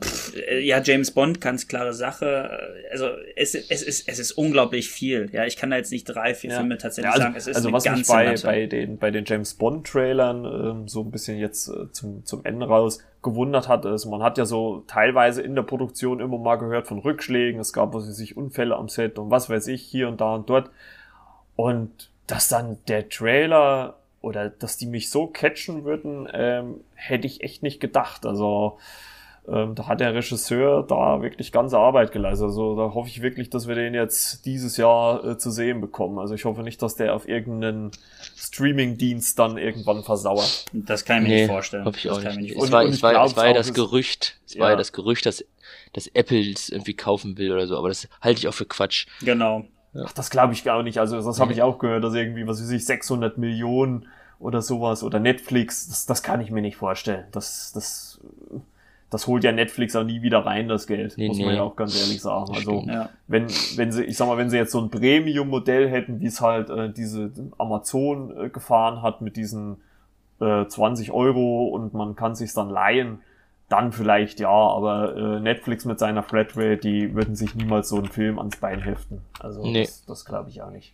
pff, 0.00 0.32
ja, 0.60 0.80
James 0.80 1.10
Bond, 1.10 1.40
ganz 1.40 1.66
klare 1.66 1.92
Sache. 1.92 2.50
Also 2.92 3.10
es, 3.34 3.56
es, 3.56 3.82
ist, 3.82 4.08
es 4.08 4.18
ist 4.20 4.32
unglaublich 4.32 4.88
viel. 4.88 5.28
Ja, 5.32 5.44
ich 5.44 5.56
kann 5.56 5.70
da 5.70 5.76
jetzt 5.76 5.90
nicht 5.90 6.04
drei, 6.04 6.34
vier 6.34 6.50
ja. 6.50 6.58
Filme 6.58 6.78
tatsächlich 6.78 7.10
ja, 7.10 7.12
also, 7.12 7.22
sagen. 7.22 7.34
Es 7.36 7.46
ist 7.48 7.56
also 7.56 7.72
was 7.72 7.84
mich 7.84 8.06
bei, 8.06 8.34
bei, 8.42 8.66
den, 8.66 8.98
bei 8.98 9.10
den 9.10 9.24
James 9.24 9.54
Bond-Trailern 9.54 10.84
äh, 10.84 10.88
so 10.88 11.02
ein 11.02 11.10
bisschen 11.10 11.38
jetzt 11.38 11.68
äh, 11.68 11.90
zum, 11.90 12.24
zum 12.24 12.44
Ende 12.44 12.66
raus 12.66 13.00
gewundert 13.22 13.68
hat, 13.68 13.84
ist, 13.84 14.06
man 14.06 14.22
hat 14.22 14.38
ja 14.38 14.44
so 14.44 14.84
teilweise 14.86 15.42
in 15.42 15.54
der 15.54 15.62
Produktion 15.62 16.20
immer 16.20 16.38
mal 16.38 16.56
gehört 16.56 16.86
von 16.86 16.98
Rückschlägen, 16.98 17.60
es 17.60 17.72
gab 17.72 17.94
was 17.94 18.08
weiß 18.08 18.20
ich, 18.20 18.36
Unfälle 18.36 18.76
am 18.76 18.88
Set 18.88 19.18
und 19.18 19.30
was 19.30 19.50
weiß 19.50 19.66
ich, 19.68 19.82
hier 19.82 20.08
und 20.08 20.20
da 20.20 20.34
und 20.34 20.48
dort. 20.48 20.70
Und 21.56 22.10
dass 22.26 22.48
dann 22.48 22.78
der 22.86 23.08
Trailer 23.08 23.96
oder 24.20 24.50
dass 24.50 24.76
die 24.76 24.86
mich 24.86 25.10
so 25.10 25.26
catchen 25.26 25.84
würden, 25.84 26.28
ähm, 26.32 26.80
hätte 26.94 27.26
ich 27.26 27.42
echt 27.42 27.62
nicht 27.62 27.80
gedacht. 27.80 28.26
Also 28.26 28.78
ähm, 29.50 29.74
da 29.74 29.86
hat 29.86 30.00
der 30.00 30.14
Regisseur 30.14 30.82
da 30.82 31.22
wirklich 31.22 31.52
ganze 31.52 31.78
Arbeit 31.78 32.12
geleistet. 32.12 32.48
Also 32.48 32.76
da 32.76 32.92
hoffe 32.94 33.08
ich 33.08 33.22
wirklich, 33.22 33.48
dass 33.48 33.66
wir 33.66 33.74
den 33.74 33.94
jetzt 33.94 34.44
dieses 34.44 34.76
Jahr 34.76 35.24
äh, 35.24 35.38
zu 35.38 35.50
sehen 35.50 35.80
bekommen. 35.80 36.18
Also 36.18 36.34
ich 36.34 36.44
hoffe 36.44 36.62
nicht, 36.62 36.82
dass 36.82 36.96
der 36.96 37.14
auf 37.14 37.26
irgendeinen 37.26 37.90
Streaming-Dienst 38.36 39.38
dann 39.38 39.56
irgendwann 39.56 40.02
versauert. 40.02 40.66
Das 40.72 41.04
kann 41.04 41.18
ich 41.18 41.22
mir 41.22 41.28
nee, 41.28 41.40
nicht 41.42 41.50
vorstellen. 41.50 41.84
Hoffe 41.86 41.98
ich 41.98 42.10
auch 42.10 42.22
nicht. 42.22 42.36
nicht. 42.38 42.56
Es 42.56 42.70
war, 42.70 42.84
es 42.84 43.02
war, 43.02 43.24
es 43.24 43.36
war 43.36 43.46
ja 43.46 43.54
das 43.54 43.72
Gerücht, 43.72 44.38
es 44.46 44.54
ja. 44.54 44.60
war 44.60 44.70
ja 44.70 44.76
das 44.76 44.92
Gerücht, 44.92 45.24
dass, 45.24 45.42
dass 45.94 46.08
Apple 46.08 46.50
es 46.50 46.68
irgendwie 46.68 46.94
kaufen 46.94 47.38
will 47.38 47.52
oder 47.52 47.66
so, 47.66 47.78
aber 47.78 47.88
das 47.88 48.06
halte 48.20 48.40
ich 48.40 48.48
auch 48.48 48.54
für 48.54 48.66
Quatsch. 48.66 49.06
Genau. 49.22 49.64
Ach, 49.94 50.12
das 50.12 50.28
glaube 50.28 50.52
ich 50.52 50.62
gar 50.62 50.82
nicht. 50.82 50.98
Also 50.98 51.20
das 51.22 51.40
habe 51.40 51.52
ich 51.52 51.62
auch 51.62 51.78
gehört, 51.78 52.04
dass 52.04 52.14
irgendwie, 52.14 52.46
was 52.46 52.60
weiß 52.60 52.70
ich, 52.70 52.84
600 52.84 53.38
Millionen 53.38 54.06
oder 54.38 54.62
sowas 54.62 55.02
oder 55.02 55.18
Netflix, 55.18 55.88
das, 55.88 56.06
das 56.06 56.22
kann 56.22 56.40
ich 56.40 56.50
mir 56.50 56.60
nicht 56.60 56.76
vorstellen. 56.76 57.26
Das, 57.32 57.72
das 57.74 58.20
das 59.10 59.26
holt 59.26 59.42
ja 59.44 59.52
Netflix 59.52 59.96
auch 59.96 60.04
nie 60.04 60.20
wieder 60.22 60.44
rein, 60.44 60.68
das 60.68 60.86
Geld, 60.86 61.14
nee, 61.16 61.28
muss 61.28 61.38
man 61.38 61.48
nee. 61.48 61.56
ja 61.56 61.62
auch 61.62 61.76
ganz 61.76 61.98
ehrlich 61.98 62.20
sagen. 62.20 62.54
Also 62.54 62.84
ja. 62.86 63.08
wenn, 63.26 63.46
wenn 63.76 63.90
sie, 63.90 64.04
ich 64.04 64.16
sag 64.16 64.28
mal, 64.28 64.36
wenn 64.36 64.50
sie 64.50 64.58
jetzt 64.58 64.72
so 64.72 64.80
ein 64.80 64.90
Premium-Modell 64.90 65.88
hätten, 65.88 66.20
wie 66.20 66.26
es 66.26 66.40
halt 66.40 66.68
äh, 66.68 66.92
diese 66.92 67.30
Amazon 67.56 68.36
äh, 68.36 68.48
gefahren 68.50 69.00
hat 69.02 69.22
mit 69.22 69.36
diesen 69.36 69.78
äh, 70.40 70.66
20 70.66 71.10
Euro 71.12 71.68
und 71.68 71.94
man 71.94 72.16
kann 72.16 72.34
sich's 72.34 72.52
dann 72.52 72.68
leihen, 72.68 73.20
dann 73.68 73.92
vielleicht 73.92 74.40
ja, 74.40 74.48
aber 74.48 75.16
äh, 75.16 75.40
Netflix 75.40 75.84
mit 75.84 75.98
seiner 75.98 76.22
Flatrate, 76.22 76.76
die 76.78 77.14
würden 77.14 77.34
sich 77.34 77.54
niemals 77.54 77.88
so 77.88 77.96
einen 77.96 78.08
Film 78.08 78.38
ans 78.38 78.56
Bein 78.56 78.80
heften. 78.80 79.22
Also 79.40 79.62
nee. 79.62 79.84
das, 79.84 80.04
das 80.04 80.24
glaube 80.24 80.50
ich 80.50 80.62
auch 80.62 80.70
nicht. 80.70 80.92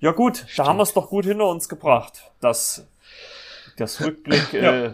Ja 0.00 0.12
gut, 0.12 0.36
Stimmt. 0.36 0.58
da 0.58 0.66
haben 0.66 0.76
wir 0.76 0.84
es 0.84 0.94
doch 0.94 1.08
gut 1.08 1.24
hinter 1.24 1.48
uns 1.48 1.68
gebracht. 1.68 2.30
Das, 2.40 2.86
das 3.76 4.00
Rückblick 4.00 4.52
ja. 4.52 4.86
äh, 4.86 4.92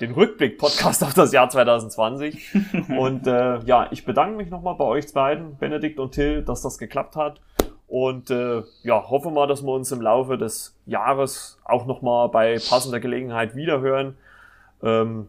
den 0.00 0.12
Rückblick-Podcast 0.12 1.04
auf 1.04 1.14
das 1.14 1.32
Jahr 1.32 1.48
2020. 1.48 2.54
und 2.98 3.26
äh, 3.26 3.58
ja, 3.64 3.88
ich 3.90 4.04
bedanke 4.04 4.36
mich 4.36 4.50
nochmal 4.50 4.74
bei 4.74 4.84
euch 4.84 5.12
beiden, 5.12 5.56
Benedikt 5.56 5.98
und 5.98 6.12
Till, 6.12 6.42
dass 6.42 6.62
das 6.62 6.78
geklappt 6.78 7.16
hat. 7.16 7.40
Und 7.86 8.30
äh, 8.30 8.62
ja, 8.82 9.08
hoffe 9.08 9.30
mal, 9.30 9.46
dass 9.46 9.62
wir 9.62 9.72
uns 9.72 9.92
im 9.92 10.00
Laufe 10.00 10.36
des 10.36 10.76
Jahres 10.86 11.58
auch 11.64 11.86
nochmal 11.86 12.28
bei 12.28 12.54
passender 12.58 12.98
Gelegenheit 12.98 13.54
wiederhören. 13.54 14.16
Ähm, 14.82 15.28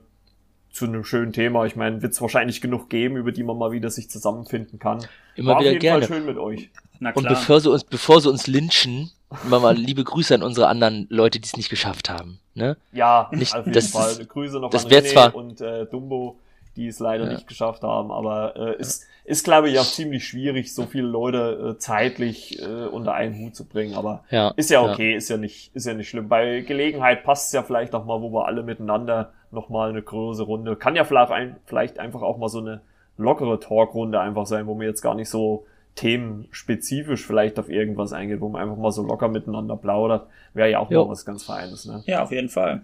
zu 0.71 0.85
einem 0.85 1.05
schönen 1.05 1.31
Thema. 1.31 1.65
Ich 1.65 1.77
meine, 1.77 2.01
wird 2.01 2.11
es 2.11 2.21
wahrscheinlich 2.21 2.59
genug 2.59 2.89
geben, 2.89 3.15
über 3.15 3.31
die 3.31 3.43
man 3.43 3.57
mal 3.57 3.71
wieder 3.71 3.89
sich 3.89 4.09
zusammenfinden 4.09 4.77
kann. 4.77 4.99
Immer 5.35 5.53
War 5.53 5.59
wieder 5.61 5.69
auf 5.69 5.73
jeden 5.73 5.79
gerne. 5.79 6.05
Fall 6.05 6.17
schön 6.17 6.25
mit 6.25 6.37
euch. 6.37 6.69
Und 7.13 7.27
bevor 7.27 7.61
sie 7.61 7.71
uns, 7.71 7.83
bevor 7.85 8.19
sie 8.19 8.29
uns 8.29 8.47
lynchen, 8.47 9.11
immer 9.43 9.59
mal 9.59 9.75
liebe 9.75 10.03
Grüße 10.03 10.33
an 10.33 10.43
unsere 10.43 10.67
anderen 10.67 11.07
Leute, 11.09 11.39
die 11.39 11.45
es 11.45 11.57
nicht 11.57 11.69
geschafft 11.69 12.09
haben. 12.09 12.39
Ne? 12.53 12.77
Ja, 12.91 13.29
nicht, 13.31 13.53
auf 13.53 13.65
jeden 13.65 13.73
das 13.73 13.89
Fall. 13.89 14.11
Ist, 14.11 14.29
Grüße 14.29 14.59
noch 14.59 14.69
das 14.69 14.85
an 14.85 14.91
René 14.91 15.11
zwar, 15.11 15.35
und 15.35 15.61
äh, 15.61 15.85
Dumbo, 15.85 16.37
die 16.75 16.87
es 16.87 16.99
leider 16.99 17.25
ja. 17.25 17.33
nicht 17.33 17.47
geschafft 17.47 17.83
haben. 17.83 18.11
Aber 18.11 18.55
äh, 18.55 18.79
ist, 18.79 19.05
ist 19.25 19.43
glaube 19.43 19.69
ich, 19.69 19.79
auch 19.79 19.85
ziemlich 19.85 20.27
schwierig, 20.27 20.73
so 20.73 20.85
viele 20.85 21.07
Leute 21.07 21.75
äh, 21.75 21.79
zeitlich 21.79 22.61
äh, 22.61 22.85
unter 22.85 23.13
einen 23.13 23.37
Hut 23.39 23.55
zu 23.55 23.65
bringen. 23.65 23.95
Aber 23.95 24.23
ja, 24.29 24.49
ist 24.55 24.69
ja 24.69 24.81
okay, 24.81 25.11
ja. 25.11 25.17
ist 25.17 25.29
ja 25.29 25.37
nicht, 25.37 25.75
ist 25.75 25.85
ja 25.85 25.93
nicht 25.93 26.09
schlimm. 26.09 26.29
Bei 26.29 26.61
Gelegenheit 26.61 27.23
passt 27.23 27.47
es 27.47 27.53
ja 27.53 27.63
vielleicht 27.63 27.93
auch 27.93 28.05
mal, 28.05 28.21
wo 28.21 28.31
wir 28.31 28.45
alle 28.45 28.63
miteinander 28.63 29.33
nochmal 29.51 29.89
eine 29.89 30.01
große 30.01 30.43
Runde. 30.43 30.75
Kann 30.75 30.95
ja 30.95 31.03
vielleicht, 31.03 31.31
ein, 31.31 31.57
vielleicht 31.65 31.99
einfach 31.99 32.21
auch 32.21 32.37
mal 32.37 32.49
so 32.49 32.59
eine 32.59 32.81
lockere 33.17 33.59
Talkrunde 33.59 34.19
einfach 34.19 34.45
sein, 34.45 34.67
wo 34.67 34.79
wir 34.79 34.87
jetzt 34.87 35.01
gar 35.01 35.15
nicht 35.15 35.29
so 35.29 35.65
themenspezifisch 35.95 37.25
vielleicht 37.25 37.57
auf 37.57 37.69
irgendwas 37.69 38.13
eingeht, 38.13 38.41
wo 38.41 38.49
man 38.49 38.61
einfach 38.61 38.77
mal 38.77 38.91
so 38.91 39.03
locker 39.03 39.29
miteinander 39.29 39.77
plaudert, 39.77 40.27
wäre 40.53 40.69
ja 40.69 40.79
auch 40.79 40.91
jo. 40.91 41.05
mal 41.05 41.11
was 41.11 41.25
ganz 41.25 41.43
Feines. 41.43 41.85
Ne? 41.85 42.03
Ja, 42.05 42.23
auf 42.23 42.31
jeden 42.31 42.49
Fall. 42.49 42.81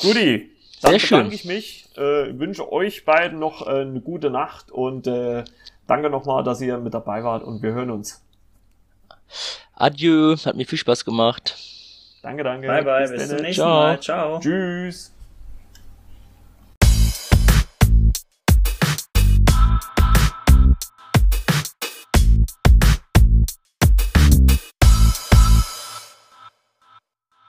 Guti, 0.00 0.50
dann 0.82 0.98
Sehr 0.98 1.00
bedanke 1.00 1.06
schön. 1.06 1.32
ich 1.32 1.44
mich, 1.44 1.88
äh, 1.96 2.38
wünsche 2.38 2.70
euch 2.70 3.04
beiden 3.04 3.38
noch 3.38 3.66
äh, 3.66 3.80
eine 3.80 4.00
gute 4.00 4.30
Nacht 4.30 4.70
und 4.70 5.06
äh, 5.06 5.44
danke 5.86 6.10
nochmal, 6.10 6.44
dass 6.44 6.60
ihr 6.60 6.78
mit 6.78 6.94
dabei 6.94 7.24
wart 7.24 7.42
und 7.42 7.62
wir 7.62 7.72
hören 7.72 7.90
uns. 7.90 8.22
Adieu, 9.74 10.36
hat 10.44 10.56
mir 10.56 10.66
viel 10.66 10.78
Spaß 10.78 11.04
gemacht. 11.04 11.56
Danke, 12.22 12.44
danke. 12.44 12.66
Bye, 12.66 12.84
bye, 12.84 13.08
bis, 13.08 13.12
bis 13.12 13.28
zum 13.28 13.36
nächsten 13.38 13.62
Ciao. 13.62 13.82
Mal. 13.82 14.00
Ciao. 14.00 14.40
Tschüss. 14.40 15.12